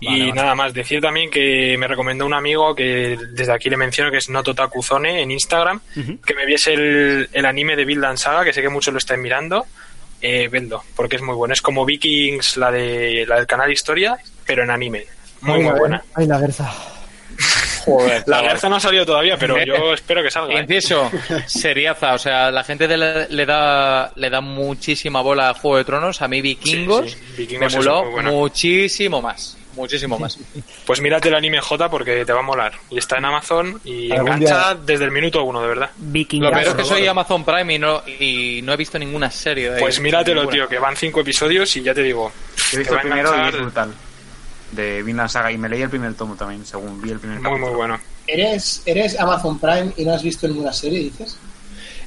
Y 0.00 0.32
nada 0.32 0.56
más, 0.56 0.72
decir 0.74 1.00
también 1.00 1.30
que 1.30 1.76
me 1.78 1.86
recomendó 1.86 2.26
un 2.26 2.34
amigo 2.34 2.74
que 2.74 3.16
desde 3.30 3.52
aquí 3.52 3.70
le 3.70 3.76
menciono 3.76 4.10
que 4.10 4.16
es 4.16 4.28
Nototakuzone 4.30 5.22
en 5.22 5.30
Instagram, 5.30 5.80
que 6.26 6.34
me 6.34 6.44
viese 6.46 6.72
el, 6.72 7.28
el 7.32 7.46
anime 7.46 7.76
de 7.76 7.84
Vinland 7.84 8.18
Saga, 8.18 8.42
que 8.44 8.52
sé 8.52 8.62
que 8.62 8.68
muchos 8.68 8.92
lo 8.92 8.98
están 8.98 9.20
mirando. 9.22 9.66
Eh, 10.22 10.48
vedlo, 10.48 10.82
porque 10.94 11.16
es 11.16 11.22
muy 11.22 11.34
bueno. 11.34 11.52
Es 11.52 11.60
como 11.60 11.84
Vikings, 11.84 12.56
la, 12.56 12.70
de, 12.70 13.24
la 13.26 13.36
del 13.36 13.46
canal 13.46 13.72
Historia, 13.72 14.16
pero 14.46 14.62
en 14.62 14.70
anime. 14.70 15.04
Muy, 15.40 15.60
muy 15.60 15.76
buena. 15.78 16.02
Ay, 16.14 16.26
la 16.28 16.38
Gerza. 16.38 16.72
Joder, 17.84 18.22
La. 18.26 18.42
Garza 18.42 18.68
no 18.68 18.76
ha 18.76 18.80
salido 18.80 19.04
todavía, 19.04 19.36
pero 19.36 19.56
yo 19.64 19.92
espero 19.94 20.22
que 20.22 20.30
salga. 20.30 20.54
¿eh? 20.54 20.60
Inciso, 20.60 21.10
seriaza, 21.46 22.14
o 22.14 22.18
sea, 22.18 22.50
la 22.52 22.62
gente 22.62 22.86
de 22.86 22.96
la- 22.96 23.26
le 23.28 23.44
da 23.46 24.12
le 24.14 24.30
da 24.30 24.40
muchísima 24.40 25.20
bola 25.20 25.50
a 25.50 25.54
Juego 25.54 25.78
de 25.78 25.84
Tronos, 25.84 26.22
a 26.22 26.28
mí 26.28 26.40
Vikingos, 26.40 27.10
Sí, 27.10 27.16
sí, 27.18 27.34
Vikingos 27.38 27.72
me 27.72 27.78
moló 27.78 28.04
muchísimo 28.22 29.20
más, 29.20 29.56
muchísimo 29.74 30.18
más. 30.18 30.38
Pues 30.86 31.00
mírate 31.00 31.28
el 31.28 31.34
anime 31.34 31.60
J 31.60 31.88
porque 31.90 32.24
te 32.24 32.32
va 32.32 32.40
a 32.40 32.42
molar. 32.42 32.72
Y 32.90 32.98
está 32.98 33.18
en 33.18 33.24
Amazon 33.24 33.80
y 33.84 34.12
engancha 34.12 34.74
desde 34.74 35.04
el 35.04 35.10
minuto 35.12 35.42
uno, 35.44 35.60
de 35.62 35.68
verdad. 35.68 35.90
Viking. 35.96 36.42
Lo 36.42 36.50
peor 36.50 36.62
es 36.68 36.74
que 36.74 36.84
soy 36.84 37.06
Amazon 37.06 37.44
Prime 37.44 37.74
y 37.74 37.78
no, 37.78 38.02
y 38.06 38.60
no 38.62 38.72
he 38.72 38.76
visto 38.76 38.98
ninguna 38.98 39.30
serie. 39.30 39.70
de. 39.70 39.80
Pues 39.80 40.00
míratelo, 40.00 40.48
tío, 40.48 40.68
que 40.68 40.78
van 40.78 40.96
cinco 40.96 41.20
episodios 41.20 41.74
y 41.76 41.82
ya 41.82 41.94
te 41.94 42.02
digo. 42.02 42.32
Yo 42.56 42.62
he 42.64 42.70
te 42.72 42.78
visto 42.78 42.94
va 42.94 43.00
el 43.02 43.06
a 43.06 43.10
primero 43.10 43.28
y 43.30 43.32
enganchar. 43.38 43.54
es 43.54 43.60
brutal. 43.66 43.94
De 44.72 45.02
Vinland 45.02 45.28
Saga. 45.30 45.52
Y 45.52 45.58
me 45.58 45.68
leí 45.68 45.82
el 45.82 45.90
primer 45.90 46.14
tomo 46.14 46.34
también, 46.34 46.64
según 46.66 47.00
vi 47.00 47.10
el 47.10 47.18
primer 47.20 47.40
Muy, 47.40 47.58
muy 47.60 47.70
bueno. 47.70 47.98
¿Eres, 48.26 48.82
¿Eres 48.86 49.18
Amazon 49.20 49.58
Prime 49.58 49.92
y 49.96 50.04
no 50.04 50.14
has 50.14 50.22
visto 50.22 50.46
ninguna 50.48 50.72
serie, 50.72 50.98
dices? 51.00 51.36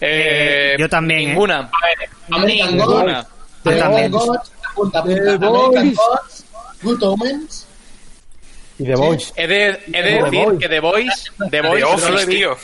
Eh, 0.01 0.75
yo 0.77 0.89
también, 0.89 1.21
¿eh? 1.21 1.25
Ninguna. 1.27 1.69
American 2.31 2.75
Ninguna. 2.77 3.21
Gods, 3.21 3.27
The 3.63 3.75
también. 3.79 4.13
American. 4.15 5.93
Gods, 5.93 6.44
Good 6.81 7.03
Omens. 7.03 7.65
Y 8.77 8.84
The 8.84 8.95
Voice. 8.95 9.34
He 9.38 9.47
de, 9.47 9.65
he 9.65 9.69
de 9.69 9.80
The 9.91 10.02
decir 10.23 10.43
Voice. 10.45 10.57
que 10.60 10.69
The 10.69 10.80
Voice, 10.80 11.31
The 11.49 11.61
Voice 11.61 11.61
The 11.61 11.61
no 11.61 11.69
lo 11.72 11.77
he 11.77 11.84
Office, 11.84 12.26
visto. 12.26 12.30
tío. 12.31 12.57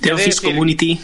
The 0.00 0.12
Office 0.12 0.28
decir- 0.30 0.42
Community. 0.50 1.00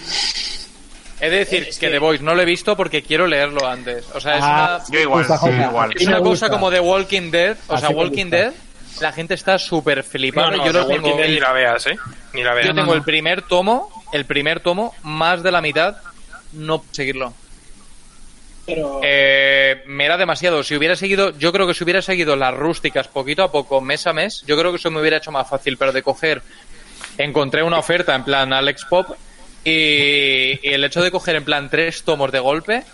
He 1.21 1.31
de 1.31 1.37
decir 1.39 1.69
que 1.81 1.89
The 1.91 1.99
Voice 1.99 2.23
no 2.23 2.35
lo 2.35 2.43
he 2.43 2.45
visto 2.45 2.77
porque 2.77 3.03
quiero 3.03 3.27
leerlo 3.27 3.67
antes. 3.67 4.05
O 4.15 4.21
sea, 4.21 4.37
es 4.37 4.45
Ah, 4.45 4.77
una, 4.87 4.95
Yo 4.95 5.01
igual, 5.01 5.25
sí, 5.27 5.33
igual. 5.69 5.93
es 5.97 6.07
una 6.07 6.21
cosa 6.21 6.49
como 6.49 6.71
The 6.71 6.79
Walking 6.81 7.31
Dead. 7.31 7.57
O 7.67 7.75
Así 7.75 7.87
sea, 7.87 7.97
Walking. 7.97 8.27
Dead, 8.31 8.53
la 9.01 9.13
gente 9.13 9.35
está 9.35 9.59
súper 9.59 10.05
flipada. 10.05 10.51
No, 10.51 10.57
no, 10.59 10.67
yo 10.67 10.73
lo 10.73 10.87
The 10.87 10.95
tengo, 10.95 11.09
Dead 11.17 11.21
el- 11.25 11.35
ni 11.35 11.41
la 11.41 11.53
veas, 11.53 11.87
¿eh? 11.89 11.97
Ni 12.35 12.43
la 12.45 12.55
veas. 12.55 12.67
yo 12.69 12.75
tengo 12.75 12.95
el 12.95 13.03
primer 13.03 13.43
tomo, 13.43 14.05
el 14.13 14.27
primer 14.27 14.61
tomo, 14.61 14.95
más 15.03 15.43
de 15.43 15.51
la 15.51 15.61
mitad, 15.61 15.97
no 16.53 16.79
puedo 16.79 16.95
seguirlo. 16.95 17.35
Pero 18.69 19.01
Eh, 19.03 19.83
me 19.87 20.05
era 20.05 20.19
demasiado. 20.19 20.63
Si 20.63 20.77
hubiera 20.77 20.95
seguido, 20.95 21.37
yo 21.39 21.53
creo 21.53 21.67
que 21.67 21.73
si 21.73 21.83
hubiera 21.85 22.03
seguido 22.03 22.37
las 22.37 22.55
rústicas 22.55 23.09
poquito 23.09 23.43
a 23.43 23.51
poco, 23.51 23.81
mes 23.81 24.07
a 24.07 24.13
mes, 24.13 24.45
yo 24.47 24.59
creo 24.59 24.71
que 24.71 24.77
eso 24.77 24.91
me 24.91 25.01
hubiera 25.01 25.17
hecho 25.17 25.33
más 25.33 25.49
fácil. 25.49 25.79
Pero 25.79 25.91
de 25.93 26.03
coger, 26.03 26.43
encontré 27.17 27.63
una 27.63 27.79
oferta 27.79 28.15
en 28.15 28.25
plan 28.25 28.53
Alex 28.53 28.85
Pop 28.85 29.17
Y, 29.65 30.61
el 30.63 30.85
hecho 30.85 31.03
de 31.03 31.11
coger 31.11 31.37
en 31.37 31.45
plan 31.45 31.71
tres 31.71 32.03
tomos 32.03 32.31
de 32.31 32.39
golpe 32.39 32.85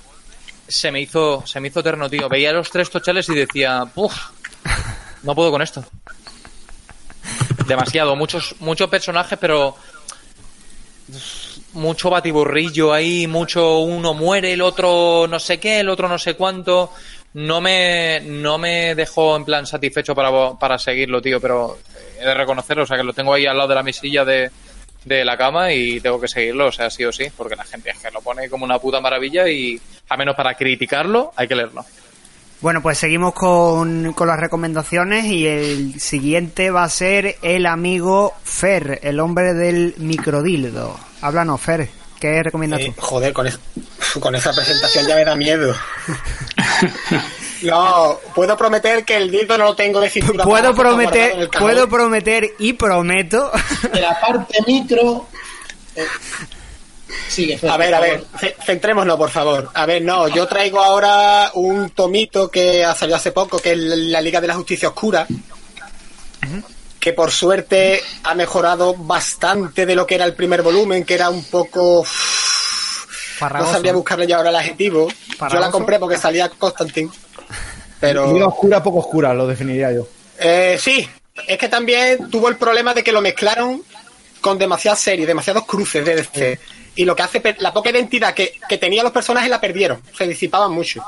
se 0.69 0.91
me 0.93 1.01
hizo 1.01 1.45
se 1.47 1.61
me 1.61 1.69
hizo 1.69 1.81
eterno, 1.81 2.09
tío. 2.09 2.29
Veía 2.29 2.53
los 2.53 2.71
tres 2.71 2.89
tochales 2.89 3.29
y 3.29 3.35
decía, 3.35 3.85
"Puf, 3.93 4.15
no 5.25 5.35
puedo 5.35 5.51
con 5.51 5.61
esto." 5.61 5.85
Demasiado, 7.67 8.15
muchos 8.17 8.55
muchos 8.61 8.89
personajes, 8.89 9.39
pero 9.41 9.77
mucho 11.75 12.11
batiburrillo 12.11 12.93
ahí, 12.93 13.27
mucho 13.27 13.81
uno 13.81 14.15
muere, 14.15 14.53
el 14.53 14.63
otro 14.63 15.27
no 15.29 15.39
sé 15.39 15.59
qué, 15.59 15.81
el 15.81 15.89
otro 15.89 16.09
no 16.09 16.19
sé 16.19 16.35
cuánto. 16.35 16.91
No 17.35 17.61
me, 17.61 18.21
no 18.21 18.59
me 18.59 18.95
dejó 18.95 19.37
en 19.37 19.45
plan 19.45 19.67
satisfecho 19.67 20.15
para, 20.15 20.53
para 20.53 20.79
seguirlo, 20.79 21.21
tío, 21.21 21.41
pero 21.41 21.79
he 22.21 22.25
de 22.25 22.33
reconocerlo, 22.33 22.85
o 22.85 22.87
sea 22.87 22.97
que 22.97 23.03
lo 23.03 23.13
tengo 23.13 23.35
ahí 23.35 23.45
al 23.45 23.57
lado 23.57 23.71
de 23.71 23.75
la 23.75 23.83
mesilla 23.83 24.25
de, 24.25 24.51
de 25.05 25.25
la 25.25 25.37
cama 25.37 25.73
y 25.73 26.01
tengo 26.01 26.21
que 26.21 26.29
seguirlo, 26.29 26.69
o 26.69 26.73
sea, 26.73 26.91
sí 26.91 27.05
o 27.05 27.13
sí, 27.13 27.27
porque 27.37 27.57
la 27.57 27.65
gente 27.65 27.91
es 27.91 27.99
que 27.99 28.11
lo 28.11 28.21
pone 28.21 28.49
como 28.49 28.65
una 28.65 28.79
puta 28.79 29.01
maravilla 29.01 29.49
y 29.49 29.81
a 30.09 30.17
menos 30.17 30.37
para 30.37 30.55
criticarlo 30.55 31.33
hay 31.37 31.49
que 31.49 31.57
leerlo. 31.57 31.85
Bueno, 32.61 32.81
pues 32.81 32.97
seguimos 32.99 33.35
con, 33.35 34.15
con 34.15 34.27
las 34.27 34.41
recomendaciones 34.41 35.27
y 35.27 35.47
el 35.47 36.01
siguiente 36.01 36.71
va 36.71 36.85
a 36.85 36.89
ser 36.89 37.37
el 37.43 37.67
amigo 37.67 38.33
Fer, 38.43 39.01
el 39.03 39.21
hombre 39.21 39.53
del 39.53 39.95
microdildo. 39.99 40.99
Háblanos, 41.25 41.59
Fer, 41.61 41.89
¿qué 42.21 42.43
recomiendas 42.43 42.81
Eh, 42.81 42.93
tú? 42.95 43.01
joder, 43.01 43.33
con, 43.33 43.47
es- 43.47 43.59
con 44.21 44.35
esa 44.35 44.53
presentación 44.53 45.07
ya 45.07 45.15
me 45.15 45.25
da 45.25 45.35
miedo. 45.35 45.75
No, 47.63 48.21
puedo 48.35 48.59
prometer 48.59 49.07
que 49.07 49.17
el 49.17 49.31
dildo 49.31 49.57
no 49.57 49.65
lo 49.65 49.75
tengo 49.77 49.99
de 49.99 50.11
cintura. 50.11 50.45
Puedo 50.45 50.75
prometer, 50.75 51.49
puedo 51.49 51.89
prometer 51.89 52.53
y 52.59 52.75
prometo. 52.75 53.51
De 53.91 54.01
la 54.03 54.21
parte 54.21 54.59
micro. 54.67 55.27
eh, 55.97 56.05
sigue, 57.29 57.59
A 57.67 57.77
ver, 57.79 57.95
a 57.95 58.01
ver, 58.01 58.23
ce- 58.39 58.55
centrémonos, 58.67 59.17
por 59.17 59.31
favor. 59.31 59.71
A 59.73 59.87
ver, 59.87 60.03
no, 60.03 60.29
yo 60.29 60.47
traigo 60.47 60.83
ahora 60.83 61.53
un 61.55 61.89
tomito 61.91 62.51
que 62.51 62.85
ha 62.85 62.95
salido 62.95 63.17
hace 63.17 63.33
poco, 63.33 63.59
que 63.59 63.73
es 63.73 63.79
la 63.79 64.21
Liga 64.21 64.43
de 64.43 64.49
la 64.49 64.55
Justicia 64.57 64.89
Oscura, 64.89 65.27
que 67.05 67.13
por 67.13 67.31
suerte 67.31 68.03
ha 68.23 68.35
mejorado 68.35 68.95
bastante 68.95 69.85
de 69.85 69.95
lo 69.95 70.07
que 70.07 70.15
era 70.15 70.25
el 70.25 70.33
primer 70.33 70.63
volumen, 70.63 71.05
que 71.05 71.13
era 71.13 71.29
un 71.29 71.45
poco... 71.45 72.03
No 73.41 73.71
sabría 73.71 73.93
buscarle 73.93 74.27
ya 74.27 74.39
ahora 74.39 74.49
el 74.49 74.57
adjetivo. 74.57 75.09
Yo 75.53 75.61
la 75.61 75.71
compré 75.71 75.99
porque 75.99 76.17
salía 76.17 76.49
Constantine. 76.49 77.11
Pero... 78.01 78.47
Oscura, 78.47 78.83
poco 78.83 79.01
oscura, 79.01 79.35
lo 79.35 79.47
definiría 79.47 79.93
yo. 79.93 80.09
Eh, 80.39 80.79
sí, 80.81 81.07
es 81.47 81.59
que 81.59 81.69
también 81.69 82.31
tuvo 82.31 82.49
el 82.49 82.57
problema 82.57 82.95
de 82.95 83.05
que 83.05 83.13
lo 83.13 83.21
mezclaron 83.21 83.83
con 84.41 84.57
demasiadas 84.57 85.01
series, 85.01 85.29
demasiados 85.29 85.67
cruces 85.67 86.07
de 86.07 86.17
DC. 86.17 86.59
Y 86.95 87.05
lo 87.05 87.15
que 87.15 87.23
hace, 87.23 87.57
la 87.59 87.75
poca 87.75 87.91
identidad 87.91 88.33
que, 88.33 88.55
que 88.67 88.79
tenían 88.79 89.05
los 89.05 89.13
personajes 89.13 89.51
la 89.51 89.61
perdieron, 89.61 90.01
se 90.17 90.27
disipaban 90.27 90.73
mucho. 90.73 91.05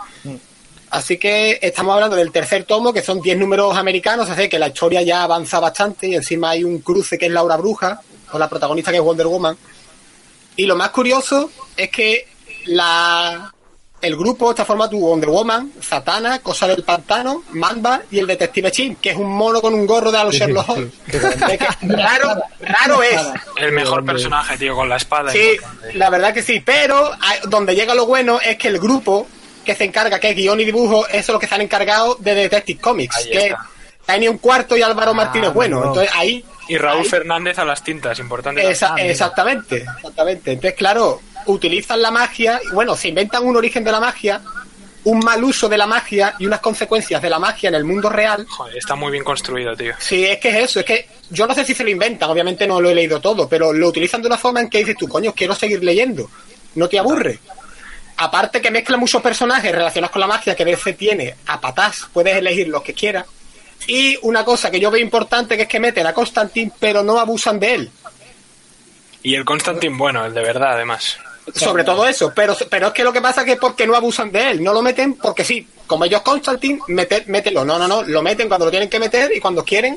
Así 0.96 1.18
que 1.18 1.58
estamos 1.60 1.92
hablando 1.92 2.16
del 2.16 2.32
tercer 2.32 2.64
tomo, 2.64 2.90
que 2.90 3.02
son 3.02 3.20
10 3.20 3.36
números 3.36 3.76
americanos, 3.76 4.30
así 4.30 4.48
que 4.48 4.58
la 4.58 4.68
historia 4.68 5.02
ya 5.02 5.24
avanza 5.24 5.60
bastante 5.60 6.08
y 6.08 6.14
encima 6.14 6.48
hay 6.48 6.64
un 6.64 6.78
cruce 6.78 7.18
que 7.18 7.26
es 7.26 7.32
Laura 7.32 7.58
Bruja, 7.58 8.00
con 8.30 8.40
la 8.40 8.48
protagonista 8.48 8.90
que 8.90 8.96
es 8.96 9.02
Wonder 9.02 9.26
Woman. 9.26 9.58
Y 10.56 10.64
lo 10.64 10.74
más 10.74 10.88
curioso 10.88 11.50
es 11.76 11.90
que 11.90 12.26
la, 12.64 13.52
el 14.00 14.16
grupo 14.16 14.48
está 14.48 14.64
formado 14.64 14.92
por 14.92 15.00
Wonder 15.00 15.28
Woman, 15.28 15.72
Satana, 15.82 16.38
Cosa 16.38 16.66
del 16.66 16.82
Pantano, 16.82 17.44
Mamba 17.50 18.00
y 18.10 18.18
el 18.18 18.26
Detective 18.26 18.70
Chin, 18.70 18.96
que 18.96 19.10
es 19.10 19.16
un 19.18 19.30
mono 19.30 19.60
con 19.60 19.74
un 19.74 19.86
gorro 19.86 20.10
de 20.10 20.16
a 20.16 20.24
los 20.24 20.34
Sherlock 20.34 20.64
sí, 20.64 20.72
Holmes. 20.72 20.92
Raro, 21.82 22.42
raro 22.58 23.02
es. 23.02 23.20
El 23.58 23.72
mejor 23.72 24.02
personaje, 24.02 24.56
tío, 24.56 24.74
con 24.74 24.88
la 24.88 24.96
espada. 24.96 25.30
Sí, 25.30 25.58
la 25.92 26.08
verdad 26.08 26.32
que 26.32 26.42
sí, 26.42 26.60
pero 26.64 27.10
donde 27.48 27.74
llega 27.74 27.94
lo 27.94 28.06
bueno 28.06 28.40
es 28.40 28.56
que 28.56 28.68
el 28.68 28.78
grupo 28.78 29.26
que 29.66 29.74
se 29.74 29.84
encarga, 29.84 30.18
que 30.18 30.30
es 30.30 30.36
guion 30.36 30.58
y 30.60 30.64
dibujo, 30.64 31.06
eso 31.08 31.18
es 31.18 31.28
lo 31.28 31.38
que 31.38 31.44
están 31.46 31.60
encargados 31.60 32.22
de 32.22 32.34
Detective 32.34 32.80
Comics, 32.80 33.16
Ahí 33.16 33.30
que 33.30 33.46
está. 33.48 33.66
Tiny 34.06 34.28
un 34.28 34.38
cuarto 34.38 34.76
y 34.76 34.82
Álvaro 34.82 35.10
Ah, 35.10 35.14
Martínez 35.14 35.52
bueno. 35.52 35.84
Entonces 35.84 36.10
ahí 36.14 36.44
Y 36.68 36.78
Raúl 36.78 37.02
ahí- 37.02 37.08
Fernández 37.08 37.58
a 37.58 37.64
las 37.64 37.82
tintas, 37.84 38.18
importante. 38.20 38.68
Esa- 38.70 38.94
exactamente, 38.96 39.84
exactamente. 39.96 40.52
Entonces, 40.52 40.74
claro, 40.78 41.20
utilizan 41.46 42.00
la 42.00 42.10
magia, 42.10 42.60
y 42.64 42.72
bueno, 42.72 42.96
se 42.96 43.08
inventan 43.08 43.44
un 43.44 43.56
origen 43.56 43.82
de 43.84 43.92
la 43.92 44.00
magia, 44.00 44.40
un 45.04 45.18
mal 45.20 45.42
uso 45.44 45.68
de 45.68 45.78
la 45.78 45.86
magia 45.86 46.34
y 46.38 46.46
unas 46.46 46.58
consecuencias 46.60 47.20
de 47.22 47.30
la 47.30 47.38
magia 47.38 47.68
en 47.68 47.74
el 47.76 47.84
mundo 47.84 48.08
real. 48.08 48.44
Joder, 48.48 48.76
está 48.76 48.94
muy 48.96 49.10
bien 49.12 49.22
construido, 49.24 49.76
tío. 49.76 49.94
Sí, 49.98 50.24
es 50.24 50.38
que 50.38 50.48
es 50.50 50.56
eso, 50.70 50.80
es 50.80 50.86
que 50.86 51.08
yo 51.30 51.46
no 51.46 51.54
sé 51.54 51.64
si 51.64 51.74
se 51.74 51.84
lo 51.84 51.90
inventan, 51.90 52.28
obviamente 52.30 52.66
no 52.66 52.80
lo 52.80 52.90
he 52.90 52.94
leído 52.94 53.20
todo, 53.20 53.48
pero 53.48 53.72
lo 53.72 53.88
utilizan 53.88 54.20
de 54.22 54.26
una 54.28 54.36
forma 54.38 54.60
en 54.60 54.68
que 54.70 54.78
dices 54.78 54.96
tú, 54.98 55.06
coño, 55.08 55.32
quiero 55.32 55.54
seguir 55.54 55.82
leyendo, 55.84 56.28
no 56.76 56.88
te 56.88 56.98
aburre. 56.98 57.38
Aparte 58.18 58.60
que 58.62 58.70
mezcla 58.70 58.96
muchos 58.96 59.20
personajes 59.20 59.70
relacionados 59.72 60.12
con 60.12 60.20
la 60.20 60.26
magia 60.26 60.54
que 60.56 60.64
DC 60.64 60.94
tiene 60.94 61.34
a 61.46 61.60
patás, 61.60 62.06
puedes 62.12 62.36
elegir 62.36 62.68
los 62.68 62.82
que 62.82 62.94
quieras. 62.94 63.26
Y 63.86 64.18
una 64.22 64.44
cosa 64.44 64.70
que 64.70 64.80
yo 64.80 64.90
veo 64.90 65.00
importante 65.02 65.56
que 65.56 65.64
es 65.64 65.68
que 65.68 65.78
meten 65.78 66.06
a 66.06 66.14
Constantine, 66.14 66.72
pero 66.80 67.02
no 67.02 67.18
abusan 67.20 67.60
de 67.60 67.74
él. 67.74 67.90
Y 69.22 69.34
el 69.34 69.44
Constantine, 69.44 69.96
bueno, 69.96 70.24
el 70.24 70.32
de 70.34 70.40
verdad, 70.42 70.72
además. 70.74 71.18
Sobre 71.54 71.84
todo 71.84 72.06
eso, 72.08 72.32
pero, 72.34 72.56
pero 72.68 72.88
es 72.88 72.92
que 72.92 73.04
lo 73.04 73.12
que 73.12 73.20
pasa 73.20 73.42
es 73.42 73.46
que 73.46 73.56
porque 73.56 73.86
no 73.86 73.94
abusan 73.94 74.32
de 74.32 74.50
él, 74.50 74.64
no 74.64 74.72
lo 74.72 74.82
meten 74.82 75.14
porque 75.14 75.44
sí, 75.44 75.68
como 75.86 76.04
ellos 76.04 76.22
Constantine, 76.22 76.80
mete- 76.88 77.24
mételo, 77.26 77.64
no, 77.64 77.78
no, 77.78 77.86
no, 77.86 78.02
lo 78.02 78.20
meten 78.22 78.48
cuando 78.48 78.64
lo 78.66 78.70
tienen 78.70 78.88
que 78.90 78.98
meter 78.98 79.30
y 79.32 79.38
cuando 79.38 79.62
quieren 79.64 79.96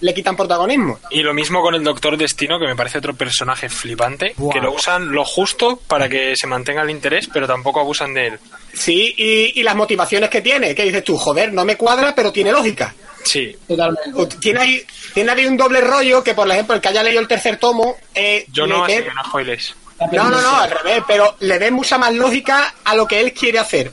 le 0.00 0.14
quitan 0.14 0.36
protagonismo. 0.36 0.98
Y 1.10 1.22
lo 1.22 1.34
mismo 1.34 1.60
con 1.62 1.74
el 1.74 1.82
Doctor 1.82 2.16
Destino, 2.16 2.58
que 2.58 2.66
me 2.66 2.76
parece 2.76 2.98
otro 2.98 3.14
personaje 3.14 3.68
flipante, 3.68 4.34
que 4.52 4.60
lo 4.60 4.72
usan 4.72 5.10
lo 5.12 5.24
justo 5.24 5.80
para 5.86 6.08
que 6.08 6.34
se 6.36 6.46
mantenga 6.46 6.82
el 6.82 6.90
interés, 6.90 7.28
pero 7.32 7.46
tampoco 7.46 7.80
abusan 7.80 8.14
de 8.14 8.26
él. 8.28 8.38
Sí, 8.72 9.14
y, 9.16 9.58
y 9.58 9.62
las 9.62 9.74
motivaciones 9.74 10.30
que 10.30 10.40
tiene, 10.40 10.74
que 10.74 10.84
dices 10.84 11.02
tú, 11.04 11.16
joder, 11.16 11.52
no 11.52 11.64
me 11.64 11.76
cuadra, 11.76 12.14
pero 12.14 12.30
tiene 12.32 12.52
lógica. 12.52 12.94
Sí. 13.24 13.56
Totalmente. 13.66 14.36
Tiene 14.38 14.60
ahí, 14.60 14.82
tiene 15.12 15.32
ahí 15.32 15.46
un 15.46 15.56
doble 15.56 15.80
rollo 15.80 16.22
que, 16.22 16.34
por 16.34 16.48
ejemplo, 16.50 16.74
el 16.74 16.80
que 16.80 16.88
haya 16.88 17.02
leído 17.02 17.20
el 17.20 17.28
tercer 17.28 17.56
tomo, 17.58 17.96
eh, 18.14 18.46
Yo 18.52 18.66
no, 18.66 18.84
así 18.84 18.94
que 19.02 19.10
no 19.12 19.24
spoiles. 19.24 19.74
no, 20.12 20.30
no, 20.30 20.40
no, 20.40 20.56
al 20.60 20.70
revés, 20.70 21.02
pero 21.08 21.34
le 21.40 21.58
ve 21.58 21.70
mucha 21.72 21.98
más 21.98 22.14
lógica 22.14 22.74
a 22.84 22.94
lo 22.94 23.06
que 23.06 23.20
él 23.20 23.32
quiere 23.32 23.58
hacer. 23.58 23.90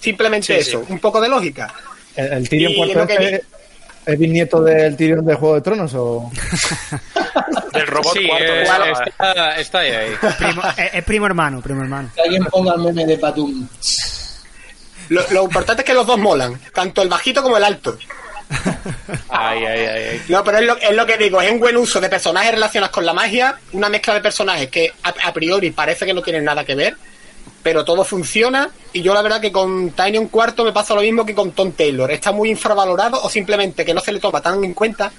Simplemente 0.00 0.46
Sí, 0.62 0.68
eso, 0.70 0.82
sí. 0.86 0.92
un 0.92 0.98
poco 0.98 1.20
de 1.20 1.28
lógica. 1.28 1.72
¿El, 2.16 2.32
el 2.32 2.48
Tyrion 2.48 2.74
cuarto 2.74 3.06
es 4.12 4.18
bisnieto 4.18 4.62
del 4.62 4.96
Tyrion 4.96 5.24
de 5.24 5.34
Juego 5.34 5.54
de 5.56 5.60
Tronos 5.60 5.92
o...? 5.94 6.30
Del 7.72 7.86
robot 7.86 8.14
Sí, 8.16 8.26
cuarto. 8.26 8.44
eh, 8.44 8.62
está, 9.06 9.56
está 9.60 9.78
ahí, 9.80 9.90
ahí. 9.92 10.10
Primo- 10.38 10.62
es, 10.76 10.94
es 10.94 11.04
primo 11.04 11.26
hermano, 11.26 11.60
primo 11.60 11.82
hermano. 11.82 12.10
Que 12.14 12.22
alguien 12.22 12.44
ponga 12.46 12.74
el 12.74 12.80
meme 12.80 13.04
de 13.06 13.18
Patum. 13.18 13.68
Lo, 15.10 15.22
lo 15.30 15.42
importante 15.44 15.82
es 15.82 15.86
que 15.86 15.94
los 15.94 16.06
dos 16.06 16.18
molan, 16.18 16.58
tanto 16.74 17.02
el 17.02 17.08
bajito 17.08 17.42
como 17.42 17.56
el 17.58 17.64
alto. 17.64 17.96
Ay, 19.28 19.64
ay, 19.64 19.80
ay, 19.80 20.04
ay. 20.12 20.22
No, 20.28 20.42
pero 20.42 20.58
es 20.58 20.64
lo, 20.64 20.76
es 20.78 20.96
lo 20.96 21.06
que 21.06 21.18
digo, 21.18 21.40
es 21.42 21.50
un 21.52 21.60
buen 21.60 21.76
uso 21.76 22.00
de 22.00 22.08
personajes 22.08 22.52
relacionados 22.52 22.92
con 22.94 23.04
la 23.06 23.12
magia, 23.12 23.56
una 23.72 23.88
mezcla 23.90 24.14
de 24.14 24.20
personajes 24.22 24.68
que 24.70 24.92
a, 25.02 25.14
a 25.28 25.32
priori 25.32 25.70
parece 25.70 26.06
que 26.06 26.14
no 26.14 26.22
tienen 26.22 26.44
nada 26.44 26.64
que 26.64 26.74
ver, 26.74 26.96
pero 27.68 27.84
todo 27.84 28.02
funciona 28.02 28.70
y 28.94 29.02
yo 29.02 29.12
la 29.12 29.20
verdad 29.20 29.42
que 29.42 29.52
con 29.52 29.90
Tiny 29.90 30.16
un 30.16 30.28
cuarto 30.28 30.64
me 30.64 30.72
pasa 30.72 30.94
lo 30.94 31.02
mismo 31.02 31.26
que 31.26 31.34
con 31.34 31.50
Tom 31.52 31.72
Taylor, 31.72 32.10
está 32.10 32.32
muy 32.32 32.48
infravalorado 32.48 33.20
o 33.22 33.28
simplemente 33.28 33.84
que 33.84 33.92
no 33.92 34.00
se 34.00 34.10
le 34.10 34.20
toma 34.20 34.40
tan 34.40 34.64
en 34.64 34.72
cuenta 34.72 35.12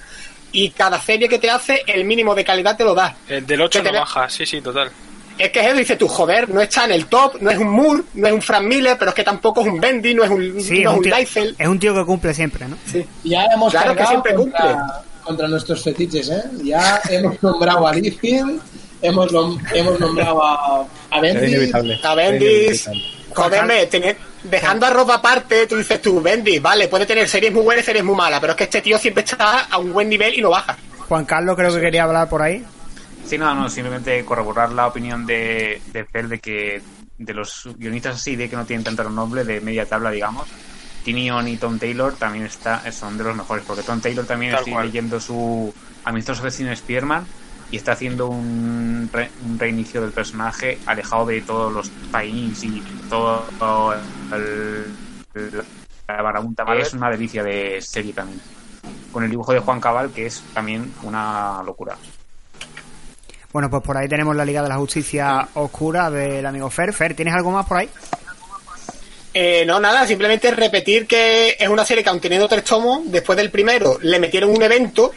y 0.50 0.70
cada 0.70 1.00
serie 1.00 1.28
que 1.28 1.38
te 1.38 1.48
hace 1.48 1.84
el 1.86 2.04
mínimo 2.04 2.34
de 2.34 2.44
calidad 2.44 2.76
te 2.76 2.82
lo 2.82 2.92
da. 2.92 3.14
El 3.28 3.46
del 3.46 3.60
8 3.60 3.78
Que 3.78 3.82
te 3.84 3.88
no 3.90 3.92
ve- 3.92 3.98
baja, 4.00 4.28
sí, 4.28 4.44
sí, 4.44 4.60
total. 4.60 4.90
Es 5.38 5.50
que 5.52 5.60
es 5.60 5.66
eso, 5.68 5.76
dices 5.76 5.96
tú, 5.96 6.08
joder, 6.08 6.48
no 6.50 6.60
está 6.60 6.86
en 6.86 6.90
el 6.90 7.06
top, 7.06 7.36
no 7.40 7.52
es 7.52 7.58
un 7.58 7.68
Moore, 7.68 8.02
no 8.14 8.26
es 8.26 8.32
un 8.32 8.42
Frank 8.42 8.64
Miller, 8.64 8.96
pero 8.98 9.10
es 9.10 9.14
que 9.14 9.22
tampoco 9.22 9.60
es 9.60 9.68
un 9.68 9.78
Bendy, 9.78 10.12
no 10.12 10.24
es 10.24 10.30
un, 10.30 10.60
Sí, 10.60 10.78
es 10.78 10.84
no 10.86 10.90
es 10.90 10.96
un, 10.96 11.02
tío, 11.04 11.16
Liefeld. 11.16 11.54
es 11.56 11.68
un 11.68 11.78
tío 11.78 11.94
que 11.94 12.04
cumple 12.04 12.34
siempre, 12.34 12.66
¿no? 12.66 12.76
Ya 13.22 13.44
hemos 13.54 13.70
Claro 13.70 13.94
que 13.94 14.06
siempre 14.06 14.34
contra, 14.34 15.02
contra 15.22 15.46
nuestros 15.46 15.84
fetiches, 15.84 16.28
¿eh? 16.30 16.42
Ya 16.64 17.00
hemos 17.10 17.40
nombrado 17.44 17.86
a 17.86 17.92
Liefeld, 17.94 18.60
hemos, 19.02 19.32
nom- 19.32 19.60
hemos 19.74 19.98
nombrado 20.00 20.44
a, 20.44 20.86
a 21.10 21.20
Bendy. 21.20 21.70
A 22.02 22.14
Bendis. 22.14 22.88
Joderme, 23.34 23.86
tener- 23.86 24.16
dejando 24.42 24.86
a 24.86 24.90
Rob 24.90 25.10
aparte, 25.12 25.66
tú 25.66 25.76
dices 25.76 26.02
tú, 26.02 26.20
Bendis, 26.20 26.60
vale, 26.60 26.88
puede 26.88 27.06
tener 27.06 27.28
series 27.28 27.52
muy 27.52 27.62
buenas 27.62 27.84
y 27.84 27.86
series 27.86 28.04
muy 28.04 28.16
malas, 28.16 28.40
pero 28.40 28.52
es 28.52 28.56
que 28.56 28.64
este 28.64 28.82
tío 28.82 28.98
siempre 28.98 29.22
está 29.24 29.66
a 29.70 29.78
un 29.78 29.92
buen 29.92 30.08
nivel 30.08 30.34
y 30.36 30.42
no 30.42 30.50
baja. 30.50 30.76
Juan 31.08 31.24
Carlos 31.24 31.54
creo 31.56 31.72
que 31.74 31.80
quería 31.80 32.04
hablar 32.04 32.28
por 32.28 32.42
ahí. 32.42 32.64
Sí, 33.24 33.38
no, 33.38 33.54
no, 33.54 33.68
simplemente 33.70 34.24
corroborar 34.24 34.72
la 34.72 34.88
opinión 34.88 35.24
de, 35.26 35.80
de 35.92 36.04
Fer 36.04 36.26
de 36.26 36.40
que 36.40 36.82
de 37.18 37.34
los 37.34 37.68
guionistas 37.78 38.16
así 38.16 38.34
de 38.34 38.48
que 38.48 38.56
no 38.56 38.64
tienen 38.64 38.82
tanto 38.82 39.08
nombre 39.08 39.44
de 39.44 39.60
media 39.60 39.86
tabla, 39.86 40.10
digamos, 40.10 40.48
Tinion 41.04 41.46
y 41.46 41.56
Tom 41.56 41.78
Taylor 41.78 42.14
también 42.14 42.46
está, 42.46 42.90
son 42.90 43.16
de 43.16 43.24
los 43.24 43.36
mejores, 43.36 43.62
porque 43.66 43.82
Tom 43.82 44.00
Taylor 44.00 44.26
también 44.26 44.52
Tal 44.52 44.60
estoy 44.60 44.72
cual. 44.72 44.86
leyendo 44.86 45.20
su 45.20 45.72
amistoso 46.04 46.42
vecino 46.42 46.74
Spearman 46.74 47.24
y 47.70 47.76
está 47.76 47.92
haciendo 47.92 48.28
un, 48.28 49.08
re- 49.12 49.30
un 49.46 49.58
reinicio 49.58 50.00
del 50.00 50.12
personaje 50.12 50.78
alejado 50.86 51.26
de 51.26 51.40
todos 51.42 51.72
los 51.72 51.88
países 52.10 52.64
y 52.64 52.82
todo 53.08 53.94
el, 54.32 54.84
el- 55.34 55.62
la 56.08 56.74
es 56.76 56.92
una 56.92 57.08
delicia 57.08 57.42
de 57.44 57.80
serie 57.80 58.12
también 58.12 58.40
con 59.12 59.22
el 59.22 59.30
dibujo 59.30 59.52
de 59.52 59.60
Juan 59.60 59.80
Cabal 59.80 60.10
que 60.10 60.26
es 60.26 60.42
también 60.52 60.92
una 61.04 61.62
locura 61.64 61.96
Bueno, 63.52 63.70
pues 63.70 63.82
por 63.82 63.96
ahí 63.96 64.08
tenemos 64.08 64.34
la 64.34 64.44
Liga 64.44 64.62
de 64.62 64.68
la 64.68 64.76
Justicia 64.76 65.48
Oscura 65.54 66.10
del 66.10 66.44
amigo 66.46 66.68
Fer. 66.70 66.92
Fer, 66.92 67.14
¿tienes 67.14 67.34
algo 67.34 67.50
más 67.52 67.66
por 67.66 67.76
ahí? 67.78 67.88
Eh, 69.32 69.64
no, 69.64 69.78
nada, 69.78 70.06
simplemente 70.06 70.50
repetir 70.50 71.06
que 71.06 71.56
es 71.58 71.68
una 71.68 71.84
serie 71.84 72.02
que 72.02 72.10
aun 72.10 72.18
teniendo 72.20 72.48
tres 72.48 72.64
tomos, 72.64 73.02
después 73.06 73.36
del 73.36 73.50
primero 73.50 73.98
le 74.02 74.18
metieron 74.18 74.50
un 74.50 74.62
evento 74.62 75.12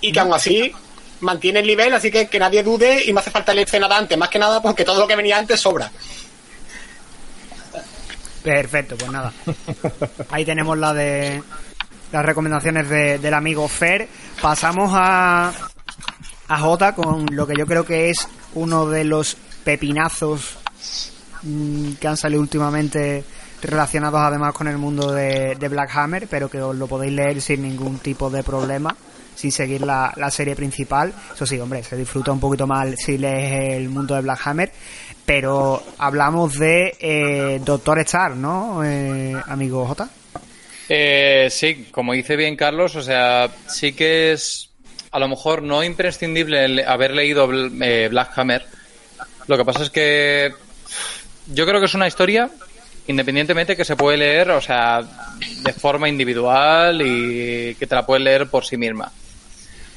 y 0.00 0.10
que 0.12 0.20
aún 0.20 0.32
así 0.32 0.72
mantiene 1.20 1.60
el 1.60 1.66
nivel, 1.66 1.92
así 1.94 2.10
que 2.10 2.28
que 2.28 2.38
nadie 2.38 2.62
dude 2.62 3.04
y 3.04 3.12
no 3.12 3.20
hace 3.20 3.30
falta 3.30 3.52
leerse 3.54 3.78
nada 3.80 3.96
antes, 3.96 4.16
más 4.18 4.28
que 4.28 4.38
nada 4.38 4.60
porque 4.62 4.84
todo 4.84 5.00
lo 5.00 5.06
que 5.06 5.16
venía 5.16 5.38
antes 5.38 5.60
sobra. 5.60 5.90
Perfecto, 8.42 8.96
pues 8.96 9.10
nada. 9.10 9.32
Ahí 10.30 10.44
tenemos 10.44 10.78
la 10.78 10.94
de 10.94 11.42
las 12.10 12.24
recomendaciones 12.24 12.88
de- 12.88 13.18
del 13.18 13.34
amigo 13.34 13.68
Fer. 13.68 14.08
Pasamos 14.40 14.90
a, 14.94 15.52
a 16.48 16.58
Jota 16.58 16.94
con 16.94 17.26
lo 17.32 17.46
que 17.46 17.54
yo 17.56 17.66
creo 17.66 17.84
que 17.84 18.08
es 18.10 18.26
uno 18.54 18.86
de 18.86 19.04
los 19.04 19.36
pepinazos 19.62 20.56
mm, 21.42 21.92
que 21.94 22.08
han 22.08 22.16
salido 22.16 22.40
últimamente 22.40 23.24
relacionados 23.62 24.20
además 24.22 24.54
con 24.54 24.68
el 24.68 24.78
mundo 24.78 25.12
de, 25.12 25.54
de 25.56 25.68
Black 25.68 25.94
Hammer, 25.94 26.26
pero 26.26 26.48
que 26.48 26.62
os 26.62 26.74
lo 26.74 26.86
podéis 26.86 27.12
leer 27.12 27.42
sin 27.42 27.60
ningún 27.60 27.98
tipo 27.98 28.30
de 28.30 28.42
problema, 28.42 28.96
sin 29.40 29.50
seguir 29.50 29.80
la, 29.80 30.12
serie 30.30 30.54
principal. 30.54 31.14
Eso 31.34 31.46
sí, 31.46 31.58
hombre, 31.58 31.82
se 31.82 31.96
disfruta 31.96 32.30
un 32.30 32.40
poquito 32.40 32.66
más 32.66 32.94
si 32.96 33.16
lees 33.16 33.74
el 33.74 33.88
mundo 33.88 34.14
de 34.14 34.20
Black 34.20 34.40
Hammer, 34.44 34.70
pero 35.24 35.82
hablamos 35.96 36.58
de 36.58 36.94
eh, 37.00 37.60
Doctor 37.64 38.00
Star, 38.00 38.36
¿no, 38.36 38.84
eh, 38.84 39.34
amigo 39.46 39.86
J? 39.86 40.08
Eh, 40.90 41.48
sí, 41.50 41.88
como 41.90 42.12
dice 42.12 42.36
bien 42.36 42.54
Carlos, 42.54 42.96
o 42.96 43.02
sea, 43.02 43.48
sí 43.66 43.94
que 43.94 44.32
es 44.32 44.68
a 45.10 45.18
lo 45.18 45.28
mejor 45.28 45.62
no 45.62 45.82
imprescindible 45.82 46.84
haber 46.84 47.12
leído 47.12 47.48
eh, 47.80 48.08
Black 48.10 48.36
Hammer. 48.36 48.66
Lo 49.46 49.56
que 49.56 49.64
pasa 49.64 49.84
es 49.84 49.90
que 49.90 50.52
yo 51.46 51.66
creo 51.66 51.80
que 51.80 51.86
es 51.86 51.94
una 51.94 52.06
historia, 52.06 52.50
independientemente 53.06 53.74
que 53.76 53.84
se 53.86 53.96
puede 53.96 54.18
leer, 54.18 54.50
o 54.50 54.60
sea, 54.60 55.00
de 55.62 55.72
forma 55.72 56.08
individual 56.08 57.00
y 57.02 57.74
que 57.76 57.86
te 57.86 57.94
la 57.94 58.04
puedes 58.04 58.22
leer 58.22 58.48
por 58.48 58.66
sí 58.66 58.76
misma. 58.76 59.10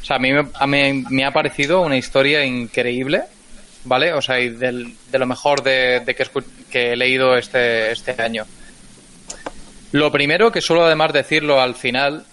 O 0.04 0.06
sea, 0.06 0.18
a 0.18 0.20
mí 0.20 0.34
me, 0.34 0.46
a 0.54 0.68
me 0.68 1.26
ha 1.26 1.32
parecido 1.32 1.82
una 1.82 1.98
historia 1.98 2.44
increíble, 2.44 3.24
¿vale? 3.86 4.14
O 4.14 4.22
sea, 4.22 4.40
y 4.40 4.50
de 4.50 4.94
lo 5.14 5.26
mejor 5.26 5.64
de, 5.64 6.04
que, 6.06 6.26
que 6.70 6.92
he 6.92 6.96
leído 6.98 7.38
este, 7.38 7.92
este 7.92 8.22
año. 8.22 8.46
Lo 9.94 10.12
primero, 10.12 10.52
que 10.52 10.62
suelo 10.62 10.86
además 10.86 11.14
decirlo 11.14 11.62
al 11.62 11.76
final, 11.76 12.26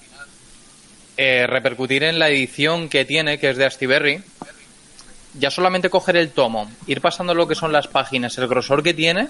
eh, 1.16 1.46
repercutir 1.46 2.02
en 2.02 2.18
la 2.18 2.28
edición 2.28 2.88
que 2.88 3.04
tiene, 3.04 3.38
que 3.38 3.50
es 3.50 3.56
de 3.56 3.66
Astiberri. 3.66 4.22
Ya 5.34 5.50
solamente 5.50 5.90
coger 5.90 6.16
el 6.16 6.30
tomo, 6.30 6.68
ir 6.88 7.00
pasando 7.00 7.34
lo 7.34 7.46
que 7.46 7.54
son 7.54 7.70
las 7.70 7.86
páginas, 7.86 8.36
el 8.38 8.48
grosor 8.48 8.82
que 8.82 8.94
tiene, 8.94 9.28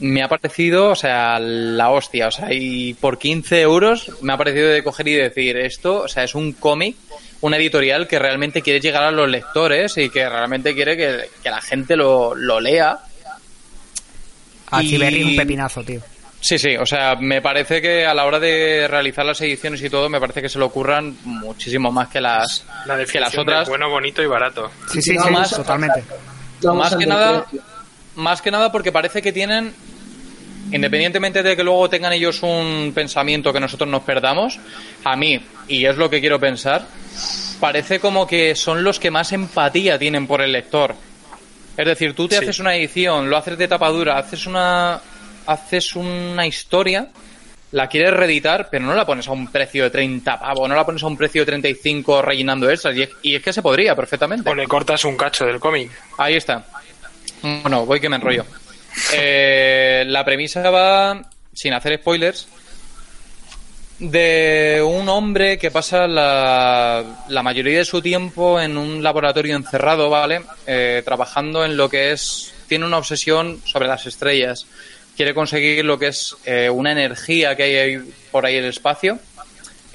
me 0.00 0.22
ha 0.22 0.28
parecido, 0.28 0.90
o 0.90 0.94
sea, 0.94 1.38
la 1.40 1.90
hostia. 1.90 2.28
O 2.28 2.30
sea, 2.30 2.48
y 2.52 2.94
por 2.94 3.18
15 3.18 3.60
euros 3.60 4.12
me 4.22 4.32
ha 4.32 4.36
parecido 4.36 4.68
de 4.68 4.82
coger 4.84 5.08
y 5.08 5.14
decir 5.14 5.56
esto, 5.56 6.02
o 6.02 6.08
sea, 6.08 6.24
es 6.24 6.34
un 6.34 6.52
cómic, 6.52 6.96
una 7.40 7.56
editorial 7.56 8.06
que 8.08 8.18
realmente 8.18 8.62
quiere 8.62 8.80
llegar 8.80 9.02
a 9.04 9.10
los 9.10 9.28
lectores 9.28 9.96
y 9.98 10.10
que 10.10 10.28
realmente 10.28 10.74
quiere 10.74 10.96
que, 10.96 11.28
que 11.42 11.50
la 11.50 11.60
gente 11.60 11.96
lo, 11.96 12.34
lo 12.34 12.60
lea. 12.60 12.98
Achiberri 14.70 15.20
es 15.20 15.24
un 15.26 15.30
Y- 15.32 15.36
pepinazo, 15.36 15.82
tío. 15.82 16.00
Sí, 16.40 16.56
sí, 16.56 16.76
o 16.76 16.86
sea, 16.86 17.16
me 17.16 17.42
parece 17.42 17.82
que 17.82 18.06
a 18.06 18.14
la 18.14 18.24
hora 18.24 18.38
de 18.38 18.86
realizar 18.88 19.26
las 19.26 19.40
ediciones 19.40 19.82
y 19.82 19.90
todo, 19.90 20.08
me 20.08 20.20
parece 20.20 20.40
que 20.40 20.48
se 20.48 20.56
lo 20.60 20.66
ocurran 20.66 21.16
muchísimo 21.24 21.90
más 21.90 22.08
que 22.10 22.20
las, 22.20 22.64
La 22.86 23.04
que 23.04 23.18
las 23.18 23.36
otras. 23.36 23.68
bueno, 23.68 23.90
bonito 23.90 24.22
y 24.22 24.26
barato. 24.26 24.70
Sí, 24.92 25.02
sí, 25.02 25.16
sí, 25.18 25.30
Más- 25.30 25.50
totalmente. 25.50 26.04
Más 26.62 26.94
que 26.94 27.06
nada, 27.06 27.44
más 28.18 28.42
que 28.42 28.50
nada 28.50 28.70
porque 28.72 28.92
parece 28.92 29.22
que 29.22 29.32
tienen, 29.32 29.72
independientemente 30.72 31.42
de 31.42 31.56
que 31.56 31.64
luego 31.64 31.88
tengan 31.88 32.12
ellos 32.12 32.42
un 32.42 32.92
pensamiento 32.94 33.52
que 33.52 33.60
nosotros 33.60 33.88
nos 33.88 34.02
perdamos, 34.02 34.58
a 35.04 35.16
mí, 35.16 35.40
y 35.68 35.86
es 35.86 35.96
lo 35.96 36.10
que 36.10 36.20
quiero 36.20 36.38
pensar, 36.40 36.84
parece 37.60 38.00
como 38.00 38.26
que 38.26 38.54
son 38.54 38.82
los 38.84 38.98
que 38.98 39.10
más 39.10 39.32
empatía 39.32 39.98
tienen 39.98 40.26
por 40.26 40.42
el 40.42 40.52
lector. 40.52 40.94
Es 41.76 41.86
decir, 41.86 42.14
tú 42.14 42.26
te 42.28 42.36
Sí. 42.36 42.42
haces 42.44 42.58
una 42.58 42.74
edición, 42.74 43.30
lo 43.30 43.36
haces 43.36 43.56
de 43.56 43.68
tapadura, 43.68 44.18
haces 44.18 44.46
una, 44.46 45.00
haces 45.46 45.94
una 45.94 46.44
historia, 46.44 47.06
la 47.70 47.86
quieres 47.86 48.12
reeditar, 48.14 48.68
pero 48.68 48.84
no 48.84 48.94
la 48.94 49.06
pones 49.06 49.28
a 49.28 49.32
un 49.32 49.46
precio 49.46 49.84
de 49.84 49.90
30 49.90 50.40
pavos, 50.40 50.68
no 50.68 50.74
la 50.74 50.84
pones 50.84 51.02
a 51.04 51.06
un 51.06 51.16
precio 51.16 51.42
de 51.42 51.46
35 51.46 52.20
rellenando 52.22 52.68
extras, 52.68 52.96
y 52.96 53.02
es, 53.02 53.10
y 53.22 53.36
es 53.36 53.42
que 53.42 53.52
se 53.52 53.62
podría 53.62 53.94
perfectamente. 53.94 54.50
O 54.50 54.54
le 54.56 54.66
cortas 54.66 55.04
un 55.04 55.16
cacho 55.16 55.44
del 55.46 55.60
cómic. 55.60 55.90
Ahí 56.18 56.34
está. 56.34 56.64
Bueno, 57.42 57.86
voy 57.86 58.00
que 58.00 58.08
me 58.08 58.16
enrollo. 58.16 58.44
Eh, 59.14 60.04
la 60.06 60.24
premisa 60.24 60.70
va, 60.70 61.22
sin 61.52 61.72
hacer 61.72 61.98
spoilers, 61.98 62.48
de 63.98 64.80
un 64.86 65.08
hombre 65.08 65.58
que 65.58 65.70
pasa 65.70 66.06
la, 66.06 67.04
mayoría 67.42 67.78
de 67.78 67.84
su 67.84 68.00
tiempo 68.00 68.60
en 68.60 68.76
un 68.76 69.02
laboratorio 69.02 69.56
encerrado, 69.56 70.08
¿vale? 70.08 70.42
Eh, 70.66 71.02
trabajando 71.04 71.64
en 71.64 71.76
lo 71.76 71.88
que 71.88 72.12
es... 72.12 72.54
Tiene 72.68 72.84
una 72.84 72.98
obsesión 72.98 73.60
sobre 73.64 73.88
las 73.88 74.06
estrellas. 74.06 74.66
Quiere 75.16 75.34
conseguir 75.34 75.84
lo 75.84 75.98
que 75.98 76.08
es 76.08 76.36
eh, 76.44 76.68
una 76.68 76.92
energía 76.92 77.56
que 77.56 77.62
hay 77.62 78.12
por 78.30 78.44
ahí 78.44 78.56
en 78.56 78.64
el 78.64 78.70
espacio. 78.70 79.18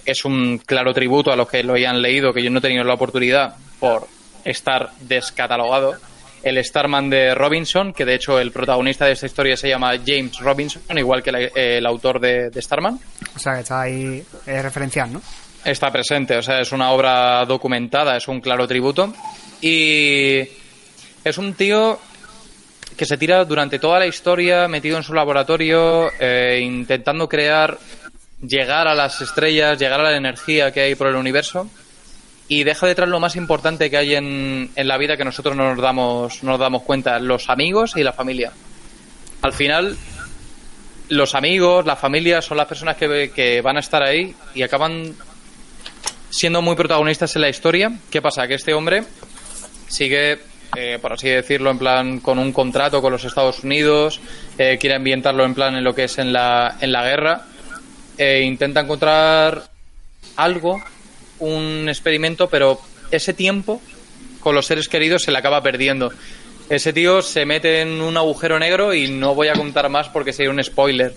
Es 0.05 0.25
un 0.25 0.57
claro 0.57 0.93
tributo 0.93 1.31
a 1.31 1.35
los 1.35 1.47
que 1.47 1.63
lo 1.63 1.75
hayan 1.75 2.01
leído, 2.01 2.33
que 2.33 2.41
yo 2.41 2.49
no 2.49 2.59
he 2.59 2.61
tenido 2.61 2.83
la 2.83 2.95
oportunidad 2.95 3.55
por 3.79 4.07
estar 4.43 4.91
descatalogado. 5.01 5.95
El 6.43 6.63
Starman 6.63 7.09
de 7.09 7.33
Robinson, 7.33 7.93
que 7.93 8.05
de 8.05 8.15
hecho 8.15 8.37
el 8.39 8.51
protagonista 8.51 9.05
de 9.05 9.13
esta 9.13 9.25
historia 9.25 9.55
se 9.57 9.69
llama 9.69 9.93
James 10.05 10.37
Robinson, 10.39 10.81
igual 10.97 11.23
que 11.23 11.31
la- 11.31 11.39
el 11.39 11.85
autor 11.85 12.19
de, 12.19 12.49
de 12.49 12.61
Starman 12.61 12.99
O 13.35 13.39
sea, 13.39 13.53
que 13.55 13.59
está 13.61 13.81
ahí 13.81 14.23
eh, 14.45 14.61
referencial, 14.61 15.11
¿no? 15.13 15.21
está 15.65 15.89
presente, 15.91 16.35
o 16.35 16.41
sea, 16.43 16.59
es 16.59 16.73
una 16.73 16.91
obra 16.91 17.45
documentada, 17.45 18.17
es 18.17 18.27
un 18.27 18.41
claro 18.41 18.67
tributo. 18.67 19.13
Y 19.61 20.39
es 21.23 21.37
un 21.37 21.53
tío 21.53 21.97
que 22.97 23.05
se 23.05 23.17
tira 23.17 23.45
durante 23.45 23.79
toda 23.79 23.97
la 23.97 24.05
historia 24.05 24.67
metido 24.67 24.97
en 24.97 25.03
su 25.03 25.13
laboratorio, 25.13 26.11
eh, 26.19 26.59
intentando 26.61 27.29
crear, 27.29 27.77
llegar 28.45 28.89
a 28.89 28.93
las 28.93 29.21
estrellas, 29.21 29.79
llegar 29.79 30.01
a 30.01 30.11
la 30.11 30.17
energía 30.17 30.71
que 30.73 30.81
hay 30.81 30.95
por 30.95 31.07
el 31.07 31.15
universo. 31.15 31.69
Y 32.53 32.63
deja 32.63 32.85
detrás 32.85 33.09
lo 33.09 33.19
más 33.19 33.35
importante 33.35 33.89
que 33.89 33.97
hay 33.97 34.13
en, 34.13 34.69
en 34.75 34.87
la 34.87 34.99
vida 34.99 35.17
que 35.17 35.25
nosotros 35.25 35.55
no 35.55 35.73
nos 35.73 35.81
damos, 35.81 36.43
no 36.43 36.51
nos 36.51 36.59
damos 36.59 36.83
cuenta, 36.83 37.17
los 37.17 37.49
amigos 37.49 37.93
y 37.95 38.03
la 38.03 38.13
familia. 38.13 38.51
Al 39.41 39.53
final, 39.53 39.97
los 41.09 41.33
amigos, 41.33 41.83
la 41.87 41.95
familia 41.95 42.43
son 42.43 42.57
las 42.57 42.67
personas 42.67 42.95
que, 42.95 43.31
que 43.33 43.59
van 43.61 43.77
a 43.77 43.79
estar 43.79 44.03
ahí 44.03 44.35
y 44.53 44.61
acaban 44.61 45.15
siendo 46.29 46.61
muy 46.61 46.75
protagonistas 46.75 47.35
en 47.35 47.41
la 47.41 47.49
historia. 47.49 47.91
¿Qué 48.11 48.21
pasa? 48.21 48.47
Que 48.47 48.53
este 48.53 48.75
hombre 48.75 49.03
sigue, 49.87 50.37
eh, 50.77 50.99
por 51.01 51.13
así 51.13 51.29
decirlo, 51.29 51.71
en 51.71 51.79
plan 51.79 52.19
con 52.19 52.37
un 52.37 52.53
contrato 52.53 53.01
con 53.01 53.13
los 53.13 53.25
Estados 53.25 53.63
Unidos, 53.63 54.21
eh, 54.59 54.77
quiere 54.79 54.95
ambientarlo 54.95 55.43
en 55.43 55.55
plan 55.55 55.75
en 55.75 55.83
lo 55.83 55.95
que 55.95 56.03
es 56.03 56.19
en 56.19 56.31
la, 56.31 56.77
en 56.81 56.91
la 56.91 57.03
guerra, 57.03 57.45
e 58.15 58.41
intenta 58.41 58.81
encontrar 58.81 59.63
algo, 60.35 60.83
un 61.39 61.87
experimento, 61.89 62.49
pero 62.49 62.79
ese 63.11 63.33
tiempo 63.33 63.81
con 64.39 64.55
los 64.55 64.65
seres 64.65 64.87
queridos 64.87 65.23
se 65.23 65.31
le 65.31 65.37
acaba 65.37 65.61
perdiendo. 65.61 66.11
Ese 66.69 66.93
tío 66.93 67.21
se 67.21 67.45
mete 67.45 67.81
en 67.81 68.01
un 68.01 68.17
agujero 68.17 68.59
negro 68.59 68.93
y 68.93 69.09
no 69.09 69.35
voy 69.35 69.47
a 69.47 69.53
contar 69.53 69.89
más 69.89 70.09
porque 70.09 70.33
sería 70.33 70.51
un 70.51 70.63
spoiler. 70.63 71.13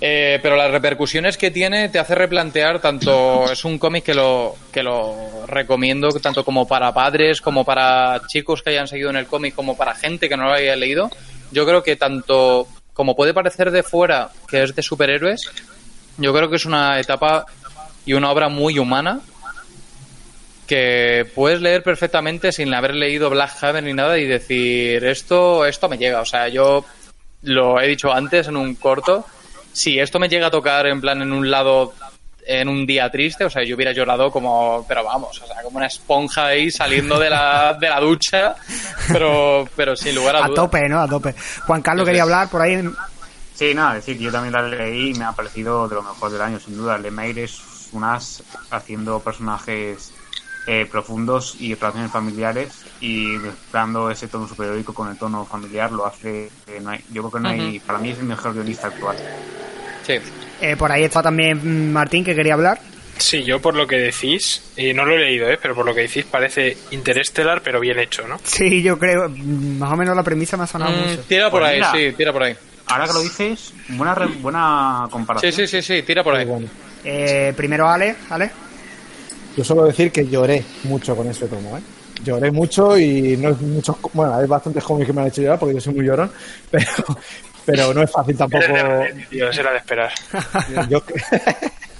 Eh, 0.00 0.38
pero 0.42 0.56
las 0.56 0.70
repercusiones 0.70 1.38
que 1.38 1.50
tiene 1.50 1.88
te 1.88 1.98
hace 1.98 2.14
replantear 2.14 2.80
tanto 2.80 3.50
es 3.50 3.64
un 3.64 3.78
cómic 3.78 4.04
que 4.04 4.12
lo 4.12 4.54
que 4.70 4.82
lo 4.82 5.46
recomiendo 5.46 6.10
tanto 6.20 6.44
como 6.44 6.68
para 6.68 6.92
padres 6.92 7.40
como 7.40 7.64
para 7.64 8.20
chicos 8.26 8.62
que 8.62 8.70
hayan 8.70 8.88
seguido 8.88 9.08
en 9.08 9.16
el 9.16 9.26
cómic 9.26 9.54
como 9.54 9.74
para 9.74 9.94
gente 9.94 10.28
que 10.28 10.36
no 10.36 10.44
lo 10.44 10.52
haya 10.52 10.76
leído 10.76 11.10
yo 11.50 11.64
creo 11.64 11.82
que 11.82 11.96
tanto 11.96 12.68
como 12.92 13.16
puede 13.16 13.32
parecer 13.32 13.70
de 13.70 13.82
fuera 13.82 14.28
que 14.46 14.64
es 14.64 14.76
de 14.76 14.82
superhéroes 14.82 15.50
yo 16.18 16.34
creo 16.34 16.50
que 16.50 16.56
es 16.56 16.66
una 16.66 17.00
etapa 17.00 17.46
y 18.06 18.14
una 18.14 18.30
obra 18.30 18.48
muy 18.48 18.78
humana 18.78 19.20
que 20.66 21.30
puedes 21.34 21.60
leer 21.60 21.82
perfectamente 21.82 22.50
sin 22.52 22.72
haber 22.74 22.94
leído 22.94 23.30
Black 23.30 23.62
Hammer 23.62 23.84
ni 23.84 23.92
nada 23.92 24.18
y 24.18 24.24
decir 24.26 25.04
esto 25.04 25.64
esto 25.66 25.88
me 25.88 25.98
llega 25.98 26.20
o 26.20 26.24
sea 26.24 26.48
yo 26.48 26.84
lo 27.42 27.80
he 27.80 27.86
dicho 27.86 28.12
antes 28.12 28.48
en 28.48 28.56
un 28.56 28.74
corto 28.74 29.24
si 29.72 29.98
esto 29.98 30.18
me 30.18 30.28
llega 30.28 30.46
a 30.48 30.50
tocar 30.50 30.86
en 30.86 31.00
plan 31.00 31.20
en 31.22 31.32
un 31.32 31.50
lado 31.50 31.92
en 32.48 32.68
un 32.68 32.86
día 32.86 33.10
triste, 33.10 33.44
o 33.44 33.50
sea, 33.50 33.64
yo 33.64 33.74
hubiera 33.74 33.90
llorado 33.92 34.30
como, 34.30 34.84
pero 34.86 35.02
vamos, 35.02 35.42
o 35.42 35.46
sea, 35.48 35.62
como 35.64 35.78
una 35.78 35.86
esponja 35.86 36.46
ahí 36.46 36.70
saliendo 36.70 37.18
de 37.18 37.28
la, 37.28 37.76
de 37.78 37.88
la 37.88 37.98
ducha, 37.98 38.54
pero, 39.12 39.68
pero 39.74 39.96
sin 39.96 40.14
lugar 40.14 40.36
a 40.36 40.44
A 40.44 40.48
dudas. 40.48 40.54
tope, 40.54 40.88
¿no? 40.88 41.00
A 41.00 41.08
tope. 41.08 41.34
Juan 41.66 41.82
Carlos 41.82 42.06
quería 42.06 42.22
hablar 42.22 42.48
por 42.48 42.62
ahí. 42.62 42.88
Sí, 43.52 43.74
nada, 43.74 43.94
decir, 43.94 44.16
yo 44.18 44.30
también 44.30 44.52
la 44.52 44.62
leí 44.62 45.10
y 45.10 45.14
me 45.14 45.24
ha 45.24 45.32
parecido 45.32 45.88
de 45.88 45.96
lo 45.96 46.02
mejor 46.04 46.30
del 46.30 46.40
año, 46.40 46.60
sin 46.60 46.76
duda. 46.76 46.98
Lemire 46.98 47.44
es 47.44 47.60
haciendo 48.70 49.20
personajes 49.20 50.12
eh, 50.66 50.86
profundos 50.90 51.56
y 51.60 51.74
relaciones 51.74 52.10
familiares 52.10 52.84
y 53.00 53.26
mezclando 53.38 54.10
ese 54.10 54.26
tono 54.28 54.48
superheroico 54.48 54.92
con 54.92 55.08
el 55.08 55.16
tono 55.16 55.44
familiar 55.44 55.92
lo 55.92 56.06
hace 56.06 56.50
que 56.66 56.80
no 56.80 56.90
hay, 56.90 56.98
yo 57.12 57.22
creo 57.22 57.32
que 57.32 57.40
no 57.40 57.48
hay 57.48 57.78
para 57.80 57.98
mí 58.00 58.10
es 58.10 58.18
el 58.18 58.24
mejor 58.24 58.52
guionista 58.54 58.88
actual 58.88 59.16
Sí. 60.02 60.14
Eh, 60.60 60.76
por 60.76 60.90
ahí 60.92 61.02
está 61.04 61.22
también 61.22 61.58
mm, 61.58 61.92
Martín 61.92 62.24
que 62.24 62.34
quería 62.34 62.54
hablar. 62.54 62.78
Sí, 63.18 63.42
yo 63.44 63.60
por 63.60 63.74
lo 63.74 63.86
que 63.86 63.96
decís, 63.96 64.62
y 64.76 64.92
no 64.92 65.04
lo 65.04 65.14
he 65.16 65.18
leído, 65.18 65.48
¿eh? 65.48 65.58
pero 65.60 65.74
por 65.74 65.84
lo 65.86 65.94
que 65.94 66.02
decís 66.02 66.24
parece 66.26 66.76
interestelar, 66.90 67.60
pero 67.62 67.80
bien 67.80 67.98
hecho, 67.98 68.26
¿no? 68.28 68.36
Sí, 68.44 68.82
yo 68.82 68.98
creo, 68.98 69.28
mm, 69.28 69.78
más 69.78 69.92
o 69.92 69.96
menos 69.96 70.14
la 70.14 70.22
premisa 70.22 70.56
me 70.56 70.64
ha 70.64 70.66
sonado 70.66 70.92
Mm, 70.92 71.08
mucho. 71.08 71.22
tira 71.22 71.50
por 71.50 71.60
Pues 71.62 71.70
ahí, 71.72 71.76
mira. 71.78 71.90
sí, 71.92 72.16
tira 72.16 72.32
por 72.32 72.42
ahí. 72.44 72.54
ahora 72.88 73.06
que 73.08 73.12
lo 73.14 73.20
dices 73.20 73.72
buena 73.88 74.14
re- 74.14 74.26
buena 74.28 75.08
comparación 75.10 75.52
Sí, 75.52 75.66
sí, 75.66 75.82
sí, 75.82 75.96
sí, 75.96 76.02
tira 76.02 76.22
por 76.22 76.34
ahí. 76.36 76.46
Eh, 77.08 77.52
primero 77.56 77.88
Ale, 77.88 78.16
Ale. 78.30 78.50
Yo 79.56 79.62
suelo 79.62 79.84
decir 79.84 80.10
que 80.10 80.26
lloré 80.26 80.62
mucho 80.84 81.14
con 81.14 81.28
ese 81.28 81.46
tomo, 81.46 81.78
¿eh? 81.78 81.80
Lloré 82.24 82.50
mucho 82.50 82.98
y 82.98 83.36
no 83.36 83.50
es 83.50 83.60
muchos, 83.60 83.96
bueno, 84.12 84.34
hay 84.34 84.46
bastantes 84.46 84.82
cómics 84.82 85.06
que 85.06 85.12
me 85.12 85.20
han 85.20 85.28
hecho 85.28 85.42
llorar 85.42 85.58
porque 85.58 85.74
yo 85.74 85.80
soy 85.80 85.94
muy 85.94 86.04
llorón, 86.04 86.30
pero, 86.70 86.90
pero 87.64 87.94
no 87.94 88.02
es 88.02 88.10
fácil 88.10 88.36
tampoco. 88.36 88.64
Tío, 89.30 89.48
eso 89.50 89.60
era 89.60 89.70
de 89.70 89.78
esperar. 89.78 90.12
Yo, 90.88 91.00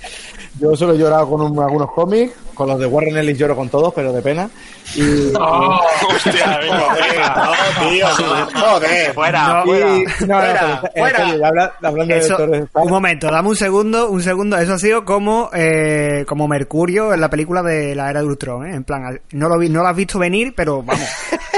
yo 0.58 0.74
solo 0.76 0.94
he 0.94 0.98
llorado 0.98 1.28
con 1.28 1.40
un- 1.42 1.58
algunos 1.62 1.90
cómics, 1.92 2.32
con 2.54 2.68
los 2.68 2.78
de 2.78 2.86
Warren 2.86 3.16
Ellis 3.18 3.36
lloro 3.38 3.54
con 3.56 3.68
todos, 3.68 3.92
pero 3.94 4.12
de 4.12 4.22
pena. 4.22 4.48
Y, 4.94 5.26
hostia, 5.34 6.60
No, 6.62 7.88
tío, 7.88 8.06
joder. 8.54 9.12
fuera 9.14 9.62
fuera 9.64 10.82
Fuera, 10.94 12.68
un 12.74 12.88
momento, 12.90 13.26
dame 13.30 13.48
un 13.48 13.56
segundo, 13.56 14.08
un 14.10 14.22
segundo. 14.22 14.56
Eso 14.58 14.74
ha 14.74 14.78
sido 14.78 15.04
como 15.04 15.50
eh, 15.52 16.24
como 16.26 16.48
Mercurio 16.48 17.12
en 17.12 17.20
la 17.20 17.28
película 17.28 17.62
de 17.62 17.94
la 17.94 18.10
era 18.10 18.20
de 18.20 18.26
Ultron, 18.26 18.66
¿eh? 18.66 18.74
En 18.74 18.84
plan, 18.84 19.20
no 19.32 19.48
lo, 19.48 19.58
vi, 19.58 19.68
no 19.68 19.82
lo 19.82 19.88
has 19.88 19.96
visto 19.96 20.18
venir, 20.18 20.54
pero 20.56 20.82
vamos. 20.82 21.06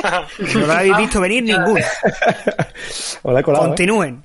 no 0.55 0.61
lo 0.66 0.73
habéis 0.73 0.97
visto 0.97 1.20
venir 1.20 1.45
ninguno. 1.45 1.85
Hola, 3.23 3.41
¿eh? 3.41 3.43
Continúen. 3.45 4.25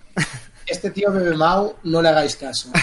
Este 0.66 0.90
tío 0.92 1.12
Bebe 1.12 1.36
Mau, 1.36 1.76
no 1.84 2.02
le 2.02 2.10
hagáis 2.10 2.36
caso. 2.38 2.70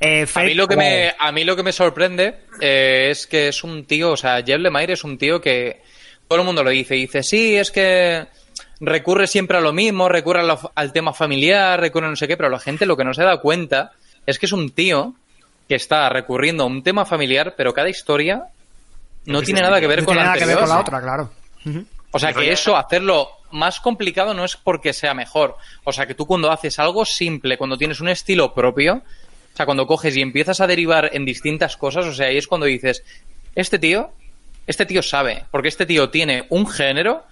Eh, 0.00 0.26
A 0.34 0.40
mí 0.44 0.54
lo 0.54 0.66
que 0.66 0.76
me, 0.76 1.14
a 1.18 1.30
mí 1.32 1.44
lo 1.44 1.54
que 1.56 1.62
me 1.62 1.72
sorprende 1.72 2.40
eh, 2.60 3.08
es 3.10 3.26
que 3.26 3.48
es 3.48 3.62
un 3.62 3.84
tío, 3.84 4.12
o 4.12 4.16
sea, 4.16 4.42
Jeff 4.42 4.58
Lemire 4.58 4.94
es 4.94 5.04
un 5.04 5.18
tío 5.18 5.40
que 5.40 5.82
todo 6.26 6.38
el 6.40 6.44
mundo 6.46 6.64
lo 6.64 6.70
dice, 6.70 6.94
dice, 6.94 7.22
sí, 7.22 7.56
es 7.56 7.70
que 7.70 8.26
recurre 8.80 9.26
siempre 9.26 9.58
a 9.58 9.60
lo 9.60 9.72
mismo, 9.74 10.08
recurre 10.08 10.40
a 10.40 10.44
lo- 10.44 10.72
al 10.74 10.92
tema 10.92 11.12
familiar, 11.12 11.78
recurre 11.78 12.06
a 12.06 12.10
no 12.10 12.16
sé 12.16 12.26
qué, 12.26 12.36
pero 12.36 12.48
la 12.48 12.58
gente 12.58 12.86
lo 12.86 12.96
que 12.96 13.04
no 13.04 13.12
se 13.12 13.22
da 13.24 13.36
cuenta 13.38 13.92
es 14.26 14.38
que 14.38 14.46
es 14.46 14.52
un 14.52 14.70
tío 14.70 15.14
que 15.68 15.74
está 15.74 16.08
recurriendo 16.08 16.62
a 16.62 16.66
un 16.66 16.82
tema 16.82 17.04
familiar, 17.04 17.54
pero 17.56 17.74
cada 17.74 17.88
historia 17.90 18.44
no 19.26 19.42
tiene 19.42 19.60
nada 19.60 19.80
que 19.80 19.86
ver 19.86 20.00
no 20.00 20.06
con 20.06 20.14
tiene 20.14 20.20
la 20.26 20.34
nada 20.34 20.38
que 20.38 20.46
ver 20.46 20.58
con 20.58 20.68
la 20.68 20.80
otra, 20.80 21.00
claro. 21.02 21.30
O 22.12 22.18
sea 22.18 22.32
que 22.32 22.50
eso, 22.52 22.76
hacerlo 22.76 23.28
más 23.52 23.80
complicado 23.80 24.32
no 24.34 24.44
es 24.44 24.56
porque 24.56 24.92
sea 24.92 25.12
mejor. 25.14 25.56
O 25.84 25.92
sea 25.92 26.06
que 26.06 26.14
tú 26.14 26.26
cuando 26.26 26.50
haces 26.50 26.78
algo 26.78 27.04
simple, 27.04 27.56
cuando 27.58 27.76
tienes 27.76 28.00
un 28.00 28.08
estilo 28.08 28.52
propio, 28.54 29.02
o 29.52 29.56
sea, 29.56 29.66
cuando 29.66 29.86
coges 29.86 30.16
y 30.16 30.22
empiezas 30.22 30.60
a 30.60 30.66
derivar 30.66 31.10
en 31.12 31.24
distintas 31.24 31.76
cosas, 31.76 32.06
o 32.06 32.12
sea, 32.14 32.28
ahí 32.28 32.36
es 32.38 32.46
cuando 32.46 32.66
dices, 32.66 33.02
este 33.54 33.78
tío, 33.78 34.10
este 34.66 34.86
tío 34.86 35.02
sabe, 35.02 35.44
porque 35.50 35.68
este 35.68 35.86
tío 35.86 36.08
tiene 36.10 36.44
un 36.50 36.66
género, 36.66 37.24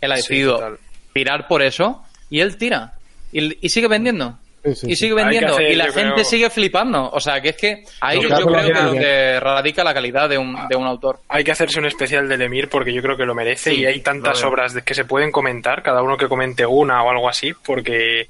él 0.00 0.12
ha 0.12 0.16
Sí, 0.16 0.22
decidido 0.22 0.54
total. 0.56 0.78
tirar 1.14 1.48
por 1.48 1.62
eso, 1.62 2.02
y 2.30 2.40
él 2.40 2.56
tira. 2.56 2.94
Y, 3.32 3.64
y 3.64 3.68
sigue 3.70 3.88
vendiendo. 3.88 4.38
Sí, 4.64 4.74
sí, 4.76 4.86
y 4.90 4.96
sigue 4.96 5.14
vendiendo. 5.14 5.54
hacer, 5.54 5.72
y 5.72 5.74
la 5.74 5.86
gente 5.92 6.12
creo- 6.14 6.24
sigue 6.24 6.48
flipando. 6.50 7.10
O 7.10 7.18
sea, 7.18 7.40
que 7.40 7.48
es 7.48 7.56
que 7.56 7.84
ahí 8.00 8.20
yo 8.22 8.28
creo 8.28 8.46
que 8.64 8.72
donde 8.72 9.40
radica 9.40 9.82
la 9.82 9.92
calidad 9.92 10.28
de 10.28 10.38
un, 10.38 10.56
de 10.68 10.76
un 10.76 10.86
autor. 10.86 11.18
Hay 11.28 11.42
que 11.42 11.50
hacerse 11.50 11.80
un 11.80 11.86
especial 11.86 12.28
de 12.28 12.36
Lemir 12.36 12.68
porque 12.68 12.92
yo 12.92 13.02
creo 13.02 13.16
que 13.16 13.24
lo 13.24 13.34
merece 13.34 13.70
Sí, 13.70 13.80
y 13.80 13.86
hay 13.86 14.00
tantas 14.00 14.42
obras 14.44 14.72
de 14.74 14.82
que 14.82 14.94
se 14.94 15.04
pueden 15.04 15.32
comentar, 15.32 15.82
cada 15.82 16.02
uno 16.02 16.16
que 16.16 16.28
comente 16.28 16.64
una 16.64 17.02
o 17.02 17.10
algo 17.10 17.28
así, 17.28 17.52
porque 17.64 18.28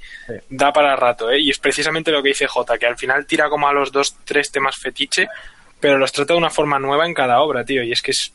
da 0.49 0.73
para 0.73 0.97
rato, 0.97 1.31
¿eh? 1.31 1.39
Y 1.39 1.51
es 1.51 1.59
precisamente 1.59 2.11
lo 2.11 2.23
que 2.23 2.31
dice 2.31 2.47
Jota, 2.47 2.79
que 2.79 2.87
al 2.87 2.97
final 2.97 3.27
tira 3.27 3.49
como 3.51 3.69
a 3.69 3.73
los 3.75 3.93
dos, 3.93 4.17
tres 4.25 4.51
temas 4.51 4.77
fetiche, 4.77 5.29
pero 5.81 5.99
los 5.99 6.13
trata 6.13 6.33
de 6.33 6.39
una 6.39 6.49
forma 6.51 6.79
nueva 6.79 7.05
en 7.07 7.13
cada 7.13 7.41
obra, 7.41 7.65
tío, 7.65 7.83
y 7.83 7.93
es 7.93 8.01
que 8.01 8.13
es 8.13 8.33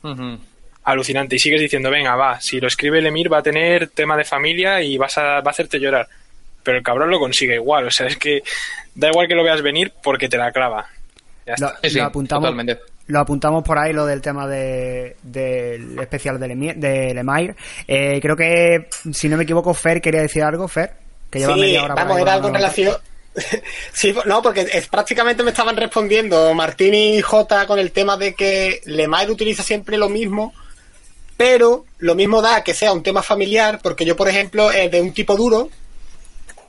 alucinante. 0.84 1.36
Y 1.36 1.40
sigues 1.40 1.62
diciendo, 1.62 1.90
venga, 1.90 2.16
va, 2.16 2.40
si 2.40 2.60
lo 2.60 2.68
escribe 2.68 3.02
Lemir 3.02 3.32
va 3.32 3.40
a 3.40 3.44
tener 3.44 3.88
tema 3.90 4.16
de 4.16 4.24
familia 4.24 4.82
y 4.82 4.98
vas 4.98 5.18
a, 5.18 5.42
va 5.42 5.48
a 5.48 5.50
hacerte 5.50 5.80
llorar. 5.80 6.08
Pero 6.68 6.80
el 6.80 6.84
cabrón 6.84 7.10
lo 7.10 7.18
consigue 7.18 7.56
igual, 7.56 7.88
o 7.88 7.92
sea, 7.92 8.08
es 8.08 8.18
que 8.18 8.44
da 8.94 9.08
igual 9.08 9.26
que 9.30 9.36
lo 9.36 9.44
veas 9.44 9.62
venir 9.62 9.94
porque 10.04 10.28
te 10.28 10.38
la 10.38 10.52
clava. 10.52 10.86
Ya 11.46 11.56
Lo, 11.60 11.68
está. 11.68 11.80
Sí, 11.84 11.90
sí, 11.92 11.98
lo 12.00 12.04
apuntamos, 12.04 12.44
totalmente. 12.44 12.82
lo 13.08 13.20
apuntamos 13.22 13.64
por 13.64 13.78
ahí, 13.80 13.94
lo 13.94 14.06
del 14.06 14.22
tema 14.22 14.46
de, 14.50 15.16
del 15.24 15.98
especial 15.98 16.38
de, 16.38 16.48
Lemie- 16.48 16.76
de 16.76 17.14
Lemire. 17.14 17.56
Eh, 17.88 18.20
creo 18.22 18.36
que, 18.36 18.90
si 19.14 19.30
no 19.30 19.38
me 19.38 19.44
equivoco, 19.44 19.74
Fer 19.74 20.02
quería 20.02 20.22
decir 20.22 20.44
algo, 20.44 20.68
Fer. 20.68 20.92
Que 21.32 21.40
lleva 21.40 21.54
Sí, 21.54 21.60
media 21.62 21.84
hora 21.86 21.96
por 21.96 22.04
vamos, 22.04 22.18
ahí 22.18 22.22
era 22.24 22.34
algo 22.34 22.50
relación. 22.50 22.98
sí, 23.94 24.14
no, 24.26 24.42
porque 24.42 24.68
es, 24.70 24.88
prácticamente 24.90 25.42
me 25.44 25.52
estaban 25.52 25.78
respondiendo 25.78 26.54
Martín 26.54 26.94
y 26.96 27.22
J 27.22 27.66
con 27.66 27.80
el 27.80 27.92
tema 27.94 28.18
de 28.18 28.34
que 28.36 28.82
Lemire 28.86 29.32
utiliza 29.32 29.64
siempre 29.64 29.98
lo 29.98 30.10
mismo, 30.10 30.54
pero 31.38 31.86
lo 32.00 32.14
mismo 32.16 32.42
da 32.42 32.62
que 32.64 32.74
sea 32.74 32.92
un 32.92 33.04
tema 33.04 33.22
familiar, 33.22 33.80
porque 33.82 34.04
yo, 34.04 34.18
por 34.18 34.28
ejemplo, 34.28 34.70
eh, 34.72 34.90
de 34.90 35.00
un 35.02 35.14
tipo 35.14 35.38
duro, 35.38 35.70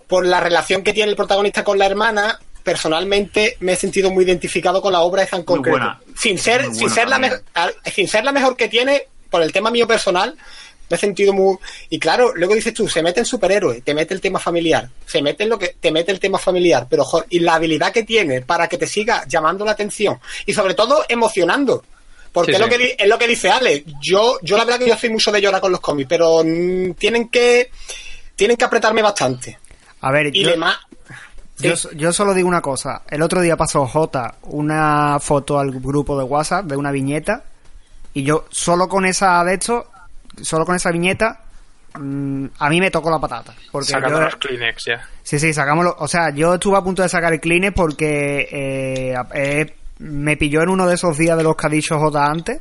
por 0.09 0.27
la 0.27 0.41
relación 0.41 0.83
que 0.83 0.93
tiene 0.93 1.11
el 1.11 1.17
protagonista 1.17 1.63
con 1.63 1.79
la 1.79 1.87
hermana, 1.87 2.39
personalmente 2.65 3.57
me 3.61 3.73
he 3.73 3.77
sentido 3.77 4.11
muy 4.11 4.25
identificado 4.25 4.81
con 4.83 4.93
la 4.93 5.01
obra 5.01 5.23
esa 5.23 5.37
en 5.37 5.43
concreto. 5.45 5.79
buena. 5.79 6.01
Sin 6.17 6.39
ser, 6.39 6.63
Muy 6.67 6.75
sin 6.75 6.81
buena 6.89 6.95
ser 6.95 7.09
la 7.09 7.43
al- 7.55 7.75
sin 7.95 8.09
ser 8.09 8.25
la 8.25 8.33
mejor 8.33 8.57
que 8.57 8.69
tiene, 8.69 9.05
por 9.31 9.43
el 9.43 9.53
tema 9.53 9.71
mío 9.71 9.87
personal, 9.87 10.37
me 10.91 10.97
he 10.97 10.99
sentido 11.01 11.33
muy. 11.35 11.57
Y 11.91 11.99
claro, 11.99 12.33
luego 12.35 12.55
dices 12.55 12.73
tú, 12.73 12.89
se 12.89 13.03
mete 13.03 13.21
en 13.21 13.27
superhéroe, 13.27 13.83
te 13.83 13.93
mete 13.95 14.15
el 14.15 14.21
tema 14.23 14.39
familiar, 14.39 14.89
se 15.07 15.21
mete 15.21 15.43
en 15.45 15.51
lo 15.51 15.59
que 15.59 15.77
te 15.81 15.93
mete 15.93 16.11
el 16.13 16.19
tema 16.21 16.39
familiar, 16.39 16.87
pero 16.89 17.05
jo- 17.05 17.25
y 17.29 17.41
la 17.41 17.55
habilidad 17.55 17.93
que 17.93 18.05
tiene 18.05 18.41
para 18.41 18.69
que 18.69 18.79
te 18.79 18.87
siga 18.87 19.25
llamando 19.29 19.65
la 19.67 19.73
atención 19.73 20.19
y 20.47 20.55
sobre 20.55 20.73
todo 20.75 21.05
emocionando. 21.09 21.85
Porque 22.33 22.53
Sí, 22.53 22.57
es, 22.57 22.61
lo 22.61 22.69
que, 22.69 22.97
es 22.99 23.09
lo 23.09 23.19
que 23.19 23.27
dice 23.27 23.51
Ale. 23.51 23.85
Yo, 24.03 24.39
yo 24.43 24.57
la 24.57 24.65
verdad 24.65 24.79
que 24.81 24.89
yo 24.89 24.97
soy 24.97 25.11
mucho 25.11 25.33
de 25.33 25.41
llorar 25.41 25.61
con 25.61 25.73
los 25.73 25.81
cómics, 25.81 26.09
pero 26.09 26.43
mm, 26.45 26.93
tienen 26.93 27.29
que 27.29 27.71
tienen 28.37 28.57
que 28.57 28.65
apretarme 28.65 29.03
bastante. 29.03 29.59
A 30.01 30.13
ver, 30.13 30.35
Y 30.35 30.43
yo, 30.43 30.51
Lemire 30.51 30.73
yo, 31.59 31.75
yo 31.97 32.13
solo 32.13 32.35
digo 32.35 32.49
una 32.49 32.61
cosa. 32.61 33.03
El 33.09 33.23
otro 33.23 33.41
día 33.41 33.57
pasó 33.57 33.87
J 33.87 34.35
una 34.43 35.19
foto 35.21 35.59
al 35.59 35.73
grupo 35.73 36.17
de 36.19 36.25
WhatsApp 36.25 36.67
de 36.67 36.77
una 36.77 36.93
viñeta. 36.93 37.43
Y 38.15 38.23
yo, 38.23 38.45
solo 38.51 38.89
con 38.89 39.05
esa 39.05 39.43
de 39.45 39.55
hecho, 39.55 39.87
solo 40.41 40.65
con 40.65 40.77
esa 40.77 40.91
viñeta, 40.93 41.41
mm, 41.99 42.47
a 42.59 42.69
mí 42.71 42.81
me 42.81 42.91
tocó 42.91 43.11
la 43.11 43.19
patata. 43.19 43.55
Porque 43.73 43.89
Sacando 43.91 44.19
yo- 44.19 44.25
los 44.25 44.37
Kleenex 44.37 44.85
ya. 44.87 45.09
Sí, 45.23 45.39
sí, 45.39 45.53
sacámoslo. 45.53 45.97
O 45.99 46.07
sea, 46.09 46.31
yo 46.31 46.55
estuve 46.55 46.77
a 46.79 46.83
punto 46.83 47.03
de 47.03 47.09
sacar 47.09 47.33
el 47.33 47.41
Kleenex 47.41 47.75
porque 47.75 48.49
eh, 48.51 49.15
eh, 49.35 49.75
me 49.99 50.37
pilló 50.37 50.63
en 50.63 50.69
uno 50.69 50.87
de 50.87 50.95
esos 50.95 51.19
días 51.19 51.37
de 51.37 51.43
los 51.43 51.57
que 51.57 51.67
ha 51.67 51.71
dicho 51.71 51.99
J 51.99 52.25
antes 52.25 52.61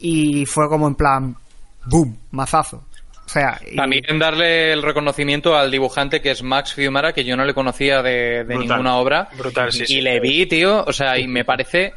y 0.00 0.44
fue 0.44 0.68
como 0.68 0.88
en 0.88 0.96
plan, 0.96 1.36
boom, 1.86 2.18
mazazo. 2.32 2.84
O 3.28 3.30
sea, 3.30 3.60
y- 3.70 3.76
También 3.76 4.18
darle 4.18 4.72
el 4.72 4.82
reconocimiento 4.82 5.54
al 5.54 5.70
dibujante 5.70 6.22
que 6.22 6.30
es 6.30 6.42
Max 6.42 6.72
Fiumara, 6.72 7.12
que 7.12 7.24
yo 7.24 7.36
no 7.36 7.44
le 7.44 7.52
conocía 7.52 8.00
de, 8.02 8.10
de 8.10 8.44
Brutal. 8.44 8.60
ninguna 8.68 8.96
obra. 8.96 9.28
Brutal, 9.36 9.70
sí, 9.70 9.82
y 9.82 9.86
sí. 9.86 10.00
le 10.00 10.18
vi, 10.18 10.46
tío, 10.46 10.82
o 10.86 10.92
sea, 10.94 11.18
y 11.18 11.26
me 11.28 11.44
parece 11.44 11.92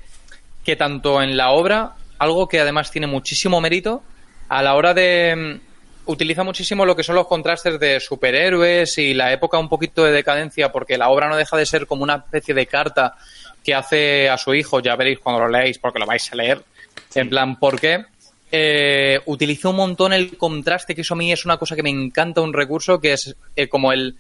que 0.66 0.76
tanto 0.76 1.22
en 1.22 1.38
la 1.38 1.52
obra, 1.52 1.94
algo 2.20 2.50
que 2.50 2.60
además 2.60 2.92
tiene 2.92 3.08
muchísimo 3.08 3.62
mérito, 3.62 4.04
a 4.50 4.62
la 4.62 4.76
hora 4.76 4.94
de... 4.94 5.60
mm, 5.66 5.72
Utiliza 6.04 6.44
muchísimo 6.44 6.84
lo 6.84 6.96
que 6.96 7.04
son 7.04 7.16
los 7.16 7.28
contrastes 7.28 7.80
de 7.80 8.00
superhéroes 8.00 8.98
y 8.98 9.14
la 9.14 9.32
época 9.32 9.60
un 9.60 9.70
poquito 9.70 10.04
de 10.04 10.12
decadencia, 10.12 10.72
porque 10.72 10.98
la 10.98 11.10
obra 11.10 11.30
no 11.30 11.36
deja 11.38 11.56
de 11.56 11.66
ser 11.66 11.86
como 11.86 12.02
una 12.04 12.16
especie 12.16 12.54
de 12.56 12.66
carta 12.66 13.14
que 13.64 13.76
hace 13.76 14.28
a 14.28 14.38
su 14.38 14.54
hijo, 14.56 14.80
ya 14.80 14.96
veréis 14.96 15.20
cuando 15.20 15.42
lo 15.44 15.48
leáis, 15.48 15.78
porque 15.78 16.00
lo 16.00 16.08
vais 16.08 16.30
a 16.34 16.36
leer, 16.36 16.62
en 17.14 17.30
plan, 17.30 17.56
¿por 17.58 17.80
qué? 17.80 18.04
Eh, 18.52 19.20
utiliza 19.28 19.70
un 19.70 19.78
montón 19.78 20.12
el 20.14 20.36
contraste, 20.38 20.94
que 20.94 21.02
eso 21.02 21.14
a 21.14 21.18
mí 21.18 21.32
es 21.32 21.46
una 21.46 21.58
cosa 21.58 21.76
que 21.76 21.84
me 21.84 21.90
encanta, 21.90 22.42
un 22.42 22.54
recurso 22.54 23.00
que 23.00 23.14
es 23.14 23.36
eh, 23.56 23.68
como 23.70 23.92
el 23.94 24.18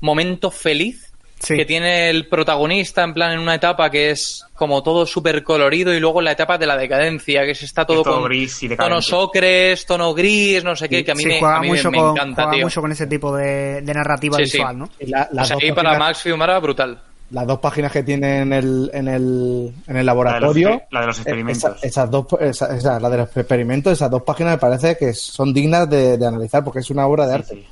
momento 0.00 0.50
feliz 0.50 1.06
Sí. 1.42 1.56
que 1.56 1.64
tiene 1.64 2.10
el 2.10 2.28
protagonista 2.28 3.02
en 3.02 3.14
plan 3.14 3.32
en 3.32 3.38
una 3.38 3.54
etapa 3.54 3.90
que 3.90 4.10
es 4.10 4.44
como 4.54 4.82
todo 4.82 5.06
súper 5.06 5.42
colorido 5.42 5.94
y 5.94 5.98
luego 5.98 6.20
en 6.20 6.26
la 6.26 6.32
etapa 6.32 6.58
de 6.58 6.66
la 6.66 6.76
decadencia 6.76 7.46
que 7.46 7.54
se 7.54 7.64
está 7.64 7.86
todo, 7.86 8.02
todo 8.02 8.16
con 8.16 8.24
gris 8.24 8.62
y 8.62 8.68
tonos 8.76 9.10
ocres, 9.14 9.86
tono 9.86 10.12
gris, 10.12 10.62
no 10.62 10.76
sé 10.76 10.86
qué, 10.90 11.02
que 11.02 11.12
a 11.12 11.14
mí, 11.14 11.22
sí, 11.22 11.28
me, 11.30 11.38
a 11.38 11.60
mí 11.60 11.68
me- 11.70 11.76
mucho, 11.78 11.90
me 11.90 11.96
con, 11.96 12.10
encanta, 12.10 12.42
juega 12.42 12.56
tío. 12.58 12.66
mucho 12.66 12.80
con 12.82 12.92
ese 12.92 13.06
tipo 13.06 13.34
de, 13.34 13.80
de 13.80 13.94
narrativa 13.94 14.36
Sí, 14.36 14.44
sí. 14.44 14.58
visual, 14.58 14.78
¿no? 14.80 14.90
Y 15.00 15.06
la- 15.06 15.28
O 15.32 15.34
las, 15.34 15.48
sea, 15.48 15.54
dos 15.56 15.64
y 15.64 15.72
para 15.72 15.98
Max 15.98 16.20
Fiumara, 16.20 16.58
brutal. 16.58 17.00
Las 17.30 17.46
dos 17.46 17.58
páginas 17.60 17.92
que 17.92 18.02
tiene 18.02 18.40
en 18.40 18.52
el, 18.52 18.90
en 18.92 19.06
el, 19.08 19.72
en 19.86 19.96
el 19.96 20.04
laboratorio. 20.06 20.82
La 20.90 21.00
de 21.02 21.06
los 21.06 21.18
experimentos. 21.18 21.56
esa- 21.76 21.86
esas 21.86 22.10
dos, 22.10 22.26
esa, 22.40 22.76
esa- 22.76 22.98
la 23.00 23.08
de 23.10 23.16
los 23.18 23.36
experimentos, 23.36 23.92
esas 23.92 24.10
dos 24.10 24.22
páginas 24.22 24.54
me 24.54 24.58
parece 24.58 24.96
que 24.96 25.12
son 25.14 25.52
dignas 25.54 25.88
de, 25.88 26.18
de 26.18 26.26
analizar 26.26 26.64
porque 26.64 26.80
es 26.80 26.90
una 26.90 27.06
obra 27.06 27.26
de 27.26 27.34
arte. 27.34 27.64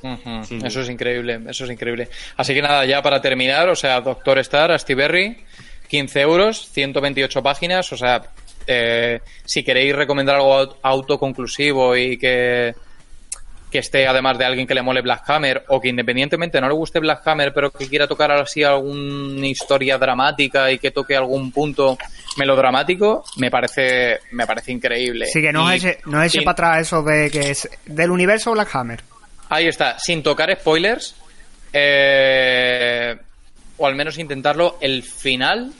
Sí, 0.47 0.59
Eso 0.63 0.81
es 0.81 0.89
increíble, 0.89 1.41
eso 1.47 1.65
es 1.65 1.71
increíble. 1.71 2.07
Así 2.37 2.53
que 2.53 2.61
nada, 2.61 2.85
ya 2.85 3.01
para 3.01 3.21
terminar, 3.21 3.67
o 3.69 3.75
sea, 3.75 3.99
Doctor 4.01 4.39
Star, 4.39 4.71
Astiberri, 4.71 5.37
15 5.87 6.21
euros, 6.21 6.69
128 6.71 7.41
páginas, 7.43 7.91
o 7.91 7.97
sea, 7.97 8.21
eh, 8.67 9.19
si 9.43 9.63
queréis 9.63 9.95
recomendar 9.95 10.35
algo 10.35 10.55
aut- 10.57 10.75
autoconclusivo 10.83 11.97
y 11.97 12.17
que, 12.17 12.75
que 13.71 13.79
esté 13.79 14.07
además 14.07 14.37
de 14.37 14.45
alguien 14.45 14.65
que 14.65 14.73
le 14.73 14.81
mole 14.81 15.01
Black 15.01 15.23
Hammer 15.29 15.63
o 15.67 15.79
que 15.79 15.89
independientemente 15.89 16.59
no 16.59 16.67
le 16.67 16.73
guste 16.73 16.99
Black 16.99 17.21
Hammer 17.27 17.53
pero 17.53 17.69
que 17.71 17.87
quiera 17.87 18.07
tocar 18.07 18.31
así 18.31 18.63
alguna 18.63 19.45
historia 19.47 19.97
dramática 19.97 20.71
y 20.71 20.79
que 20.79 20.89
toque 20.91 21.15
algún 21.15 21.51
punto 21.51 21.97
melodramático, 22.37 23.23
me 23.37 23.51
parece 23.51 24.19
me 24.31 24.47
parece 24.47 24.71
increíble. 24.71 25.25
Sí, 25.27 25.41
que 25.41 25.53
no 25.53 25.71
Y- 25.71 25.77
es 25.77 25.83
eche, 25.85 25.99
no 26.05 26.21
eche 26.23 26.29
sin- 26.39 26.43
para 26.43 26.53
atrás 26.53 26.87
eso 26.87 27.03
de 27.03 27.29
que 27.29 27.51
es 27.51 27.69
del 27.85 28.09
universo 28.11 28.51
Black 28.53 28.73
Hammer. 28.75 29.01
Ahí 29.49 29.67
está, 29.67 29.97
sin 29.99 30.23
tocar 30.23 30.51
spoilers, 30.59 31.15
eh, 31.73 33.15
o 33.77 33.87
al 33.87 33.95
menos 33.95 34.17
intentarlo, 34.17 34.77
el 34.81 35.03
final 35.03 35.71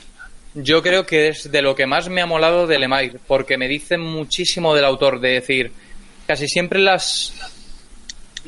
yo 0.54 0.82
creo 0.82 1.06
que 1.06 1.28
es 1.28 1.50
de 1.52 1.62
lo 1.62 1.74
que 1.76 1.86
más 1.86 2.08
me 2.08 2.20
ha 2.22 2.26
molado 2.26 2.66
de 2.66 2.78
Lemire, 2.78 3.18
porque 3.26 3.56
me 3.56 3.68
dice 3.68 3.96
muchísimo 3.98 4.74
del 4.74 4.84
autor, 4.84 5.20
de 5.20 5.28
decir, 5.34 5.72
casi 6.26 6.48
siempre 6.48 6.80
las, 6.80 7.32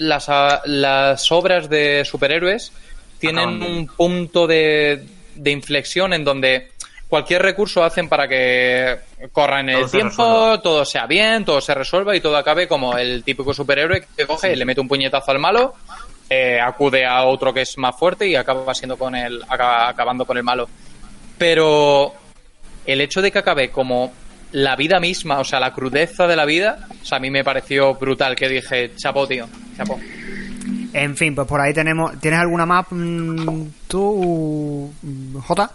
las, 0.02 0.28
las 0.64 1.32
obras 1.32 1.68
de 1.68 2.04
superhéroes 2.04 2.72
tienen 3.18 3.62
un 3.62 3.86
punto 3.86 4.46
de, 4.46 5.04
de 5.34 5.50
inflexión 5.50 6.12
en 6.12 6.24
donde 6.24 6.72
cualquier 7.08 7.42
recurso 7.42 7.84
hacen 7.84 8.08
para 8.08 8.26
que 8.26 8.98
corra 9.32 9.60
en 9.60 9.68
el 9.68 9.90
tiempo, 9.90 10.24
resuelva. 10.24 10.62
todo 10.62 10.84
sea 10.84 11.06
bien, 11.06 11.44
todo 11.44 11.60
se 11.60 11.74
resuelva 11.74 12.16
y 12.16 12.20
todo 12.20 12.36
acabe 12.36 12.66
como 12.66 12.96
el 12.96 13.22
típico 13.22 13.52
superhéroe 13.52 14.06
que 14.16 14.26
coge, 14.26 14.56
le 14.56 14.64
mete 14.64 14.80
un 14.80 14.88
puñetazo 14.88 15.30
al 15.30 15.38
malo, 15.38 15.74
eh, 16.30 16.58
acude 16.58 17.04
a 17.04 17.24
otro 17.24 17.52
que 17.52 17.60
es 17.60 17.76
más 17.76 17.94
fuerte 17.96 18.26
y 18.26 18.34
acaba 18.34 18.74
siendo 18.74 18.96
con 18.96 19.14
el, 19.14 19.42
acaba 19.48 19.88
acabando 19.88 20.24
con 20.24 20.36
el 20.38 20.42
malo. 20.42 20.68
Pero 21.36 22.14
el 22.86 23.00
hecho 23.00 23.20
de 23.20 23.30
que 23.30 23.38
acabe 23.38 23.70
como 23.70 24.12
la 24.52 24.76
vida 24.76 25.00
misma, 25.00 25.38
o 25.38 25.44
sea, 25.44 25.60
la 25.60 25.72
crudeza 25.72 26.26
de 26.26 26.36
la 26.36 26.44
vida, 26.44 26.86
o 27.02 27.04
sea, 27.04 27.18
a 27.18 27.20
mí 27.20 27.30
me 27.30 27.42
pareció 27.44 27.94
brutal 27.94 28.36
que 28.36 28.48
dije, 28.48 28.92
chapo, 28.96 29.26
tío, 29.26 29.46
chapo. 29.76 29.98
En 30.92 31.16
fin, 31.16 31.34
pues 31.34 31.48
por 31.48 31.60
ahí 31.60 31.72
tenemos. 31.72 32.18
¿Tienes 32.20 32.40
alguna 32.40 32.66
más 32.66 32.86
mm, 32.90 33.66
tú, 33.88 34.92
mm, 35.02 35.38
J? 35.38 35.70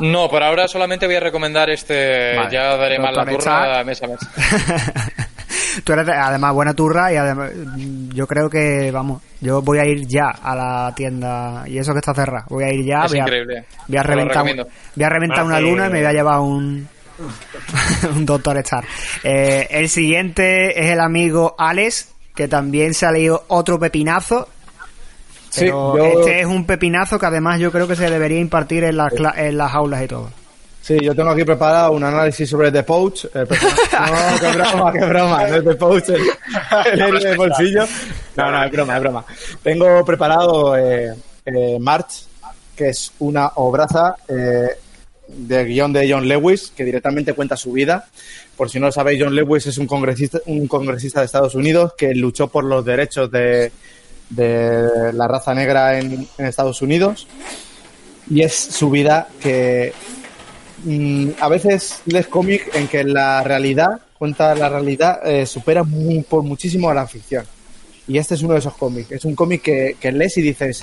No, 0.00 0.28
por 0.28 0.42
ahora 0.42 0.68
solamente 0.68 1.06
voy 1.06 1.16
a 1.16 1.20
recomendar 1.20 1.68
este, 1.70 2.36
Vale. 2.36 2.50
ya 2.50 2.76
daré 2.76 2.98
más 2.98 3.14
la 3.14 3.26
turra 3.26 3.84
mes 3.84 4.02
a 4.02 4.06
mes. 4.06 4.18
Tú 5.84 5.92
eres 5.92 6.06
de- 6.06 6.12
además 6.12 6.52
buena 6.54 6.74
turra 6.74 7.12
y 7.12 7.16
además 7.16 7.50
mm, 7.54 8.10
yo 8.10 8.26
creo 8.26 8.48
que, 8.48 8.90
vamos, 8.90 9.22
yo 9.40 9.62
voy 9.62 9.78
a 9.78 9.84
ir 9.84 10.06
ya 10.06 10.28
a 10.30 10.54
la 10.54 10.92
tienda 10.94 11.64
y 11.66 11.78
eso 11.78 11.92
que 11.92 11.98
está 11.98 12.14
cerrada. 12.14 12.46
Voy 12.48 12.64
a 12.64 12.72
ir 12.72 12.84
ya. 12.84 13.04
Es 13.04 13.10
voy 13.10 13.20
a, 13.20 13.22
increíble. 13.22 13.64
Voy 13.88 13.96
a 13.96 14.02
reventar, 14.02 14.44
voy 14.44 15.04
a 15.04 15.08
reventar 15.08 15.44
una 15.44 15.60
luna 15.60 15.86
y 15.88 15.90
me 15.90 15.98
voy 15.98 16.06
a 16.06 16.12
llevar 16.12 16.40
un, 16.40 16.88
un 18.16 18.26
Doctor 18.26 18.58
Star. 18.58 18.84
Eh, 19.22 19.66
el 19.70 19.88
siguiente 19.88 20.80
es 20.80 20.90
el 20.90 21.00
amigo 21.00 21.54
Alex, 21.58 22.08
que 22.34 22.48
también 22.48 22.94
se 22.94 23.06
ha 23.06 23.12
leído 23.12 23.44
otro 23.48 23.78
pepinazo. 23.78 24.48
Sí, 25.50 25.66
Pero 25.66 25.96
yo- 25.96 26.04
este 26.20 26.40
es 26.40 26.46
un 26.46 26.64
pepinazo 26.64 27.18
que 27.18 27.26
además 27.26 27.60
yo 27.60 27.70
creo 27.70 27.86
que 27.86 27.96
se 27.96 28.08
debería 28.08 28.38
impartir 28.38 28.84
en 28.84 28.96
las, 28.96 29.12
en 29.36 29.58
las 29.58 29.74
aulas 29.74 30.02
y 30.02 30.08
todo. 30.08 30.30
Sí, 30.80 30.98
yo 31.00 31.14
tengo 31.14 31.30
aquí 31.30 31.44
preparado 31.44 31.92
un 31.92 32.02
análisis 32.02 32.48
sobre 32.50 32.72
The 32.72 32.82
Pouch. 32.82 33.26
personaje- 33.26 34.10
no, 34.10 34.40
qué 34.40 34.56
broma, 34.56 34.92
qué 34.92 35.04
broma. 35.04 35.46
No 35.46 35.56
es 35.56 35.64
The 35.64 35.74
Pouch, 35.76 36.08
el, 36.08 37.00
héroe 37.00 37.20
de 37.20 37.36
bolsillo. 37.36 37.84
No, 38.36 38.50
no, 38.50 38.64
es 38.64 38.70
broma, 38.72 38.96
es 38.96 39.00
broma. 39.00 39.24
Tengo 39.62 40.04
preparado 40.04 40.76
eh, 40.76 41.14
eh, 41.44 41.76
March, 41.78 42.24
que 42.74 42.88
es 42.88 43.12
una 43.20 43.46
obraza 43.56 44.16
eh, 44.26 44.70
de 45.28 45.64
guion 45.64 45.92
de 45.92 46.10
John 46.10 46.28
Lewis, 46.28 46.72
que 46.76 46.84
directamente 46.84 47.32
cuenta 47.32 47.56
su 47.56 47.72
vida. 47.72 48.08
Por 48.56 48.70
si 48.70 48.78
no 48.78 48.86
lo 48.86 48.92
sabéis, 48.92 49.22
John 49.22 49.34
Lewis 49.34 49.66
es 49.66 49.78
un 49.78 49.86
congresista, 49.86 50.38
un 50.46 50.66
congresista 50.66 51.20
de 51.20 51.26
Estados 51.26 51.54
Unidos 51.54 51.94
que 51.96 52.14
luchó 52.14 52.48
por 52.48 52.64
los 52.64 52.84
derechos 52.84 53.30
de, 53.30 53.72
de 54.30 55.12
la 55.12 55.28
raza 55.28 55.54
negra 55.54 55.98
en, 55.98 56.26
Estados 56.38 56.82
Unidos. 56.82 57.26
Y 58.30 58.42
es 58.42 58.54
su 58.54 58.90
vida 58.90 59.28
que 59.40 59.92
mm, 60.84 61.30
a 61.40 61.48
veces 61.48 62.02
lees 62.06 62.26
cómic 62.26 62.74
en 62.74 62.88
que 62.88 63.04
la 63.04 63.42
realidad, 63.42 64.00
cuenta 64.18 64.54
la 64.54 64.68
realidad, 64.68 65.20
eh, 65.24 65.46
supera 65.46 65.84
por 66.28 66.42
muchísimo 66.42 66.90
a 66.90 66.94
la 66.94 67.06
ficción. 67.06 67.44
Y 68.06 68.18
este 68.18 68.34
es 68.34 68.42
uno 68.42 68.54
de 68.54 68.60
esos 68.60 68.74
cómics. 68.76 69.12
Es 69.12 69.24
un 69.24 69.34
cómic 69.34 69.62
que, 69.62 69.96
que 70.00 70.12
lees 70.12 70.36
y 70.36 70.42
dices, 70.42 70.82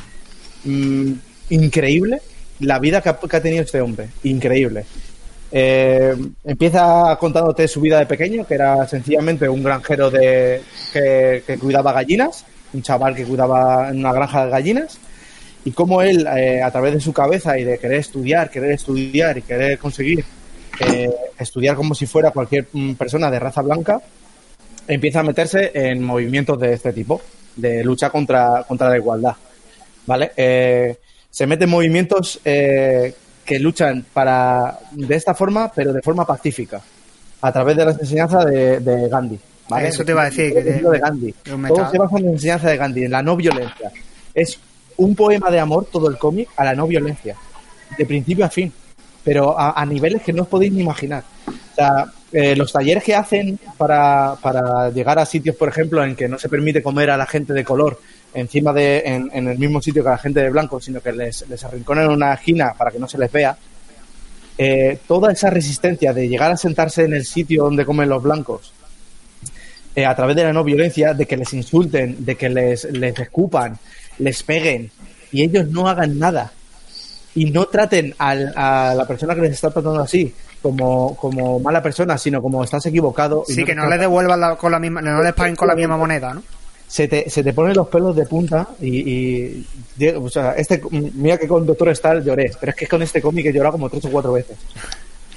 mm, 0.64 1.12
increíble 1.50 2.22
la 2.60 2.80
vida 2.80 3.02
que 3.02 3.10
ha, 3.10 3.42
tenido 3.42 3.64
este 3.64 3.82
hombre. 3.82 4.10
Increíble. 4.24 4.86
Eh, 5.52 6.16
empieza 6.44 7.18
contándote 7.20 7.68
su 7.68 7.82
vida 7.82 8.00
de 8.00 8.06
pequeño, 8.06 8.46
que 8.46 8.54
era 8.54 8.88
sencillamente 8.88 9.50
un 9.50 9.64
granjero 9.64 10.12
de, 10.12 10.62
que, 10.94 11.44
que 11.46 11.58
cuidaba 11.58 11.94
gallinas, 11.94 12.46
un 12.74 12.82
chaval 12.82 13.16
que 13.16 13.26
cuidaba 13.26 13.90
en 13.90 14.00
una 14.00 14.14
granja 14.14 14.46
de 14.46 14.52
gallinas, 14.52 15.00
y 15.66 15.72
cómo 15.72 16.02
él, 16.02 16.28
eh, 16.38 16.62
a 16.62 16.72
través 16.72 16.94
de 16.94 17.00
su 17.00 17.14
cabeza 17.14 17.58
y 17.58 17.64
de 17.64 17.78
querer 17.78 18.00
estudiar, 18.00 18.50
querer 18.50 18.72
estudiar 18.72 19.38
y 19.38 19.42
querer 19.42 19.78
conseguir 19.78 20.24
eh, 20.80 21.10
estudiar 21.38 21.76
como 21.76 21.94
si 21.94 22.06
fuera 22.06 22.32
cualquier 22.32 22.68
mm, 22.72 22.94
persona 22.94 23.30
de 23.30 23.40
raza 23.40 23.62
blanca, 23.62 24.02
empieza 24.88 25.20
a 25.20 25.24
meterse 25.24 25.72
en 25.74 26.04
movimientos 26.04 26.60
de 26.60 26.74
este 26.74 26.94
tipo, 26.94 27.22
de 27.56 27.84
lucha 27.84 28.10
contra, 28.10 28.64
contra 28.68 28.90
la 28.90 28.98
igualdad. 28.98 29.36
¿Vale? 30.06 30.32
Se 31.30 31.46
mete 31.48 31.66
en 31.66 31.70
movimientos 31.70 32.40
eh, 32.44 33.14
que 33.46 33.60
luchan 33.60 34.06
para 34.14 34.80
de 34.92 35.16
esta 35.16 35.34
forma, 35.34 35.72
pero 35.74 35.94
de 35.94 36.02
forma 36.02 36.26
pacífica, 36.26 36.82
a 37.42 37.52
través 37.52 37.78
de 37.78 37.86
las 37.86 38.00
enseñanzas 38.00 38.46
de, 38.46 38.80
de 38.80 39.10
Gandhi. 39.10 39.40
¿vale? 39.70 39.88
Eso 39.88 40.04
te 40.04 40.12
iba 40.12 40.24
a 40.24 40.26
decir, 40.26 40.54
que 40.54 40.62
de 40.62 41.00
Gandhi. 41.00 41.34
Todo 41.68 41.90
se 41.92 41.98
basa 41.98 42.18
en 42.18 42.26
la 42.26 42.32
enseñanza 42.32 42.70
de 42.70 42.78
Gandhi, 42.78 43.04
en 43.06 43.12
la 43.12 43.22
no 43.24 43.36
violencia. 43.36 43.92
Es 44.34 44.60
un 44.98 45.16
poema 45.16 45.50
de 45.50 45.60
amor, 45.60 45.88
todo 45.92 46.10
el 46.10 46.18
cómic, 46.18 46.50
a 46.58 46.66
la 46.66 46.74
no 46.74 46.88
violencia, 46.88 47.36
de 47.98 48.06
principio 48.06 48.46
a 48.46 48.50
fin, 48.50 48.72
pero 49.24 49.58
a, 49.58 49.80
a 49.80 49.86
niveles 49.86 50.22
que 50.24 50.34
no 50.34 50.44
os 50.44 50.48
podéis 50.48 50.74
ni 50.74 50.82
imaginar. 50.82 51.24
O 51.48 51.76
sea, 51.76 52.12
eh, 52.32 52.56
los 52.56 52.72
talleres 52.72 53.04
que 53.04 53.16
hacen 53.16 53.60
para, 53.78 54.36
para 54.42 54.90
llegar 54.90 55.18
a 55.18 55.26
sitios, 55.26 55.56
por 55.56 55.70
ejemplo, 55.70 56.04
en 56.04 56.16
que 56.16 56.28
no 56.28 56.38
se 56.38 56.50
permite 56.50 56.84
comer 56.84 57.10
a 57.10 57.18
la 57.18 57.26
gente 57.26 57.54
de 57.54 57.64
color 57.64 58.00
encima 58.34 58.72
de, 58.74 59.00
en, 59.06 59.30
en 59.34 59.48
el 59.48 59.58
mismo 59.58 59.82
sitio 59.82 60.04
que 60.04 60.10
la 60.10 60.18
gente 60.18 60.42
de 60.42 60.50
blanco, 60.50 60.80
sino 60.80 61.02
que 61.02 61.12
les, 61.12 61.48
les 61.50 61.64
arrinconan 61.64 62.06
en 62.06 62.12
una 62.12 62.34
esquina 62.34 62.74
para 62.78 62.92
que 62.92 63.00
no 63.00 63.08
se 63.08 63.18
les 63.18 63.32
vea, 63.32 63.58
eh, 64.58 65.00
toda 65.08 65.32
esa 65.32 65.50
resistencia 65.50 66.14
de 66.14 66.28
llegar 66.28 66.52
a 66.52 66.58
sentarse 66.58 67.04
en 67.06 67.14
el 67.14 67.26
sitio 67.26 67.64
donde 67.64 67.86
comen 67.86 68.10
los 68.10 68.22
blancos, 68.22 68.74
eh, 69.96 70.06
a 70.06 70.16
través 70.16 70.36
de 70.36 70.44
la 70.44 70.54
no 70.54 70.64
violencia, 70.64 71.14
de 71.14 71.26
que 71.26 71.38
les 71.38 71.54
insulten, 71.54 72.24
de 72.26 72.36
que 72.36 72.50
les, 72.50 72.86
les 72.92 73.18
escupan, 73.20 73.78
les 74.20 74.44
peguen 74.44 74.92
y 75.32 75.44
ellos 75.44 75.68
no 75.70 75.88
hagan 75.88 76.20
nada 76.20 76.52
y 77.36 77.46
no 77.52 77.66
traten 77.66 78.14
al- 78.18 78.54
a 78.56 78.94
la 78.96 79.06
persona 79.08 79.34
que 79.36 79.42
les 79.42 79.52
está 79.52 79.70
tratando 79.72 80.02
así 80.02 80.34
como, 80.62 81.16
como 81.16 81.60
mala 81.60 81.82
persona, 81.82 82.18
sino 82.18 82.42
como 82.42 82.64
estás 82.64 82.86
equivocado. 82.86 83.46
y 83.48 83.54
Sí, 83.54 83.64
que 83.64 83.74
no 83.76 83.88
les 83.90 84.00
devuelvan 84.00 84.40
la- 84.42 84.56
con 84.58 84.72
la 84.72 84.80
misma, 84.80 85.02
no 85.02 85.22
les 85.24 85.34
paguen 85.34 85.56
con 85.56 85.68
la 85.70 85.76
misma 85.76 85.96
moneda, 85.98 86.34
¿no? 86.34 86.44
Se 86.90 87.08
te, 87.08 87.30
se 87.30 87.44
te 87.44 87.54
ponen 87.54 87.78
los 87.78 87.88
pelos 87.88 88.16
de 88.16 88.26
punta 88.26 88.68
y, 88.82 88.98
y- 89.10 89.66
o 90.18 90.28
sea, 90.30 90.54
este, 90.54 90.82
mira 90.92 91.38
que 91.38 91.48
con 91.48 91.66
Doctor 91.66 91.90
Star 91.90 92.24
lloré, 92.24 92.52
pero 92.60 92.72
es 92.72 92.76
que 92.76 92.88
con 92.88 93.02
este 93.04 93.22
cómic 93.22 93.46
he 93.46 93.54
llorado 93.54 93.74
como 93.74 93.90
tres 93.90 94.04
o 94.06 94.10
cuatro 94.10 94.34
veces. 94.34 94.58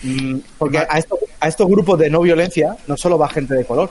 Mm, 0.02 0.38
Porque 0.58 0.78
a 0.78 0.98
estos, 0.98 1.18
a 1.38 1.48
estos 1.48 1.68
grupos 1.68 1.98
de 1.98 2.10
no 2.10 2.20
violencia 2.22 2.74
no 2.86 2.96
solo 2.96 3.18
va 3.18 3.28
gente 3.28 3.54
de 3.54 3.64
color, 3.64 3.90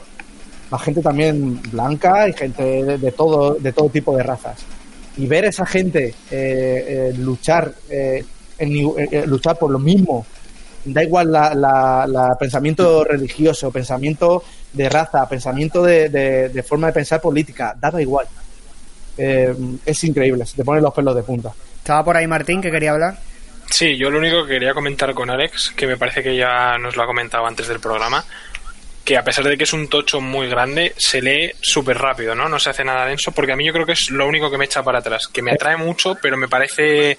va 0.74 0.80
gente 0.80 1.02
también 1.02 1.62
blanca 1.72 2.28
y 2.28 2.34
gente 2.34 2.64
de, 2.64 2.98
de 2.98 3.12
todo, 3.12 3.54
de 3.56 3.72
todo 3.74 3.90
tipo 3.90 4.16
de 4.18 4.24
razas. 4.24 4.60
Y 5.18 5.28
ver 5.28 5.46
a 5.46 5.50
esa 5.50 5.66
gente 5.66 6.08
eh, 6.32 7.12
eh, 7.12 7.14
luchar, 7.18 7.72
eh, 7.90 8.24
en 8.58 8.72
eh, 9.12 9.24
luchar 9.28 9.58
por 9.60 9.70
lo 9.70 9.78
mismo, 9.80 10.26
da 10.86 11.04
igual 11.04 11.32
la, 11.32 11.54
la- 11.54 12.06
la 12.08 12.38
pensamiento 12.40 13.04
religioso, 13.04 13.72
pensamiento 13.72 14.44
de 14.74 14.90
raza, 14.90 15.28
pensamiento 15.30 15.84
de, 15.84 16.10
de- 16.10 16.50
de 16.50 16.64
forma 16.64 16.88
de 16.88 16.94
pensar 16.94 17.20
política, 17.22 17.76
daba 17.80 18.02
igual. 18.02 18.28
Eh, 19.18 19.54
es 19.86 20.04
increíble, 20.04 20.46
se 20.46 20.56
te 20.56 20.64
ponen 20.64 20.84
los 20.84 20.94
pelos 20.94 21.16
de 21.16 21.24
punta. 21.24 21.52
Estaba 21.78 22.04
por 22.04 22.18
ahí 22.18 22.28
Martín 22.28 22.62
que 22.62 22.72
quería 22.72 22.92
hablar. 22.92 23.18
Sí, 23.70 23.98
yo 23.98 24.10
lo 24.10 24.18
único 24.20 24.44
que 24.46 24.54
quería 24.54 24.74
comentar 24.74 25.14
con 25.14 25.30
Alex, 25.30 25.72
que 25.76 25.88
me 25.88 25.98
parece 25.98 26.22
que 26.24 26.36
ya 26.36 26.78
nos 26.78 26.96
lo 26.96 27.04
ha 27.04 27.06
comentado 27.06 27.46
antes 27.46 27.68
del 27.68 27.80
programa, 27.80 28.24
que 29.06 29.18
a 29.18 29.24
pesar 29.24 29.46
de 29.46 29.58
que 29.58 29.64
es 29.64 29.74
un 29.74 29.88
tocho 29.88 30.22
muy 30.22 30.48
grande, 30.48 30.94
se 30.98 31.22
lee 31.22 31.52
súper 31.62 31.98
rápido, 31.98 32.36
¿no? 32.36 32.48
No 32.50 32.60
se 32.60 32.70
hace 32.70 32.84
nada 32.84 33.06
denso, 33.06 33.32
porque 33.32 33.52
a 33.54 33.56
mí 33.56 33.66
yo 33.66 33.74
creo 33.74 33.86
que 33.86 33.94
es 33.94 34.10
lo 34.12 34.28
único 34.28 34.52
que 34.52 34.58
me 34.58 34.66
echa 34.66 34.84
para 34.84 35.00
atrás, 35.00 35.28
que 35.28 35.42
me 35.42 35.52
atrae 35.52 35.78
mucho, 35.78 36.16
pero 36.22 36.38
me 36.38 36.48
parece 36.48 37.18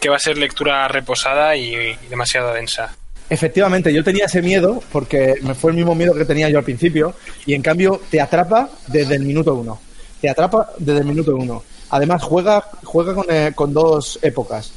que 0.00 0.08
va 0.08 0.16
a 0.16 0.20
ser 0.20 0.38
lectura 0.38 0.86
reposada 0.88 1.56
y, 1.56 1.74
y 1.74 2.06
demasiado 2.08 2.52
densa. 2.52 2.94
Efectivamente, 3.28 3.92
yo 3.92 4.04
tenía 4.04 4.26
ese 4.26 4.40
miedo 4.40 4.80
porque 4.92 5.34
me 5.42 5.54
fue 5.54 5.72
el 5.72 5.76
mismo 5.76 5.94
miedo 5.94 6.14
que 6.14 6.24
tenía 6.24 6.48
yo 6.48 6.58
al 6.58 6.64
principio 6.64 7.14
y 7.44 7.54
en 7.54 7.62
cambio 7.62 8.00
te 8.08 8.20
atrapa 8.20 8.68
desde 8.86 9.16
el 9.16 9.24
minuto 9.24 9.54
uno. 9.54 9.80
Te 10.20 10.30
atrapa 10.30 10.70
desde 10.78 11.00
el 11.00 11.06
minuto 11.06 11.34
uno. 11.34 11.62
Además 11.90 12.22
juega, 12.22 12.64
juega 12.84 13.14
con, 13.14 13.26
eh, 13.28 13.52
con 13.54 13.72
dos 13.72 14.18
épocas. 14.22 14.72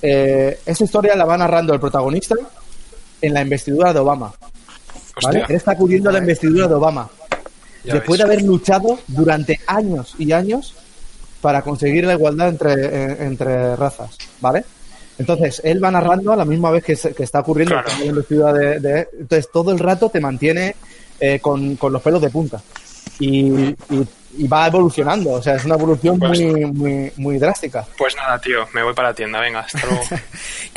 Eh, 0.00 0.58
esta 0.66 0.84
historia 0.84 1.14
la 1.14 1.24
va 1.24 1.38
narrando 1.38 1.72
el 1.72 1.80
protagonista 1.80 2.34
en 3.20 3.34
la 3.34 3.42
investidura 3.42 3.92
de 3.92 4.00
Obama. 4.00 4.32
¿vale? 5.22 5.40
Hostia. 5.40 5.46
Él 5.48 5.56
está 5.56 5.72
acudiendo 5.72 6.10
a 6.10 6.12
la 6.12 6.18
investidura 6.18 6.66
de 6.66 6.74
Obama. 6.74 7.08
Ya 7.84 7.94
después 7.94 8.18
ves. 8.18 8.26
de 8.26 8.32
haber 8.32 8.44
luchado 8.44 8.98
durante 9.06 9.60
años 9.66 10.14
y 10.18 10.32
años 10.32 10.74
para 11.42 11.60
conseguir 11.60 12.04
la 12.06 12.14
igualdad 12.14 12.48
entre, 12.48 12.72
eh, 12.72 13.16
entre 13.20 13.76
razas, 13.76 14.16
¿vale? 14.40 14.64
Entonces, 15.18 15.60
él 15.62 15.84
va 15.84 15.90
narrando 15.90 16.32
a 16.32 16.36
la 16.36 16.46
misma 16.46 16.70
vez 16.70 16.82
que, 16.82 16.96
se- 16.96 17.12
que 17.14 17.24
está 17.24 17.40
ocurriendo 17.40 17.74
Claro. 17.74 17.90
la 17.98 18.04
investidura 18.06 18.52
de, 18.54 18.80
de- 18.80 19.08
Entonces, 19.20 19.50
todo 19.52 19.70
el 19.72 19.78
rato 19.78 20.08
te 20.08 20.20
mantiene 20.20 20.74
eh, 21.20 21.38
con, 21.40 21.76
con 21.76 21.92
los 21.92 22.00
pelos 22.00 22.22
de 22.22 22.30
punta. 22.30 22.62
Y, 23.18 23.50
y- 23.50 23.76
y 24.38 24.48
va 24.48 24.66
evolucionando, 24.66 25.32
o 25.32 25.42
sea, 25.42 25.56
es 25.56 25.64
una 25.66 25.74
evolución 25.74 26.18
Pues- 26.18 26.40
muy, 26.40 26.64
muy, 26.64 27.12
muy 27.16 27.38
drástica. 27.38 27.84
Pues 27.98 28.16
nada, 28.16 28.38
tío, 28.40 28.66
me 28.72 28.82
voy 28.82 28.94
para 28.94 29.08
la 29.08 29.14
tienda, 29.14 29.38
venga, 29.40 29.60
hasta 29.60 29.86
luego. 29.86 30.02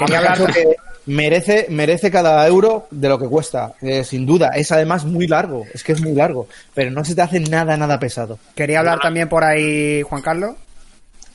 Merece, 1.07 1.67
merece 1.69 2.09
cada 2.09 2.47
euro 2.47 2.87
de 2.89 3.09
lo 3.09 3.19
que 3.19 3.27
cuesta, 3.27 3.73
eh, 3.81 4.03
sin 4.03 4.25
duda. 4.25 4.49
Es 4.55 4.71
además 4.71 5.05
muy 5.05 5.27
largo, 5.27 5.65
es 5.73 5.83
que 5.83 5.91
es 5.91 6.01
muy 6.01 6.13
largo, 6.13 6.47
pero 6.73 6.89
no 6.89 7.05
se 7.05 7.13
te 7.13 7.21
hace 7.21 7.39
nada, 7.39 7.77
nada 7.77 7.99
pesado. 7.99 8.39
Quería 8.55 8.79
hablar 8.79 8.99
también 8.99 9.29
por 9.29 9.43
ahí, 9.43 10.01
Juan 10.01 10.21
Carlos. 10.23 10.55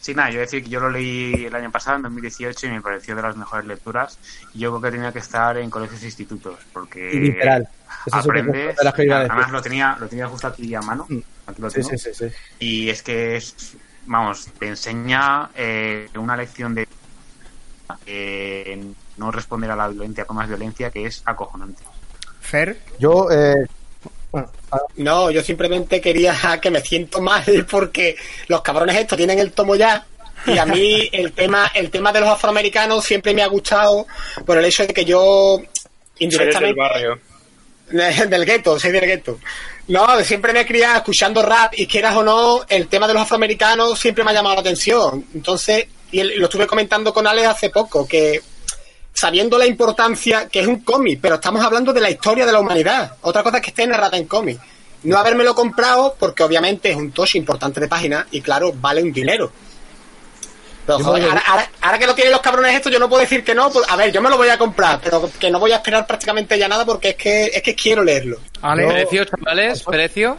Sí, 0.01 0.15
nada, 0.15 0.31
yo 0.31 0.41
decir 0.41 0.65
que 0.65 0.71
yo 0.71 0.81
lo 0.81 0.89
leí 0.91 1.45
el 1.45 1.55
año 1.55 1.71
pasado, 1.71 1.99
en 1.99 2.03
2018, 2.05 2.67
y 2.67 2.71
me 2.71 2.81
pareció 2.81 3.15
de 3.15 3.21
las 3.23 3.37
mejores 3.37 3.67
lecturas. 3.67 4.19
Yo 4.55 4.71
creo 4.71 4.81
que 4.81 4.97
tenía 4.97 5.13
que 5.13 5.19
estar 5.19 5.57
en 5.59 5.69
colegios 5.71 6.03
e 6.03 6.07
institutos, 6.07 6.59
porque 6.73 7.11
Y 7.13 7.21
literal. 7.21 7.69
Eso 8.07 8.19
es 8.19 8.25
aprendes. 8.25 8.77
las 8.83 8.95
que 8.95 9.05
iba 9.05 9.17
a 9.17 9.21
decir. 9.21 9.33
Además, 9.33 9.53
lo 9.53 9.61
tenía, 9.63 9.97
lo 10.01 10.09
tenía 10.09 10.27
justo 10.27 10.47
aquí 10.47 10.75
a 10.75 10.81
mano. 10.81 11.07
Aquí 11.47 11.61
lo 11.61 11.69
Sí, 11.71 11.77
tengo. 11.83 11.91
sí, 11.91 11.99
sí, 11.99 12.11
sí. 12.15 12.27
Y 12.59 12.89
es 12.89 13.03
que 13.03 13.37
es, 13.37 13.77
vamos, 14.07 14.49
te 14.59 14.69
enseña 14.69 15.51
eh, 15.55 16.09
una 16.17 16.35
lección 16.35 16.75
de 16.75 16.89
eh, 18.07 18.83
no 19.17 19.31
responder 19.31 19.71
a 19.71 19.77
la 19.77 19.89
violencia 19.89 20.25
con 20.25 20.37
más 20.37 20.49
violencia, 20.49 20.91
que 20.91 21.07
es 21.07 21.23
acojonante. 21.25 21.83
Fer. 22.41 22.79
Yo, 22.99 23.31
eh, 23.31 23.67
bueno, 24.31 24.51
No, 24.97 25.31
yo 25.31 25.43
simplemente 25.43 26.01
quería 26.01 26.35
que 26.63 26.71
me 26.71 26.81
siento 26.81 27.21
mal 27.21 27.45
porque 27.71 28.17
los 28.49 28.63
cabrones 28.63 28.97
estos 28.97 29.17
tienen 29.17 29.39
el 29.39 29.53
tomo 29.53 29.75
ya 29.77 30.07
y 30.47 30.57
a 30.59 30.65
mí 30.65 31.09
el 31.13 31.33
tema 31.33 31.71
el 31.75 31.91
tema 31.91 32.13
de 32.13 32.21
los 32.21 32.31
afroamericanos 32.31 33.05
siempre 33.05 33.35
me 33.35 33.43
ha 33.43 33.49
gustado 33.49 34.07
por 34.47 34.57
el 34.57 34.65
hecho 34.65 34.87
de 34.87 34.95
que 34.95 35.05
yo 35.05 35.59
Soy 35.59 35.65
del 35.65 35.71
indirectamente 36.19 36.81
barrio. 36.81 37.21
del 37.91 38.45
gueto, 38.45 38.79
soy 38.79 38.93
del 38.93 39.07
gueto. 39.07 39.41
No, 39.89 40.21
siempre 40.21 40.53
me 40.53 40.61
he 40.61 40.67
criado 40.67 40.99
escuchando 40.99 41.43
rap 41.43 41.73
y 41.77 41.87
quieras 41.87 42.15
o 42.15 42.23
no, 42.23 42.65
el 42.69 42.87
tema 42.87 43.09
de 43.09 43.15
los 43.15 43.23
afroamericanos 43.23 43.99
siempre 43.99 44.23
me 44.23 44.31
ha 44.31 44.35
llamado 44.35 44.55
la 44.55 44.61
atención. 44.61 45.25
Entonces, 45.35 45.87
y 46.13 46.21
el- 46.21 46.39
lo 46.39 46.45
estuve 46.47 46.67
comentando 46.67 47.13
con 47.13 47.27
Alex 47.27 47.49
hace 47.49 47.71
poco, 47.71 48.07
que 48.07 48.41
sabiendo 49.13 49.59
la 49.59 49.67
importancia 49.67 50.49
que 50.49 50.61
es 50.61 50.67
un 50.67 50.81
cómic, 50.83 51.19
pero 51.21 51.35
estamos 51.37 51.65
hablando 51.65 51.93
de 51.93 52.01
la 52.01 52.11
historia 52.11 52.47
de 52.47 52.53
la 52.53 52.61
humanidad. 52.61 53.17
Otra 53.23 53.43
cosa 53.43 53.59
es 53.59 53.63
que 53.63 53.71
esté 53.71 53.87
narrada 53.87 54.17
en 54.17 54.25
cómic. 54.27 54.59
No 55.03 55.17
habérmelo 55.19 55.55
comprado 55.55 56.15
porque 56.19 56.43
obviamente 56.43 56.91
es 56.91 56.97
un 56.97 57.11
tosh 57.13 57.37
importante 57.37 57.81
de 57.81 57.89
página 57.89 58.27
y 58.31 58.41
claro, 58.41 58.73
vale 58.75 59.03
un 59.03 59.13
dinero. 59.13 59.51
Pero 60.87 60.99
Yo 60.99 61.05
joder, 61.05 61.25
ahora, 61.25 61.43
ahora- 61.47 61.71
ahora 61.83 61.99
que 61.99 62.07
lo 62.07 62.15
tienen 62.15 62.33
los 62.33 62.41
cabrones 62.41 62.75
estos, 62.75 62.91
yo 62.93 62.99
no 62.99 63.09
puedo 63.09 63.21
decir 63.21 63.45
que 63.45 63.55
no. 63.55 63.71
pues, 63.71 63.87
a 63.89 63.97
ver, 63.97 64.13
yo 64.13 64.21
me 64.23 64.29
lo 64.31 64.37
voy 64.37 64.49
a 64.49 64.59
comprar, 64.59 65.01
pero 65.03 65.31
que 65.39 65.51
no 65.51 65.59
voy 65.59 65.73
a 65.73 65.77
esperar 65.77 66.07
prácticamente 66.07 66.59
ya 66.59 66.69
nada 66.69 66.85
porque 66.85 67.11
es 67.11 67.17
que 67.17 67.45
es 67.47 67.63
que 67.63 67.75
quiero 67.75 68.03
leerlo. 68.03 68.39
Ale. 68.63 68.87
¿Precio, 68.87 69.25
chavales? 69.25 69.83
¿Precio? 69.85 70.39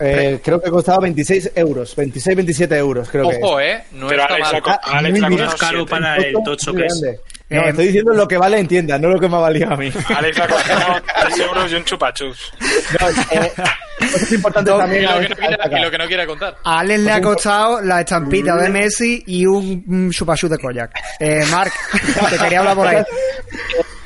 Eh, 0.00 0.40
creo 0.42 0.60
que 0.60 0.70
costaba 0.70 0.98
26 1.00 1.52
euros, 1.54 1.94
26, 1.96 2.36
27 2.36 2.76
euros, 2.76 3.08
creo 3.10 3.28
que 3.30 3.36
Ojo, 3.42 3.60
es. 3.60 3.80
¿eh? 3.80 3.84
No 3.92 4.06
Pero 4.08 4.22
está 4.22 4.34
Alex 4.34 5.20
mal. 5.20 5.32
Es 5.32 5.54
caro 5.54 5.78
siete. 5.78 5.90
para 5.90 6.16
el 6.16 6.34
tocho 6.44 6.72
que 6.72 6.86
es. 6.86 7.02
No, 7.48 7.60
Eh, 7.60 7.68
estoy 7.68 7.86
diciendo 7.86 8.12
lo 8.12 8.26
que 8.26 8.36
vale 8.38 8.58
en 8.58 8.66
tienda, 8.66 8.98
no 8.98 9.08
lo 9.08 9.20
que 9.20 9.28
me 9.28 9.36
ha 9.36 9.40
valido 9.40 9.72
a 9.72 9.76
mí. 9.76 9.88
Alex 10.16 10.36
la 10.38 10.48
compró 10.48 11.02
3 11.26 11.38
euros 11.38 11.70
y 11.72 11.74
un 11.76 11.84
chupachups. 11.84 12.52
No, 13.00 13.08
eh, 13.40 13.52
es 14.00 14.32
importante 14.32 14.68
No, 14.70 14.76
Y 14.78 14.80
también 14.80 15.02
lo, 15.04 15.10
a- 15.10 15.20
que 15.20 15.28
no 15.28 15.36
quiera, 15.36 15.78
y 15.78 15.82
lo 15.82 15.90
que 15.92 15.98
no 15.98 16.06
quiera 16.08 16.26
contar. 16.26 16.56
A 16.64 16.80
Alex 16.80 17.00
le 17.00 17.12
ha 17.12 17.20
costado 17.20 17.80
la 17.82 18.00
estampita 18.00 18.56
de 18.56 18.68
Messi 18.68 19.22
y 19.28 19.46
un, 19.46 20.10
chupachú 20.10 20.48
de 20.48 20.58
Koyak. 20.58 20.90
Eh, 21.20 21.44
Marc, 21.50 21.72
te 22.30 22.36
quería 22.36 22.58
hablar 22.58 22.74
por 22.76 22.88
ahí. 22.88 23.04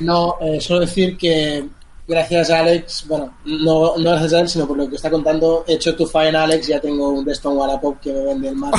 No, 0.01 0.37
eh, 0.41 0.61
solo 0.61 0.81
decir 0.81 1.17
que 1.17 1.63
gracias 2.11 2.49
a 2.51 2.59
Alex, 2.59 3.05
bueno, 3.07 3.33
no, 3.45 3.97
no 3.97 4.11
gracias 4.11 4.33
a 4.33 4.39
él, 4.41 4.49
sino 4.49 4.67
por 4.67 4.77
lo 4.77 4.87
que 4.89 4.95
está 4.97 5.09
contando, 5.09 5.63
he 5.67 5.73
hecho 5.73 5.95
tu 5.95 6.05
fan 6.05 6.35
Alex, 6.35 6.67
ya 6.67 6.79
tengo 6.79 7.09
un 7.09 7.25
Deston 7.25 7.57
Wallapop 7.57 7.99
que 7.99 8.11
me 8.13 8.23
vende 8.25 8.49
el 8.49 8.55
mar. 8.55 8.71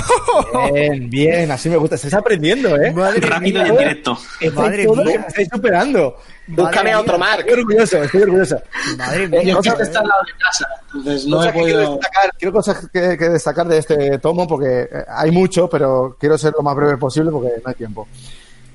Bien, 0.72 1.10
bien, 1.10 1.50
así 1.50 1.68
me 1.68 1.76
gusta. 1.76 1.96
Estáis 1.96 2.14
aprendiendo, 2.14 2.76
¿eh? 2.76 2.92
Rápido 3.20 3.64
y 3.66 3.68
en 3.70 3.76
directo. 3.76 4.16
Madre 4.54 4.84
todos 4.84 4.98
mía. 4.98 5.12
que 5.12 5.18
me 5.18 5.26
estáis 5.26 5.48
superando. 5.52 6.16
Búscame 6.46 6.90
mía. 6.90 7.00
otro 7.00 7.18
Mark. 7.18 7.40
Estoy 7.46 7.60
orgulloso, 7.60 8.02
estoy 8.02 8.22
orgulloso. 8.22 8.56
Madre 8.98 9.24
Eh, 9.24 9.28
mía. 9.28 9.42
Yo 9.44 9.56
cosas- 9.56 9.74
creo 9.74 9.76
que 9.78 9.82
está 9.84 9.98
al 10.00 10.08
lado 10.08 10.22
de 10.26 10.32
casa, 10.44 10.66
entonces 10.86 11.26
no 11.26 11.42
he 11.42 11.46
que 11.46 11.52
quiero 11.52 11.62
podido... 11.78 11.92
destacar, 11.96 12.30
quiero 12.38 12.52
cosas 12.52 12.88
que, 12.92 13.18
que 13.18 13.28
destacar 13.28 13.68
de 13.68 13.78
este 13.78 14.18
tomo 14.18 14.46
porque 14.46 14.82
eh, 14.82 14.88
hay 15.08 15.30
mucho, 15.30 15.68
pero 15.68 16.16
quiero 16.18 16.36
ser 16.36 16.52
lo 16.56 16.62
más 16.62 16.74
breve 16.76 16.96
posible 16.98 17.30
porque 17.30 17.48
no 17.64 17.68
hay 17.68 17.74
tiempo. 17.74 18.06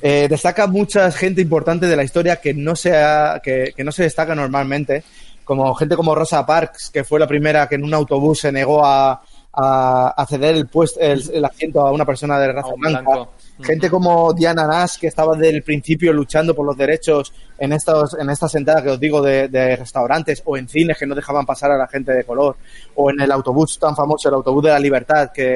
Eh, 0.02 0.28
destaca 0.30 0.68
mucha 0.68 1.12
gente 1.12 1.42
importante 1.42 1.88
de 1.88 1.96
la 1.96 2.04
historia 2.04 2.36
que 2.38 2.54
no 2.54 2.76
se 2.76 2.96
ha- 2.96 3.40
que, 3.44 3.74
que 3.76 3.84
no 3.84 3.92
se 3.92 4.04
destaca 4.04 4.36
normalmente, 4.36 5.04
como 5.44 5.74
gente 5.76 5.96
como 5.96 6.14
Rosa 6.14 6.46
Parks, 6.46 6.90
que 6.92 7.04
fue 7.04 7.20
la 7.20 7.28
primera 7.28 7.68
que 7.68 7.76
en 7.76 7.84
un 7.84 7.94
autobús 7.94 8.40
se 8.42 8.52
negó 8.52 8.86
a, 8.86 9.22
a, 9.54 10.26
ceder 10.30 10.56
el, 10.56 10.68
puesto, 10.68 11.00
el, 11.00 11.24
el 11.34 11.44
asiento 11.46 11.82
a 11.88 11.92
una 11.92 12.06
persona 12.06 12.38
de 12.38 12.52
raza 12.52 12.74
blanca. 12.78 13.02
blanco. 13.02 13.32
Gente 13.60 13.90
como 13.90 14.34
Diana 14.34 14.68
Nash, 14.68 14.98
que 15.00 15.08
estaba 15.08 15.36
desde 15.36 15.56
el 15.56 15.64
principio 15.64 16.14
luchando 16.14 16.54
por 16.54 16.64
los 16.64 16.78
derechos 16.78 17.34
en 17.58 17.74
estos, 17.74 18.16
en 18.20 18.30
esta 18.30 18.48
sentada 18.48 18.84
que 18.84 18.92
os 18.92 19.00
digo 19.00 19.20
de, 19.20 19.48
de 19.48 19.76
restaurantes 19.78 20.44
o 20.46 20.58
en 20.58 20.68
cines 20.68 20.96
que 20.96 21.08
no 21.08 21.16
dejaban 21.16 21.44
pasar 21.44 21.72
a 21.72 21.78
la 21.78 21.88
gente 21.88 22.12
de 22.12 22.24
color, 22.24 22.56
o 22.94 23.10
en 23.10 23.20
el 23.20 23.32
autobús 23.32 23.80
tan 23.80 23.96
famoso, 23.96 24.30
el 24.30 24.36
autobús 24.36 24.64
de 24.66 24.70
la 24.70 24.80
libertad, 24.80 25.32
que, 25.34 25.56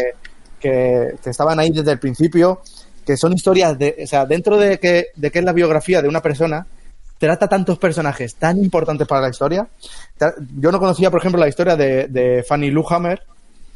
que, 0.60 1.14
que 1.24 1.30
estaban 1.30 1.60
ahí 1.60 1.70
desde 1.70 1.92
el 1.92 2.00
principio, 2.00 2.62
que 3.06 3.18
son 3.18 3.34
historias 3.34 3.78
de, 3.78 3.96
o 4.04 4.08
sea, 4.08 4.26
dentro 4.26 4.58
de 4.58 4.80
que, 4.80 5.08
de 5.16 5.32
que 5.32 5.40
es 5.40 5.46
la 5.46 5.54
biografía 5.54 6.02
de 6.02 6.08
una 6.08 6.22
persona, 6.22 6.66
trata 7.18 7.48
tantos 7.48 7.78
personajes 7.78 8.36
tan 8.36 8.58
importantes 8.58 9.08
para 9.08 9.22
la 9.22 9.30
historia. 9.30 9.68
Yo 10.58 10.72
no 10.72 10.80
conocía, 10.80 11.12
por 11.12 11.20
ejemplo, 11.20 11.40
la 11.40 11.48
historia 11.48 11.76
de, 11.76 12.08
de 12.08 12.44
Fanny 12.44 12.72
Luhammer, 12.72 13.22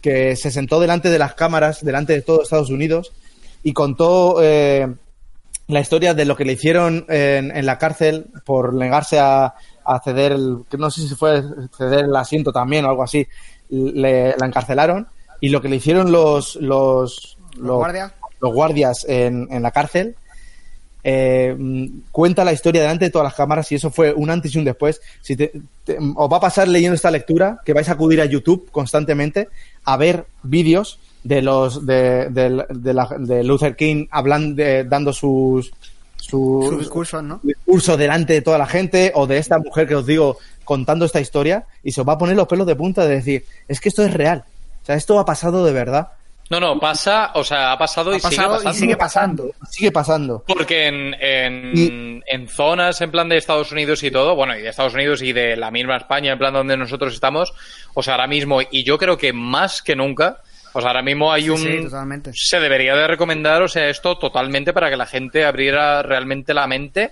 que 0.01 0.35
se 0.35 0.51
sentó 0.51 0.79
delante 0.79 1.09
de 1.09 1.19
las 1.19 1.35
cámaras, 1.35 1.83
delante 1.83 2.13
de 2.13 2.21
todo 2.21 2.43
Estados 2.43 2.69
Unidos, 2.69 3.11
y 3.63 3.73
contó 3.73 4.37
eh, 4.41 4.87
la 5.67 5.79
historia 5.79 6.13
de 6.13 6.25
lo 6.25 6.35
que 6.35 6.45
le 6.45 6.53
hicieron 6.53 7.05
en, 7.09 7.55
en 7.55 7.65
la 7.65 7.77
cárcel 7.77 8.27
por 8.45 8.73
negarse 8.73 9.19
a, 9.19 9.55
a 9.85 9.99
ceder, 10.03 10.31
el, 10.31 10.59
que 10.69 10.77
no 10.77 10.89
sé 10.89 11.07
si 11.07 11.15
fue 11.15 11.43
ceder 11.77 12.05
el 12.05 12.15
asiento 12.15 12.51
también 12.51 12.85
o 12.85 12.89
algo 12.89 13.03
así, 13.03 13.27
le, 13.69 14.35
la 14.37 14.45
encarcelaron, 14.45 15.07
y 15.39 15.49
lo 15.49 15.61
que 15.61 15.69
le 15.69 15.77
hicieron 15.77 16.11
los, 16.11 16.55
los, 16.55 17.37
los, 17.57 17.77
guardias? 17.77 18.11
Los 18.41 18.53
guardias 18.53 19.05
en, 19.07 19.47
en 19.51 19.61
la 19.63 19.71
cárcel, 19.71 20.15
eh, 21.03 21.55
cuenta 22.11 22.43
la 22.43 22.53
historia 22.53 22.81
delante 22.81 23.05
de 23.05 23.11
todas 23.11 23.25
las 23.25 23.35
cámaras 23.35 23.71
y 23.71 23.75
eso 23.75 23.91
fue 23.91 24.11
un 24.13 24.29
antes 24.29 24.55
y 24.55 24.57
un 24.57 24.65
después. 24.65 25.01
Si 25.21 25.35
te- 25.35 25.51
te- 25.83 25.97
os 26.15 26.31
va 26.31 26.37
a 26.37 26.41
pasar 26.41 26.67
leyendo 26.67 26.95
esta 26.95 27.11
lectura 27.11 27.59
que 27.63 27.73
vais 27.73 27.87
a 27.89 27.93
acudir 27.93 28.21
a 28.21 28.25
YouTube 28.25 28.69
constantemente 28.71 29.49
a 29.83 29.97
ver 29.97 30.25
vídeos 30.43 30.99
de 31.23 31.41
los 31.43 31.85
de, 31.85 32.29
de- 32.31 32.65
de 32.69 32.93
la- 32.93 33.15
de 33.19 33.43
Luther 33.43 33.75
King 33.75 34.07
hablando, 34.11 34.63
dando 34.85 35.13
sus 35.13 35.71
Sus 36.17 36.79
discursos, 36.79 37.21
¿no? 37.23 37.39
discurso 37.43 37.97
delante 37.97 38.33
de 38.33 38.41
toda 38.41 38.57
la 38.57 38.65
gente 38.65 39.11
o 39.13 39.27
de 39.27 39.37
esta 39.37 39.59
mujer 39.59 39.87
que 39.87 39.93
os 39.95 40.07
digo 40.07 40.37
contando 40.63 41.05
esta 41.05 41.21
historia 41.21 41.65
y 41.83 41.91
se 41.91 42.01
os 42.01 42.07
va 42.07 42.13
a 42.13 42.17
poner 42.17 42.35
los 42.35 42.47
pelos 42.47 42.65
de 42.65 42.75
punta 42.75 43.05
de 43.05 43.15
decir 43.17 43.45
es 43.67 43.79
que 43.79 43.89
esto 43.89 44.03
es 44.03 44.11
real 44.11 44.43
o 44.81 44.85
sea 44.87 44.95
esto 44.95 45.19
ha 45.19 45.25
pasado 45.25 45.63
de 45.63 45.71
verdad 45.71 46.07
No, 46.49 46.59
no, 46.59 46.79
pasa, 46.79 47.31
o 47.33 47.43
sea, 47.43 47.71
ha 47.71 47.77
pasado, 47.77 48.11
Ha 48.11 48.17
y, 48.17 48.19
sigue 48.19 48.29
pasado 48.35 48.53
y 48.53 48.63
pasando. 48.63 48.79
sigue 48.79 48.97
pasando. 48.97 49.51
sigue 49.69 49.91
pasando 49.91 50.43
Porque 50.47 50.85
en, 50.87 51.15
en, 51.19 52.23
en 52.27 52.47
zonas 52.47 53.01
en 53.01 53.09
plan 53.09 53.27
de 53.27 53.37
Estados 53.37 53.71
Unidos 53.71 54.03
y 54.03 54.11
todo, 54.11 54.35
bueno, 54.35 54.55
y 54.55 54.61
de 54.61 54.69
Estados 54.69 54.93
Unidos 54.93 55.21
y 55.23 55.33
de 55.33 55.55
la 55.57 55.71
misma 55.71 55.97
España, 55.97 56.33
en 56.33 56.37
plan 56.37 56.53
donde 56.53 56.77
nosotros 56.77 57.13
estamos, 57.15 57.51
o 57.95 58.03
sea, 58.03 58.13
ahora 58.13 58.27
mismo, 58.27 58.59
y 58.69 58.83
yo 58.83 58.97
creo 58.99 59.17
que 59.17 59.33
más 59.33 59.81
que 59.81 59.95
nunca, 59.95 60.37
o 60.73 60.81
sea, 60.81 60.89
ahora 60.91 61.01
mismo 61.01 61.31
hay 61.33 61.49
un... 61.49 61.57
Sí, 61.57 61.83
totalmente. 61.83 62.31
se 62.35 62.59
debería 62.59 62.95
de 62.95 63.07
recomendar, 63.07 63.63
o 63.63 63.67
sea, 63.67 63.89
esto 63.89 64.17
totalmente 64.19 64.71
para 64.71 64.91
que 64.91 64.97
la 64.97 65.07
gente 65.07 65.45
abriera 65.45 66.03
realmente 66.03 66.53
la 66.53 66.67
mente 66.67 67.11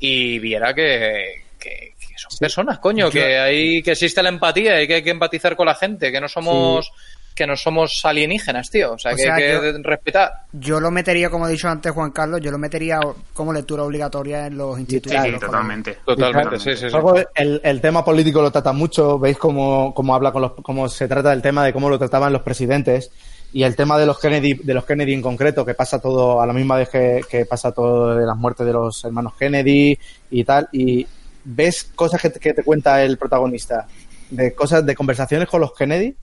y 0.00 0.40
viera 0.40 0.74
que, 0.74 1.44
que- 1.60 1.92
que 2.00 2.18
son 2.18 2.36
personas, 2.38 2.78
coño, 2.80 3.10
que 3.10 3.38
hay 3.38 3.82
que 3.82 3.92
existe 3.92 4.22
la 4.22 4.28
empatía 4.28 4.82
y 4.82 4.88
que 4.88 4.94
hay 4.94 5.02
que 5.04 5.10
empatizar 5.10 5.54
con 5.54 5.66
la 5.66 5.74
gente, 5.76 6.10
que 6.10 6.20
no 6.20 6.28
somos 6.28 6.90
que 7.34 7.46
no 7.46 7.56
somos 7.56 8.00
alienígenas, 8.04 8.70
tío, 8.70 8.92
o 8.92 8.98
sea, 8.98 9.12
O 9.12 9.16
que 9.16 9.22
sea, 9.22 9.34
hay 9.34 9.42
que 9.42 9.52
yo- 9.52 9.82
respetar. 9.82 10.32
Yo 10.52 10.80
lo 10.80 10.90
metería, 10.90 11.30
como 11.30 11.46
ha 11.46 11.48
dicho 11.48 11.68
antes 11.68 11.92
Juan 11.92 12.10
Carlos, 12.10 12.40
yo 12.40 12.50
lo 12.50 12.58
metería 12.58 12.98
como 13.32 13.52
lectura 13.52 13.82
obligatoria 13.84 14.46
en 14.46 14.56
los 14.56 14.78
institutos. 14.78 15.18
Sí, 15.24 15.32
totalmente. 15.38 15.98
Totalmente, 16.04 16.58
sí, 16.58 16.70
sí, 16.76 16.86
sí. 16.86 16.92
Luego, 16.92 17.14
el, 17.34 17.60
el 17.64 17.80
tema 17.80 18.04
político 18.04 18.42
lo 18.42 18.50
trata 18.50 18.72
mucho, 18.72 19.18
veis 19.18 19.38
cómo, 19.38 19.92
cómo 19.94 20.14
habla 20.14 20.32
con 20.32 20.42
los, 20.42 20.52
cómo 20.62 20.88
se 20.88 21.08
trata 21.08 21.30
del 21.30 21.42
tema 21.42 21.64
de 21.64 21.72
cómo 21.72 21.88
lo 21.90 21.98
trataban 21.98 22.32
los 22.32 22.42
presidentes 22.42 23.10
y 23.54 23.64
el 23.64 23.76
tema 23.76 23.98
de 23.98 24.06
los 24.06 24.18
Kennedy, 24.18 24.54
de 24.54 24.74
los 24.74 24.84
Kennedy 24.84 25.12
en 25.12 25.20
concreto, 25.22 25.64
que 25.66 25.74
pasa 25.74 26.00
todo 26.00 26.40
a 26.40 26.46
la 26.46 26.52
misma 26.54 26.76
vez 26.76 26.88
que, 26.88 27.20
que 27.30 27.44
pasa 27.44 27.72
todo 27.72 28.14
de 28.16 28.24
las 28.26 28.36
muertes 28.36 28.66
de 28.66 28.72
los 28.72 29.04
hermanos 29.04 29.34
Kennedy 29.38 29.98
y 30.30 30.44
tal, 30.44 30.68
y, 30.72 31.06
ves 31.44 31.90
cosas 31.94 32.22
que 32.22 32.30
te, 32.30 32.38
que 32.40 32.54
te 32.54 32.62
cuenta 32.62 33.02
el 33.02 33.18
protagonista, 33.18 33.86
de 34.30 34.54
cosas, 34.54 34.86
de 34.86 34.94
conversaciones 34.94 35.48
con 35.48 35.60
los 35.60 35.74
Kennedy, 35.74 36.14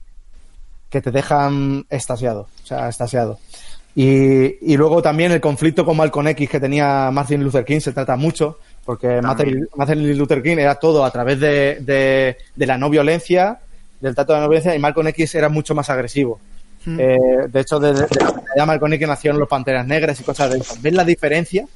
que 0.90 1.00
te 1.00 1.10
dejan 1.10 1.86
estasiado, 1.88 2.48
o 2.62 2.66
sea, 2.66 2.88
estasiado. 2.88 3.38
Y, 3.94 4.72
y 4.72 4.76
luego 4.76 5.00
también 5.02 5.32
el 5.32 5.40
conflicto 5.40 5.84
con 5.84 5.96
Malcolm 5.96 6.28
X 6.28 6.48
que 6.48 6.60
tenía 6.60 7.10
Martin 7.10 7.42
Luther 7.42 7.64
King 7.64 7.80
se 7.80 7.92
trata 7.92 8.16
mucho, 8.16 8.58
porque 8.84 9.20
Martin, 9.20 9.68
Martin 9.74 10.18
Luther 10.18 10.42
King 10.42 10.58
era 10.58 10.74
todo 10.74 11.04
a 11.04 11.10
través 11.10 11.40
de, 11.40 11.78
de, 11.80 12.36
de 12.54 12.66
la 12.66 12.76
no 12.76 12.90
violencia, 12.90 13.58
del 14.00 14.14
trato 14.14 14.32
de 14.32 14.38
la 14.38 14.44
no 14.44 14.50
violencia, 14.50 14.74
y 14.74 14.78
Malcolm 14.78 15.08
X 15.08 15.34
era 15.34 15.48
mucho 15.48 15.74
más 15.74 15.90
agresivo. 15.90 16.40
Mm. 16.84 16.98
Eh, 16.98 17.18
de 17.48 17.60
hecho, 17.60 17.78
de, 17.78 17.92
de, 17.92 18.06
de 18.56 18.66
Malcolm 18.66 18.92
X 18.94 19.06
nacieron 19.06 19.38
los 19.38 19.48
Panteras 19.48 19.86
Negras 19.86 20.18
y 20.20 20.24
cosas 20.24 20.50
de 20.50 20.58
eso. 20.58 20.74
¿Ves 20.80 20.94
la 20.94 21.04
diferencia? 21.04 21.66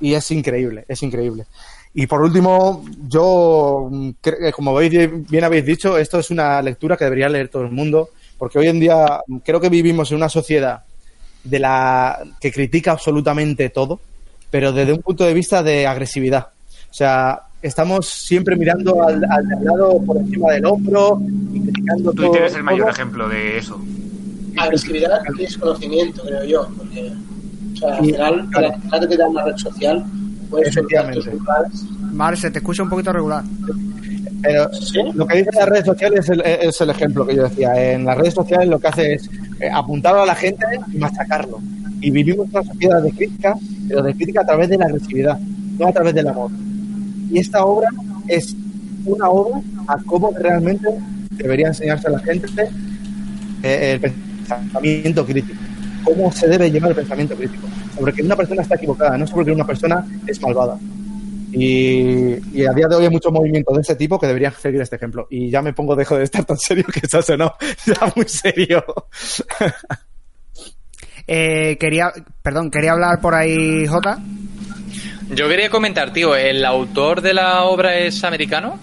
Y 0.00 0.14
es 0.14 0.30
increíble, 0.30 0.84
es 0.88 1.02
increíble. 1.02 1.46
Y 1.94 2.06
por 2.06 2.22
último, 2.22 2.84
yo, 3.08 3.88
mm, 3.90 4.08
cre- 4.22 4.48
eh, 4.48 4.52
como 4.52 4.74
veis, 4.74 4.92
bien 5.28 5.44
habéis 5.44 5.64
dicho, 5.64 5.98
esto 5.98 6.18
es 6.18 6.30
una 6.30 6.60
lectura 6.62 6.96
que 6.96 7.04
debería 7.04 7.28
leer 7.28 7.48
todo 7.48 7.62
el 7.62 7.70
mundo, 7.70 8.10
porque 8.38 8.58
hoy 8.58 8.68
en 8.68 8.78
día 8.80 9.20
mm, 9.26 9.38
creo 9.38 9.60
que 9.60 9.68
vivimos 9.68 10.10
en 10.10 10.18
una 10.18 10.28
sociedad 10.28 10.82
de 11.44 11.58
la 11.58 12.18
que 12.40 12.52
critica 12.52 12.92
absolutamente 12.92 13.70
todo, 13.70 14.00
pero 14.50 14.72
desde 14.72 14.92
un 14.92 15.02
punto 15.02 15.24
de 15.24 15.34
vista 15.34 15.62
de 15.62 15.86
agresividad. 15.86 16.48
O 16.90 16.94
sea, 16.94 17.40
estamos 17.62 18.06
siempre 18.06 18.54
mirando 18.56 19.02
al, 19.02 19.22
al 19.30 19.48
de 19.48 19.56
al 19.56 19.64
lado 19.64 20.00
por 20.06 20.16
encima 20.18 20.52
del 20.52 20.64
hombro 20.66 21.20
y 21.52 21.60
criticando 21.60 22.12
todo. 22.12 22.26
Twitter 22.30 22.46
es 22.46 22.54
el 22.54 22.62
mayor 22.62 22.86
todo. 22.86 22.90
ejemplo 22.90 23.28
de 23.28 23.58
eso. 23.58 23.80
Agresividad 24.56 25.20
y 25.36 25.42
desconocimiento, 25.42 26.22
creo 26.22 26.44
yo. 26.44 26.68
Porque, 26.76 27.12
o 27.72 27.76
sea, 27.76 27.96
al 27.96 28.04
final, 28.04 28.48
claro. 28.50 28.74
la 28.90 29.08
te 29.08 29.16
da 29.16 29.28
una 29.28 29.44
red 29.44 29.56
social, 29.56 30.04
puedes 30.48 30.74
soltar 30.74 31.12
tus 31.12 31.26
verdades. 31.26 31.84
Mar, 32.12 32.36
se 32.36 32.50
te 32.50 32.58
escucha 32.58 32.82
un 32.82 32.88
poquito 32.88 33.12
regular. 33.12 33.44
Pero 34.42 34.70
lo 35.14 35.26
que 35.26 35.38
dicen 35.38 35.52
las 35.56 35.68
redes 35.68 35.84
sociales 35.84 36.20
es 36.20 36.28
el, 36.30 36.40
es 36.42 36.80
el 36.80 36.90
ejemplo 36.90 37.26
que 37.26 37.34
yo 37.34 37.44
decía. 37.44 37.92
En 37.92 38.04
las 38.04 38.16
redes 38.16 38.34
sociales 38.34 38.68
lo 38.68 38.78
que 38.78 38.88
hace 38.88 39.14
es 39.14 39.30
eh, 39.60 39.68
apuntar 39.72 40.16
a 40.16 40.24
la 40.24 40.34
gente 40.34 40.64
y 40.92 40.98
machacarlo. 40.98 41.60
Y 42.00 42.10
vivimos 42.10 42.48
una 42.52 42.62
sociedad 42.62 43.02
de 43.02 43.10
crítica, 43.10 43.56
pero 43.88 44.02
de 44.02 44.14
crítica 44.14 44.42
a 44.42 44.46
través 44.46 44.68
de 44.68 44.78
la 44.78 44.86
agresividad, 44.86 45.38
no 45.78 45.88
a 45.88 45.92
través 45.92 46.14
del 46.14 46.28
amor. 46.28 46.50
Y 47.30 47.38
esta 47.40 47.64
obra 47.64 47.88
es 48.28 48.54
una 49.04 49.28
obra 49.28 49.60
a 49.88 49.96
cómo 50.06 50.30
realmente 50.38 50.88
debería 51.30 51.68
enseñarse 51.68 52.08
a 52.08 52.10
la 52.10 52.18
gente 52.20 52.46
eh, 53.62 53.92
el 53.92 54.00
pensamiento 54.00 55.26
crítico. 55.26 55.58
Cómo 56.04 56.30
se 56.30 56.46
debe 56.46 56.70
llevar 56.70 56.90
el 56.90 56.96
pensamiento 56.96 57.34
crítico. 57.34 57.66
Sobre 57.98 58.12
que 58.12 58.22
una 58.22 58.36
persona 58.36 58.62
está 58.62 58.76
equivocada, 58.76 59.18
no 59.18 59.26
sobre 59.26 59.46
que 59.46 59.52
una 59.52 59.66
persona 59.66 60.06
es 60.26 60.40
malvada. 60.40 60.78
Y, 61.52 62.58
y 62.58 62.66
a 62.66 62.72
día 62.72 62.86
de 62.88 62.96
hoy 62.96 63.04
hay 63.04 63.10
muchos 63.10 63.32
movimientos 63.32 63.74
de 63.74 63.80
ese 63.82 63.96
tipo 63.96 64.18
que 64.18 64.26
deberían 64.26 64.52
seguir 64.52 64.80
este 64.80 64.96
ejemplo. 64.96 65.26
Y 65.30 65.50
ya 65.50 65.62
me 65.62 65.72
pongo, 65.72 65.96
dejo 65.96 66.16
de 66.16 66.24
estar 66.24 66.44
tan 66.44 66.58
serio 66.58 66.84
que 66.92 67.06
se 67.06 67.18
ha 67.18 67.22
sonado 67.22 67.54
ya 67.86 68.12
muy 68.14 68.28
serio. 68.28 68.84
Eh, 71.30 71.76
quería, 71.78 72.10
perdón, 72.40 72.70
quería 72.70 72.92
hablar 72.92 73.20
por 73.20 73.34
ahí, 73.34 73.86
Jota. 73.86 74.18
Yo 75.34 75.46
quería 75.46 75.68
comentar, 75.68 76.10
tío, 76.10 76.34
¿el 76.34 76.64
autor 76.64 77.20
de 77.20 77.34
la 77.34 77.64
obra 77.64 77.98
es 77.98 78.24
americano? 78.24 78.78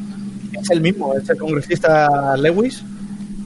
Es 0.52 0.70
el 0.70 0.80
mismo, 0.80 1.16
es 1.16 1.28
el 1.28 1.40
congresista 1.40 2.38
Lewis, 2.38 2.84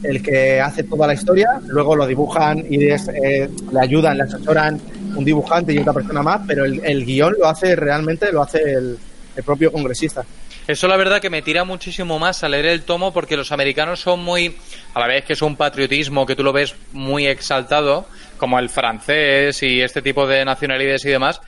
el 0.04 0.22
que 0.22 0.60
hace 0.60 0.84
toda 0.84 1.08
la 1.08 1.14
historia. 1.14 1.48
Luego 1.68 1.96
lo 1.96 2.06
dibujan 2.06 2.66
y 2.70 2.90
es, 2.90 3.08
eh, 3.08 3.50
le 3.72 3.80
ayudan, 3.80 4.18
le 4.18 4.24
asesoran 4.24 4.82
un 5.16 5.26
dibujante 5.26 5.74
y 5.74 5.80
otra 5.80 5.94
persona 5.94 6.22
más, 6.22 6.42
pero 6.48 6.66
el, 6.66 7.06
guion 7.06 7.36
lo 7.38 7.48
hace 7.48 7.76
realmente, 7.76 8.32
lo 8.32 8.42
hace 8.42 8.62
el, 8.62 8.98
el 9.36 9.44
propio 9.44 9.72
congresista. 9.72 10.26
Eso 10.70 10.88
la 10.88 10.98
verdad 10.98 11.20
que 11.20 11.32
me 11.32 11.42
tira 11.42 11.64
muchísimo 11.64 12.20
más 12.20 12.44
a 12.44 12.50
leer 12.50 12.68
el 12.68 12.84
tomo 12.84 13.12
porque 13.12 13.36
los 13.36 13.52
americanos 13.52 14.02
son 14.02 14.20
muy, 14.20 14.56
a 14.94 15.00
la 15.00 15.08
vez 15.08 15.26
que 15.26 15.34
es 15.34 15.42
un 15.42 15.56
patriotismo 15.56 16.28
que 16.28 16.36
tú 16.36 16.44
lo 16.44 16.54
ves 16.54 16.76
muy 16.92 17.26
exaltado, 17.26 18.08
como 18.38 18.60
el 18.60 18.70
francés 18.70 19.64
y 19.64 19.82
este 19.82 20.04
tipo 20.04 20.28
de 20.28 20.46
nacionalidades 20.46 21.06
y 21.06 21.10
demás, 21.10 21.42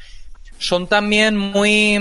son 0.57 0.87
también 0.87 1.37
muy, 1.37 1.99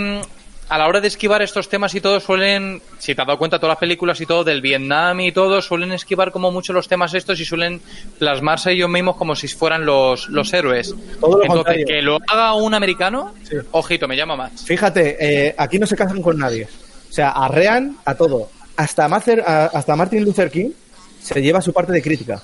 a 0.70 0.78
la 0.78 0.86
hora 0.88 1.00
de 1.00 1.08
esquivar 1.08 1.42
estos 1.42 1.68
temas 1.68 1.94
y 1.94 2.00
todo 2.00 2.18
suelen, 2.20 2.80
si 2.98 3.14
te 3.14 3.20
has 3.20 3.26
dado 3.26 3.38
cuenta 3.38 3.58
todas 3.58 3.72
las 3.72 3.78
películas 3.80 4.20
y 4.20 4.26
todo 4.26 4.44
del 4.44 4.62
Vietnam 4.62 5.20
y 5.20 5.32
todo, 5.32 5.60
suelen 5.60 5.92
esquivar 5.92 6.30
como 6.30 6.50
mucho 6.50 6.72
los 6.72 6.88
temas 6.88 7.12
estos 7.12 7.38
y 7.40 7.44
suelen 7.44 7.80
plasmarse 8.18 8.70
ellos 8.72 8.88
mismos 8.88 9.16
como 9.16 9.34
si 9.34 9.48
fueran 9.48 9.84
los, 9.84 10.28
los 10.28 10.52
héroes. 10.52 10.94
Todo 11.20 11.38
lo 11.38 11.42
Entonces, 11.42 11.48
contrario. 11.48 11.86
que 11.86 12.00
lo 12.02 12.18
haga 12.28 12.54
un 12.54 12.72
americano, 12.72 13.34
ojito, 13.72 14.06
me 14.08 14.16
llama 14.16 14.36
más. 14.36 14.62
Fíjate, 14.64 15.16
eh, 15.48 15.54
aquí 15.58 15.78
no 15.78 15.86
se 15.86 15.96
casan 15.96 16.22
con 16.22 16.38
nadie. 16.38 16.68
O 17.10 17.12
sea, 17.12 17.30
arrean 17.30 17.96
a 18.04 18.14
todo. 18.14 18.48
Hasta, 18.76 19.06
a- 19.06 19.64
hasta 19.66 19.96
Martin 19.96 20.24
Luther 20.24 20.50
King 20.50 20.70
se 21.20 21.42
lleva 21.42 21.60
su 21.60 21.72
parte 21.72 21.92
de 21.92 22.00
crítica. 22.00 22.40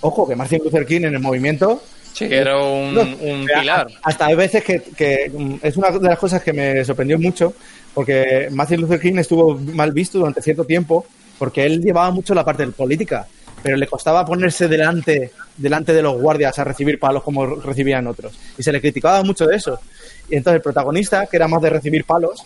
Ojo, 0.00 0.28
que 0.28 0.36
Martin 0.36 0.60
Luther 0.62 0.86
King 0.86 1.00
en 1.04 1.14
el 1.14 1.20
movimiento 1.20 1.82
Sí, 2.14 2.28
era 2.30 2.56
un, 2.58 2.94
No, 2.94 3.02
un 3.02 3.44
pilar. 3.44 3.88
Hasta 4.02 4.26
hay 4.26 4.36
veces 4.36 4.62
que, 4.62 4.80
que, 4.80 5.30
mm, 5.36 5.56
es 5.62 5.76
una 5.76 5.90
de 5.90 6.08
las 6.08 6.18
cosas 6.18 6.42
que 6.42 6.52
me 6.52 6.84
sorprendió 6.84 7.18
mucho, 7.18 7.52
porque 7.92 8.48
Martin 8.52 8.80
Luther 8.80 9.00
King 9.00 9.18
estuvo 9.18 9.56
mal 9.56 9.90
visto 9.92 10.18
durante 10.18 10.40
cierto 10.40 10.64
tiempo, 10.64 11.04
porque 11.38 11.66
él 11.66 11.82
llevaba 11.82 12.12
mucho 12.12 12.32
la 12.32 12.44
parte 12.44 12.64
de 12.64 12.72
política, 12.72 13.26
pero 13.64 13.76
le 13.76 13.88
costaba 13.88 14.24
ponerse 14.24 14.68
delante, 14.68 15.32
delante 15.56 15.92
de 15.92 16.02
los 16.02 16.20
guardias 16.20 16.56
a 16.58 16.64
recibir 16.64 17.00
palos 17.00 17.24
como 17.24 17.46
recibían 17.46 18.06
otros. 18.06 18.38
Y 18.56 18.62
se 18.62 18.70
le 18.70 18.80
criticaba 18.80 19.24
mucho 19.24 19.46
de 19.46 19.56
eso. 19.56 19.80
Y 20.30 20.36
entonces 20.36 20.58
el 20.58 20.62
protagonista, 20.62 21.26
que 21.26 21.36
era 21.36 21.48
más 21.48 21.62
de 21.62 21.70
recibir 21.70 22.04
palos, 22.04 22.44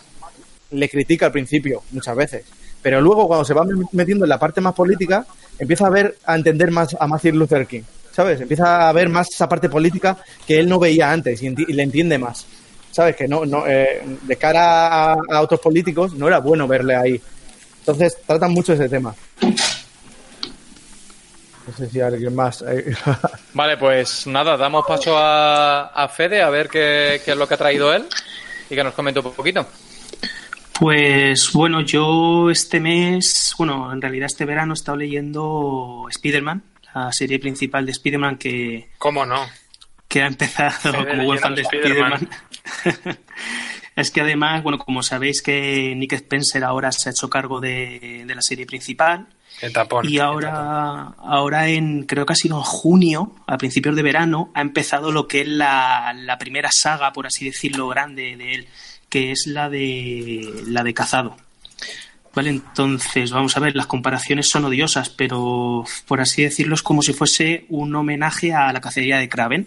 le 0.70 0.88
critica 0.88 1.26
al 1.26 1.32
principio, 1.32 1.82
muchas 1.92 2.16
veces. 2.16 2.44
Pero 2.80 3.02
luego, 3.02 3.26
cuando 3.26 3.44
se 3.44 3.52
va 3.52 3.66
metiendo 3.92 4.24
en 4.24 4.28
la 4.30 4.38
parte 4.38 4.62
más 4.62 4.74
política, 4.74 5.26
empieza 5.58 5.86
a 5.86 5.90
ver, 5.90 6.16
a 6.24 6.36
entender 6.36 6.70
más 6.70 6.96
a 6.98 7.06
Martin 7.06 7.38
Luther 7.38 7.66
King. 7.66 7.82
¿Sabes? 8.18 8.40
Empieza 8.40 8.88
a 8.88 8.92
ver 8.92 9.08
más 9.08 9.28
esa 9.32 9.48
parte 9.48 9.68
política 9.68 10.16
que 10.44 10.58
él 10.58 10.68
no 10.68 10.80
veía 10.80 11.12
antes 11.12 11.40
y, 11.40 11.46
enti- 11.46 11.66
y 11.68 11.72
le 11.72 11.84
entiende 11.84 12.18
más. 12.18 12.46
¿Sabes? 12.90 13.14
Que 13.14 13.28
no, 13.28 13.46
no 13.46 13.64
eh, 13.64 14.02
de 14.22 14.36
cara 14.36 15.12
a, 15.12 15.16
a 15.30 15.40
otros 15.40 15.60
políticos 15.60 16.14
no 16.14 16.26
era 16.26 16.40
bueno 16.40 16.66
verle 16.66 16.96
ahí. 16.96 17.20
Entonces, 17.78 18.16
tratan 18.26 18.50
mucho 18.50 18.72
ese 18.72 18.88
tema. 18.88 19.14
No 19.40 19.52
sé 21.76 21.88
si 21.90 22.00
alguien 22.00 22.34
más. 22.34 22.60
eh, 22.62 22.92
Vale, 23.54 23.76
pues 23.76 24.26
nada, 24.26 24.56
damos 24.56 24.84
paso 24.84 25.16
a, 25.16 25.82
a 25.86 26.08
Fede 26.08 26.42
a 26.42 26.50
ver 26.50 26.68
qué, 26.68 27.20
qué 27.24 27.30
es 27.30 27.36
lo 27.36 27.46
que 27.46 27.54
ha 27.54 27.58
traído 27.58 27.94
él 27.94 28.04
y 28.68 28.74
que 28.74 28.82
nos 28.82 28.94
comente 28.94 29.20
un 29.20 29.32
poquito. 29.32 29.64
Pues 30.80 31.52
bueno, 31.52 31.82
yo 31.82 32.50
este 32.50 32.80
mes, 32.80 33.54
bueno, 33.58 33.92
en 33.92 34.02
realidad 34.02 34.26
este 34.26 34.44
verano 34.44 34.72
he 34.72 34.74
estado 34.74 34.96
leyendo 34.98 36.06
Spider-Man, 36.10 36.64
la 37.06 37.12
serie 37.12 37.38
principal 37.38 37.86
de 37.86 37.92
Spider-Man 37.92 38.36
que, 38.38 38.90
¿Cómo 38.98 39.24
no? 39.24 39.46
que 40.08 40.22
ha 40.22 40.26
empezado 40.26 40.70
Fede 40.92 41.10
como 41.10 41.24
buen 41.24 41.38
fan 41.38 41.54
de. 41.54 41.62
Spider-Man. 41.62 42.28
es 43.96 44.10
que 44.10 44.20
además, 44.20 44.62
bueno, 44.62 44.78
como 44.78 45.02
sabéis 45.02 45.42
que 45.42 45.94
Nick 45.96 46.14
Spencer 46.14 46.64
ahora 46.64 46.92
se 46.92 47.08
ha 47.08 47.12
hecho 47.12 47.28
cargo 47.28 47.60
de, 47.60 48.24
de 48.26 48.34
la 48.34 48.42
serie 48.42 48.66
principal 48.66 49.26
Qué 49.60 49.70
tapón. 49.70 50.08
y 50.08 50.18
ahora, 50.18 51.14
ahora 51.18 51.68
en, 51.68 52.04
creo 52.04 52.24
que 52.24 52.32
ha 52.32 52.36
sido 52.36 52.58
en 52.58 52.62
junio, 52.62 53.34
a 53.46 53.58
principios 53.58 53.96
de 53.96 54.02
verano, 54.02 54.50
ha 54.54 54.60
empezado 54.60 55.10
lo 55.10 55.26
que 55.26 55.42
es 55.42 55.48
la, 55.48 56.14
la 56.16 56.38
primera 56.38 56.70
saga, 56.72 57.12
por 57.12 57.26
así 57.26 57.44
decirlo, 57.44 57.88
grande 57.88 58.36
de 58.36 58.54
él, 58.54 58.68
que 59.08 59.32
es 59.32 59.46
la 59.46 59.68
de, 59.68 60.62
la 60.66 60.82
de 60.84 60.94
Cazado. 60.94 61.36
Vale, 62.38 62.50
entonces, 62.50 63.32
vamos 63.32 63.56
a 63.56 63.60
ver, 63.60 63.74
las 63.74 63.86
comparaciones 63.86 64.48
son 64.48 64.64
odiosas, 64.64 65.08
pero 65.10 65.84
por 66.06 66.20
así 66.20 66.44
decirlo, 66.44 66.76
es 66.76 66.82
como 66.84 67.02
si 67.02 67.12
fuese 67.12 67.64
un 67.68 67.92
homenaje 67.96 68.54
a 68.54 68.72
la 68.72 68.80
cacería 68.80 69.18
de 69.18 69.28
Kraven. 69.28 69.66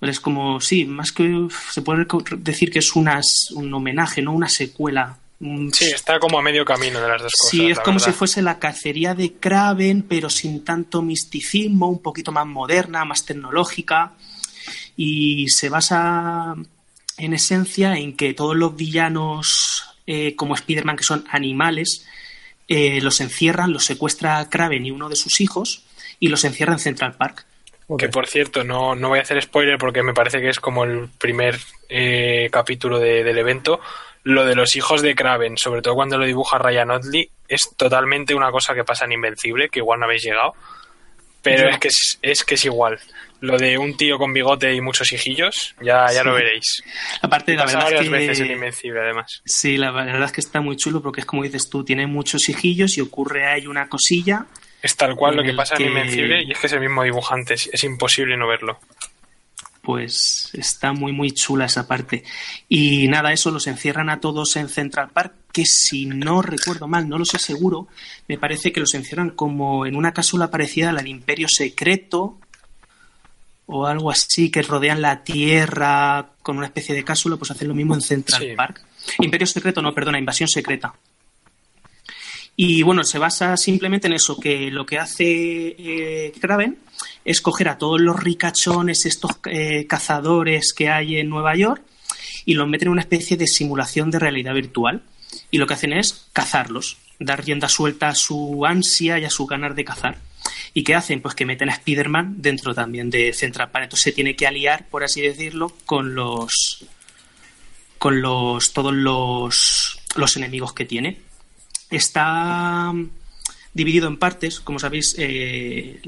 Es 0.00 0.18
como, 0.18 0.60
sí, 0.60 0.84
más 0.84 1.12
que 1.12 1.46
se 1.70 1.82
puede 1.82 2.04
decir 2.38 2.72
que 2.72 2.80
es 2.80 2.96
una, 2.96 3.20
un 3.52 3.72
homenaje, 3.72 4.22
no 4.22 4.32
una 4.32 4.48
secuela. 4.48 5.16
Un- 5.38 5.72
Sí, 5.72 5.84
está 5.84 6.18
como 6.18 6.36
a 6.36 6.42
medio 6.42 6.64
camino 6.64 7.00
de 7.00 7.06
las 7.08 7.22
dos 7.22 7.32
cosas. 7.32 7.50
Sí, 7.52 7.70
es 7.70 7.78
como 7.78 7.98
verdad. 7.98 8.06
si 8.12 8.12
fuese 8.18 8.42
la 8.42 8.58
cacería 8.58 9.14
de 9.14 9.34
Kraven, 9.34 10.02
pero 10.02 10.28
sin 10.30 10.64
tanto 10.64 11.00
misticismo, 11.00 11.88
un 11.88 12.02
poquito 12.02 12.32
más 12.32 12.44
moderna, 12.46 13.04
más 13.04 13.24
tecnológica. 13.24 14.14
Y 14.96 15.48
se 15.48 15.68
basa 15.68 16.54
en 17.18 17.32
esencia 17.34 17.94
en 17.96 18.16
que 18.16 18.34
todos 18.34 18.56
los 18.56 18.74
villanos, 18.74 19.93
eh, 20.06 20.34
como 20.36 20.54
Spider-Man, 20.54 20.96
que 20.96 21.04
son 21.04 21.24
animales, 21.30 22.06
eh, 22.68 23.00
los 23.02 23.20
encierran, 23.20 23.72
los 23.72 23.84
secuestra 23.84 24.48
Kraven 24.50 24.86
y 24.86 24.90
uno 24.90 25.08
de 25.08 25.16
sus 25.16 25.40
hijos, 25.40 25.84
y 26.20 26.28
los 26.28 26.44
encierra 26.44 26.72
en 26.74 26.78
Central 26.78 27.14
Park. 27.14 27.44
Que 27.98 28.08
por 28.08 28.26
cierto, 28.26 28.64
no, 28.64 28.94
no 28.94 29.10
voy 29.10 29.18
a 29.18 29.22
hacer 29.22 29.40
spoiler 29.42 29.76
porque 29.76 30.02
me 30.02 30.14
parece 30.14 30.40
que 30.40 30.48
es 30.48 30.58
como 30.58 30.84
el 30.84 31.08
primer 31.18 31.58
eh, 31.90 32.48
capítulo 32.50 32.98
de- 32.98 33.22
del 33.22 33.36
evento. 33.36 33.78
Lo 34.22 34.46
de 34.46 34.54
los 34.54 34.74
hijos 34.74 35.02
de 35.02 35.14
Kraven, 35.14 35.58
sobre 35.58 35.82
todo 35.82 35.94
cuando 35.94 36.16
lo 36.16 36.24
dibuja 36.24 36.56
Ryan 36.56 36.92
Otley, 36.92 37.28
es 37.46 37.68
totalmente 37.76 38.34
una 38.34 38.50
cosa 38.50 38.74
que 38.74 38.84
pasa 38.84 39.04
en 39.04 39.12
Invencible, 39.12 39.68
que 39.68 39.80
igual 39.80 40.00
no 40.00 40.06
habéis 40.06 40.22
llegado. 40.24 40.54
Pero 41.42 41.64
Yo- 41.64 41.68
es 41.68 41.78
que 41.78 41.88
es, 41.88 42.18
es 42.22 42.44
que 42.44 42.54
es 42.54 42.64
igual. 42.64 42.98
Lo 43.40 43.58
de 43.58 43.76
un 43.76 43.96
tío 43.96 44.16
con 44.16 44.32
bigote 44.32 44.74
y 44.74 44.80
muchos 44.80 45.12
hijillos, 45.12 45.74
ya, 45.82 46.06
ya 46.12 46.20
Sí. 46.22 46.24
lo 46.24 46.34
veréis. 46.34 46.82
Aparte, 47.20 47.54
la 47.54 47.66
verdad 47.66 47.78
es 47.80 47.84
varias 47.84 48.04
que... 48.04 48.10
veces 48.10 48.40
en 48.40 48.50
Invencible, 48.52 49.00
además. 49.00 49.42
Sí, 49.44 49.76
la 49.76 49.90
verdad 49.90 50.24
es 50.24 50.32
que 50.32 50.40
está 50.40 50.60
muy 50.62 50.76
chulo 50.76 51.02
porque 51.02 51.20
es 51.20 51.26
como 51.26 51.42
dices 51.42 51.68
tú, 51.68 51.84
tiene 51.84 52.06
muchos 52.06 52.48
hijillos 52.48 52.96
y 52.96 53.02
ocurre 53.02 53.46
ahí 53.46 53.66
una 53.66 53.88
cosilla. 53.88 54.46
Es 54.80 54.96
tal 54.96 55.14
cual 55.16 55.36
lo 55.36 55.42
que 55.42 55.52
pasa 55.52 55.76
que- 55.76 55.82
en 55.84 55.90
Invencible 55.90 56.42
y 56.44 56.52
es 56.52 56.58
que 56.58 56.66
es 56.68 56.72
el 56.72 56.80
mismo 56.80 57.02
dibujante, 57.02 57.54
es, 57.54 57.68
es 57.72 57.84
imposible 57.84 58.36
no 58.36 58.46
verlo. 58.48 58.78
Pues 59.82 60.48
está 60.54 60.94
muy, 60.94 61.12
muy 61.12 61.32
chula 61.32 61.66
esa 61.66 61.86
parte. 61.86 62.24
Y 62.70 63.06
nada, 63.08 63.32
eso 63.34 63.50
los 63.50 63.66
encierran 63.66 64.08
a 64.08 64.18
todos 64.18 64.56
en 64.56 64.70
Central 64.70 65.10
Park, 65.12 65.34
que 65.52 65.66
si 65.66 66.06
no 66.06 66.40
recuerdo 66.40 66.88
mal, 66.88 67.06
no 67.06 67.18
lo 67.18 67.26
sé 67.26 67.38
seguro, 67.38 67.86
me 68.26 68.38
parece 68.38 68.72
que 68.72 68.80
los 68.80 68.94
encierran 68.94 69.30
como 69.30 69.84
en 69.84 69.94
una 69.94 70.14
cápsula 70.14 70.50
parecida 70.50 70.88
a 70.88 70.92
la 70.94 71.02
de 71.02 71.10
Imperio 71.10 71.48
Secreto 71.50 72.38
o 73.66 73.86
algo 73.86 74.10
así, 74.10 74.50
que 74.50 74.62
rodean 74.62 75.00
la 75.00 75.24
Tierra 75.24 76.30
con 76.42 76.56
una 76.58 76.66
especie 76.66 76.94
de 76.94 77.04
cápsula, 77.04 77.36
pues 77.36 77.50
hacen 77.50 77.68
lo 77.68 77.74
mismo 77.74 77.94
en 77.94 78.00
Central 78.02 78.42
Sí. 78.42 78.48
Park. 78.56 78.82
Imperio 79.20 79.46
Secreto, 79.46 79.82
no, 79.82 79.94
perdona, 79.94 80.18
Invasión 80.18 80.48
Secreta. 80.48 80.94
Y 82.56 82.82
bueno, 82.82 83.02
se 83.02 83.18
basa 83.18 83.56
simplemente 83.56 84.06
en 84.06 84.12
eso, 84.12 84.38
que 84.38 84.70
lo 84.70 84.86
que 84.86 84.98
hace 84.98 85.74
eh, 85.76 86.32
Kraven 86.40 86.78
es 87.24 87.40
coger 87.40 87.68
a 87.68 87.78
todos 87.78 88.00
los 88.00 88.18
ricachones, 88.22 89.06
estos 89.06 89.32
eh, 89.46 89.86
cazadores 89.88 90.72
que 90.72 90.88
hay 90.88 91.16
en 91.16 91.28
Nueva 91.28 91.56
York, 91.56 91.82
y 92.44 92.54
los 92.54 92.68
meten 92.68 92.88
en 92.88 92.92
una 92.92 93.00
especie 93.00 93.36
de 93.36 93.46
simulación 93.46 94.10
de 94.10 94.20
realidad 94.20 94.54
virtual. 94.54 95.02
Y 95.50 95.58
lo 95.58 95.66
que 95.66 95.74
hacen 95.74 95.92
es 95.92 96.28
cazarlos, 96.32 96.98
dar 97.18 97.44
rienda 97.44 97.68
suelta 97.68 98.08
a 98.08 98.14
su 98.14 98.64
ansia 98.66 99.18
y 99.18 99.24
a 99.24 99.30
su 99.30 99.46
ganar 99.46 99.74
de 99.74 99.84
cazar. 99.84 100.18
¿Y 100.72 100.82
qué 100.84 100.94
hacen? 100.94 101.20
Pues 101.20 101.34
que 101.34 101.46
meten 101.46 101.70
a 101.70 101.74
Spider-Man 101.74 102.36
dentro 102.38 102.74
también 102.74 103.10
de 103.10 103.32
Central 103.32 103.70
Park. 103.70 103.84
Entonces 103.84 104.04
se 104.04 104.12
tiene 104.12 104.36
que 104.36 104.46
aliar, 104.46 104.86
por 104.88 105.04
así 105.04 105.20
decirlo, 105.20 105.72
con 105.86 106.14
los. 106.14 106.84
con 107.98 108.20
los. 108.20 108.72
todos 108.72 108.92
los. 108.92 110.00
los 110.16 110.36
enemigos 110.36 110.72
que 110.72 110.84
tiene. 110.84 111.20
Está 111.90 112.92
dividido 113.72 114.08
en 114.08 114.16
partes, 114.16 114.60
como 114.60 114.78
sabéis, 114.78 115.16
eh, 115.18 116.00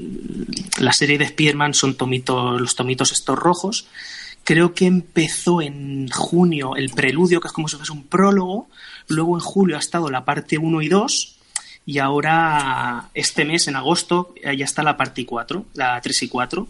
la 0.79 0.93
serie 0.93 1.17
de 1.17 1.25
Spider-Man 1.25 1.73
son 1.73 1.95
tomitos, 1.95 2.59
los 2.59 2.75
tomitos 2.75 3.11
estos 3.11 3.37
rojos. 3.37 3.87
Creo 4.43 4.73
que 4.73 4.85
empezó 4.85 5.61
en 5.61 6.09
junio 6.09 6.77
el 6.77 6.89
preludio, 6.91 7.41
que 7.41 7.47
es 7.47 7.53
como 7.53 7.67
si 7.67 7.75
fuese 7.75 7.91
un 7.91 8.03
prólogo. 8.03 8.69
Luego 9.07 9.35
en 9.35 9.41
julio 9.41 9.77
ha 9.77 9.79
estado 9.79 10.09
la 10.09 10.25
parte 10.25 10.57
1 10.57 10.81
y 10.81 10.89
2. 10.89 11.37
Y 11.85 11.99
ahora, 11.99 13.09
este 13.13 13.45
mes, 13.45 13.67
en 13.67 13.77
agosto, 13.77 14.35
eh, 14.43 14.55
ya 14.57 14.65
está 14.65 14.83
la 14.83 14.97
parte 14.97 15.25
4, 15.25 15.65
la 15.73 15.99
3 16.01 16.23
y 16.23 16.27
4. 16.27 16.67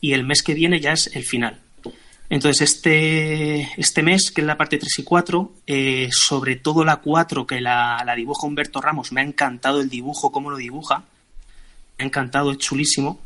Y 0.00 0.12
el 0.12 0.24
mes 0.24 0.42
que 0.42 0.54
viene 0.54 0.80
ya 0.80 0.92
es 0.92 1.10
el 1.14 1.24
final. 1.24 1.60
Entonces, 2.28 2.60
este, 2.60 3.68
este 3.76 4.04
mes, 4.04 4.30
que 4.30 4.40
es 4.42 4.46
la 4.46 4.56
parte 4.56 4.78
3 4.78 5.00
y 5.00 5.02
4, 5.02 5.52
eh, 5.66 6.08
sobre 6.12 6.54
todo 6.54 6.84
la 6.84 6.98
4, 6.98 7.44
que 7.44 7.60
la, 7.60 8.00
la 8.06 8.14
dibuja 8.14 8.46
Humberto 8.46 8.80
Ramos, 8.80 9.10
me 9.10 9.20
ha 9.20 9.24
encantado 9.24 9.80
el 9.80 9.90
dibujo, 9.90 10.30
cómo 10.30 10.50
lo 10.50 10.56
dibuja. 10.56 11.02
Me 11.98 12.04
ha 12.04 12.06
encantado, 12.06 12.52
es 12.52 12.58
chulísimo. 12.58 13.20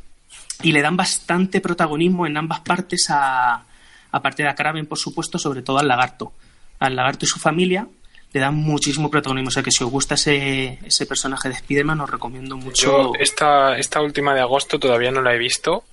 Y 0.63 0.73
le 0.73 0.81
dan 0.81 0.97
bastante 0.97 1.61
protagonismo 1.61 2.27
en 2.27 2.39
ambas 2.39 2.61
partes 2.61 3.09
a, 3.11 3.65
aparte 4.11 4.43
de 4.43 4.49
a 4.49 4.55
Kraven, 4.55 4.87
por 4.87 4.99
supuesto, 4.99 5.39
sobre 5.39 5.61
todo 5.61 5.77
al 5.79 5.89
lagarto. 5.89 6.33
Al 6.79 6.97
lagarto 6.97 7.27
y 7.27 7.29
su 7.29 7.39
familia 7.39 7.87
le 8.35 8.41
dan 8.41 8.55
muchísimo 8.57 9.11
protagonismo. 9.11 9.49
O 9.49 9.51
sea 9.53 9.63
que 9.63 9.71
si 9.71 9.83
os 9.83 9.91
gusta 9.91 10.17
ese, 10.17 10.79
ese 10.85 11.07
personaje 11.07 11.49
de 11.49 11.55
Spider-Man, 11.55 12.01
os 12.03 12.11
recomiendo 12.11 12.57
mucho. 12.59 12.83
Yo 12.87 13.13
esta, 13.19 13.79
esta 13.79 14.03
última 14.03 14.35
de 14.35 14.41
agosto 14.43 14.79
todavía 14.79 15.11
no 15.11 15.23
la 15.23 15.35
he 15.35 15.39
visto, 15.39 15.85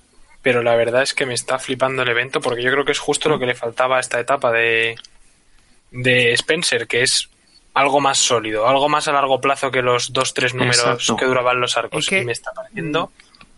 pero 0.42 0.62
la 0.62 0.74
verdad 0.76 1.02
es 1.02 1.14
que 1.14 1.24
me 1.24 1.32
está 1.34 1.58
flipando 1.58 2.02
el 2.02 2.08
evento 2.10 2.40
porque 2.42 2.62
yo 2.62 2.70
creo 2.70 2.84
que 2.84 2.92
es 2.92 2.98
justo 2.98 3.28
lo 3.30 3.38
que 3.38 3.46
le 3.46 3.54
faltaba 3.54 3.96
a 3.96 4.00
esta 4.00 4.20
etapa 4.20 4.50
de, 4.52 4.96
de 5.92 6.32
Spencer, 6.32 6.86
que 6.86 7.02
es 7.02 7.28
algo 7.74 8.00
más 8.00 8.18
sólido, 8.18 8.66
algo 8.68 8.88
más 8.88 9.08
a 9.08 9.12
largo 9.12 9.40
plazo 9.40 9.70
que 9.70 9.80
los 9.82 10.12
dos, 10.12 10.34
tres 10.34 10.52
números 10.52 10.78
Exacto. 10.78 11.16
que 11.16 11.24
duraban 11.26 11.60
los 11.60 11.76
arcos. 11.76 12.00
Es 12.04 12.08
que- 12.10 12.20
Y 12.20 12.24
me 12.24 12.32
está 12.32 12.52
pareciendo 12.52 13.12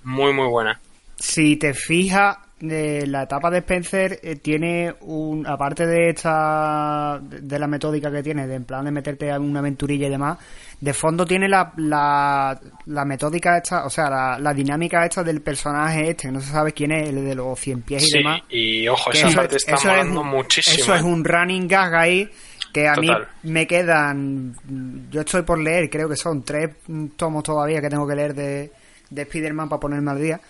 muy, 0.05 0.32
muy 0.32 0.47
buena. 0.47 0.81
Si 1.19 1.56
te 1.56 1.74
fijas, 1.74 2.36
de 2.68 3.06
la 3.06 3.24
etapa 3.24 3.50
de 3.50 3.58
Spencer 3.58 4.18
eh, 4.22 4.36
tiene 4.36 4.94
un 5.00 5.46
aparte 5.46 5.86
de 5.86 6.10
esta 6.10 7.20
de 7.20 7.58
la 7.58 7.66
metódica 7.66 8.10
que 8.10 8.22
tiene 8.22 8.46
de 8.46 8.54
en 8.54 8.64
plan 8.64 8.84
de 8.84 8.90
meterte 8.90 9.30
a 9.30 9.38
una 9.38 9.60
aventurilla 9.60 10.06
y 10.06 10.10
demás 10.10 10.38
de 10.80 10.92
fondo 10.92 11.24
tiene 11.24 11.48
la, 11.48 11.72
la, 11.76 12.58
la 12.86 13.04
metódica 13.04 13.58
esta 13.58 13.84
o 13.86 13.90
sea 13.90 14.08
la, 14.10 14.38
la 14.38 14.52
dinámica 14.54 15.04
esta 15.04 15.22
del 15.22 15.40
personaje 15.42 16.10
este 16.10 16.28
que 16.28 16.32
no 16.32 16.40
se 16.40 16.50
sabe 16.52 16.72
quién 16.72 16.92
es 16.92 17.08
el 17.08 17.24
de 17.24 17.34
los 17.34 17.58
100 17.58 17.82
pies 17.82 18.02
y 18.02 18.06
Sí, 18.06 18.18
demás 18.18 18.40
y 18.48 18.88
ojo, 18.88 19.10
esa 19.12 19.28
eso- 19.28 19.36
parte 19.36 19.56
está 19.56 19.74
eso 19.74 19.94
es 19.94 20.06
muchísimo. 20.06 20.82
eso 20.82 20.94
es 20.94 21.00
¿eh? 21.00 21.04
un 21.04 21.24
running 21.24 21.68
gag 21.68 21.94
ahí 21.94 22.28
que 22.72 22.88
a 22.88 22.94
Total. 22.94 23.28
mí 23.44 23.50
me 23.52 23.66
quedan 23.66 24.54
yo 25.10 25.20
estoy 25.20 25.42
por 25.42 25.58
leer 25.60 25.88
creo 25.90 26.08
que 26.08 26.16
son 26.16 26.42
tres 26.42 26.70
tomos 27.16 27.42
todavía 27.44 27.80
que 27.80 27.88
tengo 27.88 28.06
que 28.06 28.14
leer 28.16 28.34
de, 28.34 28.72
de 29.10 29.22
Spider-Man 29.22 29.68
para 29.68 29.80
ponerme 29.80 30.10
al 30.10 30.20
día 30.20 30.40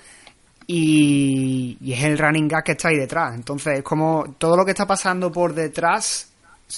y, 0.67 1.77
y 1.81 1.93
es 1.93 2.03
el 2.05 2.19
running 2.19 2.49
gag 2.49 2.65
que 2.65 2.73
está 2.73 2.89
ahí 2.89 2.97
detrás. 2.97 3.35
Entonces, 3.35 3.79
es 3.79 3.85
como 3.85 4.35
todo 4.39 4.57
lo 4.57 4.65
que 4.65 4.71
está 4.73 4.87
pasando 4.87 5.31
por 5.33 5.55
detrás 5.55 6.31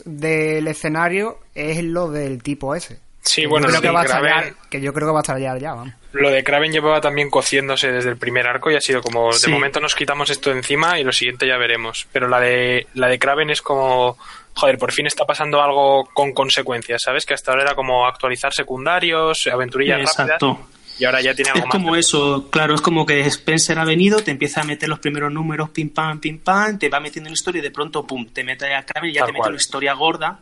del 0.04 0.66
escenario 0.68 1.38
es 1.54 1.82
lo 1.82 2.10
del 2.10 2.42
tipo 2.42 2.74
ese. 2.74 2.98
Sí, 3.22 3.42
Que 3.42 3.46
bueno, 3.48 3.66
yo 3.66 3.72
lo 3.74 3.80
creo 3.80 3.92
que 3.92 3.98
a 3.98 4.02
estallar, 4.02 4.44
Kraven- 4.44 4.54
que 4.70 4.80
yo 4.80 4.92
creo 4.92 5.08
que 5.08 5.12
va 5.12 5.18
a 5.18 5.22
estallar 5.22 5.58
ya, 5.58 5.74
vamos. 5.74 5.94
Lo 6.12 6.30
de 6.30 6.44
Kraven 6.44 6.72
llevaba 6.72 7.00
también 7.00 7.28
cociéndose 7.28 7.90
desde 7.90 8.10
el 8.10 8.16
primer 8.16 8.46
arco 8.46 8.70
y 8.70 8.76
ha 8.76 8.80
sido 8.80 9.02
como, 9.02 9.32
Sí. 9.32 9.46
de 9.50 9.52
momento 9.52 9.80
nos 9.80 9.94
quitamos 9.96 10.30
esto 10.30 10.50
de 10.50 10.56
encima 10.58 10.98
y 11.00 11.04
lo 11.04 11.12
siguiente 11.12 11.46
ya 11.46 11.56
veremos. 11.58 12.06
Pero 12.12 12.28
la 12.28 12.38
de, 12.40 12.86
la 12.94 13.08
de 13.08 13.18
Kraven 13.18 13.50
es 13.50 13.62
como, 13.62 14.16
joder, 14.54 14.78
por 14.78 14.92
fin 14.92 15.06
está 15.08 15.24
pasando 15.24 15.60
algo 15.60 16.08
con 16.14 16.32
consecuencias, 16.32 17.02
¿sabes? 17.02 17.26
Que 17.26 17.34
hasta 17.34 17.50
ahora 17.50 17.64
era 17.64 17.74
como 17.74 18.06
actualizar 18.06 18.52
secundarios, 18.54 19.46
aventurillas 19.52 20.00
Exacto. 20.00 20.48
rápidas. 20.52 20.76
Y 20.98 21.05
ahora 21.05 21.20
ya 21.20 21.35
tiene 21.35 21.51
Es 21.51 21.56
algo 21.56 21.66
más. 21.68 21.73
como 21.77 21.97
eso, 21.97 22.48
claro, 22.51 22.74
es 22.74 22.81
como 22.81 23.05
que 23.05 23.20
Spencer 23.20 23.78
ha 23.78 23.85
venido, 23.85 24.20
te 24.20 24.31
empieza 24.31 24.62
a 24.62 24.64
meter 24.64 24.89
los 24.89 24.98
primeros 24.98 25.31
números, 25.32 25.70
pim 25.70 25.90
pam, 25.90 26.20
pim 26.20 26.39
pam, 26.39 26.78
te 26.78 26.89
va 26.89 27.01
metiendo 27.01 27.28
en 27.28 27.32
la 27.32 27.35
historia 27.35 27.59
y 27.59 27.62
de 27.62 27.70
pronto, 27.70 28.06
pum, 28.06 28.27
te 28.27 28.43
mete 28.44 28.74
a 28.74 28.85
Kraven 28.85 29.10
y 29.10 29.12
ya 29.12 29.20
Tal 29.20 29.27
te 29.27 29.32
mete 29.32 29.40
cual. 29.40 29.51
una 29.52 29.56
historia 29.60 29.93
gorda, 29.94 30.40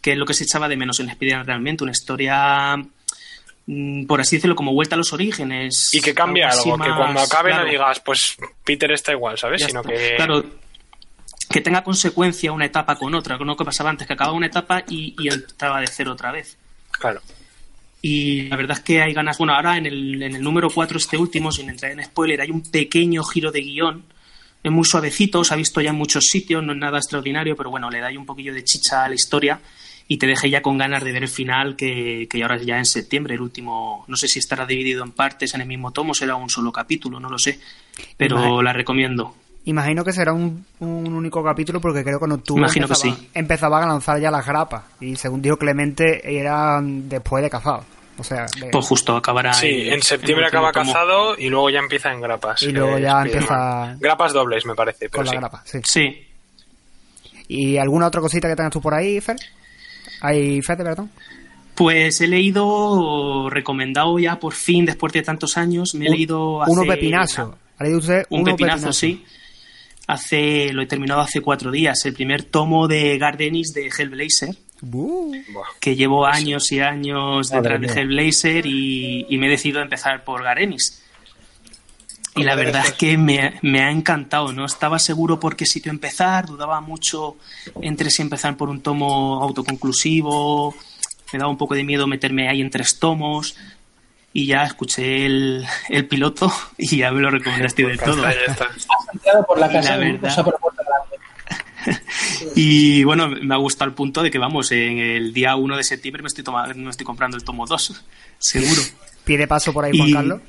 que 0.00 0.12
es 0.12 0.18
lo 0.18 0.24
que 0.24 0.32
se 0.34 0.44
echaba 0.44 0.68
de 0.68 0.76
menos 0.76 1.00
en 1.00 1.10
Spider-Man 1.10 1.46
realmente, 1.46 1.84
una 1.84 1.92
historia, 1.92 2.76
mm, 3.66 4.06
por 4.06 4.20
así 4.22 4.36
decirlo, 4.36 4.56
como 4.56 4.72
vuelta 4.72 4.94
a 4.94 4.98
los 4.98 5.12
orígenes. 5.12 5.92
Y 5.92 6.00
que 6.00 6.14
cambie 6.14 6.44
algo 6.44 6.74
algo, 6.74 6.84
que 6.84 6.90
cuando 6.94 7.20
acabe 7.20 7.50
claro. 7.50 7.64
no 7.66 7.70
digas, 7.70 8.00
pues 8.00 8.36
Peter 8.64 8.90
está 8.92 9.12
igual, 9.12 9.36
¿sabes? 9.36 9.60
Ya 9.60 9.66
Sino 9.68 9.80
está. 9.80 9.92
que... 9.92 10.16
Claro, 10.16 10.44
que 11.50 11.60
tenga 11.60 11.82
consecuencia 11.82 12.52
una 12.52 12.64
etapa 12.64 12.96
con 12.96 13.12
otra, 13.14 13.36
con 13.36 13.48
lo 13.48 13.56
que 13.56 13.64
pasaba 13.64 13.90
antes, 13.90 14.06
que 14.06 14.12
acababa 14.12 14.36
una 14.36 14.46
etapa 14.46 14.84
y, 14.88 15.14
y 15.18 15.28
entraba 15.28 15.80
de 15.80 15.88
cero 15.88 16.12
otra 16.12 16.30
vez. 16.30 16.56
Claro. 16.92 17.20
Y 18.02 18.42
la 18.48 18.56
verdad 18.56 18.78
es 18.78 18.84
que 18.84 19.02
hay 19.02 19.12
ganas. 19.12 19.38
Bueno, 19.38 19.54
ahora 19.54 19.76
en 19.76 19.86
el, 19.86 20.22
en 20.22 20.36
el 20.36 20.42
número 20.42 20.70
4, 20.70 20.98
este 20.98 21.16
último, 21.16 21.52
sin 21.52 21.68
entrar 21.68 21.92
en 21.92 22.02
spoiler, 22.04 22.40
hay 22.40 22.50
un 22.50 22.62
pequeño 22.62 23.22
giro 23.24 23.52
de 23.52 23.60
guion. 23.60 24.04
Es 24.62 24.70
muy 24.70 24.84
suavecito, 24.84 25.42
se 25.44 25.54
ha 25.54 25.56
visto 25.56 25.80
ya 25.80 25.90
en 25.90 25.96
muchos 25.96 26.24
sitios, 26.26 26.62
no 26.62 26.72
es 26.72 26.78
nada 26.78 26.98
extraordinario, 26.98 27.56
pero 27.56 27.70
bueno, 27.70 27.90
le 27.90 28.00
da 28.00 28.08
ahí 28.08 28.16
un 28.16 28.26
poquillo 28.26 28.52
de 28.52 28.62
chicha 28.62 29.04
a 29.04 29.08
la 29.08 29.14
historia 29.14 29.60
y 30.06 30.18
te 30.18 30.26
deja 30.26 30.48
ya 30.48 30.60
con 30.60 30.76
ganas 30.76 31.04
de 31.04 31.12
ver 31.12 31.22
el 31.22 31.28
final, 31.28 31.76
que, 31.76 32.26
que 32.28 32.42
ahora 32.42 32.56
es 32.56 32.66
ya 32.66 32.76
en 32.76 32.84
septiembre, 32.84 33.34
el 33.34 33.40
último. 33.40 34.04
No 34.08 34.16
sé 34.16 34.28
si 34.28 34.38
estará 34.38 34.66
dividido 34.66 35.04
en 35.04 35.12
partes 35.12 35.54
en 35.54 35.60
el 35.60 35.68
mismo 35.68 35.92
tomo, 35.92 36.14
será 36.14 36.34
un 36.34 36.50
solo 36.50 36.72
capítulo, 36.72 37.20
no 37.20 37.30
lo 37.30 37.38
sé, 37.38 37.60
pero 38.16 38.60
la 38.60 38.72
recomiendo. 38.72 39.36
Imagino 39.64 40.04
que 40.04 40.12
será 40.12 40.32
un, 40.32 40.64
un 40.80 41.12
único 41.14 41.44
capítulo 41.44 41.80
porque 41.80 42.02
creo 42.02 42.18
que 42.18 42.24
en 42.24 42.32
octubre 42.32 42.62
Imagino 42.62 42.86
que 42.86 42.94
empezaba, 42.94 43.14
sí. 43.16 43.28
empezaban 43.34 43.82
a 43.84 43.86
lanzar 43.86 44.18
ya 44.18 44.30
las 44.30 44.46
grapas 44.46 44.84
y 45.00 45.16
según 45.16 45.42
dijo 45.42 45.56
Clemente 45.58 46.20
eran 46.38 47.08
después 47.08 47.42
de 47.42 47.50
cazado. 47.50 47.84
O 48.18 48.24
sea, 48.24 48.46
de- 48.60 48.68
Pues 48.70 48.86
justo 48.86 49.16
acabará. 49.16 49.52
Sí, 49.54 49.88
en 49.88 50.02
septiembre 50.02 50.46
acaba 50.46 50.72
tomo. 50.72 50.92
cazado 50.92 51.36
y 51.38 51.48
luego 51.48 51.70
ya 51.70 51.78
empieza 51.78 52.10
en 52.12 52.20
grapas. 52.20 52.62
Y 52.62 52.72
luego 52.72 52.96
eh, 52.98 53.02
ya 53.02 53.22
Spider-Man. 53.22 53.26
empieza- 53.90 53.96
Grapas 54.00 54.32
dobles, 54.32 54.66
me 54.66 54.74
parece. 54.74 55.08
Pero 55.08 55.12
con 55.12 55.24
la 55.26 55.30
sí. 55.32 55.36
grapa, 55.36 55.62
sí. 55.64 55.78
Sí. 55.84 56.26
¿Y 57.48 57.76
alguna 57.78 58.06
otra 58.06 58.20
cosita 58.20 58.48
que 58.48 58.56
tengas 58.56 58.72
tú 58.72 58.80
por 58.80 58.94
ahí, 58.94 59.20
Fer? 59.20 59.36
¿Hay 60.22 60.60
Fede, 60.62 60.84
perdón? 60.84 61.10
Pues 61.74 62.20
he 62.20 62.26
leído, 62.28 63.48
recomendado 63.50 64.18
ya 64.18 64.38
por 64.38 64.52
fin, 64.52 64.84
después 64.86 65.12
de 65.12 65.22
tantos 65.22 65.56
años, 65.56 65.94
me 65.94 66.06
he 66.06 66.10
Un- 66.10 66.14
leído 66.16 66.62
hace... 66.62 66.72
Uno 66.72 66.82
pepinazo. 66.84 67.56
¿Ha 67.78 67.84
leído 67.84 67.98
usted? 67.98 68.26
Un 68.30 68.40
Uno 68.42 68.50
pepinazo, 68.56 68.92
sí. 68.92 69.24
Hace, 70.10 70.72
lo 70.72 70.82
he 70.82 70.86
terminado 70.86 71.20
hace 71.20 71.40
cuatro 71.40 71.70
días. 71.70 72.04
El 72.04 72.14
primer 72.14 72.42
tomo 72.42 72.88
de 72.88 73.16
Gardenis 73.16 73.72
de 73.72 73.86
Hellblazer, 73.96 74.56
que 75.78 75.94
llevo 75.94 76.26
años 76.26 76.72
y 76.72 76.80
años 76.80 77.50
detrás 77.50 77.80
de. 77.80 77.86
Hellblazer 77.86 78.66
y, 78.66 79.26
y 79.28 79.38
me 79.38 79.46
he 79.46 79.50
decidido 79.50 79.78
a 79.78 79.82
empezar 79.84 80.24
por 80.24 80.42
Gardenis. 80.42 81.00
Y 82.36 82.44
la 82.44 82.54
verdad 82.54 82.86
es 82.86 82.92
que 82.92 83.18
me, 83.18 83.58
me 83.62 83.82
ha 83.82 83.90
encantado. 83.90 84.52
No 84.52 84.64
estaba 84.64 84.98
seguro 84.98 85.40
por 85.40 85.56
qué 85.56 85.66
sitio 85.66 85.90
empezar, 85.90 86.46
dudaba 86.46 86.80
mucho 86.80 87.36
entre 87.82 88.10
si 88.10 88.22
empezar 88.22 88.56
por 88.56 88.68
un 88.68 88.80
tomo 88.80 89.42
autoconclusivo, 89.42 90.74
me 91.32 91.38
daba 91.38 91.50
un 91.50 91.58
poco 91.58 91.74
de 91.74 91.84
miedo 91.84 92.06
meterme 92.06 92.48
ahí 92.48 92.60
en 92.60 92.70
tres 92.70 92.98
tomos. 92.98 93.56
y 94.32 94.46
ya 94.46 94.64
escuché 94.64 95.26
el, 95.26 95.66
el 95.88 96.06
piloto 96.06 96.52
y 96.78 96.98
ya 96.98 97.10
me 97.10 97.20
lo 97.20 97.30
recomendaste 97.30 97.84
del 97.84 97.98
todo. 97.98 98.22
Ya 98.22 98.30
está. 98.30 98.68
Entrado 99.12 99.44
por 99.46 99.58
la 99.58 99.66
Y 99.68 99.72
casa 99.72 99.96
la 99.96 100.06
y 100.08 100.12
verdad- 100.12 100.30
o 100.30 100.34
sea, 100.34 100.44
por 100.44 100.52
la 100.54 100.58
puerta 100.58 100.82
grande. 100.84 102.00
Y 102.54 103.04
bueno, 103.04 103.28
me 103.28 103.54
ha 103.54 103.58
gustado 103.58 103.88
al 103.90 103.94
punto 103.94 104.22
de 104.22 104.30
que 104.30 104.38
vamos, 104.38 104.70
en 104.72 104.98
el 104.98 105.32
día 105.32 105.56
1 105.56 105.76
de 105.76 105.82
septiembre 105.84 106.22
me 106.22 106.28
estoy, 106.28 106.44
toma- 106.44 106.66
me 106.74 106.90
estoy 106.90 107.04
comprando 107.06 107.36
el 107.36 107.44
tomo 107.44 107.66
2, 107.66 108.04
seguro. 108.38 108.80
Pide 109.24 109.46
paso 109.46 109.72
por 109.72 109.84
ahí, 109.84 109.92
Juan 109.96 110.08
Y- 110.08 110.12
Carlos. 110.12 110.40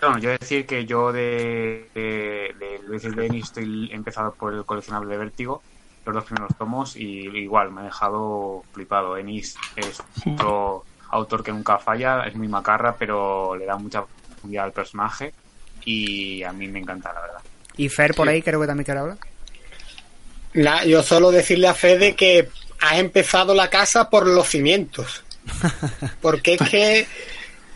Bueno, 0.00 0.18
yo 0.18 0.30
decir 0.30 0.66
que 0.66 0.84
yo 0.84 1.12
de, 1.12 1.88
de, 1.94 2.54
de 2.58 2.80
Luis 2.86 3.02
Denis 3.16 3.44
estoy 3.44 3.90
empezado 3.92 4.34
por 4.34 4.52
el 4.52 4.64
coleccionable 4.64 5.10
de 5.10 5.16
Vértigo, 5.18 5.62
los 6.04 6.14
dos 6.14 6.24
primeros 6.24 6.54
tomos, 6.58 6.96
y 6.96 7.28
igual 7.28 7.70
me 7.72 7.80
ha 7.80 7.84
dejado 7.84 8.62
flipado. 8.72 9.16
Ennis 9.16 9.56
es 9.76 10.02
otro 10.26 10.84
autor 11.10 11.42
que 11.42 11.52
nunca 11.52 11.78
falla, 11.78 12.24
es 12.26 12.34
muy 12.34 12.48
macarra, 12.48 12.94
pero 12.98 13.56
le 13.56 13.64
da 13.64 13.76
mucha 13.76 14.04
profundidad 14.04 14.64
al 14.66 14.72
personaje 14.72 15.32
y 15.84 16.42
a 16.42 16.52
mí 16.52 16.68
me 16.68 16.80
encanta, 16.80 17.12
la 17.12 17.20
verdad. 17.20 17.38
Y 17.76 17.88
Fer 17.88 18.14
por 18.14 18.28
ahí 18.28 18.42
creo 18.42 18.60
que 18.60 18.66
también 18.66 18.84
quiere 18.84 19.00
hablar. 19.00 19.18
Nah, 20.54 20.84
yo 20.84 21.02
solo 21.02 21.30
decirle 21.30 21.66
a 21.66 21.74
Fede 21.74 22.14
que 22.14 22.48
has 22.80 22.98
empezado 22.98 23.54
la 23.54 23.68
casa 23.68 24.08
por 24.10 24.26
los 24.26 24.48
cimientos. 24.48 25.24
Porque 26.22 26.54
es 26.54 26.70
que 26.70 27.06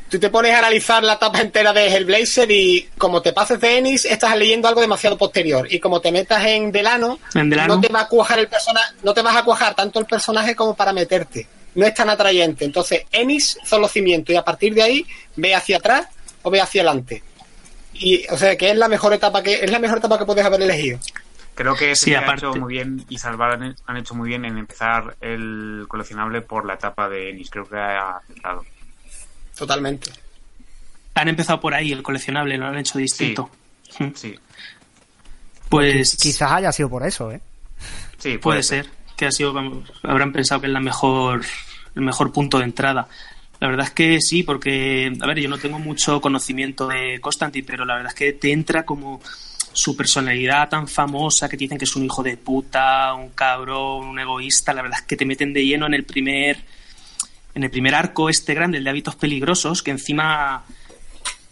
tú 0.08 0.18
te 0.18 0.30
pones 0.30 0.54
a 0.54 0.58
analizar 0.60 1.02
la 1.02 1.14
etapa 1.14 1.40
entera 1.40 1.72
de 1.72 1.88
Hellblazer 1.88 2.50
y 2.50 2.88
como 2.96 3.20
te 3.20 3.32
pases 3.32 3.60
de 3.60 3.78
Ennis, 3.78 4.04
estás 4.04 4.36
leyendo 4.36 4.68
algo 4.68 4.80
demasiado 4.80 5.18
posterior. 5.18 5.66
Y 5.70 5.80
como 5.80 6.00
te 6.00 6.12
metas 6.12 6.44
en 6.46 6.70
Delano, 6.70 7.18
En 7.34 7.50
Delano. 7.50 7.74
no 7.74 7.80
te 7.80 7.88
va 7.88 8.02
a 8.02 8.08
cuajar 8.08 8.38
el 8.38 8.48
personaje, 8.48 8.94
no 9.02 9.12
te 9.12 9.22
vas 9.22 9.36
a 9.36 9.42
cuajar 9.42 9.74
tanto 9.74 9.98
el 9.98 10.06
personaje 10.06 10.54
como 10.54 10.74
para 10.74 10.92
meterte. 10.92 11.46
No 11.74 11.84
es 11.84 11.94
tan 11.94 12.08
atrayente. 12.10 12.64
Entonces, 12.64 13.02
Ennis 13.12 13.58
son 13.64 13.80
los 13.82 13.90
cimientos 13.92 14.32
y 14.32 14.36
a 14.36 14.44
partir 14.44 14.72
de 14.74 14.82
ahí 14.82 15.06
ve 15.36 15.54
hacia 15.54 15.76
atrás 15.78 16.06
o 16.42 16.50
ve 16.50 16.60
hacia 16.60 16.82
adelante. 16.82 17.22
Y, 17.98 18.24
o 18.30 18.36
sea, 18.38 18.56
que 18.56 18.70
es 18.70 18.76
la 18.76 18.88
mejor 18.88 19.12
etapa 19.12 19.42
que 19.42 19.54
es 19.64 19.70
la 19.70 19.78
mejor 19.78 19.98
etapa 19.98 20.18
que 20.18 20.24
puedes 20.24 20.44
haber 20.44 20.62
elegido. 20.62 20.98
Creo 21.54 21.74
que 21.74 21.96
Sí, 21.96 22.14
aparte- 22.14 22.46
hecho 22.46 22.54
muy 22.60 22.74
bien 22.74 23.04
y 23.08 23.18
Salvar 23.18 23.52
han, 23.60 23.74
han 23.86 23.96
hecho 23.96 24.14
muy 24.14 24.28
bien 24.28 24.44
en 24.44 24.58
empezar 24.58 25.16
el 25.20 25.86
coleccionable 25.88 26.40
por 26.40 26.64
la 26.64 26.74
etapa 26.74 27.08
de 27.08 27.30
Ennis. 27.30 27.50
Creo 27.50 27.68
que 27.68 27.76
ha 27.76 28.18
acertado. 28.18 28.64
Totalmente. 29.56 30.10
Han 31.14 31.28
empezado 31.28 31.60
por 31.60 31.74
ahí 31.74 31.90
el 31.90 32.02
coleccionable, 32.04 32.56
lo 32.56 32.66
han 32.66 32.78
hecho 32.78 32.98
distinto. 32.98 33.50
Sí, 34.14 34.38
Pues 35.68 36.16
Quizás 36.16 36.52
haya 36.52 36.72
sido 36.72 36.88
por 36.88 37.04
eso, 37.06 37.30
¿eh? 37.32 37.40
sí, 38.18 38.38
puede 38.38 38.62
ser 38.62 38.86
que 39.16 39.26
ha 39.26 39.32
sido, 39.32 39.52
habrán 40.04 40.32
pensado 40.32 40.60
que 40.60 40.68
es 40.68 40.72
la 40.72 40.80
mejor, 40.80 41.42
el 41.94 42.02
mejor 42.02 42.32
punto 42.32 42.58
de 42.58 42.64
entrada. 42.64 43.08
La 43.60 43.68
verdad 43.68 43.86
es 43.86 43.92
que 43.92 44.20
sí, 44.20 44.42
porque, 44.44 45.12
a 45.20 45.26
ver, 45.26 45.40
yo 45.40 45.48
no 45.48 45.58
tengo 45.58 45.78
mucho 45.78 46.20
conocimiento 46.20 46.86
de 46.86 47.18
Constantine, 47.20 47.66
pero 47.66 47.84
la 47.84 47.94
verdad 47.96 48.12
es 48.12 48.18
que 48.18 48.32
te 48.32 48.52
entra 48.52 48.84
como 48.84 49.20
su 49.72 49.96
personalidad 49.96 50.68
tan 50.68 50.86
famosa, 50.88 51.48
que 51.48 51.56
te 51.56 51.64
dicen 51.64 51.78
que 51.78 51.84
es 51.84 51.96
un 51.96 52.04
hijo 52.04 52.22
de 52.22 52.36
puta, 52.36 53.12
un 53.14 53.30
cabrón, 53.30 54.06
un 54.08 54.18
egoísta, 54.18 54.72
la 54.72 54.82
verdad 54.82 55.00
es 55.00 55.06
que 55.06 55.16
te 55.16 55.24
meten 55.24 55.52
de 55.52 55.64
lleno 55.66 55.86
en 55.86 55.94
el 55.94 56.04
primer 56.04 56.58
en 57.54 57.64
el 57.64 57.70
primer 57.70 57.94
arco 57.96 58.28
este 58.28 58.54
grande, 58.54 58.78
el 58.78 58.84
de 58.84 58.90
hábitos 58.90 59.16
peligrosos, 59.16 59.82
que 59.82 59.90
encima 59.90 60.64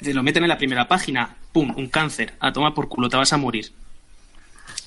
te 0.00 0.14
lo 0.14 0.22
meten 0.22 0.44
en 0.44 0.48
la 0.48 0.58
primera 0.58 0.86
página, 0.86 1.34
pum, 1.52 1.72
un 1.76 1.88
cáncer, 1.88 2.34
a 2.38 2.52
tomar 2.52 2.74
por 2.74 2.88
culo, 2.88 3.08
te 3.08 3.16
vas 3.16 3.32
a 3.32 3.36
morir. 3.36 3.72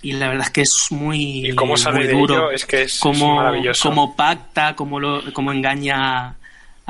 Y 0.02 0.14
la 0.14 0.30
verdad 0.30 0.46
es 0.48 0.52
que 0.52 0.62
es 0.62 0.74
muy, 0.92 1.48
Y 1.50 1.56
cómo 1.56 1.76
sale 1.76 1.98
muy 1.98 2.08
de 2.08 2.14
duro. 2.14 2.34
ello 2.36 2.52
es 2.52 2.66
que 2.66 2.84
es- 2.84 2.94
es 2.94 3.00
cómo, 3.02 3.36
maravilloso. 3.36 3.90
cómo 3.90 4.16
pacta, 4.16 4.76
cómo, 4.76 4.98
lo, 5.02 5.22
cómo 5.34 5.52
engaña 5.52 6.36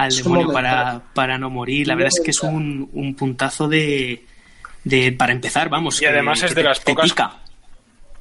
al 0.04 0.16
demonio 0.16 0.52
para, 0.54 1.02
para 1.14 1.38
no 1.38 1.50
morir. 1.50 1.88
La 1.88 1.96
verdad 1.96 2.12
es 2.16 2.22
que 2.24 2.32
es 2.32 2.42
un, 2.42 2.90
un 2.94 3.16
puntazo 3.16 3.68
de, 3.68 4.26
de 4.84 5.12
para 5.12 5.32
empezar, 5.32 5.70
vamos. 5.70 5.98
Y 5.98 6.00
que- 6.02 6.08
además 6.10 6.42
es 6.44 6.50
que 6.50 6.56
de 6.56 6.62
te- 6.62 6.68
las 6.68 6.80
pocas 6.80 7.14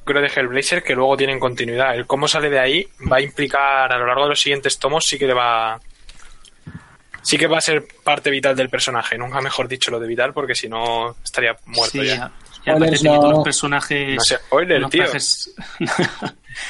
creo 0.05 0.21
de 0.21 0.27
Hellblazer 0.27 0.81
que 0.83 0.95
luego 0.95 1.15
tienen 1.17 1.39
continuidad. 1.39 1.95
El 1.95 2.07
cómo 2.07 2.27
sale 2.27 2.49
de 2.49 2.59
ahí 2.59 2.87
va 3.11 3.17
a 3.17 3.21
implicar 3.21 3.91
a 3.93 3.97
lo 3.97 4.07
largo 4.07 4.23
de 4.23 4.29
los 4.29 4.41
siguientes 4.41 4.79
tomos 4.79 5.05
sí 5.05 5.19
que 5.19 5.27
le 5.27 5.33
va 5.35 5.79
sí 7.21 7.37
que 7.37 7.47
va 7.47 7.57
a 7.59 7.61
ser 7.61 7.85
parte 8.03 8.29
vital 8.31 8.55
del 8.55 8.69
personaje. 8.69 9.17
Nunca 9.17 9.39
mejor 9.41 9.67
dicho 9.67 9.91
lo 9.91 9.99
de 9.99 10.07
vital 10.07 10.33
porque 10.33 10.55
si 10.55 10.67
no 10.67 11.15
estaría 11.23 11.55
muerto 11.65 12.01
Sí, 12.01 12.07
ya. 12.07 12.31
Y 12.77 12.79
tiene 12.79 12.97
todos 13.17 13.23
no. 13.23 13.31
los 13.31 13.43
personajes. 13.43 14.15
No 14.15 14.21
sé, 14.21 14.35
spoiler, 14.37 14.77
unos 14.79 14.91
tío. 14.91 15.01
personajes- 15.03 15.55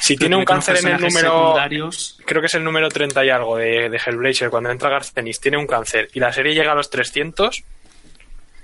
Si 0.00 0.16
tiene 0.16 0.36
un 0.36 0.44
cáncer 0.44 0.76
en 0.78 0.86
el 0.88 1.00
número 1.00 1.30
secundarios. 1.38 2.18
creo 2.24 2.40
que 2.40 2.46
es 2.46 2.54
el 2.54 2.64
número 2.64 2.88
30 2.88 3.24
y 3.24 3.30
algo 3.30 3.56
de, 3.56 3.88
de 3.90 4.00
Hellblazer 4.04 4.50
cuando 4.50 4.70
entra 4.70 4.88
Garcenis 4.90 5.40
tiene 5.40 5.56
un 5.58 5.66
cáncer 5.66 6.08
y 6.12 6.20
la 6.20 6.32
serie 6.32 6.54
llega 6.54 6.72
a 6.72 6.74
los 6.76 6.90
300 6.90 7.64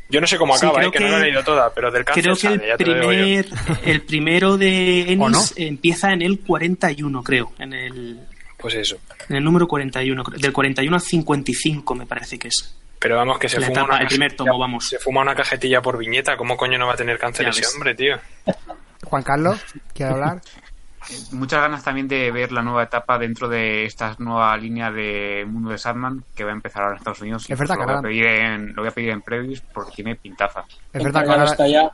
yo 0.08 0.20
no 0.20 0.26
sé 0.28 0.36
cómo 0.38 0.56
Sí, 0.56 0.64
acaba, 0.66 0.78
creo 0.78 0.88
eh, 0.90 0.92
que, 0.92 1.00
no 1.00 1.06
que- 1.06 1.10
lo 1.10 1.18
he 1.18 1.22
leído 1.24 1.42
toda, 1.42 1.74
pero 1.74 1.90
del 1.90 2.04
cáncer 2.04 2.22
Creo 2.22 2.34
que 2.36 2.40
sale, 2.42 2.66
ya 2.68 2.74
el, 2.74 2.76
primer, 2.78 3.46
el 3.84 4.02
primero 4.02 4.56
de 4.56 5.16
¿O 5.20 5.28
no? 5.28 5.38
Ennis 5.38 5.54
empieza 5.56 6.12
en 6.12 6.22
el 6.22 6.38
41, 6.40 7.22
creo. 7.24 7.52
En 7.58 7.72
el, 7.72 8.20
Pues 8.56 8.74
eso. 8.74 8.98
en 9.28 9.34
el 9.36 9.42
número 9.42 9.66
41. 9.66 10.22
creo. 10.22 10.38
Del 10.38 10.52
41 10.52 10.94
al 10.94 11.02
55, 11.02 11.94
me 11.96 12.06
parece 12.06 12.38
que 12.38 12.48
es. 12.48 12.72
Pero 12.98 13.16
vamos, 13.16 13.38
que 13.38 13.48
se 13.48 13.60
La 13.60 13.66
fuma 13.66 13.80
etapa, 13.80 13.94
una 13.94 14.02
el 14.02 14.08
primer 14.08 14.30
cajetilla- 14.32 14.36
tomo, 14.50 14.58
vamos. 14.58 14.88
Se 14.88 14.98
fuma 14.98 15.20
una 15.22 15.34
cajetilla 15.34 15.82
por 15.82 15.98
viñeta, 15.98 16.36
¿cómo 16.36 16.56
coño 16.56 16.78
no 16.78 16.86
va 16.86 16.94
a 16.94 16.96
tener 16.96 17.18
cáncer 17.18 17.48
ese 17.48 17.66
hombre, 17.74 17.94
tío? 17.94 18.16
Juan 19.04 19.22
Carlos, 19.22 19.60
¿quiere 19.94 20.12
hablar? 20.12 20.40
Muchas 21.32 21.60
ganas 21.60 21.84
también 21.84 22.08
de 22.08 22.32
ver 22.32 22.50
la 22.50 22.62
nueva 22.62 22.82
etapa 22.82 23.16
dentro 23.18 23.48
de 23.48 23.84
esta 23.84 24.16
nueva 24.18 24.56
línea 24.56 24.90
de 24.90 25.44
Mundo 25.46 25.70
de 25.70 25.78
Sandman 25.78 26.24
que 26.34 26.42
va 26.42 26.50
a 26.50 26.54
empezar 26.54 26.82
ahora 26.82 26.94
en 26.94 26.98
Estados 26.98 27.20
Unidos. 27.20 27.44
Es 27.48 27.56
verdad 27.56 27.76
lo 27.76 27.80
que 27.82 27.86
voy, 27.86 27.94
a 27.98 28.02
pedir 28.02 28.24
en, 28.26 28.74
lo 28.74 28.82
voy 28.82 28.88
a 28.88 28.90
pedir 28.90 29.10
en 29.10 29.22
previews 29.22 29.60
porque 29.72 29.92
tiene 29.94 30.16
pintaza. 30.16 30.64
Es 30.92 31.04
verdad 31.04 31.24
que 31.24 31.30
ahora, 31.30 31.44
está 31.44 31.68
ya. 31.68 31.88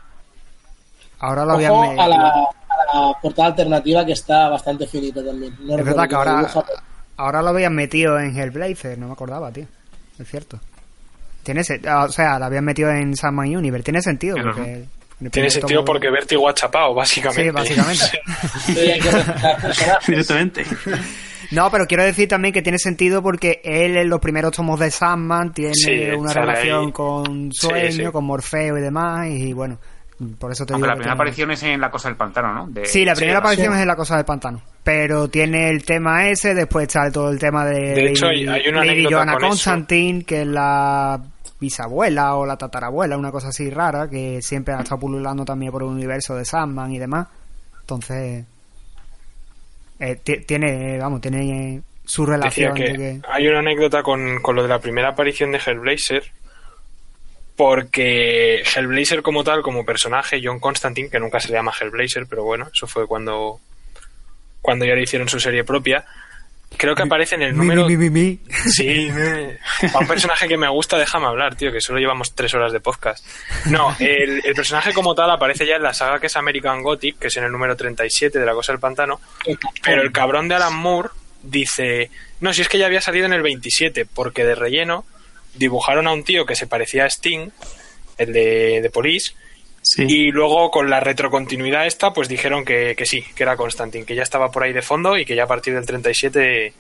ahora 1.19 1.45
lo 1.45 1.53
habían... 1.53 1.73
Ojo 1.73 2.01
a 2.01 2.09
la, 2.09 2.17
a 2.29 3.01
la 3.09 3.13
portada 3.21 3.49
alternativa 3.49 4.07
que 4.07 4.13
está 4.13 4.49
bastante 4.49 4.87
finita 4.87 5.23
también. 5.23 5.55
No 5.61 5.77
Es 5.77 5.85
verdad 5.85 6.09
que 6.09 6.15
ahora, 6.15 6.37
dibuja, 6.37 6.63
pero- 6.67 6.79
ahora 7.19 7.43
lo 7.43 7.49
habían 7.51 7.75
metido 7.75 8.19
en 8.19 8.35
Hellblazer, 8.39 8.97
no 8.99 9.09
me 9.09 9.13
acordaba, 9.13 9.53
tío. 9.53 9.67
Es 10.19 10.27
cierto. 10.27 10.59
Tiene 11.43 11.65
se- 11.65 11.81
o 11.89 12.09
sea, 12.09 12.39
lo 12.39 12.45
habían 12.47 12.65
metido 12.65 12.91
en 12.91 13.17
Sandman 13.17 13.57
Universe. 13.57 13.85
Tiene 13.85 14.01
sentido 14.03 14.35
Claro. 14.37 14.53
porque... 14.55 14.85
el 15.21 15.31
Tiene 15.31 15.51
sentido 15.51 15.81
tomo- 15.83 15.87
porque 15.87 16.11
Vértigo 16.11 16.49
ha 16.49 16.55
chapado, 16.55 16.95
básicamente. 16.95 17.45
Sí, 17.45 17.51
básicamente. 17.51 18.21
Directamente. 20.07 20.65
No, 21.51 21.71
pero 21.71 21.85
quiero 21.87 22.03
decir 22.03 22.29
también 22.29 22.55
que 22.55 22.63
tiene 22.63 22.79
sentido 22.79 23.23
porque 23.23 23.61
él 23.63 23.95
en 23.99 24.09
los 24.09 24.21
primeros 24.21 24.53
tomos 24.53 24.81
de 24.81 24.91
Sandman 24.91 25.53
tiene 25.53 25.75
Sí, 25.75 25.91
una 26.17 26.33
relación 26.33 26.87
ahí. 26.87 26.93
con 26.93 27.53
Sueño, 27.53 27.91
sí. 28.07 28.11
con 28.11 28.25
Morfeo 28.25 28.79
y 28.79 28.81
demás, 28.81 29.29
y 29.29 29.53
bueno, 29.53 29.79
por 30.39 30.51
eso 30.51 30.65
te 30.65 30.73
Aunque 30.73 30.87
digo 30.87 30.87
la 30.87 30.95
primera 30.95 31.13
aparición 31.13 31.51
es 31.51 31.63
en 31.65 31.79
La 31.79 31.91
Cosa 31.91 32.09
del 32.09 32.17
Pantano, 32.17 32.55
¿no? 32.55 32.67
De- 32.69 32.87
Sí, 32.87 33.05
la 33.05 33.13
primera 33.15 33.41
Sí, 33.41 33.43
aparición 33.43 33.73
sí. 33.73 33.77
es 33.77 33.83
en 33.83 33.89
la 33.89 33.97
cosa 33.97 34.17
del 34.17 34.25
pantano. 34.25 34.63
Pero 34.83 35.29
tiene 35.29 35.69
el 35.69 35.85
tema 35.85 36.27
ese, 36.29 36.55
después 36.55 36.87
está 36.87 37.11
todo 37.11 37.29
el 37.29 37.39
tema 37.39 37.67
de, 37.67 37.81
De 37.97 38.07
hecho, 38.07 38.29
hay- 38.29 38.47
hay 38.49 38.69
una 38.69 38.79
Lady 38.79 38.91
anécdota 38.91 39.17
Joanna 39.17 39.33
con 39.35 39.41
eso. 39.43 39.49
Constantine, 39.49 40.25
que 40.25 40.41
es 40.43 40.47
la 40.49 41.21
bisabuela 41.63 42.35
o 42.37 42.45
la 42.45 42.57
tatarabuela, 42.59 43.17
una 43.17 43.31
cosa 43.31 43.49
así 43.49 43.71
rara, 43.71 44.09
que 44.11 44.43
siempre 44.43 44.75
ha 44.75 44.81
estado 44.81 45.01
pululando 45.01 45.45
también 45.45 45.71
por 45.73 45.83
el 45.83 45.89
universo 45.89 46.35
de 46.35 46.45
Sandman 46.45 46.93
y 46.93 46.99
demás. 46.99 47.29
Entonces, 47.81 48.45
eh, 50.01 50.17
ti- 50.23 50.41
tiene, 50.45 50.99
vamos, 50.99 51.21
tiene 51.21 51.81
su 52.05 52.27
relación. 52.27 52.75
que- 52.75 53.21
hay 53.29 53.47
una 53.49 53.61
anécdota 53.61 54.03
con, 54.03 54.43
con 54.43 54.57
lo 54.57 54.63
de 54.63 54.69
la 54.69 54.81
primera 54.81 55.11
aparición 55.11 55.53
de 55.53 55.59
Hellblazer, 55.65 56.25
porque 57.57 58.63
Hellblazer 58.75 59.23
como 59.23 59.45
tal, 59.45 59.63
como 59.63 59.85
personaje, 59.85 60.41
John 60.43 60.59
Constantine, 60.59 61.09
que 61.11 61.21
nunca 61.21 61.39
se 61.39 61.49
le 61.49 61.55
llama 61.55 61.73
Hellblazer, 61.79 62.27
pero 62.27 62.45
bueno, 62.45 62.69
eso 62.73 62.87
fue 62.87 63.07
cuando, 63.07 63.61
cuando 64.61 64.85
ya 64.85 64.95
le 64.95 65.03
hicieron 65.03 65.29
su 65.29 65.39
serie 65.39 65.63
propia, 65.65 66.05
creo 66.77 66.95
que 66.95 67.03
aparece 67.03 67.35
en 67.35 67.43
el 67.43 67.57
número... 67.57 67.87
mi, 67.87 68.11
mi. 68.11 68.41
Sí, 68.69 69.09
para 69.93 69.99
un 70.01 70.07
personaje 70.07 70.49
que 70.49 70.57
me 70.57 70.69
gusta, 70.69 70.99
déjame 70.99 71.27
hablar, 71.27 71.55
tío, 71.57 71.73
que 71.73 71.81
solo 71.81 71.99
llevamos 71.99 72.35
tres 72.35 72.55
horas 72.55 72.73
de 72.73 72.81
podcast. 72.81 73.25
No, 73.67 73.95
el, 73.99 74.43
el 74.45 74.55
personaje 74.55 74.93
como 74.93 75.15
tal 75.15 75.31
aparece 75.31 75.67
ya 75.67 75.77
en 75.77 75.83
la 75.83 75.95
saga 75.95 76.19
que 76.19 76.27
es 76.27 76.37
American 76.37 76.83
Gothic, 76.83 77.19
que 77.19 77.29
es 77.29 77.37
en 77.37 77.45
el 77.45 77.53
número 77.53 77.77
37 77.77 78.39
de 78.39 78.47
La 78.47 78.53
Cosa 78.53 78.73
del 78.73 78.81
Pantano, 78.81 79.21
pero 79.83 80.03
el 80.03 80.13
cabrón 80.13 80.49
de 80.49 80.55
Alan 80.57 80.75
Moore 80.75 81.11
dice, 81.43 82.11
no, 82.41 82.53
si 82.53 82.63
es 82.63 82.69
que 82.69 82.79
ya 82.79 82.87
había 82.87 83.01
salido 83.01 83.27
en 83.27 83.33
el 83.33 83.43
27, 83.43 84.07
porque 84.07 84.45
de 84.45 84.55
relleno 84.55 85.05
dibujaron 85.55 86.07
a 86.07 86.13
un 86.13 86.25
tío 86.25 86.47
que 86.47 86.57
se 86.57 86.67
parecía 86.67 87.05
a 87.05 87.09
Sting, 87.09 87.51
el 88.19 88.33
de, 88.33 88.81
de 88.83 88.91
Police, 88.91 89.35
Sí. 89.95 90.05
y 90.09 90.31
luego 90.31 90.71
con 90.71 90.89
la 90.89 91.01
retrocontinuidad 91.01 91.87
esta, 91.87 92.13
pues 92.13 92.29
dijeron 92.29 92.65
que, 92.65 92.95
que 92.97 93.05
sí, 93.05 93.23
que 93.35 93.43
era 93.43 93.57
Constantine, 93.57 94.05
que 94.07 94.15
ya 94.15 94.23
estaba 94.23 94.51
por 94.51 94.63
ahí 94.63 94.73
de 94.73 94.81
fondo 94.83 95.19
y 95.19 95.25
que 95.27 95.35
ya 95.37 95.45
a 95.45 95.47
partir 95.47 95.75
del 95.75 95.85
37 95.85 96.73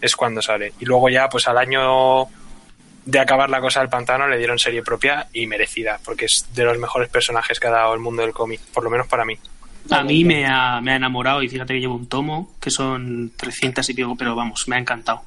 es 0.00 0.16
cuando 0.16 0.40
sale. 0.40 0.72
Y 0.80 0.84
luego 0.86 1.08
ya, 1.10 1.28
pues 1.28 1.46
al 1.48 1.58
año 1.58 2.26
de 3.04 3.18
acabar 3.18 3.50
la 3.50 3.60
cosa 3.60 3.80
del 3.80 3.88
pantano 3.88 4.26
le 4.28 4.38
dieron 4.38 4.58
serie 4.58 4.82
propia 4.82 5.26
y 5.32 5.46
merecida, 5.46 5.98
porque 6.04 6.24
es 6.26 6.46
de 6.54 6.64
los 6.64 6.78
mejores 6.78 7.08
personajes 7.08 7.58
que 7.60 7.66
ha 7.66 7.70
dado 7.70 7.92
el 7.94 8.00
mundo 8.00 8.22
del 8.22 8.32
cómic, 8.32 8.60
por 8.72 8.82
lo 8.84 8.90
menos 8.90 9.06
para 9.08 9.24
mí. 9.24 9.36
A 9.90 10.02
mí 10.02 10.24
me 10.24 10.46
ha, 10.46 10.80
me 10.80 10.92
ha 10.92 10.96
enamorado 10.96 11.42
y 11.42 11.48
fíjate 11.48 11.74
que 11.74 11.80
llevo 11.80 11.94
un 11.96 12.06
tomo, 12.08 12.54
que 12.60 12.70
son 12.70 13.32
300 13.36 13.88
y 13.88 13.94
pico, 13.94 14.14
pero 14.16 14.34
vamos, 14.34 14.68
me 14.68 14.76
ha 14.76 14.78
encantado. 14.78 15.22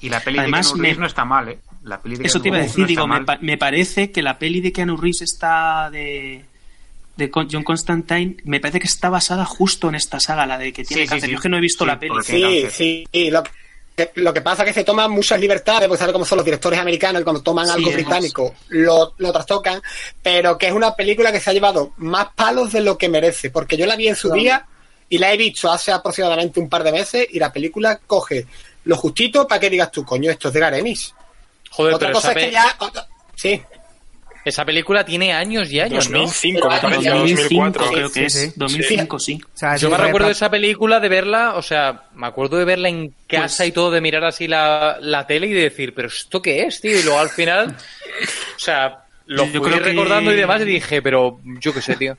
Y 0.00 0.08
la 0.08 0.20
peli 0.20 0.38
Además, 0.38 0.66
de 0.74 0.80
Keanu 0.80 0.94
me- 0.96 1.00
no 1.00 1.06
está 1.06 1.24
mal, 1.24 1.48
¿eh? 1.48 1.58
La 1.84 2.00
peli 2.00 2.16
de 2.16 2.26
Eso 2.26 2.40
te 2.40 2.48
iba 2.48 2.58
a 2.58 2.60
decir, 2.60 2.80
no 2.82 2.86
digo, 2.86 3.06
me, 3.06 3.24
pa- 3.24 3.38
me 3.40 3.56
parece 3.58 4.10
que 4.12 4.20
la 4.22 4.38
peli 4.38 4.60
de 4.60 4.72
Keanu 4.72 4.96
Reeves 4.96 5.22
está 5.22 5.88
de, 5.90 6.44
de 7.28 7.46
John 7.50 7.62
Constantine, 7.64 8.36
me 8.44 8.60
parece 8.60 8.78
que 8.80 8.86
está 8.86 9.08
basada 9.10 9.44
justo 9.44 9.88
en 9.88 9.94
esta 9.94 10.20
saga, 10.20 10.46
la 10.46 10.58
de 10.58 10.72
que 10.72 10.84
tiene 10.84 11.02
Sí, 11.02 11.06
sí, 11.06 11.10
cáncer. 11.10 11.26
sí. 11.28 11.32
Yo 11.32 11.36
es 11.36 11.42
que 11.42 11.48
no 11.48 11.56
he 11.56 11.60
visto 11.60 11.84
Sí, 11.84 11.88
la 11.88 11.98
peli. 11.98 12.14
Sí, 12.24 12.66
sí. 12.70 13.08
y 13.12 13.30
Lo, 13.30 13.42
que- 13.42 14.10
lo 14.14 14.32
que 14.32 14.40
pasa 14.40 14.62
es 14.62 14.68
que 14.68 14.74
se 14.74 14.84
toman 14.84 15.10
muchas 15.10 15.38
libertades, 15.38 15.86
porque 15.88 15.98
sabes 15.98 16.12
cómo 16.14 16.24
son 16.24 16.36
los 16.38 16.44
directores 16.44 16.78
americanos 16.80 17.20
y 17.20 17.24
cuando 17.24 17.42
toman 17.42 17.66
Sí, 17.66 17.72
algo 17.72 17.90
es 17.90 17.94
británico 17.96 18.54
lo, 18.68 19.14
lo 19.18 19.32
trastocan, 19.32 19.82
pero 20.22 20.56
que 20.56 20.68
es 20.68 20.72
una 20.72 20.94
película 20.94 21.30
que 21.30 21.40
se 21.40 21.50
ha 21.50 21.52
llevado 21.52 21.92
más 21.98 22.28
palos 22.34 22.72
de 22.72 22.80
lo 22.80 22.96
que 22.96 23.08
merece, 23.08 23.50
porque 23.50 23.76
yo 23.76 23.84
la 23.86 23.96
vi 23.96 24.08
en 24.08 24.16
su 24.16 24.28
Claro. 24.28 24.40
día 24.42 24.66
y 25.10 25.18
la 25.18 25.32
he 25.32 25.36
visto 25.36 25.70
hace 25.70 25.92
aproximadamente 25.92 26.58
un 26.58 26.68
par 26.70 26.82
de 26.84 26.92
meses 26.92 27.26
y 27.30 27.38
la 27.38 27.52
película 27.52 27.98
coge 28.06 28.46
lo 28.84 28.96
justito 28.96 29.46
para 29.46 29.60
que 29.60 29.68
digas 29.70 29.90
tú, 29.92 30.04
coño, 30.04 30.30
esto 30.30 30.48
es 30.48 30.54
de 30.54 30.60
Garenis. 30.60 31.14
Joder, 31.70 31.94
Otra 31.94 32.08
pero 32.08 32.16
cosa 32.18 32.32
es 32.32 32.38
que 32.46 32.50
ya... 32.50 32.76
otra- 32.80 33.06
Sí. 33.36 33.60
Esa 34.44 34.64
película 34.64 35.04
tiene 35.04 35.32
años 35.32 35.70
y 35.70 35.78
años, 35.80 36.10
¿no? 36.10 36.18
2005, 36.20 36.68
me 36.68 36.78
parece, 36.80 37.10
2004. 37.10 37.90
creo 37.92 38.10
que 38.12 38.24
es. 38.26 38.52
2005, 38.58 39.18
sí. 39.18 39.40
Yo 39.78 39.90
me 39.90 39.96
recuerdo 39.98 40.26
de 40.26 40.32
esa 40.32 40.50
película 40.50 41.00
de 41.00 41.08
verla, 41.08 41.54
o 41.54 41.62
sea, 41.62 42.04
me 42.14 42.26
acuerdo 42.26 42.58
de 42.58 42.64
verla 42.64 42.88
en 42.88 43.14
casa 43.26 43.58
Pues- 43.58 43.68
y 43.68 43.72
todo, 43.72 43.90
de 43.90 44.00
mirar 44.00 44.24
así 44.24 44.48
la, 44.48 44.98
la 45.00 45.26
tele 45.26 45.46
y 45.46 45.52
de 45.52 45.62
decir, 45.62 45.94
pero 45.94 46.08
¿esto 46.08 46.42
qué 46.42 46.62
es, 46.64 46.80
tío? 46.80 46.98
Y 46.98 47.02
luego 47.02 47.18
al 47.20 47.28
final, 47.30 47.76
o 48.56 48.58
sea, 48.58 49.04
lo 49.26 49.44
Yo 49.46 49.50
fui 49.52 49.60
creo 49.60 49.78
que- 49.78 49.90
recordando 49.90 50.32
y 50.32 50.36
demás 50.36 50.60
y 50.62 50.64
dije, 50.64 51.00
pero 51.02 51.38
yo 51.60 51.72
qué 51.72 51.80
sé, 51.80 51.96
tío. 51.96 52.16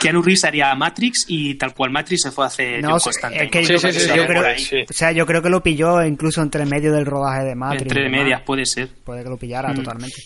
Keanu 0.00 0.20
Reeves 0.20 0.44
haría 0.44 0.74
Matrix 0.74 1.26
y 1.28 1.54
tal 1.54 1.72
cual 1.74 1.90
Matrix 1.90 2.22
se 2.22 2.32
fue 2.32 2.44
a 2.44 2.48
hacer 2.48 2.82
No, 2.82 2.98
que 2.98 3.62
yo, 3.64 3.78
creo, 4.26 4.42
o 4.88 4.92
sea, 4.92 5.12
yo 5.12 5.24
creo 5.24 5.40
que 5.42 5.48
lo 5.48 5.62
pilló 5.62 6.04
incluso 6.04 6.42
entre 6.42 6.66
medio 6.66 6.92
del 6.92 7.06
rodaje 7.06 7.44
de 7.44 7.54
Matrix. 7.54 7.82
Entre 7.82 8.08
medias, 8.08 8.42
puede 8.42 8.66
ser. 8.66 8.88
Puede 9.04 9.22
que 9.22 9.28
lo 9.30 9.36
pillara 9.36 9.68
Mm. 9.72 9.76
totalmente. 9.76 10.16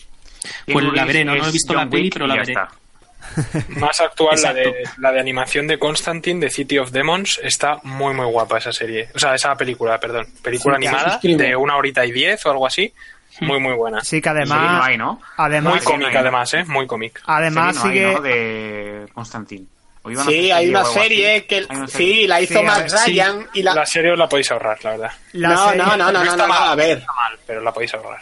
Pues 0.71 0.85
la 0.93 1.05
veré, 1.05 1.25
no, 1.25 1.35
no 1.35 1.47
he 1.47 1.51
visto 1.51 1.73
la 1.73 1.87
peli, 1.89 2.09
pero 2.09 2.27
la 2.27 2.35
veré. 2.35 2.53
Más 3.69 3.99
actual, 4.01 4.39
la 4.41 4.53
de, 4.53 4.83
la 4.99 5.11
de 5.11 5.19
animación 5.19 5.67
de 5.67 5.79
Constantine, 5.79 6.39
de 6.39 6.49
City 6.49 6.77
of 6.77 6.91
Demons, 6.91 7.39
está 7.43 7.79
muy, 7.83 8.13
muy 8.13 8.25
guapa 8.27 8.59
esa 8.59 8.71
serie. 8.71 9.09
O 9.15 9.19
sea, 9.19 9.33
esa 9.35 9.55
película, 9.55 9.99
perdón. 9.99 10.27
Película 10.41 10.77
Sí, 10.79 10.85
animada 10.87 11.19
de 11.21 11.55
una 11.55 11.75
horita 11.75 12.05
y 12.05 12.11
diez 12.11 12.45
o 12.45 12.51
algo 12.51 12.67
así. 12.67 12.93
Muy, 13.41 13.59
muy 13.59 13.73
buena. 13.73 14.01
Sí, 14.01 14.21
que 14.21 14.29
además. 14.29 14.87
Además, 15.37 15.73
muy 15.73 15.79
cómica, 15.83 16.19
además, 16.19 16.53
¿eh? 16.53 16.63
Muy 16.65 16.87
cómica. 16.87 17.21
Además 17.25 17.75
no 17.75 17.81
hay, 17.83 17.87
sigue- 17.97 18.13
¿no? 18.13 18.21
de 18.21 19.05
Constantine. 19.13 19.65
¿O 20.03 20.11
iban 20.11 20.27
a 20.27 20.29
Sí, 20.29 20.51
hay 20.51 20.69
una 20.69 20.85
serie 20.85 21.45
que 21.47 21.65
Hay 21.67 21.87
sí, 21.87 22.27
la 22.27 22.39
hizo 22.39 22.59
Sí, 22.59 22.63
Matt 22.65 22.77
ver, 22.81 22.89
sí. 22.91 23.11
Ryan 23.11 23.47
y 23.55 23.63
la... 23.63 23.73
La 23.73 23.85
serie 23.87 24.11
os 24.11 24.19
la 24.19 24.29
podéis 24.29 24.51
ahorrar, 24.51 24.77
la 24.83 24.91
verdad. 24.91 25.11
La 25.33 25.49
No, 25.49 25.65
serie- 25.69 25.77
no, 25.83 25.97
no, 25.97 26.11
no, 26.11 26.11
no, 26.11 26.23
está 26.23 26.37
no, 26.37 26.47
mal, 26.47 26.69
a 26.69 26.75
ver. 26.75 26.97
está 26.99 27.11
mal, 27.13 27.39
pero 27.45 27.61
la 27.61 27.73
podéis 27.73 27.93
ahorrar. 27.95 28.19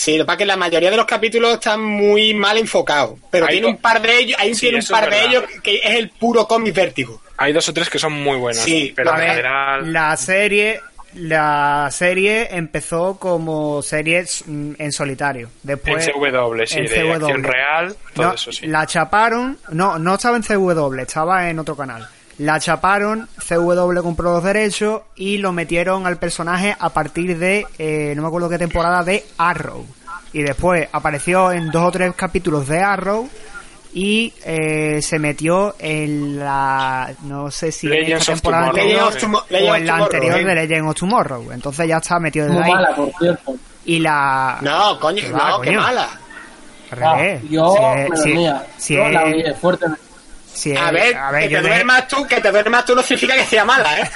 Sí, 0.00 0.16
lo 0.16 0.24
que 0.24 0.28
pasa 0.28 0.34
es 0.36 0.38
que 0.38 0.46
la 0.46 0.56
mayoría 0.56 0.90
de 0.90 0.96
los 0.96 1.04
capítulos 1.04 1.52
están 1.52 1.84
muy 1.84 2.32
mal 2.32 2.56
enfocados, 2.56 3.18
pero 3.30 3.44
Hay 3.44 3.56
tiene 3.56 3.66
un 3.66 3.76
par 3.76 4.00
de 4.00 4.18
ellos, 4.18 4.40
hay 4.40 4.54
Sí, 4.54 4.60
tiene 4.62 4.78
un 4.78 4.86
par 4.86 5.10
de 5.10 5.24
ellos 5.26 5.44
que 5.62 5.76
es 5.76 5.94
el 5.98 6.08
puro 6.08 6.48
cómic 6.48 6.74
vértigo. 6.74 7.20
Hay 7.36 7.52
dos 7.52 7.68
o 7.68 7.74
tres 7.74 7.90
que 7.90 7.98
son 7.98 8.14
muy 8.14 8.38
buenos. 8.38 8.62
Sí, 8.62 8.94
pero 8.96 9.12
a 9.12 9.22
en 9.22 9.28
general. 9.28 9.92
la 9.92 10.16
serie 10.16 10.80
la 11.12 11.88
serie 11.90 12.48
empezó 12.52 13.18
como 13.18 13.82
serie 13.82 14.24
en 14.46 14.90
solitario. 14.92 15.50
Después 15.62 16.08
en 16.08 16.14
CW, 16.14 16.64
sí, 16.64 16.78
en 16.78 16.86
de 16.86 17.02
CW. 17.02 17.12
acción 17.12 17.42
real, 17.44 17.96
todo 18.14 18.26
No, 18.28 18.34
eso 18.34 18.52
sí. 18.52 18.66
La 18.68 18.86
chaparon, 18.86 19.58
no, 19.68 19.98
no 19.98 20.14
estaba 20.14 20.38
en 20.38 20.42
CW, 20.44 20.94
estaba 21.00 21.50
en 21.50 21.58
otro 21.58 21.76
canal. 21.76 22.08
La 22.40 22.58
chaparon, 22.58 23.28
CW 23.46 24.00
compró 24.02 24.32
los 24.32 24.42
derechos 24.44 25.02
y 25.14 25.36
lo 25.38 25.52
metieron 25.52 26.06
al 26.06 26.16
personaje 26.16 26.74
a 26.78 26.88
partir 26.88 27.38
de, 27.38 27.66
eh, 27.78 28.14
no 28.16 28.22
me 28.22 28.28
acuerdo 28.28 28.48
qué 28.48 28.56
temporada, 28.56 29.02
de 29.04 29.24
Arrow. 29.36 29.84
Y 30.32 30.42
después 30.42 30.88
apareció 30.90 31.52
en 31.52 31.70
dos 31.70 31.82
o 31.84 31.90
tres 31.90 32.14
capítulos 32.16 32.66
de 32.66 32.80
Arrow 32.80 33.28
y 33.92 34.32
eh, 34.44 35.02
se 35.02 35.18
metió 35.18 35.74
en 35.78 36.38
la, 36.38 37.12
no 37.24 37.50
sé 37.50 37.72
si 37.72 37.88
en 37.88 37.92
Legends 37.92 38.20
esta 38.22 38.32
of 38.32 38.40
temporada 38.40 38.66
anterior 38.68 39.12
o 39.68 39.74
en 39.74 39.86
la 39.86 39.96
anterior 39.96 40.44
de 40.44 40.54
Legend 40.54 40.88
of 40.88 40.94
Tomorrow. 40.94 41.52
Entonces 41.52 41.88
ya 41.88 41.98
está 41.98 42.18
metido 42.20 42.46
de 42.46 42.52
Muy 42.52 42.62
ahí. 42.62 42.72
mala, 42.72 42.94
por 42.96 43.10
cierto. 43.18 43.54
Y 43.84 43.98
la... 43.98 44.58
No, 44.62 44.98
coño, 44.98 45.20
¿Qué 45.22 45.28
no, 45.28 45.36
va, 45.38 45.60
qué 45.60 45.66
coño? 45.68 45.80
mala. 45.82 46.08
Al 46.92 47.02
Ah, 47.02 47.16
revés. 47.16 47.42
yo 47.50 47.74
Si 48.16 48.28
me 48.34 48.46
es- 48.46 48.56
si- 48.78 48.94
Yo 48.94 49.02
es- 49.08 49.58
fuertemente. 49.58 50.09
Si 50.60 50.72
es- 50.72 50.78
A 50.78 50.90
ver, 50.90 51.16
a 51.16 51.30
ver, 51.30 51.48
que 51.48 51.56
te 51.56 51.62
duermas 51.62 52.08
tú, 52.08 52.26
que 52.26 52.40
te 52.40 52.50
duermas 52.50 52.84
tú 52.84 52.94
no 52.94 53.02
significa 53.02 53.34
que 53.34 53.44
sea 53.44 53.64
mala, 53.64 53.98
¿eh? 54.00 54.10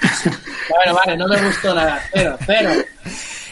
Bueno, 0.68 0.94
vale, 0.94 1.16
no 1.16 1.28
me 1.28 1.40
gustó 1.42 1.74
nada. 1.74 2.00
Pero, 2.12 2.36
pero. 2.46 2.70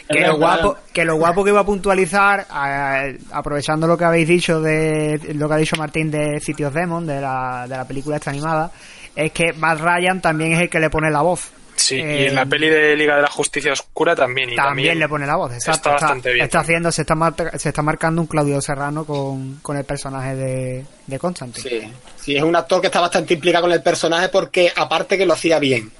que 0.09 0.21
lo 0.21 0.37
guapo 0.37 0.77
que 0.93 1.05
lo 1.05 1.17
guapo 1.17 1.45
que 1.45 1.51
iba 1.51 1.61
a 1.61 1.65
puntualizar 1.65 2.47
eh, 2.67 3.19
aprovechando 3.33 3.87
lo 3.87 3.97
que 3.97 4.05
habéis 4.05 4.29
dicho 4.29 4.61
de 4.61 5.19
lo 5.35 5.49
que 5.49 5.55
ha 5.55 5.59
dicho 5.59 5.77
Martín 5.77 6.11
de 6.11 6.41
City 6.41 6.65
of 6.65 6.75
Demon 6.75 7.07
de 7.07 7.21
la, 7.21 7.67
de 7.69 7.77
la 7.77 7.87
película 7.87 8.17
esta 8.17 8.31
animada 8.31 8.71
es 9.17 9.33
que 9.33 9.53
Matt 9.55 9.81
Ryan 9.81 10.21
también 10.21 10.53
es 10.53 10.61
el 10.63 10.69
que 10.69 10.81
le 10.81 10.91
pone 10.91 11.11
la 11.11 11.23
voz 11.23 11.51
Sí, 11.77 11.97
y 11.97 12.01
Eh, 12.01 12.29
en 12.29 12.35
la 12.35 12.47
peli 12.47 12.69
de 12.69 12.97
Liga 12.97 13.17
de 13.17 13.23
la 13.23 13.29
Justicia 13.31 13.73
Oscura 13.73 14.15
también. 14.15 14.51
Y 14.51 14.57
también, 14.57 14.69
también, 14.69 14.99
le 15.01 15.09
pone 15.09 15.27
la 15.27 15.37
voz 15.37 15.53
exacto 15.53 15.91
está 15.91 15.91
bastante 16.07 16.33
bien. 16.33 16.45
está 16.45 16.61
haciendo 16.61 16.91
se 16.93 17.03
está 17.03 17.15
mar- 17.15 17.35
se 17.59 17.69
está 17.69 17.83
marcando 17.83 18.21
un 18.23 18.27
Claudio 18.27 18.61
Serrano 18.61 19.05
con, 19.05 19.57
con 19.57 19.77
el 19.77 19.85
personaje 19.85 20.35
de, 20.37 20.87
de 21.07 21.19
Constantine 21.19 21.69
Sí, 21.69 21.93
sí, 22.21 22.37
es 22.37 22.43
un 22.43 22.55
actor 22.57 22.81
que 22.81 22.87
está 22.87 23.01
bastante 23.01 23.35
implicado 23.35 23.65
con 23.65 23.73
el 23.73 23.83
personaje 23.83 24.29
porque 24.29 24.73
aparte 24.75 25.19
que 25.19 25.27
lo 25.27 25.33
hacía 25.35 25.59
bien. 25.59 25.91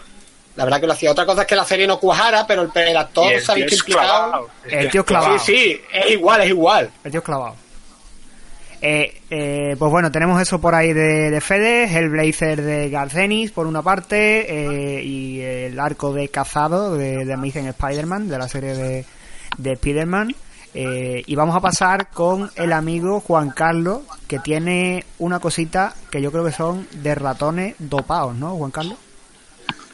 La 0.57 0.65
verdad 0.65 0.81
que 0.81 0.87
lo 0.87 0.93
hacía. 0.93 1.11
Otra 1.11 1.27
cosa 1.27 1.41
es 1.43 1.49
que 1.49 1.57
la 1.57 1.65
serie 1.65 1.85
no 1.87 1.99
cuajara, 1.99 2.47
pero 2.47 2.63
el, 2.63 2.71
el 2.75 2.97
actor 2.97 3.27
se 3.41 3.51
ha 3.51 3.55
tío 3.57 3.65
visto 3.65 3.75
es 3.75 3.81
implicado. 3.81 4.07
clavado. 4.31 4.51
el 4.71 4.91
tío 4.91 5.01
es 5.01 5.07
clavado 5.07 5.39
Sí, 5.41 5.53
sí, 5.57 5.81
es 5.93 6.11
igual, 6.13 6.41
es 6.43 6.49
igual. 6.51 6.91
El 7.03 7.11
tío 7.11 7.19
es 7.19 7.25
clavado. 7.27 7.57
Eh, 8.87 9.23
eh, 9.31 9.77
pues 9.79 9.91
bueno, 9.91 10.13
tenemos 10.13 10.43
eso 10.43 10.61
por 10.61 10.75
ahí 10.75 10.93
de, 10.93 11.31
de 11.31 11.41
Fede, 11.41 11.85
Hellblazer 11.85 12.61
de 12.61 12.91
Garcenis 12.91 13.51
por 13.51 13.67
una 13.67 13.81
parte 13.81 14.99
eh, 14.99 15.03
y 15.03 15.41
el 15.41 15.81
arco 15.81 16.13
de 16.13 16.29
Cazado 16.29 16.95
de, 16.95 17.25
de 17.25 17.33
Amazing 17.33 17.69
Spider-Man, 17.69 18.29
de 18.29 18.37
la 18.37 18.47
serie 18.47 18.75
de, 18.75 19.07
de 19.57 19.73
Spider-Man. 19.73 20.35
Eh, 20.75 21.23
y 21.25 21.35
vamos 21.35 21.57
a 21.57 21.61
pasar 21.61 22.11
con 22.11 22.51
el 22.57 22.75
amigo 22.75 23.21
Juan 23.21 23.53
Carlos, 23.53 24.03
que 24.29 24.39
tiene 24.39 25.07
una 25.19 25.41
cosita 25.41 25.95
que 26.11 26.21
yo 26.21 26.31
creo 26.31 26.45
que 26.45 26.53
son 26.53 26.87
de 26.93 27.15
ratones 27.15 27.77
dopados, 27.79 28.35
¿no, 28.35 28.55
Juan 28.57 28.71
Carlos? 28.71 28.99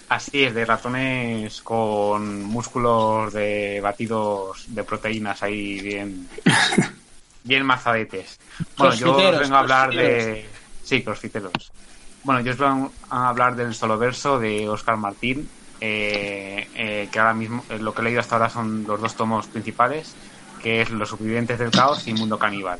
Así 0.08 0.42
es, 0.42 0.52
de 0.52 0.64
ratones 0.64 1.62
con 1.62 2.42
músculos 2.42 3.32
de 3.32 3.80
batidos 3.80 4.64
de 4.66 4.82
proteínas 4.82 5.44
ahí 5.44 5.80
bien, 5.80 6.28
bien 7.44 7.64
mazadetes. 7.64 8.38
Bueno, 8.76 8.94
yo 8.94 9.16
os 9.16 9.38
vengo 9.38 9.56
a 9.56 9.60
hablar 9.60 9.90
de... 9.90 10.48
Sí, 10.82 11.02
crossfiteros. 11.02 11.72
Bueno, 12.24 12.40
yo 12.40 12.52
os 12.52 12.58
vengo 12.58 12.92
a 13.08 13.28
hablar 13.28 13.56
del 13.56 13.74
solo 13.74 13.96
verso 13.98 14.38
de 14.38 14.68
Oscar 14.68 14.96
Martín, 14.96 15.48
eh, 15.80 16.68
eh, 16.74 17.08
que 17.10 17.18
ahora 17.18 17.32
mismo 17.32 17.64
eh, 17.70 17.78
lo 17.78 17.94
que 17.94 18.02
he 18.02 18.04
leído 18.04 18.20
hasta 18.20 18.36
ahora 18.36 18.50
son 18.50 18.84
los 18.86 19.00
dos 19.00 19.14
tomos 19.14 19.46
principales, 19.46 20.14
que 20.62 20.82
es 20.82 20.90
Los 20.90 21.08
supervivientes 21.08 21.58
del 21.58 21.70
caos 21.70 22.06
y 22.06 22.12
Mundo 22.12 22.38
caníbal. 22.38 22.78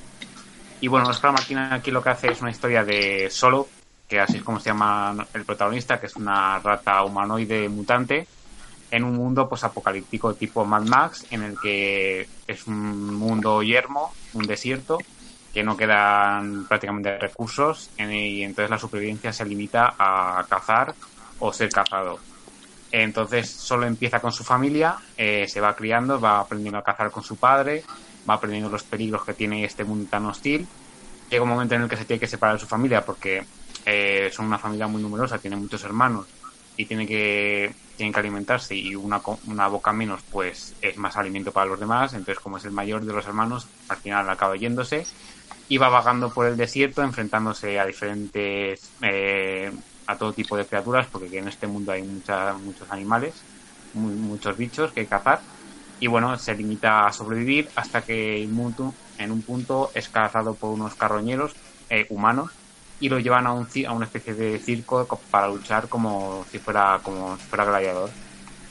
Y 0.81 0.89
bueno, 0.89 1.09
Oscar 1.09 1.33
Martín 1.33 1.59
aquí 1.59 1.91
lo 1.91 2.03
que 2.03 2.11
hace 2.11 2.33
es 2.33 2.41
una 2.41 2.51
historia 2.51 2.85
de 2.85 3.29
Solo, 3.31 3.69
que 4.09 4.21
así 4.21 4.39
es 4.39 4.43
como 4.43 4.61
se 4.61 4.71
llama 4.71 5.27
el 5.33 5.45
protagonista, 5.45 5.99
que 5.99 6.07
es 6.07 6.17
una 6.17 6.59
rata 6.59 7.03
humanoide 7.05 7.69
mutante, 7.69 8.27
en 8.91 9.05
un 9.05 9.15
mundo 9.17 9.49
pues 9.49 9.65
apocalíptico 9.65 10.35
tipo 10.35 10.65
Mad 10.65 10.85
Max, 10.85 11.27
en 11.31 11.43
el 11.43 11.59
que 11.61 12.27
es 12.47 12.67
un 12.67 13.15
mundo 13.15 13.63
yermo, 13.63 14.13
un 14.35 14.47
desierto, 14.47 14.99
que 15.53 15.63
no 15.63 15.77
quedan 15.77 16.67
prácticamente 16.67 17.19
recursos, 17.19 17.91
y 17.99 18.43
entonces 18.43 18.71
la 18.71 18.79
supervivencia 18.79 19.33
se 19.33 19.45
limita 19.45 19.95
a 19.99 20.45
cazar 20.49 20.95
o 21.39 21.53
ser 21.53 21.71
cazado. 21.71 22.19
Entonces 22.93 23.49
solo 23.49 23.87
empieza 23.87 24.21
con 24.21 24.33
su 24.33 24.43
familia, 24.43 24.97
eh, 25.17 25.47
se 25.47 25.61
va 25.61 25.77
criando, 25.77 26.21
va 26.21 26.41
aprendiendo 26.41 26.79
a 26.79 26.85
cazar 26.85 27.11
con 27.11 27.23
su 27.23 27.37
padre, 27.37 27.85
va 28.29 28.35
aprendiendo 28.35 28.69
los 28.69 28.83
peligros 28.83 29.25
que 29.25 29.35
tiene 29.35 29.65
este 29.65 29.85
mundo 29.85 30.09
tan 30.11 30.27
hostil. 30.27 30.67
Llega 31.31 31.43
un 31.43 31.49
momento 31.49 31.77
en 31.77 31.83
el 31.83 31.89
que 31.89 31.97
se 31.97 32.05
tiene 32.05 32.19
que 32.19 32.27
separar 32.27 32.57
de 32.57 32.61
su 32.61 32.67
familia 32.67 33.05
porque 33.05 33.45
eh, 33.87 34.31
son 34.33 34.47
una 34.47 34.59
familia 34.59 34.89
muy 34.89 35.01
numerosa, 35.01 35.39
tiene 35.39 35.57
muchos 35.57 35.85
hermanos 35.85 36.27
y 36.77 36.87
tiene 36.87 37.07
que, 37.07 37.73
tienen 38.01 38.15
que 38.15 38.21
alimentarse 38.21 38.75
y 38.77 38.95
una, 38.97 39.23
una 39.45 39.69
boca 39.69 39.93
menos 39.93 40.23
pues 40.29 40.77
es 40.81 40.97
más 40.99 41.17
alimento 41.19 41.53
para 41.53 41.67
los 41.71 41.81
demás. 41.81 42.15
Entonces 42.15 42.41
como 42.43 42.57
es 42.59 42.65
el 42.65 42.73
mayor 42.73 43.05
de 43.07 43.13
los 43.15 43.27
hermanos, 43.27 43.71
al 43.89 43.99
final 44.01 44.31
acaba 44.31 44.57
yéndose 44.57 45.03
y 45.69 45.79
va 45.79 45.89
vagando 45.89 46.33
por 46.33 46.47
el 46.47 46.57
desierto 46.57 47.03
enfrentándose 47.03 47.79
a 47.79 47.87
diferentes 47.87 48.97
eh, 49.03 49.73
a 50.07 50.19
todo 50.19 50.35
tipo 50.35 50.57
de 50.57 50.67
criaturas 50.67 51.09
porque 51.11 51.39
en 51.39 51.49
este 51.49 51.67
mundo 51.69 51.93
hay 51.93 52.03
mucha- 52.03 52.55
muchos 52.55 52.91
animales 52.91 53.49
mu- 53.93 54.17
muchos 54.17 54.57
bichos 54.57 54.93
que 54.93 55.09
cazar 55.09 55.45
y 55.99 56.07
bueno 56.09 56.37
se 56.37 56.55
limita 56.55 57.07
a 57.07 57.13
sobrevivir 57.13 57.71
hasta 57.75 58.05
que 58.05 58.47
pu- 58.49 58.99
en 59.17 59.33
un 59.33 59.45
punto 59.45 59.91
es 59.95 60.09
cazado 60.11 60.57
por 60.59 60.71
unos 60.73 60.97
carroñeros 60.97 61.59
eh, 61.89 62.07
humanos 62.11 62.60
y 63.01 63.09
lo 63.11 63.19
llevan 63.21 63.47
a, 63.49 63.55
un, 63.55 63.69
a 63.89 63.93
una 63.93 64.07
especie 64.07 64.35
de 64.35 64.61
circo 64.61 65.09
co- 65.09 65.27
para 65.31 65.49
luchar 65.49 65.89
como 65.91 66.47
si 66.51 66.61
fuera 66.61 67.01
como 67.03 67.39
si 67.39 67.47
fuera 67.49 67.67
gladiador. 67.67 68.17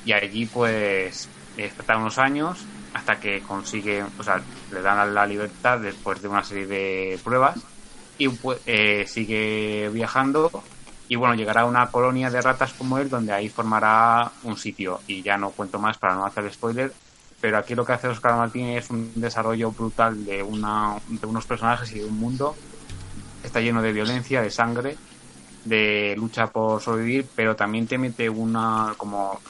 Y 0.03 0.13
allí 0.13 0.47
pues 0.47 1.31
está 1.55 1.97
unos 1.97 2.17
años 2.19 2.71
hasta 2.93 3.19
que 3.19 3.41
consigue, 3.43 4.03
o 4.17 4.23
sea, 4.23 4.45
le 4.71 4.81
dan 4.81 5.13
la 5.13 5.27
libertad 5.27 5.79
después 5.81 6.21
de 6.21 6.29
una 6.29 6.43
serie 6.43 6.67
de 6.67 7.21
pruebas 7.23 7.67
y 8.17 8.29
pues, 8.29 8.61
eh, 8.65 9.05
sigue 9.07 9.89
viajando 9.89 10.51
y 11.07 11.15
bueno, 11.15 11.35
llegará 11.35 11.61
a 11.61 11.65
una 11.65 11.89
colonia 11.91 12.29
de 12.29 12.41
ratas 12.41 12.73
como 12.75 12.97
él 12.99 13.09
donde 13.09 13.33
ahí 13.33 13.49
formará 13.49 14.31
un 14.43 14.57
sitio. 14.57 15.03
Y 15.07 15.23
ya 15.23 15.37
no 15.37 15.51
cuento 15.53 15.79
más 15.79 15.97
para 15.97 16.15
no 16.15 16.25
hacer 16.25 16.51
spoiler, 16.53 16.95
pero 17.39 17.57
aquí 17.57 17.75
lo 17.75 17.85
que 17.85 17.93
hace 17.93 18.07
Oscar 18.07 18.35
Martín 18.37 18.67
es 18.69 18.89
un 18.91 19.13
desarrollo 19.15 19.71
brutal 19.71 20.23
de, 20.25 20.43
una, 20.43 21.01
de 21.07 21.27
unos 21.27 21.47
personajes 21.47 21.91
y 21.93 21.99
de 21.99 22.05
un 22.05 22.17
mundo 22.19 22.59
está 23.41 23.61
lleno 23.61 23.81
de 23.81 23.93
violencia, 23.93 24.41
de 24.41 24.49
sangre, 24.51 24.99
de 25.63 26.15
lucha 26.17 26.51
por 26.51 26.81
sobrevivir, 26.81 27.31
pero 27.35 27.55
también 27.55 27.87
te 27.87 27.97
mete 27.97 28.29
una, 28.29 28.95
como 28.97 29.41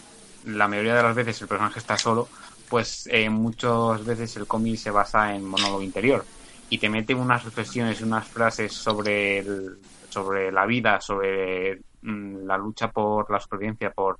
la 0.43 0.67
mayoría 0.67 0.95
de 0.95 1.03
las 1.03 1.15
veces 1.15 1.41
el 1.41 1.47
personaje 1.47 1.79
está 1.79 1.97
solo, 1.97 2.31
pues 2.67 3.07
eh, 3.11 3.29
muchas 3.29 4.03
veces 4.05 4.35
el 4.37 4.47
cómic 4.47 4.77
se 4.77 4.91
basa 4.91 5.33
en 5.35 5.45
monólogo 5.45 5.81
interior 5.83 6.27
y 6.69 6.79
te 6.79 6.89
mete 6.89 7.15
unas 7.15 7.43
reflexiones 7.43 8.01
unas 8.01 8.29
frases 8.29 8.73
sobre 8.75 9.39
el- 9.39 9.89
sobre 10.09 10.51
la 10.51 10.65
vida, 10.65 11.01
sobre 11.01 11.81
mm, 12.01 12.45
la 12.47 12.57
lucha 12.57 12.89
por 12.91 13.29
la 13.31 13.39
supervivencia, 13.39 13.91
por 13.91 14.19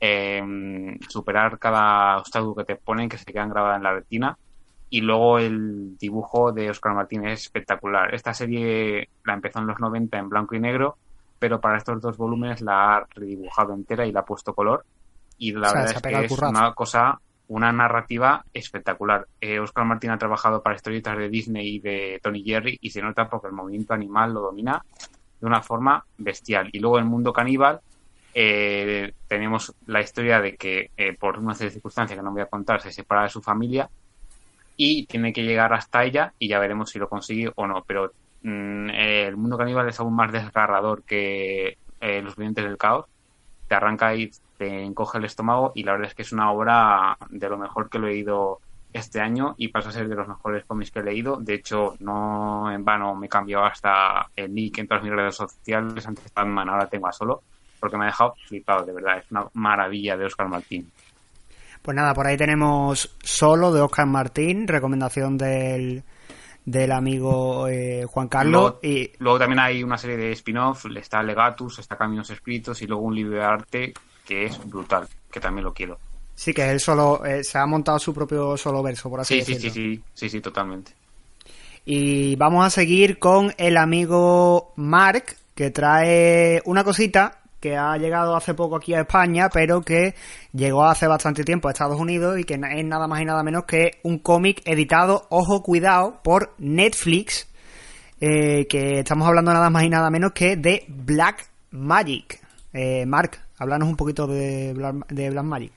eh, 0.00 0.42
superar 1.08 1.58
cada 1.58 2.18
obstáculo 2.18 2.54
que 2.56 2.64
te 2.64 2.76
ponen, 2.76 3.08
que 3.08 3.18
se 3.18 3.24
quedan 3.32 3.50
grabadas 3.50 3.78
en 3.78 3.82
la 3.84 3.92
retina. 3.94 4.36
Y 4.90 5.02
luego 5.02 5.38
el 5.38 5.98
dibujo 5.98 6.52
de 6.52 6.70
Oscar 6.70 6.94
Martínez 6.94 7.32
es 7.34 7.42
espectacular. 7.42 8.14
Esta 8.14 8.32
serie 8.32 9.08
la 9.24 9.34
empezó 9.34 9.58
en 9.58 9.66
los 9.66 9.78
90 9.78 10.18
en 10.18 10.28
blanco 10.28 10.54
y 10.54 10.60
negro, 10.60 10.96
pero 11.38 11.60
para 11.60 11.76
estos 11.76 12.00
dos 12.00 12.16
volúmenes 12.16 12.62
la 12.62 12.96
ha 12.96 13.06
redibujado 13.14 13.74
entera 13.74 14.06
y 14.06 14.12
la 14.12 14.20
ha 14.20 14.24
puesto 14.24 14.54
color. 14.54 14.84
Y 15.36 15.52
la 15.52 15.68
O 15.68 15.70
sea, 15.70 15.82
verdad 15.82 15.96
es 15.96 16.02
que 16.02 16.24
es 16.24 16.42
una 16.42 16.72
cosa, 16.72 17.20
una 17.48 17.70
narrativa 17.70 18.44
espectacular. 18.52 19.26
Eh, 19.40 19.60
Oscar 19.60 19.84
Martín 19.84 20.10
ha 20.10 20.18
trabajado 20.18 20.62
para 20.62 20.76
historietas 20.76 21.18
de 21.18 21.28
Disney 21.28 21.76
y 21.76 21.80
de 21.80 22.20
Tony 22.22 22.42
Jerry 22.42 22.78
y 22.80 22.90
se 22.90 23.02
nota 23.02 23.28
porque 23.28 23.48
el 23.48 23.52
movimiento 23.52 23.92
animal 23.94 24.32
lo 24.32 24.40
domina 24.40 24.82
de 25.40 25.46
una 25.46 25.62
forma 25.62 26.04
bestial. 26.16 26.70
Y 26.72 26.80
luego 26.80 26.98
el 26.98 27.04
mundo 27.04 27.32
caníbal 27.32 27.80
eh, 28.34 29.12
tenemos 29.26 29.74
la 29.86 30.00
historia 30.00 30.40
de 30.40 30.56
que 30.56 30.90
eh, 30.96 31.14
por 31.14 31.38
una 31.38 31.54
serie 31.54 31.70
de 31.70 31.74
circunstancias 31.74 32.18
que 32.18 32.22
no 32.22 32.32
voy 32.32 32.42
a 32.42 32.46
contar 32.46 32.80
se 32.80 32.92
separa 32.92 33.24
de 33.24 33.30
su 33.30 33.42
familia 33.42 33.88
y 34.78 35.06
tiene 35.06 35.32
que 35.32 35.42
llegar 35.42 35.74
hasta 35.74 36.04
ella 36.04 36.32
y 36.38 36.48
ya 36.48 36.60
veremos 36.60 36.90
si 36.90 36.98
lo 36.98 37.08
consigue 37.08 37.52
o 37.56 37.66
no. 37.66 37.84
Pero 37.86 38.12
mm, 38.42 38.90
el 38.90 39.36
mundo 39.36 39.58
caníbal 39.58 39.88
es 39.88 39.98
aún 40.00 40.14
más 40.14 40.32
desgarrador 40.32 41.02
que 41.02 41.76
eh, 42.00 42.22
Los 42.22 42.36
Vivientes 42.36 42.64
del 42.64 42.78
Caos. 42.78 43.06
Te 43.66 43.74
arranca 43.74 44.14
y 44.14 44.30
te 44.56 44.84
encoge 44.84 45.18
el 45.18 45.24
estómago 45.24 45.72
y 45.74 45.82
la 45.82 45.92
verdad 45.92 46.08
es 46.08 46.14
que 46.14 46.22
es 46.22 46.32
una 46.32 46.52
obra 46.52 47.18
de 47.28 47.48
lo 47.48 47.58
mejor 47.58 47.90
que 47.90 47.98
lo 47.98 48.06
he 48.06 48.12
leído 48.12 48.60
este 48.92 49.20
año 49.20 49.54
y 49.58 49.68
pasa 49.68 49.90
a 49.90 49.92
ser 49.92 50.08
de 50.08 50.14
los 50.14 50.28
mejores 50.28 50.64
cómics 50.64 50.92
que 50.92 51.00
he 51.00 51.02
leído. 51.02 51.36
De 51.36 51.54
hecho, 51.54 51.96
no 51.98 52.70
en 52.72 52.84
vano 52.84 53.16
me 53.16 53.26
he 53.26 53.28
cambiado 53.28 53.64
hasta 53.64 54.30
el 54.36 54.54
nick 54.54 54.78
en 54.78 54.86
todas 54.86 55.02
mis 55.02 55.12
redes 55.12 55.34
sociales. 55.34 56.06
Antes 56.06 56.32
Batman, 56.32 56.68
ahora 56.68 56.88
tengo 56.88 57.08
a 57.08 57.12
solo 57.12 57.42
porque 57.80 57.96
me 57.96 58.04
ha 58.04 58.06
dejado 58.06 58.34
flipado, 58.46 58.84
de 58.84 58.92
verdad. 58.92 59.18
Es 59.18 59.30
una 59.30 59.46
maravilla 59.54 60.16
de 60.16 60.24
Oscar 60.24 60.48
Martín. 60.48 60.90
Pues 61.88 61.96
nada, 61.96 62.12
por 62.12 62.26
ahí 62.26 62.36
tenemos 62.36 63.16
solo 63.22 63.72
de 63.72 63.80
Oscar 63.80 64.04
Martín, 64.04 64.68
recomendación 64.68 65.38
del, 65.38 66.02
del 66.66 66.92
amigo 66.92 67.66
eh, 67.66 68.04
Juan 68.04 68.28
Carlos. 68.28 68.52
Luego, 68.60 68.80
y 68.82 69.10
luego 69.20 69.38
también 69.38 69.58
hay 69.58 69.82
una 69.82 69.96
serie 69.96 70.18
de 70.18 70.32
spin-off, 70.32 70.84
está 70.94 71.22
Legatus, 71.22 71.78
está 71.78 71.96
Caminos 71.96 72.28
Escritos 72.28 72.82
y 72.82 72.86
luego 72.86 73.04
un 73.04 73.14
libro 73.14 73.38
de 73.38 73.42
arte 73.42 73.94
que 74.26 74.44
es 74.44 74.60
brutal, 74.68 75.08
que 75.32 75.40
también 75.40 75.64
lo 75.64 75.72
quiero. 75.72 75.98
sí 76.34 76.52
que 76.52 76.70
él 76.70 76.78
solo 76.78 77.24
eh, 77.24 77.42
se 77.42 77.56
ha 77.56 77.64
montado 77.64 77.98
su 77.98 78.12
propio 78.12 78.58
solo 78.58 78.82
verso, 78.82 79.08
por 79.08 79.20
así 79.20 79.40
Sí, 79.40 79.46
sí, 79.46 79.52
decirlo. 79.54 79.72
sí, 79.72 79.96
sí, 79.96 80.02
sí, 80.12 80.28
sí, 80.28 80.40
totalmente. 80.42 80.92
Y 81.86 82.36
vamos 82.36 82.66
a 82.66 82.68
seguir 82.68 83.18
con 83.18 83.54
el 83.56 83.78
amigo 83.78 84.74
Mark, 84.76 85.36
que 85.54 85.70
trae 85.70 86.60
una 86.66 86.84
cosita 86.84 87.37
que 87.60 87.76
ha 87.76 87.96
llegado 87.96 88.36
hace 88.36 88.54
poco 88.54 88.76
aquí 88.76 88.94
a 88.94 89.00
España, 89.00 89.48
pero 89.52 89.82
que 89.82 90.14
llegó 90.52 90.84
hace 90.84 91.06
bastante 91.06 91.44
tiempo 91.44 91.68
a 91.68 91.72
Estados 91.72 91.98
Unidos 91.98 92.38
y 92.38 92.44
que 92.44 92.54
es 92.54 92.84
nada 92.84 93.06
más 93.06 93.20
y 93.20 93.24
nada 93.24 93.42
menos 93.42 93.64
que 93.64 94.00
un 94.04 94.18
cómic 94.18 94.62
editado, 94.64 95.26
ojo, 95.30 95.62
cuidado, 95.62 96.20
por 96.22 96.54
Netflix, 96.58 97.48
eh, 98.20 98.66
que 98.68 99.00
estamos 99.00 99.26
hablando 99.26 99.52
nada 99.52 99.70
más 99.70 99.84
y 99.84 99.88
nada 99.88 100.10
menos 100.10 100.32
que 100.32 100.56
de 100.56 100.84
Black 100.88 101.48
Magic. 101.70 102.40
Eh, 102.72 103.06
Mark, 103.06 103.38
háblanos 103.58 103.88
un 103.88 103.96
poquito 103.96 104.26
de 104.26 104.72
Black, 104.74 105.06
de 105.08 105.30
Black 105.30 105.44
Magic. 105.44 105.72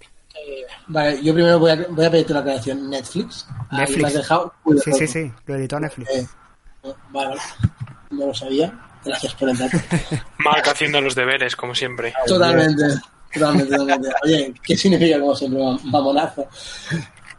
Vale, 0.87 1.21
yo 1.23 1.33
primero 1.33 1.59
voy 1.59 1.71
a, 1.71 1.87
voy 1.89 2.05
a 2.05 2.11
pedirte 2.11 2.33
una 2.33 2.41
aclaración. 2.41 2.89
Netflix. 2.89 3.47
Ahí 3.69 3.79
Netflix. 3.79 4.01
me 4.01 4.07
has 4.07 4.13
dejado. 4.13 4.53
Sí, 4.83 4.91
sí, 4.93 5.07
sí, 5.07 5.31
lo 5.45 5.55
editó 5.55 5.79
Netflix. 5.79 6.09
Eh, 6.09 6.27
vale, 7.11 7.29
vale. 7.29 7.41
No 8.11 8.27
lo 8.27 8.33
sabía. 8.33 8.90
Gracias 9.05 9.33
por 9.35 9.49
el 9.49 9.57
dato. 9.57 9.77
Mark 10.39 10.63
haciendo 10.69 11.01
los 11.01 11.15
deberes, 11.15 11.55
como 11.55 11.73
siempre. 11.75 12.13
Totalmente, 12.27 12.83
totalmente, 13.33 13.75
totalmente. 13.75 14.09
Oye, 14.23 14.53
¿qué 14.63 14.77
significa 14.77 15.19
como 15.19 15.35
siempre 15.35 15.59
mam- 15.59 15.81
mamonazo? 15.83 16.47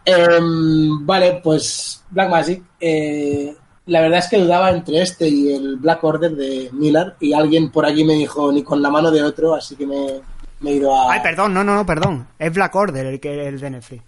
Em, 0.05 1.06
vale, 1.06 1.40
pues 1.43 2.02
Black 2.10 2.28
Magic. 2.30 2.62
eh, 2.80 3.55
la 3.86 4.01
verdad 4.01 4.20
es 4.20 4.28
que 4.28 4.39
dudaba 4.39 4.70
entre 4.70 5.02
este 5.02 5.26
y 5.28 5.52
el 5.55 5.76
Black 5.76 6.02
Order 6.05 6.30
de 6.32 6.70
Miller 6.72 7.14
y 7.18 7.32
alguien 7.32 7.70
por 7.72 7.84
allí 7.84 8.05
me 8.05 8.14
dijo 8.14 8.52
ni 8.52 8.62
con 8.62 8.80
la 8.80 8.90
mano 8.90 9.10
de 9.10 9.22
otro, 9.24 9.55
así 9.56 9.74
que 9.74 9.84
me, 9.86 10.20
me 10.60 10.70
he 10.70 10.74
ido 10.74 10.94
a... 10.94 11.12
Ay, 11.12 11.20
perdón, 11.20 11.52
no, 11.52 11.64
no, 11.64 11.74
no, 11.74 11.84
perdón. 11.84 12.28
Es 12.39 12.52
Black 12.52 12.74
Order 12.76 13.06
el 13.06 13.18
que 13.20 13.48
el 13.48 13.59
de 13.60 13.70
Netflix. 13.70 14.02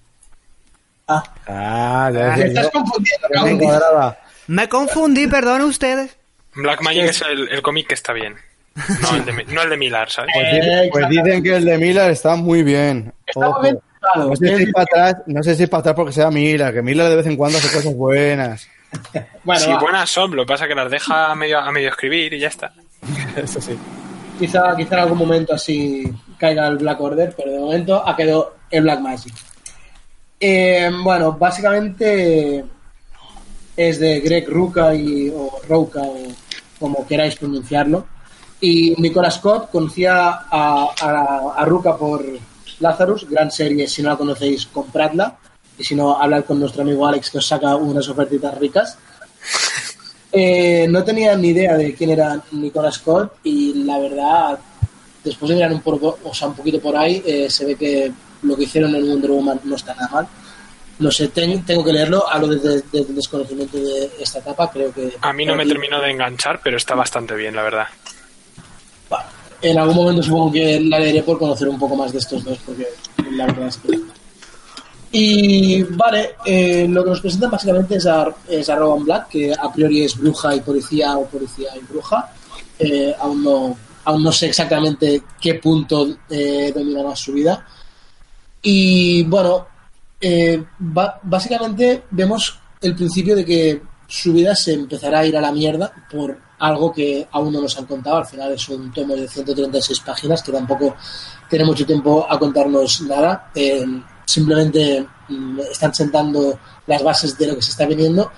Ah, 1.08 1.22
ya 1.46 2.10
Me 2.10 2.22
decía 2.44 2.46
estás 2.46 2.70
confundiendo, 2.70 3.28
me. 4.46 4.54
Me 4.62 4.68
confundí, 4.68 5.26
perdón 5.26 5.62
ustedes. 5.62 6.16
Black 6.56 6.80
Magic 6.82 7.04
es 7.04 7.22
el, 7.22 7.48
el 7.50 7.62
cómic 7.62 7.86
que 7.88 7.94
está 7.94 8.12
bien. 8.12 8.34
No 9.00 9.16
el 9.16 9.24
de, 9.24 9.44
no 9.44 9.62
el 9.62 9.70
de 9.70 9.76
Millar, 9.76 10.10
¿sabes? 10.10 10.30
Pues, 10.34 10.50
di- 10.52 10.90
pues 10.90 11.08
dicen 11.08 11.42
que 11.42 11.56
el 11.56 11.64
de 11.64 11.78
Miller 11.78 12.10
está 12.10 12.34
muy 12.36 12.62
bien. 12.62 13.12
Ojo. 13.34 13.62
No 14.16 14.36
sé 14.36 14.56
si 14.58 14.62
es 14.64 14.72
para 14.72 14.82
atrás, 14.82 15.16
no 15.26 15.42
sé 15.42 15.54
si 15.54 15.62
es 15.62 15.68
para 15.68 15.80
atrás 15.80 15.94
porque 15.94 16.12
sea 16.12 16.30
Miller, 16.30 16.74
que 16.74 16.82
Miller 16.82 17.08
de 17.08 17.16
vez 17.16 17.26
en 17.26 17.36
cuando 17.36 17.58
hace 17.58 17.74
cosas 17.74 17.94
buenas. 17.94 18.68
Bueno, 19.42 19.60
sí, 19.60 19.70
va. 19.70 19.80
buenas 19.80 20.08
son, 20.08 20.36
lo 20.36 20.44
que 20.44 20.52
pasa 20.52 20.64
es 20.64 20.68
que 20.68 20.74
las 20.76 20.88
deja 20.90 21.32
a 21.32 21.34
medio, 21.34 21.58
a 21.58 21.70
medio 21.72 21.88
escribir 21.88 22.32
y 22.32 22.38
ya 22.38 22.46
está. 22.48 22.72
Eso 23.36 23.60
sí. 23.60 23.76
Quizá, 24.38 24.74
quizá 24.76 24.94
en 24.94 25.00
algún 25.00 25.18
momento 25.18 25.52
así 25.54 26.04
caiga 26.38 26.68
el 26.68 26.76
Black 26.78 27.00
Order, 27.00 27.34
pero 27.36 27.50
de 27.52 27.58
momento 27.58 28.06
ha 28.08 28.14
quedado 28.16 28.54
el 28.70 28.82
Black 28.82 29.00
Magic. 29.00 29.34
Eh, 30.38 30.90
bueno, 31.02 31.32
básicamente 31.32 32.64
es 33.76 33.98
de 33.98 34.20
Greg 34.20 34.48
Ruca 34.48 34.94
y, 34.94 35.28
o 35.34 35.60
Rouca, 35.68 36.00
o 36.00 36.16
como 36.84 37.06
queráis 37.06 37.36
pronunciarlo. 37.36 38.04
Y 38.60 38.94
Nicolas 38.98 39.36
Scott 39.36 39.70
conocía 39.70 40.28
a, 40.50 40.88
a, 41.00 41.54
a 41.56 41.64
Ruca 41.64 41.96
por 41.96 42.22
Lazarus, 42.78 43.26
gran 43.26 43.50
serie, 43.50 43.88
si 43.88 44.02
no 44.02 44.10
la 44.10 44.18
conocéis, 44.18 44.66
compradla. 44.66 45.38
Y 45.78 45.82
si 45.84 45.94
no, 45.94 46.20
hablad 46.20 46.44
con 46.44 46.60
nuestro 46.60 46.82
amigo 46.82 47.06
Alex 47.06 47.30
que 47.30 47.38
os 47.38 47.46
saca 47.46 47.74
unas 47.74 48.06
ofertitas 48.08 48.56
ricas. 48.58 48.98
Eh, 50.36 50.88
no 50.90 51.04
tenía 51.04 51.36
ni 51.36 51.50
idea 51.50 51.76
de 51.76 51.94
quién 51.94 52.10
era 52.10 52.42
Nicolas 52.50 52.96
Scott 52.96 53.34
y 53.44 53.84
la 53.84 54.00
verdad, 54.00 54.58
después 55.22 55.48
de 55.48 55.54
mirar 55.54 55.72
un, 55.72 55.80
poco, 55.80 56.18
o 56.24 56.34
sea, 56.34 56.48
un 56.48 56.54
poquito 56.54 56.80
por 56.80 56.96
ahí, 56.96 57.22
eh, 57.24 57.48
se 57.48 57.64
ve 57.64 57.76
que 57.76 58.12
lo 58.42 58.56
que 58.56 58.64
hicieron 58.64 58.92
en 58.96 59.08
Wonder 59.08 59.30
Woman 59.30 59.60
no 59.62 59.76
está 59.76 59.94
nada 59.94 60.08
mal. 60.08 60.28
No 61.04 61.10
sé, 61.10 61.28
ten- 61.28 61.62
tengo 61.66 61.84
que 61.84 61.92
leerlo, 61.92 62.26
hablo 62.26 62.48
desde, 62.48 62.82
el 62.98 63.14
desconocimiento 63.14 63.76
de 63.76 64.10
esta 64.18 64.38
etapa, 64.38 64.70
creo 64.70 64.90
que... 64.90 65.12
A 65.20 65.34
mí 65.34 65.44
no 65.44 65.54
me 65.54 65.66
terminó 65.66 66.00
de 66.00 66.10
enganchar, 66.10 66.60
pero 66.64 66.78
está 66.78 66.94
bastante 66.94 67.34
bien, 67.34 67.54
la 67.54 67.62
verdad. 67.62 67.86
En 69.60 69.78
algún 69.78 69.96
momento 69.96 70.22
supongo 70.22 70.52
que 70.52 70.80
la 70.80 70.98
leeré 70.98 71.22
por 71.22 71.38
conocer 71.38 71.68
un 71.68 71.78
poco 71.78 71.94
más 71.94 72.10
de 72.12 72.18
estos 72.18 72.42
dos, 72.42 72.58
porque 72.64 72.86
la 73.32 73.46
verdad 73.46 73.68
es 73.68 73.76
que... 73.76 74.00
Y 75.12 75.82
vale, 75.82 76.36
eh, 76.46 76.86
lo 76.88 77.04
que 77.04 77.10
nos 77.10 77.20
presentan 77.20 77.50
básicamente 77.50 77.96
es 77.96 78.06
a, 78.06 78.34
es 78.48 78.68
a 78.70 78.76
Rowan 78.76 79.04
Black, 79.04 79.28
que 79.28 79.52
a 79.52 79.70
priori 79.72 80.04
es 80.04 80.16
bruja 80.16 80.56
y 80.56 80.60
policía 80.60 81.16
o 81.18 81.26
policía 81.26 81.68
y 81.76 81.80
bruja. 81.80 82.32
Eh, 82.78 83.14
aún, 83.20 83.44
no, 83.44 83.76
aún 84.04 84.22
no 84.22 84.32
sé 84.32 84.46
exactamente 84.46 85.22
qué 85.40 85.54
punto 85.56 86.16
eh, 86.30 86.72
domina 86.74 87.02
más 87.02 87.18
su 87.20 87.32
vida. 87.34 87.64
Y 88.62 89.22
bueno, 89.24 89.68
eh, 90.26 90.64
básicamente 91.22 92.04
vemos 92.10 92.58
el 92.80 92.94
principio 92.94 93.36
de 93.36 93.44
que 93.44 93.82
su 94.06 94.32
vida 94.32 94.54
se 94.54 94.72
empezará 94.74 95.20
a 95.20 95.26
ir 95.26 95.36
a 95.36 95.40
la 95.40 95.52
mierda 95.52 95.92
por 96.10 96.38
algo 96.58 96.92
que 96.92 97.26
aún 97.32 97.52
no 97.52 97.60
nos 97.60 97.76
han 97.78 97.86
contado. 97.86 98.16
Al 98.18 98.26
final 98.26 98.52
es 98.52 98.68
un 98.68 98.92
tomo 98.92 99.14
de 99.16 99.28
136 99.28 100.00
páginas 100.00 100.42
que 100.42 100.52
tampoco 100.52 100.94
tiene 101.48 101.64
mucho 101.64 101.84
tiempo 101.86 102.26
a 102.28 102.38
contarnos 102.38 103.00
nada. 103.02 103.50
Eh, 103.54 103.84
simplemente 104.24 105.06
mm, 105.28 105.60
están 105.70 105.94
sentando 105.94 106.58
las 106.86 107.02
bases 107.02 107.36
de 107.38 107.46
lo 107.48 107.56
que 107.56 107.62
se 107.62 107.70
está 107.70 107.86
viniendo. 107.86 108.30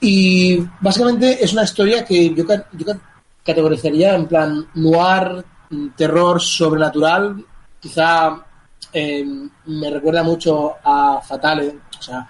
Y 0.00 0.58
básicamente 0.80 1.42
es 1.44 1.52
una 1.52 1.64
historia 1.64 2.04
que 2.04 2.32
yo, 2.34 2.46
ca- 2.46 2.66
yo 2.72 2.86
ca- 2.86 3.00
categorizaría 3.44 4.14
en 4.14 4.26
plan 4.26 4.66
noir, 4.74 5.44
mm, 5.70 5.88
terror 5.96 6.40
sobrenatural, 6.40 7.44
quizá 7.80 8.44
eh, 8.92 9.24
me 9.66 9.90
recuerda 9.90 10.22
mucho 10.22 10.74
a 10.82 11.20
Fatale, 11.22 11.78
o 11.98 12.02
sea, 12.02 12.28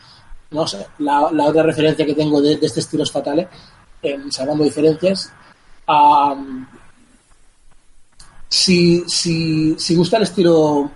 no 0.51 0.67
sé, 0.67 0.87
la, 0.99 1.31
la 1.33 1.45
otra 1.45 1.63
referencia 1.63 2.05
que 2.07 2.15
tengo 2.15 2.41
de, 2.41 2.57
de 2.57 2.67
este 2.67 2.81
estilo 2.81 3.03
es 3.05 3.13
Fatale, 3.13 3.49
eh, 4.03 4.19
salvando 4.31 4.65
diferencias. 4.65 5.33
Am, 5.87 6.67
si, 8.49 9.05
si, 9.07 9.77
si 9.79 9.95
gusta 9.97 10.17
el 10.17 10.25
estilo 10.25 10.91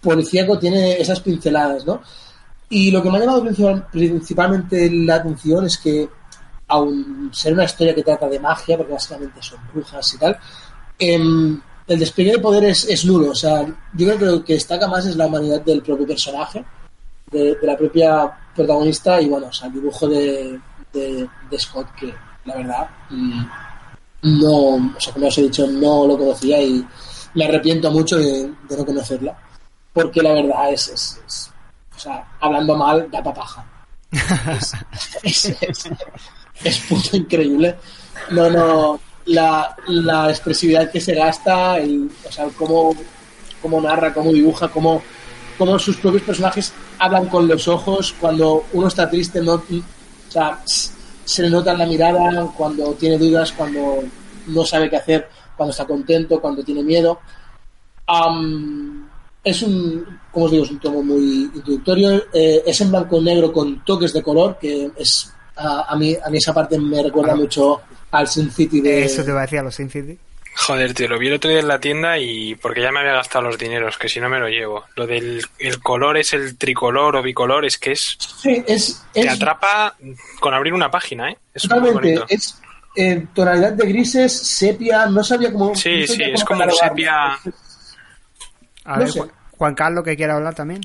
policíaco, 0.00 0.58
tiene 0.58 1.00
esas 1.00 1.20
pinceladas, 1.20 1.86
¿no? 1.86 2.02
Y 2.68 2.90
lo 2.90 3.02
que 3.02 3.10
me 3.10 3.18
ha 3.18 3.20
llamado 3.20 3.42
principal- 3.44 3.86
principalmente 3.90 4.90
la 4.90 5.16
atención 5.16 5.66
es 5.66 5.78
que, 5.78 6.08
aun 6.68 7.30
ser 7.32 7.52
una 7.52 7.64
historia 7.64 7.94
que 7.94 8.02
trata 8.02 8.28
de 8.28 8.40
magia, 8.40 8.76
porque 8.76 8.94
básicamente 8.94 9.40
son 9.42 9.60
brujas 9.72 10.14
y 10.14 10.18
tal, 10.18 10.38
em, 10.98 11.60
el 11.92 11.98
despliegue 12.00 12.32
de 12.32 12.38
poder 12.38 12.64
es, 12.64 12.84
es 12.88 13.04
nulo. 13.04 13.30
O 13.30 13.34
sea, 13.34 13.64
yo 13.94 14.06
creo 14.06 14.18
que 14.18 14.24
lo 14.26 14.44
que 14.44 14.54
destaca 14.54 14.86
más 14.88 15.06
es 15.06 15.16
la 15.16 15.26
humanidad 15.26 15.60
del 15.62 15.82
propio 15.82 16.06
personaje, 16.06 16.64
de, 17.30 17.54
de 17.56 17.66
la 17.66 17.76
propia 17.76 18.30
protagonista 18.54 19.20
y, 19.20 19.28
bueno, 19.28 19.46
o 19.48 19.52
sea, 19.52 19.68
el 19.68 19.74
dibujo 19.74 20.08
de, 20.08 20.58
de, 20.92 21.28
de 21.50 21.58
Scott, 21.58 21.88
que 21.98 22.12
la 22.44 22.56
verdad, 22.56 22.88
mm, 23.10 23.44
no, 24.22 24.58
o 24.96 25.00
sea, 25.00 25.12
como 25.12 25.26
os 25.28 25.38
he 25.38 25.42
dicho, 25.42 25.66
no 25.66 26.06
lo 26.06 26.16
conocía 26.18 26.60
y 26.62 26.84
me 27.34 27.44
arrepiento 27.44 27.90
mucho 27.90 28.16
de, 28.18 28.52
de 28.68 28.76
no 28.76 28.84
conocerla, 28.84 29.36
porque 29.92 30.22
la 30.22 30.32
verdad 30.32 30.72
es, 30.72 30.88
es, 30.88 31.20
es- 31.26 31.48
o 31.96 31.98
sea, 31.98 32.24
hablando 32.40 32.74
mal, 32.76 33.08
da 33.10 33.22
papaja. 33.22 33.64
Es, 34.52 34.74
es, 35.22 35.44
es, 35.62 35.90
es 36.64 36.78
puto 36.80 37.16
increíble. 37.16 37.76
No, 38.30 38.50
no, 38.50 39.00
la, 39.26 39.74
la 39.88 40.30
expresividad 40.30 40.90
que 40.90 41.00
se 41.00 41.14
gasta, 41.14 41.78
el, 41.78 42.10
o 42.28 42.32
sea, 42.32 42.46
cómo, 42.56 42.94
cómo 43.60 43.80
narra, 43.80 44.12
cómo 44.12 44.32
dibuja, 44.32 44.68
cómo, 44.68 45.02
cómo 45.58 45.78
sus 45.78 45.96
propios 45.96 46.22
personajes 46.22 46.72
hablan 46.98 47.26
con 47.26 47.46
los 47.48 47.68
ojos 47.68 48.14
cuando 48.20 48.64
uno 48.72 48.88
está 48.88 49.08
triste, 49.08 49.40
no, 49.40 49.54
o 49.54 49.62
sea, 50.28 50.60
se 50.66 51.42
le 51.42 51.50
nota 51.50 51.72
en 51.72 51.78
la 51.78 51.86
mirada 51.86 52.46
cuando 52.56 52.92
tiene 52.94 53.18
dudas, 53.18 53.52
cuando 53.52 54.02
no 54.48 54.64
sabe 54.64 54.90
qué 54.90 54.96
hacer, 54.96 55.28
cuando 55.56 55.70
está 55.70 55.84
contento, 55.84 56.40
cuando 56.40 56.62
tiene 56.64 56.82
miedo. 56.82 57.20
Am, 58.06 59.08
es 59.44 59.62
un, 59.62 60.04
como 60.30 60.46
os 60.46 60.50
digo, 60.52 60.64
es 60.64 60.70
un 60.70 60.80
tomo 60.80 61.02
muy 61.02 61.50
introductorio. 61.54 62.22
eh, 62.32 62.62
es 62.66 62.80
en 62.80 62.90
blanco 62.90 63.18
y 63.18 63.24
negro 63.24 63.52
con 63.52 63.84
toques 63.84 64.12
de 64.12 64.22
color, 64.22 64.58
que 64.60 64.90
es 64.96 65.32
a, 65.56 65.92
a 65.92 65.96
mí 65.96 66.16
a 66.24 66.30
mí 66.30 66.38
esa 66.38 66.52
parte 66.54 66.78
me 66.78 67.02
recuerda 67.02 67.32
Ah. 67.32 67.36
mucho 67.36 67.80
al 68.12 68.28
Sin 68.28 68.50
City 68.50 68.80
de 68.80 69.04
Eso 69.04 69.24
te 69.24 69.32
va 69.32 69.40
a 69.40 69.42
decir 69.42 69.58
a 69.58 69.62
los 69.62 69.74
Sin 69.74 69.90
City. 69.90 70.16
Joder, 70.54 70.92
tío, 70.92 71.08
lo 71.08 71.18
vi 71.18 71.28
el 71.28 71.34
otro 71.34 71.50
día 71.50 71.60
en 71.60 71.68
la 71.68 71.80
tienda 71.80 72.18
y 72.18 72.54
porque 72.56 72.82
ya 72.82 72.92
me 72.92 73.00
había 73.00 73.14
gastado 73.14 73.46
los 73.46 73.56
dineros, 73.58 73.96
que 73.96 74.08
si 74.08 74.20
no 74.20 74.28
me 74.28 74.38
lo 74.38 74.48
llevo. 74.48 74.84
Lo 74.96 75.06
del 75.06 75.42
el 75.58 75.80
color 75.80 76.18
es 76.18 76.34
el 76.34 76.58
tricolor 76.58 77.16
o 77.16 77.22
bicolor, 77.22 77.64
es 77.64 77.78
que 77.78 77.92
es... 77.92 78.18
Sí, 78.18 78.62
es, 78.66 79.02
Te 79.14 79.22
es 79.22 79.28
atrapa 79.28 79.96
con 80.40 80.52
abrir 80.52 80.74
una 80.74 80.90
página, 80.90 81.30
¿eh? 81.30 81.38
Es 81.54 81.62
totalmente, 81.62 82.22
es 82.28 82.60
en 82.94 83.28
tonalidad 83.28 83.72
de 83.72 83.86
grises, 83.88 84.30
sepia, 84.30 85.06
no 85.06 85.24
sabía 85.24 85.50
cómo. 85.50 85.74
Sí, 85.74 86.00
no 86.00 86.14
sí, 86.14 86.22
es 86.22 86.44
como 86.44 86.70
sepia... 86.70 87.32
A 88.84 88.92
No 88.92 88.98
ver, 88.98 89.10
sé. 89.10 89.22
Juan 89.56 89.74
Carlos, 89.74 90.04
que 90.04 90.16
quiere 90.16 90.32
hablar 90.32 90.54
también. 90.54 90.82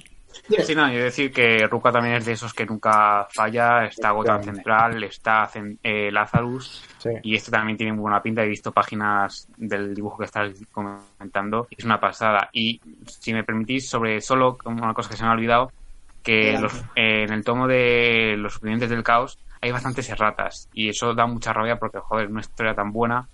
Sí, 0.63 0.75
no, 0.75 0.91
yo 0.91 1.03
decir 1.03 1.31
que 1.31 1.67
Ruka 1.67 1.91
también 1.91 2.15
es 2.15 2.25
de 2.25 2.33
esos 2.33 2.53
que 2.53 2.65
nunca 2.65 3.27
falla. 3.31 3.85
Está 3.85 4.11
Gotham 4.11 4.41
Central, 4.55 5.03
está 5.03 5.49
eh, 5.83 6.11
Lazarus. 6.11 6.83
Y 7.23 7.35
este 7.35 7.51
también 7.51 7.77
tiene 7.77 7.93
muy 7.93 8.01
buena 8.01 8.21
pinta. 8.21 8.43
He 8.43 8.47
visto 8.47 8.71
páginas 8.71 9.45
del 9.57 9.93
dibujo 9.93 10.17
que 10.19 10.25
estás 10.25 10.53
comentando. 10.71 11.67
y 11.69 11.75
Es 11.77 11.85
una 11.85 11.99
pasada. 11.99 12.49
Y 12.53 12.81
si 13.05 13.33
me 13.33 13.43
permitís, 13.43 13.89
sobre 13.89 14.21
solo 14.21 14.57
una 14.65 14.93
cosa 14.93 15.09
que 15.09 15.17
se 15.17 15.23
me 15.23 15.29
ha 15.29 15.33
olvidado, 15.33 15.73
que 16.23 16.53
los- 16.61 16.85
eh, 16.95 17.23
en 17.23 17.33
el 17.33 17.43
tomo 17.43 17.67
de 17.67 18.35
Los 18.37 18.53
supervivientes 18.53 18.89
del 18.89 19.03
caos 19.03 19.39
hay 19.61 19.71
bastantes 19.71 20.09
erratas. 20.09 20.69
Y 20.71 20.89
eso 20.89 21.13
da 21.13 21.25
mucha 21.25 21.53
rabia 21.53 21.77
porque, 21.77 21.99
joder, 21.99 22.27
una 22.27 22.41
historia 22.41 22.75
tan 22.75 22.91
buena. 22.91 23.27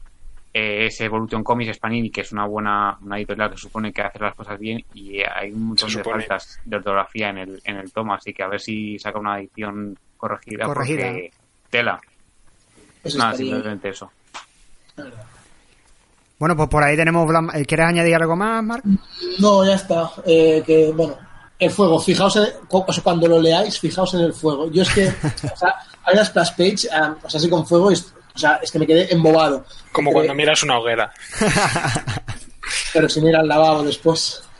Eh, 0.53 0.85
es 0.85 1.01
Evolution 1.01 1.43
Comics 1.43 1.71
es 1.71 1.79
Panini, 1.79 2.11
que 2.11 2.21
es 2.21 2.31
una 2.31 2.45
buena 2.45 2.95
una 3.01 3.17
editorial 3.17 3.49
que 3.51 3.57
supone 3.57 3.91
que 3.91 4.03
hace 4.03 4.19
las 4.19 4.35
cosas 4.35 4.59
bien 4.59 4.85
y 4.93 5.19
hay 5.21 5.51
un 5.51 5.63
montón 5.69 5.89
de 5.91 6.03
faltas 6.03 6.59
de 6.63 6.75
ortografía 6.75 7.29
en 7.29 7.37
el, 7.39 7.61
en 7.65 7.77
el 7.77 7.91
tomo, 7.91 8.13
así 8.13 8.33
que 8.33 8.43
a 8.43 8.47
ver 8.47 8.61
si 8.61 8.99
saca 8.99 9.17
una 9.17 9.39
edición 9.39 9.97
corregida, 10.15 10.65
Corregida. 10.65 11.07
porque 11.07 11.31
tela. 11.71 11.99
Eso 13.03 13.17
Nada, 13.17 13.33
simplemente 13.35 13.89
eso. 13.89 14.11
Bueno, 16.39 16.55
pues 16.57 16.69
por 16.69 16.83
ahí 16.83 16.95
tenemos... 16.95 17.27
Eh, 17.53 17.65
¿Quieres 17.65 17.87
añadir 17.87 18.15
algo 18.15 18.35
más, 18.35 18.63
Marc? 18.63 18.83
No, 19.39 19.65
ya 19.65 19.75
está. 19.75 20.11
Eh, 20.25 20.61
que 20.65 20.91
bueno, 20.91 21.17
el 21.57 21.71
fuego, 21.71 21.99
fijaos 21.99 22.35
en, 22.35 22.45
cu- 22.67 22.83
o 22.87 22.91
sea, 22.93 23.03
cuando 23.03 23.27
lo 23.27 23.39
leáis, 23.41 23.79
fijaos 23.79 24.13
en 24.15 24.21
el 24.21 24.33
fuego. 24.33 24.69
Yo 24.71 24.81
es 24.81 24.93
que, 24.93 25.07
o 25.07 25.55
sea, 25.57 25.73
hay 26.03 26.13
una 26.13 26.25
splash 26.25 26.51
page, 26.51 26.89
ah, 26.91 27.15
o 27.23 27.29
sea, 27.29 27.39
así 27.39 27.49
con 27.49 27.65
fuego, 27.65 27.91
y 27.91 27.95
o 28.35 28.37
sea, 28.37 28.59
es 28.61 28.71
que 28.71 28.79
me 28.79 28.87
quedé 28.87 29.11
embobado. 29.13 29.65
Como 29.91 30.09
Entre- 30.09 30.13
cuando 30.13 30.33
miras 30.35 30.63
una 30.63 30.79
hoguera. 30.79 31.11
pero 32.93 33.09
sin 33.09 33.27
ir 33.27 33.35
al 33.35 33.47
lavabo 33.47 33.83
después. 33.83 34.41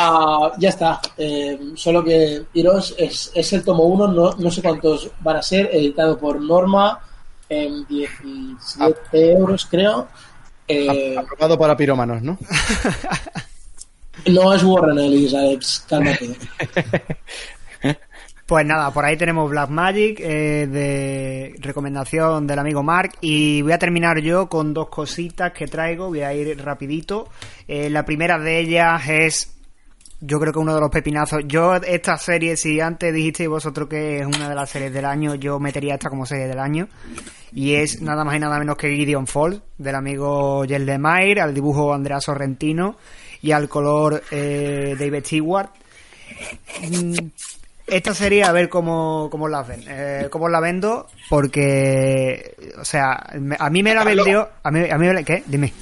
Ah, 0.00 0.52
ya 0.58 0.68
está. 0.68 1.00
Eh, 1.16 1.58
solo 1.74 2.04
que 2.04 2.44
iros 2.54 2.94
es, 2.96 3.32
es 3.34 3.52
el 3.52 3.64
tomo 3.64 3.82
1, 3.82 4.08
no, 4.08 4.32
no 4.38 4.50
sé 4.50 4.62
cuántos 4.62 5.10
van 5.20 5.38
a 5.38 5.42
ser, 5.42 5.68
editado 5.72 6.16
por 6.16 6.40
Norma 6.40 7.00
en 7.48 7.84
17 7.86 9.32
euros, 9.32 9.66
creo. 9.68 10.06
Eh, 10.68 11.16
Aprobado 11.18 11.58
para 11.58 11.76
pirómanos, 11.76 12.22
¿no? 12.22 12.38
no 14.26 14.54
es 14.54 14.62
Warren 14.62 14.98
Ellis, 15.00 15.34
Alex, 15.34 15.84
cálmate. 15.88 16.36
Pues 18.48 18.64
nada, 18.64 18.90
por 18.94 19.04
ahí 19.04 19.14
tenemos 19.18 19.50
Black 19.50 19.68
Magic 19.68 20.20
eh, 20.20 20.66
de 20.66 21.54
recomendación 21.60 22.46
del 22.46 22.58
amigo 22.58 22.82
Mark 22.82 23.12
y 23.20 23.60
voy 23.60 23.72
a 23.72 23.78
terminar 23.78 24.20
yo 24.20 24.48
con 24.48 24.72
dos 24.72 24.88
cositas 24.88 25.52
que 25.52 25.66
traigo, 25.66 26.06
voy 26.06 26.22
a 26.22 26.32
ir 26.32 26.58
rapidito. 26.64 27.28
Eh, 27.68 27.90
la 27.90 28.06
primera 28.06 28.38
de 28.38 28.60
ellas 28.60 29.06
es, 29.06 29.54
yo 30.22 30.40
creo 30.40 30.54
que 30.54 30.60
uno 30.60 30.74
de 30.74 30.80
los 30.80 30.88
pepinazos. 30.88 31.42
Yo 31.46 31.74
esta 31.74 32.16
serie, 32.16 32.56
si 32.56 32.80
antes 32.80 33.12
dijisteis 33.12 33.50
vosotros 33.50 33.86
que 33.86 34.20
es 34.20 34.26
una 34.26 34.48
de 34.48 34.54
las 34.54 34.70
series 34.70 34.94
del 34.94 35.04
año, 35.04 35.34
yo 35.34 35.60
metería 35.60 35.96
esta 35.96 36.08
como 36.08 36.24
serie 36.24 36.46
del 36.46 36.58
año. 36.58 36.88
Y 37.52 37.74
es 37.74 38.00
nada 38.00 38.24
más 38.24 38.34
y 38.34 38.38
nada 38.38 38.58
menos 38.58 38.78
que 38.78 38.96
Gideon 38.96 39.26
Fall, 39.26 39.62
del 39.76 39.94
amigo 39.94 40.64
Jel 40.66 40.86
Lemire, 40.86 41.42
al 41.42 41.52
dibujo 41.52 41.92
Andrea 41.92 42.18
Sorrentino 42.18 42.96
y 43.42 43.52
al 43.52 43.68
color 43.68 44.22
eh, 44.30 44.96
David 44.98 45.22
Stewart. 45.26 45.68
Mm, 46.90 47.28
esta 47.90 48.14
serie 48.14 48.44
a 48.44 48.52
ver 48.52 48.68
cómo, 48.68 49.28
cómo 49.30 49.48
la 49.48 49.62
ven, 49.62 49.84
eh, 49.88 50.28
cómo 50.30 50.48
la 50.48 50.60
vendo, 50.60 51.06
porque, 51.28 52.54
o 52.80 52.84
sea, 52.84 53.30
me- 53.38 53.56
a 53.58 53.70
mí 53.70 53.82
me 53.82 53.94
la 53.94 54.04
Carlos. 54.04 54.24
vendió, 54.24 54.48
a 54.62 54.70
mí, 54.70 54.90
a 54.90 54.98
mí 54.98 55.06
me 55.06 55.14
la- 55.14 55.22
¿qué? 55.22 55.42
Dime. 55.46 55.72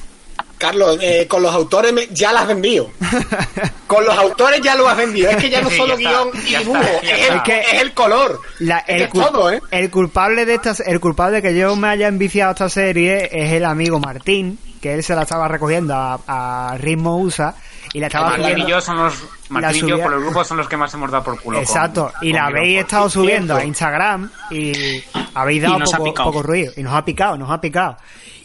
Carlos, 0.59 0.99
eh, 1.03 1.27
con 1.29 1.43
los 1.43 1.55
autores 1.55 1.93
me- 1.93 2.07
ya 2.13 2.33
las 2.33 2.47
vendido. 2.47 2.89
con 3.87 4.05
los 4.07 4.17
autores 4.17 4.61
ya 4.63 4.75
lo 4.75 4.89
has 4.89 4.97
vendido. 4.97 5.31
Es 5.31 5.37
que 5.37 5.51
ya 5.51 5.61
no 5.61 5.69
Sí, 5.69 5.77
solo 5.77 5.99
ya 5.99 6.09
guion 6.11 6.29
está, 6.35 6.49
y 6.49 6.57
dibujo, 6.57 6.81
está, 6.83 7.01
es, 7.15 7.29
el, 7.31 7.37
está. 7.37 7.59
es 7.61 7.83
el 7.83 7.93
color. 7.95 8.41
La- 8.61 8.79
el, 8.81 9.03
es 9.03 9.11
todo, 9.11 9.51
¿eh? 9.53 9.61
el 9.71 9.91
culpable 9.91 10.47
de 10.47 10.55
esta, 10.55 10.75
el 10.87 10.99
culpable 11.01 11.37
de 11.37 11.43
que 11.43 11.55
yo 11.59 11.77
me 11.77 11.89
haya 11.89 12.09
enviciado 12.09 12.51
a 12.51 12.53
esta 12.53 12.69
serie 12.71 13.29
es 13.33 13.53
el 13.53 13.67
amigo 13.67 13.99
Martín, 14.01 14.59
que 14.81 14.95
él 14.95 15.03
se 15.03 15.15
la 15.15 15.23
estaba 15.23 15.47
recogiendo 15.49 15.95
a, 15.95 16.21
a 16.27 16.79
ritmo 16.79 17.19
USA 17.19 17.55
y 17.93 18.01
la 18.01 18.07
estaba 18.09 18.27
Martín 18.31 18.45
y 18.45 18.51
subiendo. 18.51 18.69
yo 18.69 18.81
son 18.81 18.97
los 18.99 19.25
Martín 19.49 19.87
y 19.87 19.89
yo 19.91 20.01
por 20.03 20.13
el 20.15 20.21
grupo 20.21 20.45
son 20.45 20.57
los 20.59 20.69
que 20.69 20.77
más 20.77 20.93
hemos 20.95 21.11
dado 21.11 21.25
por 21.25 21.41
culo. 21.41 21.57
con- 21.59 21.63
Exacto, 21.65 22.13
y 22.21 22.31
con 22.31 22.37
la 22.41 22.47
habéis 22.47 22.79
estado 22.81 23.09
subiendo 23.11 23.57
a 23.57 23.65
Instagram 23.65 24.31
y 24.51 24.73
habéis 25.35 25.63
dado 25.63 25.79
Y 25.79 25.83
poco, 25.97 26.25
poco 26.25 26.43
ruido 26.43 26.73
y 26.77 26.83
nos 26.83 26.95
ha 26.95 27.05
picado, 27.05 27.37
nos 27.37 27.51
ha 27.51 27.61
picado. 27.61 27.97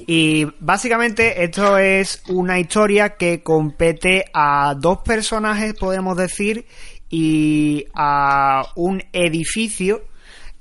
Y 0.08 0.48
básicamente 0.60 1.44
esto 1.44 1.78
es 1.78 2.24
una 2.28 2.60
historia 2.60 3.16
que 3.18 3.44
compete 3.44 4.26
a 4.34 4.74
dos 4.78 5.00
personajes, 5.06 5.74
podemos 5.76 6.18
decir, 6.18 6.66
y 7.10 7.86
a 7.94 8.64
un 8.76 9.04
edificio. 9.14 10.02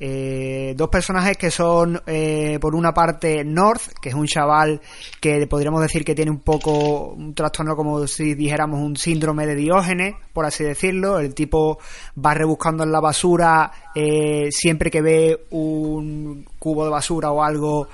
Eh, 0.03 0.73
dos 0.79 0.89
personajes 0.89 1.37
que 1.37 1.51
son 1.51 2.01
eh, 2.07 2.59
por 2.59 2.75
una 2.75 2.95
parte 2.95 3.45
North, 3.45 3.83
que 4.01 4.09
es 4.09 4.15
un 4.15 4.27
chaval 4.27 4.81
que 5.21 5.47
podríamos 5.47 5.83
decir 5.83 6.07
que 6.07 6.15
tiene 6.15 6.31
un 6.31 6.41
poco 6.41 7.09
un 7.09 7.35
trastorno 7.35 7.77
como 7.77 8.07
si 8.07 8.35
dijéramos 8.35 8.81
un 8.81 8.97
síndrome 8.97 9.45
de 9.47 9.57
Diógenes, 9.57 10.15
por 10.33 10.47
así 10.47 10.65
decirlo. 10.65 11.19
El 11.19 11.35
tipo 11.35 11.79
va 12.17 12.33
rebuscando 12.33 12.83
en 12.83 12.93
la 12.93 13.01
basura 13.01 13.71
eh, 13.95 14.49
siempre 14.51 14.91
que 14.91 15.03
ve 15.03 15.47
un 15.51 16.47
cubo 16.59 16.85
de 16.85 16.91
basura 16.91 17.31
o 17.31 17.43
algo 17.43 17.89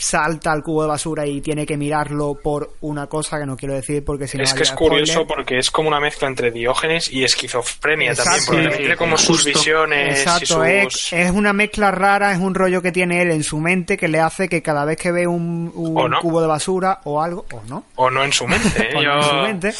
salta 0.00 0.52
al 0.52 0.62
cubo 0.62 0.82
de 0.82 0.88
basura 0.88 1.26
y 1.26 1.40
tiene 1.40 1.66
que 1.66 1.76
mirarlo 1.76 2.38
por 2.40 2.70
una 2.82 3.08
cosa 3.08 3.38
que 3.40 3.46
no 3.46 3.56
quiero 3.56 3.74
decir 3.74 4.04
porque 4.04 4.28
si 4.28 4.38
no 4.38 4.44
es 4.44 4.54
que 4.54 4.62
es 4.62 4.70
curioso 4.70 5.12
spoiler. 5.12 5.26
porque 5.26 5.58
es 5.58 5.72
como 5.72 5.88
una 5.88 5.98
mezcla 5.98 6.28
entre 6.28 6.52
Diógenes 6.52 7.12
y 7.12 7.24
esquizofrenia 7.24 8.14
también, 8.14 8.44
porque 8.46 8.76
tiene 8.76 8.96
como 8.96 9.18
sus 9.18 9.44
visiones 9.44 10.20
Exacto, 10.20 10.64
y 10.64 10.70
es, 10.70 10.92
sus... 10.92 11.12
es 11.14 11.30
una 11.32 11.52
mezcla 11.52 11.90
rara, 11.90 12.30
es 12.32 12.38
un 12.38 12.54
rollo 12.54 12.80
que 12.80 12.92
tiene 12.92 13.22
él 13.22 13.32
en 13.32 13.42
su 13.42 13.58
mente 13.58 13.96
que 13.96 14.06
le 14.06 14.20
hace 14.20 14.48
que 14.48 14.62
cada 14.62 14.84
vez 14.84 14.98
que 14.98 15.10
ve 15.10 15.26
un, 15.26 15.72
un 15.74 15.98
O 15.98 16.08
no. 16.08 16.20
cubo 16.20 16.40
de 16.40 16.46
basura 16.46 17.00
o 17.02 17.20
algo, 17.20 17.44
o 17.52 17.60
no, 17.68 17.84
O 17.96 18.08
no 18.08 18.22
en 18.22 18.32
su 18.32 18.46
mente, 18.46 18.90
¿eh? 18.90 18.90
o 18.96 19.02
no 19.02 19.02
Yo- 19.02 19.16
en 19.18 19.22
su 19.24 19.34
mente, 19.34 19.74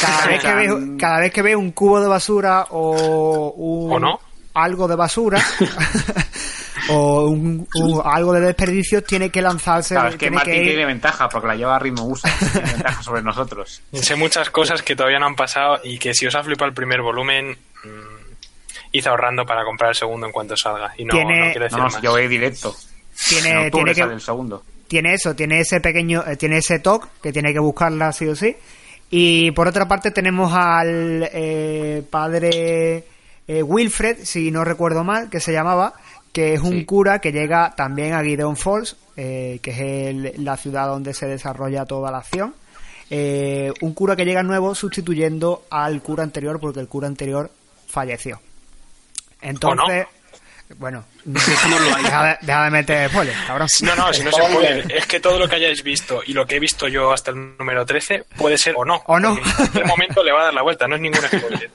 cada 0.00 0.26
vez 0.26 0.40
que 0.42 0.54
ve, 0.54 0.96
cada 0.98 1.20
vez 1.20 1.32
que 1.32 1.42
ve 1.42 1.54
un 1.54 1.70
cubo 1.70 2.00
de 2.00 2.08
basura 2.08 2.66
o 2.70 3.50
un 3.56 3.92
¿O 3.92 4.00
no? 4.00 4.20
algo 4.54 4.88
de 4.88 4.96
basura 4.96 5.40
o 6.90 7.28
un, 7.28 7.66
algo 8.04 8.32
de 8.32 8.40
desperdicio 8.40 9.02
tiene 9.02 9.30
que 9.30 9.40
lanzarse, 9.42 9.94
Claro, 9.94 10.08
es 10.08 10.14
que 10.14 10.18
tiene 10.20 10.36
Martín 10.36 10.54
que 10.54 10.60
ir- 10.62 10.66
tiene 10.68 10.86
ventaja 10.86 11.28
porque 11.28 11.48
la 11.48 11.54
lleva 11.56 11.76
a 11.76 11.78
ritmo 11.78 12.04
usa. 12.04 12.30
Tiene 12.52 12.72
ventaja 12.72 13.02
sobre 13.02 13.22
nosotros. 13.22 13.82
Sé 13.92 14.16
muchas 14.16 14.50
cosas 14.50 14.82
que 14.82 14.96
todavía 14.96 15.18
no 15.18 15.26
han 15.26 15.36
pasado 15.36 15.78
y 15.84 15.98
que 15.98 16.12
si 16.14 16.26
os 16.26 16.34
ha 16.34 16.42
flipado 16.42 16.68
el 16.68 16.74
primer 16.74 17.00
volumen, 17.02 17.50
mm, 17.84 18.32
id 18.92 19.06
ahorrando 19.06 19.44
para 19.46 19.64
comprar 19.64 19.90
el 19.90 19.96
segundo 19.96 20.26
en 20.26 20.32
cuanto 20.32 20.56
salga. 20.56 20.92
Y 20.98 21.04
no, 21.04 21.12
Tiene- 21.14 21.38
no 21.46 21.50
quiero 21.52 21.64
decir 21.64 21.78
No, 21.78 21.84
no, 21.86 21.90
más. 21.90 22.02
yo 22.02 22.10
voy 22.10 22.28
directo. 22.28 22.74
Tiene- 23.28 23.70
tiene 23.70 23.94
que- 23.94 24.00
sale 24.00 24.14
el 24.14 24.20
segundo. 24.20 24.62
tiene 24.88 25.14
eso, 25.14 25.34
tiene 25.36 25.60
ese 25.60 25.80
pequeño, 25.80 26.24
eh, 26.26 26.36
tiene 26.36 26.58
ese 26.58 26.78
toque 26.80 27.08
que 27.22 27.32
tiene 27.32 27.52
que 27.52 27.58
buscarla 27.60 28.12
sí 28.12 28.26
o 28.26 28.34
sí. 28.36 28.56
Y 29.10 29.50
por 29.52 29.68
otra 29.68 29.86
parte 29.86 30.10
tenemos 30.10 30.52
al 30.54 31.28
eh, 31.32 32.02
padre 32.10 33.04
eh, 33.46 33.62
Wilfred, 33.62 34.18
si 34.24 34.50
no 34.50 34.64
recuerdo 34.64 35.04
mal, 35.04 35.28
que 35.28 35.40
se 35.40 35.52
llamaba, 35.52 35.92
que 36.32 36.54
es 36.54 36.60
un 36.62 36.84
cura 36.84 37.20
que 37.20 37.30
llega 37.32 37.74
también 37.76 38.14
a 38.14 38.22
Gideon 38.24 38.56
Falls, 38.56 38.96
eh, 39.16 39.58
que 39.62 39.70
es 39.70 39.78
el- 39.80 40.44
la 40.44 40.56
ciudad 40.56 40.86
donde 40.88 41.12
se 41.14 41.26
desarrolla 41.26 41.84
toda 41.84 42.10
la 42.10 42.18
acción. 42.18 42.54
Eh, 43.10 43.72
un 43.82 43.92
cura 43.92 44.16
que 44.16 44.24
llega 44.24 44.42
nuevo 44.42 44.74
sustituyendo 44.74 45.64
al 45.68 46.00
cura 46.02 46.22
anterior 46.22 46.58
porque 46.58 46.80
el 46.80 46.88
cura 46.88 47.06
anterior 47.08 47.50
falleció. 47.86 48.40
Entonces, 49.42 50.06
bueno, 50.78 51.04
deja 51.24 52.24
de, 52.24 52.36
deja 52.42 52.64
de 52.64 52.70
meter 52.70 53.10
spoilers, 53.10 53.38
cabrón. 53.46 53.68
No, 53.82 53.96
no, 53.96 54.12
si 54.12 54.22
no 54.24 54.30
se 54.32 54.42
puede. 54.42 54.96
Es 54.98 55.06
que 55.06 55.20
todo 55.20 55.38
lo 55.38 55.48
que 55.48 55.56
hayáis 55.56 55.82
visto 55.82 56.22
y 56.26 56.32
lo 56.32 56.46
que 56.46 56.56
he 56.56 56.60
visto 56.60 56.88
yo 56.88 57.12
hasta 57.12 57.30
el 57.30 57.56
número 57.58 57.84
13 57.86 58.24
puede 58.36 58.58
ser 58.58 58.74
o 58.76 58.84
no. 58.84 59.02
O 59.06 59.18
no. 59.20 59.36
En 59.36 59.42
cualquier 59.42 59.86
momento 59.86 60.22
le 60.22 60.32
va 60.32 60.40
a 60.40 60.44
dar 60.44 60.54
la 60.54 60.62
vuelta, 60.62 60.86
no 60.88 60.96
es 60.96 61.00
ningún 61.00 61.20
spoiler. 61.22 61.70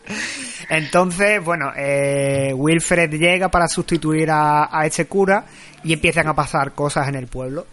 Entonces, 0.69 1.43
bueno, 1.43 1.71
eh, 1.75 2.51
Wilfred 2.53 3.09
llega 3.11 3.49
para 3.49 3.67
sustituir 3.67 4.29
a, 4.31 4.67
a 4.71 4.85
este 4.85 5.05
cura 5.07 5.45
y 5.83 5.93
empiezan 5.93 6.27
a 6.27 6.33
pasar 6.33 6.73
cosas 6.73 7.07
en 7.07 7.15
el 7.15 7.27
pueblo. 7.27 7.65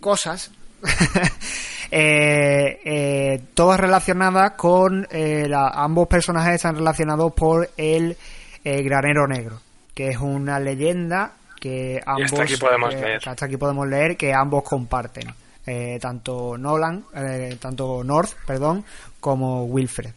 Cosas. 0.00 0.50
eh, 1.90 2.80
eh, 2.84 3.40
todas 3.54 3.80
relacionadas 3.80 4.52
con 4.52 5.06
eh, 5.10 5.46
la- 5.48 5.68
ambos 5.68 6.06
personajes 6.08 6.54
están 6.56 6.76
relacionados 6.76 7.32
por 7.32 7.68
el 7.76 8.16
eh, 8.64 8.82
granero 8.82 9.26
negro, 9.26 9.60
que 9.98 10.10
es 10.10 10.18
una 10.18 10.60
leyenda 10.60 11.32
que 11.60 12.00
ambos 12.06 12.26
hasta 12.32 12.44
aquí 12.44 12.56
podemos 12.56 12.94
que- 12.94 13.00
leer. 13.00 13.20
que 13.20 13.30
hasta 13.30 13.46
aquí 13.46 13.56
podemos 13.56 13.88
leer 13.88 14.16
que 14.16 14.32
ambos 14.32 14.62
comparten. 14.62 15.34
Eh, 15.66 15.98
tanto 16.00 16.56
Nolan, 16.56 17.04
eh, 17.16 17.56
tanto 17.60 18.04
North, 18.04 18.30
perdón, 18.46 18.84
como 19.18 19.64
Wilfred. 19.64 20.12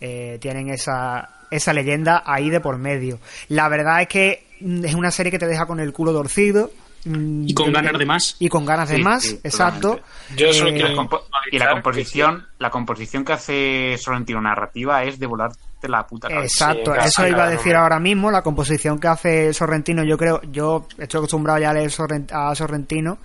Eh, 0.00 0.38
tienen 0.40 0.70
esa, 0.70 1.28
esa 1.50 1.74
leyenda 1.74 2.22
ahí 2.24 2.48
de 2.48 2.60
por 2.60 2.78
medio. 2.78 3.18
La 3.48 3.68
verdad 3.68 4.00
es 4.00 4.08
que 4.08 4.46
mm, 4.60 4.86
es 4.86 4.94
una 4.94 5.10
serie 5.10 5.30
que 5.30 5.38
te 5.38 5.46
deja 5.46 5.66
con 5.66 5.80
el 5.80 5.92
culo 5.92 6.12
torcido. 6.14 6.70
mm, 7.04 7.46
Y 7.46 7.52
con 7.52 7.72
ganas 7.74 7.98
de 7.98 8.06
más. 8.06 8.36
Y 8.38 8.48
con 8.48 8.64
ganas 8.64 8.88
de 8.88 8.96
Sí, 8.96 9.02
más, 9.02 9.22
sí, 9.22 9.40
exacto. 9.44 10.00
Yo 10.34 10.50
solo 10.54 10.70
Eh, 10.70 10.74
quiero 10.74 10.88
y 11.52 11.58
la 11.58 11.70
composición, 11.72 12.46
la 12.58 12.70
composición 12.70 13.22
que 13.22 13.34
hace 13.34 13.98
Sorrentino 13.98 14.40
narrativa 14.40 15.04
es 15.04 15.18
de 15.18 15.26
la 15.88 16.06
puta 16.06 16.28
cabeza. 16.28 16.44
Exacto, 16.72 16.94
eso 16.94 17.26
iba 17.26 17.44
a 17.44 17.50
decir 17.50 17.74
ahora 17.74 17.98
mismo, 17.98 18.30
la 18.30 18.42
composición 18.42 18.98
que 18.98 19.08
hace 19.08 19.52
Sorrentino, 19.52 20.04
yo 20.04 20.16
creo, 20.16 20.40
yo 20.50 20.86
estoy 20.98 21.18
acostumbrado 21.18 21.58
ya 21.58 21.70
a 21.70 21.74
leer 21.74 21.90
Sorrent- 21.90 22.32
a 22.32 22.54
Sorrentino, 22.54 23.18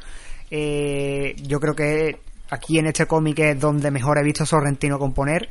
eh, 0.49 1.35
yo 1.43 1.59
creo 1.59 1.75
que 1.75 2.19
aquí 2.49 2.77
en 2.79 2.87
este 2.87 3.05
cómic 3.05 3.39
es 3.39 3.59
donde 3.59 3.91
mejor 3.91 4.17
he 4.17 4.23
visto 4.23 4.43
a 4.43 4.45
Sorrentino 4.45 4.99
componer, 4.99 5.49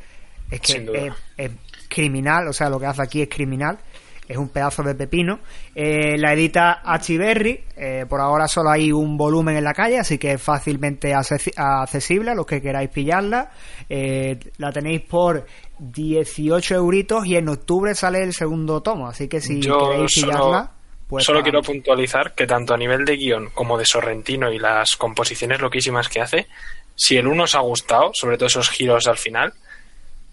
es 0.49 0.59
que 0.61 0.73
es, 0.93 1.13
es 1.37 1.51
criminal, 1.89 2.47
o 2.47 2.53
sea, 2.53 2.69
lo 2.69 2.79
que 2.79 2.85
hace 2.85 3.01
aquí 3.01 3.21
es 3.21 3.29
criminal, 3.29 3.79
es 4.27 4.37
un 4.37 4.47
pedazo 4.49 4.81
de 4.83 4.95
pepino. 4.95 5.39
Eh, 5.75 6.17
la 6.17 6.31
edita 6.31 6.81
Achiberri, 6.85 7.65
eh, 7.75 8.05
por 8.07 8.21
ahora 8.21 8.47
solo 8.47 8.69
hay 8.69 8.91
un 8.91 9.17
volumen 9.17 9.57
en 9.57 9.63
la 9.65 9.73
calle, 9.73 9.99
así 9.99 10.17
que 10.17 10.33
es 10.33 10.41
fácilmente 10.41 11.13
accesi- 11.13 11.51
accesible 11.57 12.31
a 12.31 12.35
los 12.35 12.45
que 12.45 12.61
queráis 12.61 12.89
pillarla. 12.91 13.49
Eh, 13.89 14.39
la 14.57 14.71
tenéis 14.71 15.01
por 15.01 15.45
18 15.91 16.75
euritos 16.75 17.25
y 17.25 17.35
en 17.35 17.49
octubre 17.49 17.95
sale 17.95 18.21
el 18.23 18.33
segundo 18.33 18.81
tomo, 18.81 19.07
así 19.07 19.27
que 19.27 19.41
si 19.41 19.59
Yo 19.61 19.89
queréis 19.89 20.13
solo- 20.13 20.27
pillarla, 20.31 20.71
pues 21.07 21.25
Solo 21.25 21.39
para- 21.39 21.43
quiero 21.43 21.61
puntualizar 21.63 22.35
que 22.35 22.45
tanto 22.47 22.73
a 22.73 22.77
nivel 22.77 23.03
de 23.03 23.17
guion 23.17 23.49
como 23.49 23.77
de 23.77 23.85
Sorrentino 23.85 24.51
y 24.51 24.59
las 24.59 24.95
composiciones 24.95 25.59
loquísimas 25.59 26.07
que 26.07 26.21
hace, 26.21 26.47
si 26.95 27.17
el 27.17 27.27
uno 27.27 27.43
os 27.43 27.55
ha 27.55 27.59
gustado, 27.59 28.11
sobre 28.13 28.37
todo 28.37 28.45
esos 28.47 28.69
giros 28.69 29.07
al 29.07 29.17
final, 29.17 29.53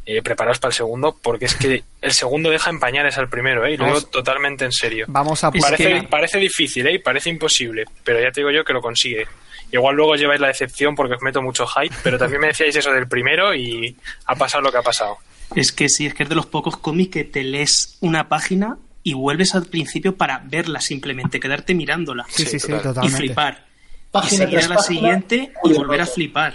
eh, 0.04 0.22
preparaos 0.22 0.58
para 0.58 0.70
el 0.70 0.74
segundo, 0.76 1.16
porque 1.22 1.46
es 1.46 1.54
que 1.54 1.82
el 2.02 2.12
segundo 2.12 2.50
deja 2.50 2.70
en 2.70 2.78
pañales 2.78 3.16
al 3.18 3.28
primero, 3.28 3.64
¿eh? 3.66 3.72
y 3.72 3.76
Vamos- 3.78 4.10
totalmente 4.10 4.64
en 4.66 4.72
serio. 4.72 5.06
Vamos 5.08 5.42
a 5.44 5.50
Parece, 5.50 6.02
parece 6.10 6.38
difícil, 6.38 6.86
¿eh? 6.86 6.92
y 6.94 6.98
parece 6.98 7.30
imposible, 7.30 7.84
pero 8.04 8.20
ya 8.20 8.30
te 8.30 8.40
digo 8.42 8.50
yo 8.50 8.64
que 8.64 8.72
lo 8.74 8.80
consigue. 8.82 9.26
Igual 9.72 9.96
luego 9.96 10.14
lleváis 10.14 10.40
la 10.40 10.46
decepción 10.48 10.94
porque 10.94 11.14
os 11.14 11.22
meto 11.22 11.42
mucho 11.42 11.66
hype, 11.66 11.94
pero 12.02 12.16
también 12.18 12.40
me 12.40 12.46
decíais 12.48 12.74
eso 12.76 12.90
del 12.92 13.06
primero 13.08 13.54
y 13.54 13.94
ha 14.26 14.34
pasado 14.34 14.62
lo 14.62 14.70
que 14.72 14.78
ha 14.78 14.82
pasado. 14.82 15.18
Es 15.54 15.72
que 15.72 15.88
sí, 15.88 16.06
es 16.06 16.14
que 16.14 16.22
es 16.24 16.28
de 16.28 16.34
los 16.34 16.46
pocos 16.46 16.76
cómics 16.76 17.10
que 17.10 17.24
te 17.24 17.42
lees 17.42 17.96
una 18.00 18.28
página 18.28 18.76
y 19.02 19.14
vuelves 19.14 19.54
al 19.54 19.64
principio 19.66 20.16
para 20.16 20.42
verla 20.44 20.80
simplemente, 20.80 21.40
quedarte 21.40 21.74
mirándola. 21.74 22.26
Sí, 22.28 22.44
sí, 22.44 22.58
sí, 22.60 22.70
Y 22.72 22.76
totalmente. 22.76 23.16
flipar. 23.18 23.64
Página 24.10 24.44
y 24.44 24.46
seguir 24.46 24.58
tras 24.58 24.66
a 24.66 24.68
la 24.70 24.74
página, 24.76 25.00
siguiente 25.00 25.52
y 25.64 25.72
volver 25.72 26.00
a 26.02 26.06
flipar. 26.06 26.54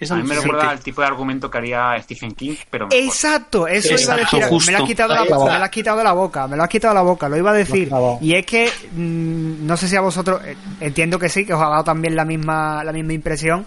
Es 0.00 0.10
A 0.10 0.16
mí 0.16 0.22
me 0.24 0.32
alucinante. 0.32 0.46
recuerda 0.52 0.70
al 0.72 0.80
tipo 0.80 1.00
de 1.00 1.06
argumento 1.06 1.48
que 1.50 1.58
haría 1.58 1.96
Stephen 2.02 2.32
King, 2.32 2.54
pero 2.70 2.88
mejor. 2.88 3.04
Exacto, 3.04 3.68
eso 3.68 3.88
iba 3.88 3.96
a 3.96 4.00
Exacto, 4.20 4.36
decir. 4.36 4.66
Me 4.66 4.72
lo, 4.72 4.78
has 4.78 4.88
quitado 4.88 5.14
la, 5.14 5.22
me 5.22 5.28
lo 5.58 5.64
has 5.64 5.70
quitado 5.70 5.98
de 5.98 6.04
la 6.04 6.12
boca, 6.12 6.48
me 6.48 6.56
lo 6.56 6.62
has 6.64 6.68
quitado 6.68 6.92
de 6.94 6.98
la 6.98 7.02
boca, 7.02 7.28
lo 7.28 7.36
iba 7.36 7.50
a 7.50 7.54
decir. 7.54 7.88
Y 8.20 8.34
es 8.34 8.44
que, 8.44 8.68
mm, 8.96 9.64
no 9.64 9.76
sé 9.76 9.86
si 9.86 9.94
a 9.94 10.00
vosotros, 10.00 10.40
eh, 10.44 10.56
entiendo 10.80 11.20
que 11.20 11.28
sí, 11.28 11.46
que 11.46 11.54
os 11.54 11.62
ha 11.62 11.68
dado 11.68 11.84
también 11.84 12.16
la 12.16 12.24
misma, 12.24 12.82
la 12.82 12.92
misma 12.92 13.12
impresión. 13.12 13.64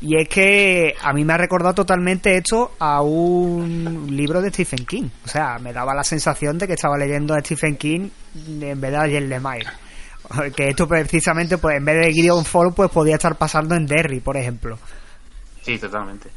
Y 0.00 0.16
es 0.16 0.28
que 0.28 0.94
a 1.02 1.12
mí 1.12 1.24
me 1.24 1.32
ha 1.32 1.38
recordado 1.38 1.74
totalmente 1.74 2.36
esto 2.36 2.72
a 2.78 3.02
un 3.02 4.06
libro 4.10 4.40
de 4.40 4.50
Stephen 4.50 4.86
King. 4.86 5.08
O 5.24 5.28
sea, 5.28 5.58
me 5.58 5.72
daba 5.72 5.92
la 5.94 6.04
sensación 6.04 6.56
de 6.56 6.68
que 6.68 6.74
estaba 6.74 6.96
leyendo 6.96 7.34
a 7.34 7.40
Stephen 7.40 7.76
King 7.76 8.08
en 8.60 8.80
vez 8.80 8.90
de 8.92 8.96
a 8.96 9.08
Jen 9.08 9.28
Lemire. 9.28 9.66
Que 10.54 10.68
esto 10.68 10.86
precisamente, 10.86 11.58
pues 11.58 11.78
en 11.78 11.84
vez 11.84 12.04
de 12.06 12.12
Gideon 12.12 12.44
Fall, 12.44 12.72
pues 12.74 12.90
podía 12.90 13.14
estar 13.16 13.36
pasando 13.36 13.74
en 13.74 13.86
Derry, 13.86 14.20
por 14.20 14.36
ejemplo. 14.36 14.78
Sí, 15.62 15.78
totalmente. 15.78 16.28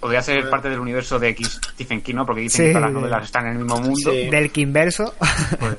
Podría 0.00 0.22
ser 0.22 0.48
parte 0.48 0.68
del 0.68 0.78
universo 0.78 1.18
de 1.18 1.30
X 1.30 1.58
Stephen 1.72 2.02
King, 2.02 2.14
¿no? 2.14 2.24
Porque 2.26 2.42
dicen 2.42 2.66
Sí. 2.66 2.68
que 2.68 2.72
todas 2.74 2.92
las 2.92 2.92
novelas 2.92 3.24
están 3.24 3.46
en 3.46 3.52
el 3.54 3.58
mismo 3.64 3.80
mundo. 3.80 4.12
Del 4.12 4.52
Kinverso. 4.52 5.12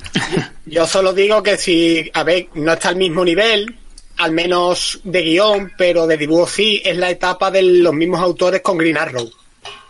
Yo 0.66 0.86
solo 0.86 1.14
digo 1.14 1.42
que 1.42 1.56
si, 1.58 2.12
a 2.14 2.24
ver, 2.24 2.50
no 2.56 2.74
está 2.74 2.90
al 2.90 2.98
mismo 2.98 3.24
nivel, 3.24 3.78
al 4.20 4.32
menos 4.32 5.00
de 5.04 5.22
guion, 5.24 5.74
pero 5.78 6.06
de 6.06 6.18
dibujo 6.18 6.48
sí, 6.48 6.82
es 6.86 6.96
la 6.98 7.10
etapa 7.10 7.50
de 7.52 7.62
los 7.64 7.94
mismos 7.94 8.22
autores 8.22 8.62
con 8.62 8.78
Green 8.78 8.98
Arrow. 8.98 9.30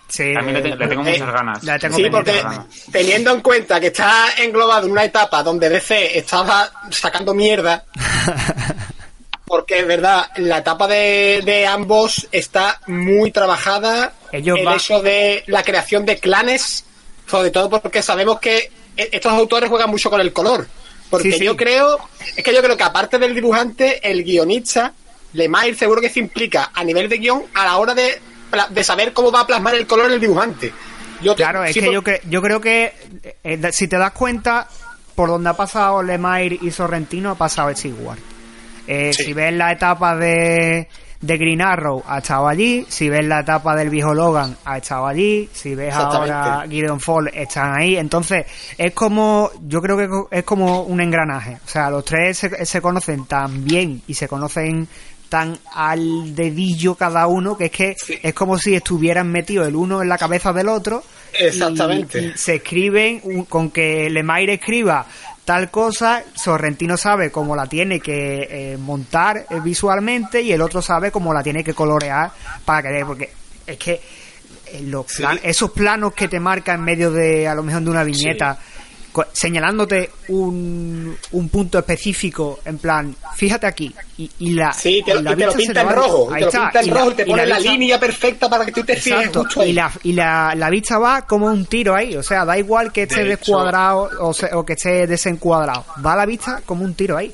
Sí, 0.07 0.33
También 0.33 0.55
le, 0.55 0.61
te- 0.63 0.75
le 0.75 0.87
tengo 0.87 1.05
Eh, 1.05 1.11
muchas 1.11 1.33
ganas. 1.33 1.63
la 1.63 1.77
tengo 1.77 1.95
Sí, 1.97 2.05
porque 2.09 2.41
ganas. 2.41 2.65
teniendo 2.91 3.31
en 3.31 3.41
cuenta 3.41 3.79
que 3.79 3.87
está 3.87 4.25
englobado 4.39 4.85
en 4.87 4.91
una 4.93 5.03
etapa 5.03 5.43
donde 5.43 5.69
DC 5.69 6.17
estaba 6.17 6.71
sacando 6.89 7.33
mierda, 7.35 7.85
porque 9.45 9.79
es 9.79 9.87
verdad, 9.87 10.27
la 10.37 10.59
etapa 10.59 10.87
de, 10.87 11.41
de 11.43 11.65
ambos 11.67 12.27
está 12.31 12.79
muy 12.87 13.31
trabajada. 13.31 14.13
Ellos 14.31 14.57
el 14.59 14.67
hecho 14.67 15.01
de 15.01 15.43
la 15.47 15.63
creación 15.63 16.05
de 16.05 16.17
clanes, 16.17 16.85
sobre 17.27 17.49
todo 17.51 17.69
porque 17.81 18.01
sabemos 18.03 18.39
que 18.39 18.71
e- 18.95 19.09
estos 19.11 19.31
autores 19.33 19.69
juegan 19.69 19.89
mucho 19.89 20.09
con 20.09 20.21
el 20.21 20.31
color. 20.33 20.67
Porque 21.09 21.31
Sí, 21.31 21.39
sí. 21.39 21.45
yo 21.45 21.55
creo, 21.57 21.97
es 22.35 22.43
que 22.43 22.53
yo 22.53 22.61
creo 22.61 22.77
que 22.77 22.83
aparte 22.83 23.17
del 23.17 23.33
dibujante, 23.33 24.07
el 24.09 24.23
guionista, 24.23 24.93
Lemire 25.33 25.75
seguro 25.75 26.01
que 26.01 26.09
se 26.09 26.19
implica 26.19 26.71
a 26.73 26.83
nivel 26.83 27.07
de 27.09 27.17
guion 27.17 27.43
a 27.53 27.65
la 27.65 27.77
hora 27.77 27.93
de, 27.95 28.19
de 28.69 28.83
saber 28.83 29.13
cómo 29.13 29.31
va 29.31 29.41
a 29.41 29.47
plasmar 29.47 29.75
el 29.75 29.85
color 29.87 30.11
el 30.11 30.19
dibujante. 30.19 30.71
Yo 31.21 31.33
te- 31.35 31.43
Claro, 31.43 31.63
es 31.63 31.73
que 31.73 31.91
yo, 31.91 32.01
cre- 32.01 32.21
yo 32.29 32.41
creo 32.41 32.61
que 32.61 32.93
eh, 33.43 33.59
si 33.71 33.87
te 33.87 33.97
das 33.97 34.11
cuenta, 34.13 34.67
por 35.15 35.29
donde 35.29 35.49
ha 35.49 35.53
pasado 35.53 36.01
Lemire 36.01 36.57
y 36.61 36.71
Sorrentino, 36.71 37.31
ha 37.31 37.35
pasado 37.35 37.73
Stewart. 37.75 38.19
Eh, 38.87 39.11
Sí. 39.13 39.25
Si 39.25 39.33
ves 39.33 39.53
la 39.53 39.71
etapa 39.71 40.15
de, 40.15 40.87
de 41.21 41.37
Green 41.37 41.61
Arrow 41.61 42.01
ha 42.07 42.19
estado 42.19 42.47
allí, 42.47 42.85
si 42.87 43.09
ves 43.09 43.25
la 43.25 43.41
etapa 43.41 43.75
del 43.75 43.89
viejo 43.89 44.13
Logan 44.13 44.55
ha 44.63 44.77
estado 44.77 45.05
allí, 45.07 45.49
si 45.51 45.75
ves 45.75 45.93
ahora 45.93 46.65
Gideon 46.69 46.99
Fall 47.01 47.27
están 47.33 47.77
ahí, 47.77 47.97
entonces 47.97 48.45
es 48.77 48.93
como, 48.93 49.49
yo 49.67 49.81
creo 49.81 49.97
que 49.97 50.37
es 50.37 50.43
como 50.45 50.83
un 50.83 51.01
engranaje, 51.01 51.57
o 51.65 51.67
sea, 51.67 51.89
los 51.89 52.05
tres 52.05 52.37
se, 52.37 52.65
se 52.65 52.81
conocen 52.81 53.25
tan 53.25 53.65
bien 53.65 54.01
y 54.07 54.13
se 54.13 54.27
conocen 54.29 54.87
tan 55.27 55.59
al 55.75 56.33
dedillo 56.35 56.95
cada 56.95 57.27
uno 57.27 57.55
que 57.55 57.65
es 57.65 57.71
que 57.71 57.95
es 58.23 58.33
como 58.33 58.57
si 58.57 58.73
estuvieran 58.73 59.29
metidos 59.31 59.67
el 59.67 59.75
uno 59.75 60.01
en 60.01 60.09
la 60.09 60.17
cabeza 60.17 60.53
del 60.53 60.69
otro 60.69 61.03
Exactamente. 61.37 62.19
y- 62.21 62.25
y 62.27 62.31
se 62.37 62.55
escriben 62.55 63.21
un- 63.23 63.45
con 63.45 63.69
que 63.69 64.09
Lemaire 64.09 64.53
escriba 64.53 65.05
tal 65.49 65.71
cosa, 65.71 66.23
Sorrentino 66.35 66.95
sabe 66.95 67.31
cómo 67.31 67.55
la 67.55 67.65
tiene 67.65 67.99
que 67.99 68.73
eh, 68.73 68.77
montar 68.77 69.47
eh, 69.49 69.59
visualmente 69.63 70.43
y 70.43 70.51
el 70.51 70.61
otro 70.61 70.79
sabe 70.79 71.09
cómo 71.09 71.33
la 71.33 71.41
tiene 71.41 71.63
que 71.63 71.73
colorear 71.73 72.29
para 72.63 72.83
que 72.83 72.89
dé, 72.89 73.03
porque 73.03 73.31
es 73.65 73.77
que 73.79 73.93
eh, 74.67 74.81
los 74.83 75.07
plan- 75.11 75.39
esos 75.41 75.71
planos 75.71 76.13
que 76.13 76.27
te 76.27 76.39
marca 76.39 76.75
en 76.75 76.81
medio 76.83 77.09
de 77.09 77.47
a 77.47 77.55
lo 77.55 77.63
mejor 77.63 77.81
de 77.81 77.89
una 77.89 78.03
viñeta 78.03 78.59
señalándote 79.31 80.09
un, 80.29 81.17
un 81.31 81.49
punto 81.49 81.79
específico 81.79 82.59
en 82.65 82.77
plan 82.77 83.15
fíjate 83.35 83.67
aquí 83.67 83.93
y, 84.17 84.29
y 84.39 84.51
la 84.53 84.73
Sí, 84.73 85.01
te, 85.05 85.11
y 85.11 85.21
la 85.21 85.31
y 85.31 85.35
te 85.35 85.45
lo 85.45 85.47
vista 85.47 85.51
se 85.51 85.57
pinta 85.57 85.81
en 85.81 85.87
va- 85.87 85.91
rojo. 85.93 86.29
ahí 86.31 86.39
Te 86.39 86.39
lo 86.41 86.47
está, 86.47 86.59
pinta 86.63 86.79
en 86.79 86.85
y 86.85 86.89
la- 86.89 86.95
rojo 86.99 87.11
y 87.11 87.13
te 87.15 87.21
y 87.23 87.25
pone 87.25 87.45
la, 87.45 87.55
vista- 87.57 87.71
línea 87.71 87.99
perfecta 87.99 88.49
para 88.49 88.65
que 88.65 88.71
tú 88.71 88.83
te 88.83 88.95
fijes 88.95 89.19
Exacto, 89.19 89.43
justo 89.43 89.61
ahí. 89.61 89.69
y, 89.69 89.73
la, 89.73 89.91
y 90.03 90.13
la, 90.13 90.53
la 90.55 90.69
vista 90.69 90.97
va 90.97 91.21
como 91.27 91.47
un 91.47 91.65
tiro 91.65 91.95
ahí, 91.95 92.15
o 92.15 92.23
sea, 92.23 92.45
da 92.45 92.57
igual 92.57 92.91
que 92.91 93.03
esté 93.03 93.23
De 93.23 93.33
hecho- 93.33 93.37
descuadrado 93.37 94.09
o, 94.21 94.33
se- 94.33 94.53
o 94.53 94.65
que 94.65 94.73
esté 94.73 95.07
desencuadrado, 95.07 95.85
va 96.05 96.15
la 96.15 96.25
vista 96.25 96.61
como 96.65 96.83
un 96.83 96.93
tiro 96.93 97.17
ahí. 97.17 97.33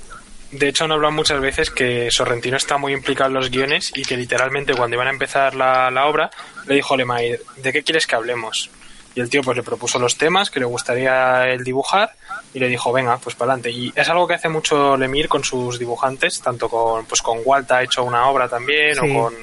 De 0.51 0.69
hecho, 0.69 0.85
han 0.85 0.91
hablado 0.93 1.11
muchas 1.11 1.41
veces 1.41 1.69
que 1.69 2.09
Sorrentino 2.09 2.55
está 2.55 2.77
muy 2.77 2.93
implicado 2.93 3.27
en 3.29 3.33
los 3.33 3.49
guiones 3.49 3.91
y 3.93 4.03
que 4.03 4.15
literalmente 4.15 4.73
cuando 4.73 4.95
iban 4.95 5.07
a 5.07 5.11
empezar 5.11 5.53
la, 5.53 5.91
la 5.91 6.05
obra 6.05 6.29
le 6.67 6.75
dijo 6.75 6.93
a 6.93 6.97
Lemay, 6.97 7.35
¿de 7.57 7.73
qué 7.73 7.83
quieres 7.83 8.07
que 8.07 8.15
hablemos? 8.15 8.69
Y 9.15 9.21
el 9.21 9.29
tío 9.29 9.41
pues 9.41 9.55
le 9.55 9.63
propuso 9.63 9.97
los 9.97 10.17
temas 10.17 10.49
que 10.51 10.59
le 10.59 10.65
gustaría 10.65 11.45
el 11.47 11.63
dibujar 11.63 12.11
y 12.53 12.59
le 12.59 12.67
dijo, 12.67 12.91
venga, 12.91 13.17
pues 13.17 13.33
para 13.35 13.53
adelante. 13.53 13.71
Y 13.71 13.91
es 13.95 14.09
algo 14.09 14.27
que 14.27 14.33
hace 14.33 14.49
mucho 14.49 14.97
Lemire 14.97 15.29
con 15.29 15.43
sus 15.43 15.79
dibujantes, 15.79 16.41
tanto 16.41 16.67
con, 16.67 17.05
pues 17.05 17.21
con 17.21 17.39
Walt 17.45 17.71
ha 17.71 17.81
hecho 17.81 18.03
una 18.03 18.27
obra 18.29 18.49
también, 18.49 18.93
Sí. 18.95 18.99
o 19.09 19.23
con 19.23 19.33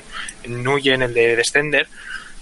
Nguyen, 0.46 1.02
el 1.02 1.14
de 1.14 1.36
Descender, 1.36 1.88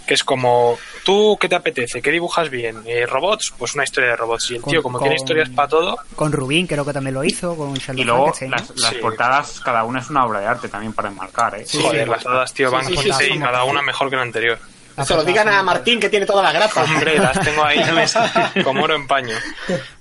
que 0.07 0.15
es 0.15 0.25
como, 0.25 0.77
¿tú 1.05 1.39
qué 1.41 1.49
te 1.49 1.55
apetece? 1.55 2.03
¿Qué 2.03 2.11
dibujas 2.11 2.51
bien? 2.51 2.83
Eh, 2.85 3.07
¿Robots? 3.07 3.53
Pues 3.57 3.75
una 3.77 3.85
historia 3.85 4.11
de 4.11 4.17
robots. 4.17 4.51
Y 4.51 4.57
el 4.57 4.63
Con- 4.63 4.71
tío, 4.73 4.83
como 4.83 4.99
tiene 4.99 5.15
con- 5.15 5.23
historias 5.23 5.49
para 5.51 5.69
todo, 5.69 5.99
Con 6.17 6.33
Rubín 6.33 6.67
creo 6.67 6.85
que 6.85 6.93
también 6.93 7.15
lo 7.15 7.23
hizo, 7.23 7.55
con 7.57 7.75
Sherlock 7.75 7.99
Y 8.01 8.05
luego 8.05 8.27
las, 8.49 8.71
las 8.77 8.91
Sí. 8.91 8.97
portadas, 9.01 9.61
cada 9.61 9.85
una 9.85 10.01
es 10.01 10.11
una 10.11 10.25
obra 10.27 10.41
de 10.41 10.47
arte 10.49 10.69
también 10.69 10.93
para 10.95 11.11
enmarcar, 11.11 11.61
¿eh? 11.61 11.65
joder, 11.81 12.09
las 12.09 12.25
todas, 12.25 12.53
tío, 12.53 12.73
van 12.73 12.85
sí, 12.87 12.97
sí, 12.97 13.05
15 13.05 13.25
sí. 13.25 13.31
y 13.35 13.39
cada 13.39 13.63
una 13.63 13.83
mejor 13.83 14.11
que 14.11 14.17
la 14.17 14.23
anterior. 14.23 14.59
Se 15.05 15.15
lo 15.15 15.25
digan 15.25 15.49
a 15.49 15.63
Martín 15.63 16.01
que 16.01 16.09
tiene 16.09 16.27
toda 16.27 16.43
la 16.43 16.53
grapa. 16.53 16.85
Hombre, 16.85 17.19
las 17.19 17.41
tengo 17.41 17.65
ahí 17.65 17.81
como 18.65 18.85
oro 18.85 18.95
en 18.95 19.07
paño. 19.07 19.35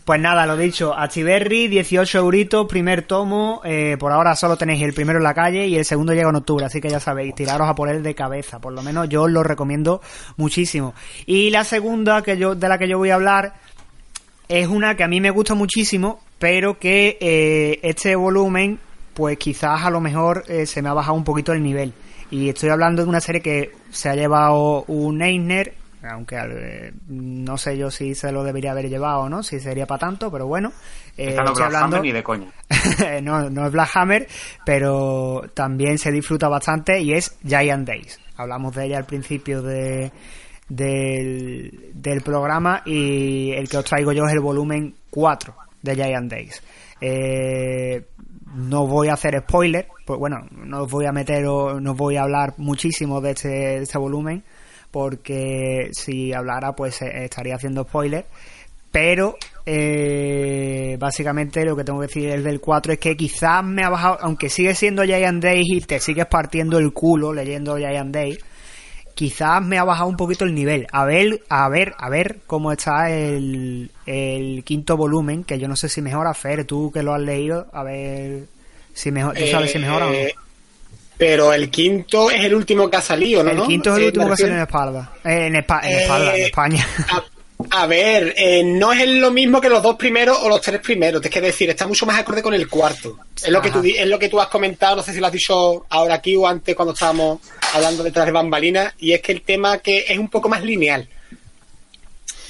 Pues 0.05 0.19
nada, 0.19 0.45
lo 0.45 0.57
dicho, 0.57 0.97
Achiberri, 0.97 1.67
18 1.67 2.17
euritos, 2.17 2.67
primer 2.67 3.03
tomo, 3.03 3.61
eh, 3.63 3.95
por 3.99 4.11
ahora 4.11 4.35
solo 4.35 4.57
tenéis 4.57 4.81
el 4.81 4.93
primero 4.93 5.19
en 5.19 5.23
la 5.23 5.35
calle 5.35 5.67
y 5.67 5.75
el 5.75 5.85
segundo 5.85 6.13
llega 6.13 6.29
en 6.29 6.35
octubre, 6.35 6.65
así 6.65 6.81
que 6.81 6.89
ya 6.89 6.99
sabéis, 6.99 7.35
tiraros 7.35 7.69
a 7.69 7.75
por 7.75 7.89
él 7.89 8.01
de 8.01 8.15
cabeza, 8.15 8.59
por 8.59 8.73
lo 8.73 8.81
menos 8.81 9.07
yo 9.07 9.23
os 9.23 9.31
lo 9.31 9.43
recomiendo 9.43 10.01
muchísimo. 10.35 10.95
Y 11.27 11.51
la 11.51 11.63
segunda 11.63 12.23
que 12.23 12.37
yo, 12.37 12.55
de 12.55 12.67
la 12.67 12.79
que 12.79 12.87
yo 12.87 12.97
voy 12.97 13.11
a 13.11 13.15
hablar 13.15 13.53
es 14.47 14.67
una 14.67 14.95
que 14.95 15.03
a 15.03 15.07
mí 15.07 15.21
me 15.21 15.29
gusta 15.29 15.53
muchísimo, 15.53 16.21
pero 16.39 16.79
que 16.79 17.19
eh, 17.21 17.79
este 17.83 18.15
volumen, 18.15 18.79
pues 19.13 19.37
quizás 19.37 19.83
a 19.83 19.91
lo 19.91 20.01
mejor 20.01 20.43
eh, 20.47 20.65
se 20.65 20.81
me 20.81 20.89
ha 20.89 20.93
bajado 20.93 21.15
un 21.15 21.23
poquito 21.23 21.53
el 21.53 21.61
nivel. 21.61 21.93
Y 22.31 22.49
estoy 22.49 22.69
hablando 22.69 23.03
de 23.03 23.09
una 23.09 23.19
serie 23.21 23.41
que 23.41 23.71
se 23.91 24.09
ha 24.09 24.15
llevado 24.15 24.83
un 24.87 25.21
Eisner, 25.21 25.73
aunque 26.03 26.35
eh, 26.37 26.93
no 27.07 27.57
sé 27.57 27.77
yo 27.77 27.89
si 27.91 28.13
se 28.15 28.31
lo 28.31 28.43
debería 28.43 28.71
haber 28.71 28.87
llevado 28.89 29.21
o 29.21 29.29
no, 29.29 29.41
si 29.43 29.59
sería 29.59 29.85
para 29.85 29.99
tanto, 29.99 30.31
pero 30.31 30.45
bueno. 30.47 30.71
eh, 31.17 31.35
no 31.35 31.43
Black 31.53 31.61
hablando- 31.61 31.97
Hammer 31.97 32.01
ni 32.01 32.11
de 32.11 32.23
coña. 32.23 32.47
no, 33.23 33.49
no 33.49 33.65
es 33.65 33.71
Black 33.71 33.89
Hammer, 33.95 34.27
pero 34.65 35.43
también 35.53 35.97
se 35.97 36.11
disfruta 36.11 36.47
bastante 36.47 37.01
y 37.01 37.13
es 37.13 37.35
Giant 37.45 37.87
Days. 37.87 38.19
Hablamos 38.37 38.75
de 38.75 38.85
ella 38.85 38.97
al 38.99 39.05
principio 39.05 39.61
de, 39.61 40.11
del, 40.69 41.91
del 41.93 42.21
programa 42.21 42.81
y 42.85 43.51
el 43.51 43.67
que 43.67 43.77
os 43.77 43.85
traigo 43.85 44.11
yo 44.13 44.25
es 44.25 44.33
el 44.33 44.39
volumen 44.39 44.95
4 45.09 45.53
de 45.81 45.95
Giant 45.95 46.31
Days. 46.31 46.61
Eh, 47.01 48.05
no 48.55 48.87
voy 48.87 49.09
a 49.09 49.13
hacer 49.13 49.39
spoiler, 49.41 49.87
pues 50.05 50.19
bueno, 50.19 50.37
no 50.51 50.83
os 50.83 50.91
voy 50.91 51.05
a 51.05 51.11
meter 51.11 51.45
o 51.45 51.79
no 51.79 51.91
os 51.91 51.97
voy 51.97 52.17
a 52.17 52.23
hablar 52.23 52.53
muchísimo 52.57 53.21
de 53.21 53.31
este, 53.31 53.49
de 53.49 53.83
este 53.83 53.97
volumen 53.97 54.43
porque 54.91 55.89
si 55.91 56.33
hablara 56.33 56.73
pues 56.73 57.01
eh, 57.01 57.25
estaría 57.25 57.55
haciendo 57.55 57.83
spoiler. 57.83 58.25
Pero 58.91 59.35
eh, 59.67 60.97
básicamente 60.99 61.63
lo 61.63 61.75
que 61.75 61.83
tengo 61.83 61.99
que 61.99 62.07
decir 62.07 62.29
es 62.29 62.43
del 62.43 62.59
4 62.59 62.93
es 62.93 62.99
que 62.99 63.15
quizás 63.15 63.63
me 63.63 63.83
ha 63.83 63.89
bajado, 63.89 64.17
aunque 64.21 64.49
sigue 64.49 64.73
siendo 64.73 65.03
Giant 65.03 65.43
Days 65.43 65.67
y 65.69 65.81
te 65.81 65.99
sigues 65.99 66.25
partiendo 66.25 66.79
el 66.79 66.91
culo 66.91 67.31
leyendo 67.31 67.77
Giant 67.77 68.11
Days, 68.11 68.39
quizás 69.19 69.61
me 69.61 69.77
ha 69.77 69.83
bajado 69.83 70.07
un 70.07 70.15
poquito 70.15 70.45
el 70.45 70.55
nivel. 70.55 70.87
A 70.93 71.03
ver, 71.03 71.41
a 71.49 71.67
ver, 71.67 71.93
a 71.97 72.07
ver 72.07 72.37
cómo 72.47 72.71
está 72.71 73.09
el, 73.11 73.91
el 74.05 74.63
quinto 74.63 74.95
volumen, 74.95 75.43
que 75.43 75.59
yo 75.59 75.67
no 75.67 75.75
sé 75.75 75.89
si 75.89 76.01
mejora, 76.01 76.33
Fer, 76.33 76.63
tú 76.63 76.89
que 76.89 77.03
lo 77.03 77.13
has 77.13 77.19
leído, 77.19 77.67
a 77.73 77.83
ver 77.83 78.45
si 78.93 79.11
mejor, 79.11 79.35
tú 79.35 79.45
sabes 79.47 79.71
si 79.73 79.77
mejora 79.79 80.05
o 80.07 80.09
no. 80.09 80.15
Eh, 80.15 80.33
Pero 81.17 81.51
el 81.51 81.69
quinto 81.69 82.31
es 82.31 82.45
el 82.45 82.55
último 82.55 82.89
que 82.89 82.95
ha 82.95 83.01
salido, 83.01 83.43
¿no? 83.43 83.51
El 83.51 83.63
quinto 83.63 83.89
es 83.91 83.97
el 83.97 84.03
Eh, 84.03 84.07
último 84.07 84.29
que 84.29 84.37
sale 84.37 84.53
en 84.53 84.59
refiero- 84.59 84.63
espalda. 84.63 85.11
Eh, 85.25 85.47
en, 85.47 85.53
espa- 85.55 85.83
en 85.83 85.91
Eh, 85.91 86.01
espalda, 86.01 86.35
en 86.37 86.43
España. 86.45 86.87
A 87.71 87.87
ver, 87.87 88.33
eh, 88.37 88.63
no 88.63 88.93
es 88.93 89.05
lo 89.05 89.31
mismo 89.31 89.59
que 89.59 89.67
los 89.67 89.83
dos 89.83 89.97
primeros 89.97 90.37
o 90.41 90.47
los 90.47 90.61
tres 90.61 90.79
primeros. 90.79 91.23
Es 91.23 91.29
que 91.29 91.41
decir, 91.41 91.69
está 91.69 91.85
mucho 91.85 92.05
más 92.05 92.17
acorde 92.17 92.41
con 92.41 92.53
el 92.53 92.69
cuarto. 92.69 93.17
Es 93.35 93.49
lo 93.49 93.61
que 93.61 93.69
tú 93.69 93.83
es 93.83 94.07
lo 94.07 94.17
que 94.17 94.29
tú 94.29 94.39
has 94.39 94.47
comentado. 94.47 94.95
No 94.95 95.03
sé 95.03 95.13
si 95.13 95.19
lo 95.19 95.27
has 95.27 95.33
dicho 95.33 95.85
ahora 95.89 96.15
aquí 96.15 96.37
o 96.37 96.47
antes 96.47 96.73
cuando 96.73 96.93
estábamos 96.93 97.41
hablando 97.73 98.01
detrás 98.01 98.25
de 98.25 98.31
bambalinas. 98.31 98.93
Y 98.99 99.11
es 99.11 99.21
que 99.21 99.33
el 99.33 99.41
tema 99.41 99.79
que 99.79 100.05
es 100.07 100.17
un 100.17 100.29
poco 100.29 100.47
más 100.47 100.63
lineal. 100.63 101.07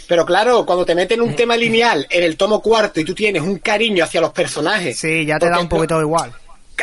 Pero 0.07 0.25
claro, 0.25 0.63
cuando 0.65 0.85
te 0.85 0.93
meten 0.93 1.21
un 1.21 1.35
tema 1.35 1.57
lineal 1.57 2.05
en 2.09 2.23
el 2.23 2.37
tomo 2.37 2.61
cuarto 2.61 2.99
y 2.99 3.05
tú 3.05 3.15
tienes 3.15 3.41
un 3.41 3.57
cariño 3.57 4.03
hacia 4.03 4.21
los 4.21 4.31
personajes. 4.31 4.97
Sí, 4.97 5.25
ya 5.25 5.39
te 5.39 5.49
da 5.49 5.59
un 5.59 5.69
poquito 5.69 5.99
igual. 5.99 6.33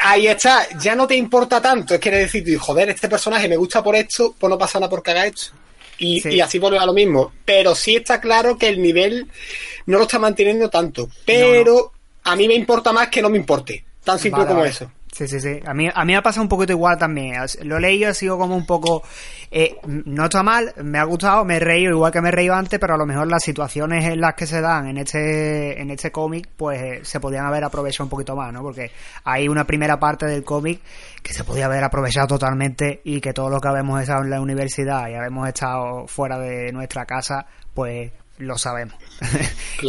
Ahí 0.03 0.27
está, 0.27 0.67
ya 0.79 0.95
no 0.95 1.07
te 1.07 1.17
importa 1.17 1.61
tanto. 1.61 1.95
Es 1.95 2.01
que 2.01 2.11
decir, 2.11 2.59
joder, 2.59 2.91
este 2.91 3.09
personaje 3.09 3.49
me 3.49 3.57
gusta 3.57 3.83
por 3.83 3.95
esto, 3.95 4.35
pues 4.39 4.51
no 4.51 4.59
pasa 4.59 4.81
nada 4.81 4.91
porque 4.91 5.13
haga 5.13 5.27
esto. 5.27 5.53
Y, 5.99 6.21
Sí. 6.21 6.29
y 6.31 6.41
así 6.41 6.59
vuelve 6.59 6.79
a 6.79 6.87
lo 6.87 6.93
mismo. 6.93 7.33
Pero 7.45 7.75
sí 7.75 7.97
está 7.97 8.21
claro 8.21 8.59
que 8.59 8.69
el 8.69 8.81
nivel 8.83 9.27
no 9.87 9.99
lo 9.99 10.05
está 10.05 10.19
manteniendo 10.19 10.69
tanto. 10.71 11.09
Pero 11.25 11.93
a 12.25 12.37
mí 12.37 12.47
me 12.49 12.55
importa 12.55 12.93
más 12.93 13.09
que 13.09 13.23
no 13.23 13.31
me 13.31 13.39
importe. 13.39 13.85
Tan 14.05 14.19
simple 14.19 14.39
Vale, 14.41 14.49
como 14.49 14.61
vale. 14.61 14.71
eso. 14.73 14.91
Sí, 15.17 15.27
sí, 15.27 15.41
sí. 15.41 15.61
A 15.65 15.73
mí, 15.73 15.89
a 15.89 16.05
mí 16.05 16.13
me 16.13 16.17
ha 16.19 16.23
pasado 16.23 16.43
un 16.43 16.49
poquito 16.51 16.75
igual 16.75 16.99
también. 16.99 17.41
Lo 17.63 17.79
he 17.79 17.81
leído, 17.81 18.11
ha 18.11 18.13
sido 18.13 18.37
como 18.37 18.55
un 18.55 18.67
poco... 18.67 19.03
eh, 19.51 19.75
no 19.87 20.25
está 20.25 20.43
mal, 20.43 20.75
me 20.83 20.99
ha 20.99 21.05
gustado, 21.05 21.43
me 21.43 21.57
he 21.57 21.59
reído 21.59 21.93
igual 21.93 22.13
que 22.13 22.21
me 22.21 22.29
he 22.29 22.33
reído 22.33 22.55
antes, 22.55 22.79
pero 22.79 22.93
a 22.93 22.99
lo 22.99 23.07
mejor 23.07 23.27
las 23.27 23.43
situaciones 23.43 24.05
en 24.05 24.21
las 24.21 24.35
que 24.35 24.47
se 24.47 24.61
dan 24.61 24.89
en 24.89 24.99
este, 24.99 25.81
en 25.81 25.91
este 25.91 26.13
cómic, 26.13 26.51
pues 26.55 26.83
eh, 26.83 27.01
se 27.03 27.19
podían 27.19 27.47
haber 27.47 27.65
aprovechado 27.65 28.05
un 28.05 28.11
poquito 28.11 28.37
más, 28.37 28.53
¿no? 28.53 28.61
Porque 28.61 28.91
hay 29.25 29.49
una 29.49 29.65
primera 29.65 29.99
parte 29.99 30.27
del 30.27 30.45
cómic 30.45 30.83
que 31.23 31.33
se 31.33 31.45
podía 31.45 31.65
haber 31.65 31.83
aprovechado 31.83 32.27
totalmente 32.27 33.01
y 33.03 33.23
que 33.23 33.33
todos 33.33 33.51
los 33.51 33.63
que 33.63 33.69
habemos 33.69 33.99
estado 34.03 34.23
en 34.23 34.29
la 34.29 34.43
universidad 34.43 35.09
y 35.09 35.15
habemos 35.15 35.49
estado 35.49 36.07
fuera 36.07 36.39
de 36.39 36.73
nuestra 36.73 37.07
casa, 37.07 37.47
pues 37.73 38.13
lo 38.39 38.59
sabemos. 38.59 38.97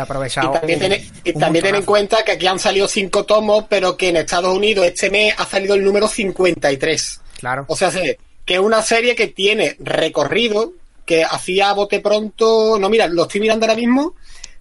aprovechado. 0.00 0.50
Y 0.50 0.58
también, 0.58 0.78
ten, 0.78 1.10
y 1.24 1.32
también 1.32 1.64
ten 1.64 1.74
en 1.74 1.84
cuenta 1.84 2.24
que 2.24 2.32
aquí 2.32 2.46
han 2.46 2.58
salido 2.58 2.88
cinco 2.88 3.24
tomos, 3.24 3.64
pero 3.68 3.96
que 3.96 4.10
en 4.10 4.16
Estados 4.16 4.54
Unidos 4.54 4.86
este 4.86 5.10
mes 5.10 5.34
ha 5.36 5.46
salido 5.46 5.74
el 5.74 5.84
número 5.84 6.08
53. 6.08 7.20
Claro. 7.38 7.64
O 7.68 7.76
sea, 7.76 7.90
sé, 7.90 8.18
que 8.44 8.54
es 8.54 8.60
una 8.60 8.82
serie 8.82 9.16
que 9.16 9.28
tiene 9.28 9.76
recorrido, 9.80 10.72
que 11.04 11.24
hacía 11.24 11.72
bote 11.72 12.00
pronto. 12.00 12.78
No, 12.78 12.88
mira, 12.88 13.06
lo 13.08 13.22
estoy 13.22 13.40
mirando 13.40 13.66
ahora 13.66 13.76
mismo. 13.76 14.14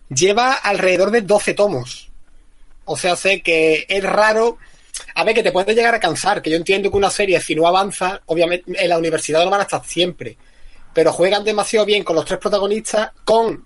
Lleva 0.09 0.53
alrededor 0.53 1.11
de 1.11 1.21
12 1.21 1.53
tomos. 1.53 2.09
O 2.85 2.97
sea, 2.97 3.15
sé 3.15 3.41
que 3.41 3.85
es 3.87 4.03
raro. 4.03 4.57
A 5.15 5.23
ver, 5.23 5.35
que 5.35 5.43
te 5.43 5.51
puede 5.51 5.73
llegar 5.73 5.95
a 5.95 5.99
cansar. 5.99 6.41
Que 6.41 6.49
yo 6.49 6.57
entiendo 6.57 6.89
que 6.89 6.97
una 6.97 7.09
serie, 7.09 7.39
si 7.41 7.55
no 7.55 7.67
avanza, 7.67 8.21
obviamente 8.25 8.71
en 8.75 8.89
la 8.89 8.97
universidad 8.97 9.43
no 9.43 9.51
van 9.51 9.61
a 9.61 9.63
estar 9.63 9.83
siempre. 9.85 10.37
Pero 10.95 11.11
juegan 11.13 11.43
demasiado 11.43 11.85
bien 11.85 12.03
con 12.03 12.15
los 12.15 12.25
tres 12.25 12.39
protagonistas, 12.39 13.11
con 13.23 13.63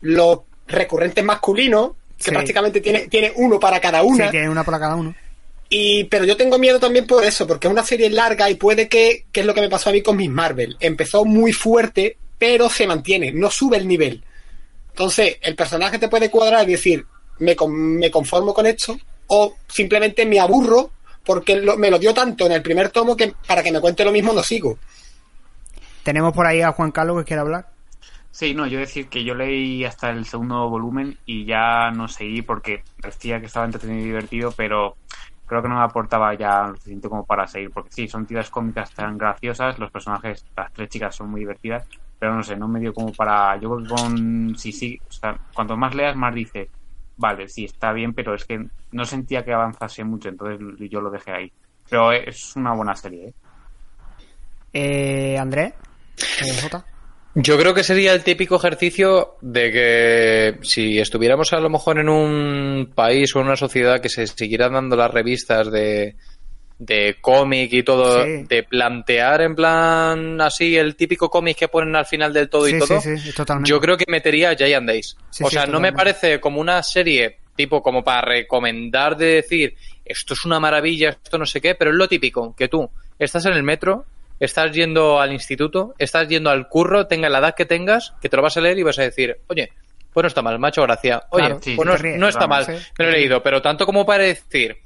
los 0.00 0.40
recurrentes 0.66 1.22
masculinos, 1.22 1.92
que 2.18 2.24
Sí. 2.24 2.30
prácticamente 2.32 2.80
tiene, 2.80 3.06
tiene 3.08 3.32
uno 3.36 3.60
para 3.60 3.78
cada 3.80 4.02
una. 4.02 4.24
Sí, 4.24 4.30
tiene 4.32 4.48
una 4.48 4.64
para 4.64 4.80
cada 4.80 4.96
uno. 4.96 5.14
Y, 5.68 6.04
pero 6.04 6.24
yo 6.24 6.36
tengo 6.36 6.58
miedo 6.58 6.78
también 6.80 7.06
por 7.06 7.24
eso, 7.24 7.46
porque 7.46 7.66
es 7.66 7.72
una 7.72 7.84
serie 7.84 8.10
larga 8.10 8.50
y 8.50 8.54
puede 8.56 8.88
que, 8.88 9.24
que 9.32 9.40
es 9.40 9.46
lo 9.46 9.54
que 9.54 9.60
me 9.60 9.68
pasó 9.70 9.90
a 9.90 9.92
mí 9.92 10.02
con 10.02 10.16
Miss 10.16 10.28
Marvel. 10.30 10.76
Empezó 10.80 11.24
muy 11.24 11.52
fuerte, 11.52 12.16
pero 12.38 12.68
se 12.68 12.86
mantiene, 12.86 13.32
no 13.32 13.50
sube 13.50 13.76
el 13.76 13.86
nivel. 13.88 14.22
Entonces, 14.90 15.38
el 15.40 15.54
personaje 15.54 15.98
te 15.98 16.08
puede 16.08 16.30
cuadrar 16.30 16.68
y 16.68 16.72
decir, 16.72 17.04
me, 17.38 17.56
me 17.68 18.10
conformo 18.10 18.52
con 18.52 18.66
esto, 18.66 18.98
o 19.28 19.56
simplemente 19.68 20.26
me 20.26 20.40
aburro 20.40 20.90
porque 21.24 21.56
lo- 21.56 21.76
me 21.76 21.90
lo 21.90 21.98
dio 21.98 22.12
tanto 22.12 22.46
en 22.46 22.52
el 22.52 22.62
primer 22.62 22.90
tomo 22.90 23.16
que 23.16 23.32
para 23.46 23.62
que 23.62 23.72
me 23.72 23.80
cuente 23.80 24.04
lo 24.04 24.12
mismo 24.12 24.32
no 24.32 24.42
sigo. 24.42 24.78
Tenemos 26.02 26.32
por 26.32 26.46
ahí 26.46 26.60
a 26.62 26.72
Juan 26.72 26.90
Carlos 26.90 27.18
que 27.18 27.24
quiere 27.24 27.40
hablar. 27.40 27.68
Sí, 28.30 28.54
no, 28.54 28.66
yo 28.66 28.78
decir 28.78 29.08
que 29.08 29.24
yo 29.24 29.34
leí 29.34 29.84
hasta 29.84 30.10
el 30.10 30.24
segundo 30.24 30.68
volumen 30.68 31.18
y 31.26 31.44
ya 31.44 31.90
no 31.90 32.08
seguí 32.08 32.40
porque 32.40 32.82
parecía 33.00 33.38
que 33.38 33.46
estaba 33.46 33.66
entretenido 33.66 34.00
y 34.00 34.04
divertido, 34.04 34.52
pero 34.56 34.96
creo 35.44 35.60
que 35.60 35.68
no 35.68 35.76
me 35.76 35.82
aportaba 35.82 36.32
ya 36.34 36.68
lo 36.68 36.76
suficiente 36.76 37.10
como 37.10 37.26
para 37.26 37.46
seguir, 37.46 37.70
porque 37.70 37.92
sí, 37.92 38.08
son 38.08 38.24
tiras 38.24 38.48
cómicas 38.48 38.90
tan 38.92 39.18
graciosas, 39.18 39.78
los 39.78 39.90
personajes, 39.90 40.46
las 40.56 40.72
tres 40.72 40.88
chicas 40.88 41.14
son 41.14 41.30
muy 41.30 41.40
divertidas, 41.40 41.86
pero 42.18 42.34
no 42.34 42.42
sé, 42.42 42.56
no 42.56 42.68
me 42.68 42.80
dio 42.80 42.94
como 42.94 43.12
para... 43.12 43.56
Yo 43.58 43.76
creo 43.76 43.86
que 43.86 44.02
con... 44.02 44.56
Sí, 44.56 44.72
sí, 44.72 44.98
o 45.06 45.12
sea, 45.12 45.38
cuanto 45.52 45.76
más 45.76 45.94
leas, 45.94 46.16
más 46.16 46.34
dice, 46.34 46.70
vale, 47.18 47.48
sí, 47.48 47.66
está 47.66 47.92
bien, 47.92 48.14
pero 48.14 48.34
es 48.34 48.46
que 48.46 48.64
no 48.92 49.04
sentía 49.04 49.44
que 49.44 49.52
avanzase 49.52 50.04
mucho, 50.04 50.30
entonces 50.30 50.58
yo 50.90 51.02
lo 51.02 51.10
dejé 51.10 51.32
ahí. 51.32 51.52
Pero 51.90 52.12
es 52.12 52.56
una 52.56 52.72
buena 52.72 52.94
serie, 52.94 53.28
¿eh? 53.28 53.34
Eh, 54.72 55.38
Andrés. 55.38 55.74
Yo 57.34 57.56
creo 57.58 57.72
que 57.72 57.82
sería 57.82 58.12
el 58.12 58.22
típico 58.24 58.56
ejercicio 58.56 59.36
de 59.40 59.72
que 59.72 60.58
si 60.66 60.98
estuviéramos 60.98 61.52
a 61.54 61.60
lo 61.60 61.70
mejor 61.70 61.98
en 61.98 62.08
un 62.10 62.92
país 62.94 63.34
o 63.34 63.40
en 63.40 63.46
una 63.46 63.56
sociedad 63.56 64.00
que 64.00 64.10
se 64.10 64.26
siguieran 64.26 64.74
dando 64.74 64.96
las 64.96 65.10
revistas 65.10 65.70
de, 65.72 66.14
de 66.78 67.16
cómic 67.22 67.72
y 67.72 67.82
todo, 67.84 68.22
Sí. 68.22 68.44
de 68.46 68.62
plantear 68.64 69.40
en 69.40 69.54
plan 69.54 70.40
así 70.42 70.76
el 70.76 70.94
típico 70.94 71.30
cómic 71.30 71.56
que 71.56 71.68
ponen 71.68 71.96
al 71.96 72.04
final 72.04 72.34
del 72.34 72.50
todo 72.50 72.66
Sí, 72.66 72.76
y 72.76 72.78
todo, 72.78 73.00
sí, 73.00 73.16
sí, 73.16 73.32
totalmente. 73.32 73.70
yo 73.70 73.80
creo 73.80 73.96
que 73.96 74.04
metería 74.08 74.54
Giant 74.54 74.86
Days. 74.86 75.16
O 75.42 75.48
sea, 75.48 75.64
no 75.64 75.80
me 75.80 75.92
parece 75.94 76.38
como 76.38 76.60
una 76.60 76.82
serie 76.82 77.38
tipo 77.56 77.82
como 77.82 78.04
para 78.04 78.22
recomendar 78.22 79.16
de 79.16 79.26
decir 79.36 79.74
esto 80.04 80.34
es 80.34 80.44
una 80.44 80.60
maravilla, 80.60 81.10
esto 81.10 81.38
no 81.38 81.46
sé 81.46 81.62
qué, 81.62 81.74
pero 81.76 81.92
es 81.92 81.96
lo 81.96 82.08
típico, 82.08 82.54
que 82.54 82.68
tú 82.68 82.90
estás 83.18 83.46
en 83.46 83.52
el 83.54 83.62
metro, 83.62 84.04
estás 84.44 84.72
yendo 84.72 85.20
al 85.20 85.32
instituto, 85.32 85.94
estás 85.98 86.26
yendo 86.26 86.50
al 86.50 86.68
curro, 86.68 87.06
tenga 87.06 87.28
la 87.28 87.38
edad 87.38 87.54
que 87.54 87.64
tengas, 87.64 88.12
que 88.20 88.28
te 88.28 88.36
lo 88.36 88.42
vas 88.42 88.56
a 88.56 88.60
leer 88.60 88.76
y 88.76 88.82
vas 88.82 88.98
a 88.98 89.02
decir, 89.02 89.38
oye, 89.46 89.70
pues 90.12 90.22
no 90.22 90.26
está 90.26 90.42
mal, 90.42 90.58
macho, 90.58 90.82
gracia. 90.82 91.22
Oye, 91.30 91.46
Claro, 91.46 91.60
sí, 91.62 91.76
pues 91.76 91.86
no, 91.86 91.96
ríes, 91.96 92.18
no 92.18 92.26
está 92.26 92.48
mal, 92.48 92.66
me 92.66 93.04
lo 93.04 93.10
he 93.10 93.12
leído, 93.12 93.40
pero 93.40 93.62
tanto 93.62 93.86
como 93.86 94.04
para 94.04 94.24
decir, 94.24 94.78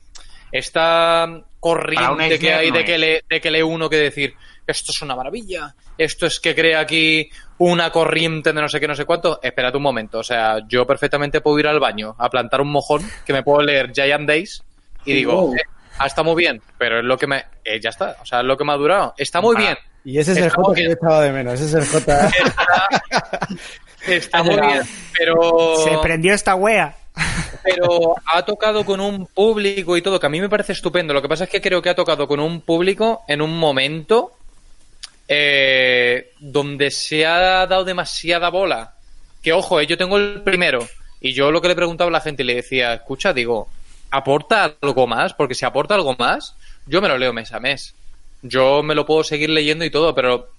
esta 0.53 1.43
corriente 1.59 2.39
que 2.39 2.53
hay 2.53 2.71
no 2.71 2.77
de 2.77 2.85
que, 2.85 2.99
lee, 2.99 3.21
de 3.27 3.41
que 3.41 3.51
lee 3.51 3.63
uno 3.63 3.89
que 3.89 3.97
decir, 3.97 4.35
esto 4.67 4.93
es 4.95 5.01
una 5.01 5.17
maravilla, 5.17 5.75
esto 5.97 6.27
es 6.27 6.39
que 6.39 6.55
crea 6.55 6.81
aquí 6.81 7.31
una 7.57 7.91
corriente 7.91 8.53
de 8.53 8.61
no 8.61 8.69
sé 8.69 8.79
qué, 8.79 8.87
no 8.87 8.95
sé 8.95 9.07
cuánto. 9.07 9.41
Espérate 9.43 9.79
un 9.79 9.83
momento, 9.83 10.19
o 10.19 10.25
sea, 10.25 10.59
yo 10.69 10.87
perfectamente 10.87 11.41
puedo 11.41 11.59
ir 11.59 11.67
al 11.67 11.81
baño 11.81 12.15
a 12.19 12.29
plantar 12.29 12.61
un 12.61 12.71
mojón 12.71 13.03
que 13.25 13.33
me 13.33 13.43
puedo 13.43 13.63
leer 13.63 13.91
Giant 13.95 14.29
Days 14.29 14.63
y 15.07 15.15
digo, 15.15 15.55
eh, 15.55 15.63
ah, 15.99 16.07
está 16.07 16.23
muy 16.23 16.35
bien, 16.37 16.61
pero 16.79 16.99
es 17.01 17.05
lo 17.05 17.17
que 17.19 17.27
me. 17.27 17.45
eh, 17.65 17.81
ya 17.81 17.91
está, 17.91 18.17
o 18.23 18.27
sea, 18.27 18.41
es 18.41 18.45
lo 18.47 18.57
que 18.57 18.65
me 18.65 18.73
ha 18.73 18.77
durado. 18.77 19.15
Está 19.17 19.41
muy 19.41 19.57
Ah, 19.57 19.61
bien. 19.61 19.77
Y 20.05 20.19
ese 20.19 20.33
es 20.33 20.39
el 20.39 20.51
J 20.51 20.75
que 20.75 20.85
yo 20.85 20.91
estaba 20.91 21.21
de 21.23 21.33
menos. 21.33 21.55
Ese 21.61 21.65
es 21.67 21.75
el 21.75 21.87
J. 21.87 22.31
Está 24.07 24.39
Ha 24.39 24.43
muy 24.45 24.55
bien, 24.61 24.83
pero. 25.19 25.77
Se 25.83 25.99
prendió 25.99 26.33
esta 26.33 26.55
wea. 26.55 26.95
pero 27.65 28.15
ha 28.33 28.45
tocado 28.45 28.85
con 28.85 29.01
un 29.01 29.27
público 29.27 29.97
y 29.97 30.03
todo, 30.03 30.21
que 30.21 30.27
a 30.27 30.29
mí 30.31 30.41
me 30.41 30.49
parece 30.49 30.73
estupendo. 30.75 31.13
Lo 31.13 31.23
que 31.23 31.29
pasa 31.29 31.45
es 31.45 31.51
que 31.51 31.61
creo 31.61 31.83
que 31.83 31.91
ha 31.91 31.95
tocado 31.97 32.29
con 32.29 32.39
un 32.39 32.61
público 32.61 33.25
en 33.27 33.43
un 33.43 33.59
momento 33.59 34.33
eh, 35.29 36.33
donde 36.39 36.91
se 36.91 37.27
ha 37.27 37.67
dado 37.67 37.85
demasiada 37.85 38.49
bola. 38.51 38.95
Que 39.43 39.53
ojo, 39.53 39.81
eh, 39.81 39.87
yo 39.87 39.97
tengo 39.97 40.19
el 40.19 40.43
primero 40.43 40.87
y 41.21 41.33
yo 41.33 41.51
lo 41.51 41.61
que 41.61 41.69
le 41.69 41.75
preguntaba 41.75 42.09
a 42.09 42.13
la 42.13 42.21
gente 42.21 42.43
y 42.43 42.47
le 42.47 42.55
decía, 42.57 42.95
escucha, 42.95 43.33
digo, 43.33 43.69
¿aporta 44.17 44.77
algo 44.81 45.07
más? 45.07 45.35
Porque 45.35 45.55
si 45.55 45.65
aporta 45.65 45.95
algo 45.95 46.17
más, 46.19 46.55
yo 46.87 47.01
me 47.01 47.09
lo 47.09 47.19
leo 47.19 47.33
mes 47.33 47.53
a 47.53 47.61
mes. 47.61 47.95
Yo 48.43 48.83
me 48.83 48.95
lo 48.95 49.07
puedo 49.07 49.25
seguir 49.25 49.51
leyendo 49.51 49.85
y 49.85 49.91
todo, 49.91 50.15
pero 50.15 50.51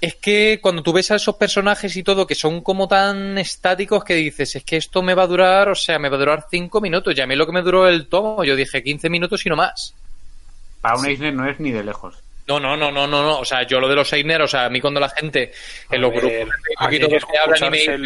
es 0.00 0.16
que 0.16 0.58
cuando 0.60 0.82
tú 0.82 0.92
ves 0.92 1.10
a 1.10 1.16
esos 1.16 1.36
personajes 1.36 1.96
y 1.96 2.02
todo 2.02 2.26
que 2.26 2.34
son 2.34 2.60
como 2.60 2.86
tan 2.86 3.38
estáticos 3.38 4.04
que 4.04 4.14
dices, 4.14 4.54
es 4.56 4.64
que 4.64 4.76
esto 4.76 5.02
me 5.02 5.14
va 5.14 5.22
a 5.22 5.26
durar, 5.26 5.68
o 5.70 5.74
sea, 5.74 5.98
me 5.98 6.08
va 6.08 6.16
a 6.16 6.18
durar 6.18 6.46
cinco 6.50 6.80
minutos. 6.80 7.16
Y 7.16 7.20
a 7.20 7.26
mí 7.26 7.34
lo 7.36 7.46
que 7.46 7.52
me 7.52 7.62
duró 7.62 7.88
el 7.88 8.06
tomo, 8.08 8.44
yo 8.44 8.54
dije 8.54 8.82
15 8.82 9.08
minutos 9.08 9.44
y 9.46 9.48
no 9.48 9.56
más. 9.56 9.94
Para 10.80 10.98
un 10.98 11.06
Eisner 11.06 11.32
no 11.32 11.48
es 11.48 11.58
ni 11.58 11.70
de 11.70 11.82
lejos. 11.82 12.16
No, 12.46 12.60
no, 12.60 12.76
no, 12.76 12.92
no, 12.92 13.06
no, 13.06 13.22
no. 13.22 13.38
O 13.38 13.44
sea, 13.44 13.66
yo 13.66 13.80
lo 13.80 13.88
de 13.88 13.94
los 13.94 14.12
Eisner, 14.12 14.42
o 14.42 14.48
sea, 14.48 14.66
a 14.66 14.68
mí 14.68 14.80
cuando 14.80 15.00
la 15.00 15.08
gente 15.08 15.52
en 15.90 16.00
los 16.02 16.12
ver, 16.12 16.46
grupos 16.90 17.24
que 17.24 17.38
hablan 17.38 17.74
y 17.74 17.88
me 17.88 17.98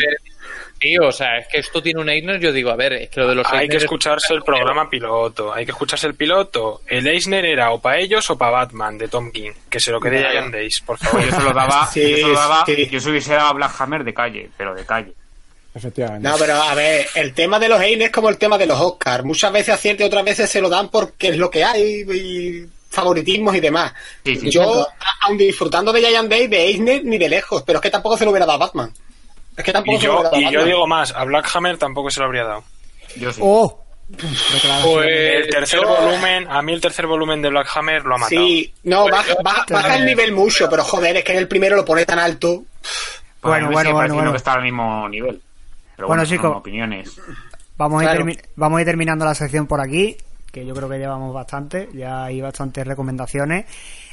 tío, 0.78 1.08
o 1.08 1.12
sea, 1.12 1.39
es 1.39 1.47
que 1.48 1.58
esto 1.58 1.82
tiene 1.82 2.00
un 2.00 2.08
Eisner, 2.08 2.40
yo 2.40 2.52
digo, 2.52 2.70
a 2.70 2.76
ver, 2.76 2.92
es 2.94 3.10
que 3.10 3.20
lo 3.20 3.28
de 3.28 3.34
los 3.34 3.47
Hay 3.48 3.52
Eisner 3.60 3.70
que 3.70 3.76
es- 3.78 3.82
escucharse 3.84 4.32
el 4.34 4.42
programa 4.42 4.89
piloto, 4.89 5.52
hay 5.52 5.65
que 5.65 5.73
escucharse 5.73 6.07
el 6.07 6.15
piloto. 6.15 6.81
El 6.86 7.07
Eisner 7.07 7.44
era 7.44 7.70
o 7.73 7.81
para 7.81 7.98
ellos 7.98 8.28
o 8.31 8.39
para 8.39 8.50
Batman 8.52 8.97
de 8.98 9.08
Tom 9.08 9.31
King, 9.32 9.50
que 9.68 9.81
se 9.81 9.90
lo 9.92 10.00
quede 10.00 10.23
Ya. 10.23 10.48
Days, 10.48 10.81
por 10.81 10.98
favor. 10.98 11.23
Yo 11.24 11.31
se 11.36 11.42
lo 11.42 11.52
daba, 11.52 11.86
Sí, 11.86 12.10
yo 12.10 12.16
se 12.16 12.23
lo 12.28 12.32
daba, 12.34 12.65
sí. 12.66 12.89
yo 12.90 13.00
se 13.00 13.10
hubiese 13.10 13.34
dado 13.34 13.48
a 13.48 13.52
Black 13.52 13.74
Hammer 13.81 14.05
de 14.05 14.15
calle, 14.15 14.50
pero 14.57 14.74
de 14.74 14.84
calle. 14.86 15.12
Efectivamente. 15.74 16.26
No, 16.28 16.36
pero 16.39 16.55
a 16.55 16.74
ver, 16.74 17.07
el 17.15 17.34
tema 17.34 17.58
de 17.58 17.68
los 17.68 17.81
Heine 17.81 18.07
es 18.07 18.10
como 18.10 18.28
el 18.31 18.39
tema 18.39 18.58
de 18.58 18.66
los 18.66 18.81
Oscars. 18.81 19.23
Muchas 19.24 19.52
veces 19.52 19.74
acierta 19.74 20.02
y 20.02 20.07
otras 20.07 20.24
veces 20.24 20.50
se 20.50 20.60
lo 20.60 20.68
dan 20.68 20.89
porque 20.89 21.28
es 21.28 21.36
lo 21.36 21.50
que 21.50 21.62
hay 21.62 22.00
y 22.10 22.66
favoritismos 22.90 23.55
y 23.55 23.60
demás. 23.60 23.92
Sí, 24.24 24.34
sí. 24.36 24.50
Yo, 24.50 24.82
a- 24.82 25.26
aun 25.26 25.36
disfrutando 25.39 25.92
de 25.92 26.00
Giant 26.00 26.28
Day, 26.28 26.47
de 26.48 26.65
Eisner 26.65 27.05
ni 27.05 27.18
de 27.18 27.28
lejos, 27.28 27.62
pero 27.65 27.78
es 27.78 27.82
que 27.82 27.90
tampoco 27.90 28.16
se 28.16 28.24
lo 28.24 28.31
hubiera 28.31 28.47
dado 28.47 28.57
a 28.62 28.66
Batman. 28.66 28.92
Es 29.58 29.64
que 29.64 29.72
tampoco 29.72 29.96
Y 29.98 30.00
se 30.00 30.06
lo 30.06 30.14
yo, 30.18 30.22
dado 30.22 30.36
a 30.36 30.40
y 30.40 30.50
yo 30.52 30.64
digo 30.64 30.86
más, 30.86 31.12
a 31.14 31.24
Black 31.24 31.50
Hammer 31.54 31.76
tampoco 31.76 32.10
se 32.10 32.20
lo 32.20 32.26
habría 32.26 32.44
dado. 32.44 32.64
Yo 33.16 33.32
sí. 33.32 33.40
Oh. 33.44 33.84
Pues, 34.82 35.06
el 35.06 35.50
tercer 35.50 35.80
yo- 35.82 35.88
volumen, 35.88 36.46
a 36.50 36.62
mí 36.62 36.72
el 36.72 36.80
tercer 36.80 37.06
volumen 37.06 37.42
de 37.42 37.50
Black 37.50 37.68
Hammer 37.74 38.04
lo 38.04 38.14
ha 38.14 38.18
matado. 38.18 38.40
Sí, 38.46 38.72
no, 38.84 39.02
Pues 39.02 39.12
baja, 39.12 39.28
yo- 39.28 39.36
baja- 39.42 39.64
baja 39.70 39.96
el 39.96 40.06
nivel 40.06 40.32
mucho, 40.32 40.68
pero 40.70 40.82
joder, 40.84 41.16
es 41.18 41.24
que 41.24 41.32
en 41.32 41.38
el 41.38 41.48
primero 41.48 41.76
lo 41.76 41.84
pone 41.84 42.06
tan 42.06 42.18
alto. 42.18 42.62
Pues 42.80 43.42
Bueno, 43.42 43.66
bueno, 43.66 43.72
bueno, 43.72 43.90
pareciendo 43.96 44.14
bueno. 44.14 44.30
que 44.32 44.36
está 44.38 44.52
al 44.54 44.62
mismo 44.62 45.08
nivel. 45.08 45.42
Pero 45.96 46.08
Bueno, 46.08 46.22
bueno, 46.22 46.24
chicos. 46.36 46.56
opiniones. 46.56 47.20
Vamos, 47.76 48.02
a 48.02 48.14
ir 48.16 48.42
vamos 48.56 48.78
a 48.78 48.80
ir 48.80 48.86
terminando 48.86 49.24
la 49.24 49.34
sección 49.34 49.66
por 49.66 49.80
aquí, 49.80 50.16
que 50.52 50.64
yo 50.64 50.74
creo 50.74 50.88
que 50.88 50.98
llevamos 50.98 51.34
bastante, 51.34 51.88
ya 51.92 52.24
hay 52.24 52.40
bastantes 52.40 52.86
recomendaciones. 52.86 53.66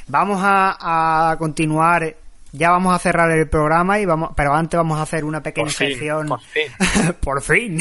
Vamos 0.08 0.40
a, 0.42 1.30
a 1.30 1.36
continuar, 1.38 2.14
ya 2.56 2.70
vamos 2.70 2.94
a 2.94 2.98
cerrar 2.98 3.30
el 3.30 3.48
programa, 3.48 3.98
y 3.98 4.06
vamos, 4.06 4.30
pero 4.34 4.54
antes 4.54 4.76
vamos 4.76 4.98
a 4.98 5.02
hacer 5.02 5.24
una 5.24 5.42
pequeña 5.42 5.66
Por 5.66 5.74
fin, 5.74 5.88
sección. 5.88 6.28
por 6.28 6.40
fin. 6.40 7.14
por 7.20 7.42
fin. 7.42 7.78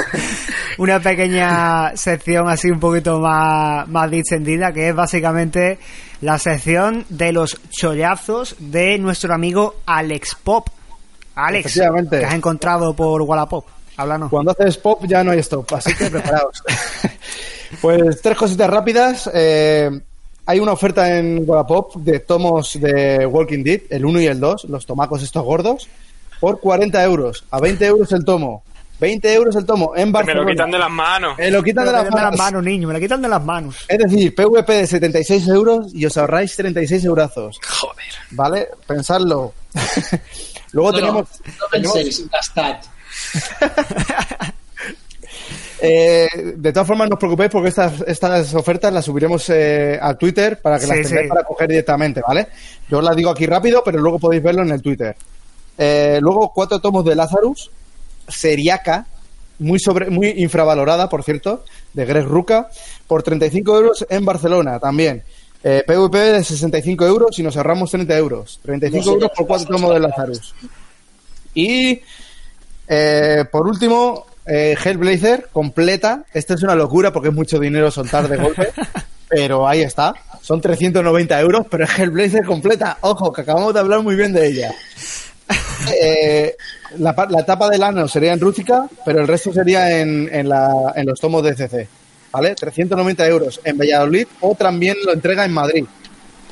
una 0.78 1.00
pequeña 1.00 1.96
sección 1.96 2.48
así 2.48 2.70
un 2.70 2.80
poquito 2.80 3.18
más, 3.18 3.88
más 3.88 4.10
distendida, 4.10 4.72
que 4.72 4.88
es 4.88 4.94
básicamente 4.94 5.78
la 6.20 6.38
sección 6.38 7.04
de 7.08 7.32
los 7.32 7.60
chollazos 7.70 8.56
de 8.58 8.98
nuestro 8.98 9.34
amigo 9.34 9.76
Alex 9.86 10.36
Pop. 10.42 10.68
Alex, 11.34 11.80
que 12.10 12.24
has 12.24 12.34
encontrado 12.34 12.94
por 12.94 13.22
Wallapop. 13.22 13.64
Háblanos. 13.98 14.30
Cuando 14.30 14.52
haces 14.52 14.78
pop 14.78 15.04
ya 15.06 15.24
no 15.24 15.32
hay 15.32 15.40
stop, 15.40 15.74
así 15.74 15.92
que 15.92 16.08
preparaos. 16.08 16.62
pues 17.80 18.22
tres 18.22 18.38
cositas 18.38 18.70
rápidas. 18.70 19.28
Eh, 19.34 19.90
hay 20.48 20.60
una 20.60 20.72
oferta 20.72 21.18
en 21.18 21.42
Wallapop 21.46 21.96
de 21.96 22.20
tomos 22.20 22.80
de 22.80 23.26
Walking 23.26 23.62
Dead, 23.62 23.80
el 23.90 24.06
1 24.06 24.20
y 24.22 24.26
el 24.28 24.40
2, 24.40 24.64
los 24.64 24.86
tomacos 24.86 25.22
estos 25.22 25.44
gordos, 25.44 25.88
por 26.40 26.58
40 26.58 27.04
euros. 27.04 27.44
A 27.50 27.60
20 27.60 27.84
euros 27.84 28.10
el 28.12 28.24
tomo. 28.24 28.62
20 28.98 29.32
euros 29.34 29.54
el 29.56 29.66
tomo 29.66 29.92
en 29.94 30.06
Me 30.08 30.12
Barcelona. 30.12 30.40
lo 30.44 30.50
quitan 30.50 30.70
de 30.70 30.78
las 30.78 30.90
manos. 30.90 31.36
Me 31.38 31.50
lo 31.50 31.62
quitan 31.62 31.84
Me 31.84 31.90
de 31.90 31.92
lo 31.96 31.98
las 32.02 32.08
quitan 32.08 32.24
manos. 32.24 32.38
manos, 32.38 32.64
niño, 32.64 32.88
me 32.88 32.94
lo 32.94 33.00
quitan 33.00 33.20
de 33.22 33.28
las 33.28 33.44
manos. 33.44 33.76
Es 33.86 33.98
decir, 33.98 34.34
PVP 34.34 34.72
de 34.72 34.86
76 34.86 35.48
euros 35.48 35.94
y 35.94 36.06
os 36.06 36.16
ahorráis 36.16 36.56
36 36.56 37.04
eurazos. 37.04 37.60
Joder. 37.68 38.04
¿Vale? 38.30 38.68
Pensadlo. 38.86 39.52
Luego 40.72 40.92
No, 40.92 40.98
tenemos... 40.98 41.28
no, 41.44 41.52
no 41.60 41.66
tenemos- 41.70 41.92
penséis, 41.94 42.28
gastad. 42.30 42.76
Eh, 45.80 46.54
de 46.56 46.72
todas 46.72 46.86
formas, 46.86 47.08
no 47.08 47.14
os 47.14 47.20
preocupéis 47.20 47.50
porque 47.50 47.68
estas, 47.68 48.00
estas 48.06 48.54
ofertas 48.54 48.92
las 48.92 49.04
subiremos 49.04 49.48
eh, 49.50 49.98
a 50.00 50.14
Twitter 50.14 50.60
para 50.60 50.78
que 50.78 50.86
las 50.86 51.02
tengáis 51.02 51.26
sí. 51.26 51.28
para 51.28 51.44
coger 51.44 51.68
directamente, 51.68 52.20
¿vale? 52.26 52.48
Yo 52.88 52.98
os 52.98 53.04
las 53.04 53.14
digo 53.14 53.30
aquí 53.30 53.46
rápido, 53.46 53.82
pero 53.84 53.98
luego 53.98 54.18
podéis 54.18 54.42
verlo 54.42 54.62
en 54.62 54.70
el 54.70 54.82
Twitter. 54.82 55.16
Eh, 55.76 56.18
luego, 56.20 56.52
cuatro 56.52 56.80
tomos 56.80 57.04
de 57.04 57.14
Lazarus, 57.14 57.70
Seriaca, 58.26 59.06
muy, 59.60 59.78
sobre, 59.78 60.10
muy 60.10 60.28
infravalorada, 60.38 61.08
por 61.08 61.22
cierto, 61.22 61.64
de 61.92 62.04
Greg 62.04 62.24
Ruca, 62.24 62.68
por 63.06 63.22
35 63.22 63.76
euros 63.76 64.06
en 64.08 64.24
Barcelona 64.24 64.78
también. 64.80 65.22
Eh, 65.62 65.82
PVP 65.86 66.18
de 66.18 66.44
65 66.44 67.04
euros 67.04 67.38
y 67.38 67.42
nos 67.42 67.56
ahorramos 67.56 67.90
30 67.90 68.16
euros. 68.16 68.60
35 68.62 68.96
No 68.98 69.02
sé 69.02 69.10
euros 69.10 69.30
por 69.36 69.46
cuatro 69.46 69.66
tomos 69.66 69.92
de 69.92 70.00
Lazarus. 70.00 70.54
Y 71.54 72.00
eh, 72.86 73.44
por 73.50 73.66
último, 73.66 74.26
eh, 74.48 74.76
Hellblazer 74.82 75.48
completa. 75.52 76.24
Esto 76.32 76.54
es 76.54 76.62
una 76.62 76.74
locura 76.74 77.12
porque 77.12 77.28
es 77.28 77.34
mucho 77.34 77.58
dinero 77.58 77.90
soltar 77.90 78.28
de 78.28 78.36
golpe. 78.38 78.68
pero 79.28 79.68
ahí 79.68 79.82
está. 79.82 80.14
Son 80.40 80.60
390 80.60 81.38
euros, 81.40 81.66
pero 81.70 81.84
es 81.84 81.98
Hellblazer 81.98 82.44
completa. 82.44 82.96
Ojo, 83.02 83.32
que 83.32 83.42
acabamos 83.42 83.74
de 83.74 83.80
hablar 83.80 84.00
muy 84.02 84.16
bien 84.16 84.32
de 84.32 84.46
ella. 84.46 84.72
Eh, 86.00 86.54
la, 86.98 87.14
la 87.30 87.44
tapa 87.44 87.68
del 87.68 87.82
ano 87.82 88.08
sería 88.08 88.32
en 88.32 88.40
rústica, 88.40 88.86
pero 89.04 89.20
el 89.20 89.28
resto 89.28 89.52
sería 89.52 90.00
en, 90.00 90.28
en, 90.32 90.48
la- 90.48 90.92
en 90.94 91.06
los 91.06 91.20
tomos 91.20 91.42
de 91.42 91.54
CC. 91.54 91.88
¿vale? 92.32 92.54
390 92.54 93.26
euros 93.26 93.60
en 93.64 93.78
Valladolid 93.78 94.26
o 94.40 94.54
también 94.54 94.96
lo 95.04 95.12
entrega 95.12 95.44
en 95.44 95.52
Madrid. 95.52 95.84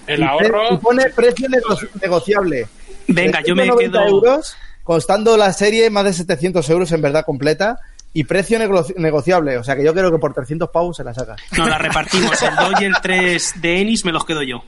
El 0.06 0.20
Y 0.20 0.22
ahorro- 0.22 0.72
y 0.74 0.76
pone 0.78 1.10
precio 1.10 1.48
nego- 1.48 1.76
negociable. 2.00 2.66
Venga, 3.08 3.40
yo 3.44 3.54
me 3.54 3.64
390 3.66 3.98
quedo- 3.98 4.08
euros, 4.08 4.56
costando 4.86 5.36
la 5.36 5.52
serie 5.52 5.90
más 5.90 6.04
de 6.04 6.12
700 6.14 6.70
euros 6.70 6.90
en 6.92 7.02
verdad 7.02 7.24
completa 7.26 7.78
y 8.14 8.24
precio 8.24 8.58
nego- 8.58 8.86
negociable. 8.96 9.58
O 9.58 9.64
sea 9.64 9.76
que 9.76 9.84
yo 9.84 9.92
creo 9.92 10.10
que 10.10 10.18
por 10.18 10.32
300 10.32 10.70
pavos 10.70 10.96
se 10.96 11.04
la 11.04 11.12
saca. 11.12 11.36
Nos 11.58 11.68
la 11.68 11.76
repartimos. 11.76 12.40
El 12.40 12.54
2 12.56 12.80
y 12.80 12.84
el 12.84 12.94
3 13.02 13.52
de 13.60 13.80
Ennis 13.82 14.04
me 14.06 14.12
los 14.12 14.24
quedo 14.24 14.42
yo. 14.42 14.62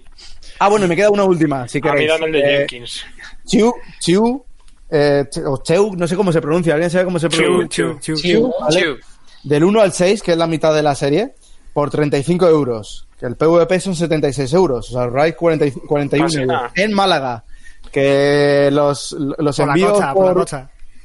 Ah, 0.59 0.69
bueno, 0.69 0.85
y 0.85 0.89
me 0.89 0.97
queda 0.97 1.09
una 1.11 1.25
última, 1.25 1.67
si 1.69 1.79
A 1.79 1.81
mí 1.81 1.91
queréis. 1.91 2.11
dame 2.11 2.27
el 2.27 2.33
de 2.33 2.41
Eh, 2.41 2.59
Jenkins. 2.69 3.05
Chiu, 3.47 3.73
Chiu, 4.01 4.45
eh, 4.91 5.25
o 5.47 5.63
Cheu, 5.63 5.95
no 5.97 6.07
sé 6.09 6.17
cómo 6.17 6.33
se 6.33 6.41
pronuncia. 6.43 6.75
¿Alguien 6.75 6.91
sabe 6.91 7.05
cómo 7.05 7.19
se 7.21 7.29
Chiu, 7.29 7.39
pronuncia? 7.45 7.97
Chiu. 8.01 8.17
Chiu, 8.17 8.53
¿vale? 8.61 8.81
Chiu. 8.83 8.97
Del 9.45 9.63
1 9.65 9.81
al 9.81 9.93
6, 9.93 10.21
que 10.23 10.33
es 10.33 10.37
la 10.39 10.49
mitad 10.49 10.75
de 10.75 10.83
la 10.83 10.95
serie, 10.97 11.35
por 11.73 11.91
35 11.91 12.49
euros. 12.49 13.07
Que 13.21 13.27
el 13.27 13.37
PVP 13.37 13.81
son 13.81 13.95
76 13.95 14.53
euros. 14.53 14.91
O 14.91 14.93
sea, 14.93 15.03
ahorráis 15.03 15.35
40 15.37 15.67
y- 15.67 15.71
41 15.73 16.27
Casi 16.27 16.41
euros. 16.43 16.73
En 16.75 16.93
Málaga. 16.93 17.45
Que 17.91 18.71
los, 18.73 19.13
los 19.13 19.57
Por 19.57 19.69
envíos 19.69 20.05
por 20.15 20.47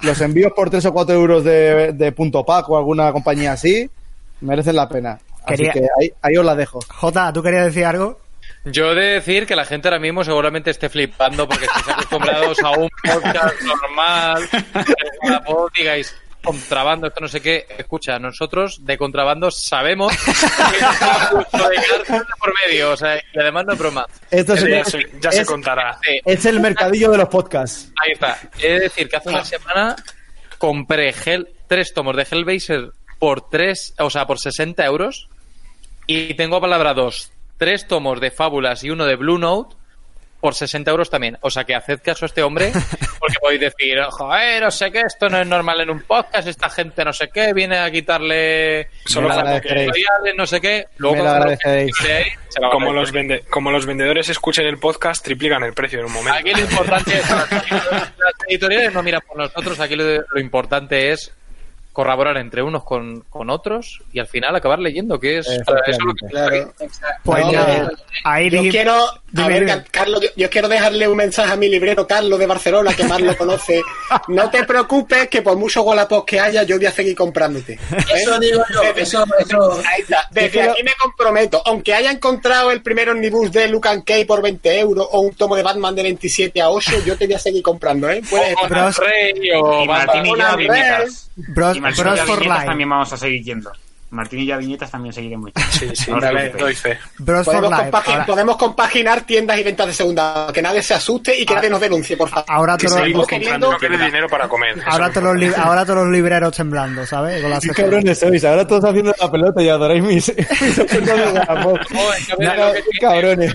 los 0.01 0.21
envíos 0.21 0.51
por 0.53 0.69
3 0.69 0.85
o 0.85 0.93
4 0.93 1.15
euros 1.15 1.43
de, 1.43 1.93
de 1.93 2.11
punto 2.11 2.45
pack 2.45 2.69
o 2.69 2.77
alguna 2.77 3.11
compañía 3.13 3.53
así 3.53 3.89
merecen 4.41 4.75
la 4.75 4.89
pena. 4.89 5.19
Así 5.45 5.63
que 5.63 5.87
ahí, 5.99 6.11
ahí 6.21 6.37
os 6.37 6.45
la 6.45 6.55
dejo. 6.55 6.79
Jota, 6.89 7.33
¿tú 7.33 7.41
querías 7.41 7.65
decir 7.65 7.85
algo? 7.85 8.19
Yo 8.65 8.91
he 8.91 8.95
de 8.95 9.07
decir 9.15 9.45
que 9.45 9.55
la 9.55 9.65
gente 9.65 9.89
ahora 9.89 9.99
mismo 9.99 10.23
seguramente 10.23 10.71
esté 10.71 10.87
flipando 10.89 11.47
porque 11.47 11.65
estáis 11.65 11.89
acostumbrados 11.89 12.57
a 12.63 12.71
un 12.71 12.89
podcast 13.03 13.61
normal, 13.61 14.49
que 15.21 15.29
la 15.29 15.39
voz 15.39 15.71
digáis 15.73 16.15
contrabando, 16.43 17.07
esto 17.07 17.21
no 17.21 17.27
sé 17.27 17.41
qué. 17.41 17.65
Escucha, 17.77 18.19
nosotros 18.19 18.85
de 18.85 18.97
contrabando 18.97 19.49
sabemos 19.51 20.11
que 20.17 22.13
de 22.13 22.25
por 22.39 22.53
medio, 22.67 22.91
o 22.91 22.97
sea, 22.97 23.17
y 23.17 23.39
además 23.39 23.65
no 23.65 23.73
es 23.73 23.79
broma. 23.79 24.05
Esto 24.29 24.53
es- 24.53 24.63
Ya 24.67 24.85
se, 24.85 25.09
ya 25.19 25.31
se 25.31 25.41
es- 25.41 25.47
contará. 25.47 25.99
Es 26.25 26.45
el 26.45 26.59
mercadillo 26.59 27.11
de 27.11 27.17
los 27.17 27.29
podcasts. 27.29 27.91
Ahí 28.03 28.11
está. 28.13 28.37
De 28.59 28.79
decir 28.81 29.09
que 29.09 29.15
hace 29.17 29.29
una 29.29 29.45
semana 29.45 29.95
compré 30.57 31.13
Hell, 31.25 31.47
tres 31.67 31.93
tomos 31.93 32.15
de 32.15 32.27
Hellblazer 32.29 32.91
por 33.19 33.49
tres, 33.49 33.93
o 33.99 34.09
sea, 34.09 34.25
por 34.27 34.39
60 34.39 34.85
euros. 34.85 35.29
Y 36.07 36.33
tengo 36.35 36.59
palabrados 36.59 37.31
tres 37.57 37.87
tomos 37.87 38.19
de 38.19 38.31
Fábulas 38.31 38.83
y 38.83 38.89
uno 38.89 39.05
de 39.05 39.15
Blue 39.15 39.37
Note 39.37 39.75
por 40.43 40.55
60 40.55 40.91
euros 40.91 41.09
también. 41.09 41.37
O 41.39 41.49
sea 41.49 41.63
que 41.63 41.73
haced 41.73 42.01
caso 42.03 42.25
a 42.25 42.27
este 42.27 42.43
hombre, 42.43 42.73
porque 43.17 43.35
podéis 43.39 43.61
decir, 43.61 43.97
joder, 44.09 44.61
no 44.61 44.71
sé 44.71 44.91
qué, 44.91 44.99
esto 45.07 45.29
no 45.29 45.39
es 45.39 45.47
normal 45.47 45.79
en 45.79 45.89
un 45.89 46.01
podcast, 46.01 46.49
esta 46.49 46.69
gente 46.69 47.05
no 47.05 47.13
sé 47.13 47.29
qué, 47.33 47.53
viene 47.53 47.77
a 47.79 47.89
quitarle 47.89 48.89
Solo 49.05 49.29
no 49.29 50.45
sé 50.45 50.59
qué. 50.59 50.87
Luego 50.97 51.15
Me 51.15 51.21
lo 51.23 51.29
cuando 51.29 51.43
agradeceréis. 51.43 51.91
de 52.03 52.13
ahí, 52.13 52.25
se 52.49 52.59
va 52.59 52.67
a 52.67 52.71
Como 52.71 52.91
los, 52.91 53.13
vende- 53.13 53.45
como 53.49 53.71
los 53.71 53.85
vendedores 53.85 54.27
escuchen 54.27 54.65
el 54.65 54.79
podcast, 54.79 55.23
triplican 55.23 55.63
el 55.63 55.73
precio 55.73 55.99
en 55.99 56.05
un 56.07 56.11
momento. 56.11 56.37
Aquí 56.39 56.51
lo 56.51 56.59
importante 56.59 57.17
es, 57.19 57.29
las 57.29 58.33
editoriales 58.49 58.93
no 58.93 59.01
miran 59.01 59.21
por 59.25 59.37
nosotros, 59.37 59.79
aquí 59.79 59.95
lo, 59.95 60.03
lo 60.03 60.39
importante 60.41 61.11
es 61.13 61.33
corroborar 61.93 62.35
entre 62.37 62.63
unos 62.63 62.83
con, 62.83 63.21
con 63.29 63.49
otros 63.49 64.01
y 64.11 64.19
al 64.19 64.25
final 64.27 64.53
acabar 64.55 64.79
leyendo, 64.79 65.19
que 65.19 65.37
es 65.37 65.47
eso 65.47 65.63
lo 66.05 66.13
que 66.15 66.27
Claro. 66.27 66.73
Pues 67.23 67.45
No, 67.45 67.89
ahí 68.25 68.49
yo 68.49 68.61
quiero, 68.71 69.05
a 69.35 69.47
ver, 69.47 69.85
Carlos, 69.89 70.21
yo, 70.21 70.29
yo 70.35 70.49
quiero 70.49 70.67
dejarle 70.67 71.07
un 71.07 71.17
mensaje 71.17 71.51
a 71.51 71.55
mi 71.55 71.67
librero 71.69 72.05
Carlos 72.05 72.37
de 72.37 72.45
Barcelona, 72.45 72.93
que 72.93 73.03
más 73.05 73.19
lo 73.21 73.35
conoce. 73.37 73.81
No 74.27 74.49
te 74.49 74.63
preocupes, 74.63 75.27
que 75.27 75.41
por 75.41 75.57
mucho 75.57 75.81
golapos 75.81 76.23
que 76.23 76.39
haya, 76.39 76.63
yo 76.63 76.77
voy 76.77 76.85
a 76.85 76.91
seguir 76.91 77.15
comprándote. 77.15 77.73
¿Eh? 77.73 77.79
Eso 78.15 78.39
digo 78.39 78.63
yo, 78.71 78.81
Desde- 78.81 79.01
eso, 79.01 79.25
eso, 79.39 79.73
Ahí 79.91 80.01
está. 80.01 80.27
Desde 80.31 80.63
Yo 80.65 80.71
aquí 80.71 80.83
me 80.83 80.91
comprometo, 81.01 81.61
aunque 81.65 81.93
haya 81.93 82.11
encontrado 82.11 82.69
el 82.71 82.81
primer 82.83 83.09
omnibus 83.09 83.51
de 83.51 83.67
Lucan 83.69 84.01
Kay 84.03 84.25
por 84.25 84.41
20 84.41 84.79
euros 84.79 85.07
o 85.11 85.21
un 85.21 85.33
tomo 85.35 85.55
de 85.55 85.63
Batman 85.63 85.95
de 85.95 86.03
27 86.03 86.61
a 86.61 86.69
8, 86.69 86.91
yo 87.05 87.17
te 87.17 87.25
voy 87.25 87.35
a 87.35 87.39
seguir 87.39 87.63
comprando, 87.63 88.09
¿eh? 88.09 88.21
Puedes 88.29 88.55
O 88.61 88.67
Bros- 88.67 88.97
Rey 88.99 89.33
o 89.55 89.83
Y 89.83 89.87
Martín 89.87 90.25
y 90.25 90.29
yo. 90.29 90.35
Bros, 91.35 91.79
Bros 91.79 92.19
for 92.21 92.45
Life. 92.45 92.65
también 92.65 92.89
vamos 92.89 93.11
a 93.11 93.17
seguir 93.17 93.43
yendo. 93.43 93.71
Martín 94.13 94.39
y 94.41 94.45
yo 94.45 94.55
a 94.55 94.57
viñetas 94.57 94.91
también 94.91 95.13
seguiremos. 95.13 95.51
Sí, 95.71 95.89
sí, 95.95 96.11
No 96.11 96.19
dale, 96.19 96.49
doy 96.51 96.75
fe. 96.75 96.97
Bros 97.17 97.45
for 97.45 97.55
Podemos, 97.55 97.71
Life. 97.71 97.91
compagi- 97.91 98.11
Ahora, 98.13 98.25
podemos 98.25 98.57
compaginar 98.57 99.21
tiendas 99.25 99.57
y 99.59 99.63
ventas 99.63 99.87
de 99.87 99.93
segunda. 99.93 100.47
Que 100.53 100.61
nadie 100.61 100.83
se 100.83 100.93
asuste 100.93 101.37
y 101.39 101.45
que 101.45 101.55
nadie 101.55 101.69
nos 101.69 101.81
denuncie, 101.81 102.15
por 102.15 102.29
favor. 102.29 102.45
ahora 102.47 102.77
todos 102.77 102.91
los- 102.91 102.99
seguimos 103.01 103.23
Estamos 103.23 103.43
comprando. 103.43 103.71
No 103.71 103.77
quede 103.79 104.05
dinero 104.05 104.27
para 104.29 104.47
comer. 104.47 104.75
ahora 104.85 105.11
todos 105.11 105.35
los 105.35 105.57
ahora 105.57 105.85
todos 105.85 106.03
los 106.05 106.09
libreros 106.13 106.55
temblando, 106.55 107.05
¿sabes? 107.05 107.41
Con 107.41 107.49
la 107.49 107.59
Qué 107.59 107.67
sección. 107.67 107.89
cabrones 107.89 108.19
sois, 108.19 108.45
ahora 108.45 108.67
todos 108.67 108.85
haciendo 108.85 109.13
la 109.19 109.31
pelota 109.31 109.61
y 109.63 109.69
adoráis 109.69 110.03
mis, 110.03 110.31
cabrones. 113.01 113.53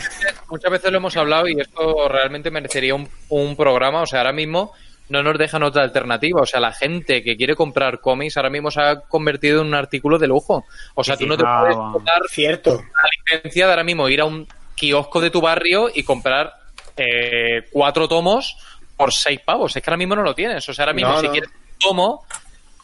muchas 0.49 0.71
veces 0.71 0.91
lo 0.91 0.99
hemos 0.99 1.17
hablado 1.17 1.49
y 1.49 1.61
esto 1.61 2.09
realmente 2.09 2.51
merecería 2.51 2.95
un, 2.95 3.09
un 3.29 3.57
programa. 3.57 4.03
O 4.03 4.07
sea, 4.07 4.21
ahora 4.21 4.33
mismo 4.33 4.73
no 5.09 5.23
nos 5.23 5.39
dejan 5.39 5.63
otra 5.63 5.83
alternativa. 5.83 6.41
O 6.43 6.47
sea, 6.47 6.61
la 6.61 6.73
gente 6.73 7.23
que 7.23 7.37
quiere 7.37 7.55
comprar 7.57 8.01
cómics 8.01 8.37
ahora 8.37 8.51
mismo 8.51 8.71
se 8.71 8.81
ha 8.81 8.97
convertido 9.01 9.61
en 9.63 9.69
un 9.69 9.75
artículo 9.75 10.19
de 10.19 10.27
lujo. 10.27 10.65
O 10.95 11.05
sea, 11.05 11.17
Sí, 11.17 11.25
tú 11.25 11.29
no 11.29 11.35
sí, 11.35 11.41
te 11.43 11.47
ah, 11.49 11.61
puedes 11.61 12.05
dar 12.05 12.23
Cierto. 12.29 12.73
la 12.75 13.09
licencia 13.35 13.67
de 13.67 13.73
ahora 13.73 13.85
mismo 13.85 14.09
ir 14.09 14.21
a 14.21 14.25
un 14.25 14.47
kiosco 14.75 15.21
de 15.21 15.31
tu 15.31 15.41
barrio 15.41 15.89
y 15.95 16.03
comprar 16.03 16.53
eh, 16.97 17.63
cuatro 17.73 18.09
tomos 18.09 18.57
por 18.97 19.13
seis 19.13 19.41
pavos. 19.45 19.75
Es 19.77 19.83
que 19.83 19.91
ahora 19.91 19.97
mismo 19.99 20.17
no 20.17 20.23
lo 20.23 20.35
tienes. 20.35 20.69
O 20.69 20.75
sea, 20.75 20.85
ahora 20.85 20.93
mismo 20.95 21.13
No, 21.13 21.21
si 21.21 21.27
no. 21.27 21.33
quieres 21.33 21.51
un 21.51 21.79
tomo, 21.79 22.25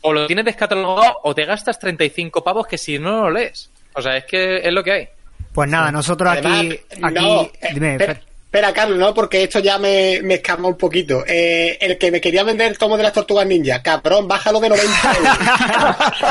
o 0.02 0.12
lo 0.12 0.26
tienes 0.26 0.44
descatalogado 0.44 1.18
o 1.22 1.34
te 1.34 1.44
gastas 1.44 1.78
35 1.78 2.42
pavos 2.44 2.66
que 2.66 2.78
si 2.78 2.98
no 2.98 3.10
no 3.12 3.22
lo 3.24 3.30
lees. 3.30 3.70
O 3.94 4.02
sea, 4.02 4.16
es 4.16 4.24
que 4.24 4.56
es 4.58 4.72
lo 4.72 4.82
que 4.84 4.92
hay. 4.92 5.08
Pues 5.52 5.68
nada, 5.70 5.90
nosotros 5.92 6.28
Además, 6.30 6.60
aquí. 6.60 6.80
aquí 7.02 7.14
no, 7.14 7.42
eh, 7.42 7.50
dime, 7.74 7.98
Fer. 7.98 8.22
Espera, 8.54 8.72
Carlos, 8.72 8.98
no, 8.98 9.12
porque 9.12 9.42
esto 9.42 9.58
ya 9.58 9.78
me, 9.78 10.20
me 10.22 10.34
escamó 10.34 10.68
un 10.68 10.78
poquito. 10.78 11.24
Eh, 11.26 11.76
el 11.80 11.98
que 11.98 12.12
me 12.12 12.20
quería 12.20 12.44
vender 12.44 12.68
el 12.70 12.78
tomo 12.78 12.96
de 12.96 13.02
las 13.02 13.12
tortugas 13.12 13.44
ninja, 13.46 13.82
cabrón, 13.82 14.28
bájalo 14.28 14.60
de 14.60 14.68
90 14.68 14.92
euros. 15.16 15.36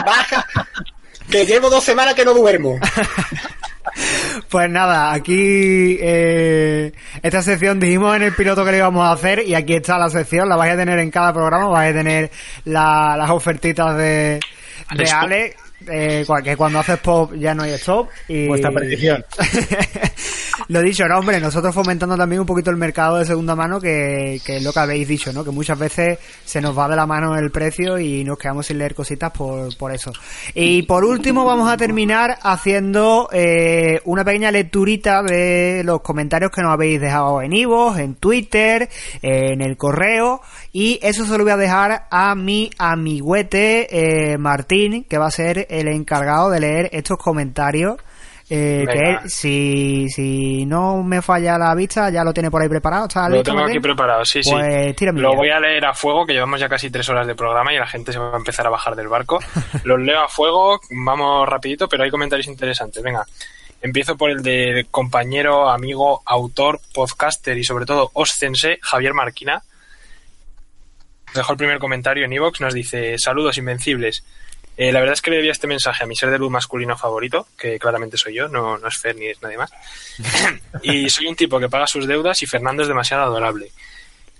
Baja. 0.06 0.48
Que 1.30 1.46
llevo 1.46 1.70
dos 1.70 1.84
semanas 1.84 2.14
que 2.14 2.24
no 2.24 2.34
duermo. 2.34 2.80
Pues 4.50 4.70
nada, 4.70 5.12
aquí 5.12 5.98
eh, 6.00 6.94
esta 7.22 7.42
sección 7.42 7.80
dijimos 7.80 8.16
en 8.16 8.24
el 8.24 8.34
piloto 8.34 8.64
que 8.64 8.72
le 8.72 8.78
íbamos 8.78 9.06
a 9.06 9.12
hacer 9.12 9.44
y 9.46 9.54
aquí 9.54 9.74
está 9.76 9.98
la 9.98 10.10
sección, 10.10 10.48
la 10.48 10.56
vais 10.56 10.74
a 10.74 10.78
tener 10.78 11.00
en 11.00 11.12
cada 11.12 11.34
programa, 11.34 11.68
vais 11.68 11.94
a 11.94 11.98
tener 11.98 12.32
la- 12.66 13.16
las 13.18 13.30
ofertitas 13.32 13.98
de, 13.98 14.40
de 14.96 15.12
Alex 15.12 15.56
eh, 15.92 16.26
que 16.44 16.58
cuando 16.58 16.80
haces 16.80 17.00
pop 17.00 17.34
ya 17.36 17.54
no 17.54 17.64
hay 17.64 17.72
stop. 17.74 18.10
Y... 18.28 18.48
Vuestra 18.48 18.72
petición. 18.72 19.24
lo 20.68 20.82
dicho, 20.82 21.08
no, 21.08 21.20
hombre, 21.20 21.40
nosotros 21.40 21.74
fomentando 21.74 22.18
también 22.18 22.42
un 22.42 22.46
poquito 22.46 22.70
el 22.70 22.78
mercado 22.78 23.18
de 23.18 23.26
segunda 23.26 23.56
mano, 23.56 23.80
que, 23.80 24.40
que 24.46 24.58
es 24.58 24.64
lo 24.64 24.72
que 24.72 24.80
habéis 24.80 25.08
dicho, 25.08 25.34
¿no? 25.34 25.44
Que 25.44 25.52
muchas 25.52 25.78
veces 25.78 26.20
se 26.46 26.62
nos 26.62 26.78
va 26.78 26.88
de 26.88 26.96
la 26.96 27.06
mano 27.06 27.38
el 27.38 27.52
precio 27.52 28.00
y 28.00 28.24
nos 28.24 28.38
quedamos 28.38 28.68
sin 28.68 28.78
leer 28.78 28.96
cositas 28.96 29.32
por, 29.32 29.76
por 29.78 29.92
eso. 29.94 30.12
Y 30.54 30.84
por 30.84 31.04
último 31.04 31.46
vamos 31.46 31.70
a 31.70 31.78
terminar 31.78 32.38
haciendo 32.42 33.30
eh, 33.32 34.00
una 34.06 34.24
pequeña 34.24 34.52
lecturita 34.52 35.24
de 35.24 35.82
los 35.84 36.02
comentarios 36.02 36.52
que 36.52 36.62
nos 36.62 36.74
habéis 36.74 37.00
dejado 37.00 37.42
en 37.42 37.54
Ivo, 37.54 37.98
en 37.98 38.16
Twitter, 38.16 38.90
en 39.22 39.62
el 39.62 39.78
correo, 39.78 40.42
y 40.76 41.00
eso 41.04 41.24
se 41.24 41.38
lo 41.38 41.44
voy 41.44 41.54
a 41.54 41.58
dejar 41.58 42.08
a 42.10 42.34
mi 42.34 42.72
amiguete 42.80 44.34
eh, 44.34 44.38
Martín, 44.40 45.04
que 45.04 45.20
va 45.20 45.28
a 45.28 45.32
ser 45.32 45.68
el 45.70 45.88
encargado 45.88 46.50
de 46.50 46.60
leer 46.60 46.90
estos 46.92 47.20
comentarios. 47.20 47.98
Eh, 48.50 48.84
que 48.92 49.00
él, 49.00 49.30
si, 49.30 50.10
si 50.10 50.66
no 50.66 51.04
me 51.04 51.22
falla 51.22 51.60
la 51.60 51.74
vista, 51.76 52.10
ya 52.10 52.24
lo 52.24 52.34
tiene 52.34 52.50
por 52.50 52.62
ahí 52.62 52.68
preparado. 52.68 53.06
¿Está 53.06 53.30
Lo 53.30 53.36
listo, 53.36 53.52
tengo 53.52 53.64
aquí 53.64 53.80
preparado, 53.80 54.26
sí, 54.26 54.42
sí. 54.42 54.52
Pues 54.52 54.96
tírame 54.96 55.22
Lo 55.22 55.32
ya. 55.32 55.38
voy 55.38 55.50
a 55.52 55.60
leer 55.60 55.86
a 55.86 55.94
fuego, 55.94 56.26
que 56.26 56.34
llevamos 56.34 56.60
ya 56.60 56.68
casi 56.68 56.90
tres 56.90 57.08
horas 57.08 57.28
de 57.28 57.36
programa 57.36 57.72
y 57.72 57.78
la 57.78 57.88
gente 57.88 58.12
se 58.12 58.18
va 58.18 58.34
a 58.34 58.38
empezar 58.38 58.66
a 58.66 58.72
bajar 58.72 58.96
del 58.96 59.08
barco. 59.08 59.40
Los 59.84 60.00
leo 60.02 60.22
a 60.24 60.28
fuego, 60.28 60.80
vamos 60.90 61.48
rapidito, 61.48 61.88
pero 61.88 62.04
hay 62.04 62.10
comentarios 62.10 62.48
interesantes. 62.48 63.02
Venga, 63.04 63.24
empiezo 63.80 64.18
por 64.18 64.32
el 64.32 64.42
de 64.42 64.88
compañero, 64.90 65.70
amigo, 65.70 66.24
autor, 66.26 66.80
podcaster 66.94 67.58
y 67.60 67.64
sobre 67.64 67.86
todo 67.86 68.10
oscense, 68.14 68.80
Javier 68.82 69.14
Marquina. 69.14 69.62
Dejó 71.34 71.54
el 71.54 71.58
primer 71.58 71.80
comentario 71.80 72.26
en 72.26 72.34
Evox, 72.34 72.62
nos 72.62 72.74
dice, 72.74 73.18
saludos 73.18 73.58
invencibles. 73.58 74.24
Eh, 74.76 74.92
la 74.92 75.00
verdad 75.00 75.14
es 75.14 75.22
que 75.22 75.30
le 75.30 75.38
debía 75.38 75.52
este 75.52 75.68
mensaje 75.68 76.04
a 76.04 76.08
mi 76.08 76.16
ser 76.16 76.32
de 76.32 76.40
luz 76.40 76.50
masculino 76.52 76.98
favorito, 76.98 77.48
que 77.58 77.78
claramente 77.78 78.18
soy 78.18 78.36
yo, 78.36 78.48
no, 78.48 78.78
no 78.78 78.88
es 78.88 78.98
Fer 78.98 79.16
ni 79.16 79.28
es 79.28 79.42
nadie 79.42 79.58
más. 79.58 79.72
y 80.84 81.10
soy 81.10 81.28
un 81.28 81.36
tipo 81.36 81.60
que 81.60 81.70
paga 81.70 81.86
sus 81.88 82.08
deudas 82.08 82.42
y 82.42 82.48
Fernando 82.48 82.82
es 82.82 82.88
demasiado 82.88 83.24
adorable. 83.24 83.72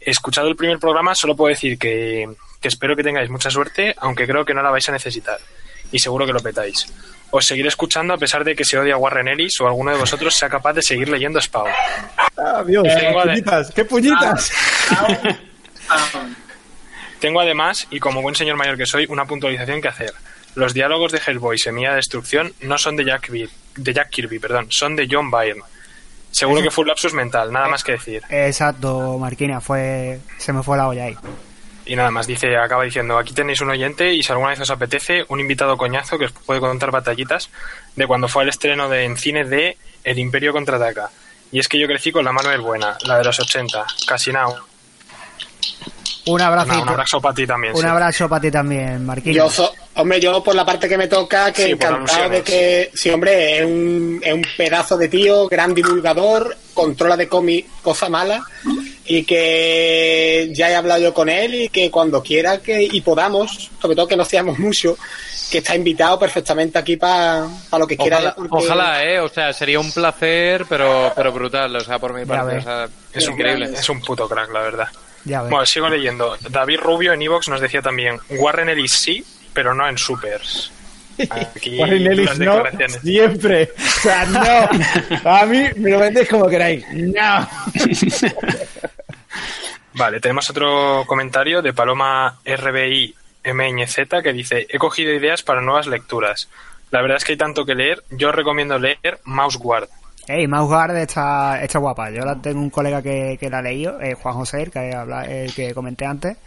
Escuchado 0.02 0.48
el 0.48 0.56
primer 0.56 0.80
programa, 0.80 1.14
solo 1.16 1.36
puedo 1.36 1.50
decir 1.50 1.78
que, 1.78 2.28
que 2.60 2.68
espero 2.68 2.96
que 2.96 3.04
tengáis 3.04 3.30
mucha 3.30 3.50
suerte, 3.50 3.94
aunque 4.00 4.26
creo 4.26 4.44
que 4.44 4.54
no 4.54 4.62
la 4.64 4.72
vais 4.72 4.88
a 4.90 4.92
necesitar. 4.92 5.38
Y 5.92 6.00
seguro 6.00 6.26
que 6.26 6.34
lo 6.34 6.40
petáis. 6.40 6.88
Os 7.30 7.46
seguiré 7.46 7.68
escuchando 7.68 8.14
a 8.14 8.18
pesar 8.18 8.44
de 8.44 8.56
que 8.56 8.66
se 8.66 8.78
odia 8.78 8.96
a 8.96 8.98
Warren 8.98 9.28
Ellis 9.28 9.60
o 9.62 9.68
alguno 9.68 9.92
de 9.92 9.98
vosotros 9.98 10.36
sea 10.36 10.50
capaz 10.50 10.74
de 10.74 10.82
seguir 10.82 11.10
leyendo 11.10 11.40
Spawn. 11.40 11.70
Adiós, 12.38 12.88
Eh, 12.88 12.98
qué 13.00 13.14
puñitas, 13.14 13.72
qué 13.72 13.86
puñitas. 13.86 14.52
Tengo 17.24 17.40
además, 17.40 17.88
y 17.90 18.02
como 18.02 18.22
buen 18.22 18.36
señor 18.36 18.58
mayor 18.58 18.76
que 18.76 18.86
soy, 18.86 19.06
una 19.08 19.24
puntualización 19.24 19.82
que 19.82 19.88
hacer. 19.88 20.14
Los 20.56 20.74
diálogos 20.74 21.14
de 21.14 21.22
Hellboy, 21.26 21.58
Semilla 21.58 21.92
de 21.92 21.96
Destrucción, 21.96 22.52
no 22.60 22.78
son 22.78 22.98
de 22.98 23.06
Jack, 23.06 23.28
Kirby, 23.28 23.50
de 23.78 23.94
Jack 23.94 24.10
Kirby, 24.10 24.40
perdón, 24.40 24.68
son 24.70 24.98
de 24.98 25.08
John 25.10 25.32
Byrne. 25.32 25.62
Seguro 26.32 26.62
que 26.62 26.70
fue 26.70 26.82
un 26.82 26.90
lapsus 26.90 27.14
mental, 27.14 27.50
nada 27.54 27.70
más 27.70 27.82
que 27.82 27.94
decir. 27.94 28.24
Exacto, 28.30 29.18
Marquina, 29.18 29.62
fue 29.62 30.20
se 30.38 30.52
me 30.52 30.64
fue 30.64 30.76
la 30.76 30.90
olla 30.90 31.06
ahí. 31.06 31.16
Y 31.86 31.96
nada 31.96 32.12
más, 32.12 32.28
dice, 32.28 32.58
acaba 32.58 32.84
diciendo, 32.84 33.18
aquí 33.18 33.34
tenéis 33.34 33.62
un 33.62 33.70
oyente 33.70 34.14
y 34.14 34.22
si 34.22 34.30
alguna 34.34 34.50
vez 34.50 34.60
os 34.60 34.70
apetece, 34.70 35.24
un 35.30 35.40
invitado 35.40 35.78
coñazo 35.78 36.20
que 36.20 36.26
os 36.26 36.34
puede 36.34 36.60
contar 36.60 36.92
batallitas 36.92 37.50
de 37.96 38.06
cuando 38.06 38.28
fue 38.28 38.44
el 38.44 38.50
estreno 38.50 38.90
de, 38.90 39.06
en 39.06 39.16
cine 39.16 39.46
de 39.46 39.78
El 40.04 40.20
Imperio 40.20 40.52
Contraataca. 40.52 41.10
Y 41.54 41.60
es 41.60 41.70
que 41.70 41.80
yo 41.80 41.88
crecí 41.88 42.12
con 42.12 42.26
la 42.26 42.34
Manuel 42.34 42.60
Buena, 42.60 42.98
la 43.06 43.20
de 43.20 43.24
los 43.24 43.40
80, 43.40 43.86
casi 44.06 44.34
now. 44.34 44.54
Un 46.26 46.40
abrazo. 46.42 46.82
un 46.82 46.88
abrazo 46.90 47.20
para 47.22 47.36
ti 47.36 47.46
también. 47.46 47.74
Un 47.76 47.82
sí. 47.82 47.88
abrazo 47.88 48.30
para 48.30 48.42
ti 48.42 48.50
también, 48.52 49.06
Marquina. 49.06 49.36
Yo, 49.36 49.50
so- 49.50 49.74
hombre, 49.96 50.20
yo 50.22 50.42
por 50.44 50.56
la 50.56 50.66
parte 50.66 50.88
que 50.88 50.98
me 50.98 51.08
toca, 51.08 51.52
que 51.52 51.66
Sí, 51.66 51.72
encantado 51.72 52.30
de 52.30 52.42
que, 52.42 52.92
sí, 52.94 53.10
hombre, 53.10 53.60
es 53.60 53.66
un, 53.66 54.22
es 54.24 54.34
un 54.34 54.46
pedazo 54.58 54.98
de 54.98 55.10
tío, 55.10 55.48
gran 55.50 55.74
divulgador, 55.74 56.56
controla 56.74 57.18
de 57.18 57.28
cómic, 57.28 57.66
cosa 57.82 58.08
mala, 58.10 58.42
y 59.06 59.26
que 59.26 60.50
ya 60.54 60.70
he 60.70 60.76
hablado 60.76 61.02
yo 61.02 61.14
con 61.14 61.28
él 61.30 61.56
y 61.56 61.70
que 61.70 61.92
cuando 61.92 62.24
quiera 62.24 62.60
que 62.60 62.82
y 62.84 63.02
podamos, 63.02 63.70
sobre 63.82 63.96
todo 63.96 64.08
que 64.08 64.16
no 64.16 64.24
seamos 64.26 64.58
mucho, 64.60 64.98
que 65.52 65.58
está 65.60 65.76
invitado 65.76 66.18
perfectamente 66.18 66.80
aquí 66.80 66.96
para 66.98 67.46
lo 67.78 67.86
que 67.86 67.98
quiera. 67.98 68.18
Ojalá, 68.18 68.36
porque- 68.36 68.56
ojalá, 68.66 69.04
eh, 69.04 69.20
o 69.20 69.28
sea, 69.30 69.52
sería 69.54 69.80
un 69.80 69.92
placer, 69.92 70.66
pero, 70.70 71.12
pero 71.16 71.32
brutal, 71.34 71.76
o 71.76 71.80
sea, 71.82 72.00
por 72.00 72.14
mi 72.14 72.26
parte, 72.26 72.58
o 72.58 72.62
sea, 72.62 72.88
Es 73.12 73.28
un, 73.28 73.34
increíble. 73.34 73.72
es 73.78 73.90
un 73.90 74.02
puto 74.02 74.28
crack, 74.30 74.52
la 74.54 74.62
verdad. 74.62 74.88
Ya. 75.26 75.42
Bueno, 75.44 75.66
sigo 75.66 75.90
leyendo. 75.90 76.38
David 76.50 76.80
Rubio 76.80 77.14
en 77.14 77.22
Evox 77.22 77.48
nos 77.50 77.62
decía 77.62 77.82
también, 77.82 78.20
Warren 78.30 78.70
Ellis 78.70 78.92
sí, 78.92 79.26
pero 79.54 79.74
no 79.74 79.88
en 79.88 79.98
Supers. 79.98 80.72
Aquí 81.30 81.78
Warren 81.80 82.08
Ellis 82.08 82.40
no, 82.40 82.64
siempre. 83.02 83.72
O 83.78 84.02
sea, 84.02 84.26
no. 84.26 85.30
A 85.30 85.46
mí 85.46 85.66
me 85.78 85.92
lo 85.92 86.00
vendéis 86.00 86.30
como 86.30 86.48
queráis. 86.48 86.86
No. 86.92 87.48
Vale, 89.96 90.20
tenemos 90.20 90.50
otro 90.50 91.04
comentario 91.06 91.62
de 91.62 91.72
Paloma 91.72 92.40
RBI 92.46 93.16
MNZ 93.46 94.24
que 94.24 94.34
dice, 94.34 94.66
he 94.70 94.78
cogido 94.78 95.14
ideas 95.14 95.44
para 95.44 95.62
nuevas 95.62 95.88
lecturas. 95.88 96.50
La 96.92 97.02
verdad 97.02 97.18
es 97.18 97.24
que 97.24 97.34
hay 97.34 97.38
tanto 97.38 97.66
que 97.66 97.76
leer. 97.76 98.04
Yo 98.10 98.32
recomiendo 98.32 98.80
leer 98.80 99.20
Mouse 99.24 99.58
Guard. 99.58 99.90
Hey, 100.28 100.48
Mouse 100.48 100.68
Guard 100.70 100.96
está, 100.98 101.62
está 101.62 101.80
guapa. 101.80 102.10
Yo 102.10 102.24
la 102.24 102.36
tengo 102.42 102.60
un 102.62 102.70
colega 102.70 103.02
que, 103.02 103.38
que 103.40 103.50
la 103.50 103.60
ha 103.60 103.62
leído, 103.62 104.00
eh, 104.02 104.14
Juan 104.16 104.36
José, 104.36 104.64
el 104.64 104.72
que, 104.72 104.94
habla, 104.94 105.24
el 105.26 105.54
que 105.54 105.74
comenté 105.74 106.06
antes. 106.06 106.38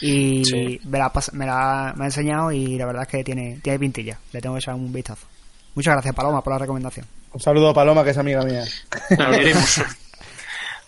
Y 0.00 0.44
Sí. 0.44 0.80
me, 0.84 0.98
la, 0.98 1.10
me, 1.32 1.46
la, 1.46 1.92
me 1.96 2.04
ha 2.04 2.06
enseñado 2.06 2.52
y 2.52 2.76
la 2.76 2.86
verdad 2.86 3.02
es 3.02 3.08
que 3.08 3.24
tiene, 3.24 3.58
tiene 3.62 3.78
pintilla. 3.78 4.18
Le 4.32 4.40
tengo 4.40 4.54
que 4.54 4.60
echar 4.60 4.74
un 4.74 4.92
vistazo. 4.92 5.26
Muchas 5.74 5.94
gracias, 5.94 6.14
Paloma, 6.14 6.42
por 6.42 6.52
la 6.52 6.58
recomendación. 6.60 7.06
Un 7.32 7.40
saludo 7.40 7.70
a 7.70 7.74
Paloma, 7.74 8.04
que 8.04 8.10
es 8.10 8.18
amiga 8.18 8.42
mía. 8.44 8.64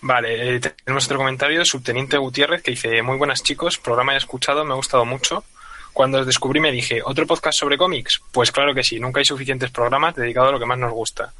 Vale, 0.00 0.56
eh, 0.56 0.60
tenemos 0.84 1.06
otro 1.06 1.18
comentario 1.18 1.58
de 1.58 1.64
Subteniente 1.64 2.16
Gutiérrez 2.18 2.62
que 2.62 2.70
dice, 2.70 3.02
muy 3.02 3.16
buenas 3.16 3.42
chicos, 3.42 3.78
programa 3.78 4.14
he 4.14 4.16
escuchado, 4.18 4.64
me 4.64 4.72
ha 4.72 4.76
gustado 4.76 5.04
mucho. 5.04 5.42
Cuando 5.92 6.20
os 6.20 6.26
descubrí 6.26 6.60
me 6.60 6.70
dije, 6.70 7.00
¿otro 7.04 7.26
podcast 7.26 7.58
sobre 7.58 7.76
cómics? 7.76 8.20
Pues 8.30 8.52
claro 8.52 8.72
que 8.74 8.84
sí, 8.84 9.00
nunca 9.00 9.18
hay 9.18 9.24
suficientes 9.24 9.70
programas 9.70 10.14
dedicados 10.14 10.50
a 10.50 10.52
lo 10.52 10.60
que 10.60 10.66
más 10.66 10.78
nos 10.78 10.92
gusta. 10.92 11.32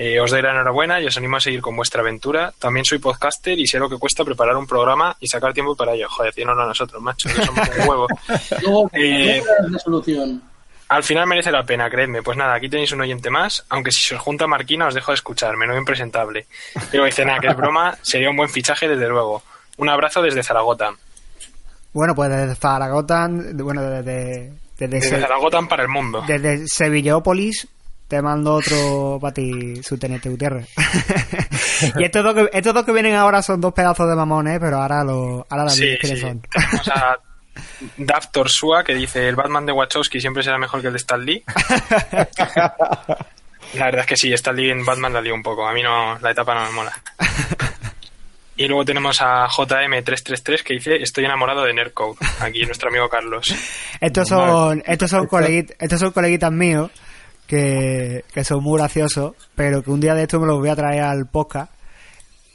Eh, 0.00 0.20
os 0.20 0.30
doy 0.30 0.40
la 0.40 0.52
enhorabuena 0.52 1.00
y 1.00 1.06
os 1.06 1.16
animo 1.16 1.38
a 1.38 1.40
seguir 1.40 1.60
con 1.60 1.74
vuestra 1.74 2.02
aventura. 2.02 2.52
También 2.56 2.84
soy 2.84 2.98
podcaster 2.98 3.58
y 3.58 3.66
sé 3.66 3.80
lo 3.80 3.90
que 3.90 3.98
cuesta 3.98 4.24
preparar 4.24 4.56
un 4.56 4.64
programa 4.66 5.16
y 5.18 5.26
sacar 5.26 5.52
tiempo 5.52 5.74
para 5.74 5.92
ello. 5.92 6.06
Joder, 6.08 6.32
no 6.46 6.52
a 6.52 6.66
nosotros, 6.66 7.02
macho, 7.02 7.28
que 7.28 7.44
somos 7.44 7.68
un 7.68 7.88
huevo. 7.88 8.06
Luego, 8.62 8.90
Eh, 8.94 9.42
la 9.68 9.78
solución. 9.80 10.40
Al 10.88 11.02
final 11.02 11.26
merece 11.26 11.50
la 11.50 11.64
pena, 11.64 11.90
creedme. 11.90 12.22
Pues 12.22 12.38
nada, 12.38 12.54
aquí 12.54 12.68
tenéis 12.68 12.92
un 12.92 13.00
oyente 13.00 13.28
más, 13.28 13.66
aunque 13.70 13.90
si 13.90 14.00
se 14.04 14.14
os 14.14 14.20
junta 14.20 14.46
Marquina 14.46 14.86
os 14.86 14.94
dejo 14.94 15.10
de 15.10 15.16
escuchar, 15.16 15.56
menudo 15.56 15.76
impresentable. 15.78 16.46
Pero 16.92 17.04
dice, 17.04 17.24
nada, 17.24 17.40
que 17.40 17.48
es 17.48 17.56
broma, 17.56 17.98
sería 18.00 18.30
un 18.30 18.36
buen 18.36 18.48
fichaje 18.48 18.86
desde 18.86 19.08
luego. 19.08 19.42
Un 19.78 19.88
abrazo 19.88 20.22
desde 20.22 20.44
Zaragoza. 20.44 20.92
Bueno, 21.92 22.14
pues 22.14 22.30
desde 22.30 22.54
Zaragoza, 22.54 23.28
bueno, 23.28 23.82
desde, 23.82 24.52
desde, 24.78 24.98
Desde 25.00 25.20
Zaragoza 25.20 25.60
para 25.68 25.82
el 25.82 25.88
mundo. 25.88 26.22
desde 26.26 26.64
Sevillópolis 26.68 27.66
te 28.08 28.22
mando 28.22 28.54
otro 28.54 29.18
para 29.20 29.34
ti, 29.34 29.82
subteniente 29.82 30.30
Gutiérrez. 30.30 30.66
y 31.98 32.04
estos 32.04 32.24
dos, 32.24 32.34
que, 32.34 32.48
estos 32.52 32.72
dos 32.72 32.84
que 32.84 32.92
vienen 32.92 33.14
ahora 33.14 33.42
son 33.42 33.60
dos 33.60 33.74
pedazos 33.74 34.08
de 34.08 34.16
mamones, 34.16 34.58
pero 34.58 34.78
ahora 34.78 35.04
lo, 35.04 35.46
ahora 35.50 35.64
la 35.64 35.70
Sí, 35.70 35.82
dices 35.84 35.98
quiénes 36.00 36.20
sí. 36.20 36.26
son. 36.26 36.40
Tenemos 36.50 36.88
a 36.88 37.18
Dav 37.98 38.32
Torsua 38.32 38.82
que 38.82 38.94
dice, 38.94 39.28
el 39.28 39.36
Batman 39.36 39.66
de 39.66 39.72
Wachowski 39.72 40.20
siempre 40.20 40.42
será 40.42 40.56
mejor 40.56 40.80
que 40.80 40.86
el 40.86 40.94
de 40.94 40.98
Stan 40.98 41.22
Lee. 41.22 41.44
La 43.74 43.84
verdad 43.84 44.00
es 44.00 44.06
que 44.06 44.16
sí, 44.16 44.32
Stan 44.32 44.56
Lee 44.56 44.70
en 44.70 44.82
Batman 44.82 45.12
la 45.12 45.20
lío 45.20 45.34
un 45.34 45.42
poco. 45.42 45.68
A 45.68 45.74
mí 45.74 45.82
no, 45.82 46.18
la 46.20 46.30
etapa 46.30 46.54
no 46.54 46.64
me 46.64 46.70
mola. 46.70 46.92
Y 48.56 48.66
luego 48.66 48.82
tenemos 48.86 49.20
a 49.20 49.46
JM333 49.46 50.62
que 50.62 50.74
dice, 50.74 50.96
estoy 50.96 51.26
enamorado 51.26 51.64
de 51.64 51.74
Nerdcode. 51.74 52.16
Aquí 52.40 52.64
nuestro 52.64 52.88
amigo 52.88 53.10
Carlos. 53.10 53.54
Estos 54.00 54.26
son, 54.26 54.82
estos 54.86 55.10
son 55.10 55.26
coleguitas, 55.26 55.76
estos 55.78 56.00
son 56.00 56.12
coleguitas 56.12 56.50
míos 56.50 56.90
que, 57.48 58.24
que 58.32 58.44
son 58.44 58.62
muy 58.62 58.78
graciosos, 58.78 59.32
pero 59.56 59.82
que 59.82 59.90
un 59.90 60.00
día 60.00 60.14
de 60.14 60.22
esto 60.22 60.38
me 60.38 60.46
los 60.46 60.58
voy 60.58 60.68
a 60.68 60.76
traer 60.76 61.02
al 61.02 61.26
podcast 61.26 61.72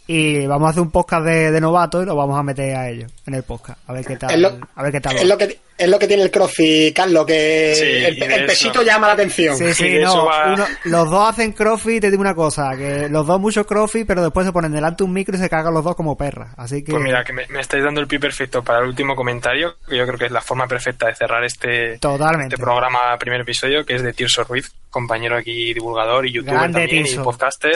y 0.07 0.45
vamos 0.47 0.67
a 0.67 0.69
hacer 0.71 0.81
un 0.81 0.91
podcast 0.91 1.25
de, 1.25 1.51
de 1.51 1.61
novatos 1.61 2.03
y 2.03 2.05
lo 2.05 2.15
vamos 2.15 2.37
a 2.37 2.43
meter 2.43 2.75
a 2.75 2.89
ellos 2.89 3.11
en 3.25 3.35
el 3.35 3.43
podcast. 3.43 3.79
A 3.87 3.93
ver 3.93 4.05
qué 4.05 4.17
tal. 4.17 4.31
Es 4.31 4.39
lo- 4.39 4.57
a 4.75 4.83
ver 4.83 4.91
qué 4.91 4.99
tal. 5.01 5.15
Es 5.15 5.25
lo 5.25 5.37
que, 5.37 5.59
es 5.77 5.87
lo 5.89 5.97
que 5.97 6.07
tiene 6.07 6.23
el 6.23 6.29
CrossFit, 6.31 6.93
Carlos, 6.95 7.25
que 7.25 7.73
Sí, 7.75 7.83
el, 8.05 8.17
y 8.17 8.21
el 8.33 8.45
pesito 8.45 8.81
llama 8.83 9.07
la 9.07 9.13
atención. 9.13 9.57
Sí, 9.57 9.73
sí, 9.73 9.87
y 9.87 9.99
no. 10.01 10.09
eso 10.09 10.25
va- 10.25 10.53
uno- 10.53 10.65
los 10.85 11.09
dos 11.09 11.29
hacen 11.29 11.53
crossfit, 11.53 12.01
te 12.01 12.11
digo 12.11 12.21
una 12.21 12.35
cosa, 12.35 12.71
que 12.77 13.07
los 13.09 13.25
dos 13.25 13.39
mucho 13.39 13.65
crossfit, 13.65 14.05
pero 14.05 14.21
después 14.21 14.45
se 14.45 14.51
ponen 14.51 14.73
delante 14.73 15.03
un 15.05 15.13
micro 15.13 15.35
y 15.37 15.39
se 15.39 15.49
cagan 15.49 15.73
los 15.73 15.83
dos 15.85 15.95
como 15.95 16.17
perras. 16.17 16.49
Así 16.57 16.83
que... 16.83 16.91
Pues 16.91 17.03
mira, 17.03 17.23
que 17.23 17.31
me, 17.31 17.47
me 17.47 17.61
estáis 17.61 17.83
dando 17.83 18.01
el 18.01 18.07
pie 18.07 18.19
perfecto 18.19 18.61
para 18.61 18.79
el 18.79 18.85
último 18.87 19.15
comentario, 19.15 19.75
que 19.87 19.97
yo 19.97 20.05
creo 20.05 20.19
que 20.19 20.25
es 20.25 20.31
la 20.31 20.41
forma 20.41 20.67
perfecta 20.67 21.07
de 21.07 21.15
cerrar 21.15 21.43
este, 21.45 21.97
Totalmente. 21.99 22.55
este 22.55 22.63
programa, 22.63 23.17
primer 23.17 23.39
episodio, 23.41 23.85
que 23.85 23.95
es 23.95 24.03
de 24.03 24.11
Tirso 24.11 24.43
Ruiz, 24.43 24.69
compañero 24.89 25.37
aquí 25.37 25.73
divulgador 25.73 26.27
y 26.27 26.33
youtuber 26.33 26.55
Grande 26.55 26.81
también 26.81 27.05
Tirso. 27.05 27.21
y 27.21 27.23
podcaster, 27.23 27.71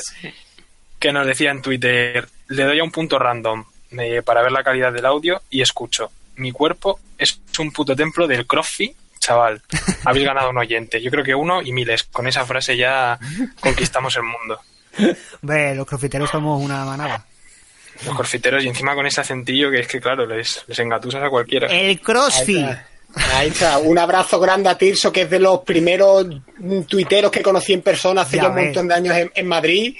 que 0.99 1.11
nos 1.11 1.25
decía 1.27 1.51
en 1.51 1.61
Twitter, 1.61 2.27
le 2.47 2.63
doy 2.63 2.79
a 2.79 2.83
un 2.83 2.91
punto 2.91 3.19
random 3.19 3.63
eh, 3.99 4.21
para 4.23 4.41
ver 4.41 4.51
la 4.51 4.63
calidad 4.63 4.91
del 4.91 5.05
audio 5.05 5.41
y 5.49 5.61
escucho. 5.61 6.11
Mi 6.35 6.51
cuerpo 6.51 6.99
es 7.17 7.39
un 7.59 7.71
puto 7.71 7.95
templo 7.95 8.27
del 8.27 8.45
CrossFit, 8.45 8.95
chaval. 9.19 9.61
Habéis 10.05 10.25
ganado 10.25 10.49
un 10.49 10.57
oyente. 10.57 11.01
Yo 11.01 11.09
creo 11.11 11.23
que 11.23 11.33
uno 11.35 11.61
y 11.61 11.71
miles. 11.71 12.03
Con 12.03 12.27
esa 12.27 12.45
frase 12.45 12.77
ya 12.77 13.17
conquistamos 13.59 14.15
el 14.15 14.23
mundo. 14.23 14.59
Ve, 15.41 15.75
los 15.75 15.85
crossfiteros 15.85 16.29
somos 16.29 16.61
una 16.61 16.83
manada. 16.85 17.25
Los 18.05 18.15
crossfiteros 18.15 18.63
y 18.63 18.67
encima 18.67 18.93
con 18.93 19.05
ese 19.07 19.21
acentillo 19.21 19.71
que 19.71 19.79
es 19.79 19.87
que, 19.87 19.99
claro, 19.99 20.25
les, 20.25 20.63
les 20.67 20.79
engatusas 20.79 21.23
a 21.23 21.29
cualquiera. 21.29 21.67
El 21.67 21.99
crossfit. 21.99 22.57
Ahí 22.65 22.71
está. 22.71 23.37
Ahí 23.37 23.47
está. 23.47 23.77
Un 23.79 23.97
abrazo 23.97 24.39
grande 24.39 24.69
a 24.69 24.77
Tirso, 24.77 25.11
que 25.11 25.23
es 25.23 25.29
de 25.29 25.39
los 25.39 25.61
primeros 25.61 26.27
tuiteros 26.87 27.31
que 27.31 27.41
conocí 27.41 27.73
en 27.73 27.81
persona 27.81 28.21
hace 28.21 28.37
Ya 28.37 28.43
ya 28.43 28.49
un 28.49 28.55
ves. 28.55 28.65
montón 28.65 28.87
de 28.87 28.93
años 28.93 29.15
en, 29.17 29.31
en 29.33 29.47
Madrid. 29.47 29.95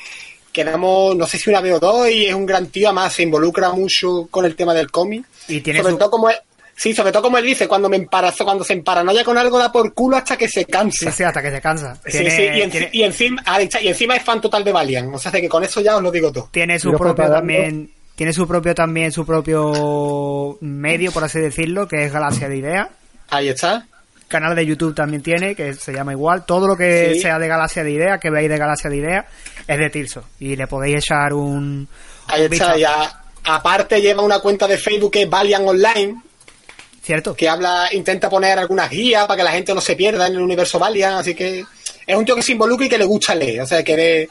Quedamos, 0.64 1.16
no 1.16 1.27
sé 1.27 1.38
si 1.38 1.50
una 1.52 1.61
vez 1.61 1.74
o 1.74 1.80
dos, 1.80 2.10
y 2.10 2.26
es 2.26 2.34
un 2.34 2.45
gran 2.48 2.66
tío, 2.68 2.88
además 2.88 3.14
se 3.14 3.22
involucra 3.24 3.72
mucho 3.74 4.27
con 4.32 4.44
el 4.44 4.56
tema 4.56 4.74
del 4.74 4.90
cómic. 4.90 5.24
Y 5.48 5.61
tiene 5.61 5.80
sobre 5.82 5.92
su- 5.94 5.98
todo 6.00 6.10
como 6.10 6.30
él, 6.32 6.36
sí, 6.76 6.95
sobre 6.95 7.11
todo 7.11 7.22
como 7.22 7.38
él 7.38 7.45
dice, 7.45 7.68
cuando 7.68 7.88
me 7.90 7.98
embarazo, 7.98 8.44
cuando 8.44 8.64
se 8.64 8.74
emparanoia 8.74 9.24
con 9.24 9.38
algo 9.38 9.60
da 9.60 9.72
por 9.72 9.94
culo 9.94 10.18
hasta 10.18 10.36
que 10.36 10.50
se 10.50 10.66
cansa. 10.66 11.11
Sí, 11.11 11.18
sí, 11.18 11.24
hasta 11.24 11.44
que 11.44 11.52
se 11.52 11.61
cansa. 11.61 11.95
Sí, 12.06 12.11
Tiene, 12.11 12.32
sí, 12.32 12.42
y, 12.42 12.61
en- 12.61 12.72
tiene- 12.72 12.90
y 12.92 13.03
encima, 13.03 13.44
ah, 13.45 13.61
y 13.61 13.88
encima 13.88 14.16
es 14.16 14.24
fan 14.24 14.42
total 14.42 14.64
de 14.64 14.72
Valiant. 14.72 15.14
O 15.14 15.19
sea, 15.19 15.32
que 15.32 15.48
con 15.48 15.64
eso 15.64 15.80
ya 15.82 15.95
os 15.95 16.02
lo 16.02 16.10
digo 16.11 16.32
todo. 16.32 16.50
tiene 16.52 16.80
su 16.80 16.92
Yo 16.92 16.98
propio 16.98 17.14
preparando- 17.16 17.38
también 17.40 17.92
tiene 18.16 18.34
su 18.34 18.48
propio 18.48 18.74
también 18.74 19.11
su 19.11 19.26
propio 19.27 20.58
medio 20.61 21.11
por 21.11 21.24
así 21.24 21.40
decirlo 21.40 21.88
que 21.88 22.03
es 22.06 22.11
Galaxia 22.11 22.50
de 22.50 22.58
Ideas 22.58 22.88
Ahí 23.30 23.50
está. 23.50 23.86
Canal 24.27 24.56
de 24.56 24.65
YouTube 24.65 24.93
también 24.95 25.22
tiene 25.23 25.56
que 25.56 25.73
se 25.73 25.93
llama 25.93 26.11
igual 26.11 26.45
todo 26.45 26.67
lo 26.67 26.75
que 26.75 27.11
Sí. 27.14 27.22
sea 27.22 27.39
de 27.39 27.47
Galaxia 27.47 27.83
de 27.83 27.91
Ideas 27.91 28.19
que 28.19 28.30
veáis 28.30 28.49
de 28.49 28.57
Galaxia 28.57 28.89
de 28.89 28.97
Ideas 28.97 29.25
es 29.67 29.77
de 29.77 29.89
Tirso 29.89 30.23
y 30.39 30.56
le 30.56 30.67
podéis 30.67 30.97
echar 30.97 31.33
un 31.33 31.88
Ahí 32.27 32.45
un 32.45 32.53
está. 32.53 32.73
vistazo. 32.73 32.80
Y 32.80 32.83
a- 32.83 33.22
aparte 33.45 34.01
lleva 34.01 34.22
una 34.23 34.39
cuenta 34.39 34.67
de 34.67 34.77
Facebook 34.77 35.11
que 35.11 35.23
es 35.23 35.30
Valiant 35.30 35.65
Online. 35.67 36.22
cierto 37.01 37.33
que 37.33 37.47
habla, 37.47 37.88
intenta 37.93 38.30
poner 38.30 38.59
algunas 38.59 38.89
guías 38.89 39.25
para 39.27 39.38
que 39.38 39.43
la 39.45 39.51
gente 39.51 39.73
no 39.73 39.80
se 39.80 39.95
pierda 39.95 40.27
en 40.27 40.33
el 40.33 40.41
universo 40.41 40.77
Valiant, 40.77 41.19
así 41.22 41.33
que 41.33 41.64
es 42.06 42.15
un 42.17 42.25
tío 42.25 42.35
que 42.35 42.41
se 42.41 42.51
involucra 42.51 42.85
y 42.85 42.89
que 42.89 42.97
le 42.97 43.06
gusta 43.06 43.33
leer, 43.33 43.61
o 43.61 43.65
sea 43.65 43.81
que 43.81 43.95
de- 43.95 44.30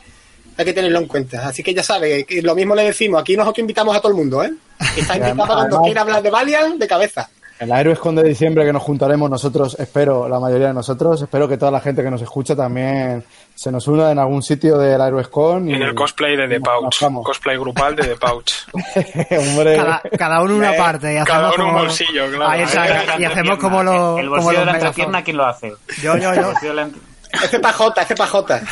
hay 0.59 0.65
que 0.65 0.73
tenerlo 0.75 0.99
en 0.99 1.07
cuenta. 1.07 1.49
Así 1.49 1.63
que 1.63 1.73
ya 1.73 1.83
sabe, 1.83 2.25
que 2.25 2.43
lo 2.43 2.55
mismo 2.55 2.75
le 2.75 2.85
decimos, 2.85 3.21
aquí 3.23 3.35
nosotros 3.37 3.61
invitamos 3.61 3.97
a 3.97 4.01
todo 4.01 4.11
el 4.13 4.17
mundo, 4.19 4.43
¿eh? 4.45 4.53
Está 4.97 5.17
invitado 5.17 5.47
cuando 5.55 5.81
quiera 5.83 6.03
hablar 6.03 6.23
de 6.23 6.31
Valiant, 6.31 6.79
de 6.79 6.87
cabeza. 6.87 7.31
En 7.59 7.71
la 7.71 7.81
Héroes 7.81 7.99
Con 7.99 8.15
de 8.15 8.23
diciembre 8.23 8.67
que 8.67 8.73
nos 8.73 8.83
juntaremos 8.83 9.31
nosotros, 9.31 9.77
espero, 9.81 10.29
la 10.29 10.39
mayoría 10.39 10.67
de 10.69 10.75
nosotros, 10.75 11.23
espero 11.23 11.49
que 11.49 11.57
toda 11.57 11.71
la 11.71 11.81
gente 11.81 12.03
que 12.03 12.11
nos 12.11 12.21
escucha 12.21 12.55
también 12.55 13.25
se 13.55 13.73
nos 13.73 13.89
una 13.89 14.11
en 14.11 14.19
algún 14.19 14.43
sitio 14.43 14.77
de 14.77 14.99
la 14.99 15.07
Héroes 15.09 15.29
Con. 15.29 15.67
y- 15.71 15.75
En 15.75 15.81
el 15.83 15.95
cosplay 15.95 16.37
de 16.37 16.49
The 16.49 16.61
Pouch. 16.61 16.99
Cosplay 17.25 17.57
grupal 17.57 17.97
de 17.97 18.03
The 18.09 18.17
Pouch. 18.17 18.53
Hombre. 18.75 19.77
Cada, 19.77 20.03
cada 20.19 20.43
uno 20.43 20.57
una 20.57 20.75
Eh, 20.75 20.79
parte. 20.79 21.15
Y 21.15 21.25
cada 21.25 21.49
hacemos 21.49 21.55
uno 21.57 21.65
un 21.65 21.71
como- 21.71 21.83
bolsillo, 21.85 22.27
claro. 22.29 22.49
Ahí 22.51 22.61
está, 22.63 22.87
y 23.19 23.25
hacemos 23.25 23.59
como 23.59 23.83
los. 23.83 24.19
El 24.21 24.29
como 24.29 24.43
bolsillo 24.43 24.61
de 24.61 24.67
la 24.67 24.73
entrepierna, 24.75 25.25
¿quién 25.25 25.37
lo 25.39 25.47
hace? 25.47 25.73
Yo, 26.03 26.17
yo, 26.19 26.33
El 26.33 26.37
yo. 26.41 26.47
bolsillo 26.49 26.71
de 26.71 26.75
la 26.77 26.83
entre- 26.83 27.01
Este 27.43 27.59
pajota, 27.59 28.03
este 28.03 28.15
pajota. 28.17 28.61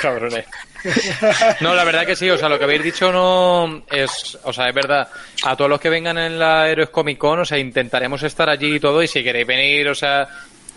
Cabrones. 0.00 0.44
No, 1.60 1.74
la 1.74 1.84
verdad 1.84 2.06
que 2.06 2.16
sí, 2.16 2.30
o 2.30 2.38
sea, 2.38 2.48
lo 2.48 2.58
que 2.58 2.64
habéis 2.64 2.82
dicho 2.82 3.12
no 3.12 3.82
es, 3.90 4.38
o 4.44 4.52
sea, 4.52 4.68
es 4.68 4.74
verdad. 4.74 5.08
A 5.44 5.56
todos 5.56 5.68
los 5.68 5.80
que 5.80 5.90
vengan 5.90 6.18
en 6.18 6.38
la 6.38 6.68
Héroes 6.68 6.90
Comic 6.90 7.18
Con, 7.18 7.40
o 7.40 7.44
sea, 7.44 7.58
intentaremos 7.58 8.22
estar 8.22 8.48
allí 8.48 8.76
y 8.76 8.80
todo, 8.80 9.02
y 9.02 9.08
si 9.08 9.22
queréis 9.22 9.46
venir, 9.46 9.88
o 9.88 9.94
sea, 9.94 10.26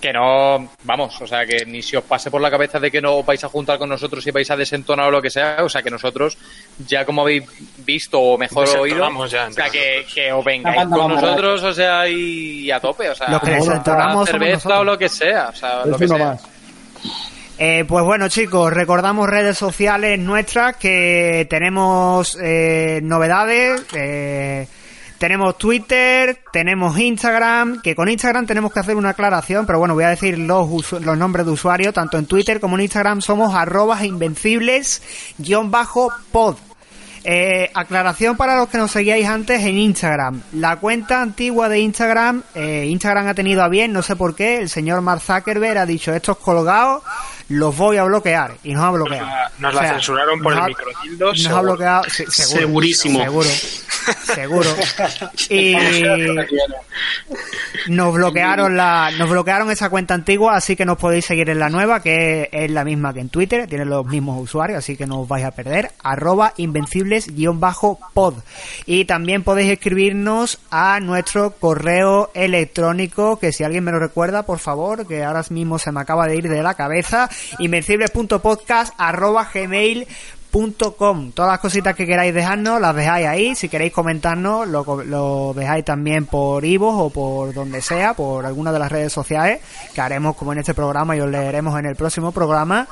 que 0.03 0.11
no, 0.11 0.69
vamos, 0.83 1.21
o 1.21 1.25
sea, 1.25 1.45
que 1.45 1.65
ni 1.65 1.81
se 1.81 1.95
os 1.95 2.03
pase 2.03 2.29
por 2.29 2.41
la 2.41 2.51
cabeza 2.51 2.77
de 2.77 2.91
que 2.91 2.99
no 2.99 3.15
os 3.19 3.25
vais 3.25 3.41
a 3.41 3.47
juntar 3.47 3.79
con 3.79 3.87
nosotros 3.87 4.27
y 4.27 4.31
vais 4.31 4.51
a 4.51 4.57
desentonar 4.57 5.07
o 5.07 5.11
lo 5.11 5.21
que 5.21 5.29
sea, 5.29 5.59
o 5.61 5.69
sea, 5.69 5.81
que 5.81 5.89
nosotros, 5.89 6.37
ya 6.85 7.05
como 7.05 7.21
habéis 7.21 7.45
visto 7.85 8.19
o 8.19 8.37
mejor 8.37 8.67
oído, 8.77 9.09
ya 9.27 9.47
o 9.47 9.51
sea, 9.53 9.69
que, 9.69 10.05
que 10.13 10.33
os 10.33 10.43
vengáis 10.43 10.89
con 10.89 11.07
nosotros, 11.13 11.63
o 11.63 11.73
sea, 11.73 12.05
y, 12.09 12.65
y 12.65 12.71
a 12.71 12.81
tope, 12.81 13.09
o 13.09 13.15
sea, 13.15 13.29
Los 13.29 13.41
que 13.41 13.51
desentonamos 13.51 14.29
cerveza 14.29 14.81
o 14.81 14.83
lo 14.83 14.97
que 14.97 15.07
sea, 15.07 15.47
o 15.53 15.55
sea, 15.55 15.85
lo 15.85 15.97
que 15.97 16.05
sea. 16.05 16.17
más. 16.17 16.43
Eh, 17.57 17.85
pues 17.87 18.03
bueno, 18.03 18.29
chicos, 18.29 18.73
recordamos 18.73 19.29
redes 19.29 19.57
sociales 19.57 20.19
nuestras 20.19 20.75
que 20.77 21.45
tenemos 21.49 22.37
eh, 22.41 22.99
novedades. 23.03 23.85
eh, 23.93 24.67
tenemos 25.23 25.57
Twitter, 25.57 26.39
tenemos 26.51 26.99
Instagram, 26.99 27.81
que 27.81 27.95
con 27.95 28.09
Instagram 28.09 28.45
tenemos 28.45 28.73
que 28.73 28.81
hacer 28.81 28.97
una 28.97 29.11
aclaración, 29.11 29.65
pero 29.65 29.79
bueno, 29.79 29.93
voy 29.93 30.03
a 30.03 30.09
decir 30.09 30.37
los, 30.37 30.91
los 30.91 31.17
nombres 31.17 31.45
de 31.45 31.51
usuario, 31.53 31.93
tanto 31.93 32.17
en 32.17 32.25
Twitter 32.25 32.59
como 32.59 32.75
en 32.75 32.81
Instagram 32.81 33.21
somos 33.21 33.55
arrobas 33.55 34.03
invencibles 34.03 35.01
guion 35.37 35.71
bajo 35.71 36.11
pod. 36.33 36.57
Eh, 37.25 37.71
aclaración 37.73 38.35
para 38.35 38.57
los 38.57 38.67
que 38.67 38.77
nos 38.77 38.91
seguíais 38.91 39.25
antes 39.25 39.63
en 39.63 39.77
Instagram. 39.77 40.41
La 40.51 40.75
cuenta 40.75 41.21
antigua 41.21 41.69
de 41.69 41.79
Instagram, 41.79 42.43
eh, 42.53 42.87
Instagram 42.89 43.27
ha 43.27 43.33
tenido 43.33 43.63
a 43.63 43.69
bien, 43.69 43.93
no 43.93 44.01
sé 44.01 44.17
por 44.17 44.35
qué, 44.35 44.57
el 44.57 44.67
señor 44.67 44.99
Mark 44.99 45.21
Zuckerberg 45.21 45.77
ha 45.77 45.85
dicho 45.85 46.13
estos 46.13 46.35
colgados 46.37 47.01
los 47.53 47.75
voy 47.77 47.97
a 47.97 48.03
bloquear 48.03 48.55
y 48.63 48.73
nos 48.73 48.83
ha 48.83 48.91
bloqueado. 48.91 49.27
Nos 49.59 49.73
la 49.73 49.79
O 49.79 49.83
sea, 49.83 49.93
censuraron 49.93 50.41
por 50.41 50.53
nos 50.53 50.59
el 50.59 50.63
ha- 50.63 50.67
microtildo. 50.67 51.25
Nos 51.27 51.39
ha 51.39 51.43
seguro. 51.43 51.61
bloqueado, 51.63 52.03
sí, 52.05 52.25
seguro, 52.29 52.59
Segurísimo. 52.59 53.19
Seguro, 53.23 53.49
seguro. 54.33 54.69
Y 55.49 55.75
nos 57.87 58.13
bloquearon 58.13 58.77
la, 58.77 59.11
nos 59.17 59.29
bloquearon 59.29 59.69
esa 59.71 59.89
cuenta 59.89 60.13
antigua, 60.13 60.55
así 60.55 60.75
que 60.75 60.85
nos 60.85 60.97
podéis 60.97 61.25
seguir 61.25 61.49
en 61.49 61.59
la 61.59 61.69
nueva, 61.69 62.01
que 62.01 62.49
es 62.51 62.71
la 62.71 62.83
misma 62.83 63.13
que 63.13 63.19
en 63.19 63.29
Twitter, 63.29 63.67
tiene 63.67 63.85
los 63.85 64.05
mismos 64.05 64.41
usuarios, 64.41 64.79
así 64.79 64.95
que 64.95 65.05
no 65.05 65.21
os 65.21 65.27
vais 65.27 65.45
a 65.45 65.51
perder. 65.51 65.91
Arroba 66.01 66.53
invencibles-pod. 66.57 68.35
Y 68.85 69.05
también 69.05 69.43
podéis 69.43 69.71
escribirnos 69.71 70.59
a 70.71 70.99
nuestro 70.99 71.51
correo 71.51 72.31
electrónico, 72.33 73.37
que 73.39 73.51
si 73.51 73.63
alguien 73.63 73.83
me 73.83 73.91
lo 73.91 73.99
recuerda, 73.99 74.43
por 74.43 74.59
favor, 74.59 75.07
que 75.07 75.23
ahora 75.23 75.43
mismo 75.49 75.79
se 75.79 75.91
me 75.91 76.01
acaba 76.01 76.27
de 76.27 76.37
ir 76.37 76.47
de 76.49 76.63
la 76.63 76.75
cabeza, 76.75 77.29
invencibles.podcast 77.59 78.93
arroba 78.97 79.49
gmail 79.53 80.07
Com. 80.53 81.31
Todas 81.31 81.51
las 81.53 81.59
cositas 81.59 81.95
que 81.95 82.05
queráis 82.05 82.31
dejarnos, 82.31 82.79
las 82.79 82.95
dejáis 82.95 83.25
ahí. 83.25 83.55
Si 83.55 83.69
queréis 83.69 83.91
comentarnos, 83.91 84.67
lo, 84.67 85.03
lo 85.03 85.51
dejáis 85.55 85.83
también 85.83 86.27
por 86.27 86.63
Ivo 86.63 86.95
o 86.95 87.09
por 87.09 87.55
donde 87.55 87.81
sea, 87.81 88.13
por 88.13 88.45
alguna 88.45 88.71
de 88.71 88.77
las 88.77 88.91
redes 88.91 89.11
sociales, 89.11 89.61
que 89.95 90.01
haremos 90.01 90.35
como 90.35 90.53
en 90.53 90.59
este 90.59 90.75
programa 90.75 91.15
y 91.15 91.21
os 91.21 91.29
leeremos 91.29 91.77
en 91.79 91.87
el 91.87 91.95
próximo 91.95 92.31
programa. 92.31 92.87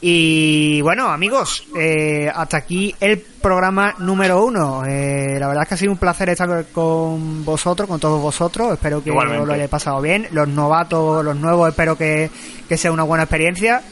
Y 0.00 0.80
bueno, 0.82 1.08
amigos, 1.08 1.64
eh, 1.76 2.30
hasta 2.32 2.56
aquí 2.56 2.94
el 3.00 3.18
programa 3.18 3.94
número 3.98 4.44
uno. 4.44 4.84
Eh, 4.84 5.38
la 5.40 5.48
verdad 5.48 5.64
es 5.64 5.68
que 5.68 5.74
ha 5.74 5.78
sido 5.78 5.92
un 5.92 5.98
placer 5.98 6.28
estar 6.28 6.66
con 6.72 7.44
vosotros, 7.44 7.88
con 7.88 7.98
todos 7.98 8.22
vosotros. 8.22 8.74
Espero 8.74 9.02
que 9.02 9.10
Igualmente. 9.10 9.42
os 9.42 9.48
lo 9.48 9.54
hayáis 9.54 9.70
pasado 9.70 10.00
bien. 10.00 10.28
Los 10.30 10.46
novatos, 10.46 11.24
los 11.24 11.36
nuevos, 11.36 11.68
espero 11.68 11.96
que, 11.96 12.30
que 12.68 12.76
sea 12.76 12.92
una 12.92 13.02
buena 13.02 13.24
experiencia. 13.24 13.82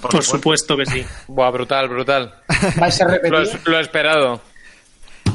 Por, 0.00 0.22
supuesto 0.22 0.76
que 0.76 0.86
sí. 0.86 1.04
Buah, 1.28 1.50
brutal, 1.50 1.88
brutal. 1.88 2.34
¿Vais 2.78 3.00
a 3.00 3.06
repetir? 3.06 3.32
Lo, 3.64 3.70
lo 3.72 3.78
he 3.78 3.82
esperado. 3.82 4.40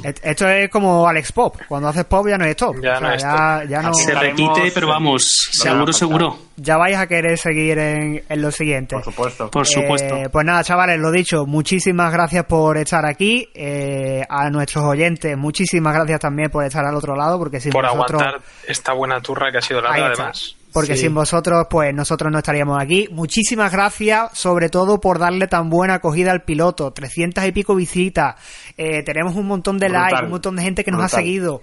Esto 0.03 0.47
es 0.47 0.67
como 0.71 1.07
Alex 1.07 1.31
Pop. 1.31 1.57
Cuando 1.67 1.89
haces 1.89 2.05
pop 2.05 2.25
ya 2.27 2.35
no 2.35 2.45
es 2.45 2.55
top. 2.55 2.75
Ya 2.81 2.93
O 2.93 2.97
sea, 2.97 2.99
no 3.01 3.13
es 3.13 3.21
ya, 3.21 3.63
ya 3.69 3.81
no- 3.83 3.93
Se 3.93 4.15
repite, 4.15 4.71
pero 4.73 4.87
vamos, 4.87 5.27
seguro, 5.51 5.93
seguro. 5.93 6.37
ya 6.55 6.77
vais 6.77 6.97
a 6.97 7.05
querer 7.05 7.37
seguir 7.37 7.77
en, 7.77 8.23
en 8.27 8.41
lo 8.41 8.49
siguiente. 8.51 8.95
Por 8.95 9.03
supuesto. 9.03 9.51
Por 9.51 9.67
supuesto. 9.67 10.15
Eh, 10.15 10.29
pues 10.31 10.43
nada, 10.43 10.63
chavales, 10.63 10.97
lo 10.99 11.11
dicho, 11.11 11.45
muchísimas 11.45 12.11
gracias 12.11 12.45
por 12.45 12.77
estar 12.79 13.05
aquí. 13.05 13.47
eh, 13.53 14.23
a 14.27 14.49
nuestros 14.49 14.83
oyentes, 14.85 15.37
muchísimas 15.37 15.93
gracias 15.93 16.19
también 16.19 16.49
por 16.49 16.65
estar 16.65 16.83
al 16.83 16.95
otro 16.95 17.15
lado, 17.15 17.37
porque 17.37 17.59
sin 17.59 17.71
Por 17.71 17.83
vosotros, 17.87 18.21
aguantar 18.21 18.41
esta 18.67 18.93
buena 18.93 19.21
turra 19.21 19.51
que 19.51 19.59
ha 19.59 19.61
sido 19.61 19.81
larga, 19.81 20.11
está. 20.13 20.23
además. 20.23 20.55
Porque 20.73 20.95
Sí. 20.95 21.03
sin 21.03 21.13
vosotros, 21.13 21.67
pues 21.69 21.93
nosotros 21.93 22.31
no 22.31 22.37
estaríamos 22.39 22.81
aquí. 22.81 23.07
Muchísimas 23.11 23.71
gracias, 23.71 24.37
sobre 24.37 24.69
todo 24.69 24.99
por 25.01 25.19
darle 25.19 25.47
tan 25.47 25.69
buena 25.69 25.95
acogida 25.95 26.31
al 26.31 26.43
piloto. 26.43 26.91
300 26.91 27.45
y 27.45 27.51
pico 27.51 27.75
visitas. 27.75 28.35
eh, 28.77 29.03
tenemos 29.03 29.35
un 29.35 29.45
montón 29.47 29.77
de 29.77 29.89
likes, 29.89 30.23
un 30.23 30.31
montón 30.31 30.55
de 30.55 30.63
gente 30.63 30.83
que 30.83 30.91
nos 30.91 31.03
ha 31.03 31.09
seguido. 31.09 31.61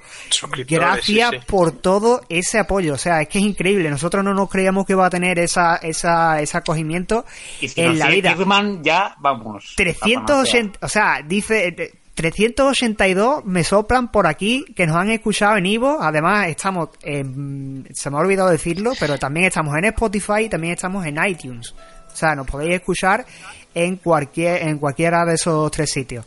Gracias 0.68 1.30
sí, 1.30 1.36
sí. 1.38 1.44
por 1.46 1.72
todo 1.72 2.20
ese 2.28 2.58
apoyo. 2.58 2.94
O 2.94 2.98
sea, 2.98 3.20
es 3.22 3.28
que 3.28 3.38
es 3.38 3.44
increíble. 3.44 3.90
Nosotros 3.90 4.22
no 4.24 4.34
nos 4.34 4.48
creíamos 4.48 4.86
que 4.86 4.92
iba 4.92 5.06
a 5.06 5.10
tener 5.10 5.38
esa, 5.38 5.76
esa, 5.76 6.40
ese 6.40 6.56
acogimiento 6.58 7.24
Y 7.60 7.68
si 7.68 7.80
en 7.80 7.98
la 7.98 8.08
vida. 8.08 8.34
Kidman, 8.34 8.82
ya 8.84 9.16
vamos. 9.20 9.74
380, 9.76 10.78
o 10.82 10.88
sea, 10.88 11.20
dice 11.26 11.68
eh, 11.68 11.92
382 12.18 13.44
me 13.44 13.62
soplan 13.62 14.10
por 14.10 14.26
aquí 14.26 14.64
que 14.74 14.86
nos 14.86 14.96
han 14.96 15.10
escuchado 15.10 15.56
en 15.56 15.66
Ivo. 15.66 15.98
Además, 16.00 16.48
estamos, 16.48 16.88
en- 17.02 17.86
se 17.94 18.10
me 18.10 18.16
ha 18.16 18.20
olvidado 18.20 18.50
decirlo, 18.50 18.92
pero 18.98 19.16
también 19.18 19.46
estamos 19.46 19.76
en 19.76 19.84
Spotify 19.84 20.42
y 20.46 20.48
también 20.48 20.74
estamos 20.74 21.06
en 21.06 21.16
iTunes. 21.24 21.72
O 22.12 22.16
sea, 22.16 22.34
nos 22.34 22.46
podéis 22.46 22.74
escuchar 22.74 23.24
en 23.72 23.96
cualquier, 23.96 24.62
en 24.66 24.78
cualquiera 24.78 25.24
de 25.24 25.34
esos 25.34 25.70
tres 25.70 25.90
sitios. 25.92 26.24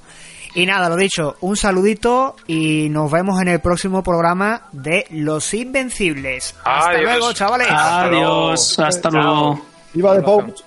Y 0.56 0.66
nada, 0.66 0.88
lo 0.90 0.96
dicho, 0.96 1.36
un 1.42 1.56
saludito 1.58 2.36
y 2.48 2.88
nos 2.90 3.12
vemos 3.12 3.42
en 3.42 3.50
el 3.50 3.60
próximo 3.60 4.02
programa 4.02 4.64
de 4.72 5.06
Los 5.12 5.54
Invencibles. 5.54 6.56
Hasta 6.64 6.90
Adiós. 6.92 7.04
luego, 7.04 7.34
chavales. 7.34 7.68
Adiós, 7.70 8.80
hasta 8.80 9.10
luego. 9.10 9.66
Viva 9.94 10.14
de 10.16 10.22
Pouch. 10.22 10.62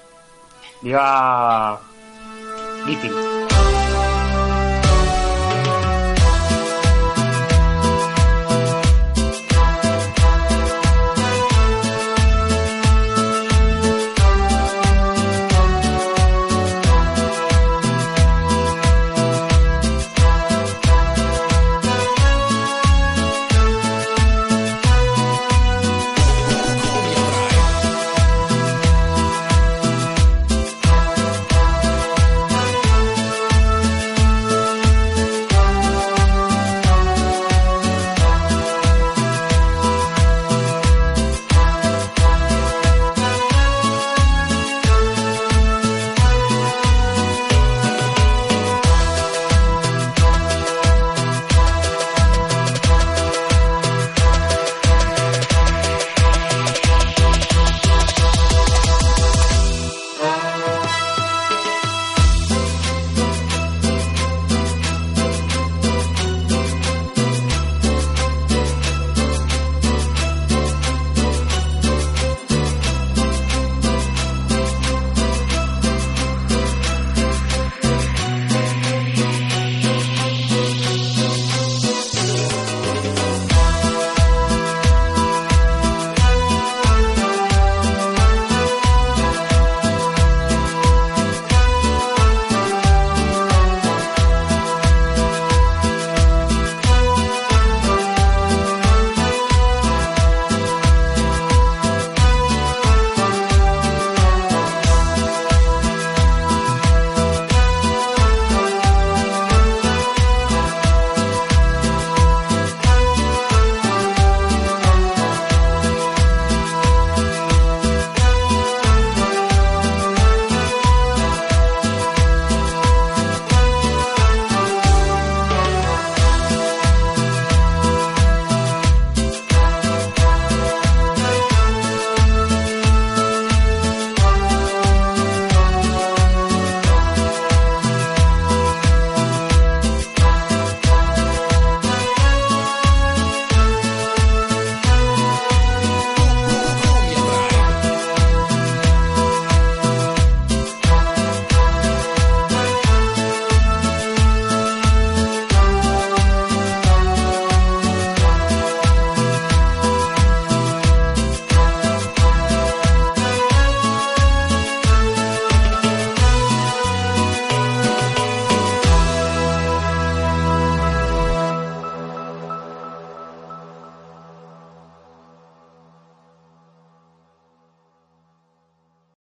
Viva. 0.83 1.81
Little. 2.87 3.64